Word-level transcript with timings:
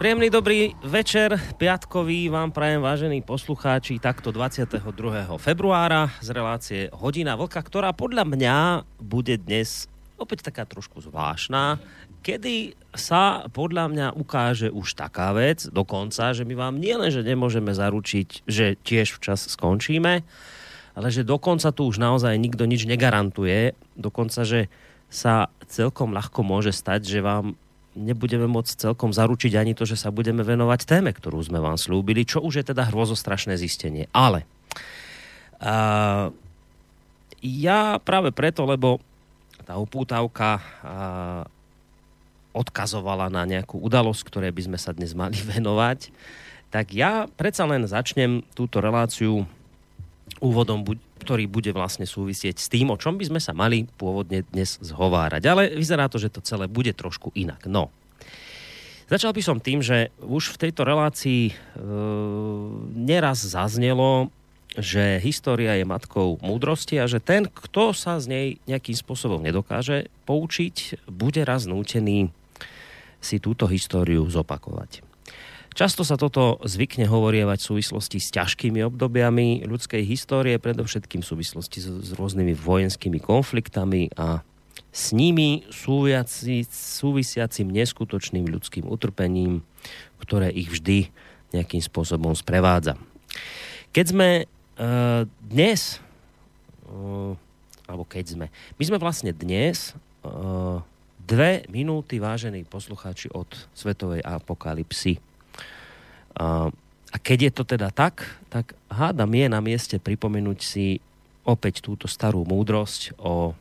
Príjemný 0.00 0.32
dobrý 0.32 0.72
večer, 0.80 1.36
piatkový 1.60 2.32
vám 2.32 2.56
prajem 2.56 2.80
vážení 2.80 3.20
poslucháči 3.20 4.00
takto 4.00 4.32
22. 4.32 4.80
februára 5.36 6.08
z 6.24 6.28
relácie 6.32 6.80
Hodina 6.88 7.36
Vlka, 7.36 7.60
ktorá 7.60 7.92
podľa 7.92 8.24
mňa 8.24 8.56
bude 8.96 9.36
dnes 9.36 9.92
opäť 10.16 10.48
taká 10.48 10.64
trošku 10.64 11.04
zvláštna, 11.04 11.76
kedy 12.24 12.72
sa 12.96 13.44
podľa 13.52 13.92
mňa 13.92 14.06
ukáže 14.16 14.72
už 14.72 14.96
taká 14.96 15.36
vec 15.36 15.68
dokonca, 15.68 16.32
že 16.32 16.48
my 16.48 16.56
vám 16.56 16.80
nielen, 16.80 17.12
že 17.12 17.20
nemôžeme 17.20 17.76
zaručiť, 17.76 18.48
že 18.48 18.80
tiež 18.80 19.20
včas 19.20 19.52
skončíme, 19.52 20.24
ale 20.96 21.08
že 21.12 21.28
dokonca 21.28 21.76
tu 21.76 21.84
už 21.84 22.00
naozaj 22.00 22.40
nikto 22.40 22.64
nič 22.64 22.88
negarantuje, 22.88 23.76
dokonca, 24.00 24.48
že 24.48 24.72
sa 25.12 25.52
celkom 25.68 26.16
ľahko 26.16 26.40
môže 26.40 26.72
stať, 26.72 27.04
že 27.04 27.20
vám 27.20 27.60
nebudeme 28.00 28.48
môcť 28.48 28.88
celkom 28.88 29.12
zaručiť 29.12 29.52
ani 29.60 29.76
to, 29.76 29.84
že 29.84 30.00
sa 30.00 30.08
budeme 30.08 30.40
venovať 30.40 30.88
téme, 30.88 31.12
ktorú 31.12 31.38
sme 31.44 31.60
vám 31.60 31.76
slúbili, 31.76 32.24
čo 32.24 32.40
už 32.40 32.64
je 32.64 32.64
teda 32.72 32.88
hrôzostrašné 32.88 33.60
zistenie. 33.60 34.08
Ale 34.16 34.48
uh, 35.60 36.32
ja 37.44 38.00
práve 38.00 38.32
preto, 38.32 38.64
lebo 38.64 38.98
tá 39.68 39.76
upútavka 39.76 40.58
uh, 40.58 41.44
odkazovala 42.56 43.30
na 43.30 43.46
nejakú 43.46 43.78
udalosť, 43.78 44.22
ktoré 44.26 44.48
by 44.50 44.72
sme 44.72 44.78
sa 44.80 44.96
dnes 44.96 45.12
mali 45.14 45.36
venovať, 45.52 46.08
tak 46.72 46.94
ja 46.94 47.26
predsa 47.36 47.66
len 47.66 47.84
začnem 47.84 48.46
túto 48.54 48.78
reláciu 48.78 49.44
úvodom, 50.40 50.82
ktorý 51.20 51.44
bude 51.46 51.70
vlastne 51.70 52.08
súvisieť 52.08 52.56
s 52.56 52.72
tým, 52.72 52.88
o 52.90 53.00
čom 53.00 53.20
by 53.20 53.28
sme 53.28 53.40
sa 53.40 53.52
mali 53.52 53.84
pôvodne 54.00 54.42
dnes 54.48 54.80
zhovárať. 54.80 55.42
Ale 55.46 55.62
vyzerá 55.76 56.08
to, 56.08 56.16
že 56.16 56.32
to 56.32 56.40
celé 56.40 56.66
bude 56.66 56.90
trošku 56.96 57.30
inak. 57.36 57.68
No, 57.68 57.92
Začal 59.10 59.34
by 59.34 59.42
som 59.42 59.58
tým, 59.58 59.82
že 59.82 60.14
už 60.22 60.54
v 60.54 60.60
tejto 60.70 60.86
relácii 60.86 61.50
e, 61.50 61.54
neraz 62.94 63.42
zaznelo, 63.42 64.30
že 64.78 65.18
história 65.18 65.74
je 65.74 65.82
matkou 65.82 66.38
múdrosti 66.38 66.94
a 67.02 67.10
že 67.10 67.18
ten, 67.18 67.50
kto 67.50 67.90
sa 67.90 68.22
z 68.22 68.30
nej 68.30 68.46
nejakým 68.70 68.94
spôsobom 68.94 69.42
nedokáže 69.42 70.06
poučiť, 70.30 71.10
bude 71.10 71.42
raz 71.42 71.66
nútený 71.66 72.30
si 73.18 73.42
túto 73.42 73.66
históriu 73.66 74.22
zopakovať. 74.30 75.09
Často 75.70 76.02
sa 76.02 76.18
toto 76.18 76.58
zvykne 76.66 77.06
hovorievať 77.06 77.58
v 77.62 77.68
súvislosti 77.70 78.18
s 78.18 78.34
ťažkými 78.34 78.82
obdobiami 78.90 79.62
ľudskej 79.70 80.02
histórie, 80.02 80.58
predovšetkým 80.58 81.22
v 81.22 81.30
súvislosti 81.30 81.78
s, 81.78 81.88
s 81.88 82.10
rôznymi 82.18 82.58
vojenskými 82.58 83.22
konfliktami 83.22 84.10
a 84.18 84.42
s 84.90 85.14
nimi 85.14 85.62
súviaci, 85.70 86.66
súvisiacim 86.66 87.70
neskutočným 87.70 88.50
ľudským 88.50 88.90
utrpením, 88.90 89.62
ktoré 90.18 90.50
ich 90.50 90.74
vždy 90.74 91.14
nejakým 91.54 91.78
spôsobom 91.78 92.34
sprevádza. 92.34 92.98
Keď 93.94 94.04
sme 94.10 94.28
uh, 94.46 95.22
dnes, 95.38 96.02
uh, 96.90 97.38
alebo 97.86 98.02
keď 98.06 98.34
sme, 98.34 98.46
my 98.50 98.84
sme 98.86 98.98
vlastne 98.98 99.30
dnes 99.30 99.94
uh, 100.26 100.82
dve 101.22 101.62
minúty, 101.70 102.18
vážení 102.18 102.66
poslucháči, 102.66 103.30
od 103.30 103.46
svetovej 103.70 104.26
apokalipsy 104.26 105.22
a 107.10 107.16
keď 107.18 107.38
je 107.50 107.52
to 107.52 107.64
teda 107.66 107.90
tak, 107.90 108.22
tak 108.50 108.78
hádam 108.86 109.34
je 109.34 109.46
na 109.50 109.58
mieste 109.58 109.98
pripomenúť 109.98 110.58
si 110.62 111.02
opäť 111.42 111.82
túto 111.82 112.06
starú 112.06 112.46
múdrosť 112.46 113.18
o, 113.18 113.54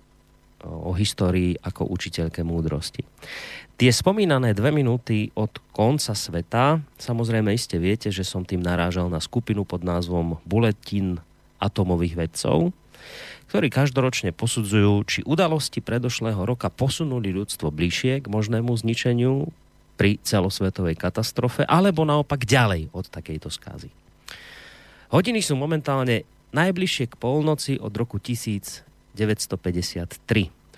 o 0.62 0.91
histórii 0.94 1.57
ako 1.57 1.90
učiteľke 1.90 2.46
múdrosti. 2.46 3.02
Tie 3.80 3.90
spomínané 3.90 4.52
dve 4.52 4.75
minúty 4.75 5.31
od 5.40 5.56
konca 5.72 6.12
sveta, 6.12 6.84
samozrejme 7.00 7.56
iste 7.56 7.80
viete, 7.80 8.12
že 8.12 8.28
som 8.28 8.44
tým 8.44 8.59
narážal 8.59 9.07
na 9.07 9.24
skupinu 9.24 9.63
pod 9.63 9.88
názvom 9.88 10.38
Bulletin 10.44 11.24
atomových 11.63 12.28
vedcov, 12.28 12.75
ktorí 13.50 13.72
každoročne 13.72 14.36
posudzujú, 14.36 14.94
či 15.07 15.19
udalosti 15.25 15.80
predošlého 15.80 16.44
roka 16.44 16.68
posunuli 16.68 17.31
ľudstvo 17.34 17.72
bližšie 17.72 18.22
k 18.22 18.28
možnému 18.28 18.69
zničeniu 18.75 19.50
pri 20.00 20.16
celosvetovej 20.24 20.96
katastrofe, 20.96 21.68
alebo 21.68 22.08
naopak 22.08 22.48
ďalej 22.48 22.88
od 22.96 23.12
takejto 23.12 23.52
skázy. 23.52 23.92
Hodiny 25.12 25.44
sú 25.44 25.60
momentálne 25.60 26.24
najbližšie 26.56 27.12
k 27.12 27.20
polnoci 27.20 27.76
od 27.76 27.92
roku 27.92 28.16
1953. 28.16 29.20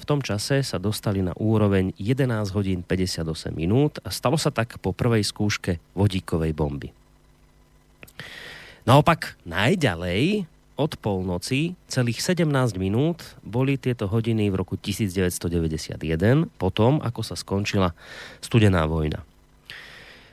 V 0.01 0.09
tom 0.09 0.25
čase 0.25 0.65
sa 0.65 0.81
dostali 0.81 1.21
na 1.21 1.37
úroveň 1.37 1.93
11 2.01 2.49
hodín 2.57 2.81
58 2.81 3.53
minút 3.53 4.01
a 4.01 4.09
stalo 4.09 4.41
sa 4.41 4.49
tak 4.49 4.81
po 4.81 4.97
prvej 4.97 5.21
skúške 5.21 5.77
vodíkovej 5.93 6.57
bomby. 6.57 6.89
Naopak 8.89 9.37
najďalej 9.45 10.49
od 10.81 10.97
polnoci 10.97 11.77
celých 11.85 12.25
17 12.25 12.49
minút 12.81 13.37
boli 13.45 13.77
tieto 13.77 14.09
hodiny 14.09 14.49
v 14.49 14.57
roku 14.57 14.73
1991, 14.81 16.01
potom 16.57 16.97
ako 17.05 17.21
sa 17.21 17.37
skončila 17.37 17.93
studená 18.41 18.89
vojna. 18.89 19.21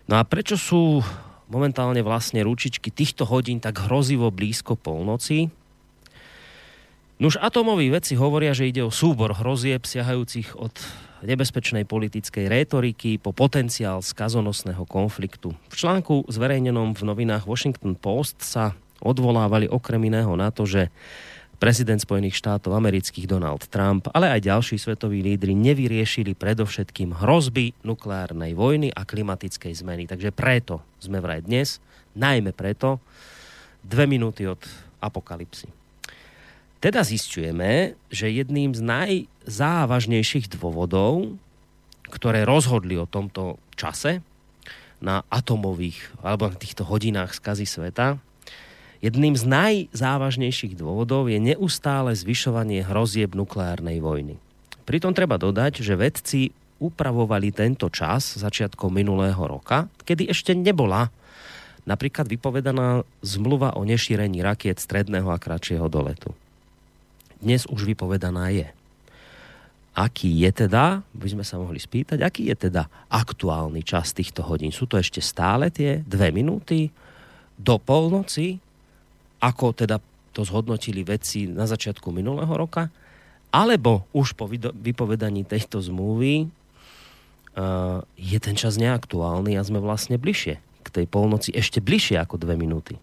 No 0.08 0.16
a 0.16 0.24
prečo 0.24 0.56
sú 0.56 1.04
momentálne 1.52 2.00
vlastne 2.00 2.40
ručičky 2.40 2.88
týchto 2.88 3.28
hodín 3.28 3.60
tak 3.60 3.76
hrozivo 3.84 4.32
blízko 4.32 4.76
polnoci? 4.80 5.52
Nuž 7.18 7.36
atomoví 7.36 7.90
veci 7.90 8.14
hovoria, 8.14 8.54
že 8.54 8.70
ide 8.70 8.80
o 8.86 8.94
súbor 8.94 9.34
hrozieb 9.36 9.84
siahajúcich 9.84 10.54
od 10.54 10.70
nebezpečnej 11.26 11.82
politickej 11.82 12.46
rétoriky 12.46 13.18
po 13.18 13.34
potenciál 13.34 14.06
skazonosného 14.06 14.86
konfliktu. 14.86 15.50
V 15.66 15.74
článku 15.74 16.30
zverejnenom 16.30 16.94
v 16.94 17.02
novinách 17.02 17.50
Washington 17.50 17.98
Post 17.98 18.46
sa 18.46 18.78
odvolávali 19.02 19.70
okrem 19.70 20.00
iného 20.06 20.32
na 20.34 20.50
to, 20.50 20.66
že 20.66 20.90
prezident 21.58 21.98
Spojených 21.98 22.38
štátov 22.38 22.70
amerických 22.70 23.26
Donald 23.26 23.66
Trump, 23.66 24.06
ale 24.14 24.30
aj 24.30 24.46
ďalší 24.46 24.78
svetoví 24.78 25.20
lídry 25.26 25.58
nevyriešili 25.58 26.38
predovšetkým 26.38 27.18
hrozby 27.18 27.74
nukleárnej 27.82 28.54
vojny 28.54 28.94
a 28.94 29.02
klimatickej 29.02 29.74
zmeny. 29.74 30.06
Takže 30.06 30.30
preto 30.30 30.86
sme 31.02 31.18
vraj 31.18 31.42
dnes, 31.42 31.82
najmä 32.14 32.54
preto, 32.54 33.02
dve 33.82 34.06
minúty 34.06 34.46
od 34.46 34.62
apokalipsy. 35.02 35.66
Teda 36.78 37.02
zistujeme, 37.02 37.98
že 38.06 38.30
jedným 38.30 38.70
z 38.70 38.86
najzávažnejších 38.86 40.46
dôvodov, 40.54 41.34
ktoré 42.06 42.46
rozhodli 42.46 42.94
o 42.94 43.10
tomto 43.10 43.58
čase 43.74 44.22
na 45.02 45.26
atomových 45.26 46.22
alebo 46.22 46.46
na 46.46 46.54
týchto 46.54 46.86
hodinách 46.86 47.34
skazy 47.34 47.66
sveta, 47.66 48.22
Jedným 48.98 49.38
z 49.38 49.46
najzávažnejších 49.46 50.74
dôvodov 50.74 51.30
je 51.30 51.38
neustále 51.38 52.10
zvyšovanie 52.18 52.82
hrozieb 52.82 53.30
nukleárnej 53.30 54.02
vojny. 54.02 54.42
Pritom 54.82 55.14
treba 55.14 55.38
dodať, 55.38 55.84
že 55.86 55.94
vedci 55.94 56.50
upravovali 56.82 57.54
tento 57.54 57.86
čas 57.90 58.38
začiatkom 58.38 58.90
minulého 58.90 59.38
roka, 59.38 59.86
kedy 60.02 60.30
ešte 60.30 60.54
nebola 60.54 61.10
napríklad 61.86 62.26
vypovedaná 62.26 63.06
zmluva 63.22 63.78
o 63.78 63.86
nešírení 63.86 64.42
rakiet 64.42 64.82
stredného 64.82 65.30
a 65.30 65.38
kratšieho 65.38 65.86
doletu. 65.86 66.34
Dnes 67.38 67.70
už 67.70 67.86
vypovedaná 67.86 68.50
je. 68.50 68.66
Aký 69.94 70.30
je 70.42 70.50
teda, 70.54 71.02
by 71.14 71.28
sme 71.38 71.44
sa 71.46 71.58
mohli 71.58 71.78
spýtať, 71.82 72.22
aký 72.22 72.50
je 72.50 72.70
teda 72.70 72.86
aktuálny 73.10 73.82
čas 73.82 74.14
týchto 74.14 74.46
hodín? 74.46 74.70
Sú 74.70 74.86
to 74.86 74.98
ešte 74.98 75.18
stále 75.18 75.70
tie 75.74 76.02
dve 76.06 76.30
minúty 76.30 76.90
do 77.58 77.82
polnoci, 77.82 78.62
ako 79.38 79.74
teda 79.74 80.02
to 80.34 80.46
zhodnotili 80.46 81.02
vedci 81.02 81.50
na 81.50 81.66
začiatku 81.66 82.14
minulého 82.14 82.50
roka, 82.54 82.90
alebo 83.48 84.04
už 84.12 84.36
po 84.36 84.44
vypovedaní 84.50 85.42
tejto 85.42 85.80
zmluvy 85.80 86.46
uh, 86.46 88.04
je 88.20 88.38
ten 88.38 88.54
čas 88.54 88.76
neaktuálny 88.76 89.56
a 89.56 89.64
sme 89.64 89.80
vlastne 89.80 90.20
bližšie 90.20 90.60
k 90.84 90.88
tej 90.88 91.06
polnoci, 91.08 91.52
ešte 91.56 91.80
bližšie 91.80 92.20
ako 92.20 92.36
dve 92.40 92.54
minúty. 92.60 93.00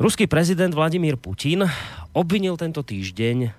Ruský 0.00 0.26
prezident 0.26 0.74
Vladimír 0.74 1.14
Putin 1.14 1.62
obvinil 2.10 2.58
tento 2.58 2.82
týždeň, 2.82 3.54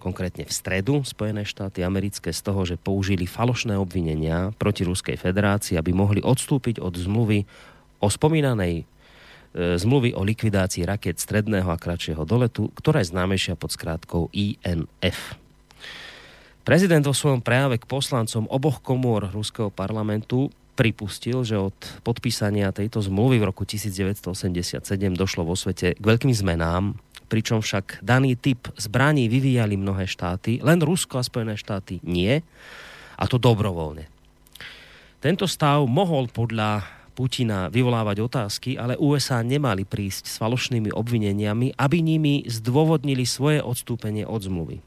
konkrétne 0.00 0.48
v 0.48 0.52
stredu, 0.52 1.04
Spojené 1.04 1.44
štáty 1.44 1.84
americké 1.84 2.32
z 2.32 2.40
toho, 2.40 2.64
že 2.64 2.80
použili 2.80 3.28
falošné 3.28 3.76
obvinenia 3.76 4.52
proti 4.56 4.84
Ruskej 4.84 5.16
federácii, 5.16 5.76
aby 5.76 5.92
mohli 5.92 6.20
odstúpiť 6.24 6.80
od 6.80 6.96
zmluvy 6.96 7.44
o 8.00 8.08
spomínanej 8.08 8.88
zmluvy 9.54 10.18
o 10.18 10.26
likvidácii 10.26 10.82
raket 10.82 11.22
stredného 11.22 11.70
a 11.70 11.78
kratšieho 11.78 12.26
doletu, 12.26 12.74
ktorá 12.74 13.00
je 13.00 13.14
známejšia 13.14 13.54
pod 13.54 13.70
skrátkou 13.70 14.26
INF. 14.34 15.38
Prezident 16.64 17.04
vo 17.04 17.14
svojom 17.14 17.44
prejave 17.44 17.78
k 17.78 17.86
poslancom 17.86 18.50
oboch 18.50 18.82
komôr 18.82 19.30
ruského 19.30 19.68
parlamentu 19.70 20.50
pripustil, 20.74 21.46
že 21.46 21.54
od 21.54 21.76
podpísania 22.02 22.74
tejto 22.74 22.98
zmluvy 22.98 23.38
v 23.38 23.46
roku 23.46 23.62
1987 23.62 24.82
došlo 25.14 25.46
vo 25.46 25.54
svete 25.54 25.94
k 25.94 26.02
veľkým 26.02 26.34
zmenám, 26.34 26.98
pričom 27.30 27.62
však 27.62 28.02
daný 28.02 28.34
typ 28.34 28.66
zbraní 28.74 29.30
vyvíjali 29.30 29.78
mnohé 29.78 30.10
štáty, 30.10 30.58
len 30.64 30.82
Rusko 30.82 31.22
a 31.22 31.26
Spojené 31.26 31.54
štáty 31.54 32.02
nie, 32.02 32.42
a 33.14 33.24
to 33.30 33.38
dobrovoľne. 33.38 34.10
Tento 35.22 35.46
stav 35.48 35.86
mohol 35.86 36.28
podľa 36.28 36.84
Putina 37.14 37.70
vyvolávať 37.70 38.26
otázky, 38.26 38.74
ale 38.74 38.98
USA 38.98 39.38
nemali 39.40 39.86
prísť 39.86 40.26
s 40.26 40.34
falošnými 40.42 40.90
obvineniami, 40.90 41.78
aby 41.78 42.02
nimi 42.02 42.42
zdôvodnili 42.50 43.22
svoje 43.22 43.62
odstúpenie 43.62 44.26
od 44.26 44.42
zmluvy. 44.42 44.82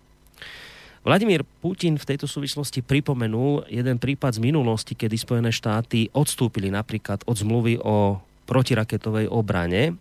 Vladimír 1.08 1.48
Putin 1.64 1.96
v 1.96 2.04
tejto 2.04 2.28
súvislosti 2.28 2.84
pripomenul 2.84 3.64
jeden 3.72 3.96
prípad 3.96 4.36
z 4.36 4.44
minulosti, 4.44 4.92
kedy 4.92 5.16
Spojené 5.16 5.56
štáty 5.56 6.12
odstúpili 6.12 6.68
napríklad 6.68 7.24
od 7.24 7.40
zmluvy 7.40 7.80
o 7.80 8.20
protiraketovej 8.44 9.32
obrane, 9.32 9.96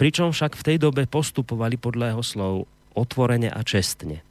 pričom 0.00 0.32
však 0.32 0.56
v 0.56 0.64
tej 0.64 0.76
dobe 0.80 1.04
postupovali 1.04 1.76
podľa 1.76 2.16
jeho 2.16 2.24
slov 2.24 2.54
otvorene 2.96 3.52
a 3.52 3.60
čestne. 3.60 4.24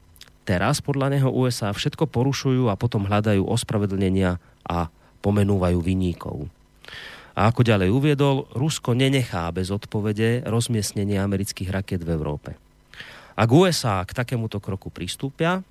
Teraz 0.49 0.81
podľa 0.81 1.13
neho 1.13 1.29
USA 1.29 1.69
všetko 1.69 2.09
porušujú 2.09 2.73
a 2.73 2.75
potom 2.75 3.05
hľadajú 3.05 3.45
ospravedlnenia 3.45 4.41
a 4.65 4.89
pomenúvajú 5.21 5.77
vyníkov. 5.77 6.49
A 7.33 7.49
ako 7.49 7.65
ďalej 7.65 7.89
uviedol, 7.89 8.45
Rusko 8.53 8.93
nenechá 8.93 9.49
bez 9.49 9.73
odpovede 9.73 10.45
rozmiestnenie 10.45 11.17
amerických 11.17 11.73
raket 11.73 12.05
v 12.05 12.13
Európe. 12.13 12.53
Ak 13.33 13.49
USA 13.49 14.05
k 14.05 14.13
takémuto 14.13 14.61
kroku 14.61 14.93
pristúpia, 14.93 15.65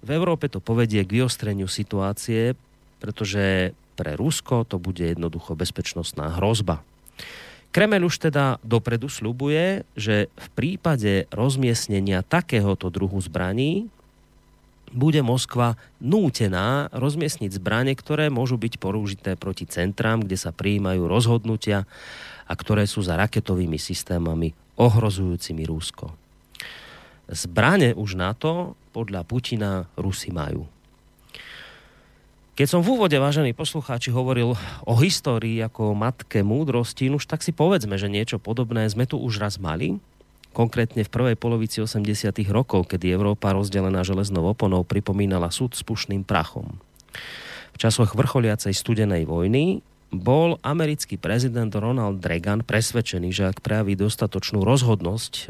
v 0.00 0.10
Európe 0.16 0.48
to 0.48 0.64
povedie 0.64 1.04
k 1.04 1.20
vyostreniu 1.20 1.68
situácie, 1.68 2.56
pretože 2.96 3.76
pre 4.00 4.16
Rusko 4.16 4.64
to 4.64 4.80
bude 4.80 5.04
jednoducho 5.04 5.52
bezpečnostná 5.52 6.40
hrozba. 6.40 6.80
Kremel 7.70 8.08
už 8.08 8.32
teda 8.32 8.56
dopredu 8.64 9.12
slubuje, 9.12 9.84
že 9.94 10.32
v 10.32 10.48
prípade 10.56 11.28
rozmiestnenia 11.28 12.24
takéhoto 12.24 12.88
druhu 12.88 13.20
zbraní 13.20 13.92
bude 14.90 15.22
Moskva 15.22 15.78
nútená 16.02 16.90
rozmiestniť 16.90 17.50
zbranie, 17.54 17.94
ktoré 17.94 18.28
môžu 18.28 18.58
byť 18.58 18.74
použité 18.82 19.30
proti 19.38 19.66
centrám, 19.66 20.22
kde 20.22 20.36
sa 20.36 20.50
prijímajú 20.50 21.06
rozhodnutia 21.06 21.86
a 22.46 22.52
ktoré 22.58 22.86
sú 22.90 23.02
za 23.06 23.14
raketovými 23.14 23.78
systémami 23.78 24.52
ohrozujúcimi 24.74 25.62
Rusko. 25.66 26.10
Zbranie 27.30 27.94
už 27.94 28.18
na 28.18 28.34
to 28.34 28.74
podľa 28.90 29.22
Putina 29.22 29.86
Rusi 29.94 30.34
majú. 30.34 30.66
Keď 32.58 32.66
som 32.66 32.84
v 32.84 32.92
úvode, 32.98 33.16
vážení 33.16 33.56
poslucháči, 33.56 34.12
hovoril 34.12 34.52
o 34.84 34.94
histórii 35.00 35.62
ako 35.64 35.96
matke 35.96 36.42
múdrosti, 36.44 37.08
už 37.08 37.24
tak 37.24 37.40
si 37.40 37.54
povedzme, 37.54 37.96
že 37.96 38.10
niečo 38.10 38.42
podobné 38.42 38.84
sme 38.90 39.08
tu 39.08 39.16
už 39.16 39.40
raz 39.40 39.56
mali 39.56 39.96
konkrétne 40.50 41.06
v 41.06 41.10
prvej 41.10 41.36
polovici 41.38 41.78
80. 41.82 42.30
rokov, 42.50 42.90
kedy 42.90 43.10
Európa 43.10 43.54
rozdelená 43.54 44.02
železnou 44.02 44.44
oponou 44.50 44.82
pripomínala 44.82 45.48
súd 45.54 45.78
s 45.78 45.82
pušným 45.86 46.26
prachom. 46.26 46.78
V 47.72 47.76
časoch 47.78 48.12
vrcholiacej 48.12 48.74
studenej 48.74 49.24
vojny 49.24 49.80
bol 50.10 50.58
americký 50.66 51.14
prezident 51.14 51.70
Ronald 51.70 52.18
Reagan 52.18 52.66
presvedčený, 52.66 53.30
že 53.30 53.46
ak 53.46 53.62
prejaví 53.62 53.94
dostatočnú 53.94 54.66
rozhodnosť 54.66 55.32
e, 55.38 55.42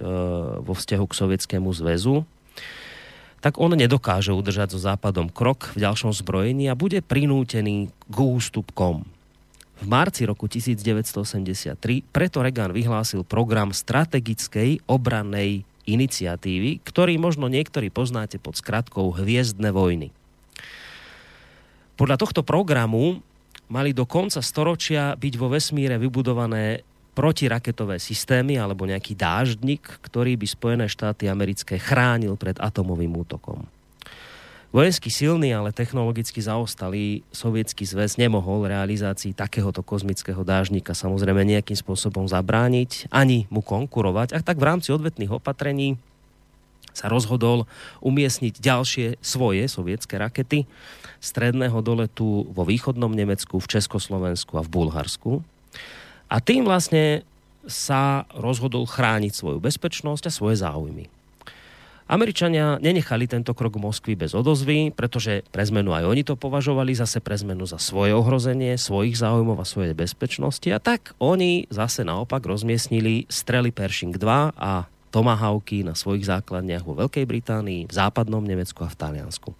vo 0.60 0.76
vzťahu 0.76 1.04
k 1.08 1.16
Sovietskému 1.16 1.72
zväzu, 1.72 2.28
tak 3.40 3.56
on 3.56 3.72
nedokáže 3.72 4.36
udržať 4.36 4.76
so 4.76 4.78
Západom 4.78 5.32
krok 5.32 5.72
v 5.72 5.88
ďalšom 5.88 6.12
zbrojení 6.12 6.68
a 6.68 6.76
bude 6.76 7.00
prinútený 7.00 7.88
k 7.88 8.16
ústupkom. 8.20 9.08
V 9.80 9.88
marci 9.88 10.28
roku 10.28 10.44
1983 10.44 11.72
preto 12.12 12.44
Reagan 12.44 12.76
vyhlásil 12.76 13.24
program 13.24 13.72
strategickej 13.72 14.84
obrannej 14.84 15.64
iniciatívy, 15.88 16.84
ktorý 16.84 17.16
možno 17.16 17.48
niektorí 17.48 17.88
poznáte 17.88 18.36
pod 18.36 18.60
skratkou 18.60 19.08
Hviezdne 19.16 19.72
vojny. 19.72 20.12
Podľa 21.96 22.16
tohto 22.20 22.44
programu 22.44 23.24
mali 23.72 23.96
do 23.96 24.04
konca 24.04 24.44
storočia 24.44 25.16
byť 25.16 25.34
vo 25.40 25.48
vesmíre 25.48 25.96
vybudované 25.96 26.84
protiraketové 27.16 27.96
systémy 27.96 28.60
alebo 28.60 28.84
nejaký 28.84 29.16
dáždnik, 29.16 30.04
ktorý 30.04 30.36
by 30.36 30.46
Spojené 30.46 30.86
štáty 30.92 31.24
americké 31.24 31.80
chránil 31.80 32.36
pred 32.36 32.60
atomovým 32.60 33.16
útokom. 33.16 33.64
Vojensky 34.70 35.10
silný, 35.10 35.50
ale 35.50 35.74
technologicky 35.74 36.38
zaostalý 36.38 37.26
sovietský 37.34 37.82
zväz 37.82 38.22
nemohol 38.22 38.70
realizácii 38.70 39.34
takéhoto 39.34 39.82
kozmického 39.82 40.46
dážnika 40.46 40.94
samozrejme 40.94 41.42
nejakým 41.42 41.74
spôsobom 41.74 42.30
zabrániť, 42.30 43.10
ani 43.10 43.50
mu 43.50 43.66
konkurovať. 43.66 44.30
A 44.30 44.38
tak 44.46 44.62
v 44.62 44.70
rámci 44.70 44.94
odvetných 44.94 45.34
opatrení 45.34 45.98
sa 46.94 47.10
rozhodol 47.10 47.66
umiestniť 47.98 48.62
ďalšie 48.62 49.06
svoje 49.18 49.66
sovietské 49.66 50.22
rakety 50.22 50.70
stredného 51.18 51.82
doletu 51.82 52.46
vo 52.54 52.62
východnom 52.62 53.10
Nemecku, 53.10 53.58
v 53.58 53.70
Československu 53.74 54.54
a 54.54 54.62
v 54.62 54.70
Bulharsku. 54.70 55.42
A 56.30 56.38
tým 56.38 56.62
vlastne 56.62 57.26
sa 57.66 58.22
rozhodol 58.38 58.86
chrániť 58.86 59.34
svoju 59.34 59.58
bezpečnosť 59.58 60.30
a 60.30 60.34
svoje 60.34 60.62
záujmy. 60.62 61.10
Američania 62.10 62.74
nenechali 62.82 63.30
tento 63.30 63.54
krok 63.54 63.78
Moskvy 63.78 64.18
bez 64.18 64.34
odozvy, 64.34 64.90
pretože 64.90 65.46
pre 65.54 65.62
zmenu 65.62 65.94
aj 65.94 66.10
oni 66.10 66.26
to 66.26 66.34
považovali 66.34 66.90
zase 66.90 67.22
pre 67.22 67.38
zmenu 67.38 67.70
za 67.70 67.78
svoje 67.78 68.10
ohrozenie, 68.10 68.74
svojich 68.74 69.14
záujmov 69.14 69.62
a 69.62 69.62
svojej 69.62 69.94
bezpečnosti. 69.94 70.66
A 70.74 70.82
tak 70.82 71.14
oni 71.22 71.70
zase 71.70 72.02
naopak 72.02 72.42
rozmiestnili 72.42 73.30
strely 73.30 73.70
Pershing 73.70 74.18
2 74.18 74.58
a 74.58 74.90
Tomahawky 75.14 75.86
na 75.86 75.94
svojich 75.94 76.26
základniach 76.26 76.82
vo 76.82 76.98
Veľkej 76.98 77.30
Británii, 77.30 77.86
v 77.86 77.92
západnom 77.94 78.42
Nemecku 78.42 78.82
a 78.82 78.90
v 78.90 78.98
Taliansku. 78.98 79.54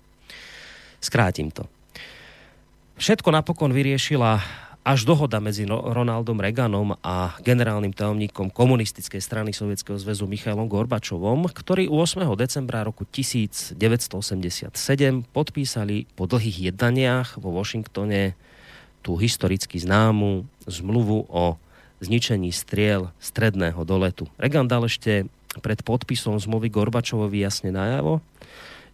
Skrátim 0.98 1.54
to. 1.54 1.70
Všetko 2.98 3.30
napokon 3.30 3.70
vyriešila 3.70 4.42
až 4.80 5.04
dohoda 5.04 5.44
medzi 5.44 5.68
Ronaldom 5.68 6.40
Reaganom 6.40 6.96
a 7.04 7.36
generálnym 7.44 7.92
tajomníkom 7.92 8.48
komunistickej 8.48 9.20
strany 9.20 9.52
Sovietskeho 9.52 10.00
zväzu 10.00 10.24
Michailom 10.24 10.72
Gorbačovom, 10.72 11.52
ktorí 11.52 11.84
8. 11.92 12.24
decembra 12.32 12.80
roku 12.80 13.04
1987 13.04 13.76
podpísali 15.36 16.08
po 16.16 16.24
dlhých 16.24 16.72
jednaniach 16.72 17.36
vo 17.36 17.52
Washingtone 17.52 18.32
tú 19.04 19.20
historicky 19.20 19.76
známu 19.76 20.48
zmluvu 20.64 21.28
o 21.28 21.60
zničení 22.00 22.48
striel 22.48 23.12
stredného 23.20 23.84
doletu. 23.84 24.32
Reagan 24.40 24.64
dal 24.64 24.88
ešte 24.88 25.28
pred 25.60 25.84
podpisom 25.84 26.40
zmluvy 26.40 26.72
Gorbačovovi 26.72 27.44
jasne 27.44 27.68
najavo, 27.68 28.24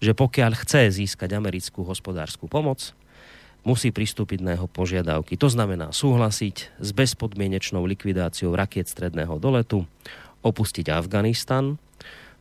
že 0.02 0.19
pokiaľ 0.19 0.52
chce 0.66 0.90
získať 0.99 1.38
americkú 1.38 1.87
hospodárskú 1.87 2.50
pomoc, 2.50 2.90
musí 3.66 3.90
pristúpiť 3.90 4.46
na 4.46 4.54
jeho 4.54 4.70
požiadavky. 4.70 5.35
To 5.35 5.50
znamená 5.50 5.90
súhlasiť 5.90 6.78
s 6.78 6.88
bezpodmienečnou 6.94 7.82
likvidáciou 7.82 8.54
rakiet 8.54 8.87
stredného 8.87 9.42
doletu, 9.42 9.82
opustiť 10.46 10.94
Afganistan, 10.94 11.75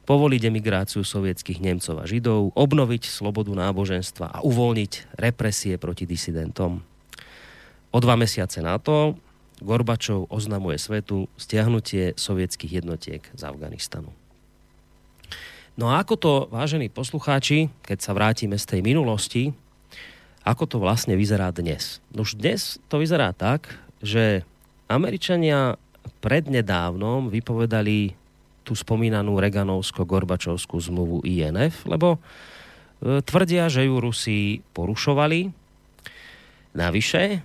povoliť 0.05 0.41
emigráciu 0.45 1.01
sovietských 1.01 1.57
Nemcov 1.57 1.97
a 1.97 2.05
Židov, 2.05 2.53
obnoviť 2.53 3.09
slobodu 3.09 3.49
náboženstva 3.57 4.37
a 4.37 4.39
uvoľniť 4.45 5.17
represie 5.17 5.81
proti 5.81 6.05
disidentom. 6.05 6.85
O 7.89 7.97
dva 7.97 8.13
mesiace 8.13 8.61
na 8.61 8.77
to 8.77 9.17
Gorbačov 9.65 10.29
oznamuje 10.29 10.77
svetu 10.77 11.25
stiahnutie 11.39 12.13
sovietských 12.13 12.85
jednotiek 12.85 13.23
z 13.33 13.41
Afganistanu. 13.41 14.13
No 15.75 15.91
a 15.91 15.99
ako 15.99 16.15
to, 16.15 16.33
vážení 16.53 16.87
poslucháči, 16.87 17.73
keď 17.83 17.97
sa 17.99 18.15
vrátime 18.15 18.55
z 18.55 18.65
tej 18.67 18.81
minulosti, 18.85 19.51
ako 20.45 20.63
to 20.69 20.77
vlastne 20.77 21.17
vyzerá 21.17 21.49
dnes. 21.49 21.99
No 22.13 22.21
už 22.21 22.37
dnes 22.37 22.77
to 22.85 23.01
vyzerá 23.01 23.33
tak, 23.33 23.81
že 24.05 24.45
Američania 24.85 25.81
prednedávnom 26.21 27.33
vypovedali 27.33 28.13
tú 28.61 28.77
spomínanú 28.77 29.41
Reganovsko-Gorbačovskú 29.41 30.77
zmluvu 30.77 31.25
INF, 31.25 31.85
lebo 31.89 32.17
e, 32.17 33.21
tvrdia, 33.25 33.69
že 33.69 33.89
ju 33.89 33.97
Rusi 33.97 34.61
porušovali. 34.73 35.49
Navyše, 36.77 37.41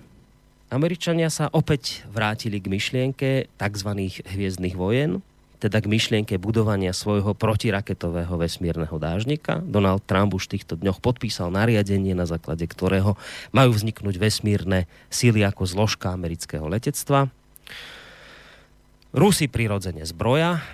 Američania 0.69 1.29
sa 1.33 1.49
opäť 1.49 2.05
vrátili 2.09 2.61
k 2.61 2.69
myšlienke 2.69 3.29
tzv. 3.57 3.89
hviezdnych 4.29 4.77
vojen, 4.77 5.25
teda 5.61 5.77
k 5.77 5.91
myšlienke 5.93 6.41
budovania 6.41 6.89
svojho 6.89 7.37
protiraketového 7.37 8.33
vesmírneho 8.33 8.97
dážnika. 8.97 9.61
Donald 9.61 10.01
Trump 10.09 10.33
už 10.33 10.49
v 10.49 10.57
týchto 10.57 10.73
dňoch 10.73 10.97
podpísal 10.97 11.53
nariadenie, 11.53 12.17
na 12.17 12.25
základe 12.25 12.65
ktorého 12.65 13.13
majú 13.53 13.69
vzniknúť 13.77 14.17
vesmírne 14.17 14.89
síly 15.13 15.45
ako 15.45 15.69
zložka 15.69 16.09
amerického 16.09 16.65
letectva. 16.65 17.29
Rusi 19.13 19.45
prirodzene 19.45 20.01
zbroja, 20.01 20.65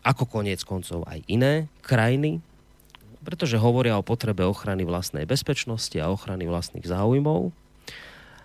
ako 0.00 0.24
koniec 0.24 0.64
koncov 0.64 1.04
aj 1.04 1.20
iné 1.28 1.68
krajiny, 1.84 2.40
pretože 3.20 3.60
hovoria 3.60 4.00
o 4.00 4.04
potrebe 4.04 4.44
ochrany 4.44 4.88
vlastnej 4.88 5.28
bezpečnosti 5.28 5.96
a 6.00 6.08
ochrany 6.08 6.48
vlastných 6.48 6.84
záujmov. 6.84 7.52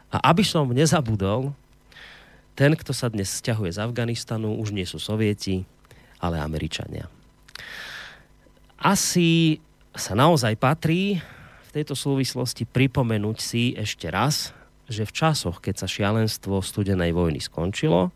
A 0.09 0.17
aby 0.33 0.43
som 0.43 0.71
nezabudol, 0.71 1.55
ten, 2.59 2.75
kto 2.75 2.91
sa 2.91 3.07
dnes 3.07 3.31
sťahuje 3.39 3.71
z 3.71 3.79
Afganistanu, 3.79 4.59
už 4.59 4.75
nie 4.75 4.83
sú 4.83 4.99
sovieti, 4.99 5.63
ale 6.19 6.43
Američania. 6.43 7.07
Asi 8.75 9.63
sa 9.95 10.11
naozaj 10.11 10.59
patrí 10.59 11.23
v 11.23 11.69
tejto 11.71 11.95
súvislosti 11.95 12.67
pripomenúť 12.67 13.37
si 13.39 13.71
ešte 13.79 14.11
raz, 14.11 14.51
že 14.91 15.07
v 15.07 15.15
časoch, 15.15 15.63
keď 15.63 15.79
sa 15.79 15.87
šialenstvo 15.87 16.59
studenej 16.59 17.15
vojny 17.15 17.39
skončilo, 17.39 18.11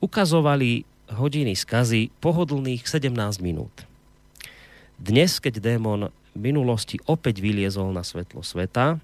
ukazovali 0.00 0.88
hodiny 1.12 1.52
skazy 1.52 2.08
pohodlných 2.24 2.88
17 2.88 3.12
minút. 3.44 3.84
Dnes, 4.96 5.36
keď 5.36 5.60
démon 5.60 6.08
minulosti 6.32 6.96
opäť 7.04 7.44
vyliezol 7.44 7.92
na 7.92 8.08
svetlo 8.08 8.40
sveta, 8.40 8.96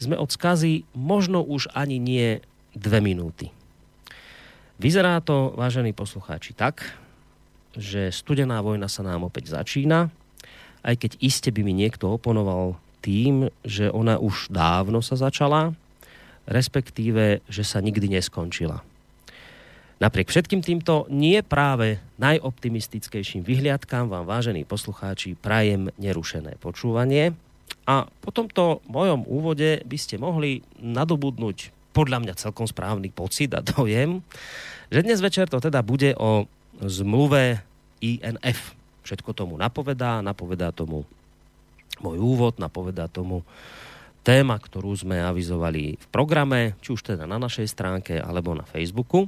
sme 0.00 0.16
od 0.16 0.32
skazy 0.32 0.88
možno 0.96 1.44
už 1.44 1.68
ani 1.76 2.00
nie 2.00 2.40
dve 2.72 3.04
minúty. 3.04 3.57
Vyzerá 4.78 5.18
to, 5.18 5.58
vážení 5.58 5.90
poslucháči, 5.90 6.54
tak, 6.54 6.86
že 7.74 8.14
studená 8.14 8.62
vojna 8.62 8.86
sa 8.86 9.02
nám 9.02 9.26
opäť 9.26 9.50
začína, 9.50 10.06
aj 10.86 10.94
keď 11.02 11.12
iste 11.18 11.50
by 11.50 11.66
mi 11.66 11.74
niekto 11.74 12.14
oponoval 12.14 12.78
tým, 13.02 13.50
že 13.66 13.90
ona 13.90 14.22
už 14.22 14.54
dávno 14.54 15.02
sa 15.02 15.18
začala, 15.18 15.74
respektíve, 16.46 17.42
že 17.50 17.66
sa 17.66 17.82
nikdy 17.82 18.06
neskončila. 18.06 18.86
Napriek 19.98 20.30
všetkým 20.30 20.62
týmto 20.62 21.10
nie 21.10 21.42
práve 21.42 21.98
najoptimistickejším 22.22 23.42
vyhliadkám 23.42 24.06
vám, 24.06 24.30
vážení 24.30 24.62
poslucháči, 24.62 25.34
prajem 25.34 25.90
nerušené 25.98 26.54
počúvanie. 26.62 27.34
A 27.82 28.06
po 28.06 28.30
tomto 28.30 28.78
mojom 28.86 29.26
úvode 29.26 29.82
by 29.82 29.98
ste 29.98 30.22
mohli 30.22 30.62
nadobudnúť 30.78 31.74
podľa 31.98 32.22
mňa 32.22 32.38
celkom 32.38 32.70
správny 32.70 33.10
pocit 33.10 33.50
a 33.58 33.58
dojem, 33.58 34.22
že 34.86 35.02
dnes 35.02 35.18
večer 35.18 35.50
to 35.50 35.58
teda 35.58 35.82
bude 35.82 36.14
o 36.14 36.46
zmluve 36.78 37.58
INF. 37.98 38.78
Všetko 39.02 39.34
tomu 39.34 39.58
napovedá, 39.58 40.22
napovedá 40.22 40.70
tomu 40.70 41.02
môj 41.98 42.22
úvod, 42.22 42.62
napovedá 42.62 43.10
tomu 43.10 43.42
téma, 44.22 44.62
ktorú 44.62 44.94
sme 44.94 45.18
avizovali 45.18 45.98
v 45.98 46.06
programe, 46.14 46.78
či 46.78 46.94
už 46.94 47.02
teda 47.02 47.26
na 47.26 47.34
našej 47.34 47.66
stránke 47.66 48.14
alebo 48.14 48.54
na 48.54 48.62
Facebooku. 48.62 49.26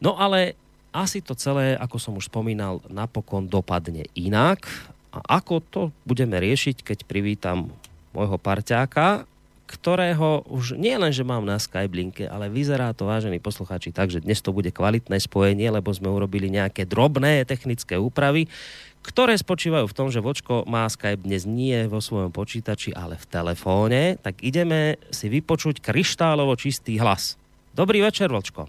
No 0.00 0.16
ale 0.16 0.56
asi 0.96 1.20
to 1.20 1.36
celé, 1.36 1.76
ako 1.76 2.00
som 2.00 2.16
už 2.16 2.32
spomínal, 2.32 2.80
napokon 2.88 3.52
dopadne 3.52 4.08
inak. 4.16 4.64
A 5.12 5.20
ako 5.44 5.60
to 5.60 5.82
budeme 6.08 6.40
riešiť, 6.40 6.80
keď 6.80 6.98
privítam 7.04 7.68
môjho 8.16 8.40
parťáka, 8.40 9.28
ktorého 9.66 10.46
už 10.46 10.78
nie 10.78 10.94
len, 10.94 11.10
že 11.10 11.26
mám 11.26 11.42
na 11.42 11.58
Skype 11.58 11.90
linke, 11.90 12.24
ale 12.30 12.46
vyzerá 12.46 12.94
to, 12.94 13.10
vážení 13.10 13.42
poslucháči, 13.42 13.90
tak, 13.90 14.14
že 14.14 14.22
dnes 14.22 14.38
to 14.38 14.54
bude 14.54 14.70
kvalitné 14.70 15.18
spojenie, 15.18 15.66
lebo 15.68 15.90
sme 15.90 16.06
urobili 16.06 16.46
nejaké 16.48 16.86
drobné 16.86 17.42
technické 17.42 17.98
úpravy, 17.98 18.46
ktoré 19.06 19.38
spočívajú 19.38 19.86
v 19.86 19.96
tom, 19.96 20.08
že 20.10 20.22
Vočko 20.22 20.66
má 20.66 20.86
Skype 20.90 21.22
dnes 21.22 21.46
nie 21.46 21.86
vo 21.86 22.02
svojom 22.02 22.34
počítači, 22.34 22.90
ale 22.94 23.14
v 23.18 23.26
telefóne, 23.26 24.02
tak 24.18 24.42
ideme 24.42 24.98
si 25.14 25.30
vypočuť 25.30 25.78
kryštálovo 25.78 26.54
čistý 26.58 26.98
hlas. 26.98 27.38
Dobrý 27.74 28.02
večer, 28.02 28.30
Vočko. 28.30 28.66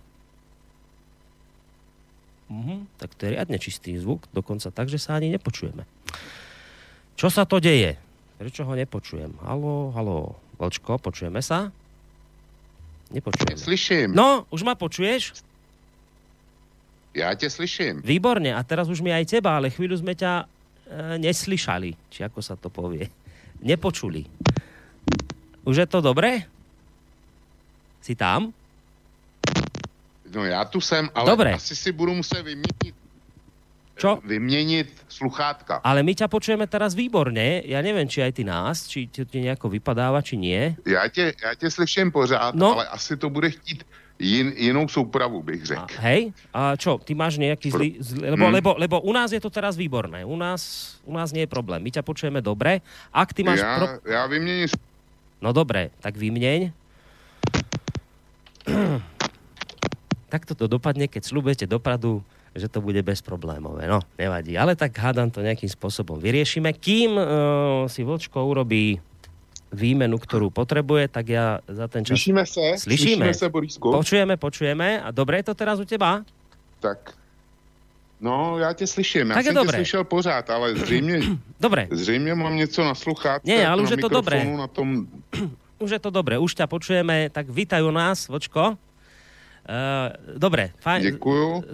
Mhm, 2.47 2.87
tak 3.01 3.11
to 3.17 3.27
je 3.27 3.33
riadne 3.35 3.57
čistý 3.59 3.97
zvuk, 3.99 4.29
dokonca 4.31 4.71
tak, 4.71 4.87
že 4.87 5.01
sa 5.01 5.19
ani 5.19 5.33
nepočujeme. 5.35 5.83
Čo 7.17 7.27
sa 7.33 7.43
to 7.43 7.57
deje? 7.57 7.97
Prečo 8.37 8.61
ho 8.61 8.73
nepočujem? 8.77 9.41
Halo, 9.41 9.89
halo, 9.97 10.37
Vlčko, 10.57 10.97
počujeme 10.97 11.41
sa? 11.41 11.69
Nepočujeme. 13.13 13.55
Slyším. 13.55 14.11
No, 14.11 14.43
už 14.51 14.65
ma 14.67 14.75
počuješ? 14.75 15.37
Ja 17.15 17.33
te 17.33 17.49
slyším. 17.49 18.03
Výborne, 18.05 18.53
a 18.53 18.61
teraz 18.61 18.89
už 18.91 19.01
mi 19.01 19.09
aj 19.09 19.25
teba, 19.37 19.57
ale 19.57 19.73
chvíľu 19.73 19.97
sme 19.97 20.13
ťa 20.13 20.43
e, 20.43 20.45
neslyšali, 21.17 21.97
či 22.13 22.21
ako 22.21 22.39
sa 22.45 22.53
to 22.53 22.69
povie. 22.69 23.09
Nepočuli. 23.63 24.21
Už 25.65 25.81
je 25.81 25.87
to 25.89 25.97
dobré? 26.03 26.45
Si 28.05 28.13
tam? 28.13 28.53
No 30.27 30.45
já 30.45 30.65
tu 30.65 30.81
jsem, 30.81 31.09
ale 31.15 31.31
Dobre. 31.31 31.53
asi 31.53 31.75
si 31.75 31.91
budu 31.91 32.13
muset 32.13 32.43
vyměnit, 32.43 32.95
Čo? 33.97 34.21
vyměnit 34.21 34.93
sluchátka. 35.09 35.81
Ale 35.83 36.05
my 36.05 36.13
ťa 36.13 36.29
počujeme 36.29 36.69
teraz 36.69 36.93
výborne. 36.93 37.65
Ja 37.65 37.81
neviem, 37.81 38.05
či 38.05 38.21
aj 38.21 38.31
ty 38.37 38.43
nás, 38.45 38.85
či 38.85 39.09
ti 39.09 39.25
nejako 39.41 39.73
vypadáva, 39.73 40.21
či 40.21 40.37
nie. 40.37 40.77
Já 40.85 41.07
tě, 41.09 41.33
já 41.43 41.53
tě 41.57 41.71
slyším 41.71 42.11
pořád, 42.11 42.55
No. 42.55 42.73
ale 42.77 42.87
asi 42.87 43.17
to 43.17 43.29
bude 43.29 43.49
chtít 43.49 43.83
jin, 44.19 44.53
jinou 44.57 44.87
soupravu, 44.87 45.43
bych 45.43 45.61
A, 45.61 45.65
řekl. 45.65 45.93
hej? 45.99 46.33
A 46.53 46.73
čo, 46.77 46.97
ty 46.97 47.13
máš 47.13 47.37
nejaký 47.37 47.69
zlý... 47.73 47.89
zlý 48.01 48.21
lebo, 48.33 48.45
Hmm. 48.45 48.53
lebo, 48.53 48.69
lebo 48.77 48.95
u 49.01 49.13
nás 49.13 49.29
je 49.33 49.41
to 49.41 49.49
teraz 49.49 49.77
výborné. 49.77 50.25
U 50.25 50.37
nás, 50.37 50.61
u 51.05 51.13
nás 51.13 51.29
nie 51.33 51.45
je 51.45 51.49
problém. 51.49 51.81
My 51.81 51.89
ťa 51.93 52.01
počujeme 52.05 52.41
dobre. 52.41 52.81
Ak 53.13 53.33
ty 53.33 53.41
máš... 53.45 53.59
Já, 53.61 53.77
Pro... 53.77 53.87
já 54.05 54.25
vyměním 54.25 54.69
No 55.41 55.53
dobre, 55.53 55.89
tak 56.01 56.17
vymieň. 56.17 56.73
Takto 60.27 60.57
to 60.59 60.67
dopadne, 60.67 61.07
keď 61.07 61.23
slúbujete 61.23 61.65
dopradu, 61.69 62.19
že 62.57 62.67
to 62.67 62.81
bude 62.81 62.97
bezproblémové. 63.05 63.85
No, 63.85 64.01
nevadí. 64.17 64.57
Ale 64.57 64.73
tak 64.73 64.97
hádam 64.97 65.29
to 65.29 65.45
nejakým 65.45 65.69
spôsobom 65.69 66.17
vyriešime. 66.17 66.73
Kým 66.73 67.13
uh, 67.13 67.25
si 67.85 68.01
Vlčko 68.01 68.41
urobí 68.41 68.97
výmenu, 69.69 70.17
ktorú 70.17 70.49
potrebuje, 70.49 71.11
tak 71.11 71.25
ja 71.29 71.61
za 71.67 71.85
ten 71.85 72.01
čas... 72.01 72.17
Slyšíme 72.17 72.43
se? 72.47 72.65
Slyšíme. 72.81 73.29
Slyšíme 73.29 73.33
se, 73.33 73.45
Borisku? 73.49 73.91
Počujeme, 73.91 74.35
počujeme. 74.39 75.03
A 75.03 75.11
dobre 75.11 75.43
je 75.43 75.51
to 75.51 75.55
teraz 75.55 75.77
u 75.79 75.85
teba? 75.85 76.23
Tak. 76.79 77.13
No, 78.21 78.57
já 78.57 78.73
tě 78.73 78.87
slyším. 78.87 79.29
Já 79.29 79.35
Tak 79.35 79.43
jsem 79.45 79.53
tě 79.53 79.59
dobré. 79.59 79.77
slyšel 79.77 80.03
pořád, 80.03 80.49
ale 80.49 80.75
zřejmě, 80.75 81.19
Dobre, 81.59 81.87
zřejmě 81.91 82.35
mám 82.35 82.55
něco 82.55 82.83
na 82.83 82.95
sluchátce. 82.95 83.45
Nie, 83.45 83.67
ale 83.67 83.83
už 83.83 83.89
je 83.89 83.97
to 83.97 84.09
dobré. 84.09 84.45
Na 84.57 84.67
tom... 84.67 85.07
už 85.79 85.91
je 85.91 85.99
to 85.99 86.09
dobre. 86.09 86.41
Už 86.41 86.57
ťa 86.57 86.65
počujeme, 86.65 87.29
tak 87.29 87.45
vítajú 87.53 87.91
nás, 87.93 88.25
Vlčko. 88.25 88.81
Uh, 89.67 90.15
dobre, 90.39 90.71
fajn. 90.79 91.19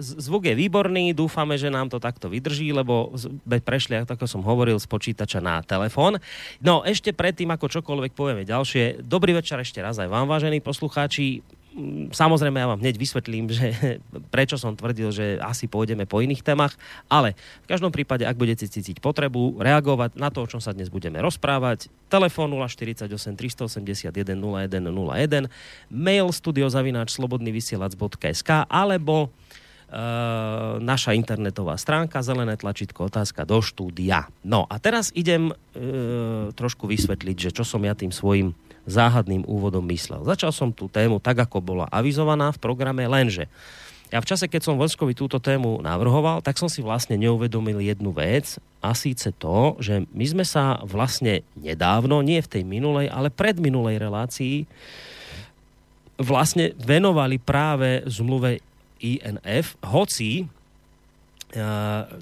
Z- 0.02 0.26
Zvuk 0.26 0.50
je 0.50 0.58
výborný, 0.58 1.14
dúfame, 1.14 1.54
že 1.54 1.70
nám 1.70 1.86
to 1.86 2.02
takto 2.02 2.26
vydrží, 2.26 2.74
lebo 2.74 3.14
prešli, 3.62 4.02
ako 4.02 4.26
som 4.26 4.42
hovoril, 4.42 4.74
z 4.82 4.86
počítača 4.90 5.38
na 5.38 5.62
telefón. 5.62 6.18
No, 6.58 6.82
ešte 6.82 7.14
predtým, 7.14 7.54
ako 7.54 7.70
čokoľvek 7.70 8.18
povieme 8.18 8.42
ďalšie, 8.42 8.98
dobrý 8.98 9.38
večer 9.38 9.62
ešte 9.62 9.78
raz 9.78 9.94
aj 10.02 10.10
vám, 10.10 10.26
vážení 10.26 10.58
poslucháči. 10.58 11.46
Samozrejme, 12.14 12.54
ja 12.54 12.70
vám 12.70 12.78
hneď 12.78 12.94
vysvetlím, 12.94 13.50
že 13.50 13.74
prečo 14.34 14.54
som 14.54 14.78
tvrdil, 14.78 15.10
že 15.10 15.42
asi 15.42 15.66
pôjdeme 15.66 16.06
po 16.06 16.22
iných 16.22 16.46
témach, 16.46 16.78
ale 17.10 17.34
v 17.66 17.70
každom 17.70 17.90
prípade, 17.90 18.22
ak 18.22 18.38
budete 18.38 18.70
cítiť 18.70 19.02
potrebu 19.02 19.58
reagovať 19.58 20.14
na 20.14 20.30
to, 20.30 20.46
o 20.46 20.50
čom 20.50 20.62
sa 20.62 20.70
dnes 20.70 20.86
budeme 20.86 21.18
rozprávať, 21.18 21.90
telefón 22.06 22.54
048 22.54 23.10
381 23.10 24.14
0101, 24.38 25.50
mail 25.90 26.26
studiozavináč 26.30 27.10
slobodnyvysielac.sk 27.18 28.70
alebo 28.70 29.26
e, 29.26 29.28
naša 30.78 31.18
internetová 31.18 31.74
stránka, 31.74 32.22
zelené 32.22 32.54
tlačítko, 32.54 33.10
otázka 33.10 33.42
do 33.42 33.58
štúdia. 33.58 34.30
No 34.46 34.70
a 34.70 34.78
teraz 34.78 35.10
idem 35.18 35.50
e, 35.50 35.54
trošku 36.54 36.86
vysvetliť, 36.86 37.50
že 37.50 37.50
čo 37.50 37.66
som 37.66 37.82
ja 37.82 37.98
tým 37.98 38.14
svojim 38.14 38.54
záhadným 38.84 39.44
úvodom 39.48 39.84
myslel. 39.88 40.24
Začal 40.24 40.52
som 40.52 40.68
tú 40.72 40.88
tému 40.88 41.20
tak, 41.20 41.40
ako 41.44 41.60
bola 41.60 41.86
avizovaná 41.88 42.52
v 42.52 42.60
programe, 42.60 43.08
lenže 43.08 43.48
ja 44.12 44.22
v 44.22 44.30
čase, 44.30 44.46
keď 44.46 44.62
som 44.62 44.78
Vlčkovi 44.78 45.10
túto 45.10 45.42
tému 45.42 45.82
navrhoval, 45.82 46.38
tak 46.38 46.54
som 46.54 46.70
si 46.70 46.78
vlastne 46.78 47.18
neuvedomil 47.18 47.82
jednu 47.82 48.14
vec 48.14 48.62
a 48.78 48.94
síce 48.94 49.34
to, 49.34 49.74
že 49.82 50.06
my 50.14 50.22
sme 50.22 50.44
sa 50.46 50.78
vlastne 50.86 51.42
nedávno, 51.58 52.22
nie 52.22 52.38
v 52.38 52.46
tej 52.46 52.62
minulej, 52.62 53.10
ale 53.10 53.34
predminulej 53.34 53.98
relácii 53.98 54.70
vlastne 56.14 56.78
venovali 56.78 57.42
práve 57.42 58.06
zmluve 58.06 58.62
INF, 59.02 59.74
hoci 59.82 60.46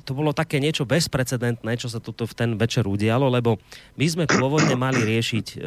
to 0.04 0.12
bolo 0.12 0.36
také 0.36 0.60
niečo 0.60 0.84
bezprecedentné, 0.84 1.80
čo 1.80 1.88
sa 1.88 2.04
tuto 2.04 2.28
v 2.28 2.36
ten 2.36 2.50
večer 2.60 2.84
udialo, 2.84 3.32
lebo 3.32 3.56
my 3.96 4.06
sme 4.06 4.24
pôvodne 4.28 4.76
mali 4.76 5.00
riešiť 5.00 5.56
uh, 5.56 5.62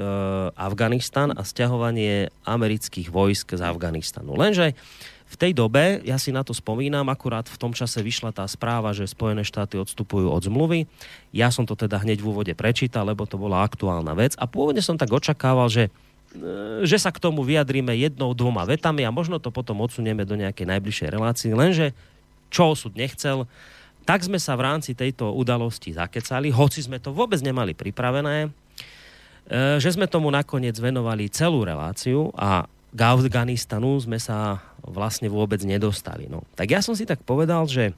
Afganistan 0.53 1.34
a 1.34 1.41
stiahovanie 1.41 2.29
amerických 2.45 3.10
vojsk 3.10 3.57
z 3.57 3.62
Afganistanu. 3.65 4.38
Lenže 4.38 4.77
v 5.25 5.36
tej 5.41 5.57
dobe, 5.57 6.05
ja 6.05 6.22
si 6.22 6.29
na 6.29 6.45
to 6.45 6.53
spomínam, 6.53 7.10
akurát 7.10 7.50
v 7.50 7.57
tom 7.57 7.74
čase 7.74 8.05
vyšla 8.05 8.29
tá 8.29 8.45
správa, 8.45 8.93
že 8.93 9.10
Spojené 9.10 9.41
štáty 9.41 9.81
odstupujú 9.81 10.29
od 10.29 10.45
zmluvy. 10.45 10.86
Ja 11.34 11.50
som 11.50 11.65
to 11.65 11.74
teda 11.74 11.98
hneď 12.05 12.22
v 12.22 12.29
úvode 12.29 12.53
prečítal, 12.53 13.10
lebo 13.10 13.25
to 13.25 13.41
bola 13.41 13.65
aktuálna 13.65 14.13
vec 14.13 14.38
a 14.38 14.45
pôvodne 14.45 14.86
som 14.86 14.95
tak 14.95 15.10
očakával, 15.10 15.67
že 15.74 15.89
že 16.84 17.00
sa 17.00 17.15
k 17.15 17.24
tomu 17.24 17.48
vyjadríme 17.48 17.95
jednou, 17.95 18.36
dvoma 18.36 18.67
vetami 18.67 19.07
a 19.07 19.15
možno 19.15 19.39
to 19.39 19.55
potom 19.55 19.79
odsunieme 19.79 20.27
do 20.27 20.36
nejakej 20.36 20.67
najbližšej 20.67 21.07
relácie. 21.07 21.55
Lenže 21.55 21.95
čo 22.55 22.71
osud 22.71 22.95
nechcel, 22.95 23.43
tak 24.07 24.24
sme 24.24 24.39
sa 24.39 24.55
v 24.55 24.63
rámci 24.63 24.95
tejto 24.95 25.35
udalosti 25.35 25.91
zakecali, 25.91 26.55
hoci 26.55 26.79
sme 26.79 27.03
to 27.03 27.12
vôbec 27.12 27.41
nemali 27.43 27.75
pripravené, 27.75 28.47
e, 28.47 28.50
že 29.83 29.91
sme 29.91 30.07
tomu 30.07 30.31
nakoniec 30.31 30.79
venovali 30.79 31.27
celú 31.27 31.67
reláciu 31.67 32.31
a 32.39 32.63
k 32.95 33.00
Afganistanu 33.03 34.00
sme 34.00 34.15
sa 34.15 34.63
vlastne 34.79 35.27
vôbec 35.27 35.59
nedostali. 35.67 36.31
No. 36.31 36.47
Tak 36.55 36.71
ja 36.71 36.79
som 36.79 36.95
si 36.95 37.03
tak 37.03 37.19
povedal, 37.27 37.67
že, 37.67 37.91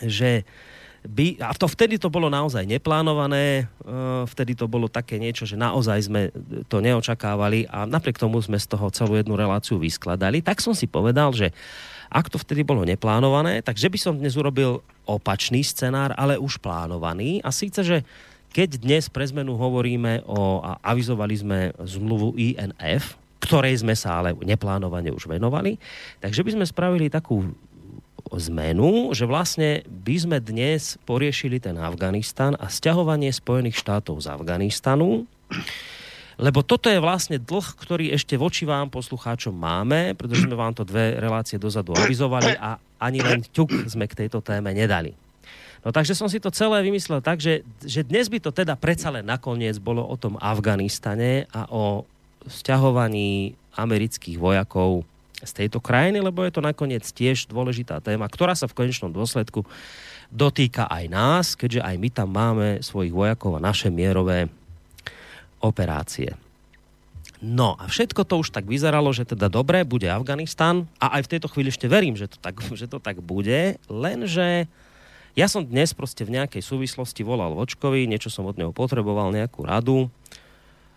že 0.00 0.48
by, 1.02 1.42
a 1.42 1.50
to 1.58 1.66
vtedy 1.66 1.98
to 1.98 2.06
bolo 2.06 2.30
naozaj 2.30 2.62
neplánované, 2.62 3.66
e, 3.82 3.92
vtedy 4.30 4.54
to 4.54 4.70
bolo 4.70 4.86
také 4.86 5.18
niečo, 5.18 5.44
že 5.44 5.58
naozaj 5.58 5.98
sme 6.08 6.30
to 6.70 6.78
neočakávali 6.78 7.66
a 7.66 7.84
napriek 7.90 8.22
tomu 8.22 8.38
sme 8.38 8.56
z 8.56 8.70
toho 8.70 8.86
celú 8.94 9.18
jednu 9.18 9.34
reláciu 9.34 9.82
vyskladali, 9.82 10.40
tak 10.46 10.62
som 10.62 10.72
si 10.72 10.86
povedal, 10.86 11.34
že 11.34 11.50
ak 12.12 12.28
to 12.28 12.36
vtedy 12.36 12.60
bolo 12.60 12.84
neplánované, 12.84 13.64
takže 13.64 13.88
by 13.88 13.98
som 13.98 14.20
dnes 14.20 14.36
urobil 14.36 14.84
opačný 15.08 15.64
scenár, 15.64 16.12
ale 16.14 16.36
už 16.36 16.60
plánovaný 16.60 17.40
a 17.40 17.48
síce, 17.48 17.80
že 17.80 18.04
keď 18.52 18.84
dnes 18.84 19.08
pre 19.08 19.24
zmenu 19.24 19.56
hovoríme 19.56 20.28
o, 20.28 20.60
a 20.60 20.76
avizovali 20.84 21.34
sme 21.40 21.58
zmluvu 21.80 22.36
INF, 22.36 23.16
ktorej 23.40 23.80
sme 23.80 23.96
sa 23.96 24.20
ale 24.20 24.36
neplánovane 24.36 25.08
už 25.08 25.24
venovali. 25.24 25.80
Takže 26.20 26.44
by 26.44 26.50
sme 26.60 26.68
spravili 26.68 27.08
takú 27.08 27.48
zmenu, 28.30 29.10
že 29.16 29.24
vlastne 29.26 29.82
by 29.88 30.16
sme 30.20 30.38
dnes 30.38 31.00
poriešili 31.08 31.58
ten 31.58 31.80
Afganistan 31.80 32.54
a 32.60 32.68
stiahovanie 32.68 33.32
Spojených 33.32 33.80
štátov 33.80 34.20
z 34.22 34.30
Afganistanu. 34.30 35.24
Lebo 36.40 36.64
toto 36.64 36.88
je 36.88 37.02
vlastne 37.02 37.36
dlh, 37.36 37.66
ktorý 37.76 38.12
ešte 38.12 38.40
voči 38.40 38.64
vám, 38.64 38.88
poslucháčom, 38.88 39.52
máme, 39.52 40.16
pretože 40.16 40.48
sme 40.48 40.56
vám 40.56 40.72
to 40.72 40.86
dve 40.86 41.20
relácie 41.20 41.60
dozadu 41.60 41.92
avizovali 41.92 42.56
a 42.56 42.80
ani 43.02 43.20
len 43.20 43.44
ťuk 43.44 43.90
sme 43.90 44.08
k 44.08 44.24
tejto 44.24 44.40
téme 44.40 44.72
nedali. 44.72 45.12
No 45.82 45.90
takže 45.90 46.14
som 46.14 46.30
si 46.30 46.38
to 46.38 46.54
celé 46.54 46.78
vymyslel 46.86 47.18
tak, 47.18 47.42
že, 47.42 47.66
že 47.82 48.06
dnes 48.06 48.30
by 48.30 48.38
to 48.38 48.54
teda 48.54 48.78
predsa 48.78 49.10
len 49.10 49.26
nakoniec 49.26 49.82
bolo 49.82 50.06
o 50.06 50.14
tom 50.14 50.38
Afganistane 50.38 51.50
a 51.50 51.66
o 51.74 52.06
sťahovaní 52.46 53.58
amerických 53.74 54.38
vojakov 54.38 55.02
z 55.42 55.50
tejto 55.50 55.82
krajiny, 55.82 56.22
lebo 56.22 56.46
je 56.46 56.54
to 56.54 56.62
nakoniec 56.62 57.02
tiež 57.02 57.50
dôležitá 57.50 57.98
téma, 57.98 58.30
ktorá 58.30 58.54
sa 58.54 58.70
v 58.70 58.78
konečnom 58.78 59.10
dôsledku 59.10 59.66
dotýka 60.30 60.86
aj 60.86 61.04
nás, 61.10 61.46
keďže 61.58 61.82
aj 61.82 61.96
my 61.98 62.08
tam 62.14 62.28
máme 62.30 62.68
svojich 62.78 63.10
vojakov 63.10 63.58
a 63.58 63.64
naše 63.64 63.90
mierové 63.90 64.46
operácie. 65.62 66.34
No 67.42 67.74
a 67.74 67.90
všetko 67.90 68.22
to 68.22 68.38
už 68.38 68.54
tak 68.54 68.70
vyzeralo, 68.70 69.10
že 69.10 69.26
teda 69.26 69.50
dobre, 69.50 69.82
bude 69.82 70.06
Afganistan 70.06 70.86
a 71.02 71.18
aj 71.18 71.26
v 71.26 71.30
tejto 71.34 71.50
chvíli 71.50 71.74
ešte 71.74 71.90
verím, 71.90 72.14
že 72.14 72.30
to 72.30 72.38
tak, 72.38 72.62
že 72.80 72.86
to 72.86 73.02
tak 73.02 73.18
bude, 73.18 73.78
lenže 73.90 74.70
ja 75.32 75.48
som 75.48 75.64
dnes 75.64 75.96
proste 75.96 76.28
v 76.28 76.38
nejakej 76.38 76.60
súvislosti 76.60 77.24
volal 77.24 77.56
Vočkovi, 77.56 78.04
niečo 78.04 78.28
som 78.28 78.44
od 78.44 78.60
neho 78.60 78.68
potreboval, 78.68 79.32
nejakú 79.32 79.64
radu, 79.64 80.12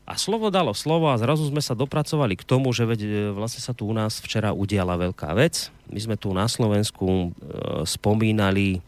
a 0.05 0.13
slovo 0.21 0.53
dalo 0.53 0.69
slovo 0.77 1.09
a 1.09 1.17
zrazu 1.17 1.49
sme 1.49 1.65
sa 1.65 1.73
dopracovali 1.73 2.37
k 2.37 2.45
tomu, 2.45 2.69
že 2.69 2.85
veď 2.85 2.99
e, 3.01 3.09
vlastne 3.33 3.57
sa 3.57 3.73
tu 3.73 3.89
u 3.89 3.93
nás 3.93 4.21
včera 4.21 4.53
udiala 4.53 5.01
veľká 5.01 5.33
vec. 5.33 5.73
My 5.89 5.97
sme 5.97 6.13
tu 6.13 6.29
na 6.29 6.45
Slovensku 6.45 7.09
e, 7.09 7.27
spomínali, 7.89 8.85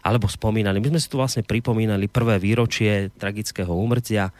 alebo 0.00 0.24
spomínali, 0.24 0.80
my 0.80 0.96
sme 0.96 1.00
si 1.04 1.12
tu 1.12 1.20
vlastne 1.20 1.44
pripomínali 1.44 2.08
prvé 2.08 2.40
výročie 2.40 3.12
tragického 3.20 3.68
úmrtia 3.68 4.32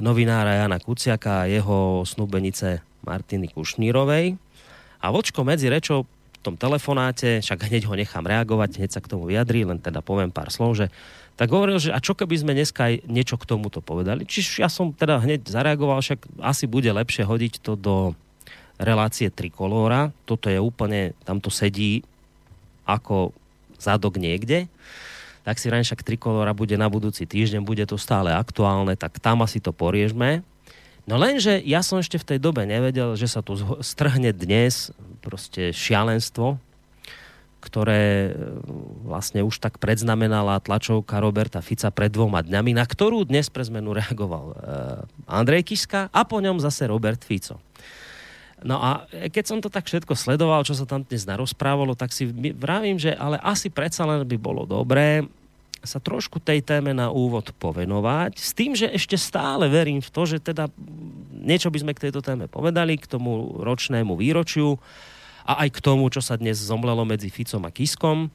novinára 0.00 0.64
Jana 0.64 0.80
Kuciaka 0.80 1.44
a 1.44 1.48
jeho 1.48 2.02
snúbenice 2.08 2.80
Martiny 3.04 3.48
Kušnírovej. 3.52 4.36
A 5.00 5.06
vočko 5.08 5.44
medzi 5.44 5.72
rečou 5.72 6.04
v 6.04 6.38
tom 6.40 6.56
telefonáte, 6.56 7.44
však 7.44 7.68
hneď 7.68 7.84
ho 7.88 7.94
nechám 7.96 8.24
reagovať, 8.24 8.80
hneď 8.80 8.90
sa 8.96 9.04
k 9.04 9.12
tomu 9.12 9.28
vyjadrí, 9.28 9.64
len 9.64 9.76
teda 9.76 10.00
poviem 10.00 10.32
pár 10.32 10.48
slov, 10.48 10.76
že 10.76 10.88
tak 11.36 11.48
hovoril, 11.52 11.80
že 11.80 11.92
a 11.92 12.00
čo 12.04 12.12
keby 12.12 12.36
sme 12.36 12.52
dneska 12.52 12.92
aj 12.92 13.08
niečo 13.08 13.40
k 13.40 13.48
tomuto 13.48 13.80
povedali. 13.80 14.28
Čiže 14.28 14.60
ja 14.60 14.68
som 14.68 14.92
teda 14.92 15.24
hneď 15.24 15.48
zareagoval, 15.48 16.04
však 16.04 16.20
asi 16.44 16.68
bude 16.68 16.92
lepšie 16.92 17.24
hodiť 17.24 17.64
to 17.64 17.80
do 17.80 17.96
relácie 18.76 19.32
trikolóra. 19.32 20.12
Toto 20.28 20.52
je 20.52 20.60
úplne, 20.60 21.16
tam 21.24 21.40
to 21.40 21.48
sedí 21.48 22.04
ako 22.84 23.32
zadok 23.80 24.20
niekde. 24.20 24.68
Tak 25.44 25.56
si 25.56 25.72
ráň 25.72 25.88
však 25.88 26.04
trikolóra 26.04 26.52
bude 26.52 26.76
na 26.76 26.90
budúci 26.92 27.24
týždeň, 27.24 27.64
bude 27.64 27.84
to 27.88 27.96
stále 27.96 28.30
aktuálne, 28.32 28.94
tak 28.94 29.16
tam 29.18 29.40
asi 29.40 29.58
to 29.58 29.72
poriežme. 29.72 30.44
No 31.08 31.16
lenže 31.16 31.58
ja 31.64 31.80
som 31.80 31.98
ešte 31.98 32.20
v 32.20 32.28
tej 32.34 32.38
dobe 32.38 32.68
nevedel, 32.68 33.16
že 33.16 33.26
sa 33.26 33.40
tu 33.40 33.56
strhne 33.80 34.30
dnes 34.36 34.92
proste 35.24 35.72
šialenstvo, 35.72 36.60
ktoré 37.60 38.32
e, 38.32 38.32
vlastne 39.04 39.44
už 39.44 39.60
tak 39.60 39.76
predznamenala 39.76 40.64
tlačovka 40.64 41.20
Roberta 41.20 41.60
Fica 41.60 41.92
pred 41.92 42.08
dvoma 42.08 42.40
dňami, 42.40 42.72
na 42.72 42.88
ktorú 42.88 43.28
dnes 43.28 43.52
pre 43.52 43.64
zmenu 43.68 43.92
reagoval 43.92 44.46
e, 44.50 44.54
Andrej 45.28 45.68
Kiska 45.68 46.08
a 46.08 46.20
po 46.24 46.40
ňom 46.40 46.56
zase 46.58 46.88
Robert 46.88 47.20
Fico. 47.20 47.60
No 48.60 48.76
a 48.76 49.08
keď 49.08 49.44
som 49.44 49.58
to 49.58 49.72
tak 49.72 49.88
všetko 49.88 50.12
sledoval, 50.12 50.64
čo 50.68 50.76
sa 50.76 50.84
tam 50.84 51.04
dnes 51.04 51.24
narozprávalo, 51.24 51.96
tak 51.96 52.12
si 52.12 52.28
vravím, 52.56 53.00
že 53.00 53.16
ale 53.16 53.40
asi 53.40 53.72
predsa 53.72 54.04
len 54.04 54.24
by 54.24 54.36
bolo 54.36 54.68
dobré 54.68 55.24
sa 55.80 55.96
trošku 55.96 56.44
tej 56.44 56.60
téme 56.60 56.92
na 56.92 57.08
úvod 57.08 57.56
povenovať, 57.56 58.36
s 58.36 58.52
tým, 58.52 58.76
že 58.76 58.92
ešte 58.92 59.16
stále 59.16 59.64
verím 59.64 60.04
v 60.04 60.12
to, 60.12 60.28
že 60.28 60.36
teda 60.36 60.68
niečo 61.40 61.72
by 61.72 61.80
sme 61.80 61.96
k 61.96 62.04
tejto 62.04 62.20
téme 62.20 62.52
povedali, 62.52 63.00
k 63.00 63.08
tomu 63.08 63.56
ročnému 63.64 64.12
výročiu, 64.12 64.76
a 65.50 65.66
aj 65.66 65.68
k 65.74 65.82
tomu, 65.82 66.06
čo 66.12 66.22
sa 66.22 66.36
dnes 66.36 66.60
zomlelo 66.60 67.02
medzi 67.02 67.26
Ficom 67.26 67.66
a 67.66 67.74
Kiskom. 67.74 68.30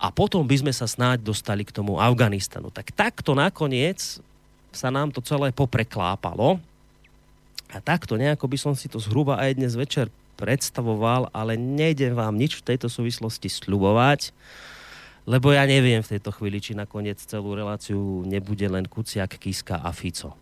A 0.00 0.10
potom 0.10 0.48
by 0.48 0.56
sme 0.64 0.72
sa 0.74 0.88
snáď 0.88 1.20
dostali 1.20 1.60
k 1.60 1.74
tomu 1.76 2.00
Afganistanu. 2.00 2.72
Tak 2.72 2.92
takto 2.96 3.36
nakoniec 3.36 4.00
sa 4.74 4.88
nám 4.90 5.14
to 5.14 5.20
celé 5.20 5.54
popreklápalo. 5.54 6.56
A 7.74 7.82
takto 7.82 8.14
nejako 8.14 8.46
by 8.46 8.54
som 8.54 8.78
si 8.78 8.86
to 8.86 9.02
zhruba 9.02 9.34
aj 9.42 9.58
dnes 9.58 9.74
večer 9.74 10.06
predstavoval, 10.38 11.34
ale 11.34 11.58
nejdem 11.58 12.14
vám 12.14 12.38
nič 12.38 12.62
v 12.62 12.74
tejto 12.74 12.86
súvislosti 12.86 13.50
sľubovať, 13.50 14.30
lebo 15.26 15.50
ja 15.50 15.66
neviem 15.66 15.98
v 15.98 16.10
tejto 16.14 16.30
chvíli, 16.30 16.62
či 16.62 16.78
nakoniec 16.78 17.18
celú 17.18 17.56
reláciu 17.58 18.22
nebude 18.22 18.66
len 18.70 18.86
Kuciak, 18.86 19.40
Kiska 19.42 19.82
a 19.82 19.90
Fico. 19.90 20.38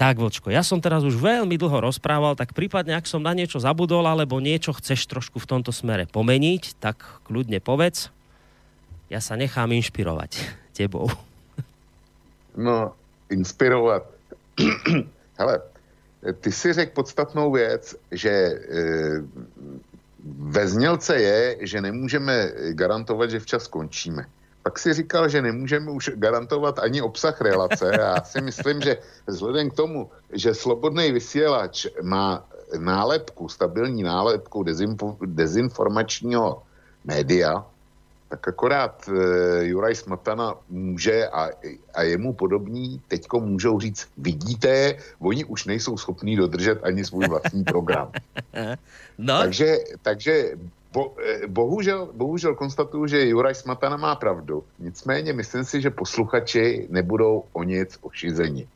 Tak, 0.00 0.16
Vočko, 0.16 0.48
ja 0.48 0.64
som 0.64 0.80
teraz 0.80 1.04
už 1.04 1.20
veľmi 1.20 1.60
dlho 1.60 1.92
rozprával, 1.92 2.32
tak 2.32 2.56
prípadne, 2.56 2.96
ak 2.96 3.04
som 3.04 3.20
na 3.20 3.36
niečo 3.36 3.60
zabudol, 3.60 4.08
alebo 4.08 4.40
niečo 4.40 4.72
chceš 4.72 5.04
trošku 5.04 5.36
v 5.36 5.46
tomto 5.46 5.76
smere 5.76 6.08
pomeniť, 6.08 6.80
tak 6.80 6.96
kľudne 7.28 7.60
povedz. 7.60 8.08
Ja 9.12 9.20
sa 9.20 9.36
nechám 9.36 9.68
inšpirovať 9.70 10.40
tebou. 10.78 11.12
No, 12.56 12.96
inspirovat. 13.28 14.08
Hele, 15.38 15.54
ty 16.40 16.52
si 16.52 16.72
řekl 16.72 16.92
podstatnou 16.94 17.52
věc, 17.52 17.96
že 18.10 18.30
e, 18.30 18.58
ve 20.24 20.68
znělce 20.68 21.16
je, 21.16 21.56
že 21.60 21.80
nemůžeme 21.80 22.52
garantovat, 22.70 23.30
že 23.30 23.40
včas 23.40 23.62
skončíme. 23.62 24.26
Pak 24.62 24.78
si 24.78 24.92
říkal, 24.92 25.28
že 25.28 25.42
nemůžeme 25.42 25.90
už 25.90 26.10
garantovat 26.14 26.78
ani 26.78 27.02
obsah 27.02 27.40
relace. 27.40 27.90
Já 27.98 28.20
si 28.20 28.40
myslím, 28.40 28.80
že 28.80 28.96
vzhledem 29.26 29.70
k 29.70 29.74
tomu, 29.74 30.10
že 30.32 30.54
slobodný 30.54 31.12
vysílač 31.12 31.86
má 32.02 32.44
nálepku, 32.78 33.48
stabilní 33.48 34.02
nálepku 34.02 34.62
dezinfo, 34.62 35.16
dezinformačního 35.26 36.62
média, 37.04 37.66
tak 38.30 38.48
akorát 38.48 39.08
e, 39.08 39.64
Juraj 39.66 39.94
Smatana 39.94 40.54
může 40.70 41.28
a, 41.28 41.50
a 41.94 42.02
jemu 42.02 42.32
podobní 42.32 43.02
teďko 43.08 43.40
můžou 43.40 43.80
říct, 43.80 44.08
vidíte, 44.18 44.94
oni 45.18 45.44
už 45.44 45.64
nejsou 45.64 45.98
schopní 45.98 46.36
dodržet 46.36 46.78
ani 46.82 47.04
svůj 47.04 47.28
vlastní 47.28 47.64
program. 47.64 48.10
No. 49.20 49.38
Takže, 49.38 49.78
takže 50.02 50.56
Bo, 50.92 51.14
eh, 51.22 51.46
bohužel, 51.46 52.10
bohužel 52.12 52.54
konstatuju, 52.54 53.06
že 53.06 53.26
Juraj 53.26 53.54
Smatana 53.54 53.96
má 53.96 54.14
pravdu. 54.14 54.64
Nicméně 54.78 55.32
myslím 55.32 55.64
si, 55.64 55.80
že 55.80 55.90
posluchači 55.90 56.86
nebudou 56.90 57.44
o 57.52 57.62
nic 57.62 57.98
ošizeni. 58.00 58.68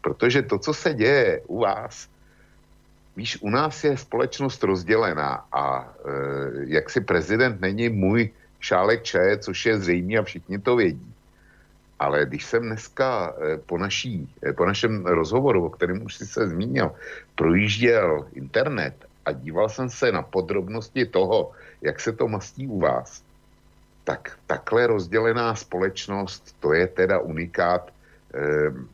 Protože 0.00 0.42
to, 0.42 0.58
co 0.58 0.74
se 0.74 0.94
děje 0.94 1.40
u 1.46 1.60
vás, 1.60 2.08
víš, 3.16 3.38
u 3.40 3.50
nás 3.50 3.84
je 3.84 3.96
společnost 3.96 4.62
rozdělená 4.62 5.48
a 5.52 5.80
e, 5.80 5.86
jak 6.76 6.90
si 6.90 7.00
prezident 7.00 7.60
není 7.60 7.88
můj 7.88 8.30
šálek 8.62 9.02
čaje, 9.02 9.38
což 9.38 9.66
je 9.66 9.78
zřejmé 9.78 10.14
a 10.18 10.22
všichni 10.22 10.58
to 10.58 10.76
vědí. 10.76 11.14
Ale 11.98 12.26
když 12.26 12.44
jsem 12.44 12.62
dneska 12.62 13.34
e, 13.34 13.58
po, 13.58 13.78
naší, 13.78 14.30
e, 14.46 14.52
po 14.52 14.66
našem 14.66 15.06
rozhovoru, 15.06 15.66
o 15.66 15.70
kterém 15.70 16.02
už 16.02 16.14
si 16.14 16.26
se 16.26 16.48
zmínil, 16.48 16.94
projížděl 17.34 18.26
internet 18.32 18.94
a 19.26 19.32
díval 19.32 19.68
jsem 19.68 19.90
se 19.90 20.12
na 20.12 20.22
podrobnosti 20.22 21.06
toho, 21.06 21.52
jak 21.82 22.00
se 22.00 22.12
to 22.12 22.28
mastí 22.28 22.66
u 22.66 22.80
vás, 22.80 23.22
tak 24.04 24.38
takhle 24.46 24.86
rozdělená 24.86 25.54
společnost, 25.54 26.56
to 26.60 26.74
je 26.74 26.86
teda 26.86 27.18
unikát. 27.18 27.90
Ehm, 28.34 28.88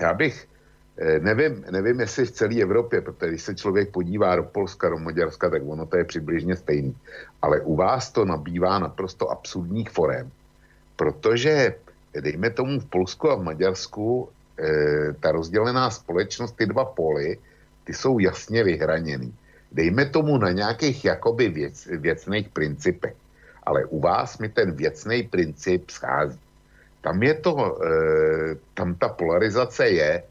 já 0.00 0.14
bych 0.14 0.46
Eh, 0.98 1.18
nevím, 1.18 1.64
nevím, 1.70 2.00
jestli 2.00 2.24
v 2.24 2.30
celé 2.30 2.62
Evropě, 2.62 3.00
protože 3.00 3.30
když 3.30 3.42
se 3.42 3.54
člověk 3.54 3.90
podívá 3.90 4.36
do 4.36 4.42
Polska, 4.42 4.88
do 4.88 4.98
Maďarska, 4.98 5.50
tak 5.50 5.62
ono 5.66 5.86
to 5.86 5.96
je 5.96 6.04
přibližně 6.04 6.56
stejný. 6.56 6.96
Ale 7.44 7.60
u 7.60 7.76
vás 7.76 8.08
to 8.08 8.24
nabývá 8.24 8.78
naprosto 8.78 9.28
absurdních 9.28 9.90
forem, 9.92 10.32
protože 10.96 11.74
dejme 12.20 12.50
tomu 12.50 12.80
v 12.80 12.88
Polsku 12.88 13.30
a 13.30 13.36
v 13.36 13.44
Maďarsku 13.52 14.28
e, 14.56 15.12
ta 15.20 15.32
rozdělená 15.32 15.90
společnost, 15.90 16.56
ty 16.56 16.66
dva 16.66 16.84
poly, 16.84 17.36
ty 17.84 17.92
jsou 17.92 18.18
jasně 18.18 18.64
vyhraněný. 18.64 19.34
Dejme 19.72 20.08
tomu 20.08 20.38
na 20.38 20.56
nějakých 20.56 21.04
jakoby 21.04 21.48
věc, 21.48 21.86
věcných 21.86 22.48
principech. 22.48 23.14
Ale 23.62 23.84
u 23.84 24.00
vás 24.00 24.38
mi 24.38 24.48
ten 24.48 24.72
věcný 24.72 25.22
princip 25.28 25.90
schází. 25.90 26.40
Tam 27.00 27.22
je 27.22 27.34
to, 27.34 27.52
e, 27.84 27.88
tam 28.74 28.94
ta 28.94 29.08
polarizace 29.08 29.88
je, 29.88 30.22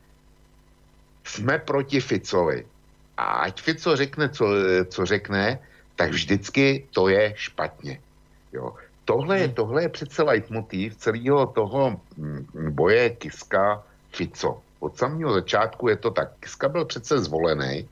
jsme 1.24 1.60
proti 1.62 2.02
Ficovi. 2.02 2.66
A 3.18 3.46
ať 3.46 3.62
Fico 3.62 3.96
řekne, 3.96 4.30
co, 4.30 4.46
co 4.90 5.06
řekne, 5.06 5.60
tak 5.96 6.12
vždycky 6.12 6.88
to 6.92 7.08
je 7.08 7.34
špatně. 7.36 8.00
Jo. 8.54 8.74
Tohle, 9.06 9.40
je, 9.40 9.46
hmm. 9.46 9.56
tohle 9.56 9.82
je 9.82 9.90
přece 9.90 10.24
leitmotiv 10.24 10.96
celého 10.96 11.46
toho 11.46 12.00
mm, 12.18 12.48
boje 12.70 13.10
Kiska 13.10 13.84
Fico. 14.12 14.62
Od 14.80 14.98
samého 14.98 15.34
začátku 15.34 15.88
je 15.88 15.98
to 15.98 16.12
tak. 16.12 16.32
Kiska 16.40 16.70
byl 16.70 16.86
přece 16.86 17.20
zvolený, 17.20 17.88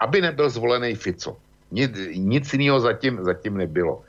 aby 0.00 0.20
nebyl 0.20 0.50
zvolený 0.50 0.94
Fico. 0.94 1.36
Nic, 1.70 1.92
nic 2.14 2.52
jiného 2.52 2.80
zatím, 2.80 3.24
zatím 3.24 3.56
nebylo. 3.56 4.02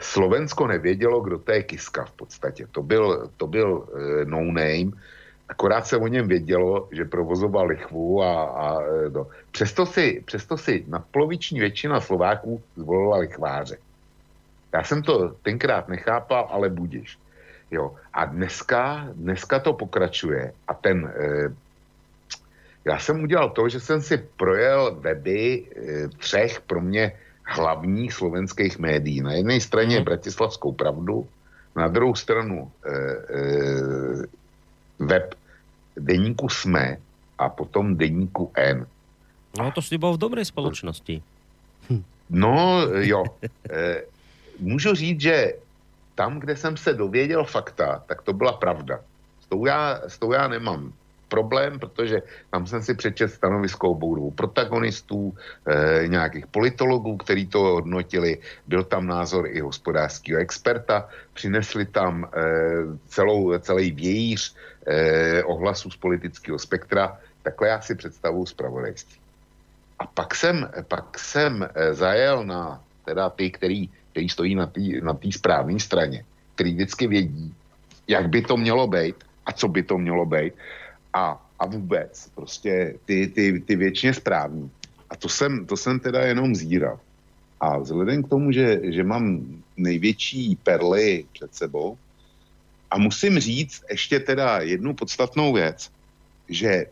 Slovensko 0.00 0.66
nevědělo, 0.66 1.20
kdo 1.20 1.38
to 1.38 1.52
je 1.52 1.62
Kiska 1.62 2.04
v 2.04 2.12
podstatě. 2.12 2.66
To 2.72 2.82
byl, 2.82 3.30
to 3.36 3.46
byl 3.46 3.72
uh, 3.72 3.88
no 4.24 4.40
name, 4.40 4.96
akorát 5.50 5.86
se 5.86 5.96
o 5.96 6.06
něm 6.06 6.28
vědělo, 6.28 6.88
že 6.92 7.04
provozoval 7.04 7.66
lichvu 7.66 8.22
a, 8.22 8.44
a 8.44 8.78
no. 9.12 9.26
přesto, 9.50 9.86
si, 9.86 10.22
přesto 10.24 10.56
si 10.56 10.84
nadpoloviční 10.88 11.60
většina 11.60 12.00
Slováků 12.00 12.62
zvolila 12.76 13.16
lichváře. 13.16 13.76
Já 14.72 14.82
jsem 14.84 15.02
to 15.02 15.34
tenkrát 15.42 15.88
nechápal, 15.88 16.48
ale 16.50 16.70
budiš. 16.70 17.18
Jo. 17.70 17.94
A 18.14 18.24
dneska, 18.24 19.10
dneska 19.12 19.58
to 19.58 19.72
pokračuje 19.72 20.52
a 20.68 20.74
ten, 20.74 21.06
e, 21.06 21.54
já 22.84 22.98
jsem 22.98 23.22
udělal 23.22 23.50
to, 23.50 23.68
že 23.68 23.80
jsem 23.80 24.02
si 24.02 24.18
projel 24.38 24.94
weby 25.02 25.66
e, 25.66 26.08
třech 26.08 26.60
pro 26.60 26.80
mě 26.80 27.12
hlavních 27.42 28.12
slovenských 28.12 28.78
médií. 28.78 29.20
Na 29.20 29.32
jedné 29.32 29.60
straně 29.60 29.98
mm. 29.98 30.04
Bratislavskou 30.04 30.72
pravdu, 30.72 31.26
na 31.76 31.88
druhou 31.88 32.14
stranu 32.14 32.70
e, 32.86 32.90
e, 32.90 34.26
web 34.98 35.34
deníku 36.00 36.48
SME 36.48 36.96
a 37.38 37.48
potom 37.48 37.96
deníku 37.96 38.50
N. 38.56 38.86
No 39.58 39.72
to 39.72 39.82
si 39.82 39.98
bol 39.98 40.14
v 40.14 40.22
dobrej 40.22 40.44
spoločnosti. 40.48 41.22
No 42.30 42.86
jo. 43.02 43.24
E, 43.70 44.02
můžu 44.58 44.94
říct, 44.94 45.20
že 45.20 45.54
tam, 46.14 46.40
kde 46.40 46.56
jsem 46.56 46.76
se 46.76 46.92
dověděl 46.92 47.44
fakta, 47.44 48.02
tak 48.06 48.22
to 48.22 48.32
byla 48.32 48.52
pravda. 48.52 49.00
S 49.40 49.46
tou 49.46 49.66
já, 49.66 50.00
s 50.08 50.18
tou 50.18 50.32
já 50.32 50.48
nemám 50.48 50.92
problém, 51.30 51.78
protože 51.78 52.22
tam 52.50 52.66
jsem 52.66 52.82
si 52.82 52.92
přečet 52.94 53.30
stanovisko 53.30 53.94
obou 53.94 54.14
dvou 54.14 54.30
protagonistů, 54.34 55.30
e, 55.30 56.08
nějakých 56.10 56.50
politologů, 56.50 57.16
kteří 57.16 57.46
to 57.46 57.78
hodnotili, 57.78 58.42
byl 58.66 58.84
tam 58.84 59.06
názor 59.06 59.46
i 59.46 59.62
hospodářského 59.62 60.42
experta, 60.42 61.08
přinesli 61.32 61.86
tam 61.86 62.26
e, 62.26 62.28
celou, 63.06 63.54
celý 63.62 63.94
vějíř 63.94 64.42
e, 64.86 65.42
ohlasů 65.46 65.90
z 65.90 65.96
politického 65.96 66.58
spektra, 66.58 67.16
takhle 67.46 67.68
já 67.68 67.80
si 67.80 67.94
představu 67.94 68.46
zpravodajství. 68.46 69.16
A 69.98 70.06
pak 70.06 70.34
jsem, 70.34 70.68
pak 70.88 71.18
jsem 71.18 71.68
zajel 71.92 72.44
na 72.44 72.82
teda 73.04 73.30
ty, 73.30 73.50
který, 73.50 73.88
který 74.12 74.28
stojí 74.28 74.54
na 74.54 74.66
té 74.66 74.80
na 75.02 75.16
správné 75.30 75.80
straně, 75.80 76.24
který 76.54 76.72
vždycky 76.74 77.06
vědí, 77.06 77.54
jak 78.08 78.28
by 78.28 78.42
to 78.42 78.56
mělo 78.56 78.86
být 78.86 79.16
a 79.46 79.52
co 79.52 79.68
by 79.68 79.82
to 79.82 79.98
mělo 79.98 80.26
být 80.26 80.54
a, 81.12 81.46
a 81.58 81.66
vůbec 81.66 82.30
prostě 82.34 82.94
ty, 83.04 83.26
ty, 83.26 83.60
ty 83.60 83.76
většině 83.76 84.14
správní. 84.14 84.70
A 85.10 85.16
to 85.16 85.28
jsem, 85.28 85.66
to 85.66 85.76
jsem 85.76 86.00
teda 86.00 86.20
jenom 86.26 86.54
zíral. 86.54 87.00
A 87.60 87.78
vzhledem 87.78 88.22
k 88.22 88.28
tomu, 88.28 88.52
že, 88.52 88.80
že 88.82 89.04
mám 89.04 89.46
největší 89.76 90.56
perly 90.56 91.24
před 91.32 91.54
sebou, 91.54 91.98
a 92.90 92.98
musím 92.98 93.38
říct 93.38 93.82
ještě 93.90 94.20
teda 94.20 94.58
jednu 94.58 94.94
podstatnou 94.94 95.52
věc, 95.52 95.90
že 96.48 96.68
e, 96.68 96.86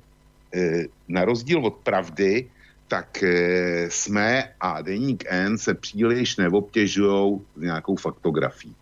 na 1.09 1.25
rozdíl 1.25 1.67
od 1.67 1.75
pravdy, 1.75 2.51
tak 2.89 3.23
e, 3.23 3.91
jsme 3.91 4.55
a 4.61 4.83
Deník 4.83 5.25
N 5.27 5.59
se 5.59 5.75
příliš 5.75 6.37
neobtěžují 6.37 7.41
s 7.57 7.61
nějakou 7.61 7.97
faktografií. 7.97 8.75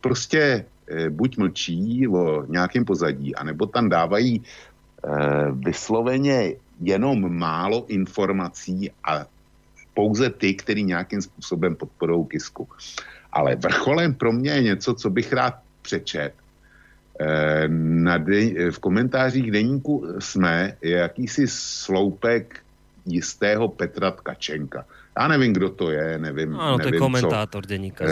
Prostě 0.00 0.38
Eh, 0.38 0.75
buď 1.10 1.36
mlčí 1.36 2.08
o 2.08 2.46
nějakém 2.46 2.84
pozadí, 2.84 3.34
anebo 3.34 3.66
tam 3.66 3.88
dávají 3.88 4.42
eh, 4.42 5.10
vysloveně 5.52 6.54
jenom 6.80 7.38
málo 7.38 7.86
informací 7.88 8.90
a 9.04 9.26
pouze 9.94 10.30
ty, 10.30 10.54
který 10.54 10.84
nějakým 10.84 11.22
způsobem 11.22 11.76
podporují 11.76 12.26
Kisku. 12.26 12.68
Ale 13.32 13.56
vrcholem 13.56 14.14
pro 14.14 14.32
mě 14.32 14.50
je 14.50 14.62
něco, 14.62 14.94
co 14.94 15.10
bych 15.10 15.32
rád 15.32 15.54
přečet. 15.82 16.32
Eh, 17.20 17.68
na 17.68 18.18
de- 18.18 18.70
v 18.70 18.78
komentářích 18.78 19.50
deníku 19.50 20.06
jsme 20.18 20.76
je 20.82 20.96
jakýsi 20.96 21.48
sloupek 21.48 22.60
jistého 23.06 23.68
Petra 23.68 24.10
Tkačenka. 24.10 24.84
Já 25.18 25.28
nevím, 25.28 25.52
kdo 25.52 25.70
to 25.70 25.90
je, 25.90 26.18
nevím. 26.18 26.56
Ano, 26.56 26.76
nevím, 26.76 26.90
to 26.90 26.94
je 26.94 26.98
komentátor 26.98 27.64
co. 27.64 27.68
deníka. 27.68 28.04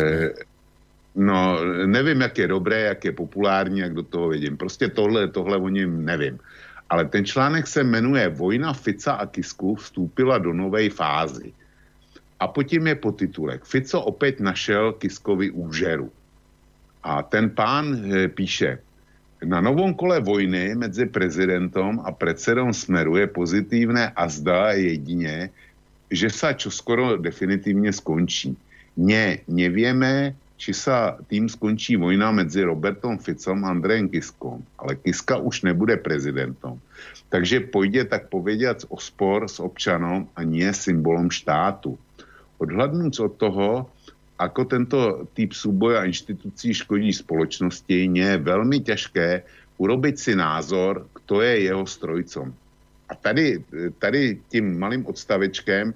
No, 1.15 1.59
nevím, 1.87 2.21
jak 2.21 2.39
je 2.39 2.49
dobré, 2.49 2.81
jak 2.81 3.05
je 3.05 3.13
populární, 3.13 3.79
jak 3.79 3.95
do 3.95 4.03
toho 4.03 4.29
vidím. 4.29 4.57
Prostě 4.57 4.89
tohle, 4.89 5.29
tohle 5.29 5.57
o 5.57 5.69
něm 5.69 6.05
nevím. 6.05 6.39
Ale 6.91 7.05
ten 7.05 7.25
článek 7.25 7.67
se 7.67 7.85
jmenuje 7.85 8.29
Vojna 8.29 8.73
Fica 8.73 9.13
a 9.13 9.27
Kisku 9.27 9.75
vstoupila 9.75 10.39
do 10.39 10.53
nové 10.53 10.91
fázy. 10.91 11.53
A 12.41 12.49
potom 12.49 12.87
je 12.87 12.95
potitulek. 12.95 13.65
Fico 13.65 14.01
opět 14.01 14.41
našel 14.41 14.93
Kiskovi 14.93 15.51
úžeru. 15.51 16.11
A 17.03 17.23
ten 17.23 17.51
pán 17.51 17.95
e, 17.95 18.29
píše, 18.29 18.79
na 19.45 19.61
novom 19.61 19.95
kole 19.95 20.21
vojny 20.21 20.75
mezi 20.75 21.07
prezidentom 21.07 22.01
a 22.05 22.13
predsedom 22.13 22.73
Smeru 22.73 23.17
je 23.17 23.27
pozitívne 23.27 24.13
a 24.17 24.29
zdá 24.29 24.73
jedině, 24.73 25.51
že 26.11 26.31
sa 26.31 26.53
čoskoro 26.53 27.17
definitivně 27.17 27.93
skončí. 27.93 28.57
Ne, 28.97 29.39
nevieme, 29.49 30.35
či 30.55 30.71
sa 30.71 31.19
tým 31.27 31.51
skončí 31.51 31.99
vojna 31.99 32.31
mezi 32.31 32.63
Robertom 32.63 33.19
Ficom 33.19 33.67
a 33.67 33.75
Andrejem 33.75 34.07
Kiskom, 34.07 34.63
ale 34.79 34.95
Kiska 35.03 35.43
už 35.43 35.67
nebude 35.67 35.99
prezidentom. 35.99 36.79
Takže 37.29 37.61
pojde 37.61 38.05
tak 38.05 38.29
povědět 38.31 38.87
o 38.89 39.01
spor 39.01 39.49
s 39.51 39.59
občanom 39.59 40.31
a 40.37 40.47
nie 40.47 40.71
symbolom 40.73 41.31
štátu. 41.31 41.99
Odhlednúc 42.59 43.19
od 43.21 43.35
toho, 43.35 43.91
ako 44.39 44.61
tento 44.67 44.99
typ 45.35 45.55
súboja 45.55 46.07
inštitúcií 46.07 46.75
škodí 46.75 47.11
spoločnosti, 47.11 48.11
je 48.11 48.31
velmi 48.39 48.81
těžké 48.81 49.43
urobiť 49.79 50.15
si 50.19 50.33
názor, 50.35 51.07
kto 51.13 51.43
je 51.43 51.67
jeho 51.71 51.87
strojcom. 51.87 52.55
A 53.11 53.13
tady, 53.15 53.63
tady 53.99 54.39
tím 54.49 54.79
malým 54.79 55.07
odstavečkem 55.07 55.95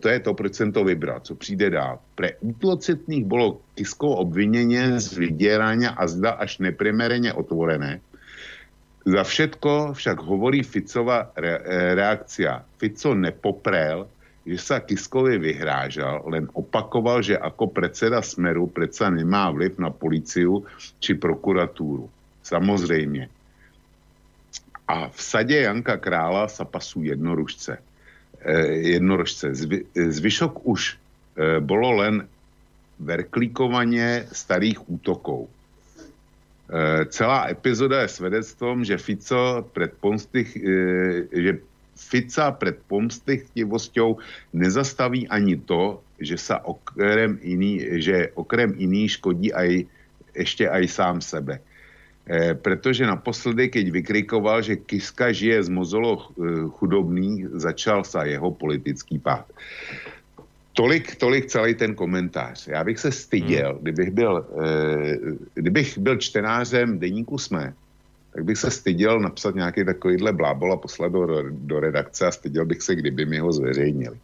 to 0.00 0.08
je 0.08 0.20
to, 0.20 0.34
proč 0.34 0.54
jsem 0.54 0.72
to 0.72 0.84
vybral, 0.84 1.20
co 1.20 1.34
přijde 1.34 1.70
dál. 1.70 1.98
Pre 2.14 2.30
útlocitných 2.40 3.24
bylo 3.24 3.60
Kiskovo 3.74 4.16
obviněně 4.16 5.00
z 5.00 5.16
vydierania 5.16 5.90
a 5.90 6.06
zda 6.06 6.30
až 6.30 6.58
neprimerene 6.58 7.32
otvorené. 7.32 8.00
Za 9.06 9.22
všetko 9.22 9.98
však 9.98 10.18
hovorí 10.22 10.62
Ficova 10.62 11.30
re, 11.34 11.58
e, 11.58 11.94
reakcia. 11.94 12.62
Fico 12.78 13.14
nepoprel, 13.14 14.06
že 14.46 14.58
sa 14.58 14.78
Kiskovi 14.82 15.38
vyhrážal, 15.38 16.22
len 16.26 16.46
opakoval, 16.54 17.22
že 17.22 17.38
ako 17.38 17.70
predseda 17.70 18.22
Smeru 18.22 18.66
predsa 18.70 19.10
nemá 19.10 19.50
vliv 19.50 19.78
na 19.78 19.90
policiu 19.90 20.66
či 21.02 21.18
prokuratúru. 21.18 22.06
Samozrejme. 22.46 23.26
A 24.86 25.10
v 25.10 25.18
sade 25.22 25.54
Janka 25.54 25.98
Krála 25.98 26.50
sa 26.50 26.66
pasú 26.66 27.06
jednoružce. 27.06 27.78
Eh, 28.42 28.98
jednorožce. 28.98 29.54
Zvy, 29.54 29.86
zvyšok 29.94 30.66
už 30.66 30.98
eh, 31.38 31.62
bolo 31.62 32.02
len 32.02 32.26
verklíkovanie 32.98 34.26
starých 34.34 34.82
útokov. 34.90 35.46
Eh, 35.46 37.06
celá 37.14 37.54
epizoda 37.54 38.02
je 38.02 38.18
svedectvom, 38.18 38.82
že 38.82 38.98
Fico 38.98 39.62
pred 39.70 39.94
pomstych, 39.94 40.58
že 41.30 41.62
Fica 41.94 42.50
pred 42.50 42.82
pomstychtivosťou 42.90 44.18
nezastaví 44.58 45.30
ani 45.30 45.54
to, 45.62 46.02
že 46.18 46.34
sa 46.34 46.58
okrem 46.66 47.38
iný, 47.46 48.02
že 48.02 48.34
okrem 48.34 48.74
iný 48.74 49.06
škodí 49.06 49.54
aj, 49.54 49.86
ešte 50.34 50.66
aj 50.66 50.82
sám 50.90 51.16
sebe. 51.22 51.62
E, 52.22 52.54
protože 52.54 53.06
naposledy, 53.06 53.68
keď 53.68 53.90
vykrikoval, 53.90 54.62
že 54.62 54.78
Kiska 54.78 55.34
žije 55.34 55.62
z 55.62 55.68
mozolo 55.74 56.12
e, 56.14 56.22
chudobných, 56.70 57.58
začal 57.58 58.06
sa 58.06 58.22
jeho 58.22 58.54
politický 58.54 59.18
pád. 59.18 59.50
Tolik, 60.72 61.18
tolik 61.18 61.50
celý 61.50 61.74
ten 61.74 61.94
komentář. 61.94 62.68
Já 62.68 62.84
bych 62.84 62.98
se 62.98 63.10
styděl, 63.12 63.70
hmm. 63.74 63.82
kdybych 63.82 64.10
byl, 64.10 64.34
e, 64.38 64.70
kdybych 65.54 65.98
byl 65.98 66.16
čtenářem 66.16 66.98
deníku 66.98 67.38
SME, 67.38 67.74
tak 68.32 68.44
bych 68.44 68.58
se 68.58 68.70
styděl 68.70 69.20
napsat 69.20 69.54
nějaký 69.54 69.84
takovýhle 69.84 70.32
blábol 70.32 70.72
a 70.72 70.76
poslat 70.76 71.12
do, 71.12 71.26
do 71.50 71.80
redakce 71.80 72.26
a 72.26 72.30
styděl 72.30 72.64
bych 72.64 72.82
se, 72.82 72.94
kdyby 72.94 73.26
mi 73.26 73.38
ho 73.38 73.52
zveřejnili. 73.52 74.16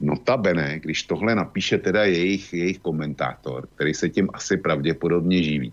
Notabene, 0.00 0.80
když 0.80 1.02
tohle 1.02 1.34
napíše 1.34 1.78
teda 1.78 2.04
jejich, 2.04 2.54
jejich 2.54 2.78
komentátor, 2.78 3.68
který 3.74 3.94
se 3.94 4.08
tím 4.08 4.28
asi 4.32 4.56
pravděpodobně 4.56 5.42
živí. 5.42 5.72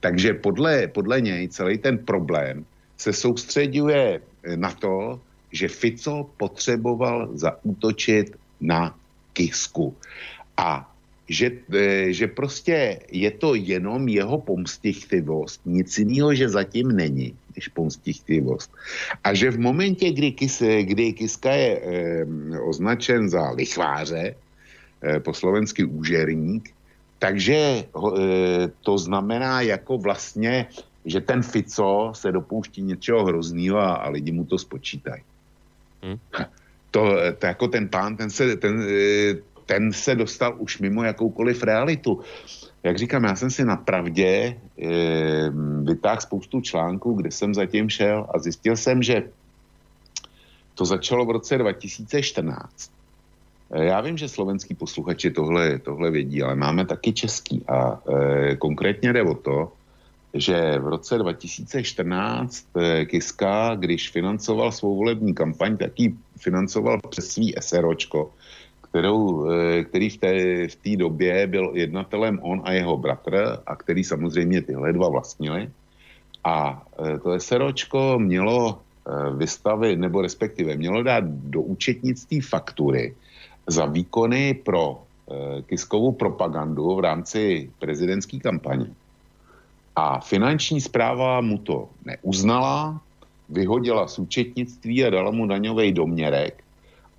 Takže 0.00 0.34
podle, 0.34 0.86
podle 0.86 1.20
něj 1.20 1.48
celý 1.48 1.78
ten 1.78 1.98
problém 1.98 2.64
se 2.96 3.12
soustředuje 3.12 4.20
na 4.56 4.72
to, 4.72 5.20
že 5.52 5.68
Fico 5.68 6.30
potřeboval 6.36 7.28
zaútočit 7.32 8.36
na 8.60 8.94
Kisku. 9.32 9.94
A 10.56 10.94
že, 11.28 11.50
e, 11.72 12.12
že 12.12 12.26
prostě 12.26 13.00
je 13.12 13.30
to 13.30 13.54
jenom 13.54 14.08
jeho 14.08 14.38
pomstichtivost, 14.40 15.60
nic 15.66 15.98
jiného, 15.98 16.34
že 16.34 16.48
zatím 16.48 16.88
není, 16.92 17.36
než 17.56 17.68
pomstichtivost. 17.68 18.72
A 19.24 19.34
že 19.34 19.50
v 19.50 19.58
momentě, 19.58 20.10
kdy, 20.10 20.32
Kis, 20.32 20.62
kdy 20.62 21.12
Kiska 21.12 21.52
je 21.52 21.70
e, 21.78 21.80
označen 22.60 23.28
za 23.28 23.50
lichváře, 23.50 24.34
e, 25.04 25.20
po 25.20 25.34
slovensky 25.34 25.84
úžerník, 25.84 26.72
takže 27.18 27.54
e, 27.54 27.84
to 28.80 28.98
znamená 28.98 29.60
jako 29.60 29.98
vlastně, 29.98 30.66
že 31.04 31.20
ten 31.20 31.42
Fico 31.42 32.12
se 32.14 32.32
dopouští 32.32 32.82
něčeho 32.82 33.24
hroznýho 33.24 33.78
a, 33.78 33.94
a 33.94 34.08
lidi 34.08 34.32
mu 34.32 34.44
to 34.44 34.58
spočítají. 34.58 35.22
Hmm. 36.02 36.18
To, 36.90 37.04
to 37.38 37.46
jako 37.46 37.68
ten 37.68 37.88
pán, 37.88 38.16
ten 38.16 38.30
se, 38.30 38.56
ten, 38.56 38.80
e, 38.80 39.34
ten 39.66 39.92
se 39.92 40.14
dostal 40.14 40.56
už 40.58 40.78
mimo 40.78 41.04
jakoukoliv 41.04 41.62
realitu. 41.62 42.20
Jak 42.82 42.98
říkám, 42.98 43.24
já 43.24 43.36
jsem 43.36 43.50
si 43.50 43.64
na 43.64 43.76
pravdě 43.76 44.26
e, 44.26 44.56
vytáhl 45.82 46.20
spoustu 46.20 46.60
článků, 46.60 47.14
kde 47.14 47.30
jsem 47.30 47.54
zatím 47.54 47.88
šel 47.88 48.26
a 48.34 48.38
zjistil 48.38 48.76
jsem, 48.76 49.02
že 49.02 49.22
to 50.74 50.84
začalo 50.84 51.26
v 51.26 51.30
roce 51.30 51.58
2014. 51.58 52.90
E, 53.70 53.84
já 53.84 54.00
vím, 54.00 54.16
že 54.16 54.28
slovenský 54.28 54.74
posluchači 54.74 55.30
tohle, 55.30 55.78
tohle 55.78 56.10
vědí, 56.10 56.42
ale 56.42 56.54
máme 56.54 56.86
taky 56.86 57.12
český. 57.12 57.64
A 57.68 58.00
e, 58.08 58.56
konkrétně 58.56 59.12
jde 59.12 59.22
o 59.22 59.34
to, 59.34 59.72
že 60.34 60.78
v 60.78 60.88
roce 60.88 61.18
2014 61.18 62.66
e, 62.76 63.04
Kiska, 63.04 63.74
když 63.74 64.10
financoval 64.10 64.72
svou 64.72 64.96
volební 64.96 65.34
kampaň, 65.34 65.76
tak 65.76 66.00
ji 66.00 66.14
financoval 66.38 66.98
přes 67.10 67.28
svý 67.28 67.54
SROčko, 67.60 68.30
kterou, 68.90 69.50
eh, 69.50 69.84
který 69.84 70.10
v 70.10 70.16
té, 70.16 70.32
v 70.68 70.76
té 70.76 70.96
době 70.96 71.46
byl 71.46 71.72
jednatelem 71.74 72.38
on 72.42 72.62
a 72.64 72.72
jeho 72.72 72.96
bratr 72.96 73.62
a 73.66 73.76
který 73.76 74.04
samozřejmě 74.04 74.62
tyhle 74.62 74.92
dva 74.92 75.08
vlastnili. 75.08 75.70
A 76.44 76.82
eh, 76.98 77.18
to 77.18 77.40
SROčko 77.40 78.18
mělo 78.18 78.78
eh, 78.78 79.36
vystavit, 79.36 79.98
nebo 79.98 80.22
respektive 80.22 80.76
mělo 80.76 81.02
dát 81.02 81.24
do 81.24 81.60
účetnictví 81.60 82.40
faktury 82.40 83.14
za 83.68 83.86
výkony 83.86 84.54
pro 84.54 85.02
kiskovou 85.66 86.12
propagandu 86.12 86.96
v 86.96 87.00
rámci 87.00 87.70
prezidentské 87.78 88.38
kampaně. 88.38 88.86
A 89.96 90.20
finanční 90.20 90.80
zpráva 90.80 91.40
mu 91.40 91.58
to 91.58 91.88
neuznala, 92.04 93.00
vyhodila 93.48 94.08
z 94.08 94.18
účetnictví 94.18 95.04
a 95.04 95.10
dala 95.10 95.30
mu 95.30 95.46
daňový 95.46 95.92
doměrek 95.92 96.64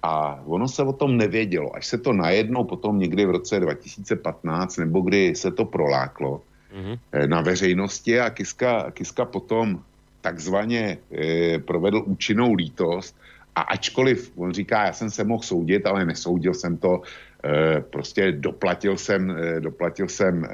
a 0.03 0.39
ono 0.45 0.67
se 0.67 0.83
o 0.83 0.93
tom 0.93 1.17
nevědělo, 1.17 1.75
až 1.75 1.87
se 1.87 1.97
to 1.97 2.13
najednou 2.13 2.63
potom 2.63 2.99
někdy 2.99 3.25
v 3.25 3.29
roce 3.31 3.59
2015, 3.59 4.77
nebo 4.77 5.01
kdy 5.01 5.35
se 5.35 5.51
to 5.51 5.65
proláklo 5.65 6.41
mm-hmm. 6.73 7.27
na 7.27 7.41
veřejnosti 7.41 8.19
a 8.19 8.29
Kiska, 8.29 8.91
Kiska 8.91 9.25
potom 9.25 9.79
takzvaně 10.21 10.97
e, 11.11 11.59
provedl 11.59 12.03
účinnou 12.05 12.53
lítost 12.53 13.15
a 13.59 13.61
ačkoliv, 13.61 14.31
on 14.35 14.51
říká, 14.51 14.85
já 14.85 14.93
jsem 14.93 15.09
se 15.09 15.23
mohl 15.23 15.43
soudit, 15.43 15.85
ale 15.85 16.05
nesoudil 16.05 16.53
jsem 16.53 16.77
to, 16.77 17.01
e, 17.43 17.81
prostě 17.81 18.31
doplatil 18.31 18.97
jsem, 18.97 19.31
e, 19.31 19.59
doplatil 19.59 20.07
jsem 20.07 20.45
e, 20.45 20.49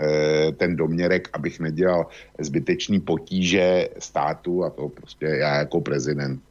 ten 0.51 0.75
doměrek, 0.75 1.29
abych 1.33 1.59
nedělal 1.59 2.07
zbytečný 2.39 2.99
potíže 2.99 3.89
státu 3.99 4.63
a 4.63 4.69
to 4.69 4.89
prostě 4.89 5.25
já 5.25 5.55
jako 5.55 5.81
prezident 5.81 6.41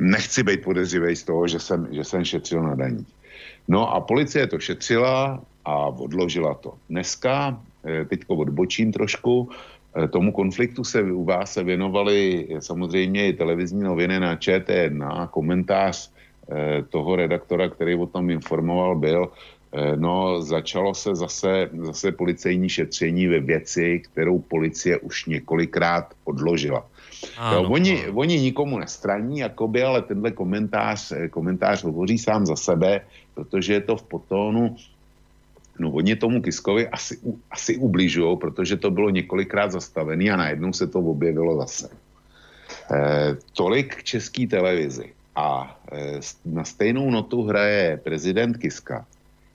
nechci 0.00 0.42
být 0.42 0.62
podezřivý 0.62 1.16
z 1.16 1.24
toho, 1.24 1.46
že 1.48 1.58
jsem, 1.58 1.88
že 1.90 2.04
jsem 2.04 2.24
šetřil 2.24 2.62
na 2.62 2.74
daní. 2.74 3.06
No 3.68 3.94
a 3.94 4.00
policie 4.00 4.46
to 4.46 4.58
šetřila 4.58 5.38
a 5.64 5.74
odložila 5.86 6.54
to. 6.54 6.74
Dneska, 6.90 7.62
teďko 8.08 8.36
odbočím 8.36 8.92
trošku, 8.92 9.50
tomu 10.10 10.32
konfliktu 10.32 10.84
se 10.84 11.02
u 11.02 11.24
vás 11.24 11.52
se 11.52 11.64
věnovali 11.64 12.48
samozřejmě 12.58 13.28
i 13.28 13.32
televizní 13.32 13.82
noviny 13.82 14.20
na 14.20 14.36
ČT1. 14.36 15.28
Komentář 15.28 16.10
toho 16.88 17.16
redaktora, 17.16 17.68
který 17.68 17.94
o 17.94 18.06
tom 18.06 18.30
informoval, 18.30 18.96
byl, 18.96 19.28
no 19.96 20.42
začalo 20.42 20.94
se 20.94 21.14
zase, 21.14 21.70
zase 21.72 22.12
policejní 22.12 22.68
šetření 22.68 23.26
ve 23.26 23.40
věci, 23.40 24.00
kterou 24.04 24.38
policie 24.38 24.98
už 24.98 25.26
několikrát 25.26 26.14
odložila. 26.24 26.84
Áno, 27.38 27.70
oni, 27.70 28.10
áno. 28.10 28.18
oni 28.18 28.36
nikomu 28.40 28.78
nestraní, 28.78 29.46
jakoby, 29.46 29.82
ale 29.82 30.02
tenhle 30.02 30.30
komentář, 30.30 31.12
eh, 31.12 31.28
komentář 31.28 31.84
hovoří 31.84 32.18
sám 32.18 32.46
za 32.46 32.56
sebe, 32.56 33.00
protože 33.34 33.72
je 33.72 33.80
to 33.80 33.96
v 33.96 34.02
potónu 34.02 34.76
No 35.82 35.90
oni 35.90 36.14
tomu 36.16 36.38
Kiskovi 36.38 36.88
asi, 36.88 37.18
asi 37.50 37.76
ubližují, 37.76 38.38
protože 38.38 38.78
to 38.78 38.90
bylo 38.90 39.10
několikrát 39.10 39.74
zastavený 39.74 40.30
a 40.30 40.36
najednou 40.36 40.72
se 40.72 40.86
to 40.86 41.02
objevilo 41.02 41.58
zase. 41.58 41.90
E, 41.90 43.34
tolik 43.52 43.96
k 43.96 44.02
české 44.02 44.46
televizi. 44.46 45.10
A 45.34 45.74
e, 45.92 46.22
na 46.46 46.62
stejnou 46.64 47.10
notu 47.10 47.42
hraje 47.42 47.98
prezident 47.98 48.56
Kiska. 48.62 49.06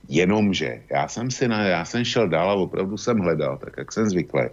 Jenomže 0.10 0.84
já 0.92 1.08
jsem 1.08 1.32
si 1.32 1.48
na, 1.48 1.64
já 1.64 1.86
jsem 1.86 2.04
šel 2.04 2.28
dál 2.28 2.52
a 2.52 2.60
opravdu 2.60 2.98
jsem 2.98 3.20
hledal, 3.20 3.58
tak 3.58 3.74
jak 3.78 3.92
jsem 3.92 4.10
zvyklý. 4.10 4.52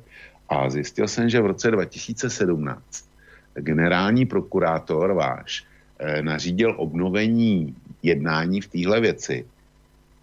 A 0.49 0.71
zjistil 0.71 1.09
jsem, 1.09 1.27
že 1.29 1.43
v 1.43 1.47
roce 1.47 1.71
2017 1.71 2.79
generální 3.55 4.27
prokurátor 4.27 5.13
váš 5.13 5.67
eh, 5.99 6.23
nařídil 6.23 6.75
obnovení 6.79 7.75
jednání 8.03 8.61
v 8.61 8.69
téhle 8.69 9.01
věci 9.01 9.45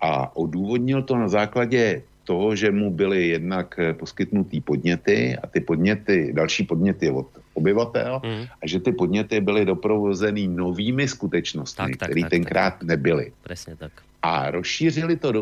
a 0.02 0.36
odůvodnil 0.36 1.02
to 1.02 1.18
na 1.18 1.28
základě 1.28 2.02
toho, 2.24 2.56
že 2.56 2.72
mu 2.72 2.92
byly 2.92 3.28
jednak 3.28 3.80
eh, 3.80 3.94
poskytnutý 3.94 4.62
podněty 4.62 5.38
a 5.44 5.48
ty 5.48 5.60
podněty, 5.60 6.32
další 6.34 6.64
podněty 6.64 7.10
od 7.12 7.28
obyvatel 7.54 8.22
mm. 8.24 8.46
a 8.62 8.64
že 8.68 8.80
ty 8.80 8.92
podněty 8.92 9.42
byly 9.42 9.66
doprovozeny 9.66 10.48
novými 10.48 11.08
skutečnostmi, 11.08 11.94
které 11.94 12.22
tenkrát 12.30 12.80
tak. 12.80 12.84
nebyly. 12.84 13.32
Presně 13.44 13.76
tak. 13.76 13.92
A 14.22 14.52
rozšířili 14.52 15.18
to, 15.18 15.32
do, 15.32 15.42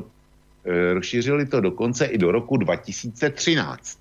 e, 0.65 0.93
rozšířili 0.93 1.45
to 1.45 1.61
dokonce 1.61 2.05
i 2.05 2.17
do 2.17 2.31
roku 2.31 2.57
2013. 2.57 3.99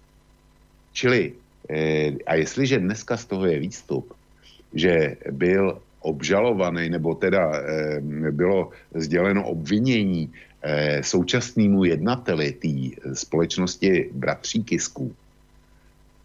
Čili, 0.92 1.33
eh, 1.71 2.11
a 2.27 2.35
jestliže 2.35 2.79
dneska 2.79 3.16
z 3.16 3.25
toho 3.25 3.47
je 3.47 3.59
výstup, 3.59 4.14
že 4.75 5.16
byl 5.31 5.79
obžalovaný, 6.01 6.90
nebo 6.90 7.14
teda 7.14 7.53
eh, 7.55 8.01
bylo 8.31 8.71
sděleno 8.94 9.44
obvinění 9.44 10.27
eh, 10.27 10.47
současnému 11.03 11.85
jednateli 11.85 12.53
té 12.53 12.68
společnosti 13.14 14.11
bratří 14.12 14.64
Kisků, 14.64 15.14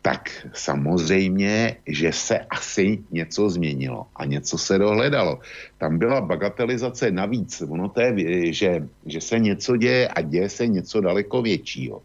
tak 0.02 0.48
samozřejmě, 0.54 1.76
že 1.88 2.12
se 2.12 2.40
asi 2.40 3.00
něco 3.12 3.50
změnilo 3.50 4.06
a 4.16 4.26
něco 4.26 4.58
se 4.58 4.78
dohledalo. 4.78 5.40
Tam 5.78 5.98
byla 5.98 6.22
bagatelizace 6.22 7.12
navíc. 7.12 7.62
Ono 7.62 7.90
to 7.90 8.02
je, 8.02 8.54
že, 8.54 8.88
že 9.06 9.22
se 9.22 9.40
něco 9.40 9.78
děje 9.78 10.08
a 10.08 10.22
děje 10.22 10.50
se 10.50 10.68
něco 10.68 11.02
daleko 11.02 11.42
většího 11.42 12.02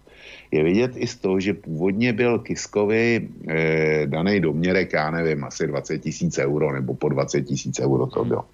je 0.50 0.64
vidět 0.64 0.92
i 0.96 1.06
z 1.06 1.16
toho, 1.16 1.40
že 1.40 1.54
původně 1.54 2.12
byl 2.12 2.38
Kiskovi 2.38 3.28
e, 3.48 4.06
daný 4.06 4.40
doměrek, 4.40 4.92
já 4.92 5.10
nevím, 5.10 5.44
asi 5.44 5.66
20 5.66 5.98
tisíc 5.98 6.38
euro, 6.38 6.72
nebo 6.72 6.94
po 6.94 7.08
20 7.08 7.42
tisíc 7.42 7.80
euro 7.80 8.06
to 8.06 8.24
bylo. 8.24 8.44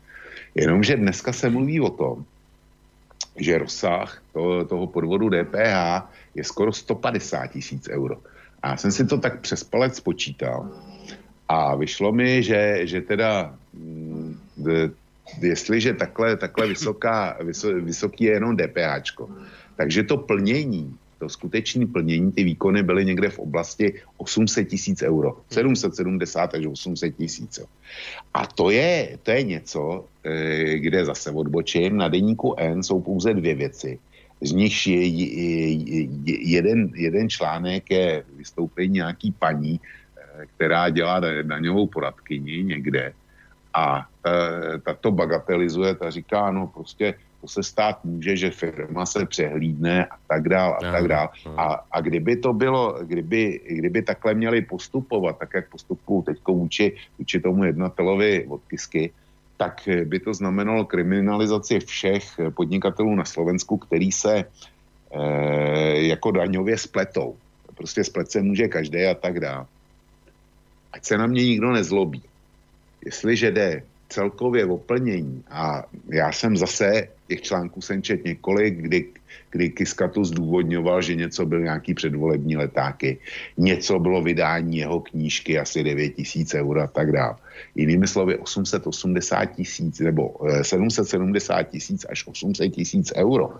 Jenomže 0.55 0.97
dneska 0.97 1.33
se 1.33 1.51
mluví 1.51 1.81
o 1.81 1.91
tom, 1.91 2.25
že 3.37 3.59
rozsah 3.59 4.23
to, 4.33 4.65
toho 4.65 4.87
podvodu 4.87 5.31
DPH 5.31 6.07
je 6.35 6.45
skoro 6.45 6.73
150 6.73 7.47
tisíc 7.47 7.89
euro. 7.89 8.23
A 8.63 8.69
já 8.69 8.77
jsem 8.77 8.93
si 8.93 9.07
to 9.07 9.19
tak 9.19 9.41
přes 9.41 9.65
palec 9.65 9.97
spočítal 9.97 10.71
a 11.49 11.75
vyšlo 11.75 12.13
mi, 12.13 12.43
že, 12.43 12.87
že 12.87 13.01
teda 13.01 13.55
mm, 13.75 14.41
jestliže 15.41 15.95
takhle, 15.95 16.37
takhle 16.37 16.67
vysoká, 16.67 17.37
vysoký 17.81 18.25
je 18.25 18.33
jenom 18.33 18.57
DPH, 18.57 19.19
takže 19.77 20.03
to 20.03 20.17
plnění 20.17 20.97
to 21.19 21.29
skutečné 21.29 21.87
plnění, 21.87 22.33
ty 22.33 22.45
výkony 22.45 22.83
byly 22.83 23.05
někde 23.05 23.29
v 23.29 23.39
oblasti 23.39 23.95
800 24.17 24.69
tisíc 24.69 25.03
euro. 25.03 25.37
770 25.51 26.55
až 26.55 26.67
800 26.67 27.17
tisíc. 27.17 27.61
A 28.35 28.47
to 28.47 28.71
je, 28.71 29.19
to 29.23 29.31
je 29.31 29.43
něco, 29.43 30.05
eh, 30.25 30.79
kde 30.79 31.05
zase 31.05 31.31
odbočím. 31.31 31.97
Na 31.97 32.09
deníku 32.09 32.55
N 32.59 32.83
jsou 32.83 33.01
pouze 33.01 33.35
dvě 33.35 33.55
věci. 33.55 33.99
Z 34.43 34.53
nich 34.53 34.87
je, 34.87 35.07
je, 35.07 36.09
jeden, 36.27 36.91
jeden 36.95 37.31
článek 37.31 37.91
je 37.91 38.25
vystoupení 38.37 38.93
nějaký 39.01 39.33
paní, 39.33 39.81
eh, 39.81 40.47
která 40.57 40.91
dělá 40.91 41.21
daňovou 41.43 41.87
poradkyni 41.87 42.65
někde 42.65 43.13
a 43.75 44.07
e, 44.27 44.79
tak 44.79 44.99
to 44.99 45.11
bagatelizuje, 45.11 45.95
ta 45.95 46.11
říká, 46.11 46.51
no 46.51 46.67
prostě 46.67 47.15
to 47.45 47.49
se 47.49 47.63
stát 47.63 48.05
může, 48.05 48.37
že 48.37 48.51
firma 48.51 49.07
se 49.07 49.27
přehlídne 49.27 50.09
a 50.09 50.17
tak 50.29 50.49
dál 50.49 50.81
a 50.81 50.93
tak 50.93 51.09
dál. 51.09 51.29
A, 51.57 51.85
a 51.93 52.01
kdyby 52.01 52.37
to 52.37 52.53
bylo, 52.53 53.05
kdyby, 53.05 53.61
kdyby 53.69 54.03
takhle 54.03 54.35
měli 54.35 54.63
postupovat, 54.65 55.39
tak 55.39 55.51
jak 55.55 55.69
postupují 55.69 56.23
teď 56.25 56.39
vůči, 56.49 56.97
vůči 57.19 57.41
tomu 57.41 57.65
jednatelovi 57.65 58.47
odpisky, 58.49 59.13
tak 59.57 59.89
by 60.05 60.21
to 60.21 60.35
znamenalo 60.35 60.85
kriminalizaci 60.85 61.81
všech 61.81 62.25
podnikatelů 62.57 63.15
na 63.15 63.25
Slovensku, 63.25 63.77
který 63.77 64.13
se 64.13 64.35
e, 64.41 64.45
jako 66.09 66.31
daňově 66.31 66.79
spletou. 66.79 67.37
Prostě 67.77 68.05
splet 68.05 68.31
se 68.31 68.43
může 68.43 68.69
každý 68.69 69.05
a 69.05 69.15
tak 69.15 69.41
dále. 69.41 69.67
Ať 70.93 71.05
se 71.05 71.19
na 71.19 71.27
mě 71.27 71.45
nikdo 71.45 71.73
nezlobí. 71.73 72.23
Jestliže 73.05 73.51
jde 73.51 73.83
celkově 74.09 74.67
o 74.67 74.79
plnění, 74.79 75.45
a 75.51 75.85
já 76.09 76.33
jsem 76.33 76.57
zase 76.57 77.09
těch 77.29 77.43
článků 77.43 77.81
jsem 77.81 78.03
čet 78.03 78.25
několik, 78.25 78.75
kdy, 78.75 79.05
kdy 79.51 79.71
Kiska 79.71 80.09
to 80.09 80.25
zdůvodňoval, 80.25 81.03
že 81.03 81.15
něco 81.15 81.47
byl 81.47 81.61
nějaký 81.61 81.95
předvolební 81.95 82.57
letáky, 82.57 83.19
něco 83.57 83.99
bylo 83.99 84.23
vydání 84.23 84.77
jeho 84.79 85.01
knížky, 85.01 85.59
asi 85.59 85.83
9 85.83 86.11
tisíc 86.11 86.55
eur 86.55 86.79
a 86.79 86.87
tak 86.87 87.13
dále. 87.13 87.37
Jinými 87.75 88.07
slovy 88.07 88.39
880 88.39 89.45
tisíc 89.45 90.01
nebo 90.01 90.37
770 90.63 91.61
eh, 91.61 91.65
tisíc 91.65 92.07
až 92.11 92.27
800 92.27 92.73
tisíc 92.73 93.13
euro. 93.17 93.51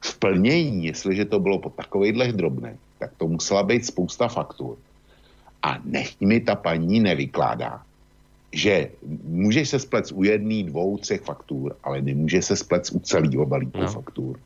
V 0.00 0.18
plnění, 0.18 0.86
jestliže 0.86 1.24
to 1.24 1.40
bylo 1.40 1.58
po 1.58 1.70
takovejhle 1.70 2.32
drobné, 2.32 2.76
tak 2.98 3.10
to 3.16 3.28
musela 3.28 3.62
být 3.62 3.86
spousta 3.86 4.28
faktur. 4.28 4.76
A 5.62 5.78
nech 5.84 6.20
mi 6.20 6.40
ta 6.40 6.54
paní 6.54 7.00
nevykládá, 7.00 7.82
že 8.52 8.88
může 9.24 9.66
se 9.66 9.78
splec 9.78 10.12
u 10.12 10.22
jedný, 10.24 10.64
dvou, 10.64 10.96
třech 10.98 11.20
faktur, 11.20 11.76
ale 11.84 12.02
nemůže 12.02 12.42
se 12.42 12.56
splec 12.56 12.92
u 12.92 12.98
celého 12.98 13.46
balíku 13.46 13.80
no. 13.80 13.88
faktur. 13.88 14.38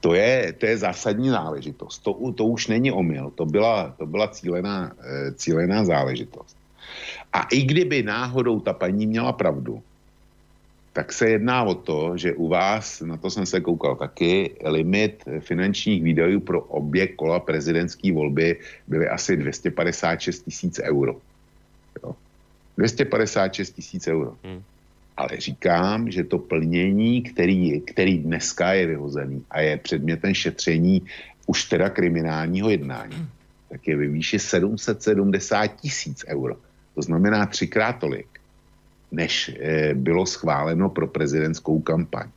To 0.00 0.14
je, 0.14 0.52
to 0.52 0.66
je 0.66 0.78
zásadní 0.78 1.28
záležitost. 1.28 1.98
To, 1.98 2.32
to 2.32 2.44
už 2.44 2.66
není 2.66 2.92
omyl, 2.92 3.30
to 3.34 3.46
byla, 3.46 3.94
to 3.98 4.06
byla 4.06 4.28
cílená, 4.28 4.92
eh, 5.00 5.32
cílená 5.32 5.84
záležitost. 5.84 6.56
A 7.32 7.42
i 7.52 7.62
kdyby 7.62 8.02
náhodou 8.02 8.60
ta 8.60 8.72
paní 8.72 9.06
měla 9.06 9.32
pravdu, 9.32 9.82
tak 10.92 11.12
se 11.12 11.28
jedná 11.28 11.62
o 11.62 11.74
to, 11.74 12.16
že 12.16 12.32
u 12.32 12.48
vás, 12.48 13.00
na 13.00 13.16
to 13.16 13.30
jsem 13.30 13.46
se 13.46 13.60
koukal 13.60 13.96
taky, 13.96 14.56
limit 14.64 15.24
finančních 15.40 16.02
výdajů 16.02 16.40
pro 16.40 16.60
obě 16.60 17.06
kola 17.06 17.40
prezidentské 17.40 18.12
volby 18.12 18.56
byly 18.88 19.08
asi 19.08 19.36
256 19.36 20.42
tisíc 20.42 20.80
euro. 20.80 21.20
Jo. 22.76 22.82
256 22.82 23.70
tisíc 23.70 24.06
euro. 24.06 24.36
Hmm. 24.44 24.62
Ale 25.16 25.28
říkám, 25.38 26.10
že 26.10 26.24
to 26.24 26.38
plnění, 26.38 27.22
který, 27.22 27.80
který 27.80 28.18
dneska 28.18 28.72
je 28.72 28.86
vyhozený 28.86 29.44
a 29.50 29.60
je 29.60 29.76
předmětem 29.76 30.34
šetření 30.34 31.02
už 31.46 31.64
teda 31.64 31.88
kriminálního 31.88 32.70
jednání, 32.70 33.16
hmm. 33.16 33.28
tak 33.68 33.88
je 33.88 33.96
ve 33.96 34.06
výši 34.06 34.38
770 34.38 35.66
tisíc 35.66 36.24
euro. 36.28 36.56
To 36.94 37.02
znamená 37.02 37.46
třikrát 37.46 37.92
tolik, 37.92 38.28
než 39.12 39.48
e, 39.48 39.94
bylo 39.94 40.26
schváleno 40.26 40.88
pro 40.88 41.06
prezidentskou 41.06 41.80
kampaň. 41.80 42.28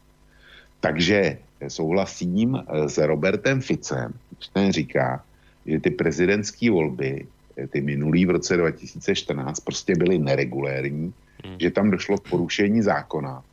Takže 0.80 1.38
souhlasím 1.67 2.56
eh, 2.56 2.89
s 2.89 2.97
Robertem 2.97 3.62
Ficem, 3.62 4.13
když 4.38 4.47
ten 4.47 4.71
říká, 4.71 5.23
že 5.65 5.80
ty 5.80 5.89
prezidentské 5.91 6.71
volby 6.71 7.28
ty 7.67 7.82
minulý 7.82 8.26
v 8.26 8.30
roce 8.30 8.58
2014 8.58 9.60
prostě 9.60 9.95
byly 9.95 10.17
neregulérní, 10.17 11.13
hmm. 11.45 11.56
že 11.60 11.72
tam 11.72 11.91
došlo 11.91 12.17
k 12.17 12.30
porušení 12.30 12.82
zákona 12.82 13.43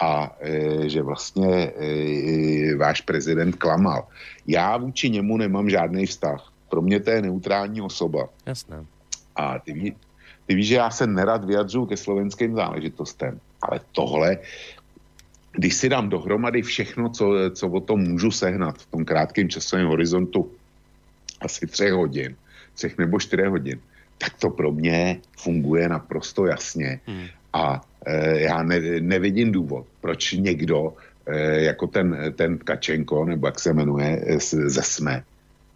a 0.00 0.36
e, 0.40 0.88
že 0.88 1.02
vlastně 1.02 1.72
e, 1.76 2.76
váš 2.76 3.00
prezident 3.00 3.56
klamal. 3.56 4.06
Já 4.46 4.76
vůči 4.76 5.10
němu 5.10 5.36
nemám 5.36 5.70
žádný 5.70 6.06
vztah. 6.06 6.52
Pro 6.68 6.82
mě 6.82 7.00
to 7.00 7.10
je 7.10 7.22
neutrální 7.22 7.80
osoba. 7.80 8.28
Jasné. 8.46 8.84
A 9.36 9.58
ty, 9.58 9.72
ví, 9.72 9.96
ty 10.46 10.54
víš, 10.54 10.66
že 10.66 10.74
já 10.74 10.90
se 10.90 11.06
nerad 11.06 11.44
vyjadřuju 11.44 11.86
ke 11.86 11.96
slovenským 11.96 12.54
záležitostem, 12.54 13.40
ale 13.62 13.80
tohle, 13.92 14.38
když 15.52 15.74
si 15.74 15.88
dám 15.88 16.08
dohromady 16.08 16.62
všechno, 16.62 17.08
co, 17.08 17.32
co 17.54 17.68
o 17.68 17.80
tom 17.80 18.00
můžu 18.00 18.30
sehnat 18.30 18.78
v 18.78 18.86
tom 18.86 19.04
krátkém 19.04 19.48
časovém 19.48 19.86
horizontu 19.86 20.50
asi 21.40 21.66
třech 21.66 21.92
hodin, 21.92 22.36
třech 22.74 22.98
nebo 22.98 23.20
čtyřech 23.20 23.48
hodin, 23.48 23.80
tak 24.18 24.34
to 24.38 24.50
pro 24.50 24.72
mě 24.72 25.20
funguje 25.38 25.88
naprosto 25.88 26.46
jasně. 26.46 27.00
Hmm. 27.06 27.26
A 27.52 27.80
e, 28.06 28.40
já 28.40 28.62
ne, 28.62 28.80
nevidím 29.00 29.52
důvod, 29.52 29.86
proč 30.00 30.32
někdo, 30.32 30.94
e, 31.26 31.60
jako 31.60 31.86
ten, 31.86 32.32
ten 32.36 32.58
Kačenko, 32.58 33.24
nebo 33.24 33.46
jak 33.46 33.60
se 33.60 33.72
jmenuje, 33.72 34.24
e, 34.26 34.38
ze 34.40 34.82
SME, 34.82 35.22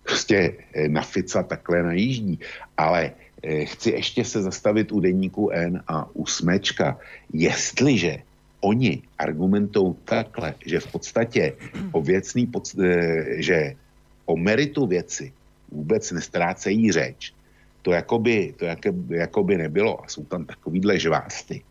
prostě 0.03 0.55
e, 0.75 0.89
na 0.89 1.03
Fica 1.03 1.43
takhle 1.43 1.83
najíždí. 1.83 2.39
Ale 2.77 3.11
e, 3.43 3.65
chci 3.65 3.91
ještě 3.91 4.25
se 4.25 4.43
zastavit 4.43 4.93
u 4.93 5.01
deníku 5.01 5.51
N 5.51 5.83
a 5.89 6.07
u 6.15 6.27
Smečka. 6.27 6.99
Jestliže 7.33 8.19
oni 8.61 9.03
argumentou 9.19 9.97
takhle, 10.05 10.55
že 10.67 10.81
v 10.81 10.93
podstatě 10.93 11.53
o 11.93 12.03
věcný, 12.03 12.47
pod, 12.47 12.75
e, 12.79 13.43
že 13.43 13.75
o 14.27 14.37
meritu 14.37 14.87
věci 14.87 15.33
vůbec 15.77 16.13
nestrácejí 16.13 16.93
řeč. 16.93 17.33
To 17.83 17.93
jakoby, 17.93 18.55
to 18.57 18.65
jakoby, 18.65 19.17
jakoby 19.17 19.59
nebylo 19.59 20.05
a 20.05 20.09
jsou 20.09 20.25
tam 20.25 20.45
takovýhle 20.45 20.99
žvásty. 20.99 21.63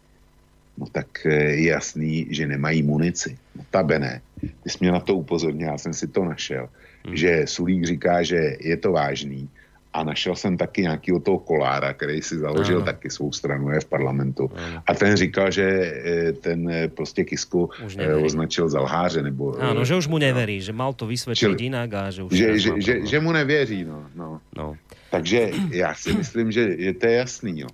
No 0.78 0.86
tak 0.91 1.26
eh, 1.26 1.34
je 1.34 1.68
jasný, 1.68 2.28
že 2.30 2.48
nemají 2.48 2.84
munici. 2.84 3.38
Notabene, 3.56 4.22
ty 4.63 4.70
jsi 4.70 4.78
mě 4.82 4.91
na 4.91 5.00
to 5.00 5.15
upozornil, 5.15 5.68
já 5.68 5.78
jsem 5.78 5.94
si 5.94 6.08
to 6.08 6.26
našel, 6.26 6.70
hmm. 7.06 7.15
že 7.15 7.48
Sulík 7.48 7.84
říká, 7.84 8.24
že 8.24 8.58
je 8.60 8.78
to 8.78 8.91
vážný, 8.91 9.50
a 9.95 10.03
našel 10.03 10.36
jsem 10.36 10.58
taky 10.58 10.81
nějakého 10.81 11.19
toho 11.19 11.39
kolára, 11.39 11.93
který 11.93 12.21
si 12.21 12.38
založil 12.38 12.77
ano. 12.77 12.86
taky 12.86 13.10
svou 13.10 13.31
stranu, 13.31 13.71
je 13.71 13.79
v 13.79 13.86
parlamentu. 13.86 14.51
Ano. 14.55 14.84
A 14.88 14.93
ten 14.93 15.15
říkal, 15.15 15.51
že 15.51 15.63
eh, 15.63 16.34
ten 16.34 16.69
eh, 16.69 16.88
prostě 16.88 17.23
Kisku 17.23 17.69
eh, 17.97 18.15
označil 18.15 18.69
za 18.69 18.81
lháře. 18.81 19.23
Nebo, 19.23 19.55
ano, 19.55 19.86
že 19.86 19.95
už 19.95 20.08
mu 20.08 20.17
neverí, 20.17 20.60
no. 20.60 20.65
že 20.67 20.73
mal 20.73 20.91
to 20.93 21.08
vysvětlit 21.08 21.62
jinak 21.62 21.93
a 21.93 22.12
že 22.12 22.23
už... 22.23 22.31
Že, 22.36 22.60
že, 22.60 22.71
že, 22.77 22.93
že 23.08 23.17
mu 23.19 23.31
nevěří, 23.31 23.84
no, 23.88 24.03
no. 24.15 24.41
no. 24.58 24.75
Takže 25.12 25.51
já 25.71 25.95
si 25.95 26.13
myslím, 26.13 26.51
že 26.51 26.62
je 26.62 26.93
to 26.93 27.08
jasný, 27.08 27.60
jo. 27.60 27.67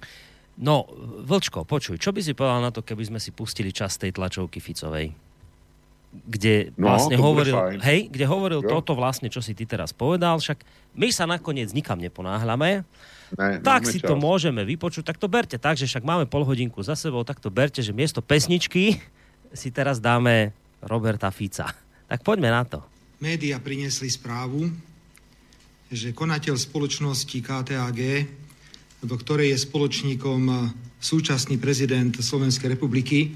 No, 0.61 0.85
Vlčko, 1.25 1.65
počuj, 1.65 1.97
čo 1.97 2.13
by 2.13 2.21
si 2.21 2.37
povedal 2.37 2.61
na 2.61 2.69
to, 2.69 2.85
keby 2.85 3.01
sme 3.07 3.17
si 3.17 3.33
pustili 3.33 3.73
čas 3.73 3.97
tej 3.97 4.13
tlačovky 4.13 4.61
Ficovej? 4.61 5.09
Kde 6.11 6.75
no, 6.75 6.91
vlastne 6.91 7.15
hovoril, 7.15 7.79
hej, 7.79 8.11
kde 8.11 8.25
hovoril 8.27 8.59
jo. 8.61 8.67
toto 8.67 8.91
vlastne, 8.99 9.31
čo 9.31 9.39
si 9.39 9.55
ty 9.55 9.63
teraz 9.63 9.95
povedal, 9.95 10.43
však 10.43 10.59
my 10.99 11.07
sa 11.07 11.23
nakoniec 11.23 11.71
nikam 11.71 11.95
neponáhľame, 12.03 12.83
ne, 13.39 13.49
tak 13.63 13.87
si 13.87 14.03
čas. 14.03 14.11
to 14.11 14.19
môžeme 14.19 14.59
vypočuť, 14.67 15.07
tak 15.07 15.17
to 15.17 15.31
berte 15.31 15.55
tak, 15.55 15.79
že 15.79 15.87
však 15.87 16.03
máme 16.03 16.27
pol 16.27 16.43
hodinku 16.43 16.83
za 16.83 16.99
sebou, 16.99 17.23
tak 17.23 17.39
to 17.39 17.47
berte, 17.47 17.79
že 17.79 17.95
miesto 17.95 18.19
pesničky 18.19 18.99
si 19.55 19.71
teraz 19.71 20.03
dáme 20.03 20.51
Roberta 20.83 21.31
Fica. 21.31 21.71
Tak 22.11 22.27
poďme 22.27 22.51
na 22.51 22.67
to. 22.67 22.83
Média 23.23 23.55
priniesli 23.63 24.11
správu, 24.11 24.67
že 25.87 26.11
konateľ 26.11 26.59
spoločnosti 26.59 27.37
KTAG, 27.39 27.99
do 29.07 29.15
ktorej 29.15 29.55
je 29.55 29.63
spoločníkom 29.63 30.41
súčasný 30.99 31.55
prezident 31.55 32.11
Slovenskej 32.11 32.75
republiky, 32.75 33.31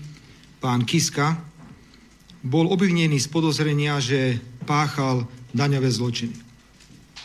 pán 0.59 0.83
Kiska, 0.83 1.54
bol 2.45 2.69
obvinený 2.69 3.17
z 3.17 3.27
podozrenia, 3.33 3.97
že 3.97 4.37
páchal 4.69 5.25
daňové 5.49 5.89
zločiny. 5.89 6.37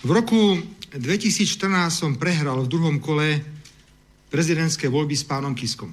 V 0.01 0.11
roku 0.17 0.57
2014 0.97 1.93
som 1.93 2.17
prehral 2.17 2.65
v 2.65 2.73
druhom 2.73 2.97
kole 2.97 3.45
prezidentské 4.33 4.89
voľby 4.89 5.13
s 5.13 5.29
pánom 5.29 5.53
Kiskom. 5.53 5.93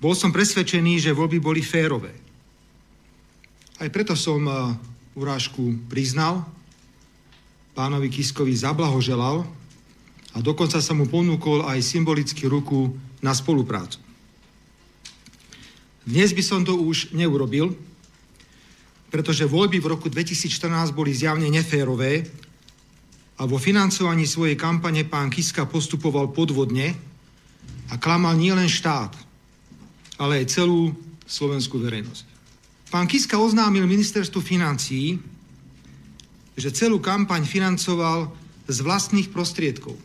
Bol 0.00 0.16
som 0.16 0.32
presvedčený, 0.32 0.96
že 1.04 1.12
voľby 1.12 1.36
boli 1.36 1.60
férové. 1.60 2.16
Aj 3.76 3.88
preto 3.92 4.16
som 4.16 4.40
eh, 4.48 4.56
urážku 5.12 5.76
priznal, 5.92 6.40
pánovi 7.76 8.08
Kiskovi 8.08 8.56
zablahoželal 8.56 9.44
a 10.32 10.38
dokonca 10.40 10.80
sa 10.80 10.96
mu 10.96 11.04
ponúkol 11.04 11.68
aj 11.68 11.84
symbolicky 11.84 12.48
ruku 12.48 12.96
na 13.20 13.36
spoluprácu. 13.36 14.05
Dnes 16.06 16.30
by 16.30 16.38
som 16.38 16.62
to 16.62 16.78
už 16.78 17.10
neurobil, 17.18 17.74
pretože 19.10 19.42
voľby 19.42 19.82
v 19.82 19.90
roku 19.90 20.06
2014 20.06 20.94
boli 20.94 21.10
zjavne 21.10 21.50
neférové 21.50 22.22
a 23.34 23.42
vo 23.42 23.58
financovaní 23.58 24.22
svojej 24.22 24.54
kampane 24.54 25.02
pán 25.02 25.34
Kiska 25.34 25.66
postupoval 25.66 26.30
podvodne 26.30 26.94
a 27.90 27.98
klamal 27.98 28.38
nielen 28.38 28.70
štát, 28.70 29.18
ale 30.22 30.46
aj 30.46 30.54
celú 30.54 30.94
slovenskú 31.26 31.82
verejnosť. 31.82 32.24
Pán 32.94 33.10
Kiska 33.10 33.34
oznámil 33.42 33.90
ministerstvu 33.90 34.38
financií, 34.38 35.18
že 36.54 36.70
celú 36.70 37.02
kampaň 37.02 37.42
financoval 37.42 38.30
z 38.70 38.78
vlastných 38.78 39.34
prostriedkov 39.34 39.98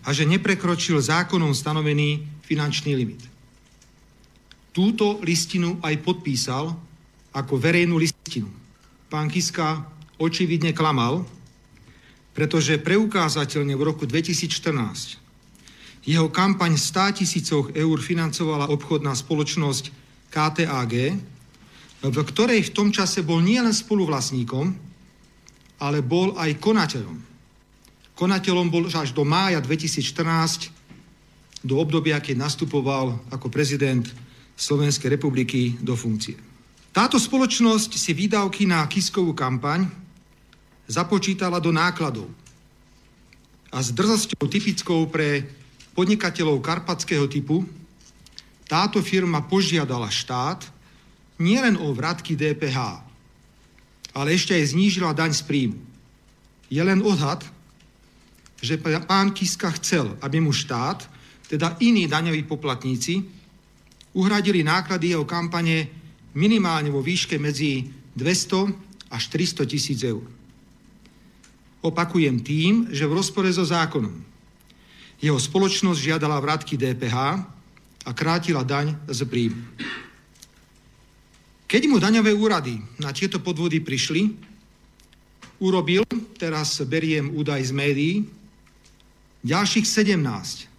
a 0.00 0.16
že 0.16 0.24
neprekročil 0.24 0.96
zákonom 0.96 1.52
stanovený 1.52 2.24
finančný 2.48 2.96
limit. 2.96 3.33
Túto 4.74 5.22
listinu 5.22 5.78
aj 5.86 6.02
podpísal 6.02 6.74
ako 7.30 7.54
verejnú 7.56 7.94
listinu. 7.94 8.50
Pán 9.06 9.30
Kiska 9.30 9.86
očividne 10.18 10.74
klamal, 10.74 11.22
pretože 12.34 12.82
preukázateľne 12.82 13.78
v 13.78 13.82
roku 13.86 14.02
2014 14.02 15.22
jeho 16.04 16.28
kampaň 16.28 16.76
100 16.76 17.24
tisícoch 17.24 17.72
eur 17.72 17.96
financovala 17.96 18.68
obchodná 18.68 19.16
spoločnosť 19.16 19.88
KTAG, 20.28 20.94
v 22.04 22.16
ktorej 22.28 22.60
v 22.68 22.74
tom 22.76 22.92
čase 22.92 23.24
bol 23.24 23.40
nielen 23.40 23.72
spoluvlastníkom, 23.72 24.76
ale 25.80 26.04
bol 26.04 26.36
aj 26.36 26.60
konateľom. 26.60 27.16
Konateľom 28.12 28.68
bol 28.68 28.84
až 28.92 29.16
do 29.16 29.24
mája 29.24 29.64
2014, 29.64 30.68
do 31.64 31.80
obdobia, 31.80 32.20
keď 32.20 32.36
nastupoval 32.36 33.16
ako 33.32 33.48
prezident 33.48 34.04
Slovenskej 34.54 35.10
republiky 35.10 35.74
do 35.82 35.98
funkcie. 35.98 36.38
Táto 36.94 37.18
spoločnosť 37.18 37.98
si 37.98 38.14
výdavky 38.14 38.70
na 38.70 38.86
Kiskovú 38.86 39.34
kampaň 39.34 39.90
započítala 40.86 41.58
do 41.58 41.74
nákladov 41.74 42.30
a 43.74 43.82
s 43.82 43.90
drzosťou 43.90 44.46
typickou 44.46 45.10
pre 45.10 45.42
podnikateľov 45.98 46.62
karpatského 46.62 47.26
typu, 47.26 47.66
táto 48.70 49.02
firma 49.02 49.42
požiadala 49.42 50.06
štát 50.06 50.70
nielen 51.42 51.74
o 51.82 51.90
vratky 51.90 52.38
DPH, 52.38 52.78
ale 54.14 54.38
ešte 54.38 54.54
aj 54.54 54.70
znížila 54.70 55.10
daň 55.10 55.34
z 55.34 55.42
príjmu. 55.42 55.78
Je 56.70 56.78
len 56.78 57.02
odhad, 57.02 57.42
že 58.62 58.78
pán 58.78 59.34
Kiska 59.34 59.74
chcel, 59.82 60.14
aby 60.22 60.38
mu 60.38 60.54
štát, 60.54 61.04
teda 61.50 61.76
iní 61.82 62.06
daňoví 62.06 62.46
poplatníci, 62.46 63.20
uhradili 64.14 64.62
náklady 64.62 65.12
jeho 65.12 65.26
kampane 65.26 65.90
minimálne 66.34 66.88
vo 66.88 67.02
výške 67.02 67.36
medzi 67.36 67.90
200 68.14 69.10
až 69.10 69.22
300 69.30 69.70
tisíc 69.70 70.00
eur. 70.02 70.22
Opakujem 71.84 72.40
tým, 72.40 72.88
že 72.94 73.04
v 73.04 73.16
rozpore 73.20 73.50
so 73.52 73.66
zákonom 73.66 74.34
jeho 75.20 75.38
spoločnosť 75.38 76.00
žiadala 76.00 76.36
vrátky 76.40 76.74
DPH 76.76 77.16
a 78.04 78.10
krátila 78.12 78.60
daň 78.60 78.92
z 79.08 79.24
príjmu. 79.24 79.62
Keď 81.64 81.82
mu 81.88 81.96
daňové 81.96 82.36
úrady 82.36 82.76
na 83.00 83.10
tieto 83.10 83.40
podvody 83.40 83.80
prišli, 83.80 84.36
urobil, 85.58 86.04
teraz 86.36 86.76
beriem 86.84 87.32
údaj 87.32 87.66
z 87.66 87.72
médií, 87.72 88.14
ďalších 89.42 89.86
17, 89.88 90.73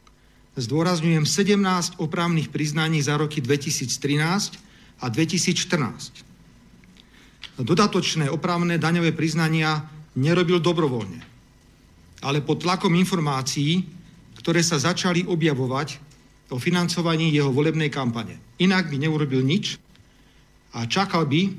zdôrazňujem 0.55 1.27
17 1.27 1.99
opravných 1.99 2.47
priznaní 2.47 3.03
za 3.03 3.19
roky 3.19 3.43
2013 3.43 4.55
a 5.03 5.05
2014. 5.11 6.23
Dodatočné 7.59 8.27
opravné 8.31 8.79
daňové 8.79 9.15
priznania 9.15 9.87
nerobil 10.15 10.59
dobrovoľne, 10.59 11.23
ale 12.23 12.39
pod 12.43 12.63
tlakom 12.63 12.95
informácií, 12.95 13.83
ktoré 14.39 14.63
sa 14.63 14.79
začali 14.79 15.27
objavovať 15.27 15.99
o 16.51 16.59
financovaní 16.59 17.31
jeho 17.31 17.51
volebnej 17.51 17.91
kampane. 17.91 18.39
Inak 18.59 18.91
by 18.91 18.95
neurobil 18.99 19.43
nič 19.43 19.79
a 20.75 20.87
čakal 20.87 21.27
by, 21.27 21.51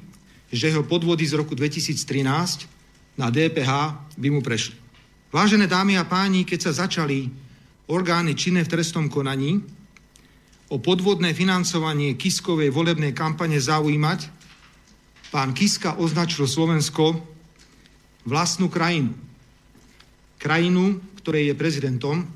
že 0.53 0.73
jeho 0.73 0.85
podvody 0.85 1.27
z 1.27 1.37
roku 1.37 1.53
2013 1.53 3.17
na 3.17 3.33
DPH 3.33 3.71
by 4.17 4.29
mu 4.33 4.41
prešli. 4.41 4.77
Vážené 5.33 5.67
dámy 5.69 6.01
a 6.01 6.05
páni, 6.07 6.47
keď 6.47 6.71
sa 6.71 6.87
začali 6.87 7.29
orgány 7.87 8.35
činné 8.35 8.67
v 8.67 8.73
trestnom 8.73 9.07
konaní 9.07 9.63
o 10.67 10.83
podvodné 10.83 11.31
financovanie 11.31 12.19
Kiskovej 12.19 12.75
volebnej 12.75 13.15
kampane 13.15 13.59
zaujímať, 13.63 14.21
pán 15.31 15.55
Kiska 15.55 15.95
označil 15.99 16.51
Slovensko 16.51 17.23
vlastnú 18.27 18.67
krajinu. 18.67 19.15
Krajinu, 20.43 20.99
ktorej 21.23 21.55
je 21.55 21.55
prezidentom, 21.55 22.27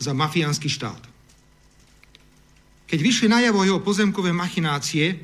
za 0.00 0.16
mafiánsky 0.16 0.72
štát. 0.72 1.04
Keď 2.88 2.98
vyšli 2.98 3.28
najavo 3.28 3.62
jeho 3.62 3.80
pozemkové 3.84 4.32
machinácie 4.32 5.14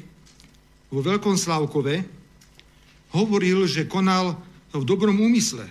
vo 0.93 1.01
Veľkom 1.01 1.35
Slavkove, 1.35 2.05
hovoril, 3.17 3.65
že 3.65 3.89
konal 3.89 4.37
v 4.77 4.85
dobrom 4.85 5.17
úmysle. 5.17 5.65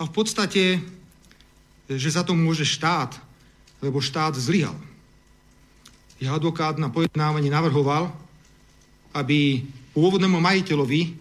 A 0.00 0.08
v 0.08 0.12
podstate, 0.16 0.80
že 1.90 2.14
za 2.14 2.22
to 2.22 2.38
môže 2.38 2.62
štát, 2.62 3.18
lebo 3.82 3.98
štát 3.98 4.38
zlyhal. 4.38 4.76
Jeho 6.20 6.36
advokát 6.36 6.76
na 6.76 6.92
pojednávanie 6.92 7.48
navrhoval, 7.48 8.12
aby 9.16 9.64
pôvodnému 9.96 10.38
majiteľovi 10.38 11.16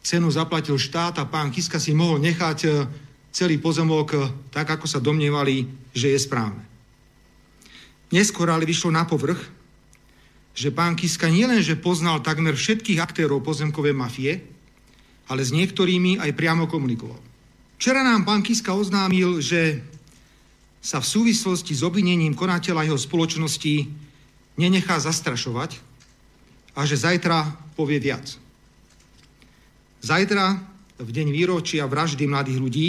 cenu 0.00 0.30
zaplatil 0.30 0.78
štát 0.78 1.18
a 1.20 1.28
pán 1.28 1.52
Kiska 1.52 1.76
si 1.76 1.92
mohol 1.92 2.22
nechať 2.22 2.88
celý 3.34 3.58
pozemok 3.58 4.30
tak, 4.54 4.70
ako 4.78 4.86
sa 4.86 5.02
domnievali, 5.02 5.66
že 5.92 6.14
je 6.14 6.18
správne. 6.20 6.62
Neskôr 8.12 8.48
ale 8.52 8.68
vyšlo 8.68 8.92
na 8.92 9.08
povrch, 9.08 9.40
že 10.52 10.68
pán 10.68 10.94
Kiska 10.94 11.32
nielenže 11.32 11.80
poznal 11.80 12.20
takmer 12.20 12.52
všetkých 12.52 13.00
aktérov 13.00 13.40
pozemkovej 13.40 13.96
mafie, 13.96 14.44
ale 15.32 15.40
s 15.40 15.50
niektorými 15.50 16.20
aj 16.20 16.36
priamo 16.36 16.68
komunikoval. 16.68 17.31
Včera 17.82 18.06
nám 18.06 18.22
pán 18.22 18.46
Kiska 18.46 18.78
oznámil, 18.78 19.42
že 19.42 19.82
sa 20.78 21.02
v 21.02 21.10
súvislosti 21.18 21.74
s 21.74 21.82
obvinením 21.82 22.30
konateľa 22.30 22.86
jeho 22.86 22.94
spoločnosti 22.94 23.90
nenechá 24.54 25.02
zastrašovať 25.02 25.82
a 26.78 26.86
že 26.86 27.02
zajtra 27.02 27.42
povie 27.74 27.98
viac. 27.98 28.38
Zajtra, 29.98 30.62
v 31.02 31.10
deň 31.10 31.34
výročia 31.34 31.82
vraždy 31.90 32.22
mladých 32.30 32.62
ľudí, 32.62 32.88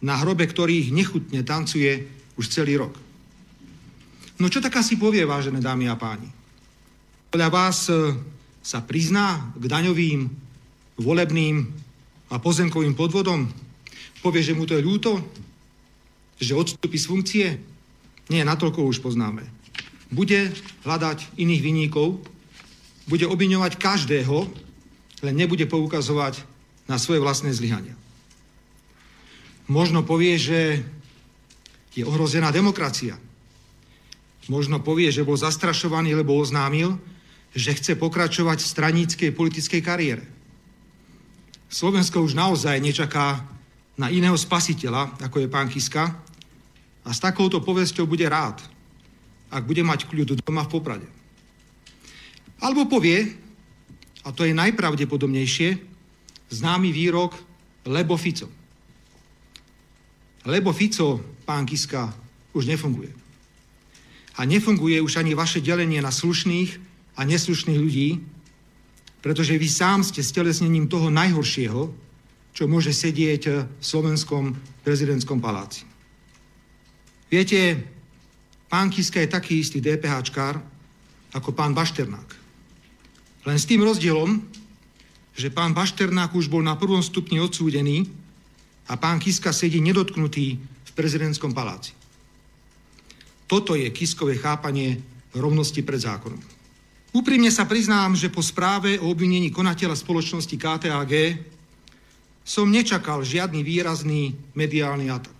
na 0.00 0.16
hrobe 0.16 0.48
ktorých 0.48 0.88
nechutne 0.88 1.44
tancuje 1.44 2.08
už 2.40 2.48
celý 2.48 2.80
rok. 2.80 2.96
No 4.40 4.48
čo 4.48 4.64
tak 4.64 4.80
asi 4.80 4.96
povie, 4.96 5.28
vážené 5.28 5.60
dámy 5.60 5.92
a 5.92 6.00
páni? 6.00 6.32
Podľa 7.28 7.48
vás 7.52 7.92
e, 7.92 8.16
sa 8.64 8.80
prizná 8.80 9.52
k 9.60 9.68
daňovým, 9.68 10.24
volebným 11.04 11.87
a 12.28 12.36
pozemkovým 12.40 12.92
podvodom? 12.92 13.48
Povie, 14.20 14.42
že 14.44 14.56
mu 14.56 14.68
to 14.68 14.76
je 14.76 14.84
ľúto? 14.84 15.20
Že 16.38 16.58
odstúpi 16.58 16.98
z 17.00 17.08
funkcie? 17.08 17.46
Nie, 18.28 18.44
natoľko 18.44 18.84
už 18.84 19.00
poznáme. 19.00 19.44
Bude 20.12 20.52
hľadať 20.84 21.36
iných 21.40 21.62
vyníkov, 21.64 22.20
bude 23.08 23.24
obviňovať 23.24 23.80
každého, 23.80 24.36
len 25.24 25.34
nebude 25.34 25.64
poukazovať 25.64 26.44
na 26.88 27.00
svoje 27.00 27.20
vlastné 27.20 27.52
zlyhania 27.52 27.98
možno 29.68 30.02
povie, 30.02 30.34
že 30.40 30.82
je 31.92 32.02
ohrozená 32.02 32.50
demokracia. 32.50 33.20
Možno 34.48 34.80
povie, 34.80 35.12
že 35.12 35.28
bol 35.28 35.36
zastrašovaný, 35.36 36.16
lebo 36.16 36.40
oznámil, 36.40 36.96
že 37.52 37.76
chce 37.76 38.00
pokračovať 38.00 38.64
v 38.64 38.72
straníckej 38.72 39.30
politickej 39.36 39.80
kariére. 39.84 40.24
Slovensko 41.68 42.24
už 42.24 42.32
naozaj 42.32 42.80
nečaká 42.80 43.44
na 44.00 44.08
iného 44.08 44.36
spasiteľa, 44.36 45.20
ako 45.20 45.44
je 45.44 45.48
pán 45.48 45.68
Kiska, 45.68 46.04
a 47.04 47.10
s 47.12 47.20
takouto 47.20 47.60
povesťou 47.64 48.04
bude 48.04 48.24
rád, 48.28 48.60
ak 49.48 49.64
bude 49.64 49.80
mať 49.80 50.08
kľud 50.08 50.40
doma 50.44 50.64
v 50.68 50.72
Poprade. 50.72 51.08
Alebo 52.60 52.84
povie, 52.84 53.32
a 54.24 54.28
to 54.34 54.44
je 54.44 54.52
najpravdepodobnejšie, 54.52 55.78
známy 56.52 56.92
výrok 56.92 57.36
Lebo 57.88 58.20
Fico 58.20 58.58
lebo 60.48 60.72
Fico, 60.72 61.20
pán 61.44 61.68
Kiska, 61.68 62.08
už 62.56 62.64
nefunguje. 62.64 63.12
A 64.40 64.48
nefunguje 64.48 64.96
už 65.04 65.20
ani 65.20 65.36
vaše 65.36 65.60
delenie 65.60 66.00
na 66.00 66.08
slušných 66.08 66.80
a 67.20 67.28
neslušných 67.28 67.76
ľudí, 67.76 68.08
pretože 69.18 69.58
vy 69.58 69.68
sám 69.68 70.06
ste 70.06 70.22
stelesnením 70.22 70.86
toho 70.86 71.10
najhoršieho, 71.10 71.90
čo 72.54 72.64
môže 72.66 72.90
sedieť 72.90 73.42
v 73.50 73.84
slovenskom 73.84 74.54
prezidentskom 74.82 75.38
paláci. 75.38 75.86
Viete, 77.28 77.76
pán 78.66 78.88
Kiska 78.88 79.20
je 79.20 79.30
taký 79.30 79.60
istý 79.60 79.78
DPHčkár 79.84 80.58
ako 81.36 81.52
pán 81.52 81.76
Bašternák. 81.76 82.28
Len 83.44 83.58
s 83.60 83.68
tým 83.68 83.84
rozdielom, 83.84 84.42
že 85.38 85.54
pán 85.54 85.76
Bašternák 85.76 86.34
už 86.34 86.50
bol 86.50 86.64
na 86.64 86.74
prvom 86.74 87.04
stupni 87.04 87.38
odsúdený 87.38 88.10
a 88.90 88.96
pán 88.98 89.22
Kiska 89.22 89.54
sedí 89.54 89.78
nedotknutý 89.78 90.58
v 90.58 90.90
prezidentskom 90.96 91.54
paláci. 91.54 91.94
Toto 93.46 93.78
je 93.78 93.88
Kiskové 93.94 94.36
chápanie 94.36 94.98
rovnosti 95.32 95.80
pred 95.84 96.00
zákonom. 96.02 96.57
Úprimne 97.08 97.48
sa 97.48 97.64
priznám, 97.64 98.12
že 98.12 98.28
po 98.28 98.44
správe 98.44 99.00
o 99.00 99.08
obvinení 99.08 99.48
konateľa 99.48 99.96
spoločnosti 99.96 100.52
KTAG 100.52 101.12
som 102.44 102.68
nečakal 102.68 103.24
žiadny 103.24 103.64
výrazný 103.64 104.36
mediálny 104.52 105.08
atak. 105.08 105.36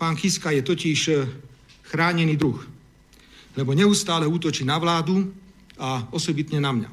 Pán 0.00 0.16
Kiska 0.16 0.52
je 0.52 0.64
totiž 0.64 1.00
eh, 1.12 1.28
chránený 1.92 2.36
druh, 2.36 2.60
lebo 3.56 3.76
neustále 3.76 4.24
útočí 4.24 4.64
na 4.64 4.80
vládu 4.80 5.32
a 5.76 6.08
osobitne 6.12 6.60
na 6.60 6.72
mňa. 6.72 6.90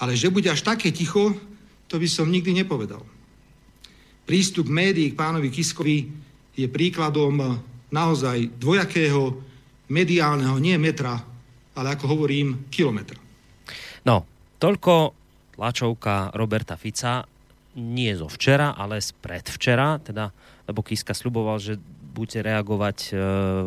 Ale 0.00 0.16
že 0.16 0.32
bude 0.32 0.48
až 0.48 0.64
také 0.64 0.88
ticho, 0.88 1.36
to 1.88 2.00
by 2.00 2.08
som 2.08 2.32
nikdy 2.32 2.52
nepovedal. 2.52 3.04
Prístup 4.24 4.72
médií 4.72 5.12
k 5.12 5.20
pánovi 5.20 5.52
Kiskovi 5.52 6.08
je 6.56 6.64
príkladom 6.64 7.36
eh, 7.44 7.48
naozaj 7.92 8.56
dvojakého 8.56 9.36
mediálneho, 9.92 10.56
nie 10.56 10.80
metra, 10.80 11.33
ale 11.74 11.94
ako 11.94 12.04
hovorím, 12.14 12.70
kilometra. 12.70 13.18
No, 14.06 14.26
toľko 14.62 15.14
tlačovka 15.54 16.34
Roberta 16.34 16.74
Fica 16.74 17.26
nie 17.74 18.14
zo 18.14 18.30
včera, 18.30 18.74
ale 18.78 19.02
z 19.02 19.10
predvčera, 19.18 19.98
teda, 19.98 20.30
lebo 20.70 20.82
Kiska 20.86 21.14
sluboval, 21.14 21.58
že 21.58 21.74
budete 22.14 22.46
reagovať 22.46 22.98
e, 23.10 23.12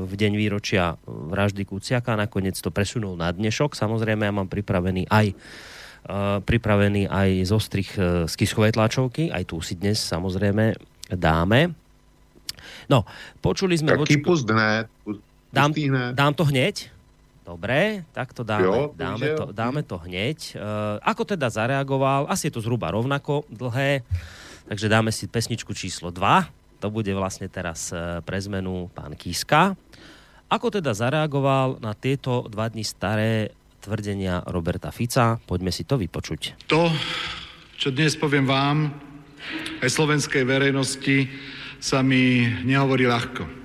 v 0.07 0.13
deň 0.15 0.33
výročia 0.39 0.95
vraždy 1.03 1.67
Kuciaka, 1.67 2.15
nakoniec 2.15 2.55
to 2.55 2.71
presunul 2.71 3.19
na 3.19 3.27
dnešok. 3.35 3.75
Samozrejme, 3.75 4.23
ja 4.23 4.31
mám 4.31 4.47
pripravený 4.47 5.11
aj 5.11 5.27
e, 5.27 5.35
pripravený 6.39 7.11
aj 7.11 7.29
z 7.43 7.51
ostrých 7.51 7.91
e, 7.99 8.01
z 8.31 8.33
Kiskovej 8.39 8.79
tlačovky, 8.79 9.27
aj 9.35 9.51
tu 9.51 9.59
si 9.59 9.75
dnes 9.75 9.99
samozrejme 9.99 10.79
dáme. 11.11 11.75
No, 12.87 13.03
počuli 13.43 13.75
sme... 13.75 13.99
Taký 13.99 14.23
vočko... 14.23 14.27
pust 14.31 14.47
hned. 14.47 14.87
Dám, 15.51 15.71
dám 16.15 16.33
to 16.35 16.47
hneď? 16.47 16.96
Dobre, 17.47 18.03
tak 18.11 18.35
to 18.35 18.43
dáme, 18.43 18.67
jo, 18.67 18.91
dáme, 18.91 19.27
to, 19.39 19.45
dáme 19.55 19.81
to 19.87 19.95
hneď. 20.03 20.59
Uh, 20.59 20.99
ako 20.99 21.23
teda 21.23 21.47
zareagoval? 21.47 22.27
Asi 22.27 22.51
je 22.51 22.59
to 22.59 22.63
zhruba 22.63 22.91
rovnako 22.91 23.47
dlhé, 23.47 24.03
takže 24.67 24.91
dáme 24.91 25.15
si 25.15 25.31
pesničku 25.31 25.71
číslo 25.71 26.11
2. 26.11 26.83
To 26.83 26.91
bude 26.91 27.07
vlastne 27.15 27.47
teraz 27.47 27.95
uh, 27.95 28.19
pre 28.19 28.35
zmenu 28.43 28.91
pán 28.91 29.15
Kiska. 29.15 29.79
Ako 30.51 30.75
teda 30.75 30.91
zareagoval 30.91 31.79
na 31.79 31.95
tieto 31.95 32.51
dva 32.51 32.67
dni 32.67 32.83
staré 32.83 33.55
tvrdenia 33.79 34.43
Roberta 34.51 34.91
Fica? 34.91 35.39
Poďme 35.39 35.71
si 35.71 35.87
to 35.87 35.95
vypočuť. 35.95 36.67
To, 36.67 36.91
čo 37.79 37.95
dnes 37.95 38.19
poviem 38.19 38.43
vám, 38.43 38.91
aj 39.79 39.87
slovenskej 39.87 40.43
verejnosti, 40.43 41.31
sa 41.79 42.03
mi 42.03 42.43
nehovorí 42.67 43.07
ľahko. 43.07 43.56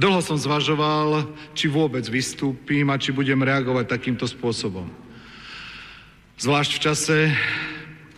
Dlho 0.00 0.24
som 0.24 0.40
zvažoval, 0.40 1.28
či 1.52 1.68
vôbec 1.68 2.08
vystúpim 2.08 2.88
a 2.88 2.96
či 2.96 3.12
budem 3.12 3.36
reagovať 3.36 3.84
takýmto 3.84 4.24
spôsobom. 4.24 4.88
Zvlášť 6.40 6.72
v 6.72 6.82
čase, 6.88 7.18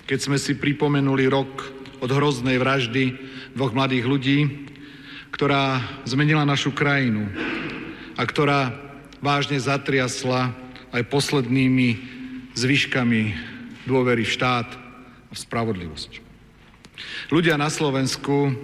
keď 0.07 0.19
sme 0.23 0.39
si 0.39 0.55
pripomenuli 0.55 1.27
rok 1.27 1.51
od 1.99 2.07
hroznej 2.07 2.63
vraždy 2.63 3.19
dvoch 3.59 3.75
mladých 3.75 4.07
ľudí, 4.07 4.39
ktorá 5.35 5.83
zmenila 6.07 6.47
našu 6.47 6.71
krajinu 6.71 7.27
a 8.15 8.23
ktorá 8.31 8.79
vážne 9.19 9.59
zatriasla 9.59 10.55
aj 10.95 11.03
poslednými 11.11 11.99
zvyškami 12.55 13.35
dôvery 13.91 14.23
v 14.23 14.35
štát 14.39 14.71
a 14.71 15.33
v 15.35 15.39
spravodlivosť. 15.51 16.23
Ľudia 17.35 17.59
na 17.59 17.67
Slovensku 17.67 18.55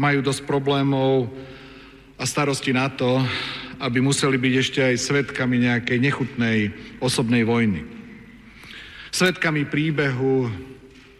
majú 0.00 0.24
dosť 0.24 0.48
problémov 0.48 1.28
a 2.18 2.26
starosti 2.26 2.74
na 2.74 2.90
to, 2.90 3.22
aby 3.78 4.02
museli 4.02 4.34
byť 4.34 4.54
ešte 4.58 4.80
aj 4.82 4.96
svetkami 4.98 5.62
nejakej 5.62 5.98
nechutnej 6.02 6.58
osobnej 6.98 7.46
vojny. 7.46 7.86
Svetkami 9.14 9.70
príbehu 9.70 10.50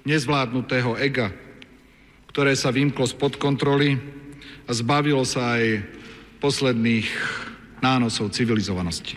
nezvládnutého 0.02 0.98
ega, 0.98 1.30
ktoré 2.34 2.58
sa 2.58 2.74
vymklo 2.74 3.06
spod 3.06 3.38
kontroly 3.38 3.94
a 4.66 4.70
zbavilo 4.74 5.22
sa 5.22 5.56
aj 5.56 5.86
posledných 6.42 7.08
nánosov 7.78 8.34
civilizovanosti. 8.34 9.16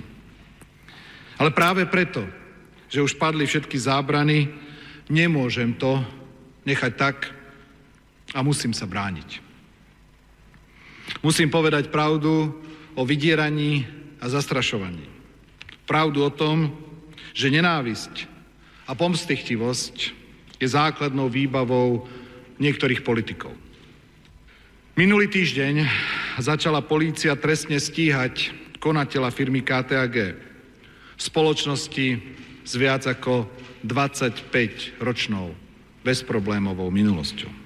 Ale 1.42 1.50
práve 1.50 1.90
preto, 1.90 2.22
že 2.86 3.02
už 3.02 3.18
padli 3.18 3.50
všetky 3.50 3.74
zábrany, 3.82 4.54
nemôžem 5.10 5.74
to 5.74 5.98
nechať 6.62 6.94
tak 6.94 7.18
a 8.38 8.46
musím 8.46 8.72
sa 8.72 8.86
brániť. 8.86 9.51
Musím 11.20 11.52
povedať 11.52 11.92
pravdu 11.92 12.56
o 12.96 13.04
vydieraní 13.04 13.84
a 14.24 14.32
zastrašovaní. 14.32 15.04
Pravdu 15.84 16.24
o 16.24 16.32
tom, 16.32 16.72
že 17.36 17.52
nenávisť 17.52 18.28
a 18.88 18.96
pomstychtivosť 18.96 20.16
je 20.64 20.68
základnou 20.68 21.28
výbavou 21.28 22.08
niektorých 22.64 23.04
politikov. 23.04 23.52
Minulý 24.96 25.28
týždeň 25.28 25.88
začala 26.40 26.84
polícia 26.84 27.36
trestne 27.36 27.80
stíhať 27.80 28.52
konateľa 28.78 29.32
firmy 29.32 29.64
KTAG 29.64 30.36
spoločnosti 31.16 32.08
s 32.66 32.72
viac 32.78 33.06
ako 33.08 33.48
25 33.86 35.02
ročnou 35.02 35.54
bezproblémovou 36.06 36.90
minulosťou. 36.90 37.61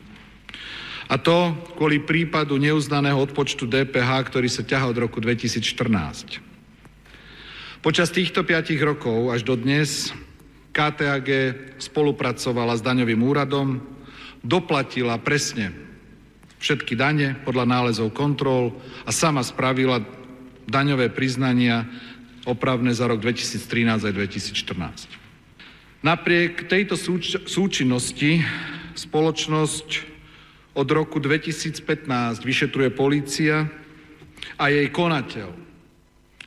A 1.05 1.21
to 1.21 1.53
kvôli 1.77 2.01
prípadu 2.01 2.57
neuznaného 2.57 3.21
odpočtu 3.21 3.69
DPH, 3.69 4.25
ktorý 4.25 4.49
sa 4.49 4.65
ťahá 4.65 4.89
od 4.89 4.97
roku 4.97 5.21
2014. 5.21 6.41
Počas 7.85 8.09
týchto 8.09 8.41
piatich 8.41 8.81
rokov 8.81 9.29
až 9.29 9.45
do 9.45 9.53
dnes 9.53 10.09
KTAG 10.73 11.29
spolupracovala 11.77 12.73
s 12.73 12.81
daňovým 12.81 13.21
úradom, 13.21 13.77
doplatila 14.41 15.21
presne 15.21 15.69
všetky 16.57 16.97
dane 16.97 17.37
podľa 17.45 17.69
nálezov 17.69 18.09
kontrol 18.09 18.73
a 19.05 19.13
sama 19.13 19.45
spravila 19.45 20.01
daňové 20.65 21.13
priznania 21.13 21.85
opravné 22.49 22.89
za 22.97 23.05
rok 23.05 23.21
2013 23.21 24.09
aj 24.09 24.13
2014. 24.17 26.01
Napriek 26.01 26.65
tejto 26.65 26.97
súč- 26.97 27.37
súčinnosti 27.45 28.41
spoločnosť 28.97 30.14
od 30.75 30.87
roku 30.91 31.23
2015 31.23 32.43
vyšetruje 32.43 32.91
polícia 32.91 33.65
a 34.59 34.67
jej 34.67 34.91
konateľ. 34.91 35.49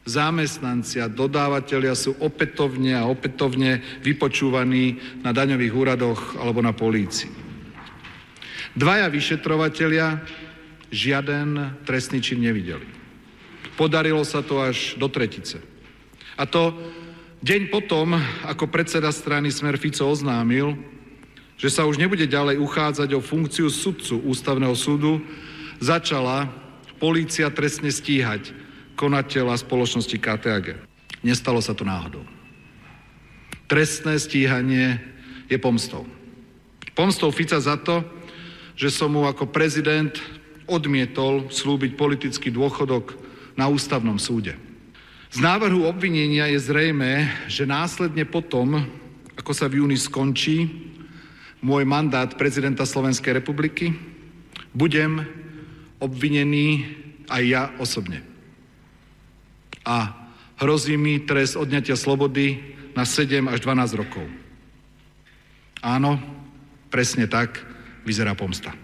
Zamestnanci 0.08 1.04
a 1.04 1.08
dodávateľia 1.12 1.92
sú 1.92 2.16
opätovne 2.16 2.96
a 2.96 3.08
opätovne 3.08 3.84
vypočúvaní 4.00 4.96
na 5.20 5.36
daňových 5.36 5.74
úradoch 5.76 6.20
alebo 6.40 6.64
na 6.64 6.72
polícii. 6.72 7.28
Dvaja 8.72 9.08
vyšetrovateľia 9.12 10.24
žiaden 10.88 11.82
trestný 11.84 12.24
čin 12.24 12.40
nevideli. 12.40 12.88
Podarilo 13.76 14.24
sa 14.24 14.40
to 14.40 14.64
až 14.64 14.96
do 14.96 15.12
tretice. 15.12 15.60
A 16.40 16.48
to 16.48 16.72
deň 17.44 17.68
potom, 17.68 18.16
ako 18.48 18.70
predseda 18.70 19.12
strany 19.12 19.52
Smer 19.52 19.76
Fico 19.76 20.08
oznámil, 20.08 20.72
že 21.58 21.68
sa 21.74 21.84
už 21.84 21.98
nebude 21.98 22.22
ďalej 22.24 22.62
uchádzať 22.62 23.18
o 23.18 23.20
funkciu 23.20 23.66
sudcu 23.66 24.22
Ústavného 24.22 24.78
súdu, 24.78 25.18
začala 25.82 26.46
polícia 27.02 27.50
trestne 27.50 27.90
stíhať 27.90 28.54
konateľa 28.94 29.58
spoločnosti 29.58 30.14
KTAG. 30.14 30.78
Nestalo 31.26 31.58
sa 31.58 31.74
to 31.74 31.82
náhodou. 31.82 32.22
Trestné 33.66 34.16
stíhanie 34.22 35.02
je 35.50 35.58
pomstou. 35.58 36.06
Pomstou 36.94 37.30
Fica 37.34 37.58
za 37.58 37.74
to, 37.78 38.06
že 38.78 38.94
som 38.94 39.10
mu 39.10 39.26
ako 39.26 39.50
prezident 39.50 40.14
odmietol 40.70 41.50
slúbiť 41.50 41.98
politický 41.98 42.54
dôchodok 42.54 43.18
na 43.58 43.66
ústavnom 43.66 44.18
súde. 44.22 44.54
Z 45.28 45.42
návrhu 45.42 45.84
obvinenia 45.84 46.48
je 46.54 46.58
zrejme, 46.62 47.28
že 47.50 47.68
následne 47.68 48.24
potom, 48.24 48.80
ako 49.36 49.52
sa 49.52 49.68
v 49.68 49.84
júni 49.84 49.98
skončí, 49.98 50.87
môj 51.60 51.82
mandát 51.84 52.30
prezidenta 52.38 52.86
Slovenskej 52.86 53.42
republiky, 53.42 53.94
budem 54.74 55.26
obvinený 55.98 56.86
aj 57.26 57.42
ja 57.44 57.62
osobne. 57.82 58.22
A 59.82 60.14
hrozí 60.60 60.94
mi 60.94 61.22
trest 61.22 61.58
odňatia 61.58 61.98
slobody 61.98 62.60
na 62.94 63.02
7 63.06 63.46
až 63.50 63.58
12 63.62 64.00
rokov. 64.00 64.26
Áno, 65.82 66.18
presne 66.90 67.30
tak 67.30 67.62
vyzerá 68.02 68.34
pomsta. 68.34 68.74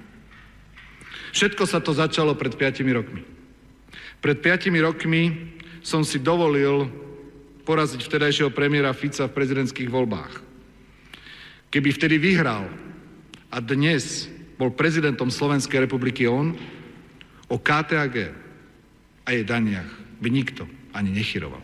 Všetko 1.35 1.67
sa 1.67 1.83
to 1.83 1.91
začalo 1.91 2.39
pred 2.39 2.55
5 2.55 2.87
rokmi. 2.95 3.27
Pred 4.23 4.39
5 4.39 4.71
rokmi 4.87 5.53
som 5.83 6.07
si 6.07 6.23
dovolil 6.23 6.87
poraziť 7.67 8.01
vtedajšieho 8.07 8.55
premiéra 8.55 8.95
Fica 8.95 9.27
v 9.27 9.37
prezidentských 9.37 9.91
voľbách. 9.91 10.54
Keby 11.75 11.91
vtedy 11.91 12.23
vyhral 12.23 12.71
a 13.51 13.59
dnes 13.59 14.31
bol 14.55 14.71
prezidentom 14.71 15.27
Slovenskej 15.27 15.83
republiky 15.83 16.23
on, 16.23 16.55
o 17.51 17.59
KTAG 17.59 18.31
a 19.27 19.29
jej 19.35 19.43
daniach 19.43 19.91
by 20.23 20.29
nikto 20.31 20.71
ani 20.95 21.11
nechyroval. 21.11 21.59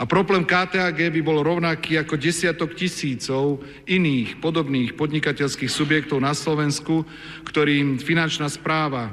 A 0.00 0.08
problém 0.08 0.48
KTAG 0.48 1.12
by 1.12 1.20
bol 1.20 1.44
rovnaký 1.44 2.00
ako 2.00 2.16
desiatok 2.16 2.72
tisícov 2.72 3.60
iných 3.84 4.40
podobných 4.40 4.96
podnikateľských 4.96 5.68
subjektov 5.68 6.24
na 6.24 6.32
Slovensku, 6.32 7.04
ktorým 7.44 8.00
finančná 8.00 8.48
správa 8.48 9.12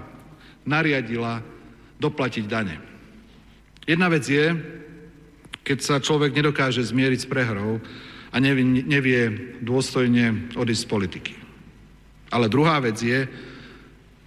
nariadila 0.64 1.44
doplatiť 2.00 2.44
dane. 2.48 2.80
Jedna 3.84 4.08
vec 4.08 4.24
je, 4.32 4.48
keď 5.68 5.78
sa 5.84 6.00
človek 6.00 6.32
nedokáže 6.32 6.80
zmieriť 6.80 7.20
s 7.20 7.28
prehrou 7.28 7.84
a 8.34 8.36
nevie, 8.42 8.66
nevie 8.66 9.20
dôstojne 9.62 10.58
odísť 10.58 10.82
z 10.82 10.90
politiky. 10.90 11.34
Ale 12.34 12.50
druhá 12.50 12.82
vec 12.82 12.98
je 12.98 13.30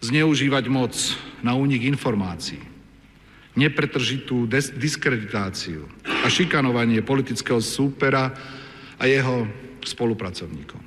zneužívať 0.06 0.64
moc 0.70 0.94
na 1.42 1.58
únik 1.58 1.82
informácií, 1.82 2.62
nepretržitú 3.58 4.46
diskreditáciu 4.78 5.82
a 6.06 6.26
šikanovanie 6.30 7.02
politického 7.02 7.58
súpera 7.58 8.30
a 8.94 9.04
jeho 9.10 9.50
spolupracovníkov. 9.82 10.78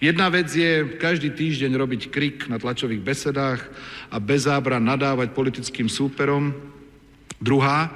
Jedna 0.00 0.32
vec 0.32 0.48
je 0.48 0.96
každý 0.96 1.28
týždeň 1.36 1.76
robiť 1.76 2.02
krik 2.08 2.48
na 2.48 2.56
tlačových 2.56 3.04
besedách 3.04 3.60
a 4.08 4.16
bez 4.16 4.48
zábran 4.48 4.80
nadávať 4.80 5.36
politickým 5.36 5.92
súperom. 5.92 6.56
Druhá, 7.36 7.92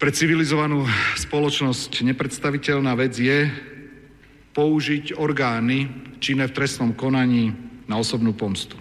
pre 0.00 0.08
civilizovanú 0.08 0.88
spoločnosť 1.20 2.08
nepredstaviteľná 2.08 2.96
vec 2.96 3.20
je 3.20 3.52
použiť 4.56 5.20
orgány 5.20 5.92
činné 6.24 6.48
v 6.48 6.56
trestnom 6.56 6.96
konaní 6.96 7.52
na 7.84 8.00
osobnú 8.00 8.32
pomstu. 8.32 8.80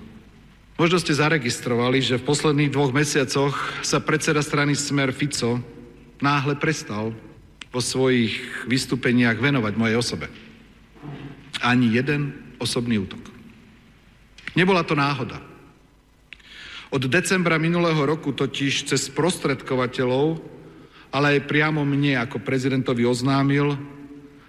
Možno 0.80 0.96
ste 0.96 1.12
zaregistrovali, 1.12 2.00
že 2.00 2.16
v 2.16 2.24
posledných 2.24 2.72
dvoch 2.72 2.96
mesiacoch 2.96 3.52
sa 3.84 4.00
predseda 4.00 4.40
strany 4.40 4.80
Smer 4.80 5.12
Fico 5.12 5.60
náhle 6.24 6.56
prestal 6.56 7.12
po 7.68 7.84
svojich 7.84 8.64
vystúpeniach 8.72 9.44
venovať 9.44 9.76
mojej 9.76 10.00
osobe. 10.00 10.32
Ani 11.60 12.00
jeden 12.00 12.32
osobný 12.64 12.96
útok. 12.96 13.20
Nebola 14.56 14.88
to 14.88 14.96
náhoda. 14.96 15.44
Od 16.96 17.04
decembra 17.12 17.60
minulého 17.60 18.08
roku 18.08 18.32
totiž 18.32 18.88
cez 18.88 19.12
prostredkovateľov, 19.12 20.59
ale 21.10 21.38
aj 21.38 21.48
priamo 21.50 21.82
mne 21.86 22.22
ako 22.22 22.42
prezidentovi 22.42 23.06
oznámil, 23.06 23.78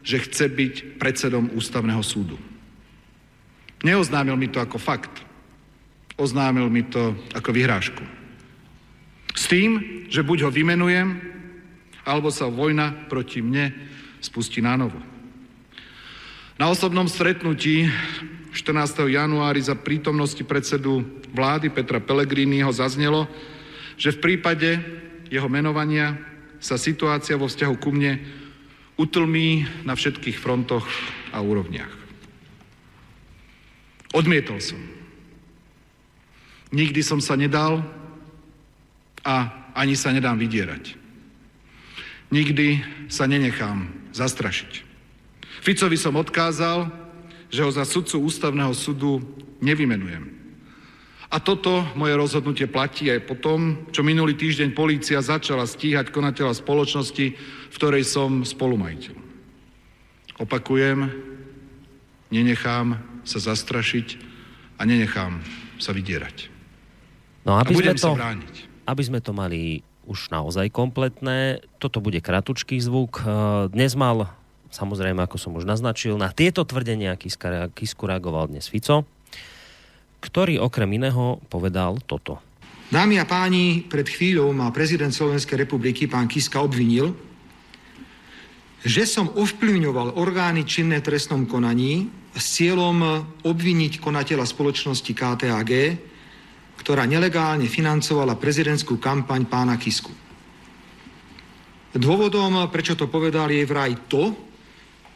že 0.00 0.20
chce 0.20 0.48
byť 0.48 0.74
predsedom 1.00 1.52
ústavného 1.56 2.00
súdu. 2.04 2.36
Neoznámil 3.80 4.36
mi 4.36 4.48
to 4.48 4.60
ako 4.60 4.76
fakt 4.76 5.30
oznámil 6.20 6.68
mi 6.68 6.84
to 6.84 7.16
ako 7.32 7.50
vyhrážku. 7.56 8.04
S 9.32 9.48
tým, 9.48 10.04
že 10.12 10.20
buď 10.20 10.44
ho 10.46 10.50
vymenujem, 10.52 11.16
alebo 12.04 12.28
sa 12.28 12.52
vojna 12.52 13.08
proti 13.08 13.40
mne 13.40 13.72
spustí 14.20 14.60
na 14.60 14.76
novo. 14.76 15.00
Na 16.60 16.68
osobnom 16.68 17.08
stretnutí 17.08 17.88
14. 18.52 19.08
januári 19.08 19.64
za 19.64 19.72
prítomnosti 19.72 20.44
predsedu 20.44 21.00
vlády 21.32 21.72
Petra 21.72 22.04
Pellegriniho 22.04 22.68
zaznelo, 22.68 23.24
že 23.96 24.12
v 24.12 24.20
prípade 24.20 24.76
jeho 25.32 25.48
menovania 25.48 26.20
sa 26.60 26.76
situácia 26.76 27.40
vo 27.40 27.48
vzťahu 27.48 27.74
ku 27.80 27.90
mne 27.90 28.20
utlmí 29.00 29.64
na 29.88 29.96
všetkých 29.96 30.36
frontoch 30.36 30.84
a 31.32 31.40
úrovniach. 31.40 31.92
Odmietol 34.12 34.60
som 34.60 34.80
Nikdy 36.70 37.02
som 37.02 37.18
sa 37.18 37.34
nedal 37.34 37.82
a 39.26 39.50
ani 39.74 39.98
sa 39.98 40.14
nedám 40.14 40.38
vydierať. 40.38 40.94
Nikdy 42.30 42.68
sa 43.10 43.26
nenechám 43.26 43.90
zastrašiť. 44.14 44.86
Ficovi 45.66 45.98
som 45.98 46.14
odkázal, 46.14 46.86
že 47.50 47.66
ho 47.66 47.70
za 47.74 47.82
sudcu 47.82 48.22
ústavného 48.22 48.70
súdu 48.70 49.18
nevymenujem. 49.58 50.39
A 51.30 51.38
toto 51.38 51.86
moje 51.94 52.18
rozhodnutie 52.18 52.66
platí 52.66 53.06
aj 53.06 53.22
po 53.22 53.38
tom, 53.38 53.86
čo 53.94 54.02
minulý 54.02 54.34
týždeň 54.34 54.74
polícia 54.74 55.22
začala 55.22 55.62
stíhať 55.62 56.10
konateľa 56.10 56.58
spoločnosti, 56.58 57.26
v 57.70 57.74
ktorej 57.78 58.02
som 58.02 58.42
spolumajiteľ. 58.42 59.14
Opakujem, 60.42 61.06
nenechám 62.34 62.98
sa 63.22 63.38
zastrašiť 63.38 64.18
a 64.74 64.82
nenechám 64.82 65.38
sa 65.78 65.94
vydierať. 65.94 66.50
No 67.46 67.54
aby 67.62 67.78
sme, 67.78 67.94
to, 67.94 68.10
aby 68.90 69.02
sme 69.06 69.20
to 69.22 69.30
mali 69.30 69.86
už 70.10 70.34
naozaj 70.34 70.66
kompletné, 70.74 71.62
toto 71.78 72.02
bude 72.02 72.18
kratučký 72.18 72.82
zvuk. 72.82 73.22
E, 73.22 73.24
dnes 73.70 73.94
mal, 73.94 74.34
samozrejme, 74.74 75.22
ako 75.22 75.36
som 75.38 75.54
už 75.54 75.62
naznačil, 75.62 76.18
na 76.18 76.34
tieto 76.34 76.66
tvrdenia 76.66 77.14
Kisku 77.70 78.02
reagoval 78.02 78.50
dnes 78.50 78.66
Fico, 78.66 79.06
ktorý 80.20 80.60
okrem 80.60 81.00
iného 81.00 81.40
povedal 81.48 81.98
toto. 82.04 82.38
Dámy 82.90 83.22
a 83.22 83.26
páni, 83.26 83.86
pred 83.86 84.04
chvíľou 84.04 84.50
ma 84.52 84.68
prezident 84.74 85.14
Slovenskej 85.14 85.64
republiky, 85.64 86.10
pán 86.10 86.26
Kiska, 86.26 86.60
obvinil, 86.60 87.14
že 88.84 89.04
som 89.06 89.30
ovplyvňoval 89.32 90.16
orgány 90.16 90.64
činné 90.68 91.00
trestnom 91.00 91.44
konaní 91.44 92.08
s 92.34 92.60
cieľom 92.60 93.26
obviniť 93.44 94.00
konateľa 94.02 94.46
spoločnosti 94.46 95.12
KTAG 95.12 95.70
ktorá 96.80 97.04
nelegálne 97.04 97.68
financovala 97.68 98.40
prezidentskú 98.40 98.96
kampaň 98.96 99.44
pána 99.44 99.76
Kisku. 99.76 100.08
Dôvodom, 101.92 102.56
prečo 102.72 102.96
to 102.96 103.04
povedal, 103.04 103.52
je 103.52 103.68
vraj 103.68 103.92
to, 104.08 104.32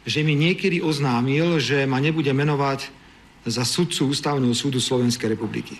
že 0.05 0.21
mi 0.21 0.37
niekedy 0.37 0.85
oznámil, 0.85 1.57
že 1.57 1.89
ma 1.89 1.97
nebude 1.97 2.29
menovať 2.29 2.93
za 3.45 3.61
sudcu 3.61 4.09
Ústavného 4.09 4.53
súdu 4.57 4.81
Slovenskej 4.81 5.37
republiky. 5.37 5.77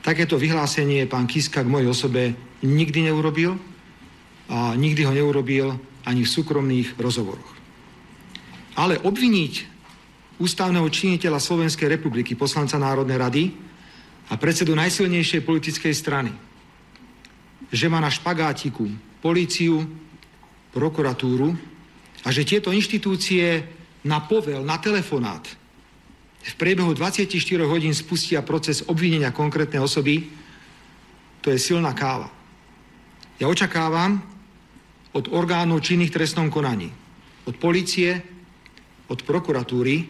Takéto 0.00 0.38
vyhlásenie 0.38 1.04
pán 1.10 1.26
Kiska 1.26 1.66
k 1.66 1.68
mojej 1.68 1.90
osobe 1.90 2.32
nikdy 2.62 3.10
neurobil 3.10 3.58
a 4.48 4.72
nikdy 4.78 5.04
ho 5.04 5.12
neurobil 5.12 5.74
ani 6.06 6.22
v 6.24 6.32
súkromných 6.32 6.96
rozhovoroch. 6.96 7.52
Ale 8.78 9.02
obviniť 9.02 9.54
ústavného 10.38 10.86
činiteľa 10.86 11.42
Slovenskej 11.42 11.90
republiky, 11.90 12.38
poslanca 12.38 12.78
Národnej 12.78 13.18
rady, 13.18 13.44
a 14.28 14.36
predsedu 14.36 14.76
najsilnejšej 14.76 15.40
politickej 15.40 15.94
strany, 15.96 16.32
že 17.72 17.88
má 17.88 17.96
na 17.96 18.12
špagátiku 18.12 18.84
políciu, 19.24 19.88
prokuratúru 20.72 21.56
a 22.22 22.28
že 22.28 22.44
tieto 22.44 22.68
inštitúcie 22.68 23.64
na 24.04 24.20
povel, 24.20 24.60
na 24.62 24.76
telefonát 24.76 25.48
v 26.48 26.54
priebehu 26.56 26.96
24 26.96 27.28
hodín 27.68 27.92
spustia 27.92 28.40
proces 28.40 28.80
obvinenia 28.88 29.34
konkrétnej 29.34 29.84
osoby, 29.84 30.32
to 31.44 31.52
je 31.52 31.58
silná 31.60 31.92
káva. 31.92 32.32
Ja 33.36 33.46
očakávam 33.46 34.24
od 35.12 35.28
orgánov 35.30 35.84
činných 35.84 36.12
trestnom 36.12 36.48
konaní, 36.48 36.88
od 37.44 37.54
policie, 37.60 38.24
od 39.08 39.20
prokuratúry, 39.24 40.08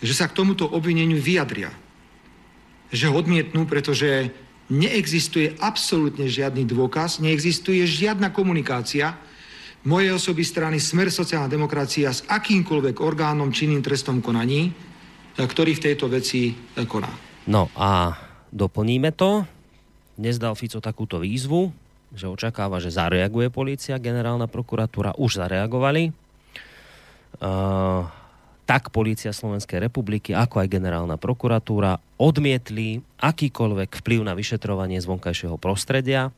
že 0.00 0.12
sa 0.12 0.28
k 0.28 0.36
tomuto 0.36 0.64
obvineniu 0.68 1.16
vyjadria 1.20 1.72
že 2.90 3.10
ho 3.10 3.18
odmietnú, 3.18 3.66
pretože 3.66 4.30
neexistuje 4.70 5.58
absolútne 5.62 6.26
žiadny 6.26 6.66
dôkaz, 6.66 7.22
neexistuje 7.22 7.82
žiadna 7.86 8.30
komunikácia 8.34 9.14
mojej 9.86 10.14
osoby 10.14 10.42
strany 10.42 10.82
Smer 10.82 11.10
sociálna 11.10 11.46
demokracia 11.46 12.10
s 12.10 12.26
akýmkoľvek 12.26 12.98
orgánom 12.98 13.54
činným 13.54 13.82
trestom 13.82 14.18
konaní, 14.18 14.74
ktorý 15.44 15.76
v 15.76 15.84
tejto 15.92 16.08
veci 16.08 16.56
e, 16.56 16.84
koná. 16.88 17.12
No 17.44 17.68
a 17.76 18.16
doplníme 18.48 19.12
to. 19.12 19.44
Dnes 20.16 20.40
dal 20.40 20.56
Fico 20.56 20.80
takúto 20.80 21.20
výzvu, 21.20 21.68
že 22.16 22.24
očakáva, 22.24 22.80
že 22.80 22.88
zareaguje 22.88 23.52
policia, 23.52 24.00
generálna 24.00 24.48
prokuratúra 24.48 25.12
už 25.20 25.44
zareagovali. 25.44 26.08
Uh, 27.36 28.08
tak 28.64 28.90
Polícia 28.90 29.30
Slovenskej 29.30 29.78
republiky, 29.78 30.32
ako 30.32 30.64
aj 30.64 30.72
generálna 30.72 31.20
prokuratúra 31.20 32.00
odmietli 32.18 33.04
akýkoľvek 33.20 34.02
vplyv 34.02 34.20
na 34.24 34.32
vyšetrovanie 34.32 34.98
zvonkajšieho 34.98 35.60
prostredia. 35.60 36.34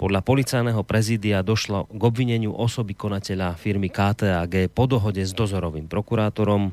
Podľa 0.00 0.24
policajného 0.24 0.82
prezídia 0.86 1.44
došlo 1.44 1.90
k 1.92 2.00
obvineniu 2.00 2.56
osoby 2.56 2.96
konateľa 2.96 3.60
firmy 3.60 3.92
KTAG 3.92 4.72
po 4.72 4.88
dohode 4.88 5.20
s 5.20 5.36
dozorovým 5.36 5.86
prokurátorom 5.86 6.72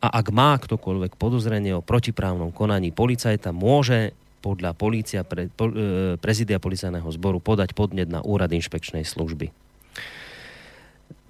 a 0.00 0.08
ak 0.12 0.26
má 0.30 0.56
ktokoľvek 0.60 1.16
podozrenie 1.16 1.72
o 1.72 1.84
protiprávnom 1.84 2.52
konaní 2.52 2.92
policajta, 2.92 3.50
môže 3.50 4.12
podľa 4.44 4.76
polícia, 4.76 5.26
pre, 5.26 5.50
po, 5.50 5.72
e, 5.72 6.14
prezidia 6.20 6.62
policajného 6.62 7.08
zboru 7.16 7.42
podať 7.42 7.74
podnet 7.74 8.06
na 8.06 8.22
úrad 8.22 8.52
inšpekčnej 8.54 9.02
služby. 9.02 9.50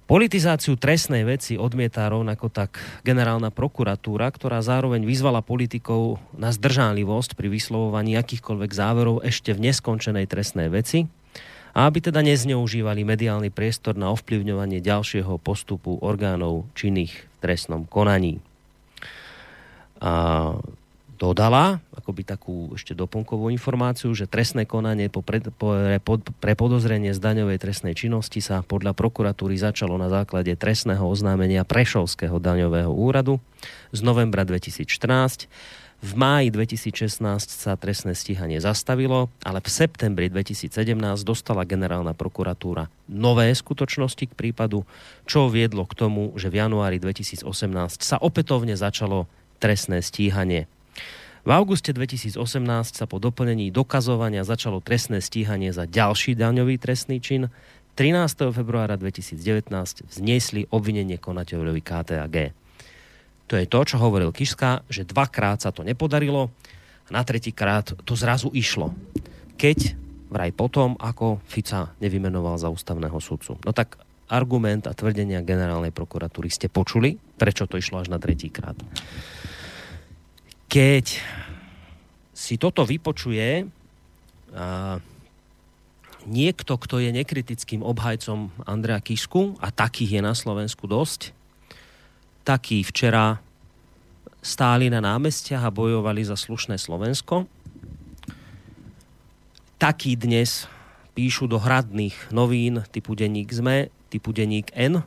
Politizáciu 0.07 0.79
trestnej 0.79 1.27
veci 1.27 1.59
odmietá 1.59 2.07
rovnako 2.07 2.47
tak 2.47 2.79
generálna 3.03 3.51
prokuratúra, 3.51 4.31
ktorá 4.31 4.63
zároveň 4.63 5.03
vyzvala 5.03 5.43
politikov 5.43 6.23
na 6.31 6.47
zdržanlivosť 6.55 7.35
pri 7.35 7.51
vyslovovaní 7.51 8.15
akýchkoľvek 8.15 8.71
záverov 8.71 9.27
ešte 9.27 9.51
v 9.51 9.67
neskončenej 9.67 10.23
trestnej 10.31 10.71
veci 10.71 11.11
a 11.75 11.91
aby 11.91 11.99
teda 11.99 12.23
nezneužívali 12.23 13.03
mediálny 13.03 13.51
priestor 13.51 13.99
na 13.99 14.07
ovplyvňovanie 14.15 14.79
ďalšieho 14.79 15.43
postupu 15.43 15.99
orgánov 15.99 16.71
činných 16.71 17.27
v 17.27 17.35
trestnom 17.43 17.83
konaní. 17.83 18.39
A 20.01 20.53
dodala 21.17 21.81
akoby 21.97 22.21
takú 22.23 22.77
ešte 22.77 22.93
doplnkovú 22.93 23.49
informáciu, 23.49 24.13
že 24.13 24.29
trestné 24.29 24.69
konanie 24.69 25.09
po 25.09 25.25
pre, 25.25 25.41
po, 25.41 25.73
po, 26.05 26.21
pre 26.21 26.53
podozrenie 26.53 27.11
z 27.11 27.19
daňovej 27.19 27.57
trestnej 27.57 27.97
činnosti 27.97 28.39
sa 28.39 28.61
podľa 28.61 28.93
prokuratúry 28.93 29.57
začalo 29.57 29.97
na 29.97 30.07
základe 30.07 30.53
trestného 30.53 31.03
oznámenia 31.03 31.65
Prešovského 31.65 32.37
daňového 32.37 32.93
úradu 32.93 33.41
z 33.89 34.05
novembra 34.05 34.45
2014. 34.45 35.49
V 35.97 36.13
máji 36.13 36.53
2016 36.53 37.25
sa 37.49 37.73
trestné 37.73 38.13
stíhanie 38.13 38.61
zastavilo, 38.61 39.33
ale 39.41 39.65
v 39.65 39.69
septembri 39.73 40.29
2017 40.29 40.93
dostala 41.25 41.65
generálna 41.65 42.13
prokuratúra 42.13 42.85
nové 43.09 43.49
skutočnosti 43.49 44.29
k 44.29 44.37
prípadu, 44.37 44.85
čo 45.25 45.49
viedlo 45.49 45.89
k 45.89 45.97
tomu, 45.97 46.37
že 46.37 46.53
v 46.53 46.61
januári 46.61 47.01
2018 47.01 47.49
sa 48.05 48.21
opätovne 48.21 48.77
začalo 48.77 49.25
trestné 49.57 50.01
stíhanie. 50.05 50.69
V 51.47 51.49
auguste 51.55 51.95
2018 51.95 52.39
sa 52.91 53.05
po 53.07 53.23
doplnení 53.23 53.71
dokazovania 53.71 54.43
začalo 54.43 54.83
trestné 54.83 55.23
stíhanie 55.23 55.71
za 55.71 55.87
ďalší 55.87 56.35
daňový 56.35 56.75
trestný 56.75 57.23
čin. 57.23 57.47
13. 57.95 58.51
februára 58.51 58.99
2019 58.99 59.71
vzniesli 60.11 60.67
obvinenie 60.69 61.15
konateľovi 61.15 61.81
KTAG. 61.81 62.35
To 63.47 63.55
je 63.55 63.63
to, 63.63 63.79
čo 63.87 63.95
hovoril 63.95 64.35
Kiška, 64.35 64.83
že 64.91 65.07
dvakrát 65.07 65.63
sa 65.63 65.71
to 65.71 65.87
nepodarilo 65.87 66.51
a 67.07 67.09
na 67.15 67.23
tretíkrát 67.23 67.95
to 68.03 68.13
zrazu 68.19 68.51
išlo. 68.51 68.91
Keď 69.55 69.95
vraj 70.27 70.51
potom, 70.51 70.99
ako 70.99 71.39
Fica 71.47 71.95
nevymenoval 72.03 72.59
za 72.59 72.67
ústavného 72.67 73.15
sudcu. 73.23 73.55
No 73.63 73.71
tak 73.71 73.95
argument 74.27 74.87
a 74.87 74.95
tvrdenia 74.95 75.43
generálnej 75.43 75.95
prokuratúry 75.95 76.51
ste 76.51 76.67
počuli, 76.67 77.15
prečo 77.15 77.63
to 77.65 77.79
išlo 77.79 78.03
až 78.03 78.11
na 78.11 78.19
tretíkrát. 78.19 78.75
Keď 80.67 81.05
si 82.35 82.59
toto 82.59 82.83
vypočuje 82.83 83.65
a 84.51 84.99
niekto, 86.27 86.75
kto 86.75 86.99
je 86.99 87.15
nekritickým 87.15 87.79
obhajcom 87.79 88.51
Andrea 88.67 88.99
Kisku, 88.99 89.55
a 89.63 89.71
takých 89.71 90.19
je 90.19 90.21
na 90.21 90.35
Slovensku 90.35 90.83
dosť, 90.87 91.31
takí 92.43 92.83
včera 92.83 93.39
stáli 94.43 94.91
na 94.91 94.99
námestiach 94.99 95.63
a 95.67 95.71
bojovali 95.71 96.23
za 96.27 96.35
slušné 96.35 96.79
Slovensko. 96.79 97.47
Takí 99.79 100.15
dnes 100.19 100.67
píšu 101.15 101.47
do 101.47 101.59
hradných 101.59 102.31
novín 102.31 102.83
typu 102.91 103.15
denník 103.17 103.51
ZME, 103.51 103.89
typu 104.07 104.31
denník 104.31 104.71
N. 104.73 105.03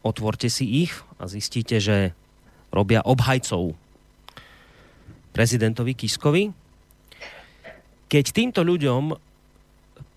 Otvorte 0.00 0.48
si 0.48 0.88
ich 0.88 0.92
a 1.20 1.28
zistíte, 1.28 1.76
že 1.76 2.16
robia 2.72 3.04
obhajcov 3.04 3.76
prezidentovi 5.30 5.92
Kiskovi. 5.94 6.44
Keď 8.10 8.24
týmto 8.34 8.66
ľuďom 8.66 9.14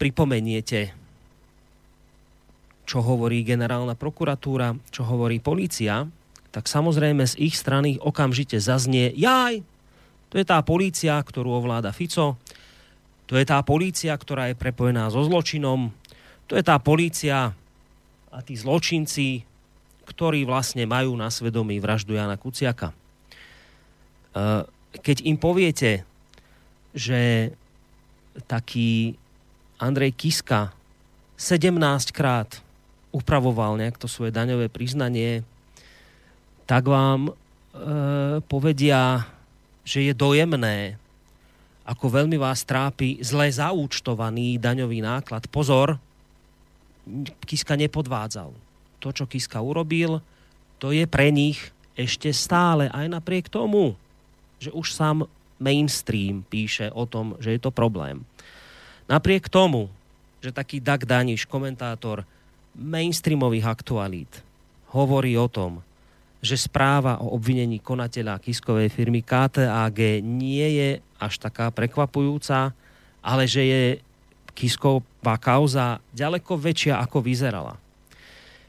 pripomeniete, 0.02 0.96
čo 2.84 3.00
hovorí 3.00 3.46
generálna 3.46 3.96
prokuratúra, 3.96 4.76
čo 4.90 5.06
hovorí 5.08 5.40
policia, 5.40 6.04
tak 6.54 6.70
samozrejme 6.70 7.24
z 7.26 7.40
ich 7.40 7.56
strany 7.58 7.98
okamžite 8.02 8.60
zaznie 8.60 9.14
jaj, 9.16 9.64
to 10.30 10.42
je 10.42 10.46
tá 10.46 10.60
polícia, 10.66 11.18
ktorú 11.22 11.62
ovláda 11.62 11.94
Fico, 11.94 12.42
to 13.30 13.38
je 13.38 13.46
tá 13.46 13.62
polícia, 13.62 14.14
ktorá 14.14 14.52
je 14.52 14.58
prepojená 14.58 15.08
so 15.14 15.22
zločinom, 15.24 15.94
to 16.50 16.58
je 16.58 16.64
tá 16.66 16.78
polícia 16.82 17.54
a 18.34 18.42
tí 18.42 18.58
zločinci, 18.58 19.46
ktorí 20.10 20.44
vlastne 20.50 20.90
majú 20.90 21.14
na 21.14 21.30
svedomí 21.30 21.78
vraždu 21.78 22.18
Jana 22.18 22.34
Kuciaka. 22.34 22.90
E, 22.90 22.96
keď 24.98 25.18
im 25.30 25.38
poviete, 25.38 26.02
že 26.98 27.54
taký 28.50 29.14
Andrej 29.78 30.18
Kiska 30.18 30.74
17 31.38 32.10
krát 32.10 32.58
upravoval 33.14 33.78
nejak 33.78 34.02
to 34.02 34.10
svoje 34.10 34.34
daňové 34.34 34.74
priznanie, 34.74 35.46
tak 36.66 36.90
vám 36.90 37.30
e, 37.30 37.32
povedia, 38.50 39.30
že 39.86 40.10
je 40.10 40.14
dojemné, 40.18 40.98
ako 41.86 42.10
veľmi 42.10 42.40
vás 42.42 42.66
trápi 42.66 43.22
zle 43.22 43.52
zaúčtovaný 43.52 44.58
daňový 44.58 45.04
náklad. 45.04 45.46
Pozor, 45.52 46.00
Kiska 47.44 47.76
nepodvádzal. 47.76 48.52
To, 49.04 49.08
čo 49.12 49.28
Kiska 49.28 49.60
urobil, 49.60 50.24
to 50.80 50.96
je 50.96 51.04
pre 51.04 51.32
nich 51.32 51.60
ešte 51.94 52.32
stále 52.34 52.90
aj 52.90 53.08
napriek 53.12 53.52
tomu, 53.52 53.94
že 54.58 54.72
už 54.72 54.96
sám 54.96 55.28
mainstream 55.60 56.42
píše 56.48 56.90
o 56.92 57.04
tom, 57.06 57.36
že 57.40 57.56
je 57.56 57.60
to 57.62 57.72
problém. 57.72 58.24
Napriek 59.08 59.52
tomu, 59.52 59.92
že 60.40 60.56
taký 60.56 60.80
Doug 60.80 61.04
Daniš, 61.04 61.48
komentátor 61.48 62.24
mainstreamových 62.76 63.68
aktualít, 63.68 64.32
hovorí 64.92 65.36
o 65.38 65.48
tom, 65.48 65.84
že 66.44 66.60
správa 66.60 67.24
o 67.24 67.32
obvinení 67.40 67.80
konateľa 67.80 68.44
kiskovej 68.44 68.92
firmy 68.92 69.24
KTAG 69.24 70.20
nie 70.20 70.68
je 70.76 70.90
až 71.16 71.40
taká 71.40 71.72
prekvapujúca, 71.72 72.76
ale 73.24 73.44
že 73.48 73.64
je 73.64 73.84
Kisková 74.54 75.36
kauza 75.42 76.00
ďaleko 76.14 76.56
väčšia, 76.58 77.02
ako 77.02 77.26
vyzerala. 77.26 77.78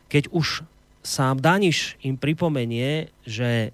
Keď 0.08 0.32
už 0.32 0.64
sám 1.04 1.38
Daniš 1.38 2.00
im 2.00 2.16
pripomenie, 2.16 3.12
že 3.28 3.72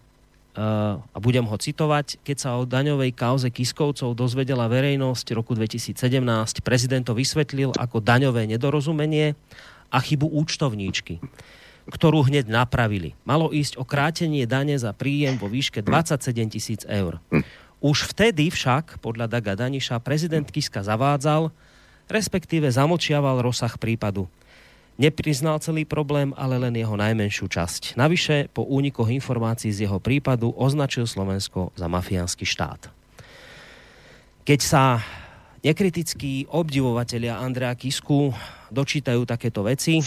a 0.58 1.16
budem 1.22 1.46
ho 1.46 1.54
citovať, 1.54 2.18
keď 2.26 2.36
sa 2.36 2.58
o 2.58 2.66
daňovej 2.66 3.14
kauze 3.14 3.48
Kiskovcov 3.54 4.18
dozvedela 4.18 4.66
verejnosť 4.66 5.30
roku 5.30 5.54
2017, 5.54 5.94
prezident 6.66 7.06
to 7.06 7.14
vysvetlil 7.14 7.70
ako 7.78 8.02
daňové 8.02 8.50
nedorozumenie 8.50 9.38
a 9.94 9.98
chybu 10.02 10.26
účtovníčky, 10.26 11.22
ktorú 11.86 12.26
hneď 12.26 12.50
napravili. 12.50 13.14
Malo 13.22 13.54
ísť 13.54 13.78
o 13.78 13.86
krátenie 13.86 14.42
dane 14.42 14.74
za 14.74 14.90
príjem 14.90 15.38
vo 15.38 15.46
výške 15.46 15.86
27 15.86 16.34
tisíc 16.50 16.82
eur. 16.90 17.22
Už 17.78 18.10
vtedy 18.10 18.50
však, 18.50 18.98
podľa 18.98 19.30
Daga 19.30 19.54
Daniša, 19.54 20.02
prezident 20.02 20.44
Kiska 20.50 20.82
zavádzal, 20.82 21.54
respektíve 22.10 22.66
zamlčiaval 22.68 23.40
rozsah 23.40 23.72
prípadu. 23.78 24.26
Nepriznal 25.00 25.56
celý 25.64 25.88
problém, 25.88 26.36
ale 26.36 26.60
len 26.60 26.76
jeho 26.76 26.92
najmenšiu 26.92 27.48
časť. 27.48 27.96
Navyše, 27.96 28.52
po 28.52 28.68
únikoch 28.68 29.08
informácií 29.08 29.72
z 29.72 29.88
jeho 29.88 29.96
prípadu 29.96 30.52
označil 30.52 31.08
Slovensko 31.08 31.72
za 31.72 31.88
mafiánsky 31.88 32.44
štát. 32.44 32.92
Keď 34.44 34.60
sa 34.60 35.00
nekritickí 35.64 36.52
obdivovatelia 36.52 37.40
Andrea 37.40 37.72
Kisku 37.72 38.34
dočítajú 38.68 39.24
takéto 39.24 39.64
veci, 39.64 40.04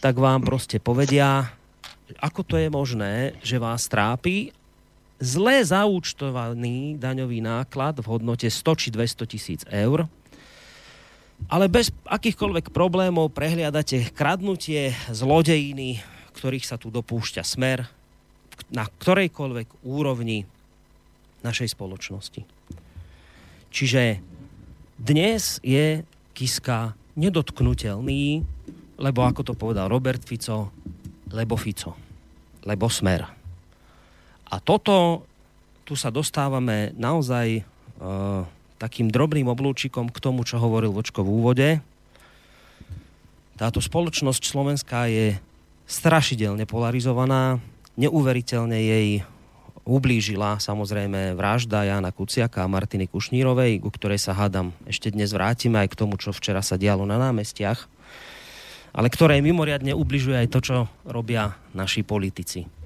tak 0.00 0.16
vám 0.16 0.40
proste 0.40 0.80
povedia, 0.80 1.52
ako 2.16 2.40
to 2.48 2.56
je 2.56 2.68
možné, 2.72 3.36
že 3.44 3.60
vás 3.60 3.88
trápi 3.92 4.56
zle 5.22 5.62
zaúčtovaný 5.62 6.98
daňový 6.98 7.44
náklad 7.44 8.02
v 8.02 8.06
hodnote 8.08 8.48
100 8.50 8.80
či 8.80 8.88
200 8.90 9.32
tisíc 9.32 9.60
eur, 9.70 10.10
ale 11.48 11.66
bez 11.66 11.94
akýchkoľvek 12.06 12.70
problémov 12.70 13.32
prehliadate 13.32 14.12
kradnutie, 14.12 14.92
zlodejiny, 15.10 16.02
ktorých 16.36 16.66
sa 16.66 16.76
tu 16.76 16.90
dopúšťa 16.92 17.42
smer 17.46 17.88
na 18.72 18.88
ktorejkoľvek 18.88 19.84
úrovni 19.84 20.48
našej 21.42 21.74
spoločnosti. 21.74 22.42
Čiže 23.72 24.20
dnes 25.00 25.58
je 25.64 26.04
Kiska 26.36 26.94
nedotknutelný, 27.16 28.44
lebo 29.00 29.20
ako 29.26 29.42
to 29.42 29.54
povedal 29.56 29.88
Robert 29.90 30.22
Fico, 30.22 30.70
lebo 31.32 31.56
Fico, 31.56 31.96
lebo 32.64 32.86
smer. 32.86 33.26
A 34.52 34.54
toto, 34.60 35.24
tu 35.82 35.96
sa 35.96 36.12
dostávame 36.12 36.92
naozaj 36.94 37.64
uh, 37.64 38.44
takým 38.82 39.14
drobným 39.14 39.46
oblúčikom 39.46 40.10
k 40.10 40.18
tomu, 40.18 40.42
čo 40.42 40.58
hovoril 40.58 40.90
Vočko 40.90 41.22
v 41.22 41.30
úvode. 41.30 41.68
Táto 43.54 43.78
spoločnosť 43.78 44.42
slovenská 44.42 45.06
je 45.06 45.38
strašidelne 45.86 46.66
polarizovaná, 46.66 47.62
neuveriteľne 47.94 48.74
jej 48.74 49.08
ublížila 49.86 50.58
samozrejme 50.58 51.38
vražda 51.38 51.86
Jana 51.86 52.10
Kuciaka 52.10 52.66
a 52.66 52.70
Martiny 52.70 53.06
Kušnírovej, 53.06 53.82
ku 53.82 53.90
ktorej 53.90 54.18
sa 54.18 54.34
hádam 54.34 54.74
ešte 54.86 55.14
dnes 55.14 55.30
vrátime 55.30 55.78
aj 55.82 55.94
k 55.94 55.98
tomu, 55.98 56.18
čo 56.18 56.34
včera 56.34 56.62
sa 56.62 56.74
dialo 56.74 57.06
na 57.06 57.18
námestiach, 57.18 57.86
ale 58.94 59.08
ktoré 59.10 59.38
mimoriadne 59.42 59.94
ubližuje 59.94 60.42
aj 60.42 60.48
to, 60.50 60.58
čo 60.58 60.76
robia 61.06 61.54
naši 61.74 62.02
politici. 62.02 62.81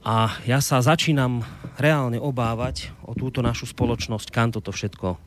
A 0.00 0.32
ja 0.48 0.64
sa 0.64 0.80
začínam 0.80 1.44
reálne 1.76 2.16
obávať 2.16 2.88
o 3.04 3.12
túto 3.12 3.44
našu 3.44 3.68
spoločnosť, 3.68 4.32
kam 4.32 4.48
toto 4.48 4.72
všetko, 4.72 5.20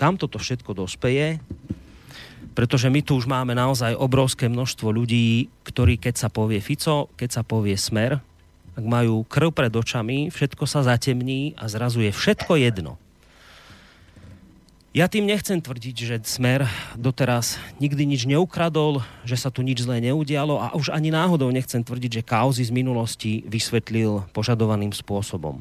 kam 0.00 0.16
toto 0.16 0.40
všetko 0.40 0.72
dospeje, 0.72 1.44
pretože 2.56 2.88
my 2.88 3.04
tu 3.04 3.20
už 3.20 3.28
máme 3.28 3.52
naozaj 3.52 3.94
obrovské 3.94 4.48
množstvo 4.48 4.88
ľudí, 4.90 5.52
ktorí 5.62 6.00
keď 6.00 6.14
sa 6.16 6.28
povie 6.32 6.64
Fico, 6.64 7.12
keď 7.20 7.30
sa 7.30 7.42
povie 7.44 7.76
Smer, 7.76 8.24
ak 8.78 8.84
majú 8.86 9.26
krv 9.26 9.52
pred 9.52 9.72
očami, 9.74 10.30
všetko 10.32 10.64
sa 10.64 10.86
zatemní 10.86 11.52
a 11.58 11.66
zrazu 11.66 12.00
je 12.02 12.14
všetko 12.14 12.56
jedno. 12.62 12.96
Ja 14.96 15.04
tým 15.04 15.28
nechcem 15.28 15.60
tvrdiť, 15.60 15.96
že 16.00 16.16
Smer 16.24 16.64
doteraz 16.96 17.60
nikdy 17.76 18.08
nič 18.08 18.24
neukradol, 18.24 19.04
že 19.20 19.36
sa 19.36 19.52
tu 19.52 19.60
nič 19.60 19.84
zlé 19.84 20.00
neudialo 20.00 20.56
a 20.56 20.72
už 20.72 20.88
ani 20.96 21.12
náhodou 21.12 21.52
nechcem 21.52 21.84
tvrdiť, 21.84 22.20
že 22.20 22.24
kauzy 22.24 22.64
z 22.64 22.72
minulosti 22.72 23.44
vysvetlil 23.44 24.24
požadovaným 24.32 24.96
spôsobom. 24.96 25.60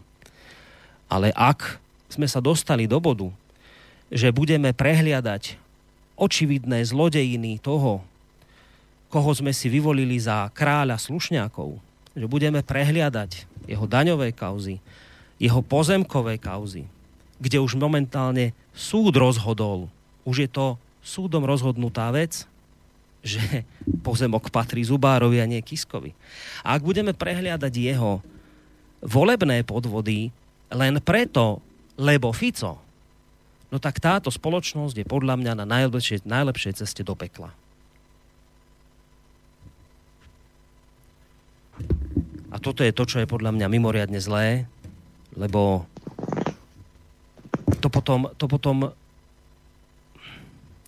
Ale 1.11 1.35
ak 1.35 1.75
sme 2.07 2.23
sa 2.23 2.39
dostali 2.39 2.87
do 2.87 3.03
bodu, 3.03 3.27
že 4.07 4.31
budeme 4.31 4.71
prehliadať 4.71 5.59
očividné 6.15 6.87
zlodejiny 6.87 7.59
toho, 7.59 7.99
koho 9.11 9.31
sme 9.35 9.51
si 9.51 9.67
vyvolili 9.67 10.15
za 10.23 10.47
kráľa 10.55 10.95
slušňákov, 11.03 11.75
že 12.15 12.25
budeme 12.31 12.63
prehliadať 12.63 13.43
jeho 13.67 13.83
daňové 13.83 14.31
kauzy, 14.31 14.79
jeho 15.35 15.59
pozemkové 15.59 16.39
kauzy, 16.39 16.87
kde 17.37 17.61
už 17.61 17.77
momentálne 17.77 18.53
súd 18.73 19.17
rozhodol, 19.17 19.89
už 20.25 20.47
je 20.47 20.49
to 20.49 20.65
súdom 21.01 21.45
rozhodnutá 21.45 22.09
vec, 22.11 22.43
že 23.25 23.63
pozemok 24.05 24.49
patrí 24.53 24.83
Zubárovi 24.83 25.41
a 25.41 25.49
nie 25.49 25.61
Kiskovi. 25.63 26.13
A 26.65 26.77
ak 26.77 26.85
budeme 26.85 27.13
prehliadať 27.15 27.73
jeho 27.73 28.19
volebné 29.01 29.61
podvody 29.63 30.33
len 30.73 30.99
preto, 30.99 31.61
lebo 31.97 32.33
Fico 32.33 32.87
no 33.67 33.77
tak 33.77 33.99
táto 33.99 34.31
spoločnosť 34.31 35.03
je 35.03 35.05
podľa 35.07 35.35
mňa 35.39 35.53
na 35.63 35.65
najlepšej, 35.67 36.23
najlepšej 36.23 36.83
ceste 36.83 37.03
do 37.03 37.15
pekla. 37.15 37.51
A 42.47 42.55
toto 42.63 42.81
je 42.81 42.95
to, 42.95 43.03
čo 43.03 43.21
je 43.21 43.29
podľa 43.29 43.53
mňa 43.53 43.67
mimoriadne 43.67 44.17
zlé, 44.23 44.65
lebo 45.35 45.85
to 47.87 47.89
potom, 47.89 48.27
to 48.35 48.51
potom 48.51 48.91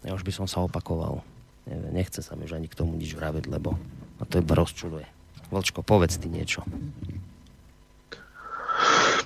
ja 0.04 0.12
už 0.12 0.28
by 0.28 0.36
som 0.36 0.48
sa 0.52 0.60
opakoval. 0.60 1.24
Nechce 1.96 2.20
sa 2.20 2.36
mi 2.36 2.44
už 2.44 2.60
ani 2.60 2.68
k 2.68 2.76
tomu 2.76 3.00
nič 3.00 3.16
vraviť, 3.16 3.48
lebo 3.48 3.80
ma 4.20 4.26
to 4.28 4.44
iba 4.44 4.52
rozčuluje. 4.52 5.08
Vlčko, 5.48 5.80
povedz 5.80 6.20
ty 6.20 6.28
niečo. 6.28 6.68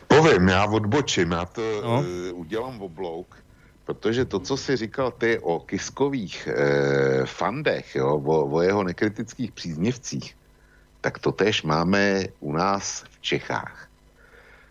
Povím, 0.06 0.48
já 0.48 0.66
odbočím, 0.70 1.32
já 1.32 1.46
to 1.46 1.62
no. 1.82 2.00
uh, 2.00 2.40
udělám 2.46 2.80
v 2.80 2.84
oblouk 2.84 3.44
Protože 3.86 4.26
to, 4.26 4.40
co 4.40 4.58
si 4.58 4.78
říkal 4.78 5.12
ty 5.12 5.40
o 5.40 5.60
kiskových 5.60 6.48
eh, 6.48 7.26
fandech, 7.26 7.96
jo, 7.96 8.16
o, 8.16 8.46
o 8.48 8.62
jeho 8.62 8.84
nekritických 8.84 9.52
příznivcích, 9.52 10.36
tak 11.02 11.20
to 11.20 11.32
tež 11.32 11.64
máme 11.64 12.24
u 12.40 12.52
nás 12.52 13.04
v 13.12 13.22
Čechách. 13.22 13.88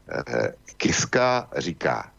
Eh, 0.09 0.53
Kiska 0.76 1.48
říká, 1.57 2.11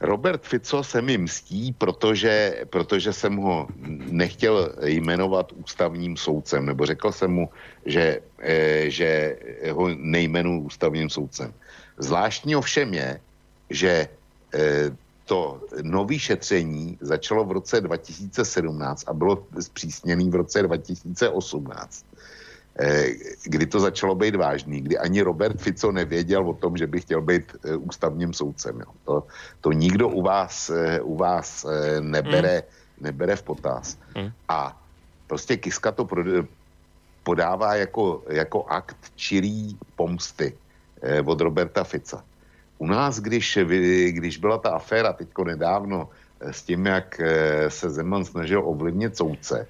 Robert 0.00 0.42
Fico 0.46 0.84
se 0.84 1.02
mi 1.02 1.18
mstí, 1.18 1.72
protože, 1.72 2.64
protože 2.70 3.12
jsem 3.12 3.36
ho 3.36 3.66
nechtěl 4.10 4.74
jmenovat 4.82 5.52
ústavním 5.52 6.16
soudcem, 6.16 6.66
nebo 6.66 6.86
řekl 6.86 7.12
jsem 7.12 7.30
mu, 7.30 7.50
že, 7.86 8.20
eh, 8.38 8.90
že 8.90 9.36
ho 9.72 9.88
nejmenuji 9.88 10.60
ústavním 10.60 11.10
soudcem. 11.10 11.54
Zvláštní 11.98 12.56
ovšem 12.56 12.94
je, 12.94 13.20
že 13.70 14.08
eh, 14.54 14.90
to 15.24 15.60
nový 15.82 16.18
šetření 16.18 16.98
začalo 17.00 17.44
v 17.44 17.52
roce 17.52 17.80
2017 17.80 19.04
a 19.06 19.12
bylo 19.12 19.44
zpřísněné 19.60 20.30
v 20.30 20.34
roce 20.34 20.62
2018, 20.62 22.04
eh, 22.04 22.07
kdy 23.44 23.66
to 23.66 23.80
začalo 23.80 24.14
být 24.14 24.36
vážný, 24.36 24.80
kdy 24.80 24.98
ani 24.98 25.22
Robert 25.22 25.60
Fico 25.60 25.92
nevěděl 25.92 26.48
o 26.48 26.54
tom, 26.54 26.76
že 26.76 26.86
by 26.86 27.00
chtěl 27.00 27.22
být 27.22 27.56
eh, 27.64 27.76
ústavním 27.76 28.32
soudcem. 28.32 28.80
Jo. 28.80 28.90
To, 29.04 29.26
to 29.60 29.72
nikdo 29.72 30.08
u 30.08 30.22
vás, 30.22 30.70
eh, 30.70 31.00
u 31.00 31.16
vás 31.16 31.66
nebere, 32.00 32.62
mm. 32.62 33.04
nebere 33.04 33.36
v 33.36 33.42
potaz. 33.42 33.98
Mm. 34.16 34.30
A 34.48 34.82
prostě 35.26 35.56
Kiska 35.56 35.92
to 35.92 36.08
podává 37.22 37.74
jako, 37.74 38.22
jako 38.28 38.64
akt 38.64 38.96
čirý 39.16 39.76
pomsty 39.96 40.54
od 41.24 41.40
Roberta 41.40 41.84
Fica. 41.84 42.24
U 42.78 42.86
nás, 42.86 43.20
když, 43.20 43.58
když 44.08 44.38
byla 44.38 44.58
ta 44.58 44.70
aféra 44.70 45.12
teďko 45.12 45.44
nedávno 45.44 46.08
eh, 46.40 46.52
s 46.52 46.62
tím, 46.62 46.86
jak 46.86 47.20
eh, 47.20 47.70
se 47.70 47.90
Zeman 47.90 48.24
snažil 48.24 48.62
ovlivnit 48.64 49.16
soudce 49.16 49.66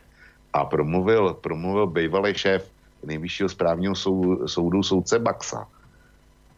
a 0.53 0.65
promluvil, 0.65 1.35
promluvil 1.35 1.87
bývalý 1.87 2.35
šéf 2.35 2.71
nejvyššího 3.05 3.49
správního 3.49 3.95
sou, 3.95 4.49
soudu 4.49 4.83
soudce 4.83 5.19
Baxa, 5.19 5.67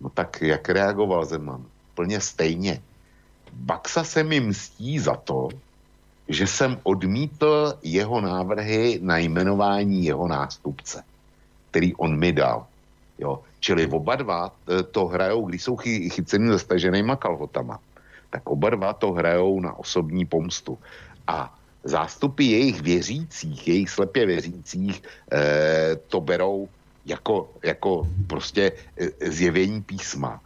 no 0.00 0.08
tak 0.08 0.42
jak 0.42 0.68
reagoval 0.68 1.24
Zeman? 1.24 1.64
Plně 1.94 2.20
stejně. 2.20 2.82
Baxa 3.52 4.04
se 4.04 4.22
mi 4.24 4.40
mstí 4.40 4.98
za 4.98 5.16
to, 5.16 5.48
že 6.28 6.46
jsem 6.46 6.78
odmítl 6.82 7.74
jeho 7.82 8.20
návrhy 8.20 8.98
na 9.02 9.18
jmenování 9.18 10.04
jeho 10.04 10.28
nástupce, 10.28 11.02
který 11.70 11.94
on 11.94 12.18
mi 12.18 12.32
dal. 12.32 12.66
Jo. 13.18 13.40
Čili 13.60 13.86
oba 13.86 14.16
dva 14.16 14.48
e, 14.48 14.82
to 14.82 15.06
hrajou, 15.06 15.44
když 15.46 15.62
jsou 15.62 15.76
chy, 15.76 16.10
chyceni 16.10 16.48
zastaženýma 16.48 17.16
kalhotama, 17.16 17.78
tak 18.30 18.48
oba 18.48 18.70
dva 18.70 18.92
to 18.92 19.12
hrajou 19.12 19.60
na 19.60 19.78
osobní 19.78 20.26
pomstu. 20.26 20.78
A 21.26 21.58
zástupy 21.84 22.44
jejich 22.44 22.82
věřících, 22.82 23.68
jejich 23.68 23.90
slepě 23.90 24.26
věřících, 24.26 25.02
eh, 25.32 25.96
to 26.08 26.20
berou 26.20 26.68
jako, 27.06 27.50
jako 27.62 28.08
prostě 28.26 28.72
e, 28.96 29.30
zjevení 29.30 29.82
písma. 29.82 30.40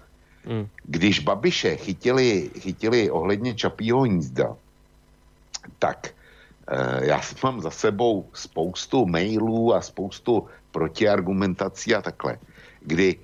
Mm. 0.47 0.69
Když 0.85 1.21
Babiše 1.21 1.77
chytili, 1.77 2.51
chytili 2.61 3.11
ohledně 3.11 3.55
Čapího 3.55 4.01
hnízda, 4.01 4.57
tak 5.79 6.15
eh, 6.69 7.07
já 7.07 7.21
mám 7.43 7.61
za 7.61 7.71
sebou 7.71 8.29
spoustu 8.33 9.07
mailů 9.07 9.75
a 9.75 9.81
spoustu 9.81 10.47
protiargumentací 10.71 11.95
a 11.95 12.03
takhle 12.03 12.39
kdy 12.85 13.17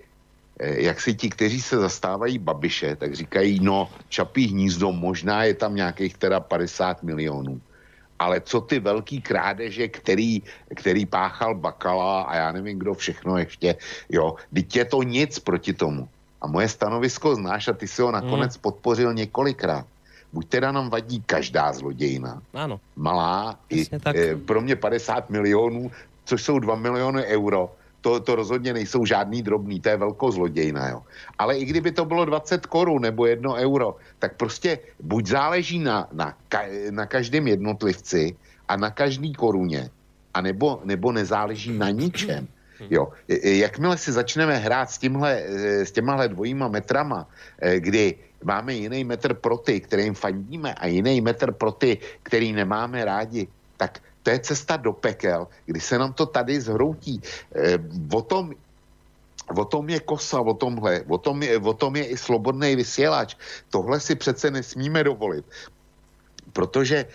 eh, 0.58 0.82
jak 0.82 1.00
si 1.00 1.14
ti, 1.14 1.30
kteří 1.30 1.60
se 1.60 1.76
zastávají 1.76 2.38
Babiše, 2.38 2.96
tak 2.96 3.14
říkají, 3.14 3.60
no 3.60 3.90
Čapí 4.08 4.46
hnízdo, 4.46 4.92
možná 4.92 5.44
je 5.44 5.54
tam 5.54 5.74
nějakých 5.74 6.16
teda 6.16 6.40
50 6.40 7.02
milionů. 7.02 7.60
Ale 8.20 8.40
co 8.40 8.60
ty 8.60 8.80
velký 8.80 9.20
krádeže, 9.20 9.88
který, 9.88 10.42
který 10.76 11.06
páchal 11.06 11.54
Bakala 11.54 12.22
a 12.22 12.36
já 12.36 12.52
nevím, 12.52 12.78
kdo 12.78 12.94
všechno 12.94 13.38
ještě, 13.38 13.76
jo, 14.08 14.36
teď 14.54 14.76
je 14.76 14.84
to 14.84 15.02
nic 15.02 15.38
proti 15.38 15.72
tomu. 15.72 16.08
A 16.40 16.46
moje 16.46 16.68
stanovisko 16.68 17.34
znáš 17.34 17.68
a 17.68 17.72
ty 17.72 17.88
si 17.88 18.02
ho 18.02 18.12
nakonec 18.12 18.56
mm. 18.56 18.60
podpořil 18.60 19.14
několikrát. 19.14 19.86
Buď 20.32 20.48
teda 20.48 20.72
nám 20.72 20.90
vadí 20.90 21.22
každá 21.26 21.72
zlodějina. 21.72 22.42
Ano. 22.54 22.80
Malá, 22.96 23.58
i, 23.68 23.88
tak. 23.88 24.16
E, 24.16 24.36
pro 24.36 24.60
mě 24.60 24.76
50 24.76 25.30
milionů, 25.30 25.90
což 26.24 26.42
jsou 26.42 26.58
2 26.58 26.74
miliony 26.76 27.24
euro, 27.24 27.72
to, 28.00 28.20
to 28.20 28.34
rozhodně 28.34 28.72
nejsou 28.72 29.04
žádný 29.04 29.42
drobný, 29.42 29.80
to 29.80 29.88
je 29.88 29.96
velkozlodějna, 29.96 30.88
jo. 30.88 31.02
Ale 31.38 31.58
i 31.58 31.64
kdyby 31.64 31.92
to 31.92 32.04
bylo 32.04 32.24
20 32.24 32.66
korun 32.66 33.02
nebo 33.02 33.26
1 33.26 33.54
euro, 33.54 33.96
tak 34.18 34.36
prostě 34.36 34.78
buď 35.00 35.26
záleží 35.26 35.78
na, 35.78 36.08
na, 36.12 36.36
na 36.90 37.06
každém 37.06 37.48
jednotlivci 37.48 38.36
a 38.68 38.76
na 38.76 38.90
každý 38.90 39.32
koruně, 39.32 39.90
a 40.34 40.40
nebo, 40.84 41.12
nezáleží 41.12 41.72
na 41.78 41.90
ničem. 41.90 42.48
Jo. 42.90 43.12
Jakmile 43.44 43.98
si 43.98 44.12
začneme 44.12 44.56
hrát 44.56 44.90
s, 44.90 44.98
tímhle, 44.98 45.36
eh, 45.36 45.84
s 45.86 45.92
těmahle 45.92 46.28
dvojíma 46.28 46.68
metrama, 46.68 47.28
kdy 47.60 48.16
máme 48.44 48.74
jiný 48.74 49.04
metr 49.04 49.34
pro 49.34 49.56
ty, 49.60 49.80
kterým 49.80 50.14
fandíme 50.14 50.74
a 50.74 50.86
jiný 50.86 51.20
metr 51.20 51.52
pro 51.52 51.72
ty, 51.72 51.98
který 52.22 52.52
nemáme 52.52 53.04
rádi, 53.04 53.48
tak 53.76 54.00
to 54.22 54.30
je 54.30 54.38
cesta 54.38 54.76
do 54.76 54.92
pekel, 54.92 55.48
kdy 55.66 55.80
se 55.80 55.98
nám 55.98 56.12
to 56.12 56.26
tady 56.26 56.60
zhroutí. 56.60 57.22
E, 57.54 57.78
o 58.12 58.22
tom 58.22 58.52
O 59.50 59.64
tom 59.66 59.90
je 59.90 59.98
kosa, 60.00 60.38
o 60.40 60.54
tomhle, 60.54 61.02
o 61.10 61.18
tom 61.18 61.42
je, 61.42 61.58
o 61.58 61.74
tom 61.74 61.98
je 61.98 62.14
i 62.14 62.16
slobodný 62.16 62.78
vysílač. 62.78 63.34
Tohle 63.70 63.98
si 63.98 64.14
přece 64.14 64.46
nesmíme 64.50 65.02
dovolit, 65.04 65.42
protože 66.54 67.10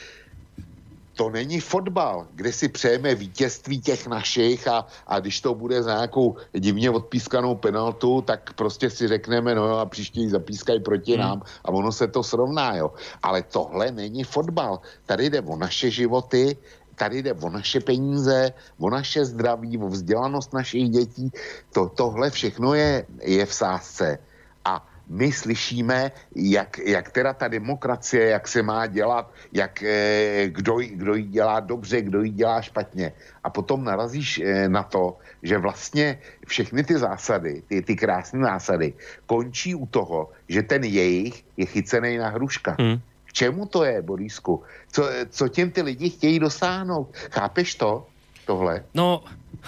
to 1.15 1.29
není 1.29 1.59
fotbal, 1.59 2.27
kde 2.35 2.51
si 2.51 2.67
přejeme 2.67 3.15
vítězství 3.15 3.81
těch 3.81 4.07
našich 4.07 4.67
a, 4.67 4.83
a 5.07 5.19
když 5.19 5.41
to 5.41 5.55
bude 5.55 5.83
za 5.83 5.95
nějakou 5.95 6.35
divně 6.51 6.89
odpískanou 6.91 7.55
penaltu, 7.55 8.21
tak 8.21 8.53
prostě 8.53 8.89
si 8.89 9.07
řekneme, 9.07 9.55
no 9.55 9.79
a 9.79 9.85
příště 9.85 10.29
zapískají 10.29 10.79
proti 10.79 11.15
hmm. 11.15 11.21
nám 11.21 11.41
a 11.63 11.71
ono 11.71 11.91
se 11.91 12.07
to 12.07 12.23
srovná, 12.23 12.75
jo. 12.75 12.91
Ale 13.23 13.43
tohle 13.43 13.91
není 13.91 14.23
fotbal. 14.23 14.79
Tady 15.05 15.29
jde 15.29 15.41
o 15.41 15.55
naše 15.55 15.87
životy, 15.87 16.57
tady 16.95 17.23
jde 17.23 17.33
o 17.33 17.49
naše 17.49 17.79
peníze, 17.79 18.51
o 18.79 18.89
naše 18.89 19.25
zdraví, 19.25 19.77
o 19.77 19.87
vzdělanost 19.87 20.53
našich 20.53 20.89
dětí. 20.89 21.31
To, 21.73 21.89
tohle 21.89 22.29
všechno 22.29 22.73
je, 22.73 23.05
je 23.21 23.45
v 23.45 23.53
sázce. 23.53 24.19
A 24.65 24.87
my 25.09 25.31
slyšíme, 25.31 26.11
jak, 26.35 26.79
jak 26.79 27.11
teda 27.11 27.33
ta 27.33 27.47
demokracie, 27.47 28.25
jak 28.29 28.47
se 28.47 28.63
má 28.63 28.87
dělat, 28.87 29.33
jak, 29.53 29.83
eh, 29.83 30.47
kdo, 30.47 30.77
kdo 30.77 31.13
ji 31.13 31.23
dělá 31.23 31.59
dobře, 31.59 32.01
kdo 32.01 32.21
ji 32.21 32.29
dělá 32.29 32.61
špatně. 32.61 33.11
A 33.43 33.49
potom 33.49 33.83
narazíš 33.83 34.39
eh, 34.39 34.69
na 34.69 34.83
to, 34.83 35.17
že 35.43 35.57
vlastně 35.57 36.19
všechny 36.47 36.83
ty 36.83 36.97
zásady, 36.97 37.61
ty, 37.67 37.81
ty 37.81 37.95
krásné 37.95 38.41
zásady, 38.41 38.93
končí 39.25 39.75
u 39.75 39.85
toho, 39.85 40.31
že 40.49 40.63
ten 40.63 40.83
jejich 40.83 41.45
je 41.57 41.65
chycený 41.65 42.17
na 42.17 42.29
hruška. 42.29 42.75
Hmm. 42.79 43.01
Čemu 43.35 43.67
to 43.67 43.83
je, 43.83 43.99
Borisku? 44.01 44.63
Co, 44.91 45.03
co 45.29 45.43
těm 45.47 45.71
ty 45.71 45.81
lidi 45.81 46.09
chtějí 46.09 46.39
dosáhnout? 46.39 47.11
Chápeš 47.31 47.75
to? 47.75 48.07
Tohle? 48.45 48.83
No, 48.93 49.23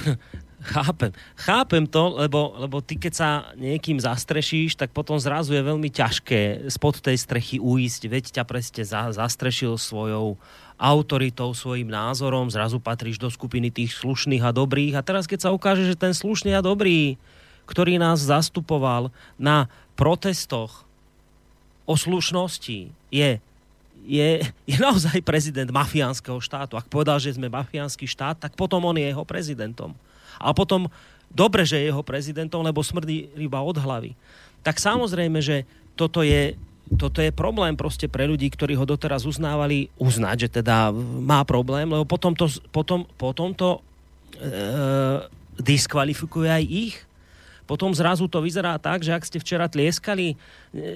Chápem. 0.67 1.13
Chápem 1.37 1.85
to, 1.87 2.17
lebo, 2.17 2.57
lebo 2.57 2.81
ty 2.81 2.97
keď 2.97 3.13
sa 3.13 3.29
niekým 3.55 4.01
zastrešíš, 4.01 4.75
tak 4.75 4.89
potom 4.89 5.15
zrazu 5.21 5.53
je 5.53 5.63
veľmi 5.63 5.87
ťažké 5.87 6.67
spod 6.73 6.97
tej 6.97 7.13
strechy 7.13 7.61
uísť. 7.61 8.01
Veď 8.09 8.25
ťa 8.41 8.43
presne 8.43 8.83
za, 8.83 9.13
zastrešil 9.13 9.77
svojou 9.77 10.35
autoritou, 10.75 11.53
svojim 11.53 11.87
názorom, 11.87 12.49
zrazu 12.49 12.81
patríš 12.81 13.21
do 13.21 13.29
skupiny 13.29 13.69
tých 13.69 13.95
slušných 13.95 14.43
a 14.43 14.51
dobrých. 14.51 14.97
A 14.97 15.05
teraz 15.05 15.29
keď 15.29 15.47
sa 15.47 15.53
ukáže, 15.53 15.85
že 15.85 15.95
ten 15.95 16.11
slušný 16.11 16.57
a 16.57 16.65
dobrý, 16.65 17.21
ktorý 17.69 18.01
nás 18.01 18.25
zastupoval 18.25 19.13
na 19.37 19.69
protestoch 19.93 20.83
o 21.87 21.95
slušnosti, 21.95 22.91
je 23.13 23.29
je, 24.07 24.39
je 24.63 24.77
naozaj 24.79 25.19
prezident 25.21 25.67
mafiánskeho 25.67 26.39
štátu. 26.39 26.79
Ak 26.79 26.87
povedal, 26.87 27.19
že 27.19 27.35
sme 27.35 27.51
mafiánsky 27.51 28.07
štát, 28.07 28.39
tak 28.39 28.55
potom 28.55 28.87
on 28.87 28.95
je 28.95 29.11
jeho 29.11 29.27
prezidentom 29.27 29.91
a 30.39 30.53
potom 30.53 30.87
dobre, 31.33 31.65
že 31.65 31.81
je 31.81 31.89
jeho 31.89 32.05
prezidentom, 32.05 32.61
lebo 32.61 32.85
smrdí 32.85 33.33
iba 33.35 33.59
od 33.61 33.77
hlavy. 33.77 34.13
Tak 34.61 34.77
samozrejme, 34.77 35.41
že 35.41 35.65
toto 35.97 36.21
je, 36.21 36.53
toto 36.95 37.19
je 37.19 37.33
problém 37.33 37.73
proste 37.73 38.05
pre 38.05 38.29
ľudí, 38.29 38.47
ktorí 38.53 38.77
ho 38.77 38.85
doteraz 38.85 39.25
uznávali, 39.25 39.89
uznať, 39.97 40.47
že 40.47 40.49
teda 40.61 40.93
má 41.25 41.41
problém, 41.43 41.89
lebo 41.89 42.05
potom 42.05 42.37
to, 42.37 42.47
potom, 42.69 43.03
potom 43.17 43.51
to 43.51 43.81
e, 44.37 44.49
diskvalifikuje 45.57 46.47
aj 46.47 46.63
ich. 46.63 46.95
Potom 47.67 47.91
zrazu 47.91 48.31
to 48.31 48.39
vyzerá 48.39 48.79
tak, 48.79 49.03
že 49.03 49.11
ak 49.11 49.27
ste 49.27 49.43
včera 49.43 49.67
tlieskali, 49.67 50.39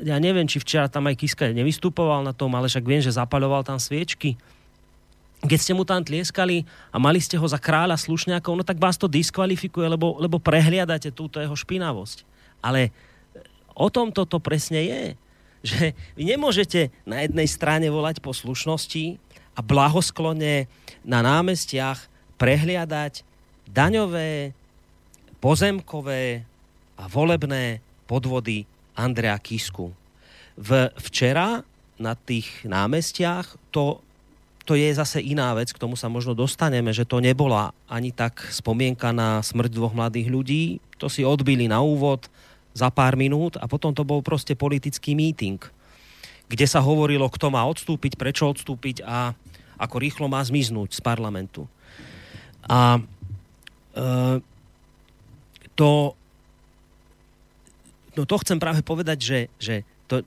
ja 0.08 0.16
neviem, 0.24 0.48
či 0.48 0.64
včera 0.64 0.88
tam 0.88 1.12
aj 1.12 1.20
Kiska 1.20 1.52
nevystupoval 1.52 2.24
na 2.24 2.32
tom, 2.32 2.56
ale 2.56 2.72
však 2.72 2.88
viem, 2.88 3.04
že 3.04 3.12
zapaľoval 3.12 3.68
tam 3.68 3.76
sviečky, 3.76 4.40
keď 5.42 5.60
ste 5.60 5.74
mu 5.74 5.82
tam 5.82 6.06
tlieskali 6.06 6.70
a 6.94 7.02
mali 7.02 7.18
ste 7.18 7.34
ho 7.34 7.48
za 7.50 7.58
kráľa 7.58 7.98
slušňákov, 7.98 8.62
no 8.62 8.64
tak 8.64 8.78
vás 8.78 8.96
to 8.96 9.10
diskvalifikuje, 9.10 9.90
lebo, 9.90 10.16
lebo 10.22 10.38
prehliadate 10.38 11.10
túto 11.10 11.42
jeho 11.42 11.58
špinavosť. 11.58 12.24
Ale 12.62 12.94
o 13.74 13.90
tom 13.90 14.14
toto 14.14 14.38
presne 14.38 14.86
je. 14.86 15.04
Že 15.62 15.94
vy 16.18 16.24
nemôžete 16.26 16.94
na 17.06 17.26
jednej 17.26 17.50
strane 17.50 17.90
volať 17.90 18.22
po 18.22 18.34
slušnosti 18.34 19.18
a 19.58 19.60
blahosklone 19.66 20.70
na 21.02 21.20
námestiach 21.26 22.06
prehliadať 22.38 23.26
daňové, 23.70 24.54
pozemkové 25.42 26.46
a 26.98 27.08
volebné 27.08 27.84
podvody 28.10 28.68
Andrea 28.96 29.38
Kisku. 29.40 29.92
V, 30.60 30.70
včera 31.00 31.64
na 32.02 32.14
tých 32.18 32.66
námestiach 32.68 33.72
to 33.72 34.04
to 34.62 34.78
je 34.78 34.94
zase 34.94 35.20
iná 35.20 35.52
vec, 35.58 35.74
k 35.74 35.82
tomu 35.82 35.98
sa 35.98 36.06
možno 36.06 36.38
dostaneme, 36.38 36.94
že 36.94 37.04
to 37.04 37.18
nebola 37.18 37.74
ani 37.90 38.14
tak 38.14 38.40
spomienka 38.54 39.10
na 39.10 39.42
smrť 39.42 39.74
dvoch 39.74 39.92
mladých 39.98 40.30
ľudí, 40.30 40.64
to 41.02 41.10
si 41.10 41.26
odbili 41.26 41.66
na 41.66 41.82
úvod 41.82 42.30
za 42.72 42.94
pár 42.94 43.18
minút 43.18 43.58
a 43.58 43.66
potom 43.66 43.92
to 43.92 44.06
bol 44.06 44.22
proste 44.22 44.54
politický 44.54 45.18
meeting, 45.18 45.60
kde 46.46 46.66
sa 46.70 46.80
hovorilo, 46.80 47.28
kto 47.28 47.50
má 47.50 47.66
odstúpiť, 47.66 48.16
prečo 48.16 48.48
odstúpiť 48.48 49.02
a 49.04 49.34
ako 49.82 49.96
rýchlo 49.98 50.30
má 50.30 50.40
zmiznúť 50.46 50.94
z 50.94 51.02
parlamentu. 51.02 51.66
A 52.70 53.02
e, 53.98 54.00
to, 55.74 56.14
no 58.16 58.24
to 58.28 58.36
chcem 58.42 58.58
práve 58.60 58.82
povedať, 58.84 59.20
že, 59.20 59.40
že 59.58 59.76
to, 60.08 60.26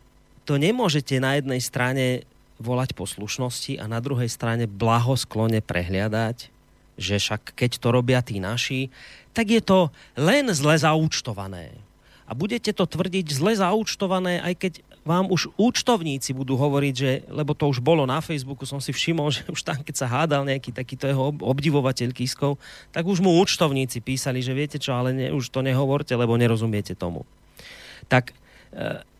to 0.48 0.60
nemôžete 0.60 1.16
na 1.20 1.36
jednej 1.36 1.60
strane 1.60 2.28
volať 2.62 2.94
poslušnosti 2.94 3.82
a 3.82 3.84
na 3.90 3.98
druhej 3.98 4.30
strane 4.30 4.70
blahosklone 4.70 5.58
prehliadať, 5.64 6.50
že 6.94 7.18
však 7.18 7.58
keď 7.58 7.70
to 7.82 7.88
robia 7.90 8.20
tí 8.22 8.38
naši, 8.38 8.88
tak 9.34 9.50
je 9.50 9.58
to 9.58 9.90
len 10.14 10.46
zle 10.54 10.78
zaúčtované. 10.78 11.74
A 12.24 12.32
budete 12.32 12.72
to 12.72 12.88
tvrdiť 12.88 13.36
zle 13.36 13.52
zaúčtované, 13.52 14.40
aj 14.40 14.54
keď 14.56 14.72
vám 15.04 15.28
už 15.28 15.52
účtovníci 15.60 16.32
budú 16.32 16.56
hovoriť, 16.56 16.94
že, 16.96 17.12
lebo 17.28 17.52
to 17.52 17.68
už 17.68 17.84
bolo 17.84 18.08
na 18.08 18.24
Facebooku, 18.24 18.64
som 18.64 18.80
si 18.80 18.90
všimol, 18.90 19.28
že 19.36 19.44
už 19.52 19.60
tam, 19.60 19.84
keď 19.84 19.94
sa 19.94 20.08
hádal 20.08 20.48
nejaký 20.48 20.72
takýto 20.72 21.04
jeho 21.04 21.36
obdivovateľ 21.36 22.16
Kiskov, 22.16 22.56
tak 22.88 23.04
už 23.04 23.20
mu 23.20 23.36
účtovníci 23.36 24.00
písali, 24.00 24.40
že 24.40 24.56
viete 24.56 24.80
čo, 24.80 24.96
ale 24.96 25.12
ne, 25.12 25.28
už 25.34 25.52
to 25.52 25.60
nehovorte, 25.60 26.16
lebo 26.16 26.40
nerozumiete 26.40 26.96
tomu. 26.96 27.28
Tak 28.06 28.30
e, 28.30 28.34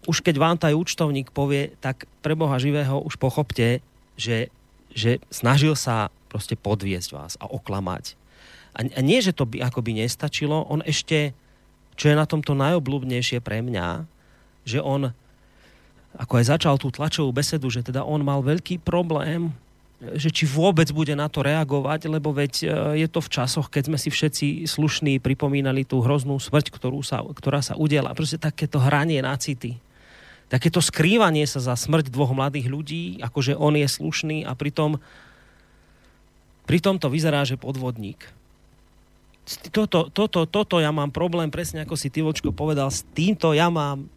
už 0.05 0.21
keď 0.21 0.35
vám 0.37 0.57
taj 0.61 0.77
účtovník 0.77 1.33
povie, 1.33 1.73
tak 1.81 2.05
pre 2.21 2.37
Boha 2.37 2.61
živého 2.61 3.01
už 3.01 3.17
pochopte, 3.17 3.81
že, 4.15 4.53
že 4.93 5.19
snažil 5.33 5.75
sa 5.75 6.13
proste 6.29 6.59
podviesť 6.59 7.11
vás 7.15 7.33
a 7.41 7.47
oklamať. 7.49 8.19
A, 8.75 8.83
a 8.85 9.01
nie, 9.01 9.23
že 9.23 9.33
to 9.33 9.47
by 9.47 9.63
akoby 9.63 10.03
nestačilo, 10.03 10.67
on 10.67 10.83
ešte, 10.83 11.31
čo 11.95 12.11
je 12.11 12.19
na 12.19 12.27
tomto 12.27 12.59
najobľúbnejšie 12.59 13.39
pre 13.39 13.63
mňa, 13.63 14.03
že 14.67 14.83
on, 14.83 15.15
ako 16.19 16.33
aj 16.43 16.45
začal 16.59 16.75
tú 16.77 16.91
tlačovú 16.91 17.31
besedu, 17.31 17.71
že 17.71 17.87
teda 17.87 18.03
on 18.03 18.27
mal 18.27 18.43
veľký 18.43 18.83
problém 18.83 19.55
že 20.03 20.29
či 20.29 20.45
vôbec 20.45 20.91
bude 20.91 21.15
na 21.15 21.31
to 21.31 21.41
reagovať, 21.41 22.11
lebo 22.11 22.35
veď 22.35 22.53
e, 22.61 22.65
je 23.05 23.09
to 23.09 23.21
v 23.23 23.33
časoch, 23.33 23.71
keď 23.71 23.83
sme 23.89 23.99
si 23.99 24.11
všetci 24.11 24.47
slušní 24.69 25.23
pripomínali 25.23 25.87
tú 25.87 26.03
hroznú 26.03 26.37
smrť, 26.37 26.75
ktorú 26.75 27.01
sa, 27.01 27.23
ktorá 27.23 27.65
sa 27.65 27.79
udiela. 27.79 28.13
Proste 28.13 28.37
takéto 28.37 28.83
hranie 28.83 29.23
na 29.25 29.39
city 29.39 29.81
takéto 30.49 30.79
skrývanie 30.79 31.45
sa 31.49 31.59
za 31.59 31.75
smrť 31.75 32.15
dvoch 32.15 32.31
mladých 32.37 32.71
ľudí, 32.71 33.05
akože 33.19 33.57
on 33.57 33.75
je 33.75 33.89
slušný 33.89 34.47
a 34.47 34.53
pritom, 34.55 35.01
pritom 36.69 37.01
to 37.03 37.09
vyzerá, 37.11 37.43
že 37.43 37.59
podvodník. 37.59 38.29
Toto, 39.45 40.09
toto, 40.09 40.49
toto 40.49 40.81
ja 40.81 40.89
mám 40.89 41.13
problém, 41.13 41.53
presne 41.53 41.85
ako 41.85 42.01
si 42.01 42.09
Tivočko 42.09 42.57
povedal, 42.57 42.89
s 42.89 43.05
týmto 43.13 43.53
ja 43.53 43.69
mám 43.69 44.09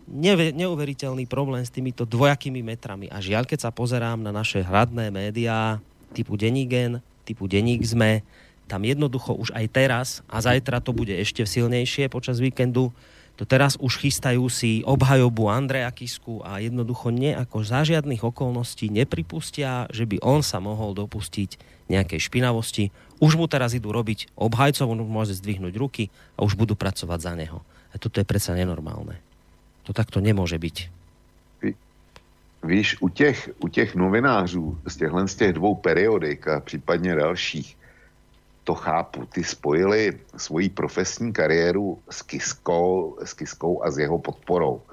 neuveriteľný 0.55 1.27
problém 1.27 1.67
s 1.67 1.73
týmito 1.73 2.07
dvojakými 2.07 2.63
metrami. 2.63 3.11
A 3.11 3.19
žiaľ, 3.19 3.43
keď 3.43 3.67
sa 3.67 3.71
pozerám 3.75 4.23
na 4.23 4.31
naše 4.31 4.63
hradné 4.63 5.11
médiá 5.11 5.83
typu 6.15 6.39
Denigen, 6.39 7.03
typu 7.27 7.51
Deník 7.51 7.83
sme, 7.83 8.23
tam 8.71 8.87
jednoducho 8.87 9.35
už 9.35 9.51
aj 9.51 9.65
teraz 9.67 10.07
a 10.31 10.39
zajtra 10.39 10.79
to 10.79 10.95
bude 10.95 11.11
ešte 11.11 11.43
silnejšie 11.43 12.07
počas 12.07 12.39
víkendu, 12.39 12.95
to 13.37 13.45
teraz 13.45 13.77
už 13.77 14.01
chystajú 14.01 14.49
si 14.49 14.81
obhajobu 14.81 15.45
Andreja 15.53 15.93
Kisku 15.93 16.41
a 16.41 16.57
jednoducho 16.57 17.13
nejako 17.13 17.61
za 17.61 17.85
žiadnych 17.85 18.25
okolností 18.25 18.89
nepripustia, 18.89 19.85
že 19.93 20.09
by 20.09 20.17
on 20.25 20.41
sa 20.41 20.57
mohol 20.57 20.97
dopustiť 20.97 21.61
nejakej 21.85 22.17
špinavosti. 22.17 22.89
Už 23.21 23.37
mu 23.37 23.45
teraz 23.45 23.77
idú 23.77 23.93
robiť 23.93 24.33
obhajcov, 24.33 24.89
on 24.89 25.05
môže 25.05 25.37
zdvihnúť 25.37 25.73
ruky 25.77 26.09
a 26.33 26.41
už 26.41 26.57
budú 26.57 26.73
pracovať 26.73 27.19
za 27.21 27.33
neho. 27.37 27.61
A 27.93 28.01
toto 28.01 28.17
je 28.17 28.25
predsa 28.25 28.57
nenormálne. 28.57 29.21
To 29.85 29.93
takto 29.93 30.17
nemôže 30.17 30.57
byť. 30.57 30.77
Víš, 32.65 32.97
u 32.99 33.09
těch, 33.09 33.53
u 33.61 33.67
těch 33.67 33.95
novinářů 33.95 34.77
z 34.87 34.95
těchhle 34.97 35.27
z 35.27 35.35
těch 35.35 35.53
dvou 35.53 35.75
periodik 35.75 36.47
a 36.47 36.59
případně 36.59 37.15
dalších, 37.15 37.77
to 38.67 38.75
chápu. 38.75 39.25
Ty 39.31 39.43
spojili 39.43 40.19
svoji 40.35 40.69
profesní 40.69 41.31
kariéru 41.31 42.03
s 42.11 42.19
Kiskou, 42.21 43.15
s 43.23 43.31
Kiskou 43.33 43.79
a 43.83 43.87
s 43.87 43.95
jeho 43.97 44.19
podporou. 44.19 44.83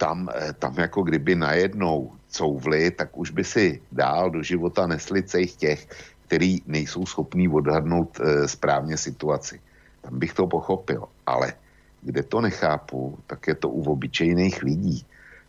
Tam, 0.00 0.32
eh, 0.32 0.52
tam 0.56 0.72
jako 0.80 1.04
kdyby 1.04 1.36
najednou 1.36 2.16
couvli, 2.32 2.90
tak 2.90 3.12
už 3.12 3.30
by 3.36 3.44
si 3.44 3.66
dál 3.92 4.32
do 4.32 4.40
života 4.42 4.88
nesli 4.88 5.22
cejch 5.22 5.56
těch, 5.56 5.80
který 6.26 6.60
nejsou 6.66 7.06
schopní 7.06 7.48
odhadnout 7.48 8.20
e, 8.20 8.48
správně 8.48 8.98
situaci. 8.98 9.60
Tam 10.02 10.18
bych 10.18 10.34
to 10.34 10.50
pochopil. 10.50 11.06
Ale 11.26 11.54
kde 12.02 12.22
to 12.22 12.40
nechápu, 12.40 13.18
tak 13.26 13.46
je 13.46 13.54
to 13.54 13.68
u 13.70 13.86
obyčejných 13.86 14.62
lidí. 14.62 15.06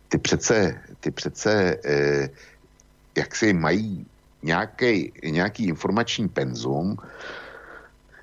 Ty 0.07 0.17
přece, 0.17 0.79
ty 1.01 1.11
přece 1.11 1.51
e, 1.81 2.29
jak 3.17 3.35
si 3.35 3.53
mají 3.53 4.05
nějaký, 4.43 5.11
nějaký 5.23 5.67
informační 5.67 6.29
penzum, 6.29 6.97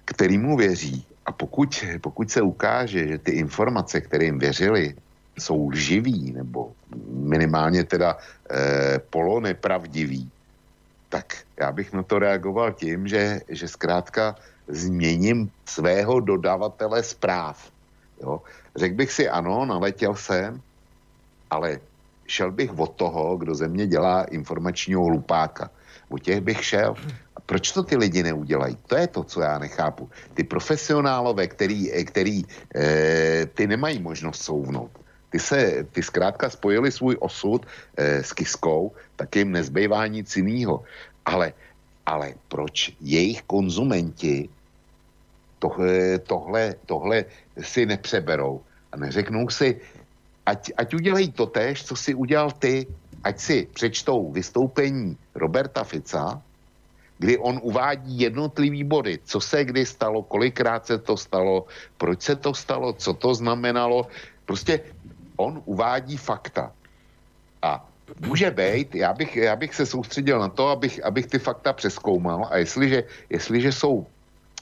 který 0.05 0.39
mu 0.39 0.57
věří. 0.57 1.07
A 1.27 1.33
pokud, 1.33 1.85
pokud 2.01 2.31
se 2.31 2.43
ukáže, 2.43 3.09
že 3.09 3.19
ty 3.19 3.33
informace, 3.33 4.01
které 4.01 4.25
jim 4.25 4.39
věřili, 4.39 4.95
jsou 5.39 5.69
lživý 5.69 6.33
nebo 6.33 6.73
minimálně 7.09 7.85
teda 7.85 8.19
eh, 8.51 8.99
polo 9.11 9.41
nepravdivý, 9.41 10.31
tak 11.09 11.47
já 11.57 11.73
bych 11.73 11.93
na 11.93 12.03
to 12.03 12.19
reagoval 12.19 12.73
tím, 12.73 13.09
že, 13.09 13.41
že 13.49 13.69
zkrátka 13.69 14.35
změním 14.69 15.51
svého 15.65 16.21
dodavatele 16.21 17.03
zpráv. 17.03 17.71
Řekl 18.77 18.95
bych 18.95 19.13
si 19.13 19.29
ano, 19.29 19.65
naletěl 19.67 20.15
jsem, 20.15 20.61
ale 21.51 21.81
šel 22.27 22.51
bych 22.53 22.79
od 22.79 22.91
toho, 22.95 23.37
kdo 23.37 23.55
ze 23.55 23.69
mě 23.69 23.87
dělá 23.87 24.25
informačního 24.25 25.05
hlupáka. 25.05 25.71
O 26.15 26.19
těch 26.19 26.41
bych 26.41 26.65
šel. 26.65 26.95
A 27.37 27.41
proč 27.43 27.75
to 27.75 27.83
ty 27.83 27.97
lidi 27.99 28.23
neudělají? 28.23 28.79
To 28.87 28.97
je 28.97 29.07
to, 29.07 29.25
co 29.25 29.41
já 29.41 29.59
nechápu. 29.59 30.11
Ty 30.35 30.47
profesionálové, 30.47 31.51
který, 31.51 31.91
který 32.07 32.47
e, 32.71 33.47
ty 33.47 33.67
nemají 33.67 33.99
možnost 33.99 34.43
souvnout. 34.43 34.91
Ty 35.31 35.39
se, 35.39 35.87
ty 35.91 36.03
zkrátka 36.03 36.51
spojili 36.51 36.93
svůj 36.93 37.17
osud 37.19 37.67
e, 37.67 38.23
s 38.23 38.31
Kiskou, 38.33 38.95
tak 39.17 39.37
jim 39.37 39.51
nezbývá 39.51 40.07
nic 40.07 40.31
jiného. 40.37 40.87
Ale, 41.27 41.53
ale 42.07 42.39
proč 42.47 42.95
jejich 43.03 43.43
konzumenti 43.43 44.49
tohle, 45.59 46.19
tohle, 46.19 46.75
tohle 46.87 47.25
si 47.59 47.87
nepřeberou 47.87 48.63
a 48.93 48.97
neřeknou 48.97 49.51
si, 49.51 49.81
ať, 50.47 50.71
ať 50.77 50.95
udělají 50.95 51.33
to 51.33 51.47
tež, 51.47 51.85
co 51.85 51.97
si 51.97 52.15
udělal 52.15 52.55
ty, 52.55 52.87
ať 53.25 53.41
si 53.41 53.69
přečtou 53.75 54.33
vystoupení 54.33 55.17
Roberta 55.35 55.85
Fica, 55.85 56.43
kdy 57.19 57.39
on 57.39 57.61
uvádí 57.63 58.21
jednotlivý 58.21 58.85
body, 58.85 59.19
co 59.25 59.41
se 59.41 59.65
kdy 59.65 59.87
stalo, 59.87 60.23
kolikrát 60.23 60.87
se 60.87 60.99
to 60.99 61.17
stalo, 61.17 61.67
proč 61.97 62.23
se 62.23 62.37
to 62.37 62.55
stalo, 62.55 62.93
co 62.93 63.15
to 63.15 63.35
znamenalo. 63.35 64.07
Prostě 64.45 64.81
on 65.37 65.63
uvádí 65.65 66.17
fakta. 66.17 66.73
A 67.63 67.89
může 68.21 68.51
být, 68.51 68.95
já 68.95 69.13
bych, 69.13 69.37
já 69.37 69.57
bych 69.57 69.75
se 69.75 69.87
soustředil 69.87 70.39
na 70.39 70.49
to, 70.49 70.69
abych, 70.69 71.05
abych 71.05 71.27
ty 71.27 71.39
fakta 71.39 71.73
přeskoumal 71.73 72.49
a 72.51 72.57
jestliže, 72.57 73.05
jestliže 73.31 73.73
jsou 73.73 74.07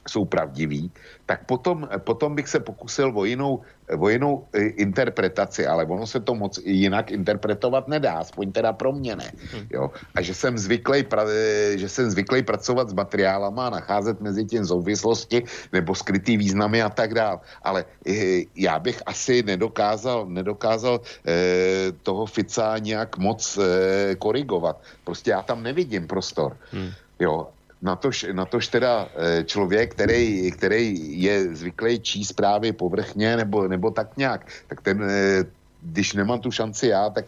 jsou 0.09 0.24
pravdiví, 0.24 0.90
tak 1.26 1.46
potom, 1.46 1.88
potom 1.98 2.34
bych 2.34 2.48
se 2.48 2.61
pokusil 2.61 3.12
o 3.14 3.24
jinou, 3.24 3.61
o 3.98 4.09
jinou 4.09 4.46
e, 4.53 4.62
interpretaci, 4.62 5.66
ale 5.66 5.84
ono 5.84 6.07
se 6.07 6.20
to 6.20 6.34
moc 6.34 6.59
jinak 6.64 7.11
interpretovat 7.11 7.88
nedá, 7.88 8.12
aspoň 8.12 8.53
teda 8.53 8.72
pro 8.72 8.92
mě 8.92 9.16
ne. 9.16 9.32
Hm. 9.53 9.66
Jo? 9.70 9.90
A 10.14 10.22
že 10.22 10.34
jsem, 10.34 10.59
zvyklý, 10.59 11.07
e, 11.07 11.78
že 11.78 11.88
jsem 11.88 12.11
zvyklý 12.11 12.42
pracovat 12.42 12.90
s 12.90 12.92
materiálama 12.92 13.66
a 13.66 13.70
nacházet 13.70 14.20
mezi 14.20 14.44
tím 14.44 14.66
souvislosti 14.66 15.44
nebo 15.72 15.94
skrytý 15.94 16.36
významy 16.36 16.82
a 16.82 16.90
tak 16.90 17.14
dále. 17.14 17.38
Ale 17.62 17.84
e, 18.07 18.44
já 18.57 18.78
bych 18.78 19.03
asi 19.07 19.42
nedokázal, 19.42 20.26
nedokázal 20.26 21.00
toho 22.03 22.26
Fica 22.26 22.78
nějak 22.78 23.18
moc 23.18 23.59
korigovat. 24.18 24.82
Prostě 25.05 25.30
já 25.30 25.42
tam 25.42 25.62
nevidím 25.62 26.07
prostor. 26.07 26.57
Hmm. 26.72 26.90
Jo, 27.18 27.48
natož, 27.83 28.26
natož 28.33 28.68
teda 28.68 29.09
eh, 29.16 29.45
člověk, 29.45 29.95
který, 29.95 30.51
který 30.53 30.95
je 31.22 31.55
zvyklý 31.55 32.01
číst 32.01 32.28
zprávy 32.28 32.72
povrchně 32.72 33.37
nebo, 33.37 33.68
nebo 33.68 33.91
tak 33.91 34.16
nějak, 34.16 34.47
tak 34.66 34.80
ten, 34.80 35.03
eh, 35.03 35.45
když 35.83 36.12
nemám 36.14 36.41
tu 36.41 36.51
šanci 36.51 36.87
já, 36.87 37.11
tak 37.11 37.26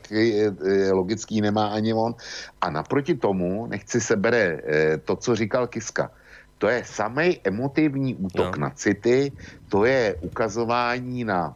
logický 0.93 1.41
nemá 1.41 1.67
ani 1.67 1.95
on. 1.95 2.15
A 2.61 2.71
naproti 2.71 3.15
tomu 3.15 3.67
nechci 3.67 4.01
se 4.01 4.17
bere 4.17 4.61
eh, 4.65 4.99
to, 4.99 5.17
co 5.17 5.37
říkal 5.37 5.67
Kiska. 5.67 6.11
To 6.59 6.69
je 6.69 6.85
samý 6.87 7.41
emotivní 7.45 8.15
útok 8.15 8.57
no. 8.57 8.61
na 8.63 8.71
city, 8.71 9.33
to 9.69 9.85
je 9.85 10.15
ukazování 10.21 11.25
na 11.25 11.55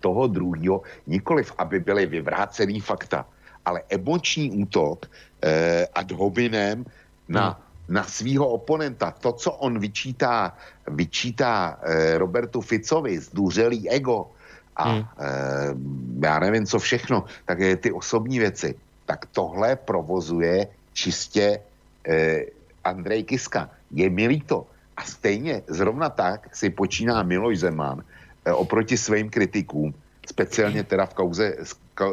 toho 0.00 0.26
druhého, 0.26 0.82
nikoliv, 1.06 1.52
aby 1.58 1.80
byly 1.80 2.06
vyvrácený 2.06 2.80
fakta, 2.80 3.26
ale 3.64 3.82
emoční 3.88 4.50
útok 4.50 5.08
eh, 5.42 5.88
ad 5.94 6.12
hominem 6.12 6.84
na 7.28 7.48
hmm 7.48 7.63
na 7.88 8.04
svého 8.04 8.48
oponenta. 8.48 9.10
To, 9.10 9.32
co 9.32 9.52
on 9.52 9.78
vyčítá, 9.78 10.56
vyčítá 10.88 11.78
eh, 11.82 12.18
Robertu 12.18 12.60
Ficovi, 12.60 13.18
zdůřelý 13.18 13.90
ego 13.90 14.30
a 14.76 14.88
hmm. 14.88 15.04
eh, 15.18 16.26
já 16.26 16.38
nevím, 16.38 16.66
co 16.66 16.78
všechno, 16.78 17.24
tak 17.44 17.58
je 17.58 17.76
ty 17.76 17.92
osobní 17.92 18.38
věci, 18.38 18.74
tak 19.06 19.26
tohle 19.26 19.76
provozuje 19.76 20.66
čistě 20.92 21.60
eh, 22.08 22.44
Andrej 22.84 23.24
Kiska. 23.24 23.70
Je 23.90 24.10
milý 24.10 24.40
to. 24.40 24.66
A 24.96 25.02
stejně 25.04 25.62
zrovna 25.66 26.08
tak 26.08 26.56
si 26.56 26.70
počíná 26.70 27.22
Miloš 27.22 27.58
Zeman 27.58 28.02
eh, 28.44 28.52
oproti 28.52 28.96
svým 28.96 29.30
kritikům, 29.30 29.94
speciálně 30.28 30.84
teda 30.84 31.06
v 31.06 31.14
kauze, 31.14 31.56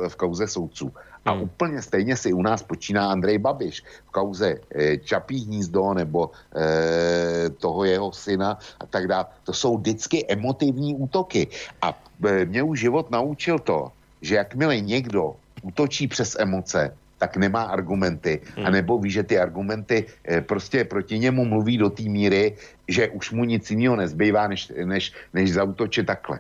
v 0.08 0.16
kauze 0.16 0.48
soudců. 0.48 0.94
A 1.26 1.32
hmm. 1.32 1.42
úplně 1.42 1.82
stejně 1.82 2.18
si 2.18 2.34
u 2.34 2.42
nás 2.42 2.64
počíná 2.64 3.12
Andrej 3.12 3.38
Babiš 3.38 3.84
v 4.08 4.12
kauze 4.12 4.58
e, 4.76 4.98
Čapí 4.98 5.46
hnízdo 5.46 5.94
nebo 5.94 6.32
e, 6.56 7.50
toho 7.50 7.86
jeho 7.86 8.12
syna 8.12 8.58
a 8.80 8.86
tak 8.86 9.08
dále. 9.08 9.26
To 9.44 9.54
jsou 9.54 9.78
vždycky 9.78 10.26
emotivní 10.28 10.96
útoky. 10.96 11.48
A 11.82 11.94
e, 12.26 12.46
mě 12.46 12.64
už 12.64 12.80
život 12.80 13.12
naučil 13.12 13.60
to, 13.60 13.92
že 14.22 14.36
jakmile 14.36 14.80
někdo 14.80 15.36
útočí 15.62 16.08
přes 16.08 16.36
emoce, 16.40 16.98
tak 17.18 17.38
nemá 17.38 17.70
argumenty. 17.70 18.42
Hmm. 18.58 18.66
A 18.66 18.70
nebo 18.70 18.98
ví, 18.98 19.12
že 19.12 19.24
ty 19.24 19.38
argumenty 19.40 20.06
e, 20.26 20.42
prostě 20.42 20.86
proti 20.86 21.20
němu 21.20 21.46
mluví 21.46 21.78
do 21.78 21.90
té 21.90 22.04
míry, 22.04 22.58
že 22.88 23.10
už 23.10 23.32
mu 23.32 23.46
nic 23.46 23.72
jiného 23.72 23.96
nezbývá, 23.96 24.48
než, 24.48 24.74
než, 24.74 25.14
než 25.34 25.54
zautočit 25.54 26.06
takhle. 26.06 26.40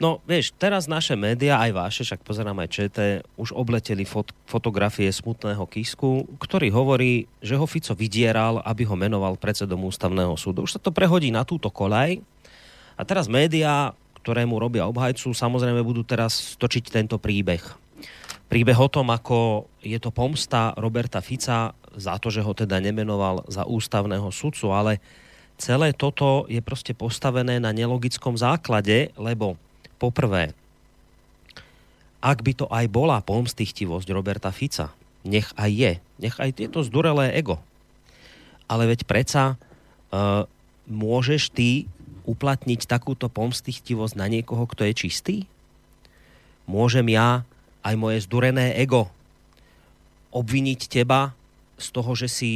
No, 0.00 0.18
vieš, 0.24 0.50
teraz 0.56 0.90
naše 0.90 1.14
médiá, 1.14 1.62
aj 1.62 1.72
vaše, 1.72 2.02
však 2.02 2.26
pozerám 2.26 2.58
aj 2.64 2.68
ČT, 2.72 2.98
už 3.38 3.54
obleteli 3.54 4.02
fot- 4.02 4.34
fotografie 4.48 5.10
smutného 5.12 5.62
Kisku, 5.68 6.26
ktorý 6.42 6.72
hovorí, 6.74 7.30
že 7.38 7.54
ho 7.54 7.66
Fico 7.68 7.92
vydieral, 7.94 8.64
aby 8.64 8.82
ho 8.88 8.96
menoval 8.98 9.38
predsedom 9.38 9.78
ústavného 9.86 10.34
súdu. 10.34 10.64
Už 10.64 10.78
sa 10.78 10.80
to 10.82 10.90
prehodí 10.90 11.30
na 11.30 11.46
túto 11.46 11.70
kolaj. 11.70 12.18
A 12.96 13.02
teraz 13.06 13.30
médiá, 13.30 13.94
ktoré 14.22 14.46
mu 14.46 14.58
robia 14.62 14.86
obhajcu, 14.86 15.34
samozrejme 15.34 15.82
budú 15.82 16.06
teraz 16.06 16.54
točiť 16.58 16.84
tento 16.88 17.16
príbeh. 17.18 17.62
Príbeh 18.52 18.76
o 18.76 18.88
tom, 18.92 19.08
ako 19.08 19.64
je 19.80 19.96
to 19.96 20.12
pomsta 20.12 20.76
Roberta 20.76 21.24
Fica 21.24 21.72
za 21.96 22.20
to, 22.20 22.28
že 22.28 22.44
ho 22.44 22.52
teda 22.52 22.78
nemenoval 22.84 23.48
za 23.48 23.64
ústavného 23.64 24.28
sudcu, 24.28 24.68
ale 24.76 25.00
celé 25.56 25.96
toto 25.96 26.44
je 26.52 26.60
proste 26.60 26.92
postavené 26.92 27.56
na 27.56 27.72
nelogickom 27.72 28.36
základe, 28.36 29.08
lebo 29.16 29.56
Poprvé, 30.02 30.50
ak 32.18 32.42
by 32.42 32.52
to 32.58 32.66
aj 32.66 32.90
bola 32.90 33.22
pomstichtivosť 33.22 34.10
Roberta 34.10 34.50
Fica, 34.50 34.90
nech 35.22 35.46
aj 35.54 35.70
je, 35.70 35.92
nech 36.18 36.34
aj 36.42 36.58
je 36.58 36.66
to 36.66 36.82
zdurelé 36.82 37.30
ego. 37.38 37.62
Ale 38.66 38.90
veď 38.90 39.06
predsa 39.06 39.54
uh, 39.54 40.46
môžeš 40.90 41.54
ty 41.54 41.86
uplatniť 42.26 42.90
takúto 42.90 43.30
pomstichtivosť 43.30 44.14
na 44.18 44.26
niekoho, 44.26 44.66
kto 44.66 44.86
je 44.90 44.94
čistý? 44.94 45.36
Môžem 46.66 47.06
ja 47.10 47.46
aj 47.82 47.94
moje 47.98 48.26
zdurené 48.26 48.74
ego 48.78 49.10
obviniť 50.34 50.90
teba 50.90 51.34
z 51.78 51.86
toho, 51.94 52.14
že 52.18 52.26
si, 52.26 52.52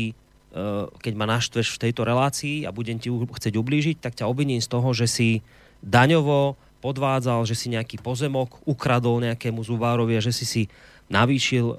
uh, 0.54 0.90
keď 0.98 1.12
ma 1.14 1.26
naštveš 1.30 1.74
v 1.74 1.90
tejto 1.90 2.02
relácii 2.02 2.66
a 2.66 2.74
budem 2.74 2.98
ti 2.98 3.10
chcieť 3.10 3.54
ublížiť, 3.54 4.02
tak 4.02 4.18
ťa 4.18 4.30
obviním 4.30 4.58
z 4.58 4.70
toho, 4.70 4.90
že 4.94 5.06
si 5.06 5.46
daňovo 5.82 6.58
podvádzal, 6.86 7.42
že 7.42 7.58
si 7.58 7.74
nejaký 7.74 7.98
pozemok 7.98 8.62
ukradol 8.62 9.18
nejakému 9.26 9.58
zubárovi 9.66 10.14
a 10.14 10.22
že 10.22 10.30
si 10.30 10.46
si 10.46 10.62
navýšil 11.10 11.66
e, 11.66 11.76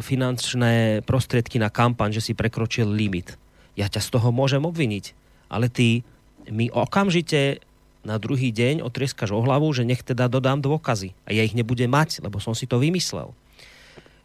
finančné 0.00 1.04
prostriedky 1.04 1.60
na 1.60 1.68
kampaň, 1.68 2.16
že 2.16 2.24
si 2.24 2.32
prekročil 2.32 2.88
limit. 2.88 3.36
Ja 3.76 3.92
ťa 3.92 4.00
z 4.00 4.08
toho 4.16 4.32
môžem 4.32 4.64
obviniť, 4.64 5.12
ale 5.52 5.68
ty 5.68 6.00
mi 6.48 6.72
okamžite 6.72 7.60
na 8.00 8.16
druhý 8.16 8.48
deň 8.54 8.80
otrieskaš 8.80 9.36
o 9.36 9.44
hlavu, 9.44 9.68
že 9.76 9.84
nech 9.84 10.00
teda 10.00 10.30
dodám 10.32 10.64
dôkazy. 10.64 11.12
A 11.28 11.36
ja 11.36 11.44
ich 11.44 11.52
nebudem 11.52 11.92
mať, 11.92 12.24
lebo 12.24 12.40
som 12.40 12.56
si 12.56 12.64
to 12.64 12.80
vymyslel. 12.80 13.36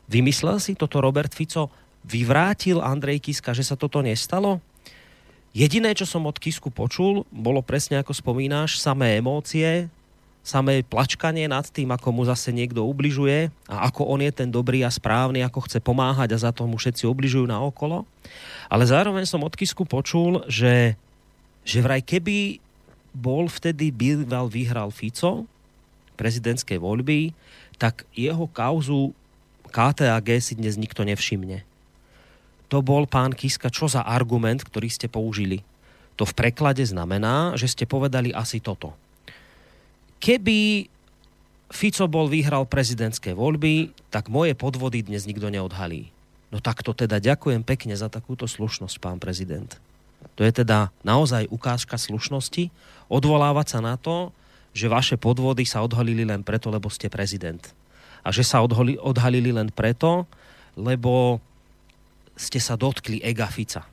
Vymyslel 0.07 0.63
si 0.63 0.79
toto 0.79 1.03
Robert 1.03 1.33
Fico? 1.35 1.67
Vyvrátil 2.07 2.79
Andrej 2.79 3.27
Kiska, 3.27 3.51
že 3.51 3.65
sa 3.65 3.75
toto 3.75 3.99
nestalo? 3.99 4.63
Jediné, 5.51 5.91
čo 5.91 6.07
som 6.07 6.23
od 6.29 6.39
Kisku 6.39 6.71
počul, 6.71 7.27
bolo 7.27 7.59
presne 7.59 7.99
ako 7.99 8.15
spomínáš, 8.15 8.79
samé 8.79 9.19
emócie, 9.19 9.91
samé 10.41 10.81
plačkanie 10.81 11.45
nad 11.45 11.69
tým, 11.69 11.93
ako 11.93 12.09
mu 12.09 12.25
zase 12.25 12.49
niekto 12.49 12.81
ubližuje 12.81 13.53
a 13.69 13.85
ako 13.89 14.09
on 14.09 14.25
je 14.25 14.33
ten 14.33 14.49
dobrý 14.49 14.81
a 14.81 14.89
správny, 14.89 15.45
ako 15.45 15.69
chce 15.69 15.77
pomáhať 15.77 16.33
a 16.33 16.41
za 16.41 16.51
to 16.51 16.65
mu 16.65 16.81
všetci 16.81 17.05
ubližujú 17.05 17.45
na 17.45 17.61
okolo. 17.61 18.09
Ale 18.65 18.83
zároveň 18.89 19.29
som 19.29 19.45
od 19.45 19.53
Kisku 19.53 19.85
počul, 19.85 20.41
že, 20.49 20.97
že 21.61 21.79
vraj 21.85 22.01
keby 22.01 22.57
bol 23.13 23.45
vtedy 23.45 23.93
býval 23.93 24.49
vyhral 24.49 24.89
Fico 24.89 25.45
prezidentskej 26.17 26.77
voľby, 26.77 27.33
tak 27.77 28.05
jeho 28.13 28.45
kauzu 28.49 29.13
KTAG 29.73 30.37
si 30.37 30.53
dnes 30.53 30.77
nikto 30.77 31.01
nevšimne. 31.01 31.65
to 32.71 32.79
bol 32.79 33.03
pán 33.03 33.35
Kiska, 33.35 33.67
čo 33.67 33.91
za 33.91 33.99
argument, 34.05 34.63
ktorý 34.63 34.87
ste 34.87 35.11
použili. 35.11 35.59
To 36.15 36.23
v 36.23 36.37
preklade 36.37 36.85
znamená, 36.87 37.57
že 37.59 37.67
ste 37.67 37.83
povedali 37.83 38.31
asi 38.31 38.63
toto. 38.63 38.95
Keby 40.21 40.85
Fico 41.73 42.05
bol 42.05 42.29
vyhral 42.29 42.69
prezidentské 42.69 43.33
voľby, 43.33 43.89
tak 44.13 44.29
moje 44.29 44.53
podvody 44.53 45.01
dnes 45.01 45.25
nikto 45.25 45.49
neodhalí. 45.49 46.13
No 46.53 46.61
tak 46.61 46.85
to 46.85 46.93
teda 46.93 47.17
ďakujem 47.17 47.65
pekne 47.65 47.97
za 47.97 48.05
takúto 48.05 48.45
slušnosť, 48.45 49.01
pán 49.01 49.17
prezident. 49.17 49.81
To 50.37 50.45
je 50.45 50.53
teda 50.53 50.93
naozaj 51.01 51.49
ukážka 51.49 51.97
slušnosti, 51.97 52.69
odvolávať 53.09 53.67
sa 53.73 53.79
na 53.81 53.97
to, 53.97 54.29
že 54.77 54.91
vaše 54.91 55.15
podvody 55.17 55.65
sa 55.65 55.81
odhalili 55.81 56.21
len 56.21 56.45
preto, 56.45 56.69
lebo 56.69 56.91
ste 56.91 57.09
prezident. 57.09 57.73
A 58.21 58.29
že 58.29 58.45
sa 58.45 58.61
odhali, 58.61 59.01
odhalili 59.01 59.49
len 59.49 59.73
preto, 59.73 60.29
lebo 60.77 61.41
ste 62.37 62.61
sa 62.61 62.77
dotkli 62.77 63.23
ega 63.25 63.49
Fica. 63.49 63.89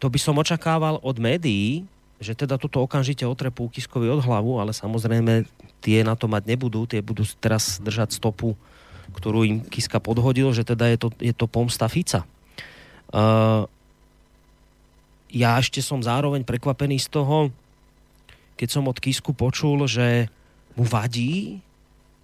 To 0.00 0.08
by 0.08 0.18
som 0.18 0.40
očakával 0.40 0.98
od 1.04 1.16
médií, 1.20 1.84
že 2.22 2.38
teda 2.38 2.54
toto 2.56 2.86
okamžite 2.86 3.26
otrepú 3.26 3.66
Kiskovi 3.66 4.06
od 4.06 4.22
hlavu, 4.22 4.62
ale 4.62 4.70
samozrejme 4.70 5.42
tie 5.82 6.06
na 6.06 6.14
to 6.14 6.30
mať 6.30 6.46
nebudú, 6.46 6.86
tie 6.86 7.02
budú 7.02 7.26
teraz 7.42 7.82
držať 7.82 8.14
stopu, 8.14 8.54
ktorú 9.10 9.42
im 9.42 9.58
Kiska 9.66 9.98
podhodil, 9.98 10.54
že 10.54 10.62
teda 10.62 10.86
je 10.94 10.98
to, 11.02 11.08
je 11.18 11.34
to 11.34 11.50
pomsta 11.50 11.90
Fica. 11.90 12.22
Uh, 13.12 13.66
ja 15.28 15.58
ešte 15.58 15.82
som 15.82 16.00
zároveň 16.00 16.46
prekvapený 16.46 17.02
z 17.02 17.08
toho, 17.10 17.50
keď 18.54 18.68
som 18.70 18.86
od 18.86 19.02
Kisku 19.02 19.34
počul, 19.34 19.84
že 19.90 20.30
mu 20.78 20.86
vadí, 20.86 21.58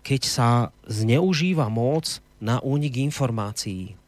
keď 0.07 0.23
sa 0.25 0.49
zneužíva 0.87 1.67
moc 1.67 2.23
na 2.39 2.63
únik 2.63 3.03
informácií. 3.03 3.99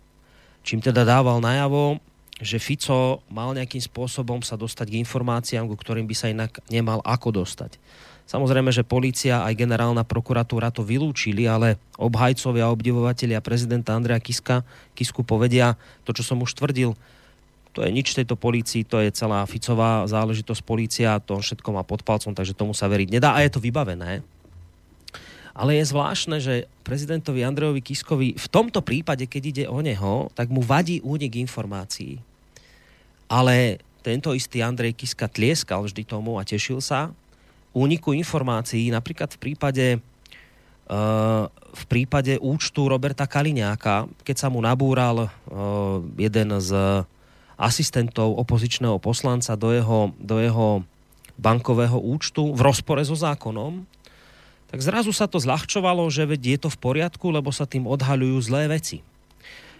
Čím 0.63 0.81
teda 0.81 1.03
dával 1.03 1.43
najavo, 1.43 1.99
že 2.41 2.57
Fico 2.57 3.21
mal 3.29 3.53
nejakým 3.53 3.85
spôsobom 3.85 4.41
sa 4.41 4.57
dostať 4.57 4.89
k 4.89 4.99
informáciám, 5.05 5.69
ku 5.69 5.77
ktorým 5.77 6.09
by 6.09 6.15
sa 6.17 6.33
inak 6.33 6.65
nemal 6.73 7.05
ako 7.05 7.45
dostať. 7.45 7.77
Samozrejme, 8.25 8.71
že 8.71 8.87
policia 8.87 9.43
aj 9.43 9.59
generálna 9.59 10.07
prokuratúra 10.07 10.71
to 10.71 10.87
vylúčili, 10.87 11.51
ale 11.51 11.77
obhajcovia 11.99 12.71
a 12.71 12.73
obdivovatelia 12.73 13.43
prezidenta 13.43 13.93
Andreja 13.93 14.23
Kiska, 14.23 14.63
Kisku 14.95 15.27
povedia 15.27 15.75
to, 16.07 16.15
čo 16.15 16.23
som 16.23 16.39
už 16.41 16.55
tvrdil, 16.55 16.95
to 17.75 17.83
je 17.83 17.91
nič 17.91 18.15
tejto 18.15 18.39
polícii, 18.39 18.87
to 18.87 19.03
je 19.03 19.11
celá 19.11 19.43
Ficová 19.51 20.07
záležitosť 20.07 20.63
polícia, 20.63 21.19
to 21.23 21.43
všetko 21.43 21.75
má 21.75 21.83
pod 21.83 22.07
palcom, 22.07 22.31
takže 22.31 22.57
tomu 22.57 22.71
sa 22.71 22.87
veriť 22.87 23.09
nedá 23.11 23.35
a 23.35 23.43
je 23.43 23.51
to 23.51 23.63
vybavené. 23.63 24.23
Ale 25.51 25.75
je 25.77 25.91
zvláštne, 25.91 26.39
že 26.39 26.71
prezidentovi 26.87 27.43
Andrejovi 27.43 27.83
Kiskovi 27.83 28.39
v 28.39 28.47
tomto 28.47 28.79
prípade, 28.81 29.27
keď 29.27 29.43
ide 29.43 29.65
o 29.67 29.83
neho, 29.83 30.31
tak 30.39 30.55
mu 30.55 30.63
vadí 30.63 31.03
únik 31.03 31.35
informácií 31.35 32.23
ale 33.31 33.79
tento 34.03 34.35
istý 34.35 34.59
Andrej 34.59 34.99
Kiska 34.99 35.31
tlieskal 35.31 35.87
vždy 35.87 36.03
tomu 36.03 36.37
a 36.37 36.43
tešil 36.43 36.83
sa 36.83 37.15
úniku 37.71 38.11
informácií, 38.11 38.91
napríklad 38.91 39.31
v 39.31 39.39
prípade 39.39 39.87
uh, 40.91 41.47
v 41.71 41.85
prípade 41.87 42.35
účtu 42.43 42.91
Roberta 42.91 43.31
Kaliňáka, 43.31 44.11
keď 44.27 44.37
sa 44.37 44.49
mu 44.51 44.59
nabúral 44.59 45.31
uh, 45.31 45.31
jeden 46.19 46.51
z 46.59 47.07
asistentov 47.55 48.35
opozičného 48.41 48.99
poslanca 48.99 49.55
do 49.55 49.71
jeho, 49.71 50.11
do 50.19 50.43
jeho 50.43 50.83
bankového 51.39 52.01
účtu 52.01 52.51
v 52.57 52.61
rozpore 52.65 53.05
so 53.07 53.15
zákonom, 53.15 53.85
tak 54.73 54.81
zrazu 54.81 55.13
sa 55.13 55.29
to 55.29 55.39
zľahčovalo, 55.39 56.09
že 56.09 56.27
je 56.27 56.59
to 56.59 56.73
v 56.73 56.81
poriadku, 56.81 57.31
lebo 57.31 57.53
sa 57.53 57.69
tým 57.69 57.85
odhaľujú 57.87 58.37
zlé 58.43 58.67
veci. 58.71 59.05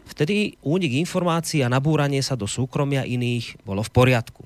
Vtedy 0.09 0.57
únik 0.65 0.97
informácií 1.01 1.65
a 1.65 1.73
nabúranie 1.73 2.21
sa 2.21 2.37
do 2.37 2.45
súkromia 2.45 3.05
iných 3.05 3.61
bolo 3.65 3.81
v 3.85 3.91
poriadku. 3.93 4.43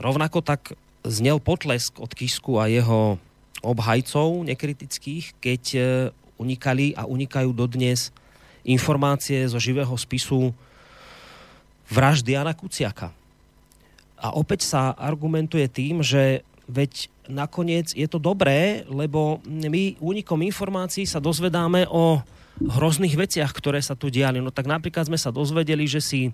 Rovnako 0.00 0.40
tak 0.40 0.74
znel 1.04 1.40
potlesk 1.40 1.98
od 2.00 2.12
Kisku 2.12 2.60
a 2.60 2.68
jeho 2.68 3.16
obhajcov 3.60 4.44
nekritických, 4.48 5.36
keď 5.40 5.62
e, 5.76 5.80
unikali 6.40 6.96
a 6.96 7.04
unikajú 7.04 7.52
dodnes 7.52 8.08
informácie 8.64 9.44
zo 9.48 9.60
živého 9.60 9.92
spisu 9.96 10.52
vraždy 11.88 12.36
Jana 12.36 12.56
Kuciaka. 12.56 13.12
A 14.20 14.36
opäť 14.36 14.68
sa 14.68 14.92
argumentuje 14.96 15.64
tým, 15.68 16.04
že 16.04 16.44
veď 16.68 17.08
nakoniec 17.26 17.92
je 17.96 18.04
to 18.04 18.20
dobré, 18.20 18.84
lebo 18.86 19.40
my 19.48 19.96
únikom 19.98 20.40
informácií 20.44 21.08
sa 21.08 21.18
dozvedáme 21.18 21.88
o 21.88 22.20
hrozných 22.60 23.16
veciach, 23.16 23.50
ktoré 23.56 23.80
sa 23.80 23.96
tu 23.96 24.12
diali. 24.12 24.38
No 24.44 24.52
tak 24.52 24.68
napríklad 24.68 25.08
sme 25.08 25.16
sa 25.16 25.32
dozvedeli, 25.32 25.88
že 25.88 26.04
si 26.04 26.20
e, 26.28 26.32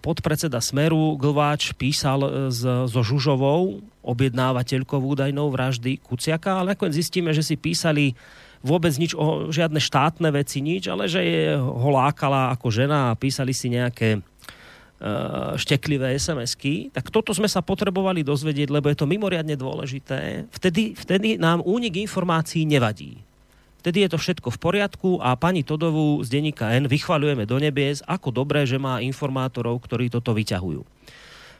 podpredseda 0.00 0.64
Smeru 0.64 1.20
Glváč 1.20 1.76
písal 1.76 2.24
e, 2.24 2.28
s, 2.48 2.64
so 2.64 3.00
Žužovou, 3.04 3.84
objednávateľkou 4.00 4.96
údajnou 4.96 5.52
vraždy 5.52 6.00
Kuciaka, 6.00 6.56
ale 6.56 6.72
nakoniec 6.72 6.96
zistíme, 6.96 7.36
že 7.36 7.44
si 7.44 7.60
písali 7.60 8.16
vôbec 8.64 8.90
nič 8.96 9.12
o 9.12 9.52
žiadne 9.52 9.78
štátne 9.78 10.32
veci, 10.32 10.64
nič, 10.64 10.88
ale 10.88 11.06
že 11.06 11.20
je, 11.20 11.42
ho 11.60 11.88
lákala 11.92 12.50
ako 12.56 12.72
žena 12.72 13.12
a 13.12 13.18
písali 13.18 13.54
si 13.54 13.70
nejaké 13.70 14.18
uh, 14.18 15.54
šteklivé 15.54 16.18
SMS-ky, 16.18 16.90
tak 16.90 17.06
toto 17.14 17.30
sme 17.30 17.46
sa 17.46 17.62
potrebovali 17.62 18.26
dozvedieť, 18.26 18.74
lebo 18.74 18.90
je 18.90 18.98
to 18.98 19.06
mimoriadne 19.06 19.54
dôležité. 19.54 20.50
Vtedy, 20.50 20.98
vtedy 20.98 21.38
nám 21.38 21.62
únik 21.62 22.02
informácií 22.02 22.66
nevadí 22.66 23.27
vtedy 23.80 24.04
je 24.06 24.10
to 24.10 24.18
všetko 24.18 24.48
v 24.54 24.58
poriadku 24.58 25.10
a 25.22 25.38
pani 25.38 25.62
Todovú 25.62 26.20
z 26.26 26.28
denníka 26.34 26.74
N 26.74 26.90
vychvaľujeme 26.90 27.46
do 27.46 27.56
nebies, 27.62 28.02
ako 28.04 28.34
dobré, 28.34 28.66
že 28.66 28.76
má 28.76 29.00
informátorov, 29.00 29.78
ktorí 29.82 30.10
toto 30.10 30.34
vyťahujú. 30.34 30.82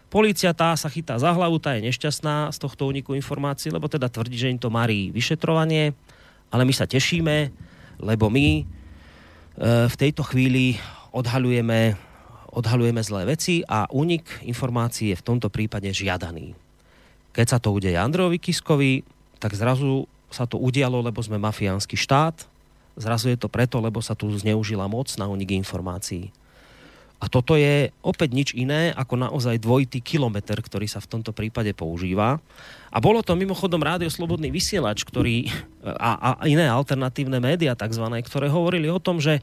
Polícia 0.08 0.56
tá 0.56 0.72
sa 0.72 0.88
chytá 0.88 1.20
za 1.20 1.28
hlavu, 1.36 1.60
tá 1.60 1.76
je 1.76 1.84
nešťastná 1.84 2.48
z 2.48 2.58
tohto 2.64 2.88
úniku 2.88 3.12
informácií, 3.12 3.68
lebo 3.68 3.92
teda 3.92 4.08
tvrdí, 4.08 4.40
že 4.40 4.48
im 4.48 4.56
to 4.56 4.72
marí 4.72 5.12
vyšetrovanie, 5.12 5.92
ale 6.48 6.62
my 6.64 6.72
sa 6.72 6.88
tešíme, 6.88 7.52
lebo 8.00 8.32
my 8.32 8.46
e, 8.56 8.62
v 9.84 9.94
tejto 10.00 10.24
chvíli 10.24 10.80
odhalujeme, 11.12 11.92
odhalujeme 12.56 13.04
zlé 13.04 13.28
veci 13.28 13.60
a 13.68 13.84
únik 13.92 14.48
informácií 14.48 15.12
je 15.12 15.20
v 15.20 15.26
tomto 15.28 15.52
prípade 15.52 15.92
žiadaný. 15.92 16.56
Keď 17.36 17.46
sa 17.46 17.58
to 17.60 17.76
udeje 17.76 18.00
Androvi 18.00 18.40
Kiskovi, 18.40 19.04
tak 19.36 19.52
zrazu 19.52 20.08
sa 20.28 20.44
to 20.44 20.60
udialo, 20.60 21.00
lebo 21.00 21.20
sme 21.24 21.40
mafiánsky 21.40 21.96
štát. 21.96 22.44
Zrazu 22.98 23.30
je 23.32 23.38
to 23.38 23.48
preto, 23.48 23.78
lebo 23.78 24.02
sa 24.02 24.12
tu 24.12 24.28
zneužila 24.32 24.90
moc 24.90 25.08
na 25.16 25.30
unik 25.30 25.54
informácií. 25.62 26.34
A 27.18 27.26
toto 27.26 27.58
je 27.58 27.90
opäť 27.98 28.30
nič 28.30 28.48
iné 28.54 28.94
ako 28.94 29.18
naozaj 29.18 29.58
dvojitý 29.58 29.98
kilometr, 29.98 30.54
ktorý 30.54 30.86
sa 30.86 31.02
v 31.02 31.18
tomto 31.18 31.34
prípade 31.34 31.74
používa. 31.74 32.38
A 32.94 32.98
bolo 33.02 33.26
to 33.26 33.34
mimochodom 33.34 33.82
Rádio 33.82 34.06
Slobodný 34.06 34.54
vysielač, 34.54 35.02
ktorý, 35.02 35.50
a, 35.82 36.38
a 36.38 36.46
iné 36.46 36.70
alternatívne 36.70 37.42
médiá 37.42 37.74
tzv., 37.74 38.06
ktoré 38.22 38.46
hovorili 38.46 38.86
o 38.86 39.02
tom, 39.02 39.18
že 39.18 39.42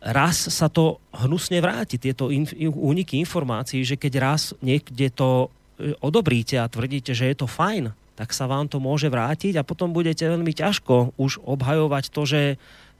raz 0.00 0.48
sa 0.48 0.72
to 0.72 0.96
hnusne 1.12 1.60
vráti, 1.60 2.00
tieto 2.00 2.32
in, 2.32 2.48
úniky 2.72 3.20
informácií, 3.20 3.84
že 3.84 4.00
keď 4.00 4.12
raz 4.16 4.56
niekde 4.64 5.12
to 5.12 5.52
e, 5.76 5.92
odobríte 6.00 6.56
a 6.56 6.64
tvrdíte, 6.72 7.12
že 7.12 7.28
je 7.28 7.36
to 7.36 7.44
fajn, 7.44 7.92
tak 8.20 8.36
sa 8.36 8.44
vám 8.44 8.68
to 8.68 8.76
môže 8.84 9.08
vrátiť 9.08 9.56
a 9.56 9.64
potom 9.64 9.96
budete 9.96 10.28
veľmi 10.28 10.52
ťažko 10.52 11.16
už 11.16 11.40
obhajovať 11.40 12.12
to, 12.12 12.28
že 12.28 12.42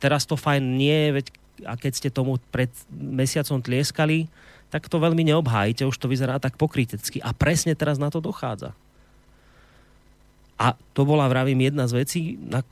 teraz 0.00 0.24
to 0.24 0.40
fajn 0.40 0.80
nie, 0.80 1.12
veď 1.12 1.28
a 1.68 1.76
keď 1.76 1.92
ste 1.92 2.08
tomu 2.08 2.40
pred 2.48 2.72
mesiacom 2.88 3.60
tlieskali, 3.60 4.32
tak 4.72 4.88
to 4.88 4.96
veľmi 4.96 5.20
neobhájite, 5.28 5.84
už 5.84 6.00
to 6.00 6.08
vyzerá 6.08 6.40
tak 6.40 6.56
pokrytecky. 6.56 7.20
A 7.20 7.36
presne 7.36 7.76
teraz 7.76 8.00
na 8.00 8.08
to 8.08 8.24
dochádza. 8.24 8.72
A 10.56 10.72
to 10.96 11.04
bola, 11.04 11.28
vravím, 11.28 11.68
jedna 11.68 11.84
z 11.84 12.00
vecí, 12.00 12.20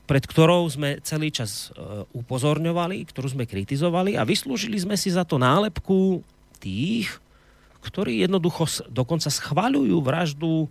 pred 0.09 0.25
ktorou 0.25 0.65
sme 0.73 1.01
celý 1.05 1.29
čas 1.29 1.69
e, 1.69 2.05
upozorňovali, 2.17 3.05
ktorú 3.13 3.33
sme 3.37 3.45
kritizovali 3.45 4.17
a 4.17 4.25
vyslúžili 4.25 4.81
sme 4.81 4.97
si 4.97 5.13
za 5.13 5.21
to 5.21 5.37
nálepku 5.37 6.25
tých, 6.57 7.13
ktorí 7.85 8.25
jednoducho 8.25 8.89
dokonca 8.89 9.29
schvaľujú 9.29 9.97
vraždu 10.01 10.65
e, 10.65 10.67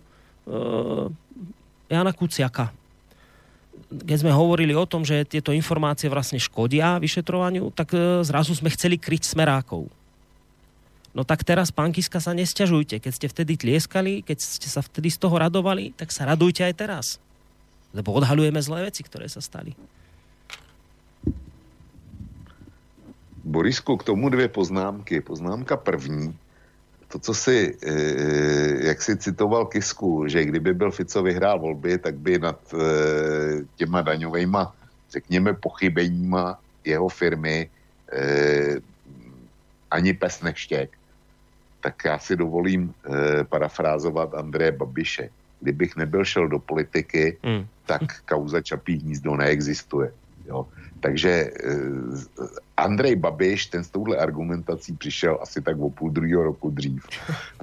Jana 1.89 2.13
Kuciaka. 2.13 2.71
Keď 3.89 4.17
sme 4.21 4.29
hovorili 4.29 4.77
o 4.77 4.85
tom, 4.85 5.01
že 5.01 5.25
tieto 5.25 5.49
informácie 5.49 6.05
vlastne 6.05 6.37
škodia 6.37 7.01
vyšetrovaniu, 7.01 7.73
tak 7.73 7.97
e, 7.97 8.21
zrazu 8.21 8.53
sme 8.53 8.69
chceli 8.69 9.01
kryť 9.01 9.33
smerákov. 9.33 9.89
No 11.09 11.25
tak 11.25 11.41
teraz, 11.41 11.73
pán 11.73 11.89
Kiska, 11.89 12.21
sa 12.21 12.37
nesťažujte. 12.37 13.01
Keď 13.01 13.11
ste 13.11 13.27
vtedy 13.27 13.57
tlieskali, 13.57 14.21
keď 14.21 14.37
ste 14.37 14.69
sa 14.69 14.85
vtedy 14.85 15.09
z 15.09 15.17
toho 15.17 15.33
radovali, 15.33 15.97
tak 15.97 16.13
sa 16.13 16.29
radujte 16.29 16.61
aj 16.61 16.73
teraz. 16.77 17.05
Lebo 17.89 18.13
odhalujeme 18.13 18.61
zlé 18.61 18.85
veci, 18.85 19.01
ktoré 19.01 19.25
sa 19.25 19.41
stali. 19.41 19.73
Borisku, 23.41 23.97
k 23.97 24.03
tomu 24.03 24.29
dvě 24.29 24.47
poznámky. 24.47 25.21
Poznámka 25.21 25.77
první 25.77 26.37
to, 27.09 27.19
co 27.19 27.33
si, 27.33 27.77
e, 27.81 27.93
jak 28.87 29.01
si 29.01 29.17
citoval 29.17 29.65
Kisku, 29.65 30.27
že 30.27 30.45
kdyby 30.45 30.73
byl 30.73 30.91
Fico 30.91 31.23
vyhrál 31.23 31.59
volby, 31.59 31.97
tak 31.97 32.15
by 32.15 32.39
nad 32.39 32.59
e, 32.73 32.77
těma 33.75 34.01
daňovejma, 34.01 34.75
řekněme, 35.11 35.53
pochybeníma 35.53 36.59
jeho 36.85 37.09
firmy 37.09 37.69
e, 38.13 38.21
ani 39.91 40.13
pes 40.13 40.41
neštěk, 40.41 40.89
tak 41.81 41.95
já 42.05 42.19
si 42.19 42.35
dovolím 42.35 42.93
parafrázovat 43.49 44.33
Andreje 44.33 44.71
Babiše. 44.71 45.29
Kdybych 45.59 45.95
nebyl 45.95 46.25
šel 46.25 46.47
do 46.47 46.59
politiky, 46.59 47.37
mm. 47.43 47.65
tak 47.85 48.01
kauza 48.25 48.61
Čapí 48.61 48.99
hnízdo 48.99 49.35
neexistuje. 49.35 50.11
Jo. 50.45 50.67
Takže 50.99 51.29
e, 51.29 51.51
Andrej 52.77 53.15
Babiš, 53.15 53.65
ten 53.65 53.83
s 53.83 53.89
touhle 53.89 54.17
argumentací 54.17 54.93
přišel 54.93 55.39
asi 55.41 55.61
tak 55.61 55.79
o 55.79 55.89
půl 55.89 56.11
druhého 56.11 56.43
roku 56.43 56.69
dřív 56.69 57.03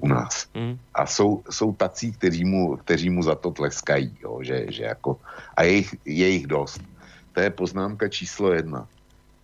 u 0.00 0.08
nás. 0.08 0.46
Mm. 0.56 0.78
A 0.94 1.06
jsou, 1.06 1.42
jsou 1.50 1.72
tací, 1.72 2.12
kteří 2.12 2.44
mu, 2.44 2.76
kteří 2.76 3.10
mu 3.10 3.22
za 3.22 3.34
to 3.34 3.50
tleskají, 3.50 4.16
jo, 4.22 4.38
že, 4.42 4.72
že 4.72 4.82
jako, 4.82 5.20
a 5.56 5.62
je 5.62 5.72
jich, 5.72 5.94
je 6.04 6.28
jich 6.28 6.46
dost. 6.46 6.80
To 7.32 7.40
je 7.40 7.50
poznámka 7.50 8.08
číslo 8.08 8.52
jedna. 8.52 8.88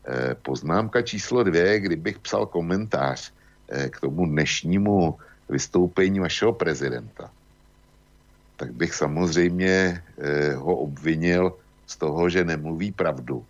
E, 0.08 0.34
poznámka 0.34 1.02
číslo 1.02 1.42
dvě, 1.44 1.80
kdybych 1.80 2.18
psal 2.18 2.46
komentář 2.46 3.32
e, 3.68 3.88
k 3.88 4.00
tomu 4.00 4.26
dnešnímu 4.26 5.18
vystoupení 5.48 6.20
vašeho 6.20 6.52
prezidenta, 6.52 7.30
tak 8.56 8.72
bych 8.72 8.94
samozřejmě 8.94 10.02
ho 10.56 10.76
obvinil 10.76 11.52
z 11.86 11.96
toho, 11.96 12.28
že 12.28 12.44
nemluví 12.44 12.92
pravdu 12.92 13.44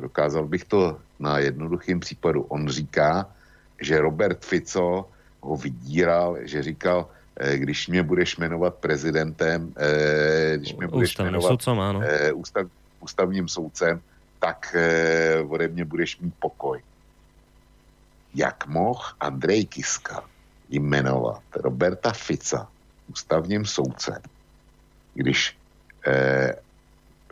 dokázal 0.00 0.46
bych 0.46 0.64
to 0.64 0.98
na 1.18 1.38
jednoduchém 1.38 2.00
případu. 2.00 2.42
On 2.42 2.68
říká, 2.68 3.26
že 3.80 4.00
Robert 4.00 4.44
Fico 4.44 5.08
ho 5.40 5.56
vydíral, 5.56 6.36
že 6.42 6.62
říkal, 6.62 7.08
eh, 7.36 7.58
když 7.58 7.88
mě 7.88 8.02
budeš 8.02 8.36
jmenovat 8.36 8.74
prezidentem, 8.74 9.74
eh, 9.76 10.56
když 10.56 10.74
mě 10.74 10.88
budeš 10.88 11.10
Ústavný 11.10 11.32
jmenovat 11.32 11.48
soudcom, 11.48 11.80
ano. 11.80 12.00
Eh, 12.02 12.32
ústav, 12.32 12.66
ústavním 13.00 13.48
soudcem, 13.48 14.00
tak 14.38 14.76
ode 15.48 15.68
mě 15.68 15.84
budeš 15.84 16.18
mít 16.18 16.34
pokoj. 16.38 16.82
Jak 18.34 18.66
mohl 18.66 19.02
Andrej 19.20 19.66
Kiska 19.66 20.22
jmenovat 20.70 21.42
Roberta 21.54 22.12
Fica 22.12 22.68
ústavním 23.10 23.66
soudcem, 23.66 24.22
když 25.14 25.58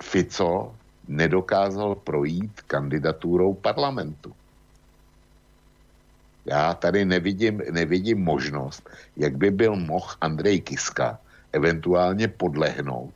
Fico 0.03 0.75
nedokázal 1.09 1.95
projít 1.95 2.61
kandidaturou 2.67 3.55
parlamentu. 3.55 4.33
Já 6.47 6.75
tady 6.75 7.05
nevidím, 7.05 7.63
nevidím 7.71 8.23
možnost, 8.23 8.91
jak 9.17 9.37
by 9.37 9.51
byl 9.51 9.77
mohl 9.77 10.15
Andrej 10.21 10.61
Kiska 10.61 11.19
eventuálně 11.53 12.29
podlehnout, 12.29 13.11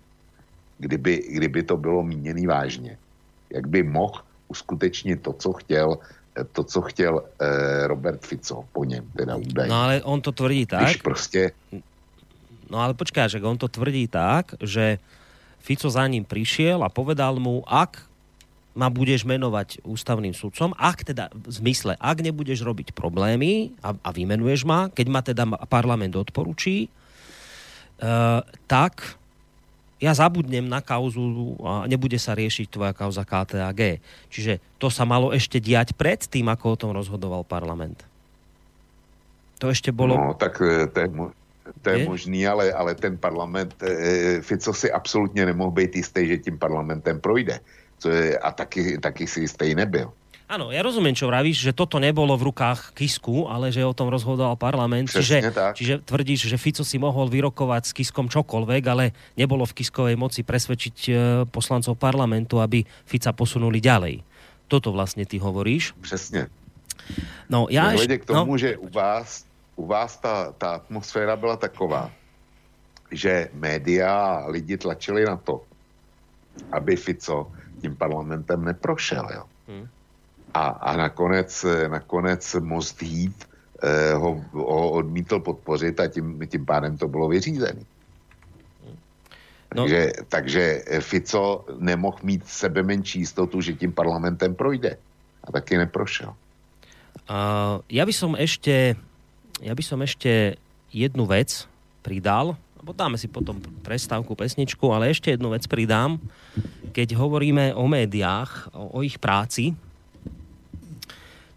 kdyby, 0.79 1.23
kdyby 1.31 1.63
to 1.63 1.77
bylo 1.77 2.03
míněný 2.03 2.47
vážně. 2.47 2.99
Jak 3.51 3.67
by 3.67 3.83
mohl 3.83 4.23
uskutečnit 4.49 5.23
to, 5.23 5.33
co 5.33 5.53
chtěl 5.53 5.99
to, 6.53 6.65
co 6.65 6.81
chtěl 6.81 7.23
eh, 7.41 7.87
Robert 7.87 8.27
Fico 8.27 8.65
po 8.73 8.85
něm, 8.85 9.11
teda 9.17 9.37
údajně. 9.37 9.71
No 9.71 9.83
ale 9.83 10.03
on 10.03 10.21
to 10.21 10.33
tvrdí 10.33 10.67
tak. 10.67 10.85
Když 10.85 10.97
prostě... 10.97 11.53
No 12.71 12.79
ale 12.79 12.95
počkáš, 12.95 13.35
on 13.35 13.59
to 13.59 13.69
tvrdí 13.69 14.09
tak, 14.09 14.55
že 14.63 14.99
Fico 15.61 15.87
za 15.93 16.05
ním 16.09 16.25
prišiel 16.25 16.81
a 16.81 16.89
povedal 16.89 17.37
mu, 17.37 17.61
ak 17.69 18.11
ma 18.75 18.87
budeš 18.89 19.27
menovať 19.27 19.83
ústavným 19.83 20.33
sudcom, 20.33 20.73
ak 20.79 21.13
teda 21.13 21.29
v 21.35 21.51
zmysle, 21.51 21.99
ak 21.99 22.23
nebudeš 22.23 22.63
robiť 22.63 22.95
problémy 22.95 23.75
a, 23.83 23.93
a 23.93 24.09
vymenuješ 24.15 24.63
ma, 24.63 24.89
keď 24.89 25.07
ma 25.11 25.21
teda 25.21 25.45
parlament 25.67 26.15
odporučí, 26.15 26.87
uh, 26.87 28.41
tak 28.71 29.21
ja 30.01 30.17
zabudnem 30.17 30.65
na 30.65 30.81
kauzu 30.81 31.61
a 31.61 31.85
nebude 31.85 32.17
sa 32.17 32.33
riešiť 32.33 32.73
tvoja 32.73 32.97
kauza 32.97 33.21
KTAG. 33.21 34.01
Čiže 34.33 34.81
to 34.81 34.89
sa 34.89 35.05
malo 35.05 35.29
ešte 35.29 35.61
diať 35.61 35.93
pred 35.93 36.25
tým, 36.25 36.49
ako 36.49 36.65
o 36.73 36.79
tom 36.81 36.91
rozhodoval 36.97 37.45
parlament. 37.45 38.01
To 39.61 39.69
ešte 39.69 39.93
bolo... 39.93 40.17
No, 40.17 40.33
tak 40.33 40.57
e, 40.65 40.89
to 41.83 41.91
je, 41.91 41.99
je, 41.99 42.07
možný, 42.07 42.41
ale, 42.47 42.73
ale 42.73 42.95
ten 42.95 43.19
parlament, 43.19 43.75
e, 43.83 44.41
Fico 44.43 44.75
si 44.75 44.93
absolutně 44.93 45.47
nemohl 45.47 45.71
být 45.71 45.97
jistý, 45.97 46.27
že 46.27 46.39
tím 46.39 46.59
parlamentem 46.59 47.21
projde. 47.21 47.61
Co 47.99 48.09
je, 48.11 48.39
a 48.39 48.53
taky, 48.53 48.99
taky 48.99 49.27
si 49.27 49.41
jistý 49.41 49.75
nebyl. 49.75 50.13
Áno, 50.51 50.75
ja 50.75 50.83
rozumiem, 50.83 51.15
čo 51.15 51.31
vravíš, 51.31 51.63
že 51.63 51.71
toto 51.71 52.03
nebolo 52.03 52.35
v 52.35 52.51
rukách 52.51 52.91
Kisku, 52.99 53.47
ale 53.47 53.71
že 53.71 53.87
o 53.87 53.95
tom 53.95 54.11
rozhodoval 54.11 54.59
parlament. 54.59 55.07
čiže, 55.07 55.47
čiže 55.79 56.03
tvrdíš, 56.03 56.51
že 56.51 56.59
Fico 56.59 56.83
si 56.83 56.99
mohol 56.99 57.31
vyrokovať 57.31 57.83
s 57.87 57.95
Kiskom 57.95 58.27
čokoľvek, 58.27 58.83
ale 58.91 59.15
nebolo 59.39 59.63
v 59.63 59.79
Kiskovej 59.79 60.19
moci 60.19 60.43
presvedčiť 60.43 60.97
e, 61.07 61.13
poslancov 61.47 61.95
parlamentu, 61.95 62.59
aby 62.59 62.83
Fica 63.07 63.31
posunuli 63.31 63.79
ďalej. 63.79 64.27
Toto 64.67 64.91
vlastne 64.91 65.23
ty 65.23 65.39
hovoríš. 65.39 65.95
Přesně. 66.03 66.51
No, 67.51 67.67
ja 67.71 67.95
eš... 67.95 68.07
k 68.07 68.25
tomu, 68.27 68.55
no. 68.55 68.59
že 68.59 68.79
u 68.79 68.89
vás 68.91 69.47
u 69.81 69.87
vás 69.87 70.17
ta, 70.21 70.53
ta 70.53 70.75
atmosféra 70.75 71.37
byla 71.37 71.57
taková, 71.57 72.13
že 73.11 73.49
média 73.53 74.13
a 74.13 74.47
lidi 74.47 74.77
tlačili 74.77 75.25
na 75.25 75.37
to, 75.37 75.65
aby 76.73 76.97
Fico 76.97 77.53
tím 77.81 77.97
parlamentem 77.97 78.65
neprošel. 78.65 79.29
Jo. 79.35 79.45
Hmm. 79.69 79.89
A, 80.55 80.65
a 80.69 80.97
nakonec, 80.97 81.67
nakonec 81.89 82.57
Most 82.61 83.03
Heat 83.03 83.49
eh, 83.83 84.13
ho, 84.15 84.45
ho 84.53 84.91
odmítl 84.91 85.41
podpořit 85.41 86.01
a 86.01 86.07
tím, 86.07 86.41
tím 86.47 86.67
pádem 86.67 86.99
to 86.99 87.09
bylo 87.09 87.29
vyřízené. 87.29 87.81
Hmm. 88.85 88.97
No. 89.75 89.83
Takže, 89.83 90.13
takže 90.29 90.63
Fico 91.01 91.65
nemohl 91.79 92.19
mít 92.23 92.47
sebe 92.47 92.83
menší 92.83 93.19
jistotu, 93.19 93.61
že 93.61 93.73
tím 93.73 93.93
parlamentem 93.93 94.55
projde. 94.55 94.97
A 95.45 95.53
taky 95.53 95.79
neprošel. 95.79 96.37
Uh, 97.31 97.83
ja 97.91 98.03
by 98.07 98.15
som 98.15 98.35
ešte 98.35 98.95
ja 99.61 99.73
by 99.77 99.83
som 99.85 100.01
ešte 100.01 100.57
jednu 100.91 101.29
vec 101.29 101.69
pridal, 102.01 102.57
lebo 102.81 102.97
dáme 102.97 103.21
si 103.21 103.29
potom 103.29 103.61
prestávku, 103.85 104.33
pesničku, 104.33 104.89
ale 104.89 105.13
ešte 105.13 105.37
jednu 105.37 105.53
vec 105.53 105.69
pridám. 105.69 106.17
Keď 106.97 107.13
hovoríme 107.13 107.77
o 107.77 107.85
médiách, 107.85 108.73
o, 108.73 108.97
o 108.97 108.99
ich 109.05 109.21
práci, 109.21 109.77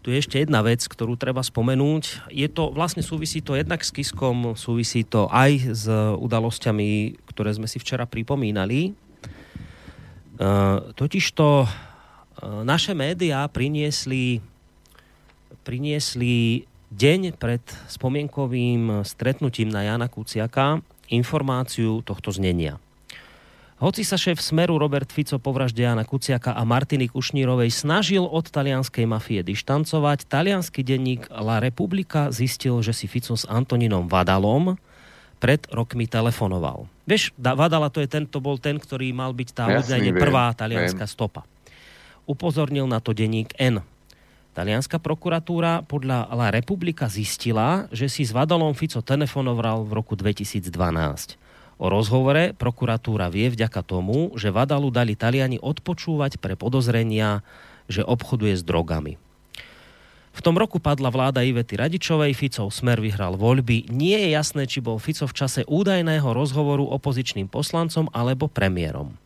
tu 0.04 0.12
je 0.12 0.20
ešte 0.20 0.36
jedna 0.36 0.60
vec, 0.60 0.84
ktorú 0.84 1.16
treba 1.16 1.40
spomenúť. 1.40 2.28
Je 2.28 2.44
to, 2.52 2.68
vlastne 2.76 3.00
súvisí 3.00 3.40
to 3.40 3.56
jednak 3.56 3.80
s 3.80 3.88
Kiskom, 3.88 4.52
súvisí 4.52 5.00
to 5.00 5.32
aj 5.32 5.52
s 5.72 5.88
udalosťami, 6.20 7.16
ktoré 7.32 7.56
sme 7.56 7.64
si 7.64 7.80
včera 7.80 8.04
pripomínali. 8.04 8.92
E, 10.36 10.50
totižto 10.92 11.64
e, 11.64 11.68
naše 12.68 12.92
médiá 12.92 13.48
priniesli, 13.48 14.44
priniesli 15.64 16.68
deň 16.94 17.34
pred 17.34 17.62
spomienkovým 17.90 19.02
stretnutím 19.02 19.66
na 19.66 19.82
Jana 19.82 20.06
Kuciaka 20.06 20.78
informáciu 21.10 22.00
tohto 22.06 22.30
znenia. 22.30 22.78
Hoci 23.82 24.06
sa 24.06 24.14
šéf 24.14 24.38
Smeru 24.38 24.78
Robert 24.78 25.10
Fico 25.10 25.36
po 25.42 25.50
vražde 25.50 25.82
Jana 25.82 26.06
Kuciaka 26.06 26.54
a 26.54 26.62
Martiny 26.62 27.10
Kušnírovej 27.10 27.74
snažil 27.74 28.22
od 28.22 28.46
talianskej 28.46 29.04
mafie 29.04 29.42
dištancovať, 29.42 30.30
talianský 30.30 30.86
denník 30.86 31.26
La 31.34 31.58
Republika 31.58 32.30
zistil, 32.30 32.78
že 32.80 32.94
si 32.94 33.10
Fico 33.10 33.34
s 33.34 33.44
Antoninom 33.44 34.06
Vadalom 34.06 34.78
pred 35.42 35.66
rokmi 35.74 36.06
telefonoval. 36.06 36.86
Vieš, 37.04 37.34
Vadala 37.36 37.90
to, 37.90 38.00
je 38.00 38.08
ten, 38.08 38.24
to 38.24 38.38
bol 38.38 38.56
ten, 38.56 38.78
ktorý 38.78 39.12
mal 39.12 39.34
byť 39.34 39.48
tá 39.52 39.68
údajne 39.68 40.14
prvá 40.16 40.54
talianská 40.56 41.04
stopa. 41.04 41.44
Upozornil 42.24 42.88
na 42.88 43.02
to 43.02 43.12
denník 43.12 43.52
N. 43.60 43.84
Talianská 44.54 45.02
prokuratúra 45.02 45.82
podľa 45.82 46.30
La 46.30 46.54
Republika 46.54 47.10
zistila, 47.10 47.90
že 47.90 48.06
si 48.06 48.22
s 48.22 48.30
Vadalom 48.30 48.70
Fico 48.70 49.02
telefonoval 49.02 49.82
v 49.82 49.90
roku 49.98 50.14
2012. 50.14 50.70
O 51.82 51.90
rozhovore 51.90 52.54
prokuratúra 52.54 53.26
vie 53.34 53.50
vďaka 53.50 53.82
tomu, 53.82 54.30
že 54.38 54.54
Vadalu 54.54 54.94
dali 54.94 55.18
Taliani 55.18 55.58
odpočúvať 55.58 56.38
pre 56.38 56.54
podozrenia, 56.54 57.42
že 57.90 58.06
obchoduje 58.06 58.54
s 58.54 58.62
drogami. 58.62 59.18
V 60.34 60.40
tom 60.42 60.54
roku 60.54 60.78
padla 60.78 61.10
vláda 61.10 61.42
Ivety 61.42 61.74
Radičovej, 61.74 62.38
Ficov 62.38 62.70
smer 62.70 63.02
vyhral 63.02 63.34
voľby. 63.34 63.90
Nie 63.90 64.22
je 64.22 64.38
jasné, 64.38 64.70
či 64.70 64.78
bol 64.78 65.02
Fico 65.02 65.26
v 65.26 65.34
čase 65.34 65.66
údajného 65.66 66.30
rozhovoru 66.30 66.86
opozičným 66.94 67.50
poslancom 67.50 68.06
alebo 68.14 68.46
premiérom. 68.46 69.18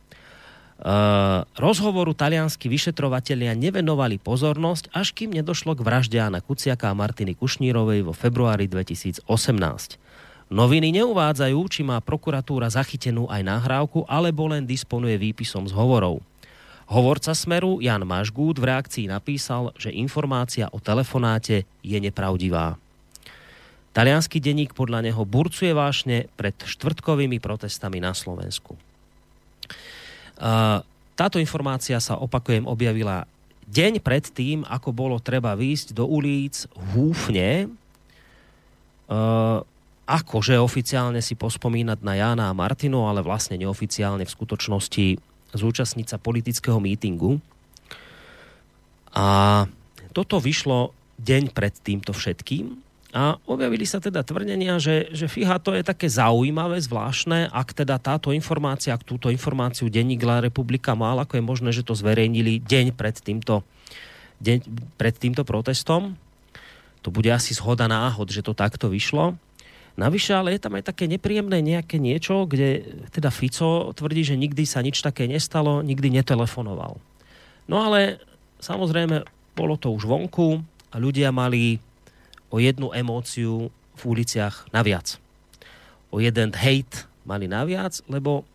Uh, 0.79 1.43
rozhovoru 1.59 2.15
talianskí 2.15 2.71
vyšetrovatelia 2.71 3.51
nevenovali 3.51 4.15
pozornosť, 4.15 4.95
až 4.95 5.11
kým 5.11 5.35
nedošlo 5.35 5.75
k 5.75 5.83
vražde 5.83 6.15
Jana 6.15 6.39
Kuciaka 6.39 6.87
a 6.87 6.95
Martiny 6.95 7.35
Kušnírovej 7.35 8.07
vo 8.07 8.15
februári 8.15 8.63
2018. 8.71 9.27
Noviny 10.47 10.95
neuvádzajú, 10.95 11.59
či 11.67 11.83
má 11.83 11.99
prokuratúra 11.99 12.71
zachytenú 12.71 13.27
aj 13.27 13.43
nahrávku, 13.43 14.07
alebo 14.07 14.47
len 14.47 14.63
disponuje 14.63 15.19
výpisom 15.19 15.67
z 15.67 15.75
hovorov. 15.75 16.23
Hovorca 16.87 17.35
Smeru 17.35 17.83
Jan 17.83 18.07
Mažgút 18.07 18.63
v 18.63 18.71
reakcii 18.71 19.11
napísal, 19.11 19.75
že 19.75 19.91
informácia 19.91 20.71
o 20.71 20.79
telefonáte 20.79 21.67
je 21.83 21.97
nepravdivá. 21.99 22.79
Talianský 23.91 24.39
denník 24.39 24.71
podľa 24.71 25.11
neho 25.11 25.27
burcuje 25.27 25.75
vášne 25.75 26.31
pred 26.39 26.55
štvrtkovými 26.55 27.43
protestami 27.43 27.99
na 27.99 28.15
Slovensku. 28.15 28.79
Táto 31.19 31.35
informácia 31.35 31.99
sa 31.99 32.15
opakujem 32.15 32.63
objavila 32.63 33.27
deň 33.69 34.01
pred 34.01 34.25
tým, 34.31 34.65
ako 34.65 34.89
bolo 34.95 35.19
treba 35.21 35.53
výjsť 35.53 35.93
do 35.93 36.07
ulic 36.09 36.65
húfne, 36.95 37.69
uh, 39.11 39.61
akože 40.09 40.57
oficiálne 40.57 41.21
si 41.21 41.37
pospomínať 41.37 42.01
na 42.01 42.17
Jána 42.17 42.45
a 42.49 42.57
Martinu, 42.57 43.05
ale 43.05 43.21
vlastne 43.21 43.61
neoficiálne 43.61 44.25
v 44.25 44.33
skutočnosti 44.33 45.21
zúčastniť 45.53 46.07
sa 46.09 46.17
politického 46.17 46.81
mítingu. 46.81 47.37
A 49.13 49.65
toto 50.09 50.41
vyšlo 50.41 50.97
deň 51.21 51.53
pred 51.53 51.73
týmto 51.77 52.09
všetkým 52.15 52.88
a 53.09 53.41
objavili 53.49 53.89
sa 53.89 53.97
teda 53.97 54.21
tvrdenia, 54.21 54.77
že, 54.77 55.09
že 55.09 55.25
FIHA 55.25 55.57
to 55.57 55.73
je 55.73 55.81
také 55.81 56.05
zaujímavé, 56.05 56.77
zvláštne, 56.77 57.49
ak 57.49 57.73
teda 57.73 57.97
táto 57.97 58.29
informácia, 58.29 58.93
ak 58.93 59.01
túto 59.01 59.33
informáciu 59.33 59.89
denník 59.89 60.21
La 60.21 60.45
Republika 60.45 60.93
mal, 60.93 61.17
ako 61.17 61.41
je 61.41 61.43
možné, 61.43 61.69
že 61.73 61.81
to 61.81 61.97
zverejnili 61.97 62.61
deň 62.61 62.93
pred 62.93 63.17
týmto, 63.17 63.65
deň 64.45 64.61
pred 64.93 65.15
týmto 65.17 65.41
protestom. 65.41 66.13
To 67.01 67.09
bude 67.09 67.33
asi 67.33 67.57
zhoda 67.57 67.89
náhod, 67.89 68.29
že 68.29 68.45
to 68.45 68.53
takto 68.53 68.93
vyšlo. 68.93 69.33
Navyše, 69.97 70.31
ale 70.37 70.53
je 70.55 70.61
tam 70.61 70.77
aj 70.77 70.93
také 70.93 71.09
nepríjemné 71.09 71.65
nejaké 71.65 71.97
niečo, 71.97 72.45
kde 72.45 72.85
teda 73.09 73.33
Fico 73.33 73.89
tvrdí, 73.97 74.21
že 74.21 74.37
nikdy 74.37 74.69
sa 74.69 74.85
nič 74.85 75.01
také 75.01 75.25
nestalo, 75.25 75.81
nikdy 75.81 76.13
netelefonoval. 76.13 77.01
No 77.65 77.75
ale 77.81 78.21
samozrejme, 78.61 79.25
bolo 79.57 79.75
to 79.81 79.89
už 79.89 80.05
vonku 80.05 80.61
a 80.93 80.95
ľudia 81.01 81.33
mali 81.33 81.81
o 82.49 82.57
jednu 82.57 82.91
emóciu 82.93 83.69
v 83.69 84.01
uliciach 84.05 84.69
naviac. 84.73 85.21
O 86.09 86.17
jeden 86.17 86.53
hate 86.53 87.05
mali 87.25 87.45
naviac, 87.45 88.01
lebo 88.09 88.45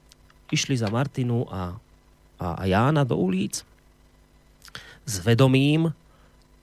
išli 0.50 0.74
za 0.74 0.90
Martinu 0.90 1.46
a, 1.50 1.78
a, 2.38 2.46
a 2.58 2.62
Jána 2.66 3.06
do 3.06 3.18
ulic 3.18 3.62
s 5.04 5.14
vedomím, 5.20 5.92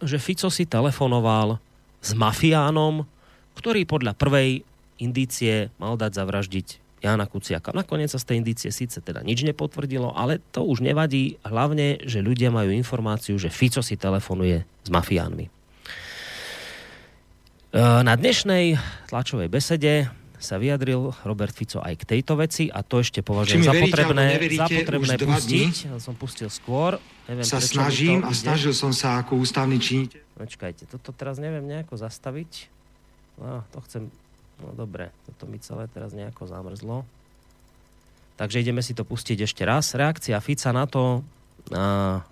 že 0.01 0.17
Fico 0.17 0.49
si 0.49 0.65
telefonoval 0.65 1.61
s 2.01 2.17
mafiánom, 2.17 3.05
ktorý 3.53 3.85
podľa 3.85 4.17
prvej 4.17 4.65
indície 4.97 5.69
mal 5.77 5.93
dať 5.93 6.17
zavraždiť 6.17 6.67
Jana 7.01 7.25
Kuciaka. 7.25 7.73
Nakoniec 7.73 8.13
sa 8.13 8.21
z 8.21 8.29
tej 8.29 8.35
indície 8.41 8.69
síce 8.69 9.01
teda 9.01 9.25
nič 9.25 9.41
nepotvrdilo, 9.45 10.13
ale 10.13 10.37
to 10.53 10.61
už 10.61 10.85
nevadí, 10.85 11.41
hlavne, 11.41 12.01
že 12.05 12.21
ľudia 12.21 12.53
majú 12.53 12.69
informáciu, 12.69 13.37
že 13.41 13.49
Fico 13.49 13.81
si 13.81 13.97
telefonuje 13.97 14.61
s 14.85 14.89
mafiánmi. 14.89 15.60
Eh, 17.71 17.79
na 17.79 18.19
dnešnej 18.19 18.75
tlačovej 19.07 19.47
besede 19.47 20.11
sa 20.35 20.59
vyjadril 20.59 21.15
Robert 21.23 21.55
Fico 21.55 21.79
aj 21.79 22.03
k 22.03 22.17
tejto 22.17 22.35
veci 22.35 22.67
a 22.67 22.83
to 22.83 22.99
ešte 22.99 23.23
považujem 23.23 23.63
za 23.63 23.71
potrebné, 23.71 24.43
za 24.51 24.67
potrebné 24.67 25.15
pustiť. 25.15 25.95
Som 25.95 26.19
pustil 26.19 26.51
skôr. 26.51 26.99
Neviem, 27.31 27.47
sa 27.47 27.63
snažím 27.63 28.27
a 28.27 28.35
snažil 28.35 28.75
som 28.75 28.91
sa 28.91 29.23
ako 29.23 29.39
ústavný 29.39 29.79
činiteľ. 29.79 30.19
Počkajte, 30.35 30.83
toto 30.91 31.15
teraz 31.15 31.39
neviem 31.39 31.63
nejako 31.63 31.95
zastaviť. 31.95 32.67
No, 33.39 33.63
to 33.71 33.79
chcem... 33.87 34.11
No 34.59 34.75
dobre, 34.75 35.15
toto 35.31 35.47
mi 35.47 35.55
celé 35.63 35.87
teraz 35.87 36.11
nejako 36.11 36.51
zamrzlo. 36.51 37.07
Takže 38.35 38.59
ideme 38.59 38.83
si 38.83 38.91
to 38.91 39.07
pustiť 39.07 39.47
ešte 39.47 39.63
raz. 39.63 39.95
Reakcia 39.95 40.35
Fica 40.43 40.75
na 40.75 40.91
to, 40.91 41.23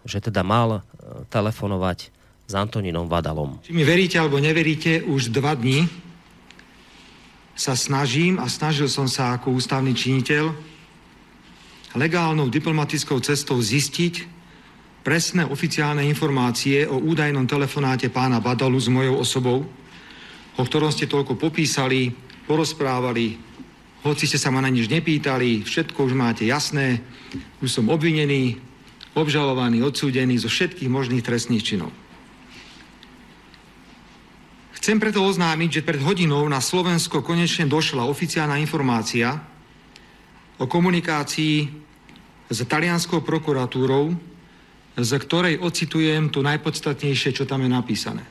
že 0.03 0.19
teda 0.19 0.43
mal 0.43 0.83
eh, 0.83 1.23
telefonovať 1.31 2.18
s 2.49 2.53
Antonínom 2.57 3.05
Vadalom. 3.05 3.61
Či 3.61 3.77
mi 3.77 3.85
veríte 3.85 4.17
alebo 4.17 4.41
neveríte, 4.41 5.05
už 5.05 5.29
dva 5.29 5.53
dní 5.53 5.85
sa 7.53 7.77
snažím 7.77 8.41
a 8.41 8.49
snažil 8.49 8.89
som 8.89 9.05
sa 9.05 9.37
ako 9.37 9.53
ústavný 9.53 9.93
činiteľ 9.93 10.49
legálnou 11.93 12.49
diplomatickou 12.49 13.21
cestou 13.21 13.61
zistiť 13.61 14.25
presné 15.05 15.45
oficiálne 15.45 16.01
informácie 16.09 16.89
o 16.89 16.97
údajnom 16.97 17.45
telefonáte 17.45 18.09
pána 18.09 18.41
Badalu 18.41 18.81
s 18.81 18.89
mojou 18.89 19.21
osobou, 19.21 19.59
o 20.57 20.61
ktorom 20.65 20.89
ste 20.89 21.05
toľko 21.05 21.37
popísali, 21.37 22.09
porozprávali, 22.49 23.37
hoci 24.01 24.25
ste 24.25 24.41
sa 24.41 24.49
ma 24.49 24.63
na 24.63 24.73
nič 24.73 24.89
nepýtali, 24.89 25.67
všetko 25.67 25.97
už 26.01 26.13
máte 26.17 26.47
jasné, 26.49 27.03
už 27.61 27.69
som 27.69 27.85
obvinený, 27.91 28.57
obžalovaný, 29.13 29.85
odsúdený 29.85 30.41
zo 30.41 30.49
všetkých 30.49 30.89
možných 30.89 31.25
trestných 31.25 31.61
činov. 31.61 31.91
Chcem 34.79 34.95
preto 34.95 35.19
oznámiť, 35.27 35.69
že 35.69 35.85
pred 35.85 35.99
hodinou 35.99 36.47
na 36.47 36.63
Slovensko 36.63 37.19
konečne 37.19 37.67
došla 37.67 38.07
oficiálna 38.07 38.55
informácia 38.63 39.35
o 40.55 40.65
komunikácii 40.71 41.67
s 42.47 42.59
talianskou 42.63 43.19
prokuratúrou, 43.19 44.15
z 44.95 45.11
ktorej 45.19 45.59
ocitujem 45.59 46.31
to 46.31 46.39
najpodstatnejšie, 46.39 47.35
čo 47.35 47.43
tam 47.43 47.67
je 47.67 47.69
napísané. 47.75 48.23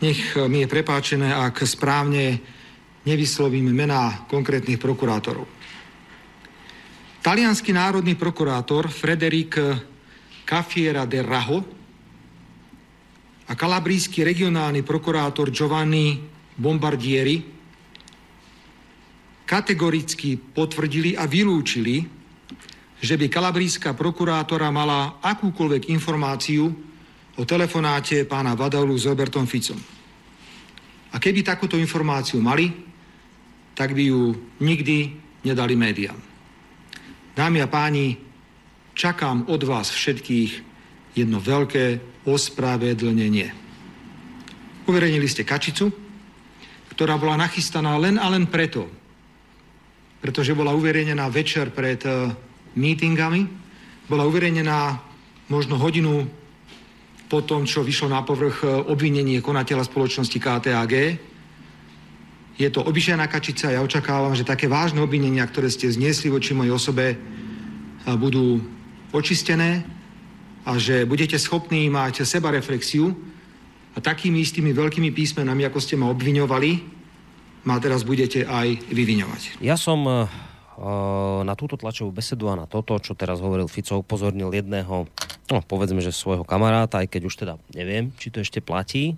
Nech 0.00 0.32
mi 0.48 0.64
je 0.64 0.72
prepáčené, 0.72 1.28
ak 1.28 1.68
správne 1.68 2.40
nevyslovím 3.04 3.68
mená 3.68 4.24
konkrétnych 4.32 4.80
prokurátorov. 4.80 5.44
Talianský 7.20 7.76
národný 7.76 8.16
prokurátor 8.16 8.88
Frederik 8.88 9.60
Cafiera 10.48 11.04
de 11.04 11.20
Raho 11.20 11.77
a 13.48 13.52
kalabrísky 13.56 14.20
regionálny 14.20 14.84
prokurátor 14.84 15.48
Giovanni 15.48 16.20
Bombardieri 16.52 17.56
kategoricky 19.48 20.36
potvrdili 20.36 21.16
a 21.16 21.24
vylúčili, 21.24 22.04
že 23.00 23.16
by 23.16 23.32
kalabríska 23.32 23.96
prokurátora 23.96 24.68
mala 24.68 25.16
akúkoľvek 25.24 25.88
informáciu 25.88 26.68
o 27.38 27.42
telefonáte 27.48 28.28
pána 28.28 28.52
Vadalu 28.52 28.92
s 29.00 29.08
Robertom 29.08 29.48
Ficom. 29.48 29.80
A 31.08 31.16
keby 31.16 31.40
takúto 31.40 31.80
informáciu 31.80 32.44
mali, 32.44 32.68
tak 33.72 33.96
by 33.96 34.12
ju 34.12 34.36
nikdy 34.60 35.16
nedali 35.40 35.72
médiám. 35.72 36.20
Dámy 37.32 37.64
a 37.64 37.68
páni, 37.70 38.20
čakám 38.92 39.48
od 39.48 39.62
vás 39.64 39.88
všetkých 39.88 40.67
jedno 41.24 41.42
veľké 41.42 41.98
ospravedlnenie. 42.28 43.48
Uverejnili 44.88 45.28
ste 45.28 45.44
kačicu, 45.44 45.92
ktorá 46.94 47.14
bola 47.20 47.38
nachystaná 47.38 47.94
len 48.00 48.16
a 48.16 48.26
len 48.32 48.48
preto, 48.48 48.88
pretože 50.18 50.56
bola 50.56 50.74
uverejnená 50.74 51.28
večer 51.30 51.70
pred 51.70 52.00
uh, 52.08 52.32
mítingami, 52.74 53.46
bola 54.08 54.26
uverejnená 54.26 54.98
možno 55.46 55.78
hodinu 55.78 56.26
po 57.28 57.44
tom, 57.44 57.68
čo 57.68 57.84
vyšlo 57.84 58.08
na 58.10 58.24
povrch 58.24 58.64
uh, 58.64 58.82
obvinenie 58.88 59.44
konateľa 59.44 59.86
spoločnosti 59.86 60.38
KTAG. 60.40 60.94
Je 62.58 62.68
to 62.72 62.82
obyčajná 62.82 63.30
kačica, 63.30 63.70
ja 63.70 63.84
očakávam, 63.84 64.34
že 64.34 64.48
také 64.48 64.66
vážne 64.66 64.98
obvinenia, 64.98 65.46
ktoré 65.46 65.70
ste 65.70 65.86
zniesli 65.86 66.32
voči 66.32 66.56
mojej 66.56 66.74
osobe, 66.74 67.14
uh, 67.14 68.16
budú 68.18 68.58
očistené 69.12 69.97
a 70.68 70.76
že 70.76 71.08
budete 71.08 71.40
schopní 71.40 71.88
mať 71.88 72.28
seba 72.28 72.52
reflexiu 72.52 73.16
a 73.96 74.04
takými 74.04 74.44
istými 74.44 74.76
veľkými 74.76 75.08
písmenami, 75.16 75.64
ako 75.64 75.80
ste 75.80 75.96
ma 75.96 76.12
obviňovali, 76.12 76.70
ma 77.64 77.80
teraz 77.80 78.04
budete 78.04 78.44
aj 78.44 78.92
vyviňovať. 78.92 79.64
Ja 79.64 79.80
som 79.80 80.04
uh, 80.04 80.28
na 81.40 81.56
túto 81.56 81.80
tlačovú 81.80 82.12
besedu 82.12 82.52
a 82.52 82.60
na 82.60 82.68
toto, 82.68 83.00
čo 83.00 83.16
teraz 83.16 83.40
hovoril 83.40 83.64
Fico, 83.64 83.96
upozornil 83.96 84.52
jedného, 84.52 85.08
no 85.48 85.56
povedzme, 85.64 86.04
že 86.04 86.12
svojho 86.12 86.44
kamaráta, 86.44 87.00
aj 87.00 87.08
keď 87.16 87.22
už 87.24 87.34
teda 87.40 87.54
neviem, 87.72 88.12
či 88.20 88.28
to 88.28 88.44
ešte 88.44 88.60
platí, 88.60 89.16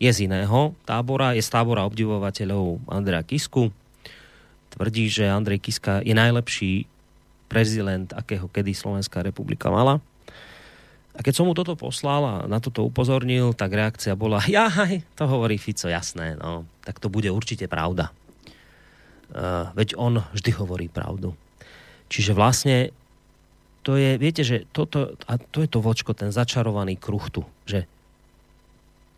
je 0.00 0.08
z 0.08 0.28
iného 0.28 0.72
tábora, 0.88 1.36
je 1.36 1.44
z 1.44 1.52
tábora 1.52 1.84
obdivovateľov 1.84 2.88
Andreja 2.88 3.24
Kisku. 3.24 3.68
Tvrdí, 4.72 5.08
že 5.08 5.28
Andrej 5.28 5.60
Kiska 5.60 6.04
je 6.04 6.12
najlepší 6.12 6.84
prezident, 7.48 8.08
akého 8.12 8.48
kedy 8.48 8.76
Slovenská 8.76 9.20
republika 9.24 9.68
mala 9.68 10.00
a 11.16 11.20
keď 11.24 11.32
som 11.32 11.48
mu 11.48 11.56
toto 11.56 11.72
poslal 11.80 12.22
a 12.28 12.34
na 12.44 12.60
toto 12.60 12.84
upozornil, 12.84 13.56
tak 13.56 13.72
reakcia 13.72 14.12
bola, 14.12 14.44
jaj, 14.44 15.00
to 15.16 15.24
hovorí 15.24 15.56
Fico, 15.56 15.88
jasné, 15.88 16.36
no, 16.36 16.68
tak 16.84 17.00
to 17.00 17.08
bude 17.08 17.32
určite 17.32 17.64
pravda. 17.72 18.12
Uh, 19.26 19.72
veď 19.74 19.96
on 19.98 20.22
vždy 20.36 20.50
hovorí 20.54 20.86
pravdu. 20.86 21.34
Čiže 22.06 22.36
vlastne 22.36 22.94
to 23.82 23.98
je, 23.98 24.20
viete, 24.20 24.42
že 24.44 24.68
toto, 24.70 25.18
a 25.26 25.38
to 25.38 25.64
je 25.64 25.70
to 25.70 25.82
vočko, 25.82 26.14
ten 26.14 26.30
začarovaný 26.30 27.00
kruh 27.00 27.22
tu, 27.32 27.42
že 27.66 27.86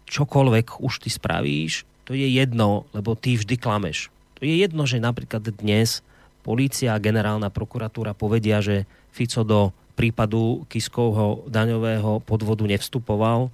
čokoľvek 0.08 0.80
už 0.80 1.04
ty 1.04 1.08
spravíš, 1.12 1.84
to 2.08 2.16
je 2.16 2.24
jedno, 2.24 2.88
lebo 2.96 3.12
ty 3.12 3.36
vždy 3.36 3.60
klameš. 3.60 4.08
To 4.40 4.48
je 4.48 4.54
jedno, 4.56 4.88
že 4.88 5.02
napríklad 5.02 5.44
dnes 5.60 6.00
polícia 6.40 6.96
a 6.96 7.02
generálna 7.02 7.52
prokuratúra 7.52 8.16
povedia, 8.16 8.64
že 8.64 8.88
Fico 9.12 9.44
do 9.44 9.76
prípadu 9.98 10.62
Kiskovho 10.70 11.42
daňového 11.50 12.22
podvodu 12.22 12.62
nevstupoval. 12.62 13.50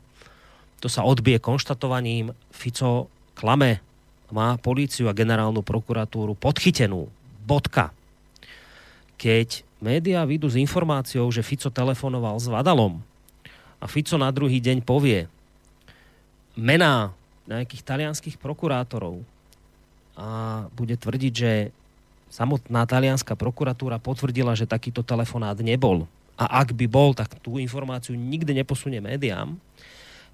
To 0.85 0.89
sa 0.93 1.01
odbije 1.01 1.41
konštatovaním. 1.41 2.37
Fico 2.53 3.09
klame, 3.33 3.81
má 4.29 4.61
políciu 4.61 5.09
a 5.09 5.17
generálnu 5.17 5.65
prokuratúru 5.65 6.37
podchytenú. 6.37 7.09
Bodka. 7.49 7.97
Keď 9.17 9.65
médiá 9.81 10.21
vyjdú 10.29 10.53
s 10.53 10.61
informáciou, 10.61 11.25
že 11.33 11.41
Fico 11.41 11.73
telefonoval 11.73 12.37
s 12.37 12.53
Vadalom 12.53 13.01
a 13.81 13.89
Fico 13.89 14.21
na 14.21 14.29
druhý 14.29 14.61
deň 14.61 14.85
povie 14.85 15.25
mená 16.53 17.17
nejakých 17.49 17.89
talianských 17.89 18.37
prokurátorov 18.37 19.25
a 20.13 20.65
bude 20.77 21.01
tvrdiť, 21.01 21.33
že 21.33 21.53
samotná 22.29 22.85
talianská 22.85 23.33
prokuratúra 23.33 23.97
potvrdila, 23.97 24.53
že 24.53 24.69
takýto 24.69 25.01
telefonát 25.01 25.57
nebol 25.65 26.05
a 26.35 26.63
ak 26.63 26.75
by 26.75 26.87
bol, 26.91 27.15
tak 27.15 27.39
tú 27.39 27.63
informáciu 27.63 28.19
nikdy 28.19 28.55
neposunie 28.55 28.99
médiám, 28.99 29.55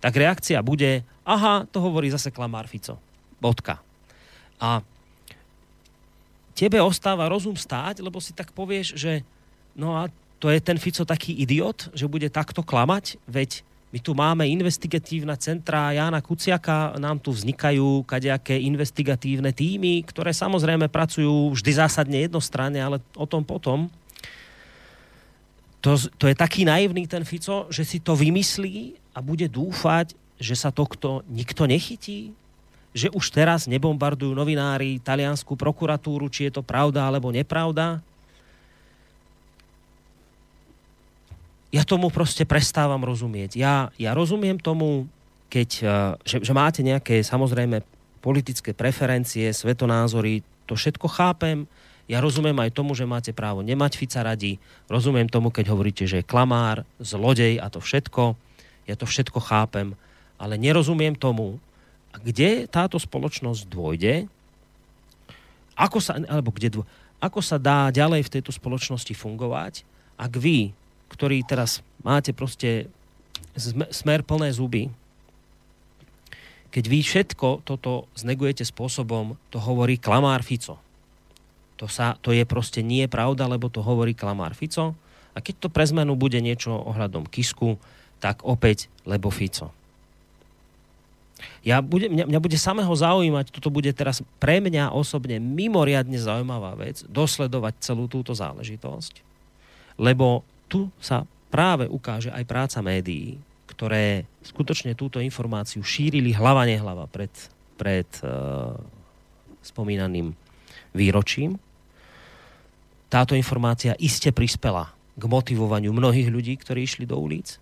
tak 0.00 0.16
reakcia 0.16 0.64
bude, 0.64 1.04
aha, 1.28 1.68
to 1.68 1.78
hovorí 1.80 2.08
zase 2.08 2.32
klamár 2.32 2.64
Fico. 2.64 2.96
Bodka. 3.36 3.84
A 4.56 4.80
tebe 6.56 6.80
ostáva 6.80 7.28
rozum 7.28 7.56
stáť, 7.56 8.00
lebo 8.00 8.20
si 8.20 8.32
tak 8.32 8.52
povieš, 8.52 8.96
že 8.96 9.24
no 9.76 9.96
a 9.96 10.08
to 10.40 10.48
je 10.48 10.60
ten 10.60 10.80
Fico 10.80 11.04
taký 11.04 11.36
idiot, 11.36 11.92
že 11.92 12.08
bude 12.08 12.32
takto 12.32 12.64
klamať, 12.64 13.20
veď 13.28 13.60
my 13.90 13.98
tu 13.98 14.14
máme 14.14 14.46
investigatívne 14.46 15.34
centra 15.34 15.90
Jána 15.90 16.22
Kuciaka, 16.22 16.94
nám 16.96 17.18
tu 17.18 17.34
vznikajú 17.34 18.06
kadejaké 18.06 18.54
investigatívne 18.56 19.50
týmy, 19.50 20.06
ktoré 20.06 20.30
samozrejme 20.30 20.86
pracujú 20.86 21.50
vždy 21.58 21.70
zásadne 21.74 22.22
jednostranne, 22.22 22.78
ale 22.78 23.02
o 23.18 23.26
tom 23.26 23.42
potom. 23.42 23.90
To, 25.80 25.96
to 25.96 26.28
je 26.28 26.36
taký 26.36 26.68
naivný 26.68 27.08
ten 27.08 27.24
Fico, 27.24 27.64
že 27.72 27.88
si 27.88 27.98
to 28.04 28.12
vymyslí 28.12 29.00
a 29.16 29.24
bude 29.24 29.48
dúfať, 29.48 30.12
že 30.36 30.52
sa 30.52 30.68
to 30.68 30.84
kto, 30.84 31.24
nikto 31.28 31.64
nechytí? 31.64 32.36
Že 32.92 33.14
už 33.16 33.24
teraz 33.32 33.64
nebombardujú 33.64 34.36
novinári 34.36 35.00
taliansku 35.00 35.56
prokuratúru, 35.56 36.28
či 36.28 36.50
je 36.50 36.60
to 36.60 36.62
pravda 36.62 37.08
alebo 37.08 37.32
nepravda? 37.32 38.04
ja 41.70 41.86
tomu 41.86 42.10
proste 42.10 42.42
prestávam 42.42 43.00
rozumieť. 43.06 43.54
Ja, 43.54 43.94
ja 43.94 44.10
rozumiem 44.10 44.58
tomu, 44.58 45.06
keď, 45.46 45.70
eh, 45.82 45.88
že, 46.26 46.36
že 46.42 46.52
máte 46.52 46.82
nejaké 46.82 47.22
samozrejme 47.22 47.82
politické 48.20 48.74
preferencie, 48.76 49.48
svetonázory, 49.54 50.44
to 50.66 50.76
všetko 50.76 51.06
chápem. 51.08 51.64
Ja 52.10 52.18
rozumiem 52.18 52.58
aj 52.58 52.74
tomu, 52.74 52.98
že 52.98 53.06
máte 53.06 53.30
právo 53.30 53.62
nemať 53.62 53.94
Fica 53.94 54.26
radi. 54.26 54.58
Rozumiem 54.90 55.30
tomu, 55.30 55.54
keď 55.54 55.70
hovoríte, 55.70 56.10
že 56.10 56.20
je 56.20 56.26
klamár, 56.26 56.82
zlodej 56.98 57.62
a 57.62 57.70
to 57.70 57.78
všetko. 57.78 58.34
Ja 58.90 58.98
to 58.98 59.06
všetko 59.06 59.38
chápem. 59.38 59.94
Ale 60.34 60.58
nerozumiem 60.58 61.14
tomu, 61.14 61.62
kde 62.10 62.66
táto 62.66 62.98
spoločnosť 62.98 63.62
dôjde, 63.70 64.26
ako 65.78 66.02
sa, 66.02 66.18
alebo 66.18 66.50
kde 66.50 66.68
dvo, 66.74 66.82
ako 67.22 67.38
sa 67.38 67.62
dá 67.62 67.94
ďalej 67.94 68.26
v 68.26 68.32
tejto 68.34 68.50
spoločnosti 68.50 69.14
fungovať, 69.14 69.86
ak 70.18 70.32
vy 70.34 70.74
ktorý 71.10 71.42
teraz 71.42 71.82
máte 72.06 72.30
proste 72.30 72.86
smer 73.90 74.22
plné 74.22 74.54
zuby, 74.54 74.86
keď 76.70 76.84
vy 76.86 77.02
všetko 77.02 77.66
toto 77.66 78.06
znegujete 78.14 78.62
spôsobom, 78.62 79.34
to 79.50 79.58
hovorí 79.58 79.98
klamár 79.98 80.46
Fico. 80.46 80.78
To, 81.80 81.88
sa, 81.88 82.20
to 82.20 82.36
je 82.36 82.44
proste 82.44 82.84
nie 82.84 83.08
pravda, 83.08 83.48
lebo 83.48 83.72
to 83.72 83.80
hovorí 83.80 84.12
klamár 84.12 84.52
Fico. 84.52 84.92
A 85.32 85.40
keď 85.40 85.64
to 85.64 85.68
pre 85.72 85.88
zmenu 85.88 86.12
bude 86.12 86.36
niečo 86.44 86.76
ohľadom 86.76 87.24
Kisku, 87.24 87.80
tak 88.20 88.44
opäť 88.44 88.92
lebo 89.08 89.32
Fico. 89.32 89.72
Ja 91.64 91.80
bude, 91.80 92.12
mňa, 92.12 92.28
mňa 92.28 92.40
bude 92.40 92.60
samého 92.60 92.92
zaujímať, 92.92 93.48
toto 93.48 93.72
bude 93.72 93.88
teraz 93.96 94.20
pre 94.36 94.60
mňa 94.60 94.92
osobne 94.92 95.40
mimoriadne 95.40 96.20
zaujímavá 96.20 96.76
vec, 96.76 97.00
dosledovať 97.08 97.80
celú 97.80 98.04
túto 98.12 98.36
záležitosť, 98.36 99.24
lebo 99.96 100.44
tu 100.68 100.92
sa 101.00 101.24
práve 101.48 101.88
ukáže 101.88 102.28
aj 102.28 102.44
práca 102.44 102.78
médií, 102.84 103.40
ktoré 103.72 104.28
skutočne 104.44 104.92
túto 104.92 105.16
informáciu 105.16 105.80
šírili 105.80 106.36
hlava 106.36 106.68
nehlava 106.68 107.08
pred, 107.08 107.32
pred 107.80 108.08
uh, 108.20 108.76
spomínaným 109.64 110.36
výročím. 110.92 111.56
Táto 113.10 113.34
informácia 113.34 113.98
iste 113.98 114.30
prispela 114.30 114.94
k 115.18 115.22
motivovaniu 115.26 115.90
mnohých 115.90 116.30
ľudí, 116.30 116.54
ktorí 116.54 116.86
išli 116.86 117.04
do 117.10 117.18
ulic. 117.18 117.58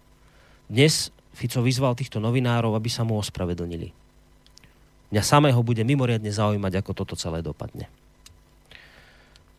Dnes 0.69 1.09
Fico 1.33 1.65
vyzval 1.65 1.97
týchto 1.97 2.21
novinárov, 2.21 2.77
aby 2.77 2.93
sa 2.93 3.01
mu 3.01 3.17
ospravedlnili. 3.17 3.89
Mňa 5.09 5.23
samého 5.25 5.57
bude 5.65 5.81
mimoriadne 5.89 6.29
zaujímať, 6.29 6.85
ako 6.85 6.93
toto 6.93 7.17
celé 7.17 7.41
dopadne. 7.41 7.89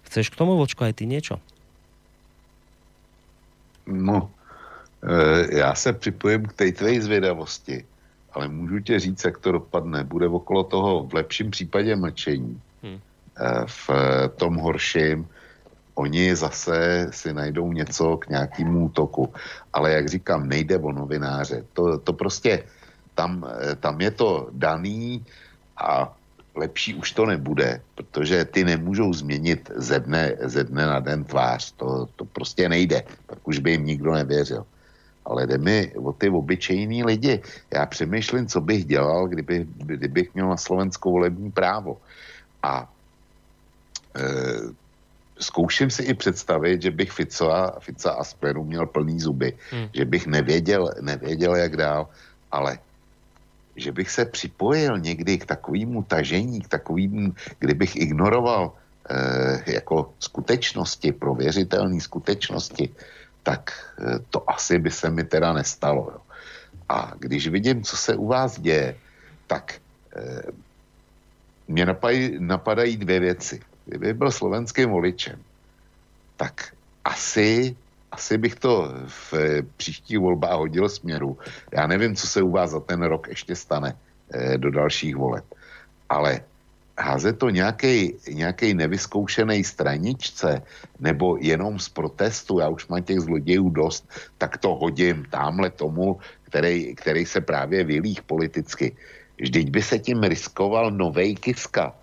Chceš 0.06 0.30
k 0.30 0.38
tomu, 0.38 0.54
Vočko, 0.62 0.86
aj 0.86 0.94
ty 0.94 1.10
niečo? 1.10 1.42
No, 3.90 4.30
e, 5.02 5.58
já 5.58 5.74
se 5.74 5.94
připojím 5.94 6.46
k 6.46 6.54
té 6.54 6.72
tvé 6.72 7.02
zvědavosti, 7.02 7.86
ale 8.34 8.48
můžu 8.48 8.80
tě 8.80 9.00
říct, 9.00 9.26
jak 9.26 9.38
to 9.38 9.52
dopadne. 9.52 10.04
Bude 10.04 10.28
okolo 10.28 10.64
toho 10.64 11.04
v 11.04 11.14
lepším 11.14 11.52
případě 11.52 11.96
mlčení. 11.96 12.62
Hmm. 12.84 13.00
E, 13.38 13.66
v 13.66 13.90
tom 14.38 14.56
horším 14.56 15.26
oni 16.00 16.36
zase 16.36 17.08
si 17.12 17.34
najdou 17.34 17.72
něco 17.76 18.18
k 18.18 18.30
nějakému 18.30 18.86
útoku. 18.86 19.34
Ale 19.74 19.92
jak 19.92 20.10
říkám, 20.10 20.48
nejde 20.48 20.80
o 20.80 20.92
novináře. 20.92 21.66
To, 21.74 22.00
to 22.00 22.14
prostě, 22.14 22.64
tam, 23.16 23.44
e, 23.44 23.76
tam 23.76 24.02
je 24.02 24.12
to 24.12 24.48
daný 24.56 25.26
a 25.78 26.16
lepší 26.56 26.96
už 26.96 27.12
to 27.12 27.26
nebude, 27.26 27.82
protože 27.96 28.46
ty 28.46 28.64
nemůžou 28.64 29.14
změnit 29.14 29.72
ze 29.76 30.00
dne, 30.00 30.36
ze 30.48 30.64
dne 30.64 30.86
na 30.86 31.00
den 31.00 31.24
tvář. 31.24 31.76
To, 31.76 32.08
to 32.16 32.26
prostě 32.26 32.70
nejde. 32.70 33.04
Tak 33.28 33.40
už 33.44 33.60
by 33.60 33.72
jim 33.72 33.86
nikdo 33.86 34.16
nevěřil. 34.16 34.64
Ale 35.26 35.48
jde 35.48 35.58
mi 35.58 35.92
o 36.00 36.16
ty 36.16 36.30
obyčejní 36.32 37.04
lidi. 37.04 37.44
Já 37.72 37.86
přemýšlím, 37.86 38.48
co 38.48 38.60
bych 38.62 38.86
dělal, 38.86 39.28
kdyby, 39.28 39.68
kdybych 39.68 40.34
měl 40.34 40.48
na 40.50 40.58
Slovensku 40.58 41.12
volební 41.12 41.52
právo. 41.52 42.00
A 42.64 42.88
e, 44.16 44.80
zkouším 45.40 45.90
si 45.90 46.04
i 46.04 46.14
představit, 46.14 46.82
že 46.82 46.92
bych 46.92 47.12
Fica, 47.12 47.80
Fica 47.80 48.12
a 48.12 48.24
Splenu 48.24 48.64
měl 48.64 48.86
plný 48.86 49.20
zuby. 49.20 49.58
Hmm. 49.72 49.88
Že 49.94 50.06
bych 50.06 50.28
nevěděl, 50.28 50.90
nevěděl, 51.02 51.56
jak 51.56 51.78
dál. 51.78 52.08
Ale 52.52 52.80
že 53.76 53.92
bych 53.92 54.12
se 54.12 54.26
připojil 54.26 55.00
někdy 55.00 55.38
k 55.38 55.46
takovému 55.46 56.04
tažení, 56.04 56.62
k 56.62 56.68
takovým, 56.68 57.36
kdybych 57.60 57.96
ignoroval 57.96 58.74
eh, 59.10 59.72
jako 59.80 60.14
skutečnosti, 60.20 61.12
prověřitelné 61.12 62.02
skutečnosti, 62.02 62.90
tak 63.44 63.72
eh, 63.72 64.20
to 64.30 64.44
asi 64.50 64.80
by 64.80 64.92
se 64.92 65.10
mi 65.10 65.24
teda 65.24 65.54
nestalo. 65.54 66.12
Jo. 66.12 66.20
A 66.90 67.14
když 67.20 67.48
vidím, 67.48 67.84
co 67.84 67.98
se 67.98 68.16
u 68.16 68.28
vás 68.28 68.60
děje, 68.60 68.96
tak 69.48 69.80
eh, 70.16 70.42
mě 71.68 71.86
napadají, 71.86 72.36
napadají 72.40 72.98
dvě 72.98 73.20
věci. 73.20 73.60
Kdyby 73.90 74.14
byl 74.14 74.32
slovenským 74.32 74.90
voličem, 74.90 75.40
tak 76.38 76.74
asi 77.06 77.76
asi 78.12 78.38
bych 78.38 78.56
to 78.56 78.94
v 79.08 79.34
příštích 79.78 80.20
volbách 80.20 80.58
hodil 80.58 80.90
směru. 80.90 81.38
Já 81.74 81.88
nevím, 81.88 82.16
co 82.16 82.28
se 82.28 82.42
u 82.42 82.52
vás 82.52 82.72
za 82.72 82.80
ten 82.80 83.02
rok 83.02 83.28
ještě 83.28 83.56
stane 83.56 83.94
eh, 84.34 84.58
do 84.58 84.72
dalších 84.72 85.16
voleb. 85.16 85.46
Ale 86.10 86.42
házet 86.98 87.38
to 87.38 87.50
nějaký 87.50 88.74
nevyzkoušený 88.74 89.64
straničce 89.64 90.62
nebo 91.00 91.38
jenom 91.38 91.80
z 91.80 91.90
protestu, 91.90 92.60
já 92.60 92.68
už 92.70 92.88
mám 92.88 93.04
těch 93.04 93.20
zlodějů 93.20 93.70
dost, 93.70 94.10
tak 94.38 94.58
to 94.58 94.76
hodím 94.76 95.26
tamhle 95.30 95.70
tomu, 95.70 96.20
který, 96.44 96.96
který 96.96 97.26
se 97.26 97.42
právě 97.42 97.84
vylích 97.84 98.22
politicky. 98.22 98.98
Vždyť 99.38 99.70
by 99.70 99.82
se 99.82 100.00
tím 100.00 100.24
riskoval 100.24 100.92
novej 100.92 101.36
Kiska 101.36 101.96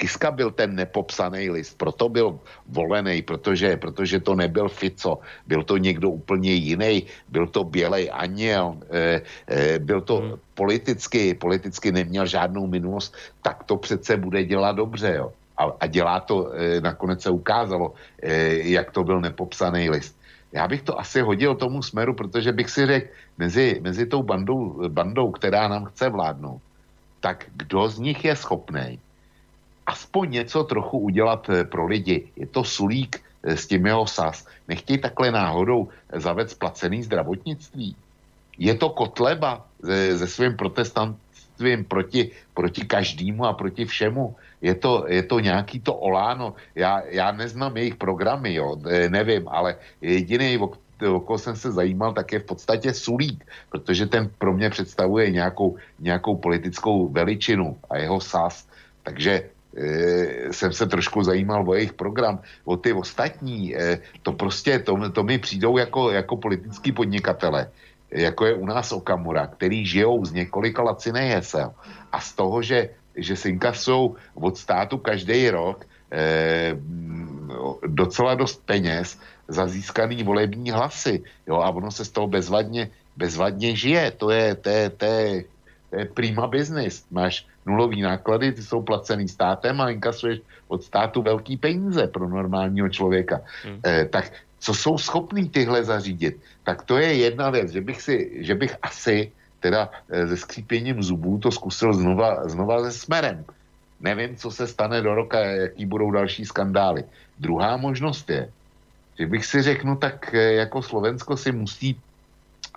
Kiska 0.00 0.32
byl 0.32 0.50
ten 0.56 0.72
nepopsaný 0.80 1.52
list, 1.52 1.76
proto 1.76 2.08
byl 2.08 2.40
volený, 2.72 3.20
protože, 3.20 3.76
protože 3.76 4.24
to 4.24 4.32
nebyl 4.32 4.68
Fico, 4.72 5.20
byl 5.44 5.60
to 5.62 5.76
někdo 5.76 6.16
úplně 6.16 6.56
jiný, 6.56 7.04
byl 7.28 7.46
to 7.52 7.68
Bělej 7.68 8.08
Aněl, 8.08 8.80
e, 8.88 9.20
e, 9.44 9.78
byl 9.78 10.00
to 10.00 10.16
hmm. 10.16 10.32
politicky, 10.56 11.36
politicky 11.36 11.92
neměl 11.92 12.24
žádnou 12.24 12.64
minulost, 12.64 13.12
tak 13.44 13.68
to 13.68 13.76
přece 13.76 14.16
bude 14.16 14.40
dělat 14.48 14.80
dobře, 14.80 15.20
jo. 15.20 15.36
A, 15.60 15.68
a 15.68 15.84
dělá 15.86 16.24
to, 16.24 16.48
e, 16.48 16.80
nakonec 16.80 17.20
se 17.20 17.30
ukázalo, 17.30 17.92
e, 18.24 18.72
jak 18.72 18.96
to 18.96 19.04
byl 19.04 19.20
nepopsaný 19.20 19.92
list. 19.92 20.16
Já 20.56 20.64
bych 20.64 20.82
to 20.82 20.96
asi 20.96 21.20
hodil 21.20 21.60
tomu 21.60 21.84
smeru, 21.84 22.16
protože 22.16 22.56
bych 22.56 22.70
si 22.72 22.86
řekl, 22.86 23.08
mezi, 23.38 23.84
mezi 23.84 24.08
tou 24.08 24.24
bandou, 24.24 24.88
bandou, 24.88 25.28
která 25.36 25.68
nám 25.68 25.92
chce 25.92 26.08
vládnout, 26.08 26.64
tak 27.20 27.52
kdo 27.52 27.88
z 27.88 27.98
nich 27.98 28.24
je 28.24 28.36
schopný 28.36 28.96
aspoň 29.90 30.30
něco 30.30 30.64
trochu 30.64 30.98
udělat 30.98 31.50
eh, 31.50 31.64
pro 31.66 31.86
lidi. 31.86 32.30
Je 32.36 32.46
to 32.46 32.62
sulík 32.62 33.18
eh, 33.18 33.56
s 33.58 33.66
tím 33.66 33.86
jeho 33.86 34.06
sas. 34.06 34.46
Nechtějí 34.70 34.98
takhle 35.02 35.34
náhodou 35.34 35.90
zavec 36.14 36.54
placený 36.54 37.02
zdravotnictví. 37.02 37.96
Je 38.58 38.74
to 38.74 38.94
kotleba 38.94 39.66
se, 39.82 40.18
se 40.18 40.26
svým 40.26 40.54
protestantstvím 40.54 41.84
proti, 41.84 42.30
proti 42.54 42.86
každému 42.86 43.44
a 43.44 43.52
proti 43.52 43.84
všemu. 43.84 44.36
Je 44.62 44.74
to, 44.78 45.08
je 45.08 45.22
to 45.26 45.40
nějaký 45.40 45.80
to 45.80 45.94
oláno. 45.94 46.54
Já, 46.74 47.02
já 47.10 47.32
neznám 47.32 47.76
jejich 47.76 47.96
programy, 47.98 48.54
jo, 48.54 48.78
eh, 48.86 49.10
nevím, 49.10 49.48
ale 49.48 49.76
jediný, 49.98 50.58
o 50.60 51.20
koho 51.20 51.38
jsem 51.38 51.56
se 51.56 51.72
zajímal, 51.72 52.12
tak 52.12 52.32
je 52.32 52.44
v 52.44 52.48
podstatě 52.52 52.92
Sulík, 52.92 53.40
protože 53.72 54.06
ten 54.06 54.28
pro 54.38 54.52
mě 54.52 54.70
představuje 54.70 55.30
nějakou, 55.32 55.80
nějakou 55.98 56.36
politickou 56.36 57.08
veličinu 57.08 57.80
a 57.90 58.04
jeho 58.04 58.20
sas. 58.20 58.68
Takže 59.02 59.48
e, 59.76 60.52
jsem 60.52 60.72
se 60.72 60.86
trošku 60.86 61.22
zajímal 61.22 61.64
o 61.68 61.74
jejich 61.74 61.92
program. 61.92 62.40
O 62.64 62.76
ty 62.76 62.92
ostatní, 62.92 63.76
e, 63.76 63.98
to 64.22 64.32
prostě, 64.32 64.78
to, 64.78 65.10
to 65.10 65.22
mi 65.22 65.38
přijdou 65.38 65.78
jako, 65.78 66.10
jako 66.10 66.36
politický 66.36 66.92
podnikatele, 66.92 67.70
jako 68.10 68.46
je 68.46 68.54
u 68.54 68.66
nás 68.66 68.92
Okamura, 68.92 69.46
který 69.46 69.86
žijou 69.86 70.24
z 70.24 70.32
několika 70.32 70.82
laciných 70.82 71.30
hesel 71.30 71.74
a 72.12 72.20
z 72.20 72.32
toho, 72.32 72.62
že, 72.62 72.90
že 73.16 73.36
si 73.36 73.48
inkasují 73.48 74.10
od 74.34 74.58
státu 74.58 74.98
každý 74.98 75.50
rok 75.50 75.86
e, 76.12 76.76
docela 77.86 78.34
dost 78.34 78.66
peněz 78.66 79.18
za 79.48 79.66
získaný 79.66 80.22
volební 80.22 80.70
hlasy. 80.70 81.22
Jo, 81.46 81.56
a 81.56 81.70
ono 81.70 81.90
se 81.90 82.04
z 82.04 82.10
toho 82.10 82.26
bezvadně, 82.26 82.90
bezvadně 83.16 83.76
žije. 83.76 84.10
To 84.10 84.30
je, 84.30 84.54
to 84.54 84.68
je, 84.68 84.90
to 84.90 85.04
je, 85.04 85.44
to 85.90 85.96
je 85.98 86.04
prima 86.04 86.46
business. 86.46 87.04
Máš 87.10 87.46
nulový 87.66 88.02
náklady, 88.02 88.52
ty 88.52 88.62
jsou 88.62 88.82
placený 88.82 89.28
státem 89.28 89.80
a 89.80 89.90
inkasuješ 89.90 90.40
od 90.68 90.82
státu 90.82 91.22
velký 91.22 91.56
peníze 91.56 92.06
pro 92.06 92.28
normálního 92.28 92.88
člověka. 92.88 93.40
Hmm. 93.64 93.80
Eh, 93.84 94.04
tak 94.10 94.32
co 94.58 94.74
jsou 94.74 94.98
schopní 94.98 95.48
tyhle 95.48 95.84
zařídit? 95.84 96.40
Tak 96.64 96.82
to 96.82 96.98
je 96.98 97.14
jedna 97.14 97.50
věc, 97.50 97.70
že 97.72 97.80
bych, 97.80 98.02
si, 98.02 98.16
že 98.44 98.54
bych 98.54 98.76
asi 98.82 99.32
teda 99.60 99.90
eh, 100.08 100.28
se 100.28 100.36
skřípěním 100.36 101.02
zubů 101.02 101.38
to 101.38 101.50
zkusil 101.50 101.94
znova, 101.94 102.48
znova 102.48 102.84
se 102.84 102.92
smerem. 102.92 103.44
Nevím, 104.00 104.36
co 104.36 104.50
se 104.50 104.66
stane 104.66 105.02
do 105.02 105.14
roka, 105.14 105.38
jaký 105.38 105.86
budou 105.86 106.10
další 106.10 106.44
skandály. 106.44 107.04
Druhá 107.38 107.76
možnost 107.76 108.30
je, 108.30 108.48
že 109.18 109.26
bych 109.26 109.44
si 109.44 109.62
řekl, 109.62 109.86
no 109.86 109.96
tak 109.96 110.34
eh, 110.34 110.64
jako 110.64 110.82
Slovensko 110.82 111.36
si 111.36 111.52
musí, 111.52 112.00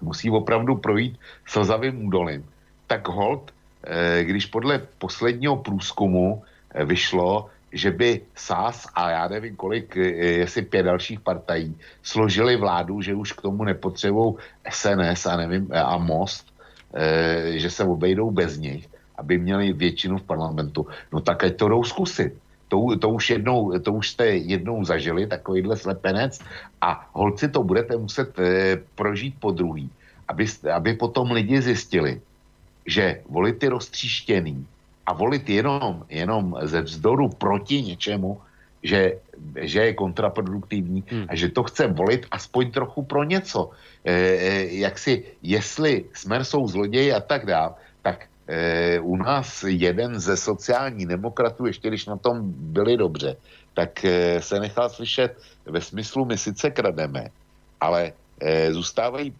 musí 0.01 0.29
opravdu 0.29 0.75
projít 0.75 1.19
slzavým 1.47 2.05
údolím. 2.05 2.43
Tak 2.87 3.07
hold, 3.07 3.51
když 4.21 4.45
podle 4.45 4.81
posledního 4.97 5.55
průzkumu 5.57 6.43
eh, 6.71 6.85
vyšlo, 6.85 7.49
že 7.71 7.91
by 7.91 8.21
SAS 8.35 8.87
a 8.93 9.09
já 9.09 9.27
nevím 9.27 9.55
kolik, 9.55 9.95
jestli 9.95 10.61
pět 10.61 10.83
dalších 10.83 11.19
partají, 11.19 11.75
složili 12.03 12.55
vládu, 12.55 13.01
že 13.01 13.15
už 13.15 13.33
k 13.33 13.41
tomu 13.41 13.63
nepotřebují 13.63 14.35
SNS 14.69 15.25
a 15.25 15.37
nevím, 15.37 15.73
a 15.73 15.97
Most, 15.97 16.53
že 17.57 17.69
se 17.69 17.83
obejdou 17.83 18.31
bez 18.31 18.57
nich, 18.57 18.85
aby 19.17 19.37
měli 19.37 19.73
většinu 19.73 20.17
v 20.17 20.23
parlamentu, 20.23 20.85
no 21.09 21.21
tak 21.21 21.43
ať 21.43 21.55
to 21.57 21.67
jdou 21.67 21.83
zkusit. 21.83 22.37
To, 22.67 22.93
to, 23.01 23.09
už 23.09 23.29
jednou, 23.29 23.79
to 23.79 23.93
už 23.93 24.09
jste 24.09 24.25
jednou 24.25 24.85
zažili, 24.85 25.27
takovýhle 25.27 25.77
slepenec 25.77 26.39
a 26.81 27.09
holci 27.13 27.49
to 27.49 27.63
budete 27.63 27.97
muset 27.97 28.37
prožít 28.95 29.35
po 29.39 29.51
druhý, 29.51 29.89
aby, 30.27 30.45
aby 30.73 30.93
potom 30.93 31.31
lidi 31.31 31.61
zjistili, 31.61 32.21
že 32.85 33.21
volit 33.29 33.63
je 33.63 33.69
roztříštěný 33.69 34.67
a 35.05 35.13
volit 35.13 35.49
jenom, 35.49 36.05
jenom 36.09 36.55
ze 36.61 36.81
vzdoru 36.81 37.29
proti 37.29 37.81
něčemu, 37.81 38.41
že, 38.83 39.19
že 39.55 39.79
je 39.79 39.93
kontraproduktivní 39.93 41.03
hmm. 41.07 41.25
a 41.29 41.35
že 41.35 41.49
to 41.49 41.63
chce 41.63 41.87
volit 41.87 42.25
aspoň 42.31 42.71
trochu 42.71 43.03
pro 43.03 43.23
něco. 43.23 43.69
E, 44.05 44.11
e, 44.11 44.75
jak 44.75 44.99
si, 44.99 45.23
jestli 45.43 46.05
Smer 46.13 46.43
jsou 46.43 46.67
zloději 46.67 47.13
a 47.13 47.19
tak 47.19 47.45
dále, 47.45 47.73
tak 48.01 48.27
e, 48.47 48.99
u 48.99 49.15
nás 49.15 49.63
jeden 49.63 50.19
ze 50.19 50.37
sociálních 50.37 51.07
demokratů, 51.07 51.65
ještě 51.65 51.87
když 51.87 52.05
na 52.05 52.17
tom 52.17 52.43
byli 52.75 52.97
dobře, 52.97 53.35
tak 53.73 54.05
e, 54.05 54.41
se 54.41 54.59
nechal 54.59 54.89
slyšet 54.89 55.39
ve 55.65 55.81
smyslu, 55.81 56.25
my 56.25 56.37
sice 56.37 56.71
krademe, 56.71 57.27
ale 57.79 58.11
e, 58.39 58.73
zůstávají 58.73 59.33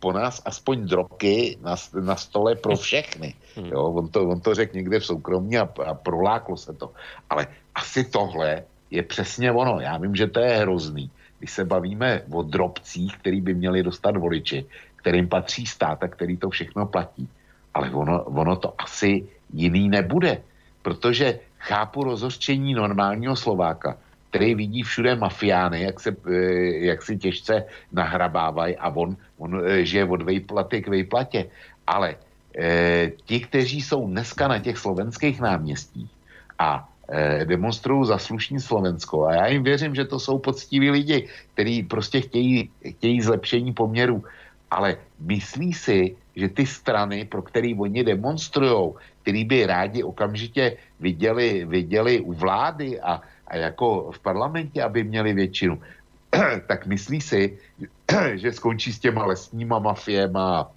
po 0.00 0.12
nás 0.12 0.42
aspoň 0.44 0.86
droky 0.86 1.58
na, 1.62 1.76
na 2.00 2.16
stole 2.16 2.54
pro 2.54 2.76
všechny. 2.76 3.34
Hmm. 3.56 3.66
Jo, 3.66 3.82
on, 3.82 4.08
to, 4.08 4.28
on 4.28 4.40
to 4.40 4.54
řekl 4.54 4.76
někde 4.76 5.00
v 5.00 5.06
soukromí 5.06 5.58
a, 5.58 5.68
a 5.86 5.94
proláklo 5.94 6.56
se 6.56 6.72
to. 6.72 6.92
Ale 7.30 7.46
asi 7.74 8.04
tohle 8.04 8.64
je 8.90 9.02
přesně 9.02 9.52
ono. 9.52 9.80
Já 9.80 9.98
vím, 9.98 10.14
že 10.14 10.26
to 10.26 10.40
je 10.40 10.58
hrozný. 10.58 11.10
Když 11.38 11.50
se 11.50 11.64
bavíme 11.64 12.22
o 12.30 12.42
drobcích, 12.42 13.18
který 13.18 13.40
by 13.40 13.54
měli 13.54 13.82
dostat 13.82 14.16
voliči, 14.16 14.66
kterým 14.96 15.28
patří 15.28 15.66
stát 15.66 16.02
a 16.02 16.08
který 16.08 16.36
to 16.36 16.50
všechno 16.50 16.86
platí, 16.86 17.28
ale 17.74 17.90
ono, 17.90 18.24
ono 18.24 18.56
to 18.56 18.74
asi 18.78 19.28
jiný 19.52 19.88
nebude, 19.88 20.42
protože 20.82 21.40
chápu 21.58 22.04
rozhořčení 22.04 22.74
normálního 22.74 23.36
Slováka, 23.36 23.96
který 24.30 24.54
vidí 24.54 24.82
všude 24.82 25.16
mafiány, 25.16 25.82
jak, 25.82 26.00
se, 26.00 26.10
eh, 26.12 26.92
jak 26.92 27.02
si 27.02 27.16
těžce 27.16 27.64
nahrabávají 27.92 28.76
a 28.76 28.88
on, 28.92 29.16
on 29.38 29.50
eh, 29.64 29.84
žije 29.84 30.04
od 30.04 30.22
vejplaty 30.22 30.82
k 30.82 30.88
vejplatě. 30.88 31.48
Ale 31.88 32.16
e, 32.52 33.12
ti, 33.24 33.40
kteří 33.40 33.80
jsou 33.80 34.06
dneska 34.06 34.48
na 34.48 34.58
těch 34.58 34.78
slovenských 34.78 35.40
náměstích 35.40 36.10
a 36.58 36.84
e, 37.08 37.44
demonstrují 37.44 38.06
za 38.06 38.18
slušní 38.18 38.60
Slovensko, 38.60 39.24
a 39.24 39.34
já 39.34 39.46
jim 39.46 39.62
věřím, 39.62 39.94
že 39.94 40.04
to 40.04 40.20
jsou 40.20 40.38
poctiví 40.38 40.90
lidi, 40.90 41.28
kteří 41.54 41.82
prostě 41.82 42.20
chtějí, 42.20 42.70
chtějí 42.84 43.22
zlepšení 43.22 43.72
poměru, 43.72 44.24
ale 44.70 44.96
myslí 45.20 45.72
si, 45.72 46.16
že 46.36 46.48
ty 46.48 46.66
strany, 46.66 47.24
pro 47.24 47.42
který 47.42 47.74
oni 47.74 48.04
demonstrují, 48.04 48.92
který 49.22 49.44
by 49.44 49.66
rádi 49.66 50.02
okamžitě 50.02 50.76
viděli, 51.00 51.64
viděli 51.64 52.20
u 52.20 52.32
vlády 52.32 53.00
a, 53.00 53.20
a 53.48 53.56
jako 53.56 54.12
v 54.12 54.18
parlamentě, 54.18 54.82
aby 54.82 55.04
měli 55.04 55.32
většinu, 55.32 55.82
tak 56.66 56.86
myslí 56.86 57.20
si, 57.20 57.58
že 58.34 58.52
skončí 58.52 58.92
s 58.92 58.98
těma 58.98 59.26
lesníma 59.26 59.78
mafiema, 59.78 60.70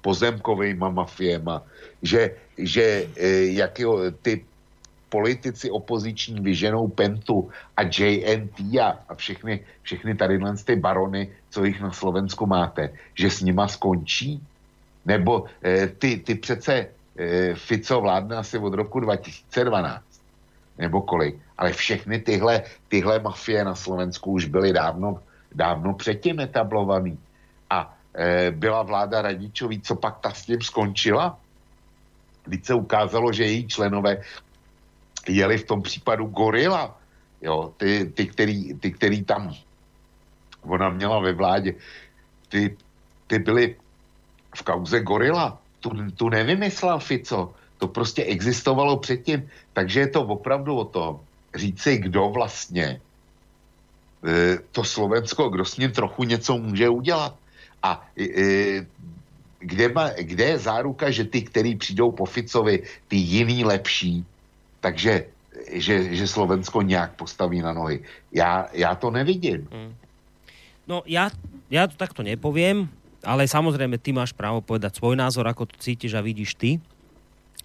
pozemkovýma 0.00 0.90
mafiema, 0.90 1.62
že, 2.02 2.30
že 2.58 3.08
e, 3.16 3.28
jak 3.56 3.80
ty 4.22 4.44
politici 5.14 5.70
opoziční 5.70 6.42
vyženou 6.42 6.90
Pentu 6.90 7.46
a 7.78 7.86
JNT 7.86 8.58
a, 8.82 8.98
a 9.08 9.14
všechny, 9.14 9.62
všechny 9.82 10.18
tady 10.18 10.42
ty 10.66 10.74
barony, 10.76 11.30
co 11.50 11.64
jich 11.64 11.78
na 11.80 11.94
Slovensku 11.94 12.46
máte, 12.50 12.90
že 13.14 13.30
s 13.30 13.38
nima 13.46 13.70
skončí? 13.70 14.42
Nebo 15.06 15.46
eh, 15.62 15.86
ty, 15.86 16.18
ty 16.18 16.34
přece 16.34 16.90
eh, 17.14 17.54
Fico 17.54 18.00
vládne 18.00 18.36
asi 18.42 18.58
od 18.58 18.74
roku 18.74 19.00
2012, 19.00 20.02
nebo 20.82 21.06
kolik. 21.06 21.38
Ale 21.58 21.72
všechny 21.72 22.18
tyhle, 22.18 22.62
tyhle 22.88 23.18
mafie 23.18 23.64
na 23.64 23.74
Slovensku 23.74 24.30
už 24.30 24.44
byly 24.44 24.72
dávno, 24.72 25.22
dávno 25.54 25.94
předtím 25.94 26.40
etablovaný. 26.40 27.18
A 27.70 27.96
eh, 28.14 28.50
byla 28.50 28.82
vláda 28.82 29.22
Radičový, 29.22 29.80
co 29.80 29.94
pak 29.96 30.18
ta 30.18 30.30
s 30.30 30.46
tím 30.46 30.60
skončila? 30.60 31.38
Když 32.44 32.66
se 32.66 32.74
ukázalo, 32.74 33.32
že 33.32 33.44
její 33.44 33.68
členové 33.68 34.22
jeli 35.28 35.58
v 35.58 35.66
tom 35.66 35.82
případu 35.82 36.26
gorila, 36.26 36.96
jo, 37.42 37.72
ty, 37.76 38.12
ty, 38.14 38.26
který, 38.26 38.74
ty, 38.74 38.92
který 38.92 39.24
tam 39.24 39.54
ona 40.62 40.88
měla 40.88 41.20
ve 41.20 41.32
vládě, 41.32 41.74
ty, 42.48 42.76
ty 43.26 43.38
byly 43.38 43.76
v 44.56 44.62
kauze 44.62 45.00
Gorila. 45.00 45.58
Tu, 45.80 45.90
tu 46.16 46.28
nevymyslel 46.28 46.98
Fico. 46.98 47.54
To 47.78 47.88
prostě 47.88 48.24
existovalo 48.24 48.96
předtím. 48.96 49.48
Takže 49.72 50.00
je 50.00 50.08
to 50.08 50.22
opravdu 50.22 50.76
o 50.76 50.84
tom 50.84 51.20
říci, 51.54 51.98
kdo 51.98 52.28
vlastně 52.28 53.00
e, 54.26 54.58
to 54.72 54.84
Slovensko, 54.84 55.48
kdo 55.48 55.64
s 55.64 55.76
ním 55.76 55.90
trochu 55.92 56.24
něco 56.24 56.58
může 56.58 56.88
udělat. 56.88 57.34
A 57.82 58.08
e, 58.18 58.86
kde, 59.58 59.88
ma, 59.88 60.10
kde 60.10 60.44
je 60.44 60.58
záruka, 60.58 61.10
že 61.10 61.24
ty, 61.24 61.42
který 61.42 61.76
přijdou 61.76 62.12
po 62.12 62.24
Ficovi, 62.24 62.82
ty 63.08 63.16
jiný 63.16 63.64
lepší, 63.64 64.24
takže 64.80 65.26
že, 65.72 66.14
že 66.14 66.26
Slovensko 66.28 66.82
nějak 66.82 67.14
postaví 67.14 67.62
na 67.62 67.72
nohy. 67.72 68.02
Já, 68.32 68.68
já 68.72 68.94
to 68.94 69.10
nevidím. 69.10 69.68
Hmm. 69.72 69.94
No 70.84 71.00
ja, 71.08 71.32
ja 71.72 71.88
to 71.88 71.96
takto 71.96 72.20
nepoviem 72.20 72.92
ale 73.24 73.48
samozrejme, 73.48 73.96
ty 73.96 74.12
máš 74.12 74.36
právo 74.36 74.60
povedať 74.60 75.00
svoj 75.00 75.16
názor, 75.16 75.48
ako 75.48 75.64
to 75.64 75.80
cítiš 75.80 76.12
a 76.14 76.20
vidíš 76.20 76.54
ty. 76.54 76.78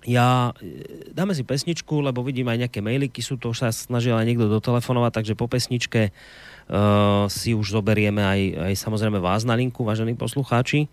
Ja, 0.07 0.55
e, 0.63 1.11
dáme 1.11 1.35
si 1.35 1.43
pesničku, 1.43 1.99
lebo 1.99 2.23
vidím 2.23 2.47
aj 2.47 2.67
nejaké 2.67 2.79
mailiky, 2.79 3.19
sú 3.19 3.35
to 3.35 3.51
už 3.51 3.67
sa 3.67 3.69
snažil 3.75 4.15
aj 4.15 4.23
niekto 4.23 4.47
dotelefonovať, 4.47 5.11
takže 5.11 5.33
po 5.35 5.51
pesničke 5.51 6.15
uh, 6.15 7.27
si 7.27 7.51
už 7.51 7.75
zoberieme 7.75 8.23
aj, 8.23 8.71
aj 8.71 8.73
samozrejme 8.79 9.19
vás 9.19 9.43
na 9.43 9.59
linku, 9.59 9.83
vážení 9.83 10.15
poslucháči. 10.15 10.87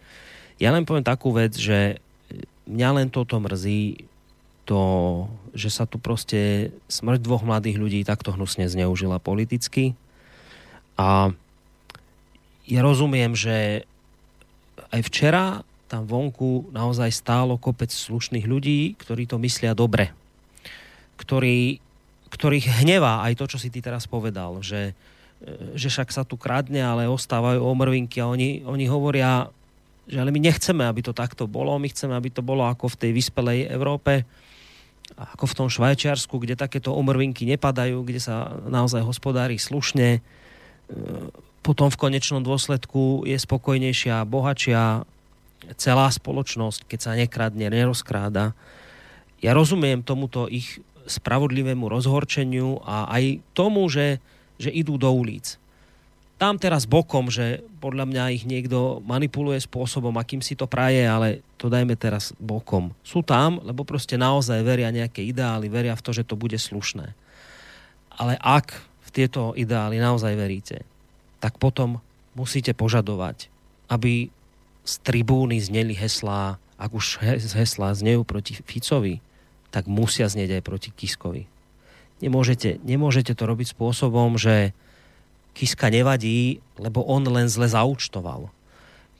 Ja 0.58 0.74
len 0.74 0.82
poviem 0.82 1.06
takú 1.06 1.30
vec, 1.30 1.54
že 1.54 2.02
mňa 2.66 2.90
len 2.98 3.08
toto 3.14 3.38
mrzí, 3.38 4.08
to, 4.66 4.82
že 5.54 5.70
sa 5.70 5.86
tu 5.86 6.02
proste 6.02 6.74
smrť 6.90 7.22
dvoch 7.22 7.46
mladých 7.46 7.78
ľudí 7.78 8.02
takto 8.02 8.34
hnusne 8.34 8.66
zneužila 8.66 9.22
politicky. 9.22 9.94
A 10.98 11.30
ja 12.66 12.80
rozumiem, 12.82 13.38
že 13.38 13.86
aj 14.90 15.00
včera 15.06 15.62
tam 15.86 16.04
vonku 16.04 16.70
naozaj 16.74 17.14
stálo 17.14 17.56
kopec 17.56 17.90
slušných 17.90 18.46
ľudí, 18.46 18.98
ktorí 18.98 19.30
to 19.30 19.38
myslia 19.42 19.72
dobre. 19.72 20.10
Ktorí, 21.16 21.78
ktorých 22.30 22.82
hnevá 22.82 23.22
aj 23.24 23.38
to, 23.38 23.44
čo 23.54 23.58
si 23.62 23.70
ty 23.70 23.78
teraz 23.80 24.10
povedal, 24.10 24.60
že 24.60 24.94
že 25.76 25.92
však 25.92 26.08
sa 26.08 26.24
tu 26.24 26.40
kradne, 26.40 26.80
ale 26.80 27.04
ostávajú 27.04 27.60
omrvinky 27.60 28.24
a 28.24 28.30
oni, 28.30 28.64
oni 28.64 28.88
hovoria, 28.88 29.52
že 30.08 30.16
ale 30.16 30.32
my 30.32 30.40
nechceme, 30.40 30.80
aby 30.88 31.04
to 31.04 31.12
takto 31.12 31.44
bolo, 31.44 31.76
my 31.76 31.88
chceme, 31.92 32.16
aby 32.16 32.32
to 32.32 32.40
bolo 32.40 32.64
ako 32.64 32.88
v 32.96 33.00
tej 33.04 33.10
vyspelej 33.12 33.68
Európe, 33.68 34.24
ako 35.12 35.44
v 35.46 35.56
tom 35.56 35.68
Švajčiarsku, 35.68 36.40
kde 36.40 36.58
takéto 36.58 36.96
omrvinky 36.96 37.44
nepadajú, 37.46 38.02
kde 38.02 38.20
sa 38.20 38.58
naozaj 38.66 39.04
hospodári 39.04 39.60
slušne. 39.60 40.18
E, 40.18 40.20
potom 41.62 41.92
v 41.92 42.00
konečnom 42.00 42.42
dôsledku 42.42 43.22
je 43.28 43.38
spokojnejšia, 43.38 44.26
bohačia 44.26 45.06
celá 45.74 46.06
spoločnosť, 46.12 46.86
keď 46.86 46.98
sa 47.00 47.12
nekradne, 47.18 47.66
nerozkráda. 47.66 48.54
Ja 49.42 49.52
rozumiem 49.52 50.06
tomuto 50.06 50.46
ich 50.46 50.80
spravodlivému 51.06 51.86
rozhorčeniu 51.86 52.82
a 52.82 53.06
aj 53.10 53.40
tomu, 53.54 53.86
že, 53.86 54.18
že 54.58 54.74
idú 54.74 54.98
do 54.98 55.08
ulic. 55.10 55.58
Tam 56.36 56.60
teraz 56.60 56.84
bokom, 56.84 57.32
že 57.32 57.64
podľa 57.80 58.04
mňa 58.12 58.34
ich 58.36 58.44
niekto 58.44 59.00
manipuluje 59.08 59.56
spôsobom, 59.64 60.12
akým 60.20 60.44
si 60.44 60.52
to 60.52 60.68
praje, 60.68 61.00
ale 61.00 61.40
to 61.56 61.72
dajme 61.72 61.96
teraz 61.96 62.36
bokom. 62.36 62.92
Sú 63.00 63.24
tam, 63.24 63.56
lebo 63.64 63.88
proste 63.88 64.20
naozaj 64.20 64.60
veria 64.60 64.92
nejaké 64.92 65.24
ideály, 65.24 65.72
veria 65.72 65.96
v 65.96 66.04
to, 66.04 66.12
že 66.12 66.28
to 66.28 66.36
bude 66.36 66.60
slušné. 66.60 67.16
Ale 68.20 68.36
ak 68.36 68.76
v 68.76 69.08
tieto 69.16 69.56
ideály 69.56 69.96
naozaj 69.96 70.36
veríte, 70.36 70.84
tak 71.40 71.56
potom 71.56 72.04
musíte 72.36 72.76
požadovať, 72.76 73.48
aby 73.88 74.28
z 74.86 74.94
tribúny 75.02 75.58
zneli 75.58 75.92
heslá, 75.98 76.62
ak 76.78 76.90
už 76.94 77.18
heslá 77.58 77.90
znejú 77.92 78.22
proti 78.22 78.54
Ficovi, 78.54 79.18
tak 79.74 79.90
musia 79.90 80.30
znieť 80.30 80.56
aj 80.56 80.62
proti 80.62 80.88
Kiskovi. 80.94 81.50
Nemôžete, 82.22 82.80
nemôžete 82.80 83.36
to 83.36 83.44
robiť 83.44 83.76
spôsobom, 83.76 84.40
že 84.40 84.72
Kiska 85.52 85.92
nevadí, 85.92 86.64
lebo 86.80 87.04
on 87.04 87.24
len 87.28 87.48
zle 87.48 87.68
zaučtoval. 87.68 88.48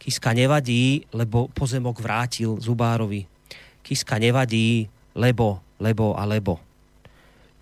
Kiska 0.01 0.37
nevadí, 0.37 1.09
lebo 1.13 1.49
pozemok 1.53 2.01
vrátil 2.01 2.61
Zubárovi. 2.61 3.25
Kiska 3.81 4.21
nevadí, 4.21 4.89
lebo, 5.17 5.65
lebo 5.81 6.13
a 6.17 6.29
lebo. 6.29 6.61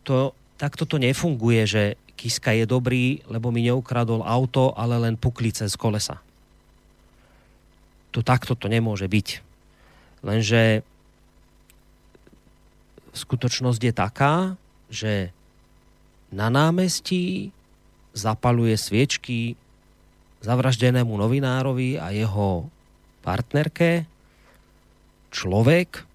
To, 0.05 0.35
takto 0.59 0.85
to 0.85 0.98
nefunguje, 0.98 1.62
že 1.64 1.82
Kiska 2.14 2.55
je 2.55 2.66
dobrý, 2.66 3.22
lebo 3.26 3.51
mi 3.51 3.66
neukradol 3.66 4.22
auto, 4.22 4.74
ale 4.74 4.98
len 5.02 5.14
puklice 5.18 5.66
z 5.66 5.76
kolesa. 5.78 6.23
To 8.14 8.22
takto 8.22 8.54
to 8.54 8.70
nemôže 8.70 9.10
byť. 9.10 9.28
Lenže 10.22 10.86
skutočnosť 13.14 13.80
je 13.82 13.94
taká, 13.94 14.34
že 14.88 15.34
na 16.30 16.50
námestí 16.50 17.50
zapaluje 18.14 18.78
sviečky 18.78 19.58
zavraždenému 20.42 21.10
novinárovi 21.10 21.98
a 21.98 22.14
jeho 22.14 22.70
partnerke 23.26 24.06
človek, 25.34 26.06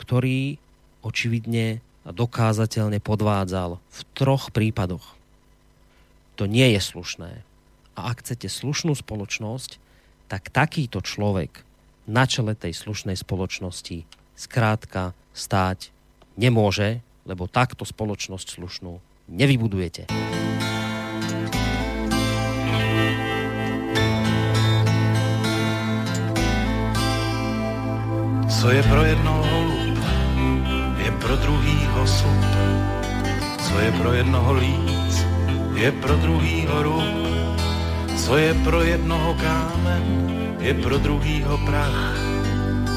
ktorý 0.00 0.56
očividne 1.04 1.84
a 2.06 2.10
dokázateľne 2.14 3.02
podvádzal 3.02 3.76
v 3.76 4.00
troch 4.14 4.54
prípadoch. 4.54 5.18
To 6.38 6.46
nie 6.46 6.72
je 6.76 6.80
slušné. 6.80 7.42
A 7.96 8.00
ak 8.12 8.22
chcete 8.22 8.46
slušnú 8.46 8.94
spoločnosť, 8.94 9.82
tak 10.26 10.50
takýto 10.50 11.02
človek 11.02 11.62
na 12.06 12.26
čele 12.26 12.54
tej 12.54 12.74
slušnej 12.74 13.18
spoločnosti 13.18 14.06
skrátka 14.38 15.14
stáť 15.34 15.90
nemôže, 16.38 17.02
lebo 17.26 17.50
takto 17.50 17.82
spoločnosť 17.82 18.58
slušnú 18.58 18.98
nevybudujete. 19.30 20.06
Co 28.46 28.66
je 28.70 28.82
pro 28.82 29.02
jednoho 29.04 29.42
holub, 29.42 29.98
je 30.98 31.10
pro 31.22 31.34
druhýho 31.36 32.02
slup. 32.06 32.44
Co 33.62 33.74
je 33.78 33.90
pro 33.92 34.10
jednoho 34.12 34.52
líc, 34.58 35.14
je 35.74 35.92
pro 35.92 36.16
druhýho 36.16 36.82
růb. 36.82 37.35
Co 38.16 38.36
je 38.36 38.54
pro 38.54 38.82
jednoho 38.82 39.34
kámen, 39.34 40.04
je 40.60 40.74
pro 40.74 40.98
druhýho 40.98 41.58
prach. 41.58 42.16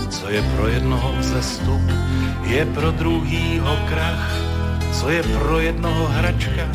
Co 0.09 0.29
je 0.29 0.41
pro 0.55 0.67
jednoho 0.67 1.13
vzestup, 1.19 1.81
je 2.43 2.65
pro 2.65 2.91
druhýho 2.91 3.77
krach. 3.87 4.33
Co 4.93 5.09
je 5.09 5.23
pro 5.23 5.59
jednoho 5.59 6.07
hračka, 6.07 6.65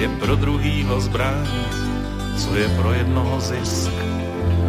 je 0.00 0.08
pro 0.08 0.36
druhýho 0.36 1.00
zbraň. 1.00 1.46
Co 2.36 2.56
je 2.56 2.68
pro 2.68 2.92
jednoho 2.92 3.40
zisk, 3.40 3.92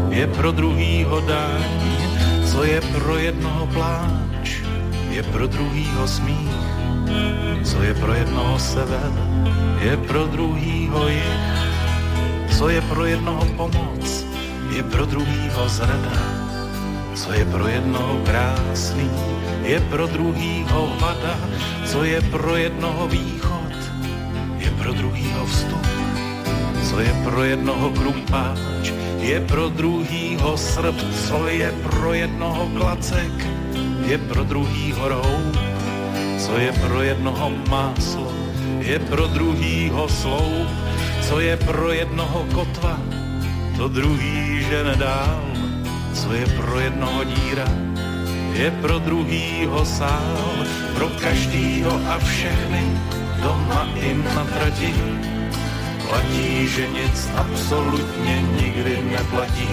je 0.09 0.27
pro 0.27 0.51
druhýho 0.51 1.19
daň 1.21 1.87
co 2.57 2.63
je 2.63 2.81
pro 2.81 3.17
jednoho 3.17 3.67
pláč, 3.67 4.65
je 5.09 5.23
pro 5.23 5.47
druhýho 5.47 6.07
smích. 6.07 6.57
Co 7.63 7.83
je 7.83 7.93
pro 7.93 8.13
jednoho 8.13 8.59
sever, 8.59 9.11
je 9.81 9.97
pro 9.97 10.25
druhýho 10.25 11.07
jich. 11.07 11.66
Co 12.57 12.69
je 12.69 12.81
pro 12.81 13.05
jednoho 13.05 13.45
pomoc, 13.53 14.25
je 14.73 14.83
pro 14.83 15.05
druhýho 15.05 15.69
zrada. 15.69 16.17
Co 17.13 17.31
je 17.31 17.45
pro 17.45 17.67
jednoho 17.67 18.17
krásný, 18.25 19.09
je 19.61 19.79
pro 19.79 20.07
druhýho 20.07 20.89
vada. 20.97 21.37
Co 21.85 22.03
je 22.03 22.21
pro 22.21 22.55
jednoho 22.57 23.07
východ, 23.07 23.77
je 24.57 24.69
pro 24.73 24.93
druhýho 24.93 25.45
vstup. 25.45 25.85
Co 26.89 26.99
je 26.99 27.13
pro 27.23 27.43
jednoho 27.43 27.89
krumpáč, 27.93 28.89
je 29.21 29.37
pro 29.39 29.69
druhýho 29.69 30.57
srp, 30.57 30.97
co 31.29 31.47
je 31.47 31.71
pro 31.71 32.13
jednoho 32.13 32.69
klacek, 32.73 33.37
je 34.09 34.17
pro 34.17 34.43
druhýho 34.43 35.07
roub, 35.07 35.53
co 36.41 36.57
je 36.57 36.71
pro 36.73 37.01
jednoho 37.01 37.53
máslo, 37.69 38.33
je 38.81 38.99
pro 38.99 39.27
druhýho 39.27 40.09
sloup, 40.09 40.69
co 41.27 41.39
je 41.39 41.57
pro 41.57 41.91
jednoho 41.91 42.47
kotva, 42.55 42.95
to 43.77 43.87
druhý 43.87 44.63
žene 44.63 44.95
dál, 44.95 45.43
co 46.13 46.33
je 46.33 46.45
pro 46.55 46.79
jednoho 46.79 47.23
díra, 47.23 47.67
je 48.53 48.71
pro 48.71 48.99
druhýho 48.99 49.85
sál, 49.85 50.65
pro 50.95 51.07
každýho 51.19 51.91
a 52.07 52.19
všechny, 52.19 52.83
doma 53.43 53.87
i 53.99 54.13
na 54.13 54.43
trati. 54.55 54.93
Platí, 56.07 56.67
že 56.67 56.87
nic 56.87 57.29
absolutně 57.35 58.35
nikdy 58.61 59.03
neplatí. 59.11 59.67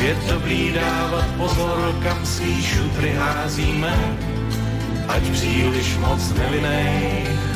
Je 0.00 0.16
dobrý 0.28 0.72
dávat 0.72 1.28
pozor, 1.36 1.94
kam 2.02 2.26
svý 2.26 2.62
šutry 2.62 3.12
házíme, 3.12 3.92
ať 5.08 5.22
příliš 5.22 5.96
moc 5.96 6.32
nevinných 6.32 7.55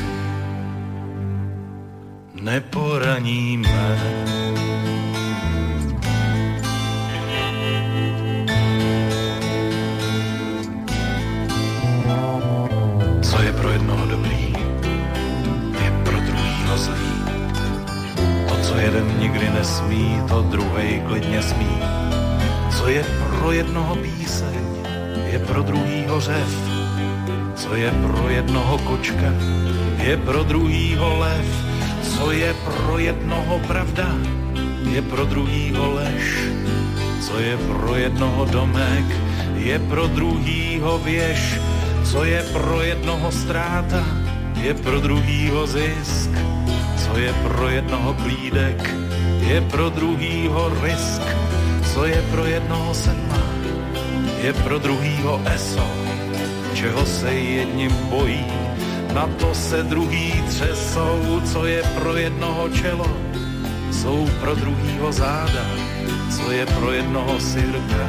neporaníme. 2.41 3.99
Co 13.23 13.43
je 13.43 13.53
pro 13.53 13.71
jednoho 13.71 14.07
dobrý, 14.07 14.55
je 15.85 15.91
pro 16.05 16.21
druhýho 16.21 16.79
zlý 16.79 17.11
co 18.71 18.77
jeden 18.77 19.19
nikdy 19.19 19.51
nesmí, 19.51 20.23
to 20.29 20.43
druhej 20.43 21.03
klidně 21.09 21.43
smí. 21.43 21.79
Co 22.77 22.89
je 22.89 23.05
pro 23.29 23.53
jednoho 23.53 23.97
píseň, 23.97 24.63
je 25.33 25.39
pro 25.39 25.63
druhýho 25.63 26.21
řev. 26.21 26.51
Co 27.55 27.75
je 27.75 27.91
pro 27.91 28.29
jednoho 28.29 28.79
kočka, 28.79 29.35
je 29.99 30.17
pro 30.17 30.43
druhýho 30.43 31.19
lev. 31.19 31.70
Co 32.21 32.31
je 32.31 32.55
pro 32.55 32.99
jednoho 32.99 33.59
pravda, 33.65 34.13
je 34.93 35.03
pro 35.03 35.25
druhýho 35.25 35.95
lež. 35.95 36.53
Co 37.21 37.41
je 37.41 37.57
pro 37.57 37.95
jednoho 37.97 38.45
domek, 38.45 39.09
je 39.57 39.79
pro 39.79 40.07
druhýho 40.07 40.99
věž. 40.99 41.61
Co 42.05 42.25
je 42.25 42.43
pro 42.53 42.81
jednoho 42.81 43.33
ztráta, 43.33 44.05
je 44.61 44.75
pro 44.75 45.01
druhýho 45.01 45.67
zisk 45.67 46.31
co 47.11 47.19
je 47.19 47.33
pro 47.33 47.69
jednoho 47.69 48.15
klídek, 48.15 48.95
je 49.41 49.61
pro 49.61 49.91
druhýho 49.91 50.73
risk. 50.83 51.23
Co 51.95 52.05
je 52.07 52.23
pro 52.31 52.45
jednoho 52.45 52.95
sedma, 52.95 53.43
je 54.43 54.53
pro 54.53 54.79
druhýho 54.79 55.41
eso. 55.55 55.87
Čeho 56.75 57.07
se 57.07 57.35
jedním 57.35 57.91
bojí, 58.11 58.47
na 59.15 59.27
to 59.27 59.55
se 59.55 59.83
druhý 59.83 60.43
třesou. 60.49 61.41
Co 61.53 61.67
je 61.67 61.83
pro 61.83 62.17
jednoho 62.17 62.69
čelo, 62.69 63.17
jsou 63.93 64.29
pro 64.41 64.55
druhýho 64.55 65.13
záda. 65.13 65.67
Co 66.37 66.51
je 66.51 66.67
pro 66.67 66.93
jednoho 66.93 67.41
sirka, 67.41 68.05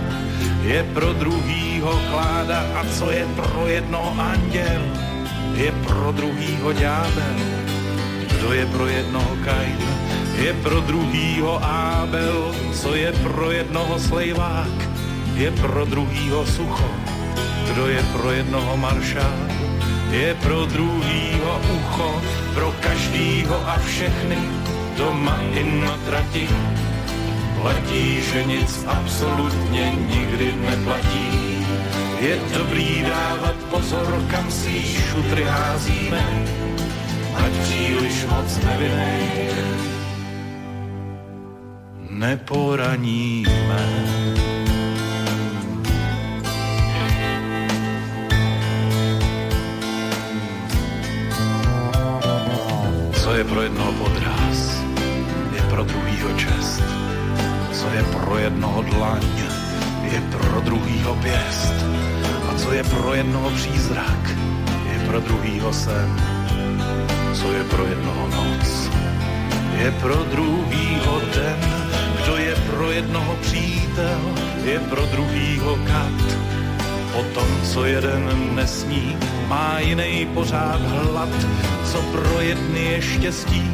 je 0.64 0.84
pro 0.94 1.14
druhýho 1.14 2.02
kláda. 2.11 2.60
A 2.76 2.86
co 2.98 3.11
je 3.11 3.26
pro 3.36 3.68
jednoho 3.68 4.15
anděl, 4.22 4.82
je 5.56 5.72
pro 5.72 6.11
druhýho 6.11 6.73
ďábel 6.73 7.61
kdo 8.41 8.53
je 8.53 8.65
pro 8.65 8.88
jednoho 8.88 9.38
Kain, 9.45 9.78
je 10.34 10.53
pro 10.53 10.82
druhýho 10.82 11.60
Ábel, 11.61 12.56
co 12.73 12.95
je 12.95 13.14
pro 13.14 13.52
jednoho 13.52 13.99
slejvák, 13.99 14.78
je 15.38 15.52
pro 15.52 15.86
druhýho 15.86 16.45
sucho, 16.45 16.90
kdo 17.72 17.88
je 17.88 18.02
pro 18.14 18.32
jednoho 18.32 18.78
maršál, 18.78 19.51
je 20.12 20.36
pro 20.36 20.66
druhýho 20.66 21.54
ucho, 21.76 22.22
pro 22.54 22.72
každýho 22.80 23.56
a 23.68 23.80
všechny, 23.80 24.38
doma 24.98 25.40
i 25.56 25.64
na 25.64 25.98
trati. 26.06 26.48
Platí, 27.62 28.22
že 28.22 28.44
nic 28.44 28.86
absolutně 28.88 29.96
nikdy 30.16 30.54
neplatí. 30.70 31.28
Je 32.20 32.38
dobrý 32.58 33.02
dávat 33.02 33.56
pozor, 33.70 34.24
kam 34.32 34.52
si 34.52 34.84
šutry 34.84 35.44
házíme, 35.44 36.24
ať 37.36 37.52
příliš 37.52 38.26
moc 38.26 38.50
nevinnej 38.66 39.72
neporaníme. 42.22 43.84
Co 53.32 53.38
je 53.38 53.44
pro 53.44 53.62
jednoho 53.62 53.91
podráz, 53.94 54.84
je 55.56 55.62
pro 55.70 55.84
druhýho 55.84 56.30
čest. 56.36 56.84
Co 57.72 57.88
je 57.88 58.03
pro 58.03 58.38
jednoho 58.38 58.82
dlaň, 58.82 59.24
je 60.03 60.22
pro 60.32 60.60
druhýho 60.60 61.16
pěst. 61.16 61.74
A 62.49 62.60
co 62.60 62.72
je 62.72 62.84
pro 62.84 63.14
jednoho 63.14 63.49
přízrak, 63.49 64.36
je 64.94 65.08
pro 65.08 65.20
druhýho 65.20 65.74
sen. 65.74 66.22
Co 67.34 67.52
je 67.52 67.64
pro 67.64 67.86
jednoho 67.86 68.28
noc, 68.28 68.90
je 69.80 69.91
pro 69.91 70.16
druhýho 70.16 71.22
den 71.34 71.60
kdo 72.24 72.38
je 72.38 72.56
pro 72.56 72.91
jednoho 72.91 73.36
přítel, 73.41 74.22
je 74.64 74.80
pro 74.80 75.06
druhýho 75.06 75.76
kat. 75.88 76.20
O 77.14 77.24
tom, 77.24 77.48
co 77.64 77.86
jeden 77.86 78.56
nesní, 78.56 79.18
má 79.48 79.80
jiný 79.80 80.28
pořád 80.34 80.82
hlad. 80.82 81.30
Co 81.91 82.01
pro 82.01 82.39
jedny 82.39 82.84
je 82.85 83.01
štěstí, 83.01 83.72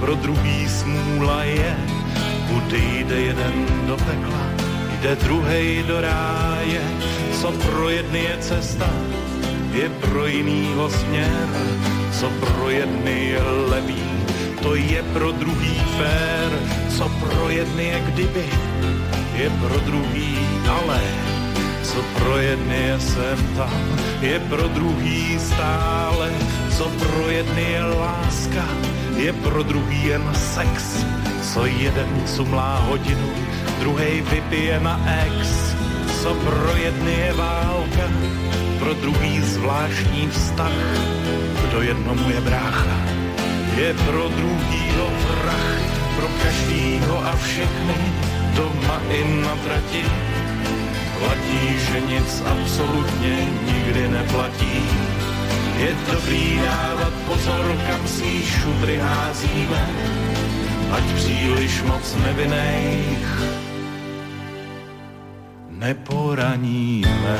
pro 0.00 0.14
druhý 0.14 0.68
smůla 0.68 1.42
je. 1.42 1.76
Kudy 2.48 3.04
jde 3.04 3.20
jeden 3.20 3.66
do 3.86 3.96
pekla, 3.96 4.44
jde 5.00 5.16
druhý 5.16 5.82
do 5.82 6.00
ráje. 6.00 6.82
Co 7.40 7.52
pro 7.52 7.88
jedny 7.88 8.18
je 8.18 8.36
cesta, 8.40 8.90
je 9.72 9.88
pro 9.88 10.26
jinýho 10.26 10.90
směr. 10.90 11.48
Co 12.12 12.30
pro 12.30 12.70
jedny 12.70 13.24
je 13.24 13.42
levý, 13.42 14.04
to 14.62 14.74
je 14.74 15.02
pro 15.02 15.32
druhý 15.32 15.74
fér, 15.98 16.50
co 16.96 17.08
pro 17.08 17.48
jedny 17.48 17.84
je 17.84 18.00
kdyby, 18.00 18.46
je 19.34 19.50
pro 19.50 19.78
druhý 19.78 20.38
ale, 20.68 21.00
co 21.82 22.02
pro 22.18 22.36
jedny 22.36 22.82
je 22.82 23.00
sem 23.00 23.38
tam, 23.56 23.98
je 24.20 24.40
pro 24.40 24.68
druhý 24.68 25.38
stále, 25.38 26.30
co 26.78 26.84
pro 26.84 27.30
jedny 27.30 27.62
je 27.62 27.82
láska, 27.82 28.64
je 29.16 29.32
pro 29.32 29.62
druhý 29.62 30.04
jen 30.04 30.22
sex, 30.34 31.04
co 31.42 31.66
jeden 31.66 32.22
cumlá 32.26 32.78
hodinu, 32.78 33.28
druhý 33.80 34.20
vypije 34.20 34.80
na 34.80 35.00
ex, 35.26 35.74
co 36.22 36.34
pro 36.34 36.76
jedny 36.76 37.12
je 37.12 37.32
válka, 37.32 38.06
pro 38.78 38.94
druhý 38.94 39.40
zvláštní 39.40 40.28
vztah, 40.30 40.78
kdo 41.66 41.82
jednomu 41.82 42.30
je 42.30 42.40
brácha 42.40 42.98
je 43.78 43.94
pro 43.94 44.28
druhýho 44.28 45.06
vrah, 45.06 45.82
pro 46.18 46.28
každýho 46.42 47.16
a 47.26 47.32
všechny, 47.36 47.98
doma 48.56 48.98
i 49.10 49.20
na 49.42 49.54
trati. 49.62 50.02
Platí, 51.18 51.62
že 51.78 52.00
nic 52.00 52.42
absolutně 52.46 53.34
nikdy 53.66 54.08
neplatí. 54.08 54.82
Je 55.78 55.96
dobrý 56.10 56.58
dávat 56.58 57.12
pozor, 57.26 57.76
kam 57.86 58.08
si 58.08 58.42
šutry 58.42 58.98
házíme, 58.98 59.90
ať 60.90 61.04
příliš 61.14 61.82
moc 61.82 62.14
nevinných 62.14 63.28
neporaníme. 65.78 67.38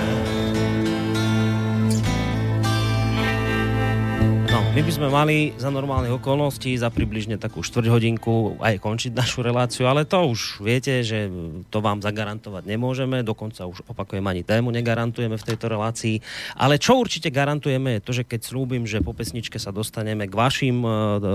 My 4.79 4.87
by 4.87 4.95
sme 4.95 5.11
mali 5.11 5.37
za 5.59 5.75
normálnych 5.75 6.23
okolností 6.23 6.71
za 6.79 6.87
približne 6.87 7.35
takú 7.35 7.67
štvrť 7.67 7.91
hodinku 7.91 8.63
aj 8.63 8.79
končiť 8.79 9.11
našu 9.11 9.43
reláciu, 9.43 9.91
ale 9.91 10.07
to 10.07 10.31
už 10.31 10.63
viete, 10.63 11.03
že 11.03 11.27
to 11.67 11.83
vám 11.83 11.99
zagarantovať 11.99 12.63
nemôžeme, 12.63 13.27
dokonca 13.27 13.67
už 13.67 13.83
opakujem 13.91 14.23
ani 14.23 14.47
tému 14.47 14.71
negarantujeme 14.71 15.35
v 15.35 15.47
tejto 15.51 15.67
relácii. 15.67 16.23
Ale 16.55 16.79
čo 16.79 16.95
určite 16.95 17.27
garantujeme 17.35 17.99
je 17.99 18.05
to, 18.07 18.13
že 18.15 18.23
keď 18.23 18.41
slúbim, 18.47 18.87
že 18.87 19.03
po 19.03 19.19
pesničke 19.19 19.59
sa 19.59 19.75
dostaneme 19.75 20.31
k 20.31 20.39
vašim 20.39 20.87
e, 20.87 20.91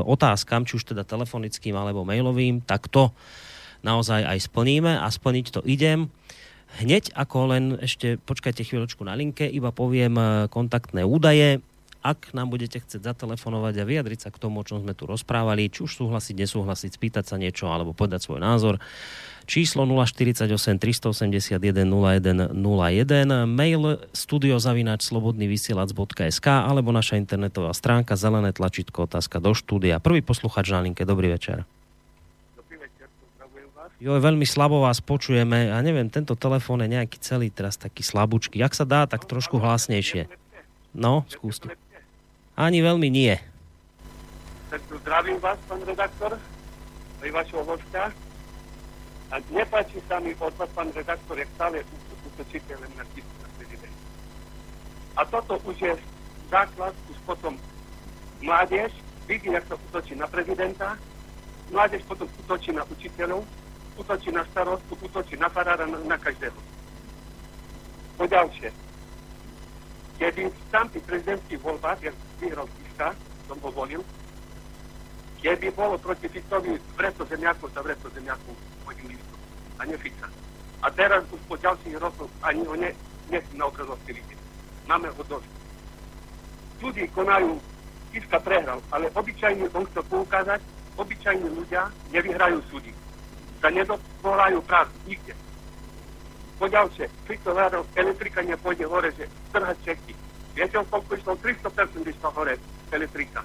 otázkam, 0.08 0.64
či 0.64 0.80
už 0.80 0.96
teda 0.96 1.04
telefonickým 1.04 1.76
alebo 1.76 2.08
mailovým, 2.08 2.64
tak 2.64 2.88
to 2.88 3.12
naozaj 3.84 4.24
aj 4.24 4.40
splníme 4.40 5.04
a 5.04 5.08
splniť 5.12 5.46
to 5.52 5.60
idem. 5.68 6.08
Hneď 6.80 7.12
ako 7.12 7.52
len 7.52 7.76
ešte 7.84 8.16
počkajte 8.24 8.64
chvíľočku 8.64 9.04
na 9.04 9.20
linke, 9.20 9.44
iba 9.52 9.76
poviem 9.76 10.16
e, 10.16 10.24
kontaktné 10.48 11.04
údaje 11.04 11.60
ak 12.04 12.36
nám 12.36 12.52
budete 12.52 12.84
chcieť 12.84 13.00
zatelefonovať 13.00 13.80
a 13.80 13.88
vyjadriť 13.88 14.28
sa 14.28 14.30
k 14.30 14.38
tomu, 14.38 14.60
o 14.60 14.68
čom 14.68 14.84
sme 14.84 14.92
tu 14.92 15.08
rozprávali, 15.08 15.72
či 15.72 15.88
už 15.88 16.04
súhlasiť, 16.04 16.36
nesúhlasiť, 16.36 16.92
spýtať 16.92 17.24
sa 17.32 17.40
niečo 17.40 17.72
alebo 17.72 17.96
povedať 17.96 18.28
svoj 18.28 18.44
názor, 18.44 18.84
číslo 19.48 19.88
048 19.88 20.52
381 20.52 21.56
0101, 21.56 23.48
mail 23.48 24.04
studiozavináč 24.12 25.08
slobodnyvysielac.sk 25.08 26.48
alebo 26.48 26.92
naša 26.92 27.16
internetová 27.16 27.72
stránka 27.72 28.20
zelené 28.20 28.52
tlačítko 28.52 29.08
otázka 29.08 29.40
do 29.40 29.56
štúdia. 29.56 30.04
Prvý 30.04 30.20
posluchač 30.20 30.76
na 30.76 30.84
linke, 30.84 31.08
dobrý 31.08 31.32
večer. 31.32 31.64
Jo, 34.04 34.20
veľmi 34.20 34.44
slabo 34.44 34.84
vás 34.84 35.00
počujeme 35.00 35.72
a 35.72 35.80
neviem, 35.80 36.12
tento 36.12 36.36
telefón 36.36 36.84
je 36.84 36.92
nejaký 36.92 37.24
celý 37.24 37.48
teraz 37.48 37.80
taký 37.80 38.04
slabúčky. 38.04 38.60
Jak 38.60 38.76
sa 38.76 38.84
dá, 38.84 39.08
tak 39.08 39.24
trošku 39.24 39.64
hlasnejšie. 39.64 40.28
No, 40.92 41.24
skúste. 41.32 41.72
Ani 42.54 42.86
veľmi 42.86 43.10
nie. 43.10 43.34
Tak 44.70 44.82
zdravím 44.86 45.42
vás, 45.42 45.58
pán 45.66 45.82
redaktor, 45.82 46.38
aj 47.26 47.30
vašho 47.34 47.66
hostia. 47.66 48.14
A 49.34 49.42
nepáči 49.50 49.98
sa 50.06 50.22
mi 50.22 50.38
od 50.38 50.54
vás, 50.54 50.70
pán 50.78 50.94
redaktor, 50.94 51.34
jak 51.34 51.50
stále 51.58 51.82
útočíte 52.30 52.78
len 52.78 52.92
na 52.94 53.06
prezident. 53.58 53.98
A 55.18 55.22
toto 55.26 55.58
už 55.66 55.78
je 55.82 55.94
základ, 56.54 56.94
už 57.10 57.18
potom 57.26 57.58
mládež 58.46 58.94
vidí, 59.26 59.50
jak 59.50 59.66
sa 59.66 59.74
útočí 59.90 60.14
na 60.14 60.30
prezidenta, 60.30 60.94
mládež 61.74 62.06
potom 62.06 62.30
útočí 62.46 62.70
na 62.70 62.86
učiteľov, 62.86 63.42
útočí 63.98 64.30
na 64.30 64.46
starostu, 64.54 64.94
útočí 65.02 65.38
na 65.42 65.50
farára, 65.50 65.90
na, 65.90 65.98
na 66.06 66.18
každého. 66.22 66.58
Po 68.18 68.30
v 70.20 70.70
tamtých 70.72 71.04
prezidentských 71.04 71.62
voľbách, 71.62 72.00
jak 72.02 72.16
vyhral 72.40 72.68
Kiska, 72.80 73.16
som 73.48 73.58
ho 73.60 73.70
volil, 73.72 74.02
keby 75.44 75.68
bolo 75.76 76.00
proti 76.00 76.32
Ficovi 76.32 76.80
vreto 76.96 77.28
zemiakov 77.28 77.68
za 77.76 77.82
vreto 77.84 78.08
zemiakov 78.16 78.56
hodili 78.88 79.18
listu 79.18 79.36
a 79.80 79.86
ne 79.86 79.98
Fica. 80.00 80.28
A 80.84 80.88
teraz 80.92 81.24
po 81.48 81.56
ďalších 81.60 82.00
rokoch 82.00 82.32
ani 82.44 82.64
ho 82.64 82.76
ne, 82.76 82.92
nesú 83.28 83.52
na 83.56 83.68
obrazovke 83.68 84.16
vidieť. 84.16 84.40
Máme 84.88 85.12
ho 85.12 85.24
dosť. 85.28 85.50
Ľudí 86.84 87.08
konajú, 87.16 87.60
Kiska 88.12 88.40
prehral, 88.40 88.80
ale 88.92 89.10
obyčajne 89.16 89.68
on 89.74 89.88
chce 89.90 90.02
poukázať, 90.08 90.62
obyčajní 91.00 91.48
ľudia 91.50 91.90
nevyhrajú 92.14 92.62
súdy. 92.70 92.92
Sa 93.64 93.72
nedopohľajú 93.72 94.60
práv 94.68 94.88
nikde. 95.08 95.34
Poďalšie, 96.62 97.10
hľadal, 97.46 97.84
elektrika 97.98 98.40
nepôjde 98.46 98.86
hore, 98.86 99.10
že 99.18 99.26
trhať 99.52 99.78
Čechy 99.84 100.14
Viete, 100.54 100.78
o 100.78 100.86
koľko 100.86 101.18
išlo? 101.18 101.34
300% 101.42 102.06
išlo 102.06 102.30
hore 102.38 102.62
elektrika. 102.94 103.42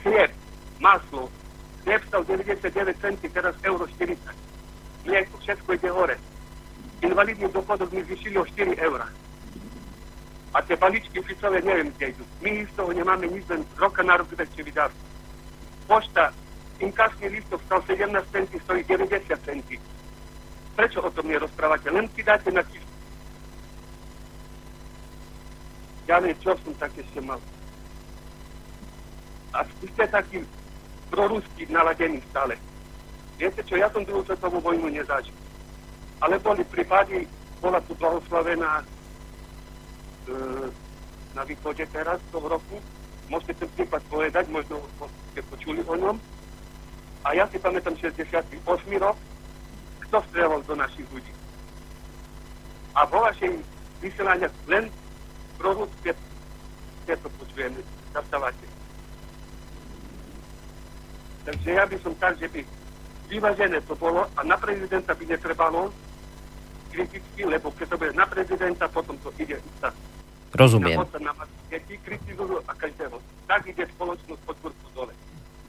Chlieb, 0.00 0.32
maslo, 0.80 1.28
chlieb 1.84 2.00
stal 2.08 2.24
99 2.24 2.96
centy, 3.04 3.28
teraz 3.28 3.52
euro 3.68 3.84
40. 3.84 4.16
Mlieko, 5.04 5.36
všetko 5.44 5.68
ide 5.76 5.90
hore. 5.92 6.16
Invalidný 7.04 7.52
dôchodok 7.52 7.92
mi 7.92 8.00
zvyšili 8.08 8.36
o 8.40 8.48
4 8.48 8.80
eurá. 8.80 9.08
A 10.56 10.58
tie 10.64 10.74
balíčky 10.74 11.20
Ficové 11.20 11.60
neviem, 11.60 11.92
kde 11.94 12.16
idú. 12.16 12.24
My 12.40 12.64
z 12.64 12.72
toho 12.74 12.90
nemáme 12.96 13.28
nič, 13.28 13.44
len 13.52 13.62
roka 13.76 14.00
na 14.02 14.16
rok 14.16 14.32
väčšie 14.32 14.66
vydávky. 14.66 15.04
Pošta, 15.84 16.32
inkasný 16.80 17.28
listok 17.28 17.60
stal 17.68 17.84
17 17.86 18.08
centy, 18.32 18.56
stojí 18.64 18.82
90 18.88 19.36
centy. 19.44 19.76
Prečo 20.80 21.04
o 21.04 21.12
tom 21.12 21.28
nerozprávate? 21.28 21.92
Len 21.92 22.08
si 22.16 22.24
dáte 22.24 22.48
na 22.48 22.64
tisku 22.64 22.90
neviem, 26.10 26.34
čo 26.42 26.58
som 26.58 26.74
tak 26.74 26.90
ešte 26.98 27.20
mal. 27.22 27.38
A 29.54 29.62
ste 29.62 30.04
taký 30.10 30.42
proruský 31.10 31.70
naladený 31.70 32.18
stále. 32.30 32.58
Viete 33.38 33.62
čo, 33.64 33.78
ja 33.78 33.86
som 33.94 34.02
druhú 34.02 34.26
svetovú 34.26 34.58
vojnu 34.58 34.90
nezažil. 34.90 35.34
Ale 36.20 36.36
boli 36.42 36.66
prípady, 36.66 37.24
bola 37.62 37.80
tu 37.88 37.96
blahoslavená 37.96 38.82
e, 38.82 38.84
na 41.32 41.42
východe 41.46 41.86
teraz 41.88 42.20
toho 42.34 42.46
roku. 42.46 42.76
Môžete 43.32 43.64
ten 43.64 43.70
prípad 43.78 44.02
povedať, 44.10 44.44
možno 44.52 44.82
ste 45.32 45.40
počuli 45.48 45.80
o 45.86 45.94
ňom. 45.94 46.16
A 47.24 47.38
ja 47.38 47.48
si 47.48 47.56
pamätám 47.56 47.96
68 47.96 48.60
rok, 49.00 49.16
kto 50.10 50.18
strelol 50.26 50.58
do 50.66 50.74
našich 50.74 51.06
ľudí. 51.14 51.30
A 52.98 53.06
vo 53.06 53.22
vašej 53.22 53.62
vysielania 54.02 54.50
len 54.66 54.90
proruské 55.54 56.10
to 57.10 57.28
počujeme, 57.42 57.78
zastávate. 58.14 58.66
Takže 61.42 61.70
ja 61.74 61.82
by 61.86 61.96
som 62.02 62.14
tak, 62.22 62.38
že 62.38 62.46
by 62.50 62.62
vyvážené 63.26 63.82
to 63.86 63.94
bolo 63.98 64.26
a 64.34 64.40
na 64.46 64.54
prezidenta 64.54 65.14
by 65.14 65.26
netrebalo 65.26 65.90
kriticky, 66.90 67.42
lebo 67.46 67.70
keď 67.74 67.94
to 67.94 67.96
bude 67.98 68.14
na 68.14 68.26
prezidenta, 68.26 68.86
potom 68.90 69.14
to 69.22 69.30
ide 69.38 69.58
sa 69.78 69.90
Rozumiem. 70.50 70.98
Na 71.22 71.34
deti 71.70 71.94
kritizujú 72.02 72.58
a 72.66 72.74
každého. 72.74 73.14
Tak 73.46 73.70
ide 73.70 73.86
spoločnosť 73.94 74.42
pod 74.42 74.56
kurku 74.58 74.86
dole. 74.98 75.14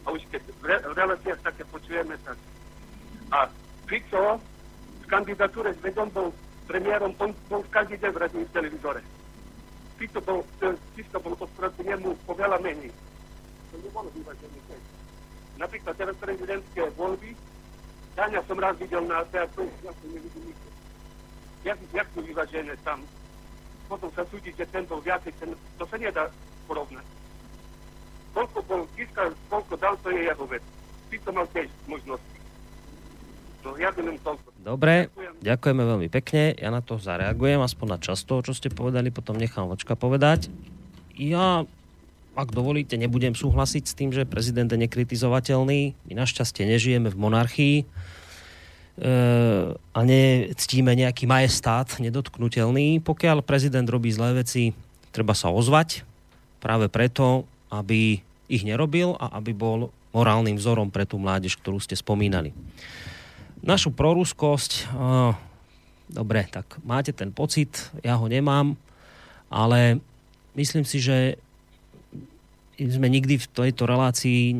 A 0.01 0.09
už 0.09 0.26
keď 0.34 0.41
v, 0.57 0.63
re, 0.65 0.77
v 0.81 0.93
reláciách 0.97 1.41
také 1.45 1.61
počujeme, 1.69 2.18
tak... 2.26 2.34
A 3.30 3.45
Fico 3.91 4.39
v 5.03 5.05
kandidatúre 5.11 5.76
s 5.76 5.80
Vedom 5.84 6.07
bol 6.15 6.31
premiérom, 6.63 7.11
on 7.19 7.35
bol 7.51 7.59
každý 7.68 7.99
deň 7.99 8.11
v 8.15 8.22
radní 8.23 8.43
v 8.47 8.55
televízore. 8.55 9.03
Fico 9.99 10.23
bol, 10.23 10.39
Fico 10.95 11.19
bol 11.19 11.35
oproti 11.35 11.84
nemu 11.84 12.15
poveľa 12.23 12.55
menej. 12.63 12.88
To 12.88 13.76
nebolo 13.84 14.07
vyvážený 14.15 14.59
Napríklad 15.59 15.93
teraz 15.99 16.15
prezidentské 16.23 16.88
voľby, 16.95 17.35
Daňa 18.11 18.43
som 18.43 18.59
raz 18.59 18.76
videl 18.76 19.07
na 19.07 19.23
teatru, 19.31 19.72
ja 19.88 19.91
som 19.95 20.07
nevidel 20.11 20.43
nikto. 20.43 20.68
Jak, 21.63 21.77
jak 21.95 22.07
to 22.11 22.19
vyvážené 22.19 22.76
tam? 22.84 22.99
Potom 23.88 24.11
sa 24.11 24.27
súdi, 24.27 24.51
že 24.51 24.68
ten 24.68 24.84
bol 24.84 24.99
viacej, 24.99 25.31
ten, 25.39 25.55
to 25.80 25.84
sa 25.88 25.95
nedá 25.95 26.27
porovnať. 26.68 27.07
Koľko 28.35 28.59
bol 28.68 28.81
Kiska, 28.95 29.31
koľko 29.47 29.76
dal, 29.80 29.95
to 30.03 30.11
je 30.11 30.27
jeho 30.27 30.45
vec. 30.47 30.63
To 31.11 31.31
mal 31.31 31.47
tiež 31.51 31.68
možnosti. 31.88 32.40
Ja 33.77 33.89
toľko. 33.93 34.47
Dobre, 34.61 35.09
Ďakujem. 35.09 35.33
ďakujeme 35.41 35.83
veľmi 35.85 36.07
pekne. 36.09 36.53
Ja 36.57 36.69
na 36.69 36.81
to 36.81 37.01
zareagujem, 37.01 37.61
aspoň 37.61 37.88
na 37.88 37.99
čas 38.01 38.25
toho, 38.25 38.41
čo 38.45 38.53
ste 38.53 38.69
povedali, 38.69 39.09
potom 39.13 39.38
nechám 39.38 39.69
Vočka 39.69 39.97
povedať. 39.97 40.53
Ja, 41.17 41.65
ak 42.33 42.49
dovolíte, 42.53 42.97
nebudem 42.97 43.33
súhlasiť 43.33 43.83
s 43.85 43.93
tým, 43.97 44.09
že 44.13 44.29
prezident 44.29 44.69
je 44.69 44.79
nekritizovateľný. 44.81 45.93
My 46.09 46.13
našťastie 46.13 46.65
nežijeme 46.65 47.09
v 47.09 47.17
monarchii 47.17 47.77
a 49.95 49.99
nectíme 50.03 50.91
nejaký 50.93 51.25
majestát 51.25 51.89
nedotknutelný. 51.97 53.01
Pokiaľ 53.01 53.41
prezident 53.41 53.88
robí 53.89 54.13
zlé 54.13 54.45
veci, 54.45 54.77
treba 55.09 55.33
sa 55.33 55.49
ozvať 55.49 56.05
práve 56.61 56.85
preto, 56.91 57.49
aby 57.73 58.21
ich 58.51 58.63
nerobil 58.67 59.15
a 59.17 59.41
aby 59.41 59.55
bol 59.55 59.89
morálnym 60.11 60.59
vzorom 60.59 60.91
pre 60.91 61.07
tú 61.07 61.17
mládež, 61.17 61.55
ktorú 61.57 61.79
ste 61.79 61.95
spomínali. 61.95 62.51
Našu 63.61 63.93
proruskosť, 63.93 64.89
dobre, 66.09 66.49
tak 66.49 66.81
máte 66.81 67.13
ten 67.13 67.29
pocit, 67.29 67.93
ja 68.01 68.17
ho 68.17 68.25
nemám, 68.25 68.73
ale 69.53 70.01
myslím 70.57 70.81
si, 70.81 70.97
že 70.97 71.38
sme 72.81 73.05
nikdy 73.05 73.38
v 73.38 73.47
tejto 73.53 73.85
relácii 73.85 74.57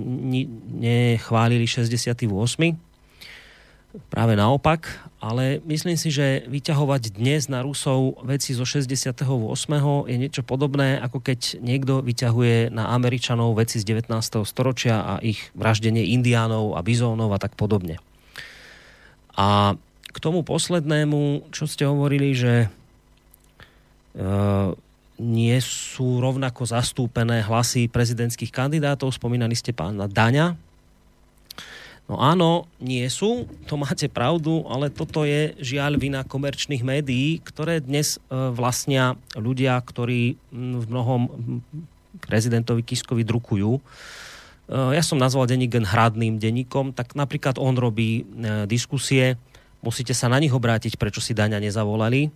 nechválili 0.78 1.66
68 1.66 2.30
Práve 4.08 4.40
naopak, 4.40 4.88
ale 5.20 5.60
myslím 5.68 6.00
si, 6.00 6.16
že 6.16 6.48
vyťahovať 6.48 7.12
dnes 7.12 7.52
na 7.52 7.60
Rusov 7.60 8.24
veci 8.24 8.56
zo 8.56 8.64
68. 8.64 9.28
je 10.08 10.16
niečo 10.16 10.48
podobné, 10.48 10.96
ako 10.96 11.20
keď 11.20 11.60
niekto 11.60 12.00
vyťahuje 12.00 12.72
na 12.72 12.96
Američanov 12.96 13.52
veci 13.60 13.84
z 13.84 13.88
19. 13.92 14.08
storočia 14.48 15.04
a 15.04 15.14
ich 15.20 15.52
vraždenie 15.60 16.08
indiánov 16.16 16.80
a 16.80 16.88
bizónov 16.88 17.36
a 17.36 17.40
tak 17.44 17.60
podobne. 17.60 18.00
A 19.36 19.80
k 20.12 20.18
tomu 20.20 20.44
poslednému, 20.44 21.52
čo 21.56 21.64
ste 21.68 21.88
hovorili, 21.88 22.36
že 22.36 22.68
e, 22.68 22.70
nie 25.22 25.58
sú 25.64 26.20
rovnako 26.20 26.68
zastúpené 26.68 27.46
hlasy 27.46 27.88
prezidentských 27.88 28.52
kandidátov, 28.52 29.16
spomínali 29.16 29.56
ste 29.56 29.72
pána 29.72 30.12
Daňa, 30.12 30.60
No 32.12 32.20
áno, 32.20 32.68
nie 32.84 33.08
sú, 33.08 33.48
to 33.72 33.80
máte 33.80 34.12
pravdu, 34.12 34.68
ale 34.68 34.92
toto 34.92 35.24
je 35.24 35.56
žiaľ 35.64 35.96
vina 35.96 36.28
komerčných 36.28 36.84
médií, 36.84 37.40
ktoré 37.40 37.80
dnes 37.80 38.20
e, 38.28 38.52
vlastnia 38.52 39.16
ľudia, 39.32 39.80
ktorí 39.80 40.36
v 40.52 40.86
mnohom 40.92 41.32
prezidentovi 42.20 42.84
Kiskovi 42.84 43.24
drukujú. 43.24 43.80
E, 43.80 43.82
ja 44.72 45.04
som 45.04 45.20
nazval 45.20 45.52
denník 45.52 45.76
hradným 45.84 46.40
denníkom, 46.40 46.96
tak 46.96 47.12
napríklad 47.12 47.60
on 47.60 47.76
robí 47.76 48.24
e, 48.24 48.64
diskusie, 48.72 49.36
musíte 49.84 50.16
sa 50.16 50.32
na 50.32 50.40
nich 50.40 50.56
obrátiť, 50.56 50.96
prečo 50.96 51.20
si 51.20 51.36
daňa 51.36 51.60
nezavolali. 51.60 52.32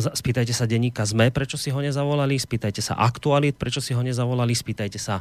Spýtajte 0.00 0.56
sa 0.56 0.64
denníka 0.64 1.04
ZME, 1.04 1.28
prečo 1.28 1.60
si 1.60 1.68
ho 1.68 1.76
nezavolali, 1.76 2.40
spýtajte 2.40 2.80
sa 2.80 2.96
aktualit, 2.96 3.52
prečo 3.52 3.84
si 3.84 3.92
ho 3.92 4.00
nezavolali, 4.00 4.56
spýtajte 4.56 4.96
sa 4.96 5.20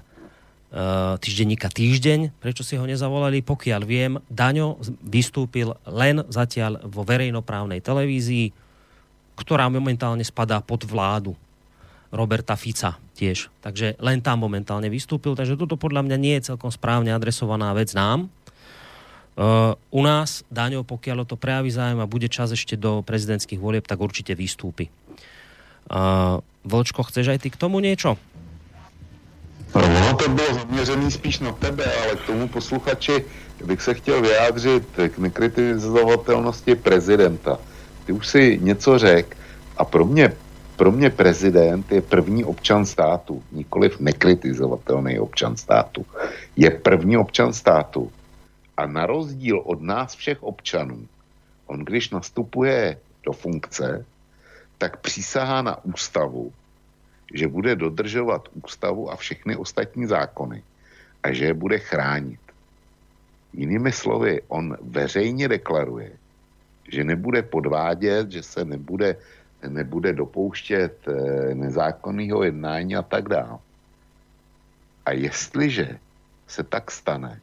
Eh, 0.68 1.16
týždenníka 1.24 1.72
Týždeň, 1.72 2.44
prečo 2.44 2.60
si 2.60 2.76
ho 2.76 2.84
nezavolali. 2.84 3.40
Pokiaľ 3.40 3.82
viem, 3.88 4.20
Daňo 4.28 4.76
vystúpil 5.00 5.72
len 5.88 6.28
zatiaľ 6.28 6.84
vo 6.84 7.08
verejnoprávnej 7.08 7.80
televízii, 7.80 8.52
ktorá 9.40 9.72
momentálne 9.72 10.28
spadá 10.28 10.60
pod 10.60 10.84
vládu 10.84 11.40
Roberta 12.12 12.56
Fica 12.56 12.96
tiež. 13.18 13.50
Takže 13.60 13.98
len 14.00 14.22
tam 14.22 14.42
momentálne 14.46 14.88
vystúpil, 14.88 15.34
takže 15.34 15.58
toto 15.60 15.76
podľa 15.76 16.06
mňa 16.06 16.18
nie 16.18 16.36
je 16.40 16.54
celkom 16.54 16.72
správne 16.72 17.12
adresovaná 17.12 17.74
vec 17.74 17.92
nám. 17.92 18.30
Uh, 19.38 19.78
u 19.94 20.02
nás, 20.02 20.42
Daňo, 20.50 20.82
pokiaľ 20.82 21.30
to 21.30 21.38
prejaví 21.38 21.70
zájem 21.70 22.02
a 22.02 22.10
bude 22.10 22.26
čas 22.26 22.50
ešte 22.50 22.74
do 22.74 23.06
prezidentských 23.06 23.62
volieb, 23.62 23.86
tak 23.86 24.02
určite 24.02 24.34
vystúpi. 24.34 24.90
Uh, 25.88 26.42
Vlčko, 26.66 27.06
chceš 27.06 27.38
aj 27.38 27.40
ty 27.46 27.54
k 27.54 27.62
tomu 27.62 27.78
niečo? 27.78 28.18
Ono 29.78 30.14
to 30.18 30.30
bylo 30.30 30.54
zaměřený 30.54 31.12
spíš 31.12 31.40
na 31.40 31.52
tebe, 31.52 31.86
ale 31.86 32.16
k 32.16 32.26
tomu 32.26 32.48
posluchači 32.48 33.26
bych 33.66 33.82
se 33.82 33.94
chtěl 33.94 34.22
vyjádřit 34.22 34.84
k 35.10 35.18
nekritizovatelnosti 35.18 36.76
prezidenta. 36.76 37.60
Ty 38.06 38.12
už 38.12 38.28
si 38.28 38.60
něco 38.62 38.98
řek 38.98 39.38
a 39.78 39.86
pro 39.86 40.06
mě, 40.06 40.34
pro 40.78 40.92
mě 40.92 41.10
prezident 41.10 41.92
je 41.92 42.02
první 42.02 42.46
občan 42.46 42.86
státu, 42.86 43.44
nikoliv 43.52 44.00
nekritizovatelný 44.00 45.20
občan 45.20 45.58
státu. 45.58 46.06
Je 46.56 46.70
první 46.70 47.18
občan 47.18 47.54
státu. 47.54 48.12
A 48.78 48.86
na 48.86 49.06
rozdíl 49.06 49.60
od 49.66 49.82
nás 49.82 50.16
všech 50.16 50.44
občanů, 50.44 51.08
on 51.66 51.80
když 51.80 52.10
nastupuje 52.10 52.98
do 53.26 53.34
funkce, 53.34 54.06
tak 54.78 55.02
přísahá 55.02 55.62
na 55.62 55.86
ústavu, 55.86 56.54
že 57.34 57.48
bude 57.48 57.76
dodržovat 57.76 58.48
ústavu 58.64 59.12
a 59.12 59.16
všechny 59.16 59.56
ostatní 59.56 60.06
zákony 60.06 60.64
a 61.24 61.34
že 61.34 61.46
je 61.46 61.54
bude 61.54 61.80
chránit. 61.80 62.40
Jinými 63.54 63.92
slovy, 63.92 64.42
on 64.48 64.78
veřejně 64.82 65.48
deklaruje, 65.48 66.12
že 66.92 67.04
nebude 67.04 67.42
podvádět, 67.42 68.32
že 68.32 68.44
se 68.44 68.66
nebude, 68.66 69.18
nebude 69.68 70.14
dopouštět 70.14 71.08
eh, 71.08 71.56
nezákonného 71.56 72.44
jednání 72.44 72.96
a 72.96 73.02
tak 73.02 73.30
dále. 73.30 73.58
A 75.06 75.12
jestliže 75.12 76.00
se 76.48 76.64
tak 76.64 76.92
stane, 76.92 77.40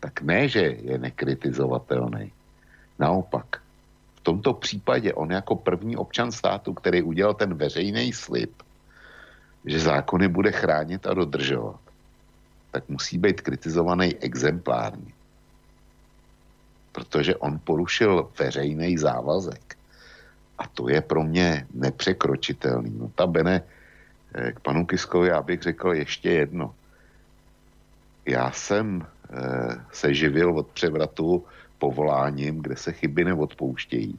tak 0.00 0.20
ne, 0.20 0.48
že 0.48 0.60
je 0.60 0.98
nekritizovatelný. 0.98 2.32
Naopak, 2.98 3.64
tomto 4.24 4.52
případě 4.52 5.12
on 5.14 5.30
jako 5.30 5.56
první 5.56 5.96
občan 5.96 6.32
státu, 6.32 6.74
který 6.74 7.02
udělal 7.02 7.34
ten 7.34 7.54
veřejný 7.54 8.12
slib, 8.12 8.52
že 9.64 9.80
zákony 9.80 10.28
bude 10.28 10.52
chránit 10.52 11.06
a 11.06 11.14
dodržovat, 11.14 11.80
tak 12.70 12.88
musí 12.88 13.18
být 13.18 13.40
kritizovaný 13.40 14.16
exemplárně. 14.16 15.12
Protože 16.92 17.36
on 17.36 17.60
porušil 17.64 18.30
veřejný 18.38 18.98
závazek. 18.98 19.76
A 20.58 20.66
to 20.66 20.88
je 20.88 21.00
pro 21.00 21.22
mě 21.22 21.66
nepřekročitelný. 21.74 22.98
Notabene 22.98 23.62
eh, 24.34 24.52
k 24.52 24.60
panu 24.60 24.86
Kiskovi 24.86 25.28
já 25.28 25.42
bych 25.42 25.62
řekl 25.62 25.92
ještě 25.92 26.30
jedno. 26.30 26.74
Já 28.26 28.50
jsem 28.50 29.06
e, 29.30 29.36
se 29.92 30.14
živil 30.14 30.58
od 30.58 30.66
převratu 30.66 31.44
povoláním, 31.78 32.62
kde 32.62 32.76
se 32.76 32.92
chyby 32.92 33.24
neodpouštějí. 33.24 34.18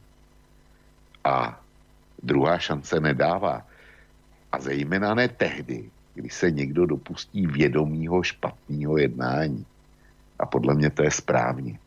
A 1.24 1.60
druhá 2.22 2.58
šance 2.58 3.00
nedává. 3.00 3.66
A 4.52 4.60
zejména 4.60 5.14
ne 5.14 5.28
tehdy, 5.28 5.90
kdy 6.14 6.30
se 6.30 6.50
někdo 6.50 6.86
dopustí 6.86 7.46
vědomího 7.46 8.22
špatného 8.22 8.98
jednání. 8.98 9.66
A 10.38 10.46
podle 10.46 10.74
mě 10.74 10.90
to 10.90 11.02
je 11.02 11.10
správně. 11.10 11.78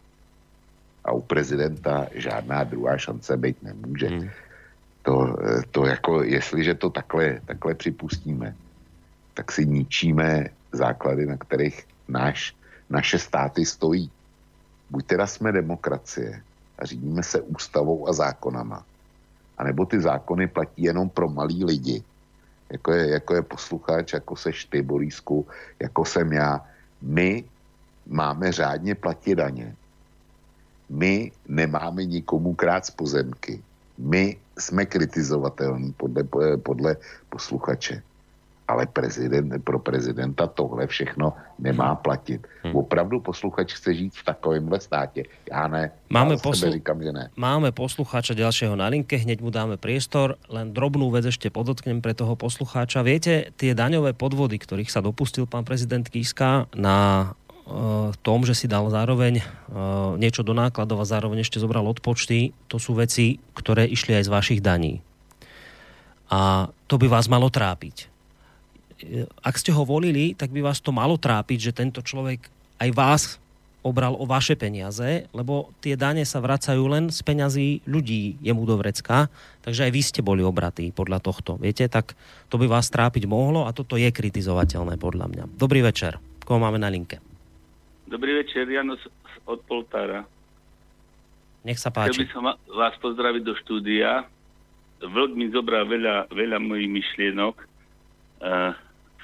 A 1.06 1.12
u 1.12 1.22
prezidenta 1.22 2.08
žádná 2.16 2.64
druhá 2.64 2.98
šance 2.98 3.38
být 3.38 3.64
nemůže. 3.64 4.08
Hmm. 4.08 4.30
To, 5.02 5.38
to 5.72 5.86
jako, 5.86 6.24
jestliže 6.24 6.76
to 6.76 6.90
takhle, 6.90 7.42
takhle 7.46 7.76
připustíme, 7.76 8.56
tak 9.34 9.52
si 9.52 9.66
ničíme 9.66 10.46
základy, 10.72 11.26
na 11.26 11.38
kterých 11.38 11.88
náš, 12.08 12.56
naše 12.90 13.20
státy 13.20 13.66
stojí. 13.66 14.12
Buď 14.90 15.06
teda 15.06 15.28
jsme 15.28 15.52
demokracie 15.52 16.42
a 16.80 16.86
řídíme 16.86 17.24
se 17.24 17.42
ústavou 17.42 18.08
a 18.08 18.14
zákonama, 18.14 18.86
anebo 19.58 19.86
ty 19.86 20.02
zákony 20.02 20.48
platí 20.48 20.84
jenom 20.84 21.10
pro 21.10 21.30
malý 21.30 21.66
lidi, 21.66 22.04
jako 22.70 22.92
je, 22.92 23.10
jako 23.10 23.36
je 23.36 23.42
posluchač, 23.42 24.14
jako 24.14 24.36
seš 24.36 24.66
ty, 24.66 24.82
Borísku, 24.82 25.48
jako 25.80 26.06
jsem 26.06 26.34
já. 26.34 26.66
My 27.02 27.44
máme 28.08 28.52
řádně 28.52 28.96
platit 28.96 29.36
daně. 29.36 29.76
My 30.90 31.32
nemáme 31.48 32.06
nikomu 32.06 32.54
krát 32.54 32.86
z 32.86 32.92
pozemky. 32.92 33.62
My 33.98 34.38
jsme 34.58 34.86
kritizovatelní 34.86 35.94
podle, 35.94 36.24
podle 36.58 36.98
posluchače 37.30 38.02
ale 38.70 38.86
prezident, 38.86 39.50
pro 39.66 39.82
prezidenta 39.82 40.46
tohle 40.48 40.86
všechno 40.88 41.34
nemá 41.60 41.98
platit. 41.98 42.46
Hmm. 42.62 42.76
Opravdu 42.78 43.20
posluchač 43.20 43.74
chce 43.74 43.94
žít 43.94 44.14
v 44.14 44.24
takovémhle 44.24 44.80
státě. 44.80 45.26
Já 45.50 45.68
ne. 45.68 45.92
Máme, 46.10 46.38
ja 46.38 46.38
poslu- 46.38 46.72
říkam, 46.72 47.02
že 47.02 47.12
ne. 47.12 47.34
Máme 47.34 47.74
poslucháča 47.74 48.38
ďalšieho 48.38 48.78
na 48.78 48.86
linke, 48.94 49.18
hneď 49.18 49.42
mu 49.42 49.50
dáme 49.50 49.82
priestor. 49.82 50.38
Len 50.54 50.70
drobnú 50.70 51.10
vec 51.10 51.26
ešte 51.26 51.50
podotknem 51.50 51.98
pre 52.06 52.14
toho 52.14 52.38
poslucháča. 52.38 53.02
Viete, 53.02 53.50
tie 53.58 53.74
daňové 53.74 54.14
podvody, 54.14 54.62
ktorých 54.62 54.94
sa 54.94 55.02
dopustil 55.02 55.50
pán 55.50 55.66
prezident 55.66 56.06
Kiska 56.06 56.70
na 56.78 57.34
tom, 58.26 58.50
že 58.50 58.58
si 58.58 58.66
dal 58.66 58.90
zároveň 58.90 59.40
uh, 59.40 60.18
niečo 60.18 60.42
do 60.42 60.58
nákladov 60.58 61.06
a 61.06 61.10
zároveň 61.10 61.46
ešte 61.46 61.62
zobral 61.62 61.86
odpočty, 61.86 62.56
to 62.66 62.82
sú 62.82 62.98
veci, 62.98 63.38
ktoré 63.54 63.86
išli 63.86 64.18
aj 64.18 64.24
z 64.26 64.34
vašich 64.34 64.60
daní. 64.66 65.06
A 66.34 66.70
to 66.90 66.98
by 66.98 67.06
vás 67.06 67.30
malo 67.30 67.50
trápiť 67.54 68.10
ak 69.44 69.56
ste 69.56 69.72
ho 69.72 69.88
volili, 69.88 70.36
tak 70.36 70.52
by 70.52 70.60
vás 70.64 70.84
to 70.84 70.92
malo 70.92 71.16
trápiť, 71.16 71.72
že 71.72 71.78
tento 71.78 72.04
človek 72.04 72.52
aj 72.80 72.90
vás 72.92 73.24
obral 73.80 74.12
o 74.20 74.28
vaše 74.28 74.60
peniaze, 74.60 75.32
lebo 75.32 75.72
tie 75.80 75.96
dane 75.96 76.28
sa 76.28 76.44
vracajú 76.44 76.84
len 76.92 77.08
z 77.08 77.20
peňazí 77.24 77.68
ľudí 77.88 78.36
jemu 78.44 78.68
do 78.68 78.76
vrecka, 78.76 79.32
takže 79.64 79.88
aj 79.88 79.92
vy 79.96 80.02
ste 80.04 80.20
boli 80.20 80.44
obratí 80.44 80.92
podľa 80.92 81.24
tohto. 81.24 81.56
Viete, 81.56 81.88
tak 81.88 82.12
to 82.52 82.60
by 82.60 82.68
vás 82.68 82.92
trápiť 82.92 83.24
mohlo 83.24 83.64
a 83.64 83.72
toto 83.72 83.96
je 83.96 84.12
kritizovateľné 84.12 85.00
podľa 85.00 85.32
mňa. 85.32 85.44
Dobrý 85.56 85.80
večer. 85.80 86.20
Koho 86.44 86.60
máme 86.60 86.76
na 86.76 86.92
linke? 86.92 87.29
Dobrý 88.10 88.42
večer, 88.42 88.66
Janos 88.66 89.00
od 89.46 89.62
Poltára. 89.70 90.26
Nech 91.62 91.78
sa 91.78 91.94
páči. 91.94 92.26
Chcel 92.26 92.26
by 92.26 92.34
som 92.34 92.46
vás 92.74 92.96
pozdraviť 92.98 93.42
do 93.46 93.54
štúdia. 93.62 94.26
Vlk 94.98 95.32
mi 95.38 95.54
zobral 95.54 95.86
veľa, 95.86 96.34
veľa 96.34 96.58
mojich 96.58 96.90
myšlienok. 96.90 97.56
Uh, 98.40 98.74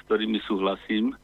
ktorými 0.06 0.38
súhlasím. 0.46 1.18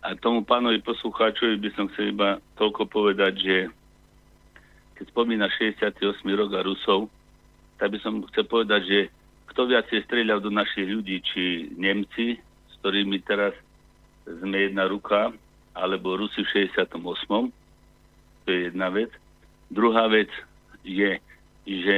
A 0.00 0.16
tomu 0.16 0.40
pánovi 0.40 0.80
poslucháčovi 0.80 1.60
by 1.60 1.70
som 1.76 1.92
chcel 1.92 2.16
iba 2.16 2.40
toľko 2.56 2.88
povedať, 2.88 3.32
že 3.36 3.56
keď 4.96 5.04
spomína 5.12 5.52
68. 5.52 6.00
rok 6.32 6.50
a 6.56 6.64
Rusov, 6.64 7.12
tak 7.76 7.92
by 7.92 7.98
som 8.00 8.24
chcel 8.32 8.48
povedať, 8.48 8.82
že 8.88 8.98
kto 9.52 9.68
viacej 9.68 10.08
strieľal 10.08 10.40
do 10.40 10.48
našich 10.48 10.88
ľudí, 10.88 11.20
či 11.20 11.68
Nemci, 11.76 12.40
s 12.40 12.74
ktorými 12.80 13.20
teraz 13.28 13.52
sme 14.24 14.72
jedna 14.72 14.88
ruka, 14.88 15.36
alebo 15.74 16.18
Rusi 16.18 16.42
v 16.42 16.70
68. 16.70 16.98
To 18.44 18.48
je 18.48 18.60
jedna 18.70 18.88
vec. 18.90 19.10
Druhá 19.70 20.10
vec 20.10 20.28
je, 20.82 21.20
že 21.66 21.96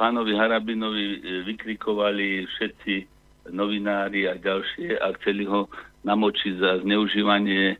pánovi 0.00 0.32
Harabinovi 0.32 1.20
vykrikovali 1.44 2.48
všetci 2.48 2.94
novinári 3.52 4.24
a 4.30 4.40
ďalšie 4.40 4.96
a 4.96 5.12
chceli 5.20 5.44
ho 5.44 5.68
namočiť 6.04 6.52
za 6.56 6.80
zneužívanie 6.80 7.74
e, 7.74 7.76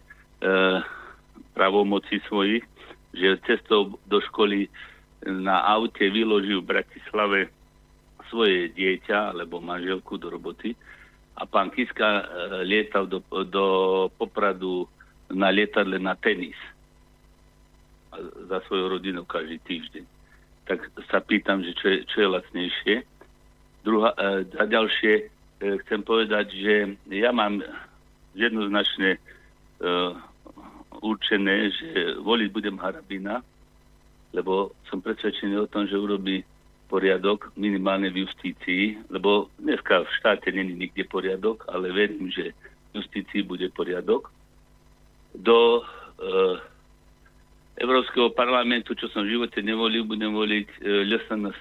pravomoci 1.56 2.20
svojich, 2.28 2.64
že 3.16 3.40
cestou 3.48 3.96
do 4.04 4.18
školy 4.28 4.68
na 5.24 5.64
aute 5.64 6.04
vyložil 6.12 6.60
v 6.60 6.70
Bratislave 6.76 7.48
svoje 8.28 8.72
dieťa 8.76 9.32
alebo 9.32 9.60
manželku 9.60 10.20
do 10.20 10.30
roboty 10.30 10.76
a 11.40 11.48
pán 11.48 11.72
Kiska 11.72 12.08
e, 12.20 12.24
lietal 12.68 13.08
do, 13.08 13.24
do 13.48 13.64
Popradu 14.20 14.84
na 15.31 15.48
lietadle 15.51 15.98
na 15.98 16.15
tenis 16.19 16.57
za 18.48 18.59
svoju 18.66 18.98
rodinu 18.98 19.23
každý 19.24 19.62
týždeň. 19.62 20.05
Tak 20.66 20.78
sa 21.11 21.23
pýtam, 21.23 21.62
že 21.62 21.74
čo 21.78 21.86
je, 21.89 21.98
čo 22.11 22.16
je 22.23 22.28
lacnejšie. 22.28 22.94
Druhá, 23.86 24.12
e, 24.19 24.44
a 24.59 24.65
ďalšie, 24.66 25.31
E, 25.61 25.77
chcem 25.85 26.01
povedať, 26.01 26.57
že 26.57 26.97
ja 27.12 27.36
mám 27.36 27.61
jednoznačne 28.32 29.20
uh, 29.82 30.15
určené, 31.02 31.69
že 31.74 32.15
voliť 32.23 32.48
budem 32.48 32.78
Harabina, 32.78 33.43
lebo 34.31 34.73
som 34.86 35.02
presvedčený 35.02 35.59
o 35.59 35.66
tom, 35.66 35.85
že 35.90 35.98
urobí 35.98 36.47
poriadok 36.86 37.51
minimálne 37.59 38.09
v 38.09 38.24
justícii, 38.24 39.02
lebo 39.11 39.51
dneska 39.59 40.07
v 40.07 40.15
štáte 40.23 40.48
není 40.55 40.78
nikde 40.78 41.05
poriadok, 41.11 41.66
ale 41.69 41.90
verím, 41.90 42.31
že 42.31 42.55
v 42.94 43.02
justícii 43.02 43.43
bude 43.43 43.66
poriadok. 43.74 44.31
Do 45.35 45.82
uh, 45.82 46.57
Európskeho 47.78 48.35
parlamentu, 48.35 48.94
čo 48.98 49.09
som 49.12 49.24
v 49.24 49.39
živote 49.39 49.62
nevolil, 49.62 50.05
budem 50.05 50.35
voliť 50.35 50.69
uh, 50.82 51.07
LSNS, 51.07 51.61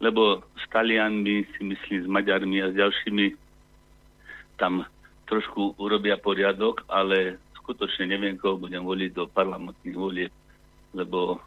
lebo 0.00 0.46
s 0.56 0.64
Talianmi, 0.70 1.44
si 1.56 1.62
myslím, 1.66 1.98
s 2.04 2.08
Maďarmi 2.08 2.62
a 2.62 2.70
s 2.70 2.78
ďalšími 2.78 3.26
tam 4.58 4.82
trošku 5.30 5.78
urobia 5.78 6.18
poriadok, 6.18 6.82
ale 6.90 7.38
skutočne 7.62 8.08
neviem, 8.08 8.34
koho 8.40 8.56
budem 8.56 8.82
voliť 8.82 9.10
do 9.12 9.28
parlamentných 9.30 9.96
volieb, 9.96 10.32
lebo 10.96 11.36
e, 11.36 11.38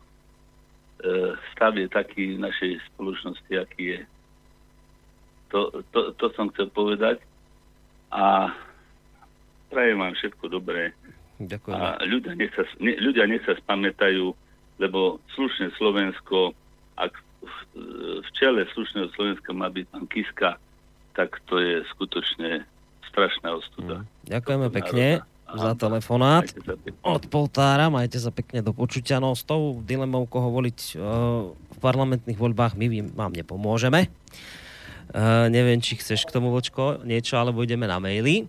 stav 1.52 1.74
je 1.74 1.90
taký 1.90 2.38
v 2.38 2.44
našej 2.46 2.72
spoločnosti, 2.94 3.52
aký 3.58 3.98
je. 3.98 4.02
To, 5.52 5.84
to, 5.92 6.16
to 6.16 6.26
som 6.38 6.48
chcel 6.54 6.72
povedať 6.72 7.20
a 8.14 8.54
prajem 9.68 10.00
vám 10.00 10.14
všetko 10.16 10.46
dobré. 10.48 10.96
Ďakujem. 11.48 11.78
A 11.78 11.98
ľudia 12.06 12.34
nech, 12.38 12.54
sa, 12.54 12.64
ne, 12.78 12.94
ľudia 13.00 13.26
nech 13.26 13.42
sa 13.48 13.58
spamätajú, 13.58 14.34
lebo 14.82 15.22
slušné 15.38 15.74
Slovensko, 15.78 16.54
ak 16.98 17.14
v 17.74 18.30
čele 18.36 18.68
slušného 18.76 19.10
Slovenska 19.16 19.50
má 19.56 19.72
byť 19.72 19.86
pán 19.90 20.06
Kiska, 20.12 20.52
tak 21.16 21.40
to 21.48 21.60
je 21.60 21.82
skutočne 21.96 22.68
strašná 23.12 23.56
ostuda. 23.56 24.04
Mm. 24.04 24.08
Ďakujeme 24.28 24.68
pekne 24.72 25.06
za 25.52 25.72
telefonát 25.76 26.48
od 27.04 27.24
Poltára. 27.28 27.92
Majte 27.92 28.20
sa 28.20 28.32
pekne 28.32 28.64
do 28.64 28.72
počutia. 28.72 29.20
No 29.20 29.36
s 29.36 29.44
tou 29.44 29.84
dilemou, 29.84 30.24
koho 30.24 30.48
voliť 30.52 30.80
uh, 30.96 31.52
v 31.52 31.78
parlamentných 31.84 32.40
voľbách, 32.40 32.80
my 32.80 33.12
vám 33.12 33.36
nepomôžeme. 33.36 34.08
Uh, 35.12 35.52
neviem, 35.52 35.84
či 35.84 36.00
chceš 36.00 36.24
k 36.24 36.32
tomu, 36.32 36.56
Vočko, 36.56 37.04
niečo, 37.04 37.36
alebo 37.36 37.60
ideme 37.68 37.84
na 37.84 38.00
maily. 38.00 38.48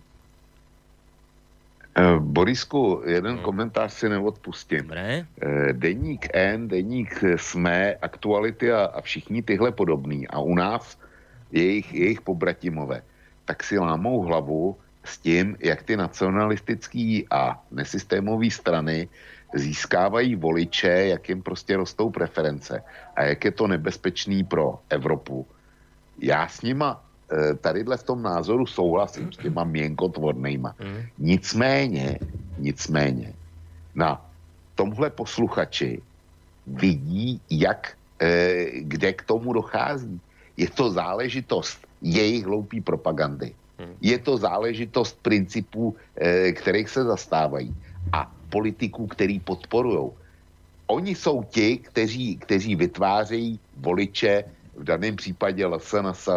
Eh, 1.93 2.17
Borisku, 2.19 3.03
jeden 3.05 3.35
hmm. 3.35 3.45
komentář 3.45 3.93
si 3.93 4.09
neodpustím. 4.09 4.81
Dobre. 4.81 5.27
Eh, 5.43 5.73
deník 5.73 6.29
N, 6.33 6.69
deník 6.69 7.25
SME, 7.37 7.95
Aktuality 8.03 8.73
a, 8.73 8.85
a 8.85 9.01
všichni 9.01 9.43
tyhle 9.43 9.73
podobný 9.73 10.29
a 10.29 10.41
u 10.41 10.55
nás 10.55 10.99
jejich, 11.53 11.95
jejich 11.95 12.21
pobratimové, 12.21 13.03
tak 13.45 13.63
si 13.63 13.79
lámou 13.79 14.21
hlavu 14.21 14.77
s 15.05 15.19
tím, 15.19 15.57
jak 15.61 15.83
ty 15.83 15.97
nacionalistický 15.97 17.27
a 17.31 17.63
nesystémové 17.71 18.51
strany 18.51 19.09
získávají 19.55 20.35
voliče, 20.35 20.89
jak 20.89 21.29
jim 21.29 21.43
prostě 21.43 21.77
rostou 21.77 22.11
preference 22.11 22.83
a 23.17 23.23
jak 23.23 23.45
je 23.45 23.51
to 23.51 23.67
nebezpečný 23.67 24.45
pro 24.45 24.79
Evropu. 24.89 25.47
Já 26.19 26.49
s 26.49 26.63
nima 26.63 27.05
tadyhle 27.61 27.97
v 27.97 28.03
tom 28.03 28.23
názoru 28.23 28.67
souhlasím 28.67 29.33
s 29.33 29.37
těma 29.37 29.65
měnkotvornýma. 29.65 30.75
Mm. 30.81 31.03
Nicméně, 31.19 32.19
nicméně, 32.59 33.33
na 33.95 34.21
tomhle 34.75 35.11
posluchači 35.11 36.03
vidí, 36.67 37.41
jak, 37.51 37.97
eh, 38.21 38.67
kde 38.81 39.13
k 39.13 39.23
tomu 39.23 39.53
dochází. 39.53 40.21
Je 40.57 40.69
to 40.71 40.91
záležitost 40.91 41.79
jejich 42.03 42.45
hloupý 42.45 42.81
propagandy. 42.81 43.55
Mm. 43.79 43.95
Je 44.01 44.19
to 44.19 44.37
záležitost 44.37 45.19
principů, 45.23 45.97
eh, 46.17 46.53
kterých 46.53 46.89
se 46.89 47.05
zastávají 47.05 47.75
a 48.13 48.29
politiků, 48.51 49.07
který 49.07 49.41
podporují. 49.41 50.11
Oni 50.87 51.15
jsou 51.15 51.43
ti, 51.43 51.79
kteří, 51.79 52.37
kteří 52.37 52.77
vytvářejí 52.77 53.61
voliče 53.77 54.45
v 54.83 54.85
daném 54.85 55.17
případě 55.17 55.67
LSNS. 55.67 56.29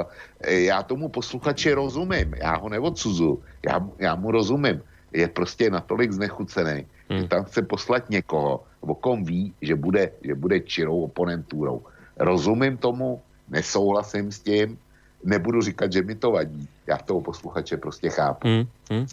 Já 0.45 0.83
tomu 0.83 1.09
posluchači 1.09 1.73
rozumím, 1.73 2.33
já 2.37 2.55
ho 2.55 2.69
neodsuzu, 2.69 3.41
já, 3.65 3.81
já 3.99 4.15
mu 4.15 4.31
rozumím. 4.31 4.81
Je 5.13 5.27
prostě 5.27 5.69
natolik 5.69 6.11
znechucený, 6.11 6.85
Hmm. 7.09 7.21
Že 7.21 7.27
tam 7.27 7.43
chce 7.45 7.61
poslat 7.61 8.09
někoho, 8.09 8.63
o 8.81 8.95
kom 8.95 9.23
ví, 9.25 9.53
že 9.61 9.75
bude, 9.75 10.11
že 10.21 10.33
bude 10.35 10.59
čirou 10.59 11.05
oponentúrou. 11.05 11.85
Rozumím 12.17 12.77
tomu, 12.77 13.21
nesouhlasím 13.49 14.31
s 14.31 14.39
tím, 14.39 14.77
nebudu 15.23 15.61
říkat, 15.61 15.93
že 15.93 16.01
mi 16.01 16.15
to 16.15 16.31
vadí. 16.31 16.67
Já 16.87 16.97
toho 16.97 17.21
posluchače 17.21 17.77
prostě 17.77 18.09
chápu. 18.09 18.47
Hmm. 18.47 18.65
Hmm. 18.89 19.05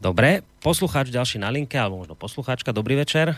Dobre, 0.00 0.40
poslucháč 0.64 1.12
ďalší 1.12 1.36
na 1.36 1.52
linke, 1.52 1.76
alebo 1.76 2.00
možno 2.00 2.16
poslucháčka. 2.16 2.72
Dobrý 2.72 2.96
večer. 2.96 3.36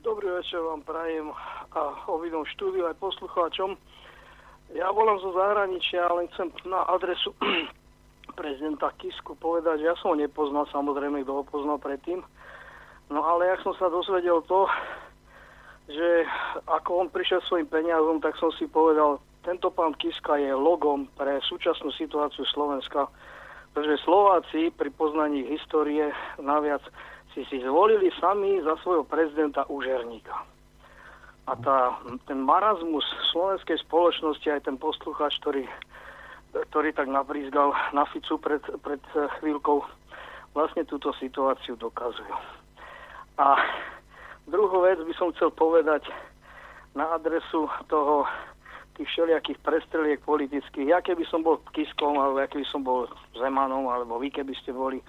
Dobrý 0.00 0.32
večer 0.32 0.64
vám 0.64 0.80
prajem 0.80 1.28
a 1.72 2.08
obidom 2.08 2.44
štúdiu 2.56 2.88
aj 2.88 3.00
poslucháčom. 3.00 3.76
Ja 4.72 4.88
volám 4.92 5.20
zo 5.20 5.36
zahraničia, 5.36 6.08
ale 6.08 6.28
chcem 6.32 6.48
na 6.68 6.84
adresu 6.88 7.32
prezidenta 8.38 8.92
Kisku 8.96 9.36
povedať, 9.36 9.84
že 9.84 9.88
ja 9.92 9.96
som 10.00 10.12
ho 10.12 10.16
nepoznal, 10.16 10.64
samozrejme, 10.72 11.24
kto 11.24 11.32
ho 11.40 11.44
poznal 11.44 11.76
predtým. 11.80 12.24
No 13.12 13.20
ale 13.24 13.52
jak 13.52 13.60
som 13.64 13.76
sa 13.76 13.92
dozvedel 13.92 14.40
to, 14.48 14.64
že 15.92 16.24
ako 16.64 17.04
on 17.04 17.08
prišiel 17.12 17.44
svojim 17.44 17.68
peniazom, 17.68 18.22
tak 18.22 18.38
som 18.40 18.48
si 18.56 18.64
povedal, 18.64 19.20
tento 19.44 19.68
pán 19.74 19.92
Kiska 19.98 20.38
je 20.38 20.54
logom 20.54 21.10
pre 21.18 21.42
súčasnú 21.44 21.90
situáciu 21.92 22.46
Slovenska 22.54 23.10
pretože 23.72 24.04
Slováci 24.04 24.68
pri 24.76 24.92
poznaní 24.92 25.48
histórie 25.48 26.12
naviac 26.36 26.84
si 27.32 27.40
si 27.48 27.64
zvolili 27.64 28.12
sami 28.20 28.60
za 28.60 28.76
svojho 28.84 29.08
prezidenta 29.08 29.64
Užerníka. 29.64 30.51
A 31.50 31.58
tá, 31.58 31.98
ten 32.30 32.38
marazmus 32.38 33.02
slovenskej 33.34 33.82
spoločnosti, 33.82 34.46
aj 34.46 34.62
ten 34.62 34.78
poslucháč, 34.78 35.42
ktorý, 35.42 35.66
ktorý 36.70 36.94
tak 36.94 37.10
naprízgal 37.10 37.74
na 37.90 38.06
Ficu 38.06 38.38
pred, 38.38 38.62
pred 38.86 39.02
chvíľkou, 39.42 39.82
vlastne 40.54 40.86
túto 40.86 41.10
situáciu 41.18 41.74
dokazujú. 41.74 42.36
A 43.42 43.58
druhú 44.46 44.86
vec 44.86 45.02
by 45.02 45.14
som 45.18 45.34
chcel 45.34 45.50
povedať 45.50 46.06
na 46.94 47.18
adresu 47.18 47.66
toho 47.88 48.28
tých 48.94 49.08
všelijakých 49.08 49.58
prestreliek 49.64 50.20
politických. 50.22 50.92
Ja 50.92 51.00
keby 51.00 51.24
som 51.24 51.40
bol 51.40 51.58
Kiskom, 51.72 52.20
alebo 52.20 52.38
ja 52.38 52.46
keby 52.46 52.66
som 52.68 52.84
bol 52.84 53.08
Zemanom, 53.32 53.88
alebo 53.88 54.20
vy 54.20 54.28
keby 54.28 54.52
ste 54.60 54.76
boli, 54.76 55.00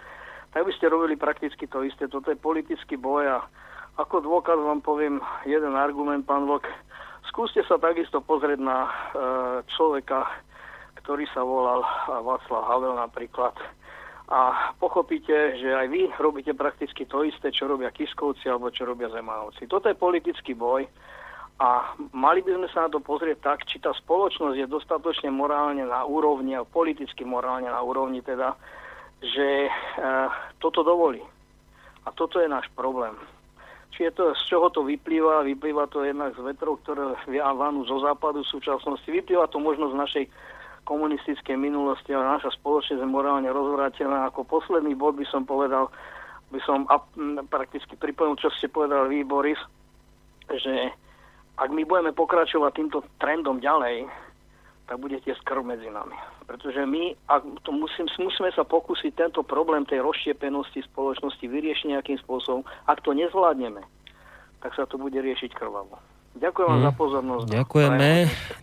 tak 0.55 0.63
by 0.63 0.71
ste 0.71 0.87
robili 0.87 1.19
prakticky 1.19 1.67
to 1.67 1.83
isté. 1.83 2.07
Toto 2.07 2.31
je 2.31 2.39
politický 2.39 2.95
boj 2.95 3.27
a 3.27 3.39
ako 3.97 4.25
dôkaz 4.25 4.57
vám 4.57 4.81
poviem 4.81 5.21
jeden 5.45 5.77
argument, 5.77 6.25
pán 6.25 6.49
Vlk. 6.49 6.65
Skúste 7.29 7.61
sa 7.65 7.77
takisto 7.77 8.21
pozrieť 8.21 8.59
na 8.61 8.85
e, 8.85 8.91
človeka, 9.73 10.25
ktorý 11.01 11.25
sa 11.33 11.45
volal 11.45 11.85
Václav 12.09 12.63
Havel 12.69 12.95
napríklad. 12.97 13.53
A 14.33 14.71
pochopíte, 14.81 15.59
že 15.59 15.69
aj 15.69 15.87
vy 15.91 16.09
robíte 16.17 16.55
prakticky 16.57 17.05
to 17.05 17.27
isté, 17.27 17.53
čo 17.53 17.69
robia 17.69 17.93
Kiskovci 17.93 18.49
alebo 18.49 18.73
čo 18.73 18.87
robia 18.87 19.11
Zemanovci. 19.11 19.69
Toto 19.69 19.91
je 19.91 19.99
politický 19.99 20.55
boj 20.57 20.87
a 21.61 21.93
mali 22.17 22.41
by 22.41 22.57
sme 22.57 22.67
sa 22.73 22.87
na 22.87 22.89
to 22.89 22.99
pozrieť 23.03 23.45
tak, 23.45 23.59
či 23.69 23.77
tá 23.77 23.93
spoločnosť 23.93 24.57
je 24.57 24.67
dostatočne 24.67 25.29
morálne 25.29 25.85
na 25.85 26.01
úrovni, 26.01 26.57
a 26.57 26.65
politicky 26.65 27.21
morálne 27.27 27.69
na 27.69 27.81
úrovni 27.83 28.25
teda, 28.25 28.57
že 29.21 29.69
e, 29.69 29.71
toto 30.57 30.81
dovolí. 30.81 31.21
A 32.03 32.11
toto 32.11 32.41
je 32.41 32.49
náš 32.49 32.65
problém. 32.73 33.13
Či 33.93 34.09
je 34.09 34.11
to, 34.17 34.33
z 34.33 34.41
čoho 34.49 34.73
to 34.73 34.81
vyplýva? 34.81 35.45
Vyplýva 35.45 35.85
to 35.85 36.01
jednak 36.01 36.33
z 36.33 36.41
vetrov, 36.41 36.81
ktoré 36.81 37.13
vanú 37.53 37.85
zo 37.85 38.01
západu 38.01 38.41
v 38.41 38.51
súčasnosti. 38.57 39.05
Vyplýva 39.05 39.45
to 39.53 39.61
možno 39.61 39.93
z 39.93 39.95
našej 39.95 40.25
komunistickej 40.83 41.55
minulosti, 41.55 42.11
ale 42.11 42.41
naša 42.41 42.51
spoločnosť 42.57 42.99
je 42.99 43.07
morálne 43.07 43.47
rozvrátená. 43.47 44.27
Ako 44.27 44.43
posledný 44.49 44.97
bod 44.97 45.15
by 45.15 45.25
som 45.29 45.45
povedal, 45.45 45.93
by 46.49 46.59
som 46.65 46.89
a, 46.89 46.99
prakticky 47.47 47.93
pripomenul, 47.95 48.41
čo 48.41 48.51
ste 48.57 48.67
povedali 48.67 49.21
vy, 49.21 49.29
Boris, 49.29 49.61
že 50.49 50.91
ak 51.55 51.69
my 51.69 51.85
budeme 51.85 52.11
pokračovať 52.11 52.71
týmto 52.73 52.99
trendom 53.21 53.61
ďalej, 53.61 54.09
tak 54.83 54.99
bude 54.99 55.15
tiež 55.23 55.39
krv 55.47 55.63
medzi 55.63 55.87
nami. 55.87 56.15
Pretože 56.43 56.83
my 56.83 57.15
ak 57.31 57.41
to 57.63 57.71
musím, 57.71 58.05
musíme 58.19 58.51
sa 58.51 58.67
pokúsiť 58.67 59.15
tento 59.15 59.41
problém 59.41 59.87
tej 59.87 60.03
rozštiepenosti 60.03 60.83
spoločnosti 60.91 61.45
vyriešiť 61.47 61.87
nejakým 61.95 62.19
spôsobom. 62.23 62.67
Ak 62.87 62.99
to 62.99 63.15
nezvládneme, 63.15 63.79
tak 64.59 64.75
sa 64.75 64.83
to 64.83 64.99
bude 64.99 65.15
riešiť 65.15 65.55
krvavo. 65.55 65.99
Ďakujem 66.33 66.65
vám 66.65 66.81
hmm. 66.81 66.87
za 66.89 66.93
pozornosť. 66.97 67.45
Ďakujeme. 67.53 68.09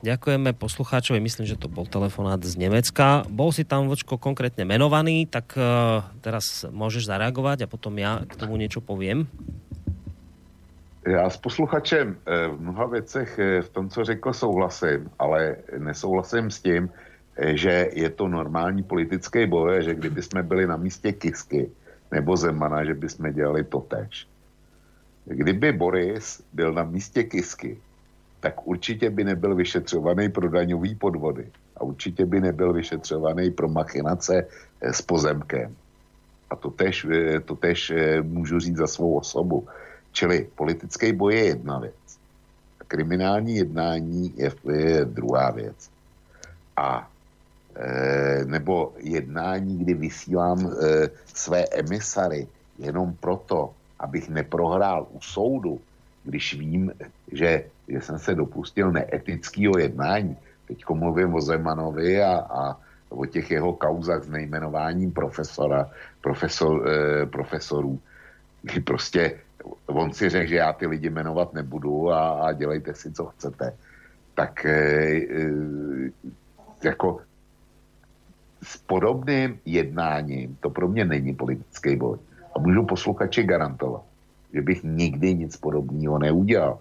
Ďakujeme 0.03 0.51
poslucháčovi. 0.59 1.23
Myslím, 1.23 1.47
že 1.47 1.55
to 1.55 1.71
bol 1.71 1.87
telefonát 1.87 2.43
z 2.43 2.59
Nemecka. 2.59 3.23
Bol 3.31 3.55
si 3.55 3.63
tam 3.63 3.87
vočko 3.87 4.19
konkrétne 4.19 4.67
menovaný, 4.67 5.31
tak 5.31 5.55
uh, 5.55 6.03
teraz 6.19 6.67
môžeš 6.67 7.07
zareagovať 7.07 7.65
a 7.65 7.71
potom 7.71 7.95
ja 7.95 8.27
k 8.27 8.35
tomu 8.35 8.59
niečo 8.59 8.83
poviem. 8.83 9.31
Já 11.07 11.31
s 11.31 11.37
posluchačem 11.37 12.17
eh, 12.27 12.49
v 12.49 12.61
mnoha 12.61 12.87
věcech 12.87 13.39
eh, 13.39 13.63
v 13.63 13.69
tom, 13.69 13.89
co 13.89 14.05
řekl, 14.05 14.33
souhlasím, 14.33 15.11
ale 15.19 15.57
nesouhlasím 15.79 16.51
s 16.51 16.61
tím, 16.61 16.91
eh, 17.37 17.57
že 17.57 17.89
je 17.93 18.11
to 18.11 18.29
normální 18.29 18.83
politický 18.83 19.47
boj, 19.47 19.83
že 19.85 19.95
kdyby 19.95 20.23
jsme 20.23 20.43
byli 20.43 20.67
na 20.67 20.77
místě 20.77 21.13
Kisky 21.13 21.71
nebo 22.13 22.37
Zemana, 22.37 22.85
že 22.85 22.95
by 22.95 23.09
jsme 23.09 23.33
dělali 23.33 23.65
to 23.65 23.81
tež. 23.81 24.29
Kdyby 25.25 25.73
Boris 25.73 26.43
byl 26.53 26.73
na 26.73 26.85
místě 26.85 27.25
Kisky, 27.25 27.79
tak 28.41 28.67
určitě 28.67 29.11
by 29.11 29.25
nebyl 29.25 29.55
vyšetřovaný 29.55 30.29
pro 30.29 30.49
daňový 30.49 30.95
podvody 30.95 31.49
a 31.77 31.85
určitě 31.85 32.27
by 32.27 32.41
nebyl 32.41 32.73
vyšetřovaný 32.73 33.51
pro 33.51 33.69
machinace 33.69 34.47
s 34.81 35.03
pozemkem. 35.03 35.77
A 36.51 36.57
to 36.57 36.71
tež, 36.71 37.07
to 37.45 37.57
tež 37.57 37.93
můžu 38.23 38.59
říct 38.59 38.77
za 38.77 38.87
svou 38.87 39.15
osobu. 39.15 39.69
Čili 40.13 40.49
politický 40.55 41.13
boj 41.13 41.35
je 41.35 41.45
jedna 41.45 41.79
věc. 41.79 41.95
Kriminální 42.89 43.57
jednání 43.57 44.35
je, 44.37 44.53
je 44.73 45.05
druhá 45.05 45.51
věc. 45.51 45.91
A 46.77 47.11
e, 47.77 48.45
nebo 48.45 48.93
jednání, 48.99 49.79
kdy 49.79 49.95
vysílám 49.95 50.67
e, 50.67 51.09
své 51.35 51.65
emisary 51.73 52.47
jenom 52.79 53.15
proto, 53.21 53.71
abych 53.99 54.29
neprohrál 54.29 55.07
u 55.11 55.21
soudu, 55.21 55.81
když 56.25 56.55
vím, 56.55 56.93
že, 57.33 57.65
že 57.89 58.01
jsem 58.01 58.19
se 58.19 58.35
dopustil 58.35 58.93
neetického 58.93 59.79
jednání. 59.79 60.37
Teď 60.69 60.85
mluvím 60.91 61.35
o 61.35 61.41
Zemanovi 61.41 62.23
a, 62.23 62.35
a 62.39 62.77
o 63.09 63.27
těch 63.27 63.51
jeho 63.51 63.73
kauzách 63.73 64.25
s 64.25 64.29
nejmenováním 64.29 65.13
profesora, 65.13 65.91
profesor, 66.21 66.89
e, 66.89 67.27
profesorů, 67.27 68.01
kdy 68.63 68.81
prostě 68.81 69.41
on 69.87 70.13
si 70.13 70.29
řekl, 70.29 70.49
že 70.49 70.57
já 70.57 70.73
ty 70.73 70.87
lidi 70.87 71.11
jmenovat 71.11 71.53
nebudu 71.55 72.11
a, 72.13 72.31
a 72.31 72.53
dělejte 72.53 72.95
si, 72.95 73.13
co 73.13 73.25
chcete. 73.25 73.77
Tak 74.35 74.65
e, 74.65 75.21
jako 76.85 77.21
s 78.63 78.77
podobným 78.77 79.59
jednáním 79.65 80.57
to 80.61 80.71
pro 80.71 80.89
mě 80.89 81.05
není 81.05 81.35
politický 81.35 81.97
boj. 81.97 82.19
A 82.57 82.59
můžu 82.59 82.87
posluchači 82.87 83.43
garantovat, 83.43 84.03
že 84.55 84.63
bych 84.63 84.83
nikdy 84.83 85.35
nic 85.35 85.57
podobného 85.57 86.19
neudělal. 86.19 86.79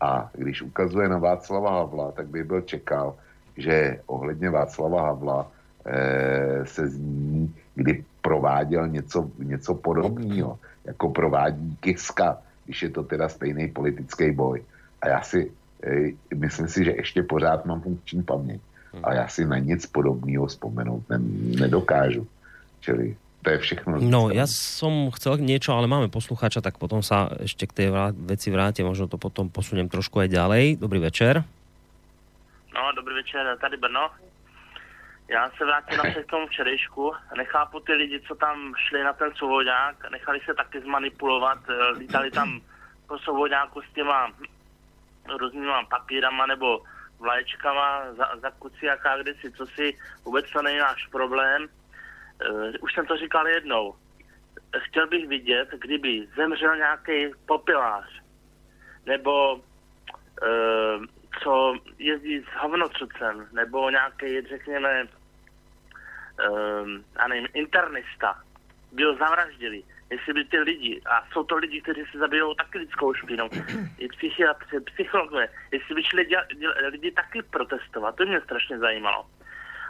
A 0.00 0.30
když 0.34 0.62
ukazuje 0.62 1.08
na 1.08 1.18
Václava 1.18 1.70
Havla, 1.70 2.12
tak 2.12 2.26
by 2.26 2.44
byl 2.44 2.60
čekal, 2.60 3.14
že 3.56 4.00
ohledně 4.06 4.50
Václava 4.50 5.02
Havla 5.02 5.50
e, 5.86 6.66
se 6.66 6.88
zní, 6.88 7.54
kdy 7.74 8.04
prováděl 8.22 8.88
něco, 8.88 9.30
něco 9.38 9.74
podobného 9.74 10.58
jako 10.84 11.08
provádí 11.08 11.76
Kiska, 11.80 12.38
když 12.64 12.82
je 12.82 12.90
to 12.90 13.02
teda 13.02 13.28
stejný 13.28 13.68
politický 13.68 14.30
boj. 14.30 14.62
A 15.02 15.08
já 15.08 15.20
si, 15.22 15.50
e, 15.82 16.12
myslím 16.34 16.68
si, 16.68 16.84
že 16.84 16.90
ještě 16.90 17.22
pořád 17.22 17.66
mám 17.66 17.80
funkční 17.80 18.22
paměť. 18.22 18.60
A 19.02 19.14
já 19.14 19.28
si 19.28 19.46
na 19.46 19.58
nic 19.58 19.86
podobného 19.86 20.46
vzpomenout 20.46 21.02
ne, 21.10 21.18
nedokážu. 21.64 22.26
Čili 22.80 23.16
to 23.42 23.50
je 23.50 23.58
všechno. 23.58 23.98
No, 23.98 24.30
ja 24.30 24.46
som 24.46 25.10
chcel 25.10 25.42
niečo, 25.42 25.74
ale 25.74 25.90
máme 25.90 26.06
poslucháča, 26.06 26.62
tak 26.62 26.78
potom 26.78 27.02
sa 27.02 27.26
ešte 27.42 27.66
k 27.66 27.72
tej 27.74 27.88
vrá- 27.90 28.14
veci 28.14 28.54
vrátim, 28.54 28.86
možno 28.86 29.10
to 29.10 29.18
potom 29.18 29.50
posuniem 29.50 29.90
trošku 29.90 30.22
aj 30.22 30.30
ďalej. 30.30 30.78
Dobrý 30.78 31.02
večer. 31.02 31.42
No, 32.70 32.82
dobrý 32.94 33.18
večer, 33.18 33.42
tady 33.58 33.76
Brno. 33.76 34.14
Já 35.32 35.50
se 35.50 35.64
vrátím 35.64 35.96
na 35.96 36.22
k 36.22 36.30
tomu 36.30 36.46
včerejšku. 36.46 37.12
Nechápu 37.36 37.80
ty 37.80 37.92
lidi, 37.92 38.20
co 38.20 38.34
tam 38.34 38.74
šli 38.88 39.04
na 39.04 39.12
ten 39.12 39.34
souvodňák, 39.34 40.10
nechali 40.10 40.40
se 40.40 40.54
taky 40.54 40.80
zmanipulovat, 40.80 41.58
eh, 41.68 41.88
lítali 41.88 42.30
tam 42.30 42.60
po 43.08 43.18
souvodňáku 43.18 43.82
s 43.82 43.92
těma 43.94 44.32
různýma 45.38 45.84
papírama 45.84 46.46
nebo 46.46 46.82
vlaječkama 47.18 48.12
za, 48.12 48.36
za 48.42 48.50
kuci 48.50 48.90
a 48.90 49.16
kdysi, 49.22 49.52
co 49.52 49.66
si 49.66 49.98
vůbec 50.24 50.50
to 50.50 50.62
není 50.62 50.78
náš 50.78 51.06
problém. 51.06 51.68
Uh, 52.50 52.72
už 52.80 52.94
jsem 52.94 53.06
to 53.06 53.16
říkal 53.16 53.48
jednou. 53.48 53.94
Chtěl 54.78 55.06
bych 55.06 55.28
vidět, 55.28 55.68
kdyby 55.78 56.28
zemřel 56.36 56.76
nějaký 56.76 57.32
popilář, 57.46 58.22
nebo 59.06 59.54
uh, 59.54 61.04
co 61.42 61.74
jezdí 61.98 62.40
s 62.40 62.60
hovnocrucem, 62.60 63.48
nebo 63.52 63.90
nějaký, 63.90 64.40
řekněme, 64.40 65.06
um, 66.38 67.04
já 67.18 67.28
nevím, 67.28 67.48
internista, 67.54 68.34
by 68.92 69.04
ho 69.04 69.14
zavraždili. 69.16 69.82
jestli 70.10 70.32
by 70.32 70.44
ty 70.44 70.58
lidi, 70.58 71.00
a 71.06 71.24
jsou 71.32 71.44
to 71.44 71.56
lidi, 71.56 71.80
kteří 71.80 72.00
se 72.12 72.18
zabijou 72.18 72.54
taky 72.54 72.78
lidskou 72.78 73.14
špínou, 73.14 73.48
i 73.98 74.08
psychiatři, 74.08 74.80
psychologové, 74.80 75.48
jestli 75.72 75.94
by 75.94 76.02
šli 76.02 76.24
děla, 76.24 76.44
děla, 76.58 76.74
lidi 76.88 77.10
taky 77.10 77.42
protestovat, 77.42 78.16
to 78.16 78.24
mě 78.24 78.40
strašně 78.40 78.78
zajímalo. 78.78 79.26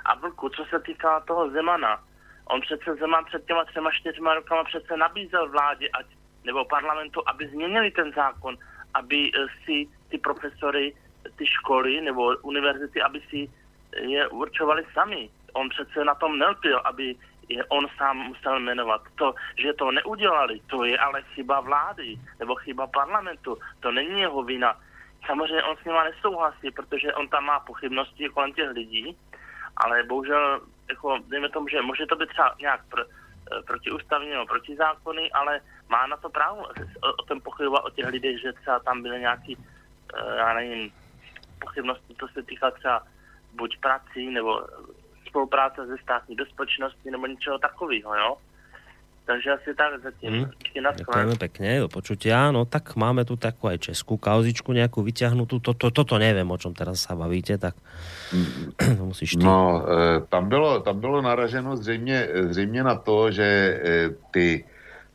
A 0.04 0.14
vlku, 0.14 0.48
co 0.48 0.64
se 0.64 0.78
týká 0.80 1.20
toho 1.20 1.50
Zemana, 1.50 2.02
on 2.44 2.60
přece 2.60 2.94
Zeman 2.94 3.24
před 3.24 3.46
těma 3.46 3.64
třema 3.64 3.90
čtyřma 3.92 4.34
rokama 4.34 4.64
přece 4.64 4.96
nabízel 4.96 5.48
vládě 5.48 5.88
ať, 5.88 6.06
nebo 6.44 6.64
parlamentu, 6.64 7.22
aby 7.26 7.48
změnili 7.48 7.90
ten 7.90 8.12
zákon, 8.12 8.58
aby 8.94 9.30
eh, 9.34 9.46
si 9.64 9.88
ty 10.08 10.18
profesory, 10.18 10.94
ty 11.36 11.46
školy 11.46 12.00
nebo 12.00 12.36
univerzity, 12.42 13.02
aby 13.02 13.20
si 13.30 13.50
je 14.00 14.28
určovali 14.28 14.84
sami. 14.92 15.30
On 15.52 15.68
přece 15.68 16.04
na 16.04 16.14
tom 16.14 16.38
nelpil, 16.38 16.78
aby 16.84 17.16
je 17.48 17.64
on 17.64 17.86
sám 17.96 18.16
musel 18.16 18.60
jmenovat. 18.60 19.02
To, 19.14 19.34
že 19.56 19.72
to 19.72 19.90
neudělali, 19.90 20.60
to 20.66 20.84
je 20.84 20.98
ale 20.98 21.22
chyba 21.22 21.60
vlády 21.60 22.16
nebo 22.38 22.54
chyba 22.54 22.86
parlamentu. 22.86 23.58
To 23.80 23.92
není 23.92 24.20
jeho 24.20 24.42
vina. 24.42 24.76
Samozřejmě 25.26 25.62
on 25.62 25.76
s 25.76 25.84
nima 25.84 26.04
nesouhlasí, 26.04 26.70
protože 26.70 27.14
on 27.14 27.28
tam 27.28 27.44
má 27.44 27.60
pochybnosti 27.60 28.28
kolem 28.28 28.52
těch 28.52 28.70
lidí, 28.70 29.16
ale 29.76 30.02
bohužel, 30.02 30.60
jako, 30.88 31.18
dejme 31.28 31.48
tomu, 31.48 31.68
že 31.68 31.82
může 31.82 32.06
to 32.06 32.16
být 32.16 32.28
třeba 32.28 32.54
nějak 32.60 32.80
pr, 32.90 33.00
protiústavní 33.66 34.30
nebo 34.30 34.46
protizákony, 34.46 35.30
ale 35.32 35.60
má 35.88 36.06
na 36.06 36.16
to 36.16 36.30
právo 36.30 36.62
o, 36.62 37.12
o 37.12 37.22
tom 37.22 37.40
pochybovat 37.40 37.84
o 37.84 37.90
těch 37.90 38.06
lidech, 38.06 38.40
že 38.40 38.52
třeba 38.52 38.78
tam 38.78 39.02
byly 39.02 39.20
nějaký, 39.20 39.58
já 40.36 40.54
nevím, 40.54 40.92
pochybnosti, 41.60 42.14
to 42.14 42.28
se 42.28 42.42
týká 42.42 42.70
třeba 42.70 43.02
buď 43.52 43.78
prací 43.80 44.30
nebo 44.30 44.66
spolupráce 45.32 45.86
se 45.86 45.96
státní 46.02 46.36
bezpečností 46.36 47.10
nebo 47.10 47.26
ničeho 47.26 47.58
takového, 47.58 48.14
jo. 48.14 48.36
Takže 49.22 49.50
asi 49.50 49.70
tak 49.78 50.02
zatím. 50.02 50.50
Mm, 50.50 50.50
ďakujeme 50.98 51.38
pekne, 51.38 51.78
do 51.78 51.88
počutia. 51.88 52.50
No 52.50 52.66
tak 52.66 52.98
máme 52.98 53.22
tu 53.22 53.38
takú 53.38 53.70
aj 53.70 53.78
českú 53.78 54.18
kauzičku 54.18 54.74
nejakú 54.74 54.98
vyťahnutú. 54.98 55.62
Toto, 55.62 55.94
toto 55.94 56.18
neviem, 56.18 56.50
o 56.50 56.58
čom 56.58 56.74
teraz 56.74 57.06
sa 57.06 57.14
bavíte, 57.14 57.54
tak 57.54 57.78
to 58.98 59.02
musíš 59.06 59.38
ty. 59.38 59.46
No, 59.46 59.86
e, 59.86 60.26
tam 60.26 60.50
bylo, 60.50 60.82
tam 60.82 60.98
bylo 60.98 61.22
naraženo 61.22 61.76
zřejmě, 61.76 62.28
zřejmě 62.50 62.82
na 62.82 62.94
to, 62.98 63.30
že 63.30 63.46
e, 63.46 64.10
ty 64.34 64.64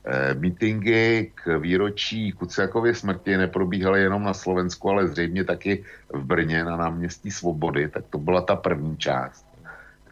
e, 0.08 0.34
mítingy 0.40 1.32
k 1.36 1.60
výročí 1.60 2.32
Kuciakově 2.32 2.96
smrti 2.96 3.38
neprobíhaly 3.38 4.02
jenom 4.08 4.24
na 4.24 4.34
Slovensku, 4.34 4.90
ale 4.90 5.08
zřejmě 5.08 5.44
taky 5.44 5.84
v 6.10 6.24
Brně 6.24 6.64
na 6.64 6.78
náměstí 6.78 7.32
Svobody, 7.32 7.92
tak 7.92 8.08
to 8.08 8.18
byla 8.18 8.42
ta 8.42 8.56
první 8.56 8.98
část. 8.98 9.47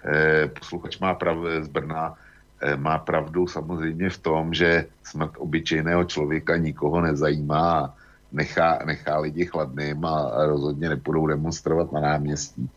Eh, 0.06 0.48
posluchač 0.48 1.00
má 1.02 1.14
prav, 1.18 1.38
z 1.62 1.68
Brna 1.68 2.14
eh, 2.62 2.78
má 2.78 2.98
pravdu 2.98 3.48
samozřejmě 3.48 4.10
v 4.10 4.18
tom, 4.18 4.54
že 4.54 4.86
smrt 5.04 5.34
obyčejného 5.38 6.04
člověka 6.04 6.58
nikoho 6.58 7.02
nezajímá 7.02 7.80
a 7.80 7.94
nechá, 8.32 8.80
nechá 8.86 9.20
lidi 9.20 9.46
chladným 9.46 10.06
a 10.06 10.46
rozhodně 10.46 10.90
nepůjdou 10.90 11.28
demonstrovat 11.28 11.92
na 11.92 12.00
náměstí. 12.00 12.70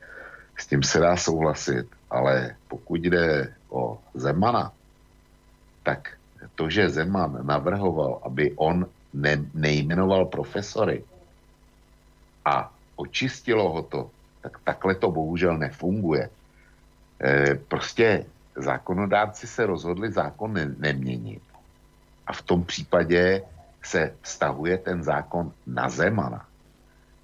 S 0.56 0.66
tím 0.66 0.82
se 0.82 0.98
dá 0.98 1.16
souhlasit, 1.16 1.86
ale 2.10 2.56
pokud 2.68 3.00
jde 3.00 3.52
o 3.68 3.98
Zemana, 4.14 4.72
tak 5.82 6.16
to, 6.54 6.70
že 6.70 6.88
Zeman 6.88 7.46
navrhoval, 7.46 8.20
aby 8.22 8.52
on 8.56 8.86
ne, 9.14 9.44
nejmenoval 9.54 10.26
profesory 10.26 11.04
a 12.44 12.72
očistilo 12.96 13.72
ho 13.72 13.82
to, 13.82 14.10
tak 14.42 14.58
takhle 14.64 14.94
to 14.94 15.10
bohužel 15.10 15.58
nefunguje. 15.58 16.30
E, 17.24 17.54
prostě 17.54 18.24
zákonodárci 18.56 19.46
se 19.46 19.66
rozhodli 19.66 20.12
zákon 20.12 20.52
ne- 20.52 20.74
neměnit. 20.78 21.42
A 22.26 22.32
v 22.32 22.42
tom 22.42 22.64
případě 22.64 23.42
se 23.82 24.14
vztahuje 24.22 24.78
ten 24.78 25.02
zákon 25.02 25.52
na 25.66 25.88
Zemana. 25.88 26.46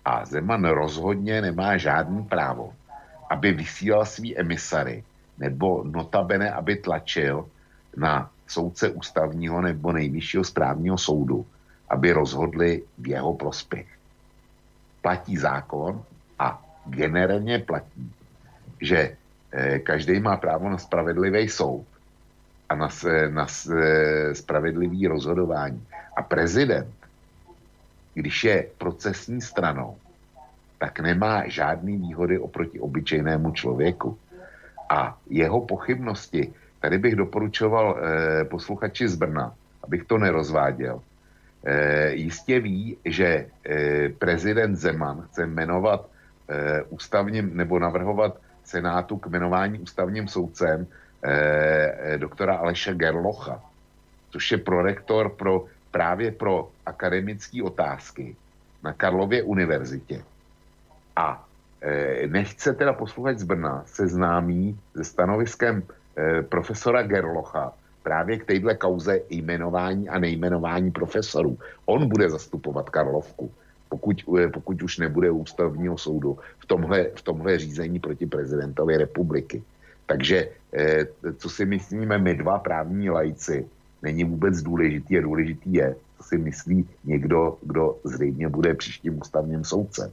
A 0.04 0.24
Zeman 0.24 0.64
rozhodně 0.64 1.42
nemá 1.42 1.76
žádný 1.76 2.24
právo, 2.24 2.72
aby 3.30 3.52
vysílal 3.52 4.04
svý 4.06 4.38
emisary, 4.38 5.04
nebo 5.38 5.84
notabene, 5.84 6.50
aby 6.52 6.76
tlačil 6.76 7.48
na 7.96 8.30
soudce 8.46 8.90
ústavního 8.90 9.60
nebo 9.60 9.92
nejvyššího 9.92 10.44
správního 10.44 10.98
soudu, 10.98 11.46
aby 11.88 12.12
rozhodli 12.12 12.82
v 12.98 13.08
jeho 13.08 13.34
prospěch. 13.34 13.86
Platí 15.02 15.36
zákon 15.36 16.02
a 16.38 16.62
generálně 16.86 17.58
platí, 17.58 18.12
že 18.80 19.16
každý 19.82 20.20
má 20.20 20.36
právo 20.36 20.70
na 20.70 20.78
spravedlivý 20.78 21.48
soud 21.48 21.86
a 22.68 22.74
na, 22.74 22.88
na 23.28 23.46
eh, 23.46 24.34
spravedlivý 24.34 25.06
rozhodování. 25.06 25.86
A 26.16 26.22
prezident, 26.22 26.94
když 28.14 28.44
je 28.44 28.66
procesní 28.78 29.40
stranou, 29.40 29.96
tak 30.78 31.00
nemá 31.00 31.48
žádný 31.48 31.96
výhody 31.96 32.38
oproti 32.38 32.80
obyčejnému 32.80 33.52
člověku. 33.52 34.18
A 34.90 35.16
jeho 35.30 35.60
pochybnosti, 35.60 36.52
tady 36.80 36.98
bych 36.98 37.16
doporučoval 37.16 37.86
eh, 37.96 38.44
posluchači 38.44 39.08
z 39.08 39.16
Brna, 39.16 39.54
abych 39.82 40.04
to 40.04 40.18
nerozváděl, 40.18 41.00
eh, 41.64 42.12
jistě 42.12 42.60
ví, 42.60 42.96
že 43.04 43.46
eh, 43.64 44.08
prezident 44.08 44.76
Zeman 44.76 45.22
chce 45.30 45.46
jmenovat 45.46 46.06
eh, 46.48 46.82
ústavním 46.82 47.56
nebo 47.56 47.78
navrhovat 47.78 48.36
Senátu 48.64 49.16
k 49.16 49.26
jmenování 49.26 49.78
ústavním 49.78 50.28
soudcem 50.28 50.86
eh, 51.22 52.14
eh, 52.14 52.18
doktora 52.18 52.56
Aleše 52.56 52.94
Gerlocha, 52.94 53.62
což 54.30 54.52
je 54.52 54.58
prorektor 54.58 55.28
pro, 55.28 55.64
právě 55.90 56.32
pro 56.32 56.70
akademické 56.86 57.62
otázky 57.62 58.36
na 58.82 58.92
Karlově 58.92 59.42
univerzitě. 59.42 60.24
A 61.16 61.44
eh, 61.82 62.26
nechce 62.26 62.72
teda 62.72 62.92
posluchač 62.92 63.38
z 63.38 63.42
Brna 63.42 63.82
seznámí 63.86 64.78
se 64.96 65.04
stanoviskem 65.04 65.82
eh, 65.82 66.42
profesora 66.42 67.02
Gerlocha 67.02 67.72
právě 68.02 68.38
k 68.38 68.44
téhle 68.44 68.74
kauze 68.74 69.20
jmenování 69.30 70.08
a 70.08 70.18
nejmenování 70.18 70.90
profesorů. 70.90 71.58
On 71.86 72.08
bude 72.08 72.30
zastupovat 72.30 72.90
Karlovku 72.90 73.52
pokud, 73.94 74.16
eh, 74.26 74.50
pokud 74.50 74.76
už 74.82 74.98
nebude 74.98 75.30
ústavního 75.30 75.94
soudu 75.94 76.38
v 76.58 76.66
tomhle, 76.66 77.14
v 77.14 77.22
tomhle 77.22 77.58
řízení 77.58 78.02
proti 78.02 78.26
prezidentovi 78.26 79.06
republiky. 79.06 79.62
Takže 80.06 80.48
eh, 80.74 81.06
co 81.38 81.48
si 81.48 81.62
myslíme 81.62 82.18
my 82.18 82.34
dva 82.34 82.58
právní 82.58 83.10
lajci, 83.10 83.64
není 84.02 84.24
vůbec 84.26 84.62
důležitý 84.62 85.18
a 85.18 85.22
důležitý 85.22 85.68
je, 85.78 85.88
co 86.18 86.22
si 86.22 86.36
myslí 86.38 86.78
někdo, 87.04 87.56
kdo 87.62 87.96
zřejmě 88.04 88.48
bude 88.48 88.74
příštím 88.74 89.22
ústavním 89.22 89.64
soudcem. 89.64 90.10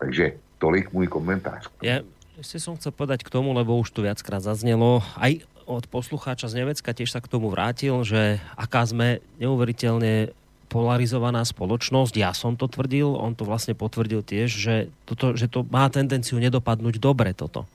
Takže 0.00 0.32
tolik 0.58 0.88
můj 0.92 1.06
komentář. 1.06 1.68
Ja 1.84 2.02
ešte 2.40 2.58
som 2.58 2.74
chcel 2.80 2.90
povedať 2.96 3.22
k 3.22 3.30
tomu, 3.30 3.52
lebo 3.52 3.76
už 3.78 3.94
tu 3.94 4.02
viackrát 4.02 4.42
zaznelo, 4.42 5.04
aj 5.20 5.46
od 5.68 5.86
poslucháča 5.86 6.50
z 6.50 6.64
Nemecka 6.64 6.90
tiež 6.90 7.14
sa 7.14 7.22
k 7.22 7.30
tomu 7.30 7.52
vrátil, 7.52 7.94
že 8.02 8.42
aká 8.58 8.82
sme 8.82 9.22
neuveriteľne 9.38 10.34
polarizovaná 10.72 11.44
spoločnosť. 11.44 12.14
Ja 12.16 12.32
som 12.32 12.56
to 12.56 12.64
tvrdil, 12.64 13.12
on 13.12 13.36
to 13.36 13.44
vlastne 13.44 13.76
potvrdil 13.76 14.24
tiež, 14.24 14.48
že, 14.48 14.76
toto, 15.04 15.36
že 15.36 15.52
to 15.52 15.68
má 15.68 15.84
tendenciu 15.92 16.40
nedopadnúť 16.40 16.96
dobre 16.96 17.36
toto. 17.36 17.68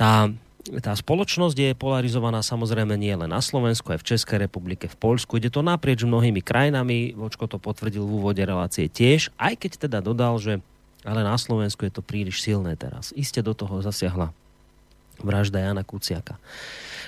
Tá, 0.00 0.32
tá 0.80 0.92
spoločnosť 0.96 1.56
je 1.60 1.70
polarizovaná 1.76 2.40
samozrejme 2.40 2.96
nie 2.96 3.12
len 3.12 3.28
na 3.28 3.44
Slovensku, 3.44 3.92
aj 3.92 4.00
v 4.00 4.08
Českej 4.16 4.48
republike, 4.48 4.88
v 4.88 4.96
Polsku. 4.96 5.36
Ide 5.36 5.52
to 5.52 5.60
naprieč 5.60 6.00
mnohými 6.08 6.40
krajinami. 6.40 7.12
Vočko 7.12 7.44
to 7.44 7.60
potvrdil 7.60 8.00
v 8.00 8.16
úvode 8.16 8.40
relácie 8.40 8.88
tiež, 8.88 9.28
aj 9.36 9.60
keď 9.60 9.70
teda 9.84 9.98
dodal, 10.00 10.40
že 10.40 10.64
ale 11.04 11.24
na 11.24 11.36
Slovensku 11.36 11.84
je 11.84 11.92
to 11.92 12.04
príliš 12.04 12.44
silné 12.44 12.76
teraz. 12.76 13.12
Iste 13.16 13.40
do 13.40 13.56
toho 13.56 13.80
zasiahla 13.80 14.32
vražda 15.20 15.60
Jana 15.60 15.84
Kuciaka. 15.84 16.36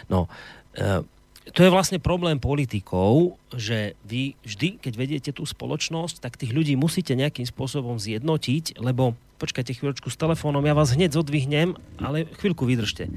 No, 0.09 0.28
e, 0.77 1.05
to 1.51 1.66
je 1.66 1.74
vlastne 1.74 1.98
problém 1.98 2.39
politikov, 2.39 3.35
že 3.51 3.98
vy 4.06 4.39
vždy, 4.47 4.78
keď 4.78 4.93
vediete 4.94 5.31
tú 5.35 5.43
spoločnosť, 5.43 6.23
tak 6.23 6.39
tých 6.39 6.55
ľudí 6.55 6.78
musíte 6.78 7.19
nejakým 7.19 7.51
spôsobom 7.51 7.98
zjednotiť, 7.98 8.78
lebo 8.78 9.19
počkajte 9.43 9.74
chvíľočku 9.74 10.06
s 10.06 10.14
telefónom, 10.14 10.62
ja 10.62 10.78
vás 10.78 10.94
hneď 10.94 11.19
zodvihnem, 11.19 11.74
ale 11.98 12.31
chvíľku 12.39 12.62
vydržte. 12.62 13.10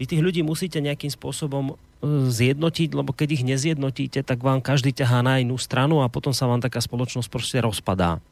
Vy 0.00 0.04
tých 0.08 0.24
ľudí 0.24 0.40
musíte 0.40 0.80
nejakým 0.80 1.12
spôsobom 1.12 1.76
e, 1.76 2.32
zjednotiť, 2.32 2.96
lebo 2.96 3.12
keď 3.12 3.28
ich 3.36 3.44
nezjednotíte, 3.44 4.24
tak 4.24 4.40
vám 4.40 4.64
každý 4.64 4.96
ťahá 4.96 5.20
na 5.20 5.44
inú 5.44 5.60
stranu 5.60 6.00
a 6.00 6.08
potom 6.08 6.32
sa 6.32 6.48
vám 6.48 6.64
taká 6.64 6.80
spoločnosť 6.80 7.28
proste 7.28 7.60
rozpadá. 7.60 8.24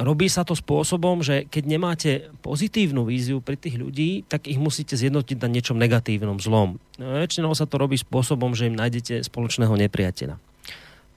Robí 0.00 0.32
sa 0.32 0.48
to 0.48 0.56
spôsobom, 0.56 1.20
že 1.20 1.44
keď 1.44 1.64
nemáte 1.68 2.10
pozitívnu 2.40 3.04
víziu 3.04 3.44
pri 3.44 3.60
tých 3.60 3.76
ľudí, 3.76 4.24
tak 4.24 4.48
ich 4.48 4.56
musíte 4.56 4.96
zjednotiť 4.96 5.36
na 5.44 5.52
niečom 5.52 5.76
negatívnom, 5.76 6.40
zlom. 6.40 6.80
No, 6.96 7.20
väčšinou 7.20 7.52
sa 7.52 7.68
to 7.68 7.76
robí 7.76 8.00
spôsobom, 8.00 8.56
že 8.56 8.72
im 8.72 8.80
nájdete 8.80 9.20
spoločného 9.28 9.76
nepriateľa. 9.76 10.40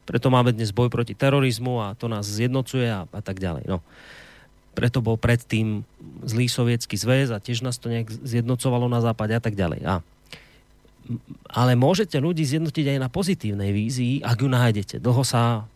Preto 0.04 0.28
máme 0.28 0.52
dnes 0.52 0.76
boj 0.76 0.92
proti 0.92 1.16
terorizmu 1.16 1.80
a 1.80 1.96
to 1.96 2.12
nás 2.12 2.28
zjednocuje 2.28 2.92
a, 2.92 3.08
a 3.08 3.22
tak 3.24 3.40
ďalej. 3.40 3.72
No. 3.72 3.80
Preto 4.76 5.00
bol 5.00 5.16
predtým 5.16 5.88
zlý 6.28 6.52
sovietský 6.52 7.00
zväz 7.00 7.32
a 7.32 7.40
tiež 7.40 7.64
nás 7.64 7.80
to 7.80 7.88
nejak 7.88 8.12
zjednocovalo 8.12 8.92
na 8.92 9.00
západe 9.00 9.32
a 9.32 9.40
tak 9.40 9.56
ďalej. 9.56 9.80
A 9.88 10.04
ale 11.52 11.76
môžete 11.76 12.16
ľudí 12.16 12.48
zjednotiť 12.48 12.96
aj 12.96 13.00
na 13.00 13.12
pozitívnej 13.12 13.76
vízii, 13.76 14.24
ak 14.24 14.40
ju 14.40 14.48
nájdete. 14.48 14.96
Dlho 15.04 15.24
sa 15.28 15.68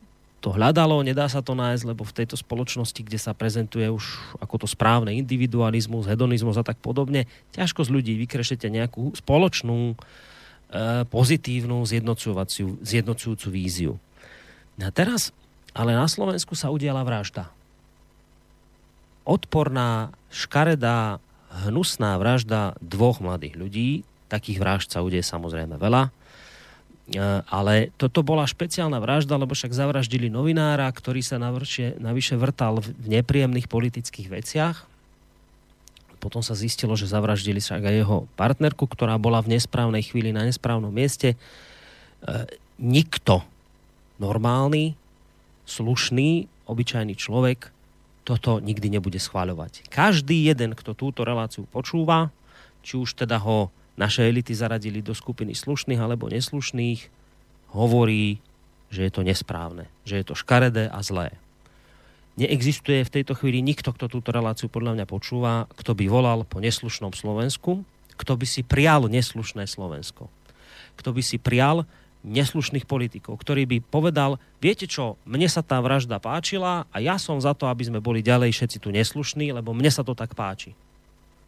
to 0.47 0.55
hľadalo, 0.55 1.03
nedá 1.03 1.27
sa 1.27 1.43
to 1.43 1.51
nájsť, 1.59 1.83
lebo 1.83 2.07
v 2.07 2.23
tejto 2.23 2.39
spoločnosti, 2.39 3.03
kde 3.03 3.19
sa 3.19 3.35
prezentuje 3.35 3.83
už 3.91 4.15
ako 4.39 4.63
to 4.63 4.67
správne 4.71 5.11
individualizmus, 5.11 6.07
hedonizmus 6.07 6.55
a 6.55 6.63
tak 6.63 6.79
podobne, 6.79 7.27
ťažko 7.51 7.83
z 7.83 7.91
ľudí 7.91 8.15
vykrešete 8.23 8.71
nejakú 8.71 9.11
spoločnú, 9.19 9.91
e, 9.91 9.95
pozitívnu, 11.11 11.83
zjednocujúcu 12.79 13.47
víziu. 13.51 13.99
A 14.79 14.87
teraz, 14.87 15.35
ale 15.75 15.91
na 15.91 16.07
Slovensku 16.07 16.55
sa 16.55 16.71
udiala 16.71 17.03
vražda. 17.03 17.51
Odporná, 19.27 20.15
škaredá, 20.31 21.19
hnusná 21.67 22.15
vražda 22.15 22.79
dvoch 22.79 23.19
mladých 23.19 23.59
ľudí. 23.59 23.89
Takých 24.31 24.63
vražd 24.63 24.95
sa 24.95 25.03
udeje 25.03 25.27
samozrejme 25.27 25.75
veľa 25.75 26.15
ale 27.47 27.95
toto 27.95 28.19
bola 28.19 28.43
špeciálna 28.43 28.99
vražda, 28.99 29.39
lebo 29.39 29.55
však 29.55 29.71
zavraždili 29.71 30.27
novinára, 30.27 30.91
ktorý 30.91 31.23
sa 31.23 31.39
navršie, 31.39 31.95
navyše 32.03 32.35
vrtal 32.35 32.83
v 32.83 32.91
nepríjemných 33.07 33.71
politických 33.71 34.27
veciach. 34.27 34.83
Potom 36.19 36.43
sa 36.43 36.57
zistilo, 36.57 36.99
že 36.99 37.07
zavraždili 37.07 37.63
však 37.63 37.79
aj 37.79 37.95
jeho 37.95 38.17
partnerku, 38.35 38.83
ktorá 38.91 39.15
bola 39.15 39.39
v 39.39 39.55
nesprávnej 39.55 40.03
chvíli 40.03 40.35
na 40.35 40.43
nesprávnom 40.43 40.91
mieste. 40.91 41.33
E, 41.33 41.37
nikto 42.75 43.45
normálny, 44.19 44.97
slušný, 45.63 46.49
obyčajný 46.67 47.15
človek 47.15 47.71
toto 48.27 48.59
nikdy 48.59 48.91
nebude 48.91 49.23
schváľovať. 49.23 49.87
Každý 49.87 50.51
jeden, 50.51 50.75
kto 50.75 50.91
túto 50.91 51.23
reláciu 51.23 51.63
počúva, 51.63 52.27
či 52.83 52.99
už 52.99 53.15
teda 53.15 53.39
ho 53.39 53.71
naše 53.97 54.29
elity 54.29 54.53
zaradili 54.53 55.01
do 55.01 55.17
skupiny 55.17 55.57
slušných 55.57 55.97
alebo 55.97 56.29
neslušných, 56.29 57.09
hovorí, 57.73 58.39
že 58.93 59.09
je 59.09 59.11
to 59.11 59.25
nesprávne, 59.25 59.89
že 60.07 60.21
je 60.21 60.25
to 60.25 60.37
škaredé 60.37 60.87
a 60.87 61.01
zlé. 61.03 61.35
Neexistuje 62.37 63.01
v 63.01 63.13
tejto 63.19 63.33
chvíli 63.33 63.65
nikto, 63.65 63.89
kto 63.89 64.05
túto 64.07 64.29
reláciu 64.29 64.69
podľa 64.69 65.01
mňa 65.01 65.05
počúva, 65.09 65.65
kto 65.73 65.97
by 65.97 66.05
volal 66.05 66.45
po 66.45 66.61
neslušnom 66.61 67.11
Slovensku, 67.11 67.81
kto 68.13 68.33
by 68.37 68.45
si 68.45 68.61
prial 68.61 69.09
neslušné 69.09 69.65
Slovensko. 69.65 70.29
Kto 71.01 71.09
by 71.17 71.21
si 71.25 71.41
prial 71.41 71.89
neslušných 72.21 72.85
politikov, 72.85 73.41
ktorý 73.41 73.65
by 73.65 73.77
povedal, 73.81 74.37
viete 74.61 74.85
čo, 74.85 75.17
mne 75.25 75.49
sa 75.49 75.65
tá 75.65 75.81
vražda 75.81 76.21
páčila 76.21 76.85
a 76.93 76.97
ja 77.01 77.17
som 77.17 77.41
za 77.41 77.57
to, 77.57 77.69
aby 77.69 77.89
sme 77.89 78.01
boli 78.01 78.21
ďalej 78.21 78.53
všetci 78.53 78.77
tu 78.81 78.89
neslušní, 78.93 79.53
lebo 79.53 79.73
mne 79.73 79.89
sa 79.89 80.05
to 80.05 80.13
tak 80.13 80.37
páči 80.37 80.77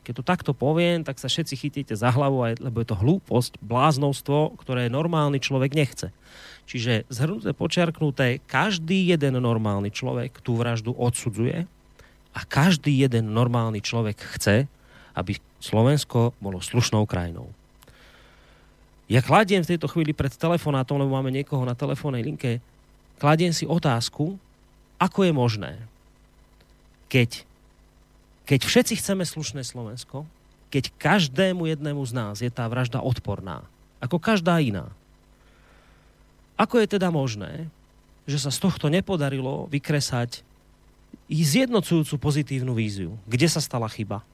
keď 0.03 0.13
to 0.19 0.23
takto 0.23 0.51
poviem, 0.55 1.03
tak 1.05 1.21
sa 1.21 1.29
všetci 1.29 1.55
chytíte 1.59 1.93
za 1.93 2.09
hlavu, 2.09 2.57
lebo 2.57 2.81
je 2.81 2.87
to 2.89 2.97
hlúposť, 2.97 3.61
bláznovstvo, 3.61 4.57
ktoré 4.57 4.89
normálny 4.89 5.37
človek 5.37 5.75
nechce. 5.75 6.09
Čiže 6.69 7.09
zhrnuté, 7.09 7.51
počiarknuté, 7.57 8.41
každý 8.45 9.09
jeden 9.09 9.41
normálny 9.41 9.89
človek 9.89 10.41
tú 10.45 10.53
vraždu 10.57 10.93
odsudzuje 10.93 11.65
a 12.33 12.39
každý 12.45 12.93
jeden 12.93 13.33
normálny 13.33 13.81
človek 13.81 14.21
chce, 14.37 14.69
aby 15.17 15.41
Slovensko 15.57 16.37
bolo 16.37 16.61
slušnou 16.61 17.09
krajinou. 17.09 17.49
Ja 19.09 19.25
kladiem 19.25 19.65
v 19.65 19.73
tejto 19.73 19.89
chvíli 19.89 20.13
pred 20.13 20.29
telefonátom, 20.29 21.01
lebo 21.01 21.17
máme 21.17 21.33
niekoho 21.33 21.65
na 21.65 21.73
telefónnej 21.73 22.21
linke, 22.21 22.61
kladiem 23.17 23.49
si 23.49 23.65
otázku, 23.65 24.37
ako 25.01 25.19
je 25.25 25.33
možné, 25.33 25.71
keď 27.09 27.48
keď 28.49 28.65
všetci 28.65 28.97
chceme 28.97 29.21
slušné 29.21 29.61
Slovensko, 29.61 30.25
keď 30.73 30.89
každému 30.97 31.69
jednému 31.69 32.01
z 32.01 32.11
nás 32.17 32.41
je 32.41 32.49
tá 32.49 32.65
vražda 32.65 32.97
odporná, 32.97 33.61
ako 34.01 34.17
každá 34.17 34.57
iná, 34.57 34.89
ako 36.57 36.81
je 36.81 36.87
teda 36.97 37.13
možné, 37.13 37.69
že 38.25 38.41
sa 38.41 38.49
z 38.49 38.57
tohto 38.57 38.89
nepodarilo 38.89 39.69
vykresať 39.69 40.41
i 41.29 41.45
zjednocujúcu 41.45 42.17
pozitívnu 42.17 42.73
víziu? 42.73 43.13
Kde 43.29 43.45
sa 43.45 43.61
stala 43.61 43.85
chyba? 43.85 44.25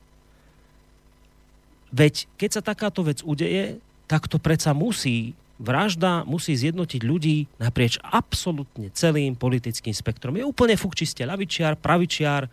Veď 1.92 2.28
keď 2.40 2.50
sa 2.60 2.62
takáto 2.64 3.04
vec 3.04 3.20
udeje, 3.20 3.84
tak 4.08 4.32
to 4.32 4.40
predsa 4.40 4.72
musí, 4.72 5.36
vražda 5.60 6.24
musí 6.24 6.56
zjednotiť 6.56 7.02
ľudí 7.04 7.48
naprieč 7.60 8.00
absolútne 8.04 8.92
celým 8.96 9.36
politickým 9.36 9.96
spektrom. 9.96 10.40
Je 10.40 10.48
úplne 10.48 10.76
fuk, 10.80 10.96
či 10.96 11.08
ste 11.08 11.28
ľavičiar, 11.28 11.80
pravičiar, 11.80 12.48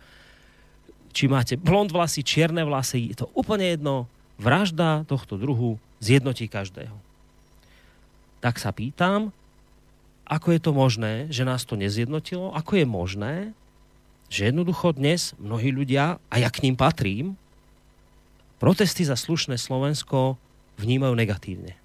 či 1.13 1.29
máte 1.29 1.55
blond 1.55 1.93
vlasy, 1.93 2.25
čierne 2.25 2.65
vlasy, 2.65 3.13
je 3.13 3.23
to 3.23 3.29
úplne 3.37 3.69
jedno. 3.69 4.09
Vražda 4.41 5.05
tohto 5.05 5.37
druhu 5.37 5.77
zjednotí 6.01 6.49
každého. 6.49 6.97
Tak 8.41 8.57
sa 8.57 8.73
pýtam, 8.73 9.31
ako 10.25 10.57
je 10.57 10.59
to 10.59 10.71
možné, 10.73 11.13
že 11.29 11.45
nás 11.45 11.63
to 11.63 11.77
nezjednotilo? 11.77 12.51
Ako 12.57 12.81
je 12.81 12.85
možné, 12.89 13.35
že 14.27 14.49
jednoducho 14.49 14.97
dnes 14.97 15.37
mnohí 15.37 15.69
ľudia, 15.69 16.17
a 16.17 16.35
ja 16.41 16.49
k 16.49 16.65
ním 16.65 16.73
patrím, 16.73 17.37
protesty 18.57 19.05
za 19.05 19.13
slušné 19.13 19.61
Slovensko 19.61 20.41
vnímajú 20.81 21.13
negatívne. 21.13 21.77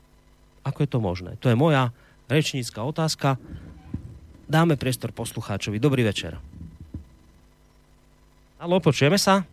Ako 0.64 0.86
je 0.86 0.90
to 0.90 0.98
možné? 1.04 1.36
To 1.44 1.52
je 1.52 1.58
moja 1.58 1.92
rečnícka 2.32 2.80
otázka. 2.80 3.36
Dáme 4.48 4.80
priestor 4.80 5.12
poslucháčovi. 5.12 5.76
Dobrý 5.76 6.08
večer. 6.08 6.40
Halo, 8.58 8.82
počujeme 8.82 9.14
sa? 9.14 9.46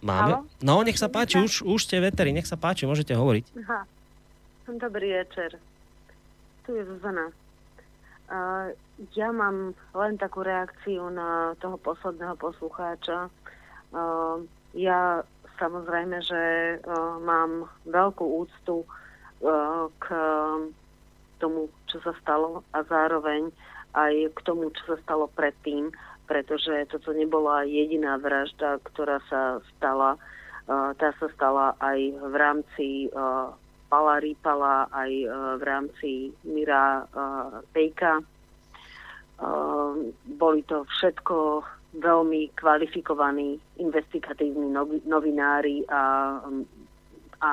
Máme? 0.00 0.40
Halo? 0.40 0.48
No, 0.64 0.80
nech 0.80 0.96
sa 0.96 1.12
páči, 1.12 1.36
už, 1.36 1.68
už 1.68 1.84
ste 1.84 2.00
veteri, 2.00 2.32
nech 2.32 2.48
sa 2.48 2.56
páči, 2.56 2.88
môžete 2.88 3.12
hovoriť. 3.12 3.44
Aha. 3.60 3.84
Dobrý 4.80 5.12
večer. 5.12 5.60
Tu 6.64 6.80
je 6.80 6.82
Zuzana. 6.88 7.28
Uh, 8.24 8.72
ja 9.12 9.28
mám 9.36 9.76
len 9.92 10.16
takú 10.16 10.40
reakciu 10.40 11.12
na 11.12 11.52
toho 11.60 11.76
posledného 11.76 12.40
poslucháča. 12.40 13.28
Uh, 13.92 14.40
ja 14.72 15.20
samozrejme, 15.60 16.24
že 16.24 16.42
uh, 16.80 17.20
mám 17.20 17.68
veľkú 17.84 18.48
úctu 18.48 18.80
uh, 18.80 19.92
k 20.00 20.06
tomu, 21.36 21.68
čo 21.84 22.00
sa 22.00 22.16
stalo 22.24 22.64
a 22.72 22.80
zároveň 22.88 23.52
aj 23.92 24.32
k 24.32 24.40
tomu, 24.40 24.72
čo 24.72 24.94
sa 24.94 24.96
stalo 25.04 25.28
predtým 25.36 25.92
pretože 26.30 26.86
toto 26.86 27.10
nebola 27.10 27.66
jediná 27.66 28.14
vražda, 28.14 28.78
ktorá 28.86 29.18
sa 29.26 29.58
stala. 29.74 30.14
Tá 30.70 31.10
sa 31.18 31.26
stala 31.34 31.74
aj 31.82 31.98
v 32.22 32.34
rámci 32.38 32.86
Pala 33.90 34.22
Rýpala, 34.22 34.86
aj 34.94 35.12
v 35.58 35.62
rámci 35.66 36.10
Mira 36.46 37.02
Pejka. 37.74 38.22
Boli 40.38 40.62
to 40.70 40.86
všetko 40.86 41.66
veľmi 41.98 42.54
kvalifikovaní 42.54 43.58
investigatívni 43.82 44.70
novinári 45.02 45.82
a, 45.90 46.38
a 47.42 47.52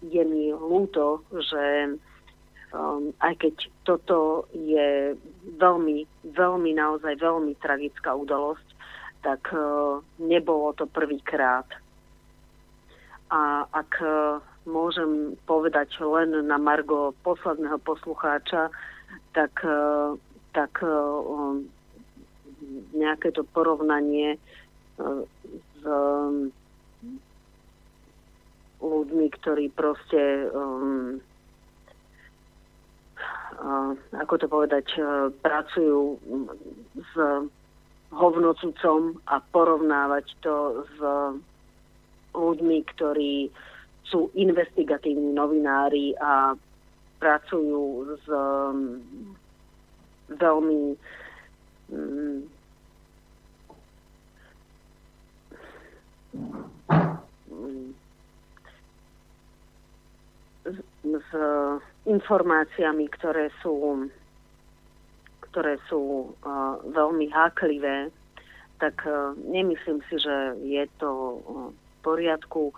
je 0.00 0.22
mi 0.24 0.48
ľúto, 0.48 1.28
že 1.28 1.92
um, 2.72 3.12
aj 3.20 3.34
keď 3.38 3.54
toto 3.84 4.48
je 4.52 5.16
veľmi, 5.56 6.04
veľmi, 6.32 6.70
naozaj 6.74 7.20
veľmi 7.20 7.56
tragická 7.60 8.16
udalosť, 8.16 8.68
tak 9.22 9.52
uh, 9.54 10.02
nebolo 10.18 10.74
to 10.74 10.88
prvýkrát. 10.90 11.68
A 13.32 13.64
ak 13.70 13.92
uh, 14.02 14.42
môžem 14.68 15.38
povedať 15.48 15.94
len 16.02 16.44
na 16.44 16.58
Margo 16.58 17.14
posledného 17.24 17.78
poslucháča, 17.80 18.68
tak, 19.32 19.54
uh, 19.64 20.18
tak 20.52 20.82
uh, 20.82 20.90
um, 21.22 21.64
nejaké 22.92 23.32
to 23.32 23.46
porovnanie 23.46 24.36
uh, 24.98 25.22
s 25.48 25.80
um, 25.86 26.52
ľuďmi, 28.82 29.26
ktorí 29.38 29.70
proste 29.70 30.50
um, 30.50 31.22
ako 34.16 34.34
to 34.38 34.46
povedať, 34.48 34.86
e, 34.96 35.02
pracujú 35.44 36.16
s 36.96 37.12
hovnocúcom 38.12 39.16
a 39.28 39.40
porovnávať 39.40 40.26
to 40.44 40.84
s 40.84 40.96
ľuďmi, 42.32 42.78
ktorí 42.96 43.48
sú 44.04 44.28
investigatívni 44.36 45.32
novinári 45.32 46.12
a 46.20 46.52
pracujú 47.16 48.12
s 48.20 48.26
veľmi 50.32 50.82
mm, 51.92 52.40
s 61.02 61.30
informáciami, 62.06 63.06
ktoré 63.14 63.50
sú, 63.62 64.08
ktoré 65.50 65.78
sú 65.86 66.34
uh, 66.42 66.82
veľmi 66.90 67.30
háklivé, 67.30 68.10
tak 68.82 68.98
uh, 69.06 69.38
nemyslím 69.46 70.02
si, 70.10 70.18
že 70.18 70.58
je 70.66 70.84
to 70.98 71.10
uh, 71.10 71.70
v 71.70 71.96
poriadku. 72.02 72.74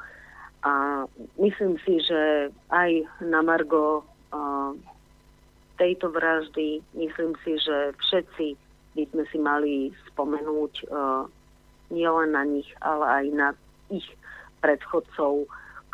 A 0.65 1.05
myslím 1.41 1.77
si, 1.85 2.01
že 2.05 2.53
aj 2.69 3.05
na 3.25 3.41
Margo 3.41 4.05
uh, 4.05 4.73
tejto 5.77 6.13
vraždy, 6.13 6.85
myslím 6.93 7.33
si, 7.45 7.57
že 7.61 7.93
všetci 8.01 8.57
by 8.95 9.03
sme 9.11 9.25
si 9.33 9.39
mali 9.41 9.75
spomenúť 10.13 10.73
uh, 10.89 11.25
nielen 11.89 12.33
na 12.33 12.45
nich, 12.45 12.69
ale 12.81 13.05
aj 13.05 13.25
na 13.33 13.49
ich 13.89 14.07
predchodcov, 14.61 15.49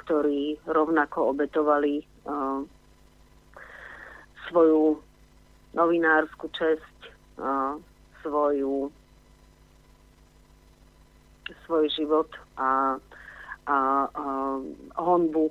ktorí 0.06 0.58
rovnako 0.66 1.34
obetovali 1.34 2.02
uh, 2.26 2.62
svoju 4.50 4.98
novinárskú 5.72 6.50
česť, 6.50 6.98
svoju 8.20 8.90
svoj 11.66 11.86
život 11.94 12.30
a, 12.58 12.98
a, 13.66 13.76
a 14.10 14.24
honbu 14.98 15.50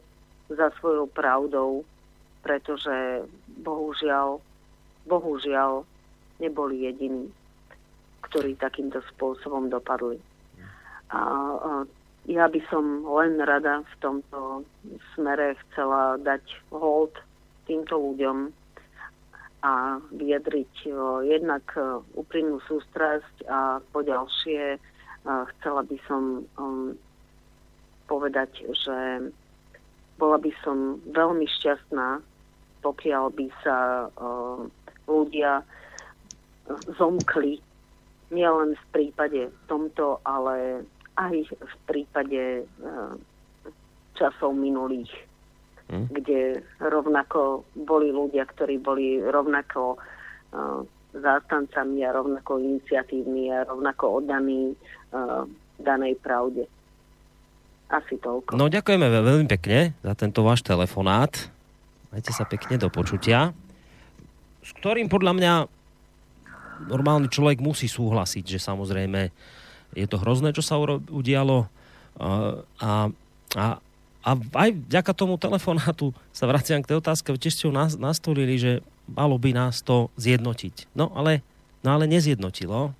za 0.52 0.72
svojou 0.80 1.08
pravdou, 1.12 1.84
pretože 2.44 3.28
bohužiaľ, 3.64 4.40
bohužiaľ 5.08 5.84
neboli 6.40 6.88
jediní, 6.88 7.28
ktorí 8.24 8.56
takýmto 8.56 9.04
spôsobom 9.16 9.68
dopadli. 9.68 10.20
A, 11.12 11.20
a 11.20 11.72
ja 12.30 12.46
by 12.48 12.62
som 12.70 13.04
len 13.08 13.42
rada 13.42 13.82
v 13.82 13.94
tomto 14.00 14.64
smere 15.16 15.58
chcela 15.68 16.16
dať 16.22 16.44
hold 16.72 17.16
týmto 17.66 17.98
ľuďom 17.98 18.52
a 19.60 20.00
vyjadriť 20.16 20.74
o, 20.92 21.20
jednak 21.24 21.68
úprimnú 22.16 22.64
sústrasť 22.68 23.44
a 23.48 23.84
poďalšie 23.92 24.80
chcela 25.28 25.84
by 25.84 25.98
som 26.08 26.48
um, 26.56 26.96
povedať, 28.08 28.66
že 28.72 29.30
bola 30.18 30.40
by 30.40 30.52
som 30.64 30.98
veľmi 31.12 31.46
šťastná, 31.60 32.24
pokiaľ 32.82 33.24
by 33.36 33.48
sa 33.62 34.08
ľudia 35.08 35.64
zomkli 36.96 37.60
nielen 38.32 38.76
v 38.76 38.86
prípade 38.92 39.52
tomto, 39.68 40.24
ale 40.24 40.84
aj 41.20 41.36
v 41.52 41.76
prípade 41.88 42.64
časov 44.16 44.56
minulých, 44.56 45.12
hmm. 45.90 46.08
kde 46.14 46.64
rovnako 46.80 47.66
boli 47.74 48.14
ľudia, 48.14 48.46
ktorí 48.46 48.78
boli 48.80 49.20
rovnako 49.20 49.98
uh, 49.98 50.82
zástancami 51.14 52.06
a 52.06 52.14
rovnako 52.14 52.62
iniciatívni 52.62 53.50
a 53.50 53.66
rovnako 53.66 54.24
oddaní 54.24 54.74
uh, 55.12 55.44
danej 55.82 56.16
pravde. 56.22 56.70
Asi 57.90 58.22
toľko. 58.22 58.54
No 58.54 58.70
ďakujeme 58.70 59.10
veľmi 59.10 59.48
pekne 59.50 59.98
za 60.06 60.14
tento 60.14 60.46
váš 60.46 60.62
telefonát. 60.62 61.34
Majte 62.14 62.30
sa 62.30 62.46
pekne 62.46 62.78
do 62.78 62.94
počutia. 62.94 63.50
S 64.62 64.78
ktorým 64.78 65.10
podľa 65.10 65.34
mňa 65.34 65.54
normálny 66.86 67.28
človek 67.34 67.58
musí 67.60 67.90
súhlasiť, 67.90 68.46
že 68.46 68.60
samozrejme 68.62 69.34
je 69.98 70.06
to 70.06 70.22
hrozné, 70.22 70.54
čo 70.54 70.62
sa 70.62 70.78
udialo 71.10 71.66
a, 72.22 72.62
a, 73.58 73.66
a 74.20 74.36
aj 74.36 74.70
vďaka 74.76 75.12
tomu 75.16 75.40
telefonátu 75.40 76.12
sa 76.36 76.44
vraciam 76.44 76.84
k 76.84 76.92
tej 76.92 76.98
otázke, 77.00 77.32
tiež 77.40 77.56
ste 77.56 77.68
ho 77.72 77.74
nastolili, 77.76 78.60
že 78.60 78.72
malo 79.08 79.40
by 79.40 79.56
nás 79.56 79.80
to 79.80 80.12
zjednotiť. 80.20 80.92
No 80.92 81.10
ale, 81.16 81.40
no 81.82 81.96
ale 81.96 82.06
nezjednotilo. 82.06 82.92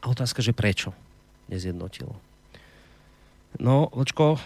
A 0.00 0.04
otázka, 0.08 0.40
že 0.40 0.56
prečo 0.56 0.96
nezjednotilo. 1.52 2.16
No, 3.60 3.88
Ločko, 3.92 4.40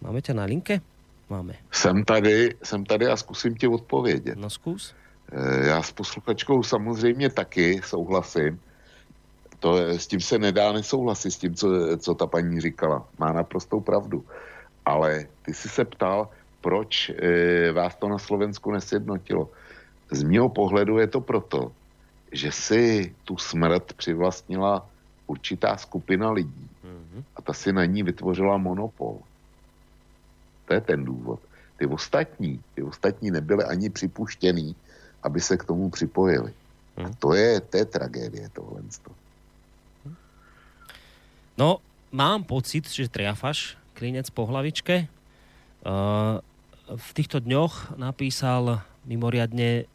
máme 0.00 0.20
ťa 0.24 0.34
na 0.36 0.44
linke? 0.48 0.80
Máme. 1.28 1.56
Jsem 1.72 2.04
tady, 2.04 2.56
jsem 2.62 2.84
tady 2.84 3.06
a 3.06 3.16
zkusím 3.16 3.56
ti 3.56 3.66
odpovědět. 3.68 4.36
No 4.38 4.50
zkus. 4.50 4.94
Eh, 5.32 5.66
já 5.68 5.82
s 5.82 5.92
posluchačkou 5.92 6.62
samozřejmě 6.62 7.30
taky 7.30 7.80
souhlasím. 7.84 8.60
To, 9.62 9.78
s 9.78 10.06
tím 10.06 10.20
se 10.20 10.38
nedá 10.38 10.72
nesouhlasit, 10.72 11.30
s 11.30 11.38
tím, 11.38 11.54
co, 11.54 11.68
co 11.98 12.14
ta 12.14 12.26
paní 12.26 12.60
říkala. 12.60 13.06
Má 13.18 13.32
naprostou 13.32 13.80
pravdu. 13.80 14.24
Ale 14.84 15.26
ty 15.42 15.54
jsi 15.54 15.68
se 15.68 15.84
ptal, 15.84 16.28
proč 16.60 17.10
e, 17.14 17.72
vás 17.72 17.94
to 17.94 18.08
na 18.08 18.18
Slovensku 18.18 18.70
nesjednotilo. 18.70 19.50
Z 20.10 20.22
mého 20.22 20.48
pohledu 20.48 20.98
je 20.98 21.06
to 21.06 21.20
proto, 21.20 21.72
že 22.32 22.52
si 22.52 23.14
tu 23.24 23.38
smrt 23.38 23.92
přivlastnila 23.92 24.82
určitá 25.26 25.76
skupina 25.76 26.30
lidí 26.30 26.68
mm-hmm. 26.82 27.22
a 27.36 27.42
ta 27.42 27.52
si 27.52 27.72
na 27.72 27.84
ní 27.84 28.02
vytvořila 28.02 28.58
monopol. 28.58 29.22
To 30.66 30.74
je 30.74 30.80
ten 30.80 31.04
důvod. 31.04 31.40
Ty 31.78 31.86
ostatní, 31.86 32.58
ty 32.74 32.82
ostatní 32.82 33.30
nebyly 33.30 33.64
ani 33.64 33.90
připuštěný, 33.90 34.74
aby 35.22 35.40
se 35.40 35.56
k 35.56 35.64
tomu 35.64 35.90
připojili. 35.90 36.52
A 36.96 37.02
mhm. 37.02 37.14
to 37.18 37.34
je, 37.34 37.60
to 37.60 37.76
je 37.76 37.84
tragédie 37.84 38.48
tohle. 38.52 38.82
No, 41.62 41.78
mám 42.10 42.42
pocit, 42.42 42.90
že 42.90 43.06
triafaš 43.06 43.78
klinec 43.94 44.26
po 44.34 44.50
hlavičke. 44.50 45.06
Uh, 45.86 46.42
v 46.90 47.08
týchto 47.14 47.38
dňoch 47.38 47.94
napísal 48.02 48.82
mimoriadne 49.06 49.86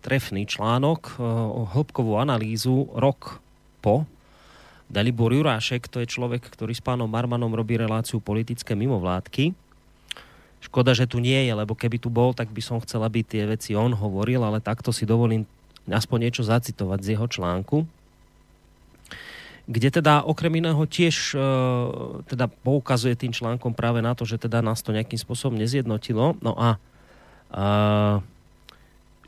trefný 0.00 0.48
článok 0.48 1.14
eh, 1.14 1.22
o 1.28 1.68
hĺbkovú 1.68 2.16
analýzu 2.16 2.88
rok 2.96 3.44
po. 3.84 4.08
Dalibor 4.88 5.36
Jurášek, 5.36 5.84
to 5.86 6.00
je 6.00 6.08
človek, 6.08 6.48
ktorý 6.48 6.72
s 6.72 6.80
pánom 6.80 7.06
Marmanom 7.06 7.52
robí 7.52 7.76
reláciu 7.76 8.18
politické 8.18 8.72
mimovládky. 8.72 9.52
Škoda, 10.64 10.96
že 10.96 11.04
tu 11.04 11.20
nie 11.20 11.44
je, 11.44 11.52
lebo 11.52 11.76
keby 11.76 12.00
tu 12.00 12.08
bol, 12.08 12.32
tak 12.32 12.48
by 12.48 12.64
som 12.64 12.80
chcela, 12.80 13.12
aby 13.12 13.20
tie 13.20 13.44
veci 13.46 13.76
on 13.76 13.92
hovoril, 13.92 14.42
ale 14.42 14.64
takto 14.64 14.90
si 14.90 15.04
dovolím 15.04 15.44
aspoň 15.86 16.28
niečo 16.28 16.42
zacitovať 16.42 16.98
z 17.04 17.08
jeho 17.14 17.26
článku 17.28 17.84
kde 19.70 19.88
teda 20.02 20.26
okrem 20.26 20.58
iného 20.58 20.82
tiež 20.82 21.34
e, 21.34 21.40
teda 22.26 22.50
poukazuje 22.50 23.14
tým 23.14 23.30
článkom 23.30 23.78
práve 23.78 24.02
na 24.02 24.12
to, 24.18 24.26
že 24.26 24.42
teda 24.42 24.58
nás 24.58 24.82
to 24.82 24.90
nejakým 24.90 25.18
spôsobom 25.18 25.54
nezjednotilo. 25.54 26.34
No 26.42 26.52
a 26.58 26.68
e, 26.74 26.78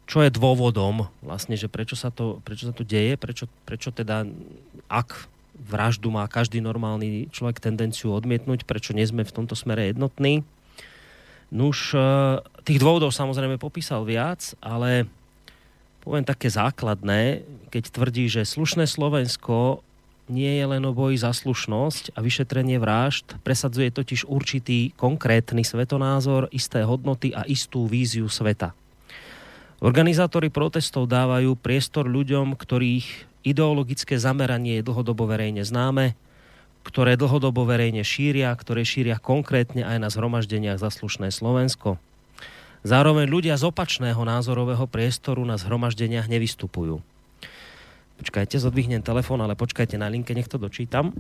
čo 0.05 0.19
je 0.21 0.35
dôvodom 0.35 1.07
vlastne, 1.23 1.55
že 1.55 1.71
prečo 1.71 1.95
sa 1.95 2.11
to, 2.11 2.43
prečo 2.43 2.67
sa 2.67 2.75
to 2.75 2.83
deje, 2.83 3.15
prečo, 3.15 3.47
prečo 3.63 3.95
teda 3.95 4.27
ak 4.91 5.31
vraždu 5.55 6.11
má 6.11 6.27
každý 6.27 6.59
normálny 6.59 7.31
človek 7.31 7.63
tendenciu 7.63 8.11
odmietnúť, 8.11 8.67
prečo 8.67 8.91
nie 8.91 9.07
sme 9.07 9.23
v 9.23 9.35
tomto 9.35 9.55
smere 9.55 9.95
jednotní. 9.95 10.43
Nuž, 11.55 11.95
e, 11.95 12.03
tých 12.67 12.83
dôvodov 12.83 13.15
samozrejme 13.15 13.55
popísal 13.63 14.03
viac, 14.03 14.59
ale 14.59 15.07
poviem 16.03 16.27
také 16.27 16.51
základné, 16.51 17.47
keď 17.71 17.85
tvrdí, 17.95 18.27
že 18.27 18.43
slušné 18.43 18.91
Slovensko 18.91 19.87
nie 20.29 20.57
je 20.57 20.65
len 20.65 20.83
o 20.89 20.97
boji 20.97 21.21
za 21.21 21.37
slušnosť 21.37 22.17
a 22.17 22.25
vyšetrenie 22.25 22.81
vražd, 22.81 23.37
presadzuje 23.45 23.93
totiž 23.93 24.25
určitý 24.25 24.97
konkrétny 24.97 25.61
svetonázor, 25.61 26.49
isté 26.49 26.81
hodnoty 26.85 27.37
a 27.37 27.45
istú 27.45 27.85
víziu 27.85 28.29
sveta. 28.33 28.73
Organizátori 29.85 30.49
protestov 30.49 31.13
dávajú 31.13 31.61
priestor 31.61 32.09
ľuďom, 32.09 32.57
ktorých 32.57 33.07
ideologické 33.45 34.17
zameranie 34.17 34.81
je 34.81 34.87
dlhodobo 34.89 35.29
verejne 35.29 35.61
známe, 35.61 36.17
ktoré 36.85 37.21
dlhodobo 37.21 37.69
verejne 37.69 38.01
šíria, 38.01 38.49
ktoré 38.57 38.85
šíria 38.85 39.21
konkrétne 39.21 39.85
aj 39.85 39.99
na 40.01 40.09
zhromaždeniach 40.09 40.81
za 40.81 40.89
Slovensko. 40.89 42.01
Zároveň 42.85 43.29
ľudia 43.29 43.57
z 43.57 43.65
opačného 43.69 44.21
názorového 44.25 44.85
priestoru 44.85 45.41
na 45.45 45.57
zhromaždeniach 45.57 46.29
nevystupujú. 46.29 47.01
Počkajte, 48.15 48.63
zodvihnem 48.63 49.03
telefón, 49.03 49.43
ale 49.43 49.59
počkajte 49.59 49.99
na 49.99 50.07
linke, 50.07 50.35
nech 50.35 50.47
to 50.47 50.61
dočítam. 50.61 51.11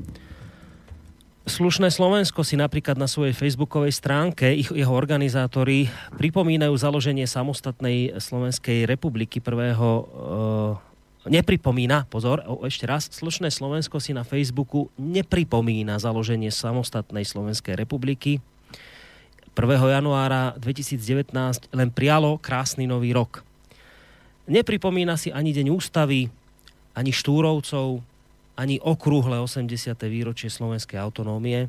Slušné 1.45 1.93
Slovensko 1.93 2.41
si 2.41 2.57
napríklad 2.57 2.97
na 2.97 3.05
svojej 3.05 3.37
facebookovej 3.37 3.93
stránke, 3.93 4.49
ich, 4.49 4.73
jeho 4.73 4.95
organizátori 4.97 5.93
pripomínajú 6.17 6.73
založenie 6.73 7.29
samostatnej 7.29 8.17
Slovenskej 8.17 8.89
republiky 8.89 9.45
prvého 9.45 9.89
e, 9.93 10.03
nepripomína, 11.29 12.09
pozor, 12.09 12.41
o, 12.49 12.65
ešte 12.65 12.89
raz, 12.89 13.13
slušné 13.13 13.53
Slovensko 13.53 14.01
si 14.01 14.17
na 14.17 14.25
Facebooku 14.25 14.89
nepripomína 14.97 16.01
založenie 16.01 16.49
samostatnej 16.49 17.29
Slovenskej 17.29 17.77
republiky. 17.77 18.41
1. 19.53 19.61
januára 20.01 20.57
2019 20.57 21.29
len 21.77 21.89
prialo 21.93 22.41
krásny 22.41 22.89
nový 22.89 23.13
rok. 23.13 23.45
Nepripomína 24.49 25.21
si 25.21 25.29
ani 25.29 25.53
deň 25.53 25.77
ústavy, 25.77 26.33
ani 26.95 27.11
Štúrovcov, 27.11 28.01
ani 28.55 28.79
okrúhle 28.79 29.43
80. 29.43 29.99
výročie 30.07 30.47
slovenskej 30.47 30.99
autonómie. 31.03 31.67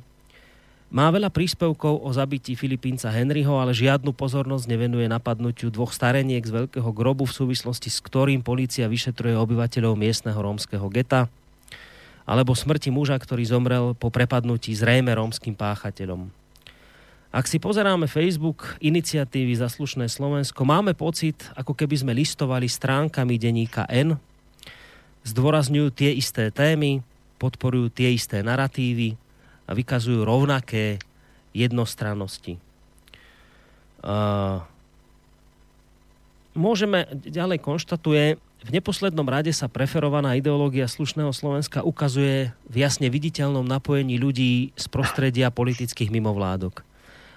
Má 0.94 1.10
veľa 1.10 1.34
príspevkov 1.34 2.06
o 2.06 2.10
zabití 2.14 2.54
Filipínca 2.54 3.10
Henryho, 3.10 3.58
ale 3.58 3.74
žiadnu 3.74 4.14
pozornosť 4.14 4.70
nevenuje 4.70 5.10
napadnutiu 5.10 5.74
dvoch 5.74 5.90
stareniek 5.90 6.46
z 6.46 6.64
veľkého 6.64 6.88
grobu 6.94 7.26
v 7.26 7.36
súvislosti 7.36 7.90
s 7.90 8.00
ktorým 8.06 8.46
policia 8.46 8.86
vyšetruje 8.86 9.34
obyvateľov 9.34 9.98
miestneho 9.98 10.38
rómskeho 10.38 10.86
geta. 10.94 11.28
alebo 12.26 12.58
smrti 12.58 12.90
muža, 12.90 13.22
ktorý 13.22 13.46
zomrel 13.46 13.94
po 13.94 14.10
prepadnutí 14.10 14.74
zrejme 14.74 15.14
rómskym 15.14 15.54
páchateľom. 15.54 16.34
Ak 17.30 17.46
si 17.46 17.62
pozeráme 17.62 18.10
Facebook 18.10 18.82
iniciatívy 18.82 19.54
Zaslušné 19.54 20.10
Slovensko, 20.10 20.66
máme 20.66 20.98
pocit, 20.98 21.38
ako 21.54 21.78
keby 21.78 22.02
sme 22.02 22.18
listovali 22.18 22.66
stránkami 22.66 23.38
denníka 23.38 23.86
N, 23.94 24.18
zdôrazňujú 25.26 25.90
tie 25.92 26.14
isté 26.14 26.54
témy, 26.54 27.02
podporujú 27.42 27.92
tie 27.92 28.14
isté 28.14 28.46
narratívy 28.46 29.18
a 29.66 29.74
vykazujú 29.74 30.22
rovnaké 30.24 31.02
jednostrannosti. 31.52 32.62
Uh, 34.06 34.62
môžeme, 36.54 37.10
ďalej 37.26 37.58
konštatuje, 37.66 38.38
v 38.66 38.74
neposlednom 38.74 39.26
rade 39.30 39.54
sa 39.54 39.70
preferovaná 39.70 40.34
ideológia 40.34 40.90
slušného 40.90 41.30
Slovenska 41.34 41.86
ukazuje 41.86 42.50
v 42.66 42.76
jasne 42.82 43.14
viditeľnom 43.14 43.62
napojení 43.62 44.18
ľudí 44.18 44.74
z 44.74 44.86
prostredia 44.90 45.54
politických 45.54 46.10
mimovládok. 46.10 46.82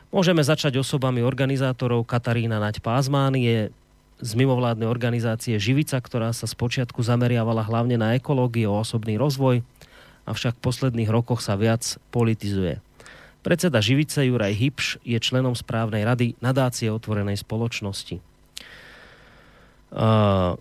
Môžeme 0.09 0.41
začať 0.41 0.81
osobami 0.81 1.21
organizátorov. 1.21 2.09
Katarína 2.09 2.57
Naď 2.57 2.81
Pázmán 2.81 3.37
je 3.37 3.69
z 4.19 4.31
mimovládnej 4.35 4.91
organizácie 4.91 5.57
Živica, 5.57 5.99
ktorá 6.03 6.35
sa 6.35 6.51
spočiatku 6.51 7.01
zameriavala 7.03 7.63
hlavne 7.67 7.95
na 7.95 8.19
ekológiu 8.19 8.75
a 8.75 8.83
osobný 8.83 9.15
rozvoj, 9.15 9.63
avšak 10.27 10.59
v 10.59 10.65
posledných 10.65 11.11
rokoch 11.11 11.41
sa 11.41 11.55
viac 11.55 11.97
politizuje. 12.11 12.83
Predseda 13.47 13.79
Živice 13.79 14.27
Juraj 14.27 14.55
Hipš 14.59 14.87
je 15.07 15.17
členom 15.23 15.55
správnej 15.55 16.03
rady 16.03 16.35
nadácie 16.43 16.91
otvorenej 16.91 17.39
spoločnosti. 17.39 18.19
Uh, 19.89 20.61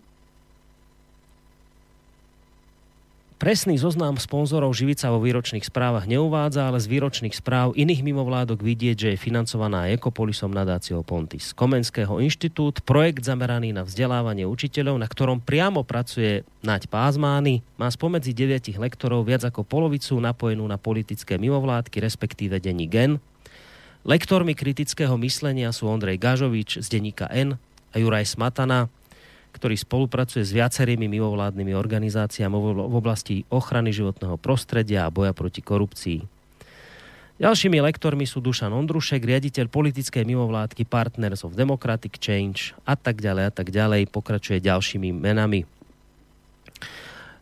Presný 3.37 3.77
zoznam 3.77 4.17
sponzorov 4.17 4.73
Živica 4.73 5.13
vo 5.13 5.21
výročných 5.21 5.61
správach 5.61 6.09
neuvádza, 6.09 6.73
ale 6.73 6.81
z 6.81 6.89
výročných 6.89 7.37
správ 7.37 7.77
iných 7.77 8.01
mimovládok 8.01 8.65
vidieť, 8.65 8.97
že 8.97 9.09
je 9.13 9.21
financovaná 9.21 9.93
Ekopolisom 9.93 10.49
nadáciou 10.49 11.05
Pontis. 11.05 11.53
Komenského 11.53 12.17
inštitút, 12.17 12.81
projekt 12.81 13.29
zameraný 13.29 13.77
na 13.77 13.85
vzdelávanie 13.85 14.49
učiteľov, 14.49 14.97
na 14.97 15.05
ktorom 15.05 15.37
priamo 15.37 15.85
pracuje 15.85 16.49
Naď 16.65 16.89
Pázmány, 16.89 17.61
má 17.77 17.85
spomedzi 17.93 18.33
deviatich 18.33 18.81
lektorov 18.81 19.29
viac 19.29 19.45
ako 19.45 19.61
polovicu 19.61 20.17
napojenú 20.17 20.65
na 20.65 20.81
politické 20.81 21.37
mimovládky, 21.37 22.01
respektíve 22.01 22.57
denní 22.57 22.89
GEN. 22.89 23.21
Lektormi 24.01 24.57
kritického 24.57 25.13
myslenia 25.21 25.69
sú 25.69 25.85
Ondrej 25.85 26.17
Gažovič 26.17 26.81
z 26.81 26.87
denníka 26.89 27.29
N 27.29 27.61
a 27.93 27.95
Juraj 28.01 28.33
Smatana, 28.33 28.89
ktorý 29.57 29.73
spolupracuje 29.73 30.45
s 30.45 30.53
viacerými 30.53 31.09
mimovládnymi 31.09 31.73
organizáciami 31.73 32.53
v 32.53 32.93
oblasti 32.93 33.41
ochrany 33.49 33.89
životného 33.89 34.37
prostredia 34.37 35.09
a 35.09 35.13
boja 35.13 35.33
proti 35.33 35.65
korupcii. 35.65 36.37
Ďalšími 37.37 37.77
lektormi 37.85 38.25
sú 38.25 38.41
Dušan 38.41 38.73
Ondrušek, 38.73 39.21
riaditeľ 39.21 39.69
politickej 39.69 40.25
mimovládky 40.25 40.89
Partners 40.89 41.45
of 41.45 41.53
Democratic 41.53 42.17
Change 42.17 42.73
a 42.81 42.97
tak 42.97 43.21
ďalej 43.21 43.43
a 43.49 43.51
tak 43.53 43.69
ďalej. 43.69 44.09
Pokračuje 44.09 44.57
ďalšími 44.57 45.13
menami. 45.13 45.61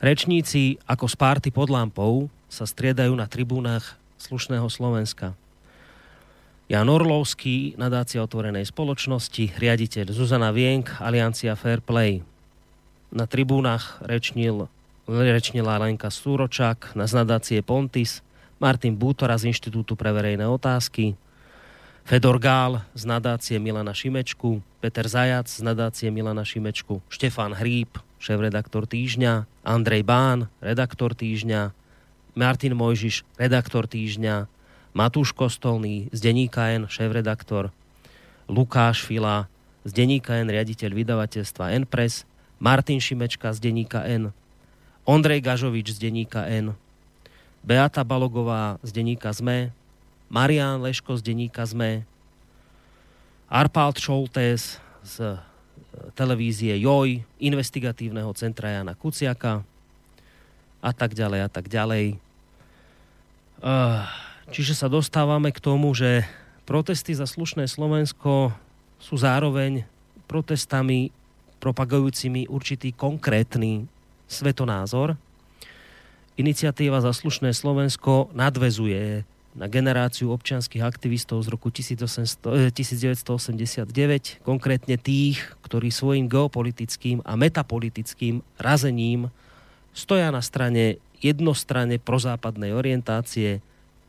Rečníci 0.03 0.75
ako 0.83 1.07
z 1.07 1.15
párty 1.15 1.49
pod 1.51 1.71
lampou 1.71 2.27
sa 2.51 2.67
striedajú 2.67 3.15
na 3.15 3.23
tribúnach 3.31 3.95
slušného 4.19 4.67
Slovenska. 4.67 5.31
Jan 6.65 6.89
Orlovský, 6.89 7.77
nadácia 7.77 8.25
otvorenej 8.25 8.65
spoločnosti, 8.65 9.53
riaditeľ 9.53 10.09
Zuzana 10.09 10.49
Vienk, 10.49 10.97
Aliancia 10.97 11.53
Fair 11.53 11.77
Play. 11.77 12.25
Na 13.13 13.29
tribúnach 13.29 14.01
rečnil, 14.01 14.65
rečnila 15.05 15.77
Lenka 15.77 16.09
Súročák 16.09 16.97
z 16.97 17.11
nadácie 17.13 17.61
Pontis, 17.61 18.25
Martin 18.57 18.97
Bútora 18.97 19.37
z 19.37 19.53
Inštitútu 19.53 19.93
pre 19.93 20.09
verejné 20.09 20.49
otázky, 20.49 21.13
Fedor 22.01 22.41
Gál 22.41 22.81
z 22.97 23.05
nadácie 23.05 23.61
Milana 23.61 23.93
Šimečku, 23.93 24.57
Peter 24.81 25.05
Zajac 25.05 25.45
z 25.45 25.61
nadácie 25.61 26.09
Milana 26.09 26.41
Šimečku, 26.41 26.97
Štefan 27.13 27.53
Hríb, 27.53 27.93
šéf-redaktor 28.17 28.89
Týždňa, 28.89 29.45
Andrej 29.61 30.01
Bán, 30.01 30.49
redaktor 30.65 31.13
Týždňa, 31.13 31.77
Martin 32.33 32.73
Mojžiš, 32.73 33.21
redaktor 33.37 33.85
Týždňa, 33.85 34.49
Matúš 34.95 35.35
Kostolný 35.35 36.07
z 36.15 36.23
denníka 36.23 36.71
N, 36.71 36.87
šéf-redaktor, 36.87 37.67
Lukáš 38.47 39.03
Fila 39.03 39.51
z 39.83 39.91
denníka 39.91 40.39
N, 40.39 40.47
riaditeľ 40.47 40.95
vydavateľstva 40.95 41.75
N 41.75 41.83
Press, 41.83 42.23
Martin 42.63 43.03
Šimečka 43.03 43.51
z 43.51 43.59
denníka 43.59 44.07
N, 44.07 44.31
Ondrej 45.03 45.43
Gažovič 45.43 45.99
z 45.99 45.99
denníka 45.99 46.47
N, 46.47 46.71
Beata 47.59 48.07
Balogová 48.07 48.79
z 48.87 48.95
denníka 48.95 49.35
ZME, 49.35 49.75
Marian 50.31 50.79
Leško 50.79 51.19
z 51.19 51.27
denníka 51.27 51.67
ZME, 51.67 52.07
Arpald 53.51 53.99
Šoltés 53.99 54.79
z 55.03 55.15
e, 55.19 55.37
televízie 56.15 56.79
JOJ, 56.79 57.19
investigatívneho 57.43 58.31
centra 58.31 58.71
Jana 58.71 58.95
Kuciaka 58.95 59.67
a 60.79 60.91
tak 60.95 61.11
ďalej 61.11 61.39
a 61.45 61.49
tak 61.51 61.67
ďalej. 61.67 62.15
Uh, 63.59 64.07
Čiže 64.53 64.77
sa 64.77 64.87
dostávame 64.91 65.49
k 65.49 65.63
tomu, 65.63 65.93
že 65.97 66.25
protesty 66.69 67.17
za 67.17 67.25
slušné 67.25 67.65
Slovensko 67.65 68.53
sú 69.01 69.15
zároveň 69.17 69.85
protestami 70.29 71.09
propagujúcimi 71.61 72.45
určitý 72.45 72.93
konkrétny 72.93 73.89
svetonázor. 74.29 75.17
Iniciatíva 76.35 76.99
za 77.01 77.15
slušné 77.15 77.55
Slovensko 77.55 78.29
nadvezuje 78.35 79.23
na 79.55 79.71
generáciu 79.71 80.35
občianských 80.35 80.83
aktivistov 80.83 81.39
z 81.41 81.47
roku 81.47 81.71
1800, 81.71 82.75
1989, 82.75 83.87
eh, 83.87 84.43
konkrétne 84.43 84.99
tých, 84.99 85.39
ktorí 85.63 85.89
svojim 85.89 86.27
geopolitickým 86.27 87.23
a 87.23 87.39
metapolitickým 87.39 88.43
razením 88.59 89.31
stoja 89.95 90.27
na 90.27 90.43
strane 90.43 90.99
jednostranne 91.23 91.97
prozápadnej 92.03 92.75
orientácie, 92.75 93.63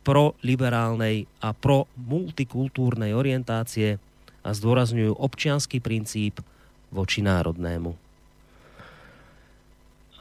proliberálnej 0.07 1.27
a 1.43 1.51
pro 1.51 1.91
multikultúrnej 1.99 3.11
orientácie 3.11 3.99
a 4.47 4.49
zdôrazňujú 4.55 5.19
občianský 5.19 5.83
princíp 5.83 6.39
voči 6.95 7.27
národnému. 7.27 7.91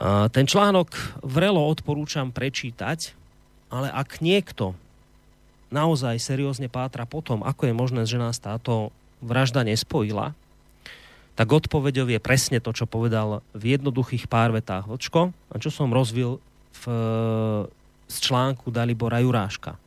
A 0.02 0.28
ten 0.34 0.50
článok 0.50 0.90
vrelo 1.22 1.62
odporúčam 1.62 2.34
prečítať, 2.34 3.14
ale 3.70 3.94
ak 3.94 4.20
niekto 4.26 4.74
naozaj 5.70 6.18
seriózne 6.18 6.68
pátra 6.68 7.06
po 7.06 7.22
tom, 7.22 7.46
ako 7.46 7.70
je 7.70 7.74
možné, 7.78 8.02
že 8.10 8.18
nás 8.18 8.42
táto 8.42 8.90
vražda 9.22 9.62
nespojila, 9.62 10.34
tak 11.36 11.52
odpovedou 11.52 12.08
je 12.08 12.20
presne 12.20 12.64
to, 12.64 12.72
čo 12.72 12.88
povedal 12.88 13.44
v 13.52 13.76
jednoduchých 13.76 14.26
pár 14.32 14.56
vetách 14.56 14.88
Vlčko 14.88 15.36
a 15.52 15.56
čo 15.60 15.70
som 15.70 15.92
rozvil 15.92 16.40
v 16.76 16.84
z 18.06 18.16
článku 18.22 18.70
Dalibora 18.70 19.22
Juráška. 19.22 19.78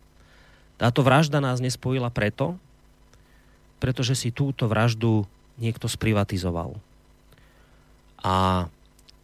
Táto 0.78 1.02
vražda 1.02 1.42
nás 1.42 1.58
nespojila 1.58 2.10
preto, 2.10 2.54
pretože 3.82 4.14
si 4.14 4.30
túto 4.30 4.70
vraždu 4.70 5.26
niekto 5.58 5.90
sprivatizoval. 5.90 6.78
A 8.22 8.66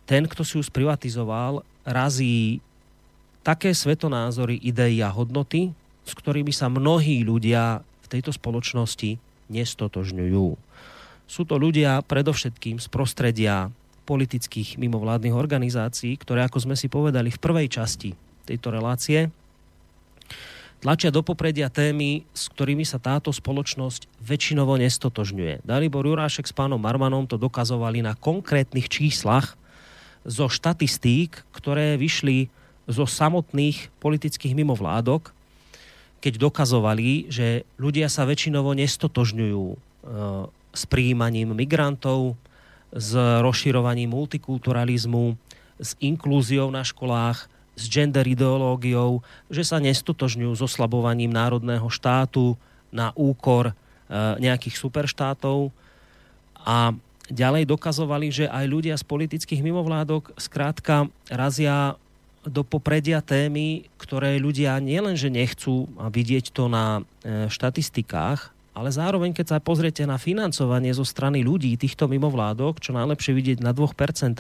ten, 0.07 0.27
kto 0.27 0.43
si 0.43 0.59
ju 0.59 0.63
sprivatizoval, 0.63 1.63
razí 1.87 2.59
také 3.47 3.71
svetonázory, 3.71 4.59
idei 4.59 4.99
a 5.03 5.11
hodnoty, 5.11 5.75
s 6.05 6.13
ktorými 6.15 6.51
sa 6.51 6.71
mnohí 6.71 7.23
ľudia 7.23 7.83
v 7.83 8.07
tejto 8.11 8.35
spoločnosti 8.35 9.19
nestotožňujú. 9.51 10.49
Sú 11.25 11.43
to 11.49 11.57
ľudia 11.57 12.05
predovšetkým 12.05 12.77
z 12.83 12.87
prostredia 12.93 13.73
politických 14.05 14.77
mimovládnych 14.77 15.33
organizácií, 15.33 16.21
ktoré, 16.21 16.45
ako 16.45 16.69
sme 16.69 16.77
si 16.77 16.93
povedali 16.93 17.33
v 17.33 17.41
prvej 17.41 17.69
časti 17.73 18.13
tejto 18.45 18.69
relácie, 18.71 19.33
tlačia 20.85 21.09
do 21.09 21.25
popredia 21.25 21.73
témy, 21.73 22.29
s 22.37 22.53
ktorými 22.53 22.85
sa 22.85 23.01
táto 23.01 23.33
spoločnosť 23.33 24.05
väčšinovo 24.21 24.77
nestotožňuje. 24.77 25.65
Dalibor 25.65 26.05
Jurášek 26.05 26.45
s 26.45 26.53
pánom 26.53 26.77
Marmanom 26.77 27.25
to 27.25 27.41
dokazovali 27.41 28.05
na 28.05 28.13
konkrétnych 28.13 28.93
číslach 28.93 29.57
zo 30.29 30.53
štatistík, 30.53 31.41
ktoré 31.57 31.97
vyšli 31.97 32.53
zo 32.85 33.09
samotných 33.09 33.89
politických 33.97 34.53
mimovládok, 34.53 35.33
keď 36.21 36.41
dokazovali, 36.41 37.33
že 37.33 37.65
ľudia 37.81 38.13
sa 38.13 38.29
väčšinovo 38.29 38.73
nestotožňujú 38.77 39.65
e, 39.73 39.77
s 40.73 40.83
príjmaním 40.89 41.53
migrantov, 41.53 42.37
s 42.93 43.13
rozširovaním 43.17 44.13
multikulturalizmu, 44.13 45.37
s 45.81 45.97
inklúziou 46.01 46.69
na 46.73 46.85
školách, 46.87 47.51
s 47.75 47.85
gender 47.91 48.25
ideológiou, 48.27 49.23
že 49.51 49.67
sa 49.67 49.83
nestotožňujú 49.83 50.53
s 50.55 50.63
oslabovaním 50.63 51.31
národného 51.31 51.87
štátu 51.91 52.55
na 52.95 53.11
úkor 53.19 53.71
e, 53.71 53.75
nejakých 54.39 54.79
superštátov. 54.79 55.75
A 56.65 56.95
ďalej 57.29 57.67
dokazovali, 57.67 58.31
že 58.31 58.47
aj 58.47 58.65
ľudia 58.71 58.95
z 58.95 59.05
politických 59.05 59.61
mimovládok 59.61 60.39
skrátka 60.39 61.11
razia 61.27 61.99
do 62.45 62.61
popredia 62.61 63.25
témy, 63.25 63.89
ktoré 63.97 64.37
ľudia 64.37 64.77
nielenže 64.77 65.33
nechcú 65.33 65.89
vidieť 65.97 66.53
to 66.53 66.69
na 66.69 67.01
e, 67.01 67.49
štatistikách, 67.49 68.53
ale 68.75 68.91
zároveň, 68.91 69.33
keď 69.33 69.57
sa 69.57 69.59
pozriete 69.63 70.03
na 70.05 70.19
financovanie 70.19 70.91
zo 70.93 71.07
strany 71.07 71.47
ľudí 71.47 71.73
týchto 71.79 72.11
mimovládok, 72.11 72.83
čo 72.83 72.93
najlepšie 72.93 73.33
vidieť 73.33 73.59
na 73.63 73.71
2%, 73.71 74.37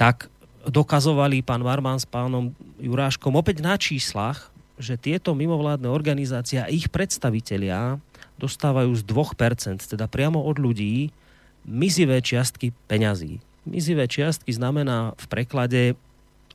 tak 0.00 0.31
dokazovali 0.66 1.42
pán 1.42 1.66
Varman 1.66 1.98
s 1.98 2.06
pánom 2.06 2.54
Juráškom 2.78 3.34
opäť 3.34 3.62
na 3.62 3.74
číslach, 3.74 4.52
že 4.78 4.98
tieto 4.98 5.34
mimovládne 5.34 5.86
organizácie 5.90 6.58
a 6.58 6.70
ich 6.70 6.90
predstavitelia 6.90 7.98
dostávajú 8.40 8.90
z 8.98 9.02
2%, 9.06 9.78
teda 9.86 10.10
priamo 10.10 10.42
od 10.42 10.58
ľudí, 10.58 11.14
mizivé 11.62 12.18
čiastky 12.18 12.74
peňazí. 12.90 13.38
Mizivé 13.62 14.10
čiastky 14.10 14.50
znamená 14.50 15.14
v 15.14 15.26
preklade 15.30 15.82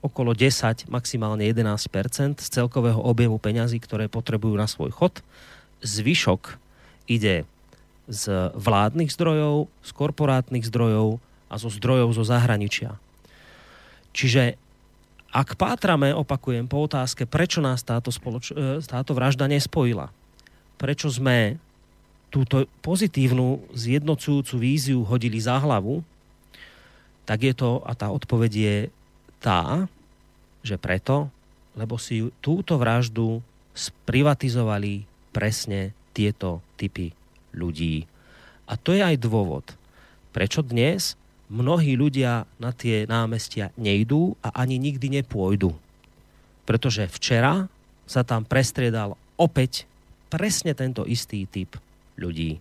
okolo 0.04 0.36
10, 0.36 0.92
maximálne 0.92 1.48
11% 1.48 2.44
z 2.44 2.48
celkového 2.52 3.00
objemu 3.00 3.40
peňazí, 3.40 3.80
ktoré 3.80 4.12
potrebujú 4.12 4.60
na 4.60 4.68
svoj 4.68 4.92
chod. 4.92 5.24
Zvyšok 5.80 6.60
ide 7.08 7.48
z 8.08 8.52
vládnych 8.56 9.12
zdrojov, 9.12 9.72
z 9.84 9.90
korporátnych 9.96 10.68
zdrojov 10.68 11.24
a 11.48 11.56
zo 11.56 11.72
zdrojov 11.72 12.12
zo 12.12 12.24
zahraničia. 12.28 13.00
Čiže 14.12 14.60
ak 15.32 15.60
pátrame, 15.60 16.16
opakujem, 16.16 16.66
po 16.66 16.88
otázke, 16.88 17.28
prečo 17.28 17.60
nás 17.60 17.84
táto, 17.84 18.10
spoloč- 18.10 18.56
e, 18.56 18.80
táto 18.82 19.12
vražda 19.12 19.46
nespojila, 19.46 20.10
prečo 20.80 21.12
sme 21.12 21.60
túto 22.32 22.68
pozitívnu 22.84 23.72
zjednocujúcu 23.76 24.56
víziu 24.60 25.00
hodili 25.04 25.40
za 25.40 25.60
hlavu, 25.60 26.04
tak 27.28 27.44
je 27.44 27.54
to, 27.56 27.84
a 27.84 27.92
tá 27.92 28.08
odpoveď 28.08 28.52
je 28.56 28.76
tá, 29.44 29.88
že 30.64 30.80
preto, 30.80 31.28
lebo 31.76 32.00
si 32.00 32.24
túto 32.40 32.80
vraždu 32.80 33.44
sprivatizovali 33.76 35.06
presne 35.36 35.94
tieto 36.16 36.66
typy 36.80 37.14
ľudí. 37.54 38.10
A 38.66 38.74
to 38.76 38.96
je 38.96 39.04
aj 39.04 39.22
dôvod, 39.22 39.64
prečo 40.34 40.66
dnes 40.66 41.14
mnohí 41.48 41.96
ľudia 41.96 42.48
na 42.60 42.72
tie 42.76 43.08
námestia 43.08 43.72
nejdú 43.80 44.36
a 44.44 44.52
ani 44.56 44.80
nikdy 44.80 45.22
nepôjdu. 45.22 45.72
Pretože 46.68 47.08
včera 47.08 47.72
sa 48.04 48.24
tam 48.24 48.44
prestriedal 48.44 49.16
opäť 49.40 49.88
presne 50.28 50.76
tento 50.76 51.08
istý 51.08 51.48
typ 51.48 51.80
ľudí. 52.20 52.60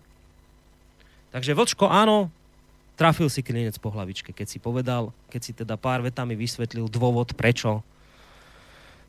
Takže 1.35 1.51
Vlčko, 1.51 1.91
áno, 1.91 2.31
trafil 2.95 3.27
si 3.27 3.43
klinec 3.43 3.75
po 3.83 3.91
hlavičke, 3.91 4.31
keď 4.31 4.47
si 4.47 4.57
povedal, 4.63 5.11
keď 5.27 5.41
si 5.43 5.51
teda 5.51 5.75
pár 5.75 5.99
vetami 5.99 6.39
vysvetlil 6.39 6.87
dôvod, 6.87 7.35
prečo 7.35 7.83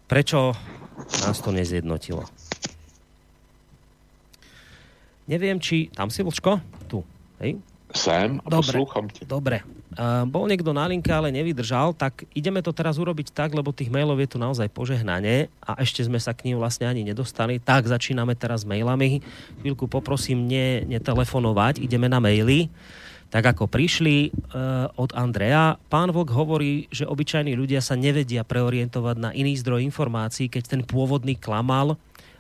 prečo 0.08 0.56
nás 1.22 1.36
to 1.44 1.52
nezjednotilo. 1.52 2.24
Neviem, 5.28 5.60
či... 5.60 5.92
Tam 5.92 6.08
si, 6.08 6.24
Vlčko? 6.24 6.56
Tu. 6.88 7.04
Hej? 7.44 7.60
Sem 7.92 8.36
a 8.44 8.48
dobre, 8.48 8.76
poslúcham 8.76 9.08
te. 9.08 9.24
Dobre. 9.24 9.64
Uh, 9.96 10.28
bol 10.28 10.44
niekto 10.44 10.70
na 10.76 10.84
linke, 10.84 11.08
ale 11.08 11.32
nevydržal, 11.32 11.96
tak 11.96 12.28
ideme 12.36 12.60
to 12.60 12.70
teraz 12.70 13.00
urobiť 13.00 13.32
tak, 13.32 13.56
lebo 13.56 13.72
tých 13.72 13.88
mailov 13.88 14.20
je 14.20 14.28
tu 14.28 14.36
naozaj 14.36 14.68
požehnanie 14.70 15.48
a 15.64 15.80
ešte 15.80 16.04
sme 16.04 16.20
sa 16.20 16.36
k 16.36 16.46
ním 16.46 16.60
vlastne 16.60 16.84
ani 16.84 17.02
nedostali. 17.02 17.56
Tak 17.56 17.88
začíname 17.88 18.36
teraz 18.36 18.68
mailami. 18.68 19.24
Chvíľku 19.64 19.88
poprosím 19.88 20.44
ne, 20.44 20.84
netelefonovať, 20.84 21.80
ideme 21.80 22.06
na 22.06 22.20
maily. 22.20 22.68
Tak 23.28 23.56
ako 23.56 23.68
prišli 23.68 24.32
uh, 24.32 24.88
od 24.96 25.12
Andrea. 25.16 25.80
Pán 25.88 26.12
Vlk 26.12 26.32
hovorí, 26.32 26.88
že 26.92 27.08
obyčajní 27.08 27.56
ľudia 27.56 27.80
sa 27.80 27.96
nevedia 27.96 28.44
preorientovať 28.44 29.16
na 29.16 29.30
iný 29.32 29.56
zdroj 29.56 29.84
informácií, 29.84 30.48
keď 30.52 30.76
ten 30.76 30.82
pôvodný 30.84 31.36
klamal 31.36 31.96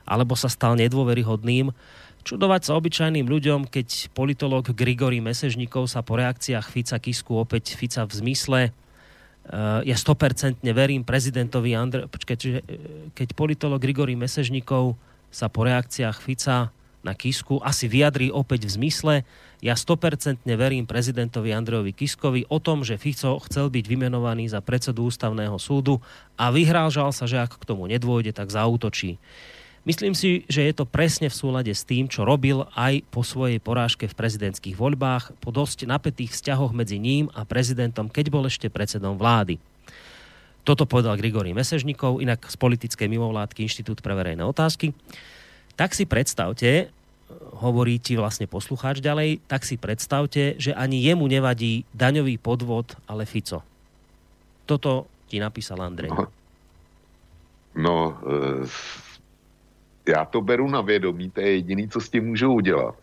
alebo 0.08 0.32
sa 0.32 0.48
stal 0.48 0.72
nedôveryhodným. 0.80 1.68
Čudovať 2.28 2.68
sa 2.68 2.76
obyčajným 2.76 3.24
ľuďom, 3.24 3.72
keď 3.72 4.12
politolog 4.12 4.60
Grigory 4.76 5.16
Mesežníkov 5.24 5.88
sa 5.88 6.04
po 6.04 6.20
reakciách 6.20 6.68
Fica 6.68 7.00
Kisku 7.00 7.32
opäť 7.40 7.72
Fica 7.72 8.04
v 8.04 8.12
zmysle 8.12 8.60
uh, 8.68 9.80
ja 9.80 9.96
100% 9.96 10.60
verím 10.76 11.08
prezidentovi 11.08 11.72
Andre... 11.72 12.04
Počkej, 12.04 12.36
čiže, 12.36 12.60
uh, 12.60 13.08
keď 13.16 13.32
politolog 13.32 13.80
Grigory 13.80 14.12
Mesežníkov 14.12 15.00
sa 15.32 15.48
po 15.48 15.64
reakciách 15.64 16.20
Fica 16.20 16.68
na 17.00 17.16
Kisku 17.16 17.64
asi 17.64 17.88
vyjadrí 17.88 18.28
opäť 18.28 18.68
v 18.68 18.76
zmysle 18.76 19.14
ja 19.64 19.72
100% 19.72 20.44
verím 20.52 20.84
prezidentovi 20.84 21.56
Andrejovi 21.56 21.96
Kiskovi 21.96 22.44
o 22.52 22.60
tom, 22.60 22.84
že 22.84 23.00
Fico 23.00 23.40
chcel 23.48 23.72
byť 23.72 23.88
vymenovaný 23.88 24.52
za 24.52 24.60
predsedu 24.60 25.08
ústavného 25.08 25.56
súdu 25.56 26.04
a 26.36 26.52
vyhrážal 26.52 27.08
sa, 27.16 27.24
že 27.24 27.40
ak 27.40 27.56
k 27.56 27.64
tomu 27.64 27.88
nedôjde, 27.88 28.36
tak 28.36 28.52
zautočí. 28.52 29.16
Myslím 29.88 30.12
si, 30.12 30.44
že 30.52 30.68
je 30.68 30.76
to 30.76 30.84
presne 30.84 31.32
v 31.32 31.38
súlade 31.40 31.72
s 31.72 31.80
tým, 31.80 32.12
čo 32.12 32.28
robil 32.28 32.68
aj 32.76 33.08
po 33.08 33.24
svojej 33.24 33.56
porážke 33.56 34.04
v 34.04 34.12
prezidentských 34.12 34.76
voľbách, 34.76 35.32
po 35.40 35.48
dosť 35.48 35.88
napätých 35.88 36.36
vzťahoch 36.36 36.76
medzi 36.76 37.00
ním 37.00 37.32
a 37.32 37.48
prezidentom, 37.48 38.12
keď 38.12 38.28
bol 38.28 38.44
ešte 38.44 38.68
predsedom 38.68 39.16
vlády. 39.16 39.56
Toto 40.68 40.84
povedal 40.84 41.16
Grigory 41.16 41.56
Mesežnikov, 41.56 42.20
inak 42.20 42.44
z 42.52 42.60
politickej 42.60 43.08
mimovládky 43.08 43.64
Inštitút 43.64 44.04
pre 44.04 44.12
verejné 44.12 44.44
otázky. 44.44 44.92
Tak 45.80 45.96
si 45.96 46.04
predstavte, 46.04 46.92
hovorí 47.56 47.96
ti 47.96 48.12
vlastne 48.20 48.44
poslucháč 48.44 49.00
ďalej, 49.00 49.40
tak 49.48 49.64
si 49.64 49.80
predstavte, 49.80 50.60
že 50.60 50.76
ani 50.76 51.00
jemu 51.00 51.24
nevadí 51.24 51.88
daňový 51.96 52.36
podvod, 52.36 52.92
ale 53.08 53.24
Fico. 53.24 53.64
Toto 54.68 55.08
ti 55.32 55.40
napísal 55.40 55.80
Andrej. 55.80 56.12
No, 56.12 56.28
no 57.72 57.96
já 60.08 60.24
to 60.24 60.40
beru 60.40 60.68
na 60.68 60.80
vědomí, 60.80 61.30
to 61.30 61.40
je 61.40 61.50
jediný, 61.52 61.88
co 61.88 62.00
s 62.00 62.08
tím 62.08 62.26
můžu 62.26 62.52
udělat. 62.52 62.94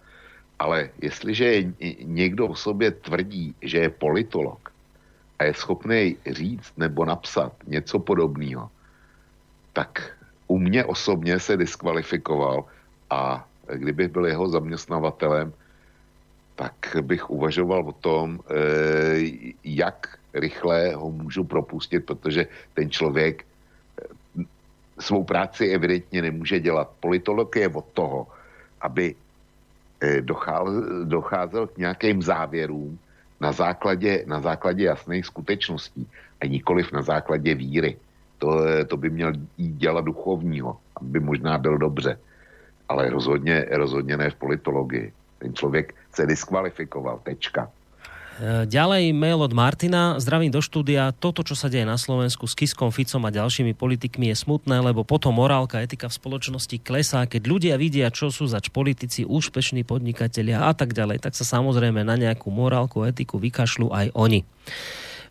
Ale 0.60 0.90
jestliže 1.02 1.64
někdo 2.02 2.48
o 2.48 2.56
sobě 2.56 2.92
tvrdí, 2.92 3.56
že 3.62 3.78
je 3.78 3.90
politolog 3.90 4.72
a 5.40 5.44
je 5.44 5.54
schopný 5.54 6.18
říct 6.26 6.74
nebo 6.78 7.06
napsat 7.06 7.54
něco 7.68 8.00
podobného, 8.00 8.70
tak 9.74 10.16
u 10.48 10.58
mě 10.60 10.86
osobně 10.86 11.40
se 11.40 11.58
diskvalifikoval 11.58 12.66
a 13.10 13.48
kdybych 13.74 14.08
byl 14.08 14.26
jeho 14.26 14.48
zaměstnavatelem, 14.50 15.54
tak 16.56 16.96
bych 17.02 17.30
uvažoval 17.30 17.84
o 17.88 17.92
tom, 17.92 18.40
eh, 18.40 19.52
jak 19.64 20.18
rychle 20.34 20.96
ho 20.96 21.12
můžu 21.12 21.44
propustit, 21.44 22.00
protože 22.06 22.48
ten 22.74 22.90
člověk 22.90 23.46
svou 25.00 25.24
práci 25.24 25.68
evidentně 25.68 26.22
nemůže 26.22 26.60
dělat. 26.60 26.92
Politolog 27.00 27.56
je 27.56 27.68
od 27.68 27.86
toho, 27.94 28.28
aby 28.82 29.16
eh, 30.02 30.22
docházel 31.04 31.68
k 31.68 31.78
nějakým 31.78 32.22
závěrům 32.22 33.00
na 33.42 33.52
základě, 33.52 34.24
na 34.28 34.42
základě 34.42 34.84
jasných 34.84 35.26
skutečností 35.26 36.08
a 36.42 36.46
nikoliv 36.46 36.92
na 36.92 37.02
základě 37.02 37.56
víry. 37.56 37.98
To, 38.40 38.60
to 38.88 38.98
by 38.98 39.10
měl 39.10 39.34
dělat 39.58 40.06
duchovního, 40.06 40.78
aby 41.02 41.20
možná 41.20 41.58
byl 41.58 41.78
dobře 41.78 42.18
ale 42.90 43.10
rozhodně, 43.10 43.66
rozhodně 43.72 44.18
ne 44.18 44.30
v 44.30 44.36
politologii. 44.36 45.14
Ten 45.40 45.54
člověk 45.54 45.96
se 46.14 46.26
diskvalifikoval, 46.26 47.20
tečka. 47.24 47.72
E, 48.36 48.68
ďalej 48.68 49.16
mail 49.16 49.40
od 49.40 49.56
Martina. 49.56 50.20
Zdravím 50.20 50.52
do 50.52 50.60
štúdia. 50.60 51.16
Toto, 51.16 51.40
čo 51.40 51.56
sa 51.56 51.72
deje 51.72 51.88
na 51.88 51.96
Slovensku 51.96 52.44
s 52.44 52.52
Kiskom, 52.52 52.92
Ficom 52.92 53.24
a 53.24 53.32
ďalšími 53.32 53.72
politikmi 53.72 54.28
je 54.28 54.36
smutné, 54.36 54.84
lebo 54.84 55.08
potom 55.08 55.40
morálka, 55.40 55.80
etika 55.80 56.12
v 56.12 56.20
spoločnosti 56.20 56.76
klesá. 56.84 57.24
Keď 57.24 57.48
ľudia 57.48 57.76
vidia, 57.80 58.12
čo 58.12 58.28
sú 58.36 58.44
zač 58.52 58.68
politici, 58.68 59.24
úspešní 59.24 59.88
podnikatelia 59.88 60.68
a 60.68 60.76
tak 60.76 60.92
ďalej, 60.92 61.24
tak 61.24 61.32
sa 61.32 61.48
samozrejme 61.48 62.04
na 62.04 62.20
nejakú 62.20 62.52
morálku, 62.52 63.08
etiku 63.08 63.40
vykašľú 63.40 63.96
aj 63.96 64.12
oni. 64.12 64.44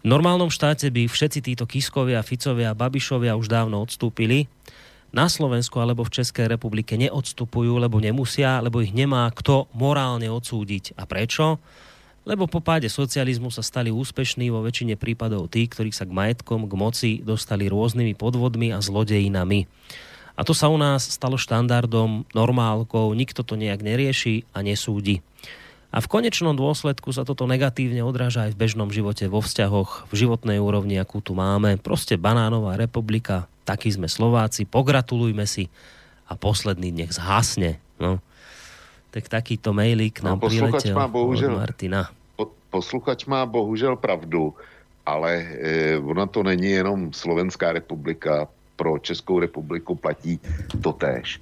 V 0.00 0.06
normálnom 0.08 0.48
štáte 0.48 0.88
by 0.88 1.04
všetci 1.04 1.44
títo 1.44 1.68
Kiskovia, 1.68 2.24
Ficovia 2.24 2.72
Babišovia 2.72 3.36
už 3.36 3.52
dávno 3.52 3.84
odstúpili 3.84 4.48
na 5.12 5.28
Slovensku 5.28 5.76
alebo 5.76 6.08
v 6.08 6.24
Českej 6.24 6.48
republike 6.48 6.96
neodstupujú, 6.96 7.76
lebo 7.76 8.00
nemusia, 8.00 8.64
lebo 8.64 8.80
ich 8.80 8.96
nemá 8.96 9.28
kto 9.28 9.68
morálne 9.76 10.28
odsúdiť. 10.32 10.96
A 10.96 11.04
prečo? 11.04 11.60
Lebo 12.24 12.48
po 12.48 12.64
páde 12.64 12.88
socializmu 12.88 13.52
sa 13.52 13.60
stali 13.60 13.92
úspešní 13.92 14.48
vo 14.48 14.64
väčšine 14.64 14.96
prípadov 14.96 15.52
tí, 15.52 15.68
ktorí 15.68 15.92
sa 15.92 16.08
k 16.08 16.16
majetkom, 16.16 16.64
k 16.64 16.74
moci 16.74 17.10
dostali 17.20 17.68
rôznymi 17.68 18.16
podvodmi 18.16 18.72
a 18.72 18.80
zlodejinami. 18.80 19.68
A 20.34 20.42
to 20.42 20.56
sa 20.56 20.72
u 20.72 20.80
nás 20.80 21.04
stalo 21.04 21.38
štandardom, 21.38 22.26
normálkou, 22.32 23.12
nikto 23.12 23.46
to 23.46 23.54
nejak 23.54 23.84
nerieši 23.84 24.48
a 24.56 24.64
nesúdi. 24.64 25.22
A 25.94 26.02
v 26.02 26.10
konečnom 26.10 26.58
dôsledku 26.58 27.14
sa 27.14 27.22
toto 27.22 27.46
negatívne 27.46 28.02
odráža 28.02 28.50
aj 28.50 28.58
v 28.58 28.60
bežnom 28.66 28.90
živote, 28.90 29.30
vo 29.30 29.38
vzťahoch, 29.38 30.10
v 30.10 30.14
životnej 30.26 30.58
úrovni, 30.58 30.98
akú 30.98 31.22
tu 31.22 31.38
máme. 31.38 31.78
Proste 31.78 32.18
banánová 32.18 32.74
republika, 32.74 33.46
takí 33.62 33.94
sme 33.94 34.10
Slováci, 34.10 34.66
pogratulujme 34.66 35.46
si 35.46 35.70
a 36.26 36.34
posledný 36.34 36.90
nech 36.90 37.14
zhasne. 37.14 37.78
No. 38.02 38.18
Tak 39.14 39.30
takýto 39.30 39.70
mailík 39.70 40.26
nám 40.26 40.42
no, 40.42 40.50
priletel 40.50 40.90
má 40.90 41.06
bohužel, 41.06 41.54
od 41.54 41.62
Martina. 41.62 42.10
Po, 42.34 42.50
posluchač 42.70 43.30
má 43.30 43.46
bohužel 43.46 43.94
pravdu. 43.94 44.50
ale 45.06 45.30
e, 45.36 45.98
ona 46.02 46.26
to 46.26 46.42
není 46.42 46.70
jenom 46.80 47.12
Slovenská 47.12 47.72
republika, 47.72 48.48
pro 48.76 48.98
Českou 48.98 49.38
republiku 49.38 49.94
platí 49.94 50.40
to 50.82 50.92
též. 50.92 51.40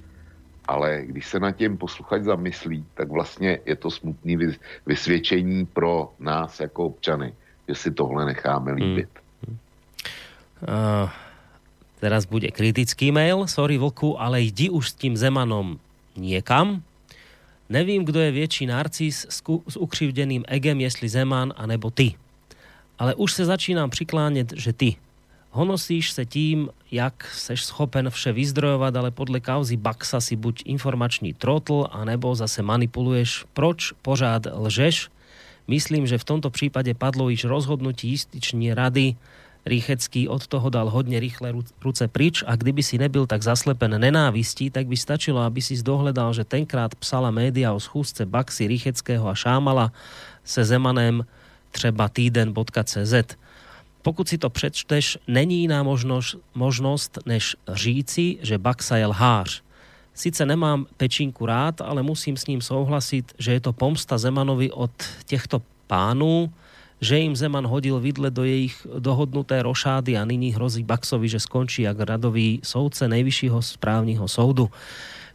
Ale 0.67 1.01
když 1.05 1.27
se 1.27 1.39
nad 1.39 1.51
tím 1.51 1.77
posluchač 1.77 2.23
zamyslí, 2.23 2.85
tak 2.93 3.09
vlastně 3.09 3.59
je 3.65 3.75
to 3.75 3.91
smutný 3.91 4.37
vysvědčení 4.85 5.65
pro 5.65 6.13
nás 6.19 6.59
jako 6.59 6.85
občany, 6.85 7.33
že 7.67 7.75
si 7.75 7.91
tohle 7.91 8.25
necháme 8.25 8.71
hmm. 8.71 8.81
líbit. 8.81 9.09
Hmm. 9.47 9.57
Uh, 10.61 11.09
teraz 11.99 12.25
bude 12.25 12.51
kritický 12.51 13.11
mail, 13.11 13.47
sorry 13.47 13.77
Vlku, 13.77 14.21
ale 14.21 14.41
jdi 14.41 14.69
už 14.69 14.89
s 14.89 14.93
tím 14.93 15.17
Zemanom 15.17 15.79
niekam. 16.15 16.83
Nevím, 17.73 18.05
kdo 18.05 18.19
je 18.19 18.31
větší 18.31 18.65
narcis 18.65 19.25
s, 19.29 19.41
s 19.69 19.77
ukřivdeným 19.77 20.43
egem, 20.47 20.81
jestli 20.81 21.09
Zeman, 21.09 21.53
anebo 21.57 21.89
ty. 21.89 22.13
Ale 22.99 23.15
už 23.15 23.33
se 23.33 23.45
začínám 23.45 23.89
přiklánět, 23.89 24.53
že 24.55 24.73
ty. 24.73 24.95
Honosíš 25.49 26.11
se 26.11 26.25
tím, 26.25 26.69
jak 26.91 27.25
seš 27.33 27.65
schopen 27.65 28.09
vše 28.09 28.31
vyzdrojovat, 28.31 28.95
ale 28.95 29.11
podle 29.11 29.39
kauzy 29.39 29.77
Baxa 29.77 30.21
si 30.21 30.35
buď 30.35 30.61
informačný 30.65 31.33
trotl, 31.33 31.87
anebo 31.91 32.35
zase 32.35 32.61
manipuluješ. 32.61 33.45
Proč 33.53 33.91
pořád 34.01 34.47
lžeš? 34.53 35.09
Myslím, 35.67 36.07
že 36.07 36.17
v 36.17 36.23
tomto 36.23 36.49
případě 36.49 36.93
padlo 36.93 37.29
již 37.29 37.43
rozhodnutí 37.43 38.11
justiční 38.11 38.73
rady. 38.73 39.15
Rýchecký 39.65 40.27
od 40.27 40.47
toho 40.47 40.69
dal 40.69 40.89
hodně 40.89 41.19
rychle 41.19 41.53
ruce 41.81 42.07
pryč 42.07 42.43
a 42.47 42.55
kdyby 42.55 42.83
si 42.83 42.97
nebyl 42.97 43.27
tak 43.27 43.43
zaslepen 43.43 44.01
nenávistí, 44.01 44.69
tak 44.69 44.87
by 44.87 44.97
stačilo, 44.97 45.39
aby 45.39 45.61
si 45.61 45.75
zdohledal, 45.75 46.33
že 46.33 46.43
tenkrát 46.43 46.95
psala 46.95 47.31
média 47.31 47.73
o 47.73 47.79
schůzce 47.79 48.25
Baxy, 48.25 48.67
Rýcheckého 48.67 49.27
a 49.29 49.35
Šámala 49.35 49.91
se 50.43 50.65
Zemanem 50.65 51.25
třeba 51.71 52.09
týden.cz. 52.09 53.13
Pokud 54.01 54.29
si 54.29 54.37
to 54.37 54.49
přečteš, 54.49 55.17
není 55.27 55.61
jiná 55.61 55.83
možnosť, 55.83 56.35
možnost, 56.55 57.19
než 57.25 57.55
říci, 57.73 58.37
že 58.41 58.57
Baxa 58.57 58.97
je 58.97 59.05
lhář. 59.05 59.63
Sice 60.13 60.45
nemám 60.45 60.85
Pečínku 60.97 61.45
rád, 61.45 61.81
ale 61.81 62.03
musím 62.03 62.37
s 62.37 62.47
ním 62.47 62.61
souhlasit, 62.61 63.33
že 63.39 63.51
je 63.51 63.59
to 63.59 63.73
pomsta 63.73 64.17
Zemanovi 64.17 64.71
od 64.71 64.91
těchto 65.25 65.61
pánů, 65.87 66.53
že 67.03 67.19
im 67.19 67.35
Zeman 67.35 67.67
hodil 67.67 67.99
vidle 67.99 68.31
do 68.31 68.47
jejich 68.47 68.87
dohodnuté 68.87 69.59
rošády 69.59 70.17
a 70.17 70.23
nyní 70.25 70.55
hrozí 70.55 70.83
Baxovi, 70.83 71.27
že 71.27 71.39
skončí 71.39 71.83
jak 71.83 71.99
radový 71.99 72.63
soudce 72.63 73.07
nejvyššího 73.07 73.61
správního 73.61 74.27
soudu. 74.27 74.71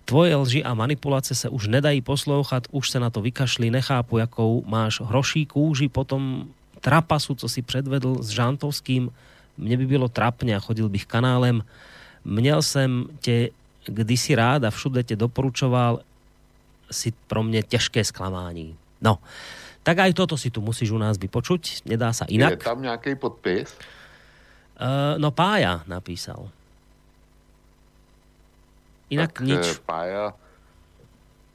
Tvoje 0.04 0.36
lži 0.36 0.64
a 0.64 0.74
manipulace 0.74 1.34
se 1.34 1.48
už 1.48 1.68
nedají 1.68 2.00
poslouchat, 2.00 2.64
už 2.72 2.90
se 2.90 3.00
na 3.00 3.10
to 3.10 3.20
vykašli, 3.20 3.70
nechápu, 3.70 4.18
jakou 4.18 4.64
máš 4.66 5.00
hroší 5.00 5.46
kůži 5.46 5.88
potom 5.88 6.48
trapasu, 6.80 7.34
co 7.34 7.48
si 7.48 7.62
předvedl 7.62 8.22
s 8.22 8.32
Žantovským, 8.32 9.12
mne 9.58 9.76
by 9.76 9.86
bylo 9.86 10.08
trapne 10.08 10.56
a 10.56 10.64
chodil 10.64 10.88
bych 10.88 11.04
kanálem. 11.04 11.60
Měl 12.24 12.62
jsem 12.62 13.04
tě 13.20 13.50
kdysi 13.84 14.34
rád 14.34 14.64
a 14.64 14.70
všude 14.70 15.02
tě 15.02 15.16
doporučoval, 15.16 16.00
si 16.90 17.12
pro 17.26 17.42
mě 17.42 17.62
těžké 17.62 18.04
sklamání. 18.04 18.76
No, 19.02 19.18
tak 19.88 20.04
aj 20.04 20.12
toto 20.12 20.36
si 20.36 20.52
tu 20.52 20.60
musíš 20.60 20.92
u 20.92 21.00
nás 21.00 21.16
vypočuť, 21.16 21.88
nedá 21.88 22.12
sa 22.12 22.28
inak. 22.28 22.60
Je 22.60 22.68
tam 22.68 22.84
nějaký 22.84 23.16
podpis? 23.16 23.72
Uh, 24.76 25.16
no 25.16 25.32
Pája 25.32 25.80
napísal. 25.88 26.52
Inak 29.08 29.32
tak, 29.32 29.48
nič. 29.48 29.64
Eh, 29.64 29.80
Pája 29.88 30.36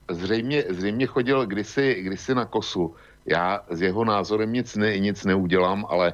zřejmě, 0.10 0.64
zřejmě 0.70 1.06
chodil 1.06 1.45
kdysi, 1.45 2.02
kdysi 2.02 2.36
na 2.36 2.45
kosu 2.45 2.95
já 3.26 3.62
s 3.70 3.82
jeho 3.82 4.06
názorem 4.06 4.53
nic, 4.53 4.76
ne, 4.76 5.00
nic 5.00 5.26
neudělám, 5.26 5.86
ale 5.90 6.14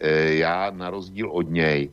e, 0.00 0.34
já 0.34 0.70
na 0.70 0.90
rozdíl 0.90 1.30
od 1.30 1.50
něj 1.50 1.88
e, 1.88 1.90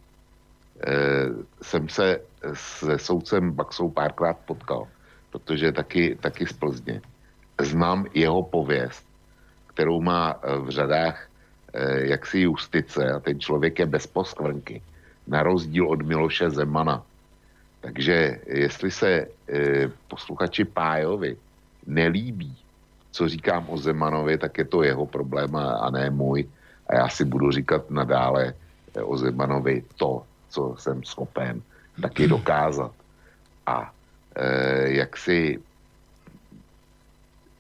jsem 1.61 1.89
se 1.89 2.21
se 2.53 2.99
soudcem 2.99 3.51
Baxou 3.51 3.89
párkrát 3.89 4.37
potkal, 4.45 4.87
protože 5.31 5.71
taky, 5.71 6.17
taky 6.19 6.45
z 6.47 6.53
Plzně. 6.53 7.01
Znám 7.61 8.05
jeho 8.13 8.43
pověst, 8.43 9.05
kterou 9.79 10.03
má 10.03 10.35
e, 10.35 10.57
v 10.59 10.69
řadách 10.69 11.17
e, 11.73 12.11
jaksi 12.11 12.39
justice 12.39 12.99
a 13.11 13.19
ten 13.19 13.39
člověk 13.39 13.79
je 13.79 13.85
bez 13.85 14.07
poskvrnky, 14.07 14.81
na 15.27 15.43
rozdíl 15.43 15.87
od 15.87 16.03
Miloše 16.03 16.49
Zemana. 16.51 16.99
Takže 17.81 18.39
jestli 18.47 18.91
se 18.91 19.09
e, 19.09 19.27
posluchači 20.11 20.65
Pájovi 20.67 21.37
nelíbí 21.87 22.51
co 23.11 23.27
říkám 23.27 23.65
o 23.69 23.77
Zemanovi, 23.77 24.37
tak 24.37 24.57
je 24.57 24.65
to 24.65 24.83
jeho 24.83 25.05
problém 25.05 25.55
a, 25.55 25.89
ne 25.89 26.09
můj. 26.09 26.47
A 26.87 26.95
já 26.95 27.09
si 27.09 27.25
budu 27.25 27.51
říkat 27.51 27.89
nadále 27.89 28.53
eh, 28.95 29.01
o 29.01 29.17
Zemanovi 29.17 29.83
to, 29.97 30.23
co 30.49 30.75
jsem 30.77 31.03
schopen 31.03 31.61
taky 32.01 32.27
dokázat. 32.27 32.91
A 33.65 33.91
e, 34.35 35.03
jak 35.03 35.17
si 35.17 35.59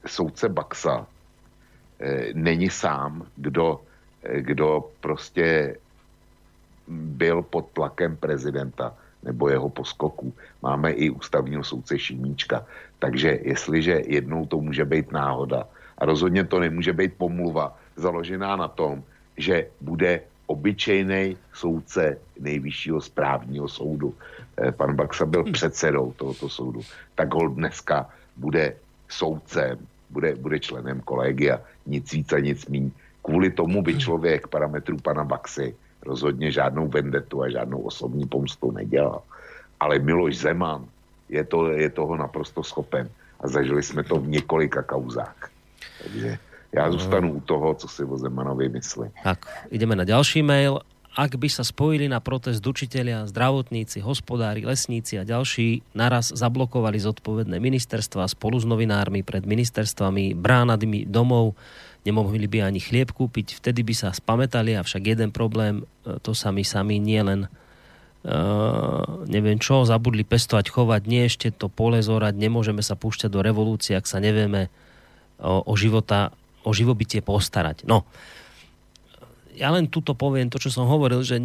soudce 0.05 0.49
Baxa 0.49 1.07
není 2.33 2.69
sám, 2.69 3.27
kdo, 3.35 3.81
e, 4.23 4.41
kdo 4.41 4.89
prostě 4.99 5.75
byl 6.87 7.41
pod 7.41 7.69
tlakem 7.73 8.17
prezidenta 8.17 8.95
nebo 9.23 9.49
jeho 9.49 9.69
poskoku. 9.69 10.33
Máme 10.61 10.91
i 10.91 11.09
ústavního 11.09 11.63
soudce 11.63 11.99
Šimíčka. 11.99 12.65
Takže 12.99 13.39
jestliže 13.41 14.01
jednou 14.05 14.45
to 14.45 14.61
může 14.61 14.85
být 14.85 15.11
náhoda, 15.11 15.67
a 15.97 16.05
rozhodně 16.05 16.43
to 16.43 16.59
nemůže 16.59 16.93
být 16.93 17.13
pomluva 17.17 17.77
založená 17.95 18.55
na 18.55 18.67
tom, 18.67 19.03
že 19.37 19.67
bude 19.81 20.21
obyčejný 20.47 21.37
soudce 21.53 22.17
nejvyššího 22.39 23.01
správního 23.01 23.67
soudu. 23.67 24.15
Eh, 24.57 24.71
pan 24.71 24.95
Baxa 24.95 25.25
byl 25.25 25.43
předsedou 25.51 26.11
tohoto 26.11 26.49
soudu. 26.49 26.81
Tak 27.15 27.33
ho 27.33 27.47
dneska 27.47 28.09
bude 28.35 28.75
soudcem, 29.09 29.77
bude, 30.09 30.35
bude 30.35 30.59
členem 30.59 31.01
kolegia. 31.01 31.61
Nic 31.85 32.11
víc 32.11 32.33
a 32.33 32.39
nic 32.39 32.67
míň. 32.67 32.91
Kvůli 33.23 33.51
tomu 33.51 33.81
by 33.81 33.93
hm. 33.93 33.99
člověk 33.99 34.47
parametrů 34.47 34.97
pana 34.97 35.23
Baxy 35.23 35.75
rozhodně 36.01 36.51
žádnou 36.51 36.87
vendetu 36.87 37.41
a 37.41 37.49
žádnou 37.49 37.79
osobní 37.79 38.25
pomstu 38.25 38.71
nedělal. 38.71 39.21
Ale 39.79 39.99
Miloš 39.99 40.37
Zeman 40.37 40.85
je, 41.29 41.43
to, 41.43 41.71
je 41.71 41.89
toho 41.89 42.17
naprosto 42.17 42.63
schopen. 42.63 43.09
A 43.39 43.47
zažili 43.47 43.83
jsme 43.83 44.03
to 44.03 44.19
v 44.19 44.27
několika 44.27 44.83
kauzách. 44.83 45.49
Takže 46.03 46.37
já 46.71 46.91
zůstanu 46.91 47.33
u 47.33 47.39
toho, 47.39 47.73
co 47.73 47.87
si 47.87 48.03
o 48.03 48.17
Zemanovi 48.17 48.69
myslí. 48.69 49.09
Tak, 49.23 49.39
ideme 49.69 49.95
na 49.95 50.03
ďalší 50.03 50.43
mail. 50.43 50.79
Ak 51.17 51.33
by 51.33 51.49
sa 51.49 51.65
spojili 51.65 52.05
na 52.05 52.21
protest 52.21 52.61
učitelia, 52.61 53.25
zdravotníci, 53.25 53.97
hospodári, 54.05 54.61
lesníci 54.61 55.17
a 55.17 55.25
ďalší, 55.25 55.81
naraz 55.97 56.29
zablokovali 56.29 57.01
zodpovedné 57.01 57.57
ministerstva 57.57 58.29
spolu 58.29 58.61
s 58.61 58.65
novinármi 58.69 59.25
pred 59.25 59.41
ministerstvami, 59.41 60.37
bránadmi 60.37 61.09
domov, 61.09 61.57
nemohli 62.05 62.45
by 62.45 62.69
ani 62.69 62.77
chlieb 62.77 63.09
kúpiť, 63.09 63.57
vtedy 63.57 63.81
by 63.81 63.93
sa 63.97 64.13
spametali, 64.13 64.77
avšak 64.77 65.17
jeden 65.17 65.33
problém, 65.33 65.81
e, 66.05 66.21
to 66.21 66.37
sa 66.37 66.53
my 66.53 66.61
sami 66.61 67.01
nielen 67.01 67.49
Uh, 68.19 69.23
neviem 69.31 69.55
čo, 69.63 69.87
zabudli 69.87 70.27
pestovať, 70.27 70.75
chovať, 70.75 71.07
nie 71.07 71.23
ešte 71.23 71.55
to 71.55 71.71
pole 71.71 72.03
zorať, 72.03 72.35
nemôžeme 72.35 72.83
sa 72.83 72.99
púšťať 72.99 73.31
do 73.31 73.39
revolúcie, 73.39 73.95
ak 73.95 74.11
sa 74.11 74.19
nevieme 74.19 74.67
o, 75.39 75.63
o 75.63 75.73
života, 75.79 76.35
o 76.67 76.75
živobytie 76.75 77.23
postarať. 77.23 77.87
No, 77.87 78.03
ja 79.59 79.69
len 79.75 79.91
tuto 79.91 80.15
poviem 80.15 80.47
to, 80.47 80.55
čo 80.55 80.71
som 80.71 80.87
hovoril, 80.87 81.19
že 81.19 81.35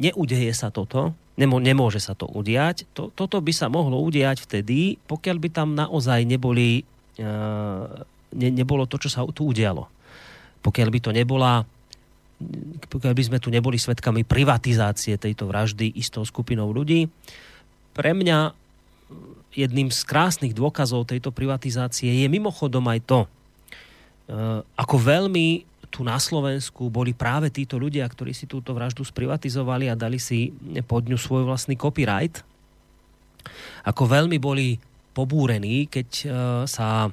neudeje 0.00 0.56
sa 0.56 0.72
toto, 0.72 1.12
nemô, 1.36 1.60
nemôže 1.60 2.00
sa 2.00 2.16
to 2.16 2.24
udiať. 2.24 2.88
To, 2.96 3.12
toto 3.12 3.44
by 3.44 3.52
sa 3.52 3.68
mohlo 3.68 4.00
udiať 4.00 4.40
vtedy, 4.40 4.96
pokiaľ 5.04 5.36
by 5.36 5.48
tam 5.52 5.76
naozaj 5.76 6.24
neboli, 6.24 6.88
uh, 7.20 7.84
ne, 8.32 8.48
nebolo 8.48 8.88
to, 8.88 8.96
čo 8.96 9.12
sa 9.12 9.20
tu 9.28 9.52
udialo. 9.52 9.84
Pokiaľ 10.64 10.88
by 10.88 10.98
to 11.04 11.10
nebola 11.12 11.68
pokiaľ 12.88 13.18
by 13.18 13.24
sme 13.26 13.38
tu 13.42 13.50
neboli 13.50 13.74
svetkami 13.74 14.22
privatizácie 14.22 15.18
tejto 15.18 15.50
vraždy 15.50 15.90
istou 15.98 16.22
skupinou 16.22 16.70
ľudí. 16.70 17.10
Pre 17.98 18.10
mňa 18.14 18.54
jedným 19.58 19.90
z 19.90 20.00
krásnych 20.06 20.54
dôkazov 20.54 21.10
tejto 21.10 21.34
privatizácie 21.34 22.14
je 22.14 22.26
mimochodom 22.30 22.86
aj 22.86 23.00
to, 23.10 23.20
e, 23.26 23.28
ako 24.62 24.96
veľmi 25.02 25.66
tu 25.88 26.04
na 26.04 26.20
Slovensku 26.20 26.92
boli 26.92 27.16
práve 27.16 27.48
títo 27.48 27.80
ľudia, 27.80 28.04
ktorí 28.04 28.36
si 28.36 28.44
túto 28.44 28.76
vraždu 28.76 29.02
sprivatizovali 29.02 29.88
a 29.88 29.98
dali 29.98 30.20
si 30.20 30.52
pod 30.84 31.08
ňu 31.08 31.16
svoj 31.16 31.48
vlastný 31.48 31.74
copyright. 31.74 32.44
Ako 33.88 34.04
veľmi 34.04 34.36
boli 34.36 34.76
pobúrení, 35.16 35.88
keď 35.88 36.08
e, 36.12 36.26
sa 36.68 37.10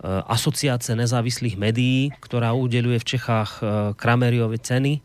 Eh, 0.00 0.08
asociácie 0.08 0.96
nezávislých 0.96 1.60
médií, 1.60 2.08
ktorá 2.24 2.56
udeluje 2.56 2.96
v 3.04 3.08
Čechách 3.16 3.60
eh, 3.60 3.68
Krameriove 4.00 4.56
ceny, 4.56 5.04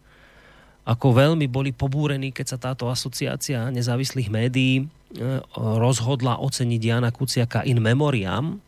ako 0.88 1.12
veľmi 1.12 1.52
boli 1.52 1.76
pobúrení, 1.76 2.32
keď 2.32 2.56
sa 2.56 2.58
táto 2.72 2.88
asociácia 2.88 3.74
nezávislých 3.74 4.30
médií 4.30 4.86
rozhodla 5.58 6.38
oceniť 6.38 6.82
Jana 6.84 7.10
Kuciaka 7.10 7.66
in 7.66 7.82
memoriam. 7.82 8.62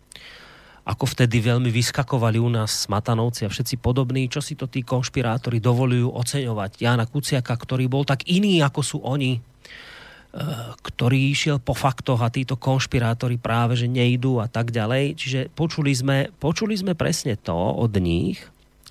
Ako 0.87 1.03
vtedy 1.03 1.43
veľmi 1.43 1.67
vyskakovali 1.67 2.39
u 2.39 2.47
nás 2.47 2.87
Smatanovci 2.87 3.43
a 3.43 3.51
všetci 3.51 3.83
podobní, 3.83 4.31
čo 4.31 4.39
si 4.39 4.55
to 4.55 4.71
tí 4.71 4.87
konšpirátori 4.87 5.59
dovolujú 5.59 6.15
oceňovať. 6.15 6.79
Jana 6.79 7.03
Kuciaka, 7.03 7.51
ktorý 7.59 7.91
bol 7.91 8.07
tak 8.07 8.23
iný, 8.31 8.63
ako 8.63 8.79
sú 8.79 8.97
oni, 9.03 9.35
e, 9.35 9.39
ktorý 10.79 11.19
išiel 11.35 11.59
po 11.59 11.75
faktoch 11.75 12.23
a 12.23 12.31
títo 12.31 12.55
konšpirátori 12.55 13.35
práve, 13.35 13.75
že 13.75 13.91
nejdú 13.91 14.39
a 14.39 14.47
tak 14.47 14.71
ďalej. 14.71 15.19
Čiže 15.19 15.39
počuli 15.51 15.91
sme, 15.91 16.31
počuli 16.39 16.79
sme 16.79 16.95
presne 16.95 17.35
to 17.35 17.51
od 17.51 17.91
nich. 17.99 18.39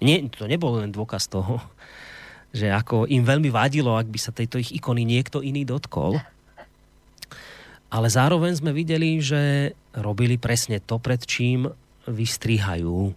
Nie, 0.04 0.20
to 0.28 0.44
nebol 0.44 0.76
len 0.76 0.92
dôkaz 0.92 1.32
toho, 1.32 1.64
že 2.58 2.76
ako 2.76 3.08
im 3.08 3.24
veľmi 3.24 3.48
vadilo, 3.48 3.96
ak 3.96 4.12
by 4.12 4.20
sa 4.20 4.36
tejto 4.36 4.60
ich 4.60 4.68
ikony 4.68 5.08
niekto 5.08 5.40
iný 5.40 5.64
dotkol. 5.64 6.20
Ale 7.88 8.12
zároveň 8.12 8.52
sme 8.52 8.76
videli, 8.76 9.16
že 9.24 9.72
robili 9.96 10.36
presne 10.36 10.76
to, 10.84 11.00
pred 11.00 11.24
čím 11.24 11.72
vystrihajú 12.08 13.10
e, 13.10 13.14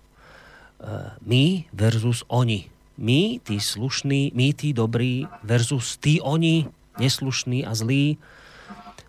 my 1.24 1.46
versus 1.72 2.26
oni. 2.28 2.70
My, 3.00 3.40
tí 3.40 3.64
slušní, 3.64 4.36
my, 4.36 4.52
tí 4.52 4.76
dobrí 4.76 5.24
versus 5.40 5.96
tí 5.96 6.20
oni, 6.20 6.68
neslušní 7.00 7.64
a 7.64 7.72
zlí. 7.72 8.20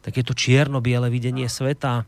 Takéto 0.00 0.30
čierno-biele 0.30 1.10
videnie 1.10 1.50
sveta. 1.50 2.06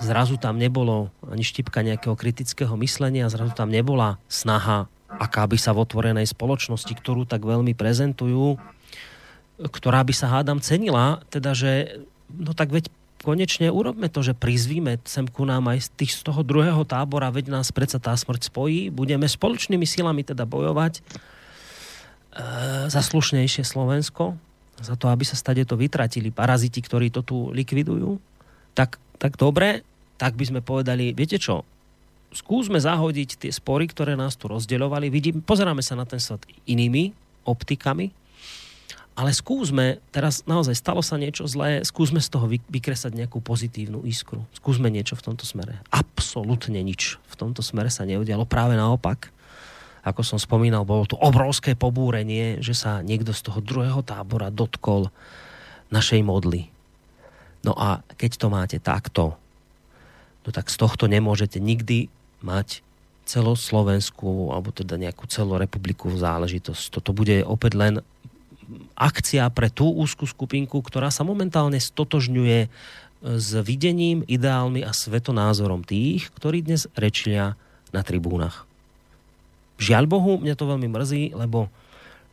Zrazu 0.00 0.38
tam 0.40 0.56
nebolo 0.56 1.12
ani 1.26 1.44
štipka 1.44 1.82
nejakého 1.84 2.16
kritického 2.16 2.72
myslenia, 2.80 3.28
zrazu 3.28 3.52
tam 3.52 3.68
nebola 3.68 4.16
snaha, 4.30 4.88
aká 5.10 5.44
by 5.44 5.58
sa 5.60 5.74
v 5.76 5.84
otvorenej 5.84 6.30
spoločnosti, 6.30 6.88
ktorú 6.94 7.28
tak 7.28 7.44
veľmi 7.44 7.76
prezentujú, 7.76 8.56
ktorá 9.60 10.00
by 10.00 10.14
sa 10.16 10.40
hádam 10.40 10.62
cenila, 10.62 11.20
teda 11.28 11.52
že 11.52 12.00
no 12.32 12.56
tak 12.56 12.72
veď 12.72 12.88
konečne 13.20 13.68
urobme 13.68 14.08
to, 14.08 14.24
že 14.24 14.36
prizvíme 14.36 15.00
sem 15.04 15.28
ku 15.28 15.44
nám 15.44 15.68
aj 15.70 15.86
z, 15.86 15.88
tých, 15.96 16.12
z 16.18 16.20
toho 16.26 16.40
druhého 16.40 16.82
tábora, 16.88 17.32
veď 17.32 17.52
nás 17.52 17.68
predsa 17.70 18.00
tá 18.00 18.16
smrť 18.16 18.48
spojí, 18.48 18.88
budeme 18.88 19.28
spoločnými 19.28 19.84
silami 19.84 20.24
teda 20.24 20.48
bojovať 20.48 20.98
e, 20.98 21.02
za 22.88 23.00
slušnejšie 23.00 23.62
Slovensko, 23.64 24.36
za 24.80 24.96
to, 24.96 25.12
aby 25.12 25.24
sa 25.28 25.36
stade 25.36 25.60
to 25.68 25.76
vytratili 25.76 26.32
paraziti, 26.32 26.80
ktorí 26.80 27.12
to 27.12 27.20
tu 27.20 27.52
likvidujú, 27.52 28.16
tak, 28.72 28.96
tak 29.20 29.36
dobre, 29.36 29.84
tak 30.16 30.36
by 30.40 30.44
sme 30.48 30.60
povedali, 30.64 31.12
viete 31.12 31.36
čo, 31.36 31.68
skúsme 32.32 32.80
zahodiť 32.80 33.46
tie 33.46 33.52
spory, 33.52 33.90
ktoré 33.90 34.16
nás 34.16 34.38
tu 34.38 34.48
rozdeľovali, 34.48 35.12
vidím, 35.12 35.44
pozeráme 35.44 35.84
sa 35.84 35.98
na 35.98 36.08
ten 36.08 36.22
svet 36.22 36.46
inými 36.64 37.12
optikami, 37.44 38.12
ale 39.20 39.36
skúsme, 39.36 40.00
teraz 40.08 40.40
naozaj 40.48 40.72
stalo 40.72 41.04
sa 41.04 41.20
niečo 41.20 41.44
zlé, 41.44 41.84
skúsme 41.84 42.24
z 42.24 42.32
toho 42.32 42.48
vykresať 42.48 43.12
nejakú 43.12 43.44
pozitívnu 43.44 44.00
iskru. 44.08 44.48
Skúsme 44.56 44.88
niečo 44.88 45.12
v 45.12 45.28
tomto 45.28 45.44
smere. 45.44 45.76
Absolutne 45.92 46.80
nič 46.80 47.20
v 47.28 47.34
tomto 47.36 47.60
smere 47.60 47.92
sa 47.92 48.08
neudialo. 48.08 48.48
Práve 48.48 48.80
naopak, 48.80 49.28
ako 50.00 50.24
som 50.24 50.40
spomínal, 50.40 50.88
bolo 50.88 51.04
tu 51.04 51.20
obrovské 51.20 51.76
pobúrenie, 51.76 52.64
že 52.64 52.72
sa 52.72 53.04
niekto 53.04 53.36
z 53.36 53.44
toho 53.44 53.60
druhého 53.60 54.00
tábora 54.00 54.48
dotkol 54.48 55.12
našej 55.92 56.24
modly. 56.24 56.72
No 57.60 57.76
a 57.76 58.00
keď 58.16 58.40
to 58.40 58.48
máte 58.48 58.80
takto, 58.80 59.36
no 60.40 60.48
tak 60.48 60.72
z 60.72 60.80
tohto 60.80 61.04
nemôžete 61.04 61.60
nikdy 61.60 62.08
mať 62.40 62.80
celoslovenskú 63.28 64.48
alebo 64.48 64.72
teda 64.72 64.96
nejakú 64.96 65.28
celorepubliku 65.28 66.08
záležitosť. 66.16 66.88
Toto 66.88 67.12
bude 67.12 67.44
opäť 67.44 67.72
len 67.76 67.94
akcia 68.94 69.48
pre 69.50 69.68
tú 69.72 69.90
úzkú 69.90 70.28
skupinku, 70.28 70.80
ktorá 70.80 71.10
sa 71.12 71.26
momentálne 71.26 71.78
stotožňuje 71.78 72.58
e, 72.64 72.68
s 73.36 73.50
videním, 73.62 74.24
ideálmi 74.26 74.84
a 74.84 74.94
svetonázorom 74.94 75.84
tých, 75.84 76.28
ktorí 76.38 76.64
dnes 76.64 76.86
rečia 76.94 77.58
na 77.90 78.00
tribúnach. 78.06 78.64
Žiaľ 79.80 80.04
Bohu, 80.06 80.32
mňa 80.38 80.54
to 80.54 80.68
veľmi 80.68 80.88
mrzí, 80.92 81.22
lebo 81.32 81.72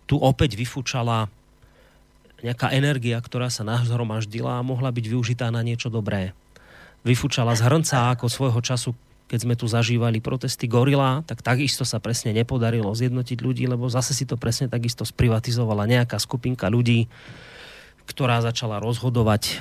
tu 0.04 0.20
opäť 0.20 0.60
vyfúčala 0.60 1.32
nejaká 2.44 2.70
energia, 2.76 3.18
ktorá 3.18 3.50
sa 3.50 3.66
nahromaždila 3.66 4.62
a 4.62 4.68
mohla 4.68 4.94
byť 4.94 5.06
využitá 5.10 5.50
na 5.50 5.66
niečo 5.66 5.90
dobré. 5.90 6.38
Vyfúčala 7.02 7.56
z 7.58 7.66
hrnca 7.66 8.14
ako 8.14 8.30
svojho 8.30 8.60
času 8.62 8.92
keď 9.28 9.40
sme 9.44 9.56
tu 9.60 9.68
zažívali 9.68 10.24
protesty 10.24 10.72
Gorila, 10.72 11.20
tak 11.28 11.44
takisto 11.44 11.84
sa 11.84 12.00
presne 12.00 12.32
nepodarilo 12.32 12.96
zjednotiť 12.96 13.38
ľudí, 13.44 13.68
lebo 13.68 13.92
zase 13.92 14.16
si 14.16 14.24
to 14.24 14.40
presne 14.40 14.72
takisto 14.72 15.04
sprivatizovala 15.04 15.84
nejaká 15.84 16.16
skupinka 16.16 16.72
ľudí, 16.72 17.12
ktorá 18.08 18.40
začala 18.40 18.80
rozhodovať 18.80 19.44
eh, 19.52 19.56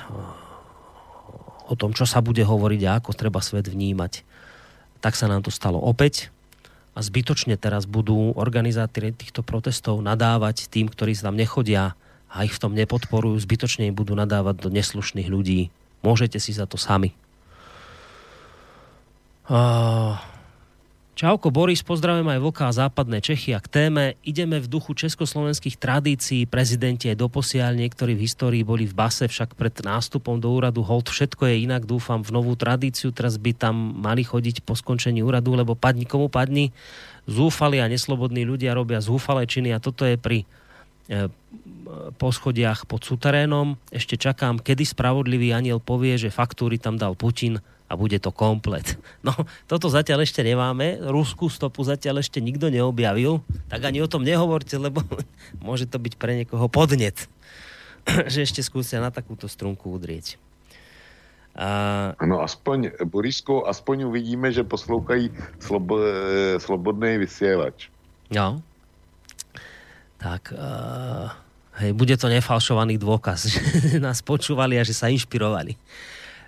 o 1.66 1.74
tom, 1.74 1.90
čo 1.90 2.06
sa 2.06 2.22
bude 2.22 2.46
hovoriť 2.46 2.80
a 2.86 3.02
ako 3.02 3.10
treba 3.18 3.42
svet 3.42 3.66
vnímať. 3.66 4.22
Tak 5.02 5.18
sa 5.18 5.26
nám 5.26 5.42
to 5.42 5.50
stalo 5.50 5.82
opäť 5.82 6.30
a 6.94 7.02
zbytočne 7.02 7.58
teraz 7.58 7.90
budú 7.90 8.32
organizátori 8.38 9.10
týchto 9.10 9.42
protestov 9.42 9.98
nadávať 9.98 10.70
tým, 10.70 10.86
ktorí 10.86 11.18
tam 11.18 11.34
nechodia 11.34 11.98
a 12.30 12.46
ich 12.46 12.54
v 12.54 12.62
tom 12.62 12.72
nepodporujú, 12.72 13.34
zbytočne 13.42 13.90
im 13.90 13.98
budú 13.98 14.14
nadávať 14.14 14.62
do 14.62 14.68
neslušných 14.70 15.26
ľudí. 15.26 15.74
Môžete 16.06 16.38
si 16.38 16.54
za 16.54 16.70
to 16.70 16.78
sami. 16.78 17.12
Čauko 21.16 21.48
Boris, 21.48 21.80
pozdravujem 21.80 22.28
aj 22.28 22.40
a 22.60 22.70
západné 22.74 23.22
Čechy 23.22 23.54
a 23.54 23.62
k 23.62 23.70
téme 23.70 24.04
ideme 24.20 24.58
v 24.58 24.68
duchu 24.68 24.92
československých 24.92 25.78
tradícií. 25.78 26.44
Prezidenti 26.50 27.08
aj 27.08 27.22
doposiaľ 27.22 27.78
niektorí 27.78 28.18
v 28.18 28.26
histórii 28.26 28.66
boli 28.66 28.84
v 28.84 28.92
base, 28.92 29.24
však 29.24 29.56
pred 29.56 29.72
nástupom 29.86 30.42
do 30.42 30.50
úradu 30.50 30.82
hold 30.82 31.08
všetko 31.08 31.46
je 31.46 31.62
inak, 31.62 31.88
dúfam 31.88 32.20
v 32.20 32.34
novú 32.34 32.52
tradíciu. 32.58 33.14
Teraz 33.14 33.38
by 33.38 33.54
tam 33.54 33.96
mali 33.96 34.26
chodiť 34.26 34.66
po 34.66 34.74
skončení 34.74 35.22
úradu, 35.22 35.54
lebo 35.54 35.78
padni 35.78 36.04
komu 36.04 36.26
padni. 36.26 36.74
Zúfali 37.24 37.78
a 37.80 37.86
neslobodní 37.88 38.42
ľudia 38.42 38.74
robia 38.74 38.98
zúfalé 38.98 39.46
činy 39.46 39.72
a 39.72 39.80
toto 39.80 40.04
je 40.04 40.18
pri 40.18 40.42
e, 40.42 41.30
poschodiach 42.18 42.84
pod 42.84 43.06
suterénom. 43.06 43.78
Ešte 43.94 44.18
čakám, 44.18 44.58
kedy 44.58 44.82
spravodlivý 44.84 45.54
aniel 45.54 45.78
povie, 45.78 46.18
že 46.18 46.34
faktúry 46.34 46.82
tam 46.82 46.98
dal 47.00 47.14
Putin 47.14 47.62
a 47.86 47.92
bude 47.94 48.18
to 48.18 48.34
komplet. 48.34 48.98
No, 49.26 49.34
toto 49.66 49.90
zatiaľ 49.90 50.22
ešte 50.22 50.46
nemáme, 50.46 51.02
ruskú 51.02 51.50
stopu 51.50 51.82
zatiaľ 51.82 52.22
ešte 52.22 52.38
nikto 52.38 52.70
neobjavil, 52.70 53.42
tak 53.66 53.82
ani 53.82 53.98
o 53.98 54.06
tom 54.06 54.22
nehovorte, 54.22 54.78
lebo 54.78 55.02
môže 55.66 55.90
to 55.90 55.98
byť 55.98 56.14
pre 56.14 56.38
niekoho 56.38 56.70
podnet, 56.70 57.26
že 58.32 58.46
ešte 58.46 58.62
skúsia 58.62 59.02
na 59.02 59.10
takúto 59.10 59.50
strunku 59.50 59.90
udrieť. 59.90 60.38
A... 61.56 62.12
Ano, 62.20 62.44
aspoň, 62.44 63.02
Borisko, 63.08 63.64
aspoň 63.64 64.12
uvidíme, 64.12 64.52
že 64.52 64.60
poslouchají 64.60 65.32
slobo, 65.56 65.96
slobodný 66.60 67.16
vysielač. 67.16 67.88
No. 68.28 68.60
Tak, 70.20 70.52
uh, 70.52 71.32
hej, 71.80 71.96
bude 71.96 72.12
to 72.20 72.28
nefalšovaný 72.28 73.00
dôkaz, 73.00 73.48
že 73.90 73.98
nás 73.98 74.20
počúvali 74.20 74.76
a 74.76 74.84
že 74.84 74.92
sa 74.92 75.08
inšpirovali. 75.08 75.74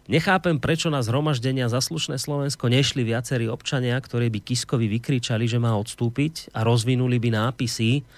Nechápem, 0.08 0.56
prečo 0.56 0.88
na 0.88 1.04
zhromaždenia 1.04 1.68
za 1.68 1.84
Slovensko 1.84 2.72
nešli 2.72 3.04
viacerí 3.04 3.44
občania, 3.44 4.00
ktorí 4.00 4.32
by 4.32 4.40
Kiskovi 4.40 4.88
vykričali, 4.88 5.44
že 5.44 5.60
má 5.60 5.76
odstúpiť 5.76 6.48
a 6.56 6.64
rozvinuli 6.64 7.20
by 7.20 7.28
nápisy, 7.28 8.08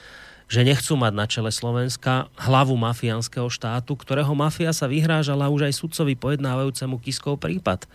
že 0.47 0.63
nechcú 0.63 0.95
mať 0.95 1.13
na 1.19 1.27
čele 1.27 1.51
Slovenska 1.51 2.31
hlavu 2.39 2.79
mafiánskeho 2.79 3.51
štátu, 3.51 3.99
ktorého 3.99 4.31
mafia 4.39 4.71
sa 4.71 4.87
vyhrážala 4.87 5.51
už 5.51 5.67
aj 5.67 5.83
sudcovi 5.83 6.15
pojednávajúcemu 6.15 6.95
Kiskov 7.03 7.43
prípad. 7.43 7.91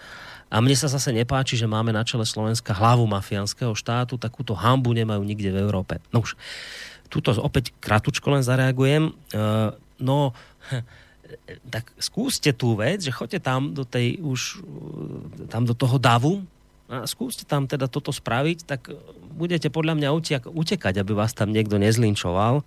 A 0.52 0.60
mne 0.60 0.76
sa 0.76 0.92
zase 0.92 1.16
nepáči, 1.16 1.56
že 1.56 1.64
máme 1.64 1.96
na 1.96 2.04
čele 2.04 2.28
Slovenska 2.28 2.76
hlavu 2.76 3.08
mafiánskeho 3.08 3.72
štátu, 3.80 4.20
takúto 4.20 4.60
hambu 4.60 4.92
nemajú 4.92 5.24
nikde 5.24 5.56
v 5.56 5.64
Európe. 5.64 6.04
No 6.12 6.20
už, 6.20 6.36
tuto 7.08 7.32
opäť 7.40 7.72
kratučko 7.80 8.28
len 8.36 8.44
zareagujem. 8.44 9.16
Uh, 9.32 9.72
no, 10.04 10.36
tak 11.70 11.92
skúste 12.00 12.52
tú 12.56 12.76
vec, 12.78 13.04
že 13.04 13.14
choďte 13.14 13.40
tam 13.44 13.76
do 13.76 13.84
tej 13.84 14.20
už, 14.22 14.62
tam 15.52 15.68
do 15.68 15.76
toho 15.76 16.00
davu 16.00 16.44
a 16.86 17.10
skúste 17.10 17.44
tam 17.50 17.66
teda 17.66 17.90
toto 17.90 18.14
spraviť, 18.14 18.58
tak 18.66 18.94
budete 19.34 19.74
podľa 19.74 19.98
mňa 19.98 20.10
utekať, 20.54 21.02
aby 21.02 21.12
vás 21.18 21.34
tam 21.34 21.50
niekto 21.50 21.82
nezlinčoval. 21.82 22.62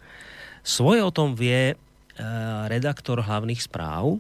Svoje 0.67 1.01
o 1.07 1.15
tom 1.15 1.39
vie 1.39 1.73
e, 1.73 1.77
redaktor 2.67 3.23
hlavných 3.23 3.63
správ, 3.63 4.19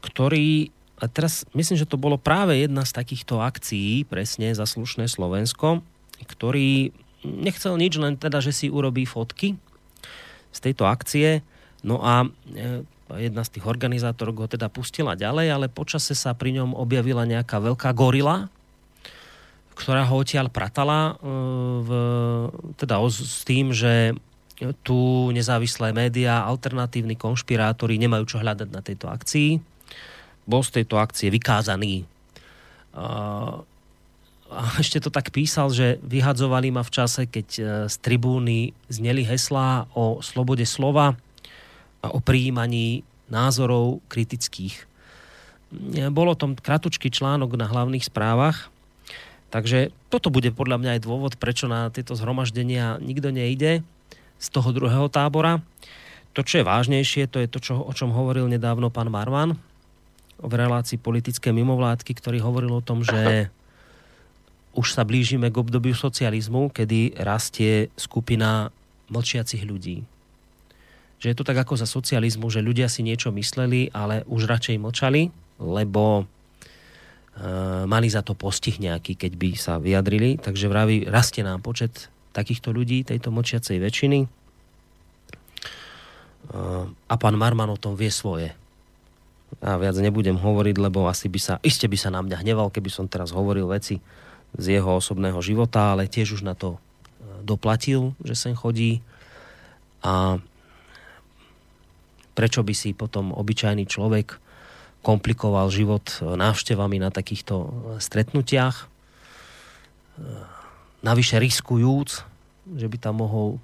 ktorý, 0.00 0.72
a 0.96 1.06
teraz 1.12 1.44
myslím, 1.52 1.76
že 1.76 1.88
to 1.88 2.00
bolo 2.00 2.16
práve 2.16 2.56
jedna 2.56 2.88
z 2.88 2.96
takýchto 2.96 3.44
akcií, 3.44 4.08
presne 4.08 4.56
za 4.56 4.64
slušné 4.64 5.12
Slovensko, 5.12 5.84
ktorý 6.24 6.96
nechcel 7.26 7.76
nič, 7.76 8.00
len 8.00 8.16
teda, 8.16 8.40
že 8.40 8.54
si 8.54 8.66
urobí 8.72 9.04
fotky 9.04 9.60
z 10.54 10.58
tejto 10.62 10.88
akcie, 10.88 11.44
No 11.86 12.02
a 12.02 12.26
e, 12.26 12.82
jedna 13.22 13.46
z 13.46 13.52
tých 13.54 13.64
organizátorov 13.70 14.42
ho 14.42 14.48
teda 14.50 14.66
pustila 14.66 15.14
ďalej, 15.14 15.46
ale 15.54 15.66
počase 15.70 16.18
sa 16.18 16.34
pri 16.34 16.58
ňom 16.58 16.74
objavila 16.74 17.22
nejaká 17.22 17.62
veľká 17.62 17.94
gorila, 17.94 18.50
ktorá 19.78 20.02
ho 20.10 20.18
odtiaľ 20.18 20.50
pratala 20.50 21.14
e, 21.14 21.30
v, 21.86 21.90
teda 22.74 22.98
s 23.06 23.46
tým, 23.46 23.70
že 23.70 24.18
tu 24.82 25.30
nezávislé 25.36 25.92
médiá, 25.92 26.42
alternatívni 26.42 27.14
konšpirátori 27.14 28.00
nemajú 28.00 28.24
čo 28.24 28.40
hľadať 28.42 28.68
na 28.72 28.80
tejto 28.80 29.06
akcii. 29.06 29.60
Bol 30.48 30.64
z 30.64 30.82
tejto 30.82 30.96
akcie 30.96 31.28
vykázaný 31.28 32.08
a 32.96 34.60
ešte 34.82 35.02
to 35.02 35.10
tak 35.12 35.30
písal, 35.30 35.70
že 35.70 36.00
vyhadzovali 36.02 36.72
ma 36.72 36.82
v 36.82 36.94
čase, 36.94 37.28
keď 37.28 37.48
e, 37.58 37.62
z 37.90 37.96
tribúny 38.00 38.72
zneli 38.88 39.22
heslá 39.26 39.86
o 39.92 40.24
slobode 40.24 40.64
slova 40.64 41.18
a 42.04 42.12
o 42.12 42.20
prijímaní 42.20 43.06
názorov 43.30 44.02
kritických. 44.06 44.86
E, 45.94 46.08
bolo 46.10 46.38
tom 46.38 46.54
kratučký 46.54 47.10
článok 47.10 47.58
na 47.58 47.66
hlavných 47.66 48.06
správach, 48.06 48.70
takže 49.50 49.90
toto 50.12 50.30
bude 50.30 50.54
podľa 50.54 50.78
mňa 50.82 50.90
aj 50.98 51.00
dôvod, 51.04 51.32
prečo 51.40 51.66
na 51.66 51.90
tieto 51.90 52.14
zhromaždenia 52.14 53.02
nikto 53.02 53.32
nejde 53.32 53.82
z 54.36 54.46
toho 54.52 54.70
druhého 54.70 55.08
tábora. 55.08 55.64
To, 56.36 56.44
čo 56.44 56.60
je 56.60 56.68
vážnejšie, 56.68 57.32
to 57.32 57.40
je 57.40 57.48
to, 57.48 57.58
čo, 57.64 57.74
o 57.80 57.92
čom 57.96 58.12
hovoril 58.12 58.44
nedávno 58.44 58.92
pán 58.92 59.08
Marman 59.08 59.56
v 60.36 60.52
relácii 60.52 61.00
politické 61.00 61.48
mimovládky, 61.48 62.12
ktorý 62.12 62.44
hovoril 62.44 62.76
o 62.76 62.84
tom, 62.84 63.00
že 63.00 63.48
už 64.76 64.92
sa 64.92 65.08
blížime 65.08 65.48
k 65.48 65.56
obdobiu 65.56 65.96
socializmu, 65.96 66.68
kedy 66.68 67.16
rastie 67.24 67.88
skupina 67.96 68.68
mlčiacich 69.08 69.64
ľudí. 69.64 70.04
Že 71.16 71.26
je 71.32 71.36
to 71.36 71.48
tak 71.48 71.56
ako 71.56 71.80
za 71.80 71.88
socializmu, 71.88 72.52
že 72.52 72.64
ľudia 72.64 72.92
si 72.92 73.00
niečo 73.00 73.32
mysleli, 73.32 73.88
ale 73.96 74.22
už 74.28 74.44
radšej 74.44 74.76
mlčali, 74.76 75.32
lebo 75.62 76.22
e, 76.22 76.24
mali 77.88 78.08
za 78.12 78.20
to 78.20 78.36
postih 78.36 78.76
nejaký, 78.76 79.16
keď 79.16 79.32
by 79.36 79.48
sa 79.56 79.80
vyjadrili. 79.80 80.36
Takže 80.36 80.68
vraví, 80.68 81.08
rastie 81.08 81.40
nám 81.40 81.64
počet 81.64 82.12
takýchto 82.36 82.68
ľudí, 82.76 83.00
tejto 83.08 83.32
mlčiacej 83.32 83.80
väčšiny. 83.80 84.18
E, 84.24 84.28
a 86.92 87.14
pán 87.16 87.36
Marman 87.40 87.72
o 87.72 87.80
tom 87.80 87.96
vie 87.96 88.12
svoje. 88.12 88.52
A 89.64 89.80
viac 89.80 89.96
nebudem 89.96 90.36
hovoriť, 90.36 90.76
lebo 90.76 91.08
asi 91.08 91.32
by 91.32 91.40
sa, 91.40 91.54
iste 91.64 91.88
by 91.88 91.96
sa 91.96 92.12
na 92.12 92.20
mňa 92.20 92.44
hneval, 92.44 92.68
keby 92.68 92.92
som 92.92 93.08
teraz 93.08 93.32
hovoril 93.32 93.72
veci, 93.72 94.04
z 94.56 94.80
jeho 94.80 95.00
osobného 95.00 95.40
života, 95.40 95.96
ale 95.96 96.08
tiež 96.08 96.40
už 96.40 96.42
na 96.44 96.52
to 96.52 96.76
e, 96.76 96.78
doplatil, 97.44 98.12
že 98.20 98.36
sem 98.36 98.52
chodí 98.52 99.00
a 100.04 100.38
prečo 102.36 102.60
by 102.60 102.74
si 102.76 102.92
potom 102.92 103.32
obyčajný 103.32 103.88
človek 103.88 104.36
komplikoval 105.00 105.72
život 105.72 106.04
návštevami 106.20 107.00
na 107.00 107.14
takýchto 107.14 107.54
e, 107.56 107.68
stretnutiach, 108.02 108.76
e, 108.82 108.86
navyše 111.06 111.38
riskujúc, 111.38 112.08
že 112.74 112.86
by 112.90 112.96
tam 112.98 113.22
mohol 113.22 113.62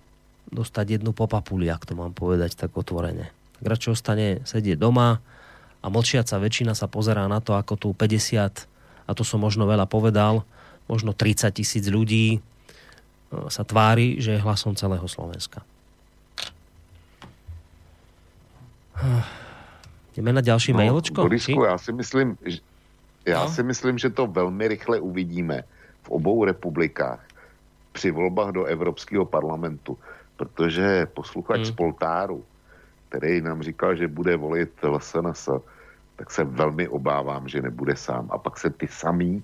dostať 0.55 1.03
jednu 1.03 1.11
popapuli, 1.11 1.67
ak 1.67 1.83
to 1.83 1.99
mám 1.99 2.15
povedať 2.15 2.55
tak 2.55 2.71
otvorene. 2.79 3.35
Radšej 3.59 3.91
ostane 3.91 4.29
sedieť 4.47 4.79
doma 4.79 5.19
a 5.83 5.87
mlčiaca 5.91 6.39
väčšina 6.39 6.79
sa 6.79 6.87
pozerá 6.87 7.27
na 7.27 7.43
to, 7.43 7.59
ako 7.59 7.75
tu 7.75 7.89
50, 7.91 8.71
a 9.03 9.11
to 9.11 9.27
som 9.27 9.43
možno 9.43 9.67
veľa 9.67 9.91
povedal, 9.91 10.47
možno 10.87 11.11
30 11.11 11.51
tisíc 11.59 11.85
ľudí 11.91 12.39
e, 12.39 12.41
sa 13.51 13.67
tvári, 13.67 14.23
že 14.23 14.39
je 14.39 14.45
hlasom 14.47 14.79
celého 14.79 15.11
Slovenska. 15.11 15.67
Jdeme 20.17 20.33
na 20.33 20.41
ďalší 20.41 20.73
no, 20.73 20.77
mailočko? 20.77 21.23
Borisku, 21.23 21.65
já 21.65 21.79
si 21.79 21.93
myslím, 21.93 22.39
že, 22.45 22.59
já 23.27 23.45
no? 23.45 23.51
si 23.51 23.63
myslím, 23.63 23.99
že 23.99 24.11
to 24.11 24.27
velmi 24.27 24.69
rychle 24.69 25.01
uvidíme 25.01 25.63
v 26.03 26.11
obou 26.11 26.45
republikách 26.45 27.21
při 27.93 28.11
volbách 28.11 28.51
do 28.53 28.65
Evropského 28.65 29.25
parlamentu, 29.25 29.99
protože 30.37 31.07
posluchač 31.07 31.57
hmm. 31.57 31.65
z 31.65 31.71
Poltáru, 31.71 32.45
který 33.09 33.41
nám 33.41 33.63
říkal, 33.63 33.97
že 33.97 34.09
bude 34.09 34.37
volit 34.37 34.71
LSNS, 34.83 35.49
tak 36.17 36.31
se 36.31 36.45
velmi 36.45 36.89
obávám, 36.89 37.49
že 37.49 37.63
nebude 37.63 37.97
sám. 37.97 38.29
A 38.33 38.39
pak 38.39 38.59
se 38.59 38.71
ty 38.71 38.89
samý 38.89 39.43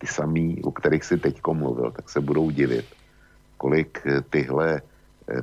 ty 0.00 0.06
samý, 0.06 0.62
o 0.64 0.72
kterých 0.72 1.04
si 1.04 1.16
teď 1.20 1.40
mluvil, 1.52 1.92
tak 1.92 2.08
se 2.08 2.20
budou 2.20 2.50
divit, 2.50 2.86
kolik 3.56 4.00
eh, 4.06 4.20
tyhle 4.30 4.82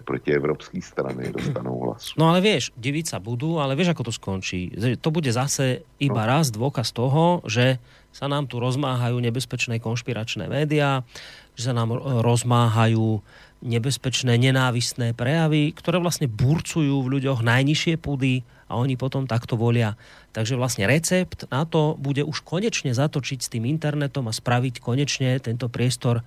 protievropské 0.03 0.83
strany 0.83 1.31
dostanou 1.31 1.79
hlas. 1.87 2.13
No 2.19 2.29
ale 2.31 2.43
vieš, 2.43 2.75
diviť 2.75 3.15
sa 3.15 3.17
budú, 3.23 3.57
ale 3.57 3.73
vieš, 3.73 3.95
ako 3.95 4.11
to 4.11 4.13
skončí. 4.13 4.73
To 4.99 5.09
bude 5.09 5.31
zase 5.31 5.87
iba 5.97 6.23
no. 6.23 6.29
raz 6.29 6.51
dôkaz 6.51 6.91
toho, 6.91 7.41
že 7.47 7.79
sa 8.11 8.25
nám 8.25 8.49
tu 8.49 8.57
rozmáhajú 8.57 9.17
nebezpečné 9.21 9.77
konšpiračné 9.77 10.49
médiá, 10.49 11.05
že 11.53 11.69
sa 11.69 11.73
nám 11.73 11.93
rozmáhajú 12.25 13.21
nebezpečné 13.61 14.37
nenávistné 14.37 15.17
prejavy, 15.17 15.73
ktoré 15.73 15.97
vlastne 15.97 16.29
burcujú 16.29 17.01
v 17.01 17.11
ľuďoch 17.17 17.41
najnižšie 17.41 17.97
pudy 17.97 18.45
a 18.69 18.77
oni 18.77 18.93
potom 18.99 19.25
takto 19.25 19.57
volia. 19.57 19.97
Takže 20.35 20.53
vlastne 20.53 20.85
recept 20.85 21.49
na 21.49 21.65
to 21.65 21.97
bude 21.97 22.21
už 22.21 22.45
konečne 22.45 22.93
zatočiť 22.93 23.39
s 23.41 23.49
tým 23.49 23.65
internetom 23.65 24.29
a 24.29 24.35
spraviť 24.35 24.77
konečne 24.77 25.41
tento 25.41 25.71
priestor 25.73 26.21
e, 26.21 26.23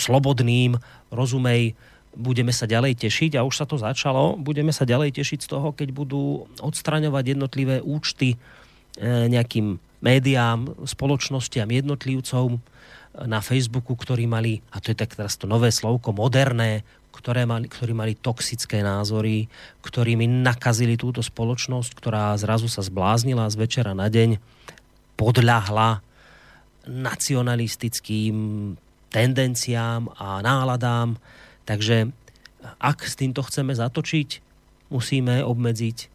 slobodným, 0.00 0.80
rozumej, 1.12 1.76
budeme 2.16 2.50
sa 2.50 2.66
ďalej 2.66 3.06
tešiť 3.06 3.38
a 3.38 3.46
už 3.46 3.54
sa 3.54 3.66
to 3.66 3.78
začalo, 3.78 4.34
budeme 4.34 4.74
sa 4.74 4.82
ďalej 4.82 5.14
tešiť 5.22 5.46
z 5.46 5.50
toho, 5.50 5.70
keď 5.70 5.88
budú 5.94 6.50
odstraňovať 6.58 7.24
jednotlivé 7.36 7.76
účty 7.78 8.34
e, 8.34 8.36
nejakým 9.30 9.78
médiám, 10.02 10.86
spoločnostiam, 10.88 11.70
jednotlivcom 11.70 12.58
na 13.26 13.40
Facebooku, 13.42 13.94
ktorí 13.94 14.24
mali, 14.26 14.62
a 14.70 14.78
to 14.78 14.94
je 14.94 14.96
tak 14.98 15.14
teraz 15.18 15.34
to 15.36 15.50
nové 15.50 15.74
slovko, 15.74 16.14
moderné, 16.14 16.86
ktoré 17.10 17.44
mali, 17.44 17.66
ktorí 17.66 17.92
mali 17.92 18.14
toxické 18.16 18.80
názory, 18.80 19.50
ktorými 19.82 20.30
nakazili 20.30 20.94
túto 20.94 21.20
spoločnosť, 21.20 21.90
ktorá 21.98 22.32
zrazu 22.38 22.70
sa 22.70 22.86
zbláznila 22.86 23.50
z 23.50 23.60
večera 23.60 23.92
na 23.92 24.06
deň, 24.06 24.38
podľahla 25.18 26.00
nacionalistickým 26.88 28.36
tendenciám 29.12 30.08
a 30.16 30.40
náladám. 30.40 31.18
Takže 31.70 32.10
ak 32.82 33.06
s 33.06 33.14
týmto 33.14 33.46
chceme 33.46 33.70
zatočiť, 33.70 34.42
musíme 34.90 35.46
obmedziť 35.46 35.98
e, 36.02 36.06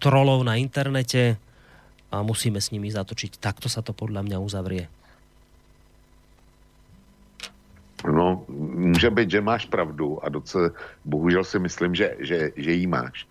trolov 0.00 0.40
na 0.48 0.56
internete 0.56 1.36
a 2.08 2.24
musíme 2.24 2.56
s 2.56 2.72
nimi 2.72 2.88
zatočiť. 2.88 3.36
Takto 3.36 3.68
sa 3.68 3.84
to 3.84 3.92
podľa 3.92 4.24
mňa 4.24 4.38
uzavrie. 4.40 4.88
No, 8.08 8.48
může 8.48 9.10
být, 9.10 9.30
že 9.30 9.40
máš 9.40 9.66
pravdu 9.68 10.24
a 10.24 10.28
docela, 10.28 10.70
bohužel 11.04 11.44
si 11.44 11.58
myslím, 11.58 11.94
že, 11.94 12.16
že, 12.24 12.38
že 12.56 12.72
jí 12.72 12.86
máš. 12.86 13.28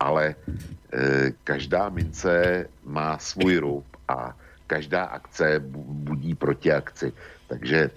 Ale 0.00 0.32
e, 0.32 0.34
každá 1.44 1.92
mince 1.92 2.64
má 2.84 3.18
svůj 3.18 3.56
rub 3.58 3.84
a 4.08 4.32
každá 4.66 5.04
akce 5.04 5.60
budí 6.08 6.34
proti 6.34 6.72
akci. 6.72 7.12
Takže 7.48 7.90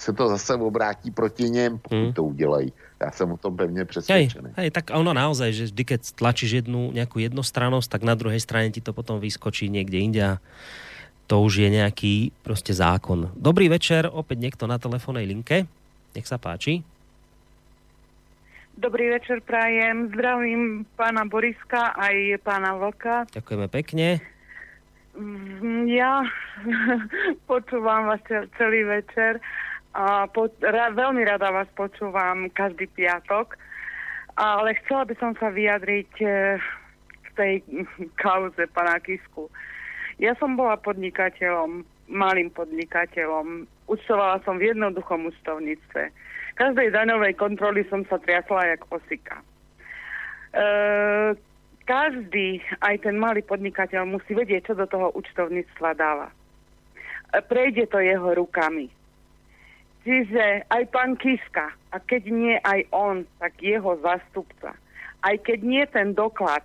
se 0.00 0.12
to 0.12 0.28
zase 0.28 0.54
obrátí 0.56 1.10
proti 1.10 1.50
něm, 1.50 1.78
pokud 1.78 1.94
hmm. 1.94 2.12
to 2.12 2.24
udělají. 2.24 2.72
Já 3.00 3.10
jsem 3.10 3.32
o 3.32 3.36
tom 3.36 3.56
pevně 3.56 3.84
přesvědčený. 3.84 4.48
Hej, 4.56 4.64
hej, 4.64 4.70
tak 4.70 4.92
ono 4.92 5.12
naozaj, 5.12 5.52
že 5.52 5.64
vždy, 5.68 5.82
keď 5.84 6.00
tlačíš 6.20 6.64
jednu 6.64 6.92
nejakú 6.92 7.20
jednostrannosť, 7.20 7.88
tak 7.88 8.02
na 8.04 8.12
druhej 8.12 8.40
strane 8.40 8.68
ti 8.72 8.84
to 8.84 8.92
potom 8.92 9.20
vyskočí 9.20 9.72
niekde 9.72 10.00
inde 10.00 10.40
to 11.30 11.46
už 11.46 11.62
je 11.62 11.68
nejaký 11.70 12.34
proste 12.42 12.74
zákon. 12.74 13.30
Dobrý 13.38 13.70
večer, 13.70 14.10
opäť 14.10 14.50
niekto 14.50 14.66
na 14.66 14.82
telefónnej 14.82 15.30
linke. 15.30 15.70
Nech 16.10 16.26
sa 16.26 16.42
páči. 16.42 16.82
Dobrý 18.74 19.14
večer, 19.14 19.38
prajem. 19.46 20.10
Zdravím 20.10 20.82
pána 20.98 21.22
Boriska 21.30 21.94
aj 21.94 22.42
pána 22.42 22.74
Vlka. 22.74 23.30
Ďakujeme 23.30 23.70
pekne. 23.70 24.18
Mm, 25.14 25.86
ja 25.86 26.26
počúvam 27.50 28.10
vás 28.10 28.22
celý 28.58 28.82
večer 28.82 29.38
a 29.94 30.30
po, 30.30 30.46
ra, 30.62 30.94
veľmi 30.94 31.26
rada 31.26 31.50
vás 31.50 31.66
počúvam 31.74 32.46
každý 32.54 32.86
piatok, 32.94 33.58
ale 34.38 34.78
chcela 34.82 35.02
by 35.04 35.14
som 35.18 35.32
sa 35.34 35.50
vyjadriť 35.50 36.12
eh, 36.22 36.58
k 37.24 37.26
tej 37.34 37.52
kauze 38.22 38.62
pána 38.70 39.02
Kisku. 39.02 39.50
Ja 40.20 40.36
som 40.36 40.54
bola 40.54 40.76
podnikateľom, 40.76 41.82
malým 42.12 42.52
podnikateľom. 42.52 43.64
Účtovala 43.88 44.44
som 44.44 44.60
v 44.60 44.74
jednoduchom 44.74 45.32
účtovníctve. 45.32 46.12
Každej 46.60 46.92
daňovej 46.92 47.40
kontroly 47.40 47.88
som 47.88 48.04
sa 48.04 48.20
triasla 48.20 48.76
jak 48.76 48.84
posika. 48.84 49.40
E, 49.40 49.44
každý, 51.88 52.60
aj 52.84 53.00
ten 53.00 53.16
malý 53.16 53.40
podnikateľ 53.40 54.04
musí 54.04 54.36
vedieť, 54.36 54.68
čo 54.68 54.74
do 54.76 54.84
toho 54.84 55.08
účtovníctva 55.16 55.96
dáva. 55.96 56.28
E, 56.28 57.40
prejde 57.40 57.88
to 57.88 57.96
jeho 58.04 58.36
rukami. 58.36 58.92
Čiže 60.00 60.64
aj 60.72 60.82
pán 60.90 61.16
Kiska, 61.20 61.76
a 61.92 61.96
keď 62.00 62.22
nie 62.32 62.56
aj 62.64 62.88
on, 62.90 63.28
tak 63.36 63.60
jeho 63.60 64.00
zastupca. 64.00 64.72
Aj 65.20 65.36
keď 65.36 65.58
nie 65.60 65.84
ten 65.92 66.16
doklad, 66.16 66.64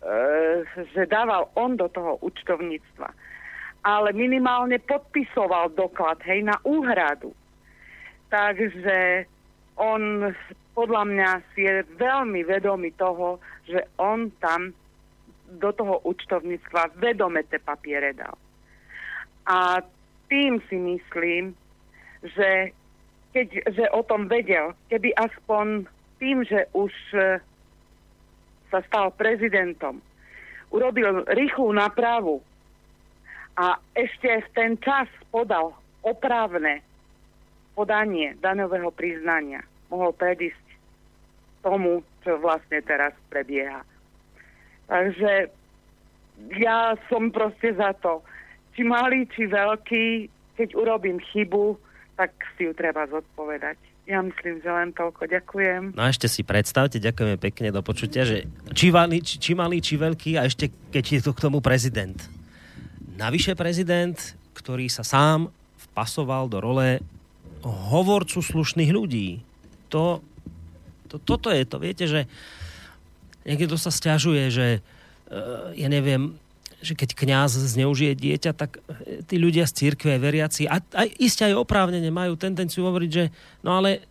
E, 0.00 0.64
že 0.96 1.04
dával 1.04 1.52
on 1.60 1.76
do 1.76 1.84
toho 1.92 2.16
účtovníctva, 2.24 3.12
ale 3.84 4.16
minimálne 4.16 4.80
podpisoval 4.80 5.76
doklad, 5.76 6.24
hej, 6.24 6.40
na 6.40 6.56
úhradu. 6.64 7.36
Takže 8.32 9.28
on 9.76 10.32
podľa 10.72 11.04
mňa 11.04 11.30
si 11.52 11.68
je 11.68 11.84
veľmi 12.00 12.40
vedomý 12.48 12.96
toho, 12.96 13.44
že 13.68 13.84
on 14.00 14.32
tam 14.40 14.72
do 15.60 15.68
toho 15.76 16.00
účtovníctva 16.08 16.96
vedome 16.96 17.44
tie 17.44 17.60
papiere 17.60 18.16
dal. 18.16 18.40
A 19.52 19.84
tým 20.32 20.64
si 20.72 20.80
myslím, 20.80 21.52
že 22.24 22.72
keď 23.30 23.48
že 23.70 23.84
o 23.94 24.02
tom 24.02 24.26
vedel, 24.26 24.74
keby 24.90 25.14
aspoň 25.14 25.86
tým, 26.18 26.42
že 26.42 26.66
už 26.74 26.90
e, 27.14 27.38
sa 28.68 28.78
stal 28.90 29.14
prezidentom, 29.14 30.02
urobil 30.74 31.22
rýchlu 31.30 31.70
nápravu 31.72 32.42
a 33.54 33.78
ešte 33.94 34.42
v 34.44 34.48
ten 34.54 34.72
čas 34.82 35.06
podal 35.30 35.74
opravné 36.02 36.82
podanie 37.78 38.34
daňového 38.42 38.90
priznania, 38.90 39.62
mohol 39.88 40.10
predísť 40.12 40.66
tomu, 41.62 42.02
čo 42.26 42.40
vlastne 42.42 42.82
teraz 42.82 43.14
prebieha. 43.30 43.84
Takže 44.90 45.48
ja 46.58 46.98
som 47.06 47.30
proste 47.30 47.76
za 47.76 47.94
to. 48.00 48.24
Či 48.74 48.82
malý, 48.86 49.28
či 49.30 49.46
veľký, 49.46 50.06
keď 50.56 50.68
urobím 50.74 51.20
chybu, 51.20 51.76
tak 52.20 52.36
si 52.60 52.68
ju 52.68 52.76
treba 52.76 53.08
zodpovedať. 53.08 53.80
Ja 54.04 54.20
myslím, 54.20 54.60
že 54.60 54.68
len 54.68 54.92
toľko. 54.92 55.24
Ďakujem. 55.24 55.96
No 55.96 56.04
a 56.04 56.12
ešte 56.12 56.28
si 56.28 56.44
predstavte, 56.44 57.00
ďakujeme 57.00 57.40
pekne 57.40 57.72
do 57.72 57.80
počutia, 57.80 58.28
že 58.28 58.44
či 58.76 58.92
malý, 58.92 59.24
či, 59.24 59.40
či 59.40 59.56
malý, 59.56 59.80
či 59.80 59.96
veľký 59.96 60.36
a 60.36 60.44
ešte 60.44 60.68
keď 60.92 61.04
je 61.16 61.20
to 61.24 61.32
k 61.32 61.42
tomu 61.48 61.64
prezident. 61.64 62.20
Navyše 63.16 63.56
prezident, 63.56 64.20
ktorý 64.52 64.92
sa 64.92 65.00
sám 65.00 65.48
vpasoval 65.88 66.52
do 66.52 66.60
role 66.60 67.00
hovorcu 67.64 68.44
slušných 68.44 68.92
ľudí. 68.92 69.40
To, 69.88 70.20
to, 71.08 71.16
toto 71.24 71.48
je 71.48 71.64
to. 71.64 71.76
Viete, 71.80 72.04
že 72.04 72.28
niekto 73.48 73.80
sa 73.80 73.88
stiažuje, 73.88 74.44
že 74.52 74.66
uh, 75.32 75.72
ja 75.72 75.88
neviem, 75.88 76.36
že 76.80 76.96
keď 76.96 77.12
kňaz 77.12 77.60
zneužije 77.76 78.16
dieťa, 78.16 78.52
tak 78.56 78.80
e, 79.04 79.20
tí 79.24 79.36
ľudia 79.36 79.68
z 79.68 79.76
církve, 79.84 80.16
veriaci, 80.16 80.64
a, 80.64 80.80
a 80.80 81.02
iste 81.20 81.44
aj 81.44 81.60
oprávnene 81.60 82.08
majú 82.08 82.36
tendenciu 82.40 82.88
hovoriť, 82.88 83.10
že 83.12 83.24
no 83.60 83.76
ale 83.76 84.04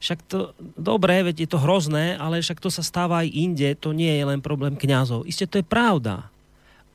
však 0.00 0.18
to, 0.28 0.52
dobre, 0.76 1.24
veď 1.24 1.44
je 1.44 1.48
to 1.48 1.62
hrozné, 1.62 2.16
ale 2.20 2.44
však 2.44 2.60
to 2.60 2.68
sa 2.68 2.84
stáva 2.84 3.24
aj 3.24 3.32
inde, 3.32 3.68
to 3.80 3.96
nie 3.96 4.12
je 4.12 4.24
len 4.28 4.44
problém 4.44 4.76
kňazov. 4.76 5.24
Isté 5.24 5.48
to 5.48 5.60
je 5.60 5.66
pravda, 5.66 6.28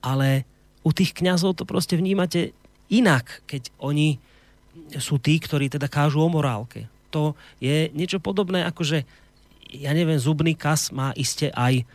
ale 0.02 0.46
u 0.86 0.94
tých 0.94 1.14
kňazov 1.14 1.58
to 1.58 1.66
proste 1.66 1.98
vnímate 1.98 2.54
inak, 2.90 3.42
keď 3.50 3.74
oni 3.82 4.22
sú 4.98 5.18
tí, 5.18 5.38
ktorí 5.38 5.70
teda 5.70 5.90
kážu 5.90 6.22
o 6.22 6.30
morálke. 6.30 6.88
To 7.12 7.36
je 7.60 7.92
niečo 7.92 8.24
podobné, 8.24 8.64
ako 8.64 8.82
že 8.86 9.00
ja 9.72 9.92
neviem, 9.96 10.20
zubný 10.20 10.56
kas 10.56 10.92
má 10.92 11.16
iste 11.16 11.52
aj 11.52 11.88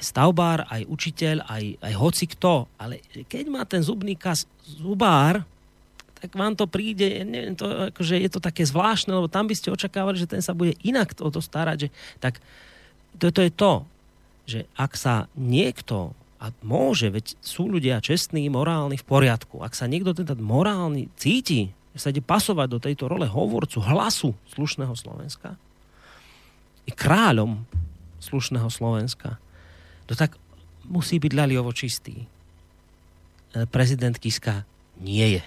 stavbár, 0.00 0.68
aj 0.68 0.84
učiteľ, 0.84 1.48
aj, 1.48 1.64
aj 1.80 1.94
hoci 1.96 2.24
kto. 2.28 2.68
Ale 2.76 3.00
keď 3.26 3.44
má 3.48 3.62
ten 3.64 3.80
zubný 3.80 4.16
kas 4.16 4.44
zubár, 4.64 5.44
tak 6.22 6.38
vám 6.38 6.54
to 6.54 6.70
príde, 6.70 7.26
neviem, 7.26 7.58
to, 7.58 7.90
akože 7.90 8.14
je 8.14 8.30
to 8.30 8.38
také 8.38 8.62
zvláštne, 8.62 9.10
lebo 9.10 9.26
tam 9.26 9.50
by 9.50 9.58
ste 9.58 9.74
očakávali, 9.74 10.22
že 10.22 10.30
ten 10.30 10.38
sa 10.38 10.54
bude 10.54 10.78
inak 10.86 11.18
o 11.18 11.28
to 11.34 11.42
starať. 11.42 11.86
Že, 11.86 11.88
tak 12.22 12.34
toto 13.18 13.42
je 13.42 13.50
to, 13.50 13.72
že 14.46 14.60
ak 14.78 14.94
sa 14.94 15.26
niekto, 15.34 16.14
a 16.38 16.54
môže, 16.62 17.10
veď 17.10 17.34
sú 17.42 17.66
ľudia 17.66 17.98
čestní, 17.98 18.46
morálni, 18.46 18.98
v 18.98 19.06
poriadku, 19.06 19.66
ak 19.66 19.74
sa 19.74 19.90
niekto 19.90 20.14
teda 20.14 20.38
morálny 20.38 21.10
cíti, 21.18 21.74
že 21.92 21.98
sa 21.98 22.10
ide 22.14 22.22
pasovať 22.22 22.68
do 22.70 22.78
tejto 22.78 23.10
role 23.10 23.26
hovorcu, 23.26 23.82
hlasu 23.82 24.30
slušného 24.54 24.94
Slovenska, 24.94 25.58
i 26.86 26.90
kráľom 26.94 27.66
slušného 28.22 28.70
Slovenska, 28.70 29.42
no 30.06 30.12
tak 30.14 30.36
musí 30.86 31.18
byť 31.22 31.32
ľaliovo 31.32 31.70
čistý. 31.70 32.26
E, 33.54 33.64
prezident 33.68 34.16
Kiska 34.16 34.66
nie 35.00 35.40
je. 35.40 35.42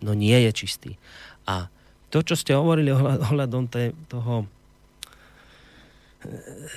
No 0.00 0.16
nie 0.16 0.36
je 0.48 0.50
čistý. 0.54 0.92
A 1.44 1.68
to, 2.10 2.22
čo 2.24 2.34
ste 2.34 2.56
hovorili 2.56 2.90
ohľadom 2.94 3.70
toho 4.08 4.46
e, 6.24 6.34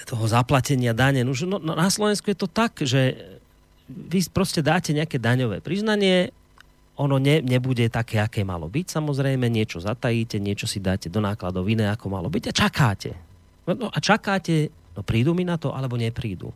toho 0.08 0.26
zaplatenia 0.28 0.96
dane. 0.96 1.22
No, 1.28 1.34
no, 1.34 1.74
na 1.74 1.90
Slovensku 1.90 2.32
je 2.32 2.38
to 2.38 2.50
tak, 2.50 2.80
že 2.84 3.16
vy 3.88 4.24
proste 4.32 4.64
dáte 4.64 4.96
nejaké 4.96 5.20
daňové 5.20 5.60
priznanie, 5.60 6.32
ono 6.94 7.18
ne, 7.18 7.42
nebude 7.42 7.90
také, 7.90 8.22
aké 8.22 8.46
malo 8.46 8.70
byť. 8.70 8.86
Samozrejme, 9.02 9.50
niečo 9.50 9.82
zatajíte, 9.82 10.38
niečo 10.38 10.70
si 10.70 10.78
dáte 10.78 11.10
do 11.10 11.20
nákladov 11.20 11.66
iné, 11.66 11.90
ako 11.90 12.06
malo 12.08 12.30
byť 12.30 12.54
a 12.54 12.54
čakáte. 12.54 13.12
No, 13.66 13.74
no 13.74 13.88
a 13.90 13.98
čakáte, 13.98 14.70
no 14.94 15.02
prídu 15.02 15.34
mi 15.34 15.42
na 15.42 15.58
to, 15.58 15.74
alebo 15.74 15.98
neprídu 15.98 16.54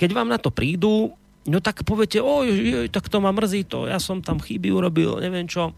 keď 0.00 0.10
vám 0.16 0.32
na 0.32 0.40
to 0.40 0.48
prídu, 0.48 1.12
no 1.44 1.60
tak 1.60 1.84
poviete, 1.84 2.24
oj, 2.24 2.48
oj, 2.48 2.88
tak 2.88 3.12
to 3.12 3.20
ma 3.20 3.28
mrzí, 3.36 3.68
to 3.68 3.84
ja 3.84 4.00
som 4.00 4.24
tam 4.24 4.40
chyby 4.40 4.72
urobil, 4.72 5.20
neviem 5.20 5.44
čo, 5.44 5.76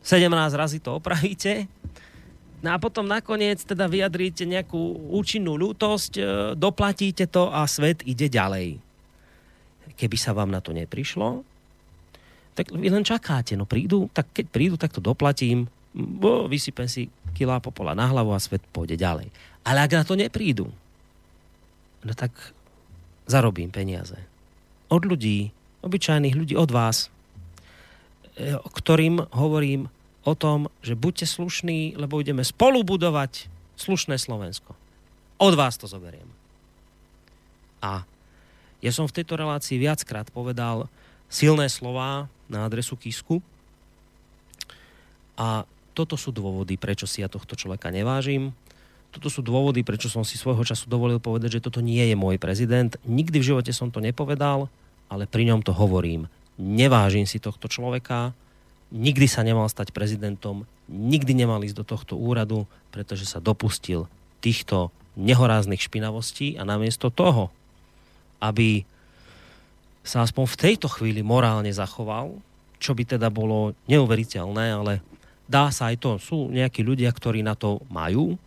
17 0.00 0.32
razy 0.56 0.80
to 0.80 0.96
opravíte, 0.96 1.68
No 2.60 2.76
a 2.76 2.78
potom 2.78 3.08
nakoniec 3.08 3.64
teda 3.64 3.88
vyjadríte 3.88 4.44
nejakú 4.44 5.08
účinnú 5.16 5.56
ľútosť, 5.56 6.12
e, 6.20 6.24
doplatíte 6.60 7.24
to 7.24 7.48
a 7.48 7.64
svet 7.64 8.04
ide 8.04 8.28
ďalej. 8.28 8.76
Keby 9.96 10.16
sa 10.20 10.36
vám 10.36 10.52
na 10.52 10.60
to 10.60 10.76
neprišlo, 10.76 11.40
tak 12.52 12.68
vy 12.76 12.92
len 12.92 13.00
čakáte. 13.00 13.56
No 13.56 13.64
prídu, 13.64 14.12
tak 14.12 14.28
keď 14.36 14.46
prídu, 14.52 14.76
tak 14.76 14.92
to 14.92 15.00
doplatím, 15.00 15.72
bo 15.96 16.44
vysypem 16.52 16.84
si 16.84 17.08
kilá 17.32 17.64
popola 17.64 17.96
na 17.96 18.04
hlavu 18.12 18.36
a 18.36 18.40
svet 18.40 18.60
pôjde 18.76 19.00
ďalej. 19.00 19.32
Ale 19.64 19.80
ak 19.80 19.96
na 19.96 20.04
to 20.04 20.12
neprídu, 20.12 20.68
no 22.04 22.12
tak 22.12 22.32
zarobím 23.30 23.70
peniaze. 23.70 24.18
Od 24.90 25.06
ľudí, 25.06 25.54
obyčajných 25.86 26.34
ľudí, 26.34 26.54
od 26.58 26.74
vás, 26.74 27.06
e, 28.34 28.58
ktorým 28.58 29.30
hovorím 29.30 29.86
o 30.26 30.34
tom, 30.34 30.66
že 30.82 30.98
buďte 30.98 31.30
slušní, 31.30 31.94
lebo 31.94 32.18
ideme 32.18 32.42
spolu 32.42 32.82
budovať 32.82 33.46
slušné 33.78 34.18
Slovensko. 34.18 34.74
Od 35.40 35.54
vás 35.56 35.80
to 35.80 35.88
zoberiem. 35.88 36.28
A 37.80 38.04
ja 38.84 38.92
som 38.92 39.08
v 39.08 39.16
tejto 39.16 39.40
relácii 39.40 39.80
viackrát 39.80 40.28
povedal 40.28 40.90
silné 41.32 41.70
slova 41.72 42.28
na 42.50 42.66
adresu 42.68 42.98
Kisku 42.98 43.40
a 45.40 45.64
toto 45.96 46.20
sú 46.20 46.28
dôvody, 46.34 46.76
prečo 46.76 47.08
si 47.08 47.24
ja 47.24 47.28
tohto 47.32 47.56
človeka 47.56 47.88
nevážim 47.88 48.52
toto 49.10 49.26
sú 49.26 49.42
dôvody, 49.42 49.82
prečo 49.82 50.06
som 50.06 50.22
si 50.22 50.38
svojho 50.38 50.62
času 50.62 50.86
dovolil 50.86 51.18
povedať, 51.18 51.58
že 51.58 51.64
toto 51.66 51.82
nie 51.82 52.02
je 52.06 52.14
môj 52.14 52.38
prezident. 52.38 52.94
Nikdy 53.02 53.42
v 53.42 53.48
živote 53.54 53.72
som 53.74 53.90
to 53.90 53.98
nepovedal, 53.98 54.70
ale 55.10 55.26
pri 55.26 55.50
ňom 55.50 55.66
to 55.66 55.74
hovorím. 55.74 56.30
Nevážim 56.56 57.26
si 57.26 57.42
tohto 57.42 57.66
človeka, 57.66 58.30
nikdy 58.94 59.26
sa 59.26 59.42
nemal 59.42 59.66
stať 59.66 59.90
prezidentom, 59.90 60.62
nikdy 60.86 61.34
nemal 61.34 61.62
ísť 61.62 61.82
do 61.82 61.84
tohto 61.86 62.14
úradu, 62.14 62.70
pretože 62.94 63.26
sa 63.26 63.42
dopustil 63.42 64.06
týchto 64.38 64.94
nehoráznych 65.18 65.82
špinavostí 65.82 66.54
a 66.54 66.62
namiesto 66.62 67.10
toho, 67.10 67.50
aby 68.38 68.86
sa 70.06 70.22
aspoň 70.22 70.44
v 70.46 70.60
tejto 70.70 70.88
chvíli 70.88 71.20
morálne 71.20 71.70
zachoval, 71.74 72.38
čo 72.80 72.96
by 72.96 73.04
teda 73.04 73.28
bolo 73.28 73.76
neuveriteľné, 73.90 74.66
ale 74.72 74.92
dá 75.44 75.68
sa 75.68 75.92
aj 75.92 75.96
to. 76.00 76.10
Sú 76.16 76.48
nejakí 76.48 76.80
ľudia, 76.80 77.12
ktorí 77.12 77.44
na 77.44 77.52
to 77.58 77.84
majú 77.92 78.38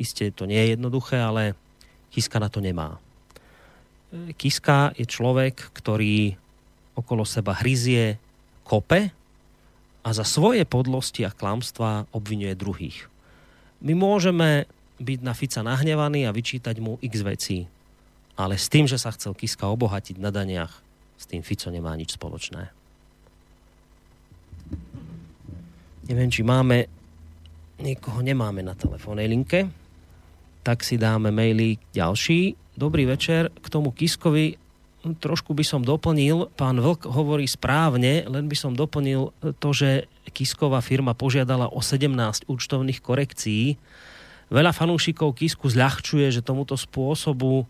Isté 0.00 0.32
to 0.32 0.48
nie 0.48 0.56
je 0.56 0.80
jednoduché, 0.80 1.20
ale 1.20 1.52
Kiska 2.08 2.40
na 2.40 2.48
to 2.48 2.64
nemá. 2.64 2.96
Kiska 4.34 4.96
je 4.96 5.04
človek, 5.06 5.70
ktorý 5.76 6.34
okolo 6.96 7.22
seba 7.22 7.54
hryzie, 7.60 8.18
kope 8.64 9.12
a 10.00 10.08
za 10.10 10.24
svoje 10.24 10.64
podlosti 10.64 11.22
a 11.22 11.30
klamstvá 11.30 12.08
obvinuje 12.10 12.56
druhých. 12.56 13.06
My 13.84 13.92
môžeme 13.94 14.66
byť 15.00 15.20
na 15.20 15.32
Fica 15.36 15.60
nahnevaní 15.60 16.24
a 16.26 16.34
vyčítať 16.34 16.76
mu 16.82 16.96
x 17.00 17.14
vecí, 17.22 17.58
ale 18.34 18.56
s 18.56 18.72
tým, 18.72 18.88
že 18.88 18.98
sa 18.98 19.12
chcel 19.14 19.36
Kiska 19.36 19.68
obohatiť 19.68 20.16
na 20.16 20.32
daniach, 20.32 20.72
s 21.20 21.24
tým 21.28 21.44
Fico 21.44 21.68
nemá 21.68 21.92
nič 21.94 22.16
spoločné. 22.16 22.72
Neviem, 26.10 26.32
či 26.32 26.42
máme 26.42 26.90
niekoho 27.80 28.20
nemáme 28.20 28.60
na 28.60 28.74
telefónnej 28.76 29.30
linke 29.30 29.79
tak 30.60 30.84
si 30.84 31.00
dáme 31.00 31.32
maily 31.32 31.80
ďalší. 31.92 32.56
Dobrý 32.76 33.08
večer 33.08 33.52
k 33.60 33.66
tomu 33.68 33.92
Kiskovi. 33.92 34.56
Trošku 35.00 35.56
by 35.56 35.64
som 35.64 35.80
doplnil, 35.80 36.52
pán 36.60 36.76
Vlk 36.76 37.08
hovorí 37.08 37.48
správne, 37.48 38.28
len 38.28 38.44
by 38.44 38.56
som 38.56 38.76
doplnil 38.76 39.32
to, 39.56 39.68
že 39.72 40.04
Kisková 40.28 40.84
firma 40.84 41.16
požiadala 41.16 41.72
o 41.72 41.80
17 41.80 42.44
účtovných 42.44 43.00
korekcií. 43.00 43.80
Veľa 44.52 44.76
fanúšikov 44.76 45.32
Kisku 45.40 45.72
zľahčuje, 45.72 46.28
že 46.28 46.44
tomuto 46.44 46.76
spôsobu 46.76 47.64
e, 47.64 47.66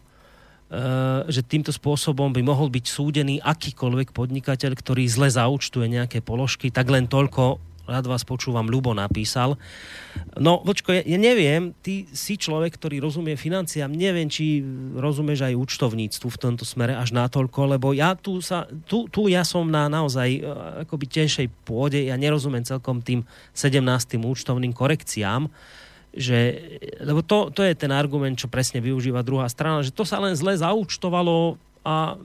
že 1.30 1.46
týmto 1.46 1.70
spôsobom 1.70 2.34
by 2.34 2.42
mohol 2.42 2.66
byť 2.66 2.84
súdený 2.90 3.38
akýkoľvek 3.38 4.10
podnikateľ, 4.10 4.74
ktorý 4.74 5.06
zle 5.06 5.30
zaučtuje 5.30 5.86
nejaké 5.86 6.18
položky, 6.26 6.74
tak 6.74 6.90
len 6.90 7.06
toľko, 7.06 7.69
rád 7.90 8.06
vás 8.06 8.22
počúvam, 8.22 8.70
Ľubo 8.70 8.94
napísal. 8.94 9.58
No, 10.38 10.62
vočko, 10.62 10.94
ja, 10.94 11.02
ja 11.02 11.18
neviem, 11.18 11.74
ty 11.82 12.06
si 12.14 12.38
človek, 12.38 12.78
ktorý 12.78 13.02
rozumie 13.02 13.34
financiám, 13.34 13.90
neviem, 13.90 14.30
či 14.30 14.62
rozumieš 14.94 15.50
aj 15.50 15.58
účtovníctvu 15.58 16.28
v 16.30 16.38
tomto 16.38 16.62
smere 16.62 16.94
až 16.94 17.10
natoľko, 17.10 17.74
lebo 17.74 17.90
ja 17.90 18.14
tu, 18.14 18.38
sa, 18.38 18.70
tu, 18.86 19.10
tu 19.10 19.26
ja 19.26 19.42
som 19.42 19.66
na 19.66 19.90
naozaj 19.90 20.28
e, 20.30 20.40
akoby 20.86 21.10
tenšej 21.10 21.50
pôde, 21.66 22.06
ja 22.06 22.14
nerozumiem 22.14 22.62
celkom 22.62 23.02
tým 23.02 23.26
17. 23.58 23.82
účtovným 24.22 24.70
korekciám, 24.70 25.50
že, 26.14 26.38
lebo 27.02 27.22
to, 27.22 27.50
to 27.54 27.62
je 27.66 27.74
ten 27.74 27.90
argument, 27.90 28.34
čo 28.38 28.50
presne 28.50 28.82
využíva 28.82 29.26
druhá 29.26 29.46
strana, 29.46 29.82
že 29.82 29.94
to 29.94 30.02
sa 30.06 30.18
len 30.22 30.34
zle 30.34 30.54
zaúčtovalo 30.58 31.58
a 31.86 32.18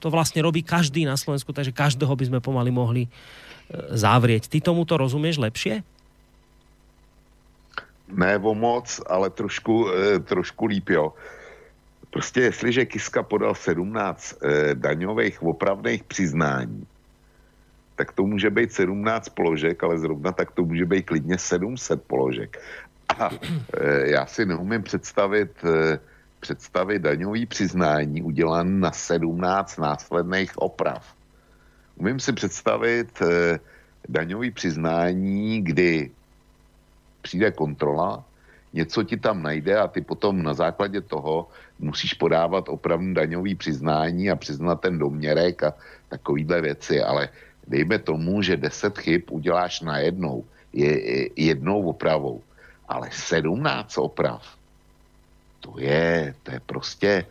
to 0.00 0.08
vlastne 0.10 0.42
robí 0.42 0.66
každý 0.66 1.06
na 1.06 1.14
Slovensku, 1.14 1.54
takže 1.54 1.72
každého 1.72 2.10
by 2.10 2.24
sme 2.26 2.38
pomaly 2.42 2.70
mohli 2.74 3.02
e, 3.06 3.10
zavrieť. 3.90 4.48
Ty 4.48 4.58
tomuto 4.62 4.96
rozumieš 4.96 5.42
lepšie? 5.42 5.82
Ne 8.06 8.38
o 8.38 8.54
moc, 8.54 8.86
ale 9.10 9.30
trošku, 9.34 9.90
e, 9.90 10.18
trošku 10.22 10.66
líp, 10.66 10.94
jo. 10.94 11.14
Prostě 12.10 12.40
jestliže 12.40 12.84
Kiska 12.84 13.22
podal 13.22 13.54
17 13.54 14.34
eh, 14.40 14.74
daňových 14.74 15.42
opravných 15.42 16.04
přiznání, 16.04 16.86
tak 17.96 18.12
to 18.12 18.22
může 18.22 18.50
být 18.50 18.72
17 18.72 19.28
položek, 19.28 19.84
ale 19.84 19.98
zrovna 19.98 20.32
tak 20.32 20.50
to 20.50 20.64
může 20.64 20.84
být 20.84 21.02
klidně 21.02 21.38
700 21.38 22.02
položek. 22.02 22.56
A 23.18 23.30
eh, 23.30 24.10
já 24.10 24.26
si 24.26 24.46
neumím 24.46 24.82
představit, 24.82 25.52
představit 26.40 27.02
daňový 27.02 27.46
přiznání 27.46 28.22
udělané 28.22 28.80
na 28.80 28.92
17 28.92 29.76
následných 29.76 30.58
oprav. 30.58 31.15
Umím 31.96 32.20
si 32.20 32.32
představit 32.32 33.22
eh, 33.22 33.58
daňový 34.08 34.50
přiznání, 34.50 35.62
kdy 35.62 36.10
přijde 37.22 37.50
kontrola, 37.50 38.24
něco 38.72 39.02
ti 39.02 39.16
tam 39.16 39.42
najde 39.42 39.78
a 39.78 39.88
ty 39.88 40.00
potom 40.00 40.42
na 40.42 40.54
základě 40.54 41.00
toho 41.00 41.48
musíš 41.78 42.14
podávat 42.14 42.68
opravdu 42.68 43.12
daňový 43.12 43.54
přiznání 43.54 44.30
a 44.30 44.36
přiznat 44.36 44.80
ten 44.80 44.98
doměrek 44.98 45.62
a 45.62 45.74
takovýhle 46.08 46.60
věci, 46.60 47.02
ale 47.02 47.28
dejme 47.68 47.98
tomu, 47.98 48.42
že 48.42 48.56
10 48.56 48.98
chyb 48.98 49.22
uděláš 49.30 49.80
najednou, 49.80 50.44
je, 50.72 50.92
je 51.10 51.28
jednou 51.36 51.88
opravou, 51.88 52.42
ale 52.88 53.08
17 53.12 53.98
oprav, 53.98 54.44
to 55.60 55.74
je, 55.78 56.34
to 56.42 56.50
je 56.52 56.60
prostě 56.60 57.26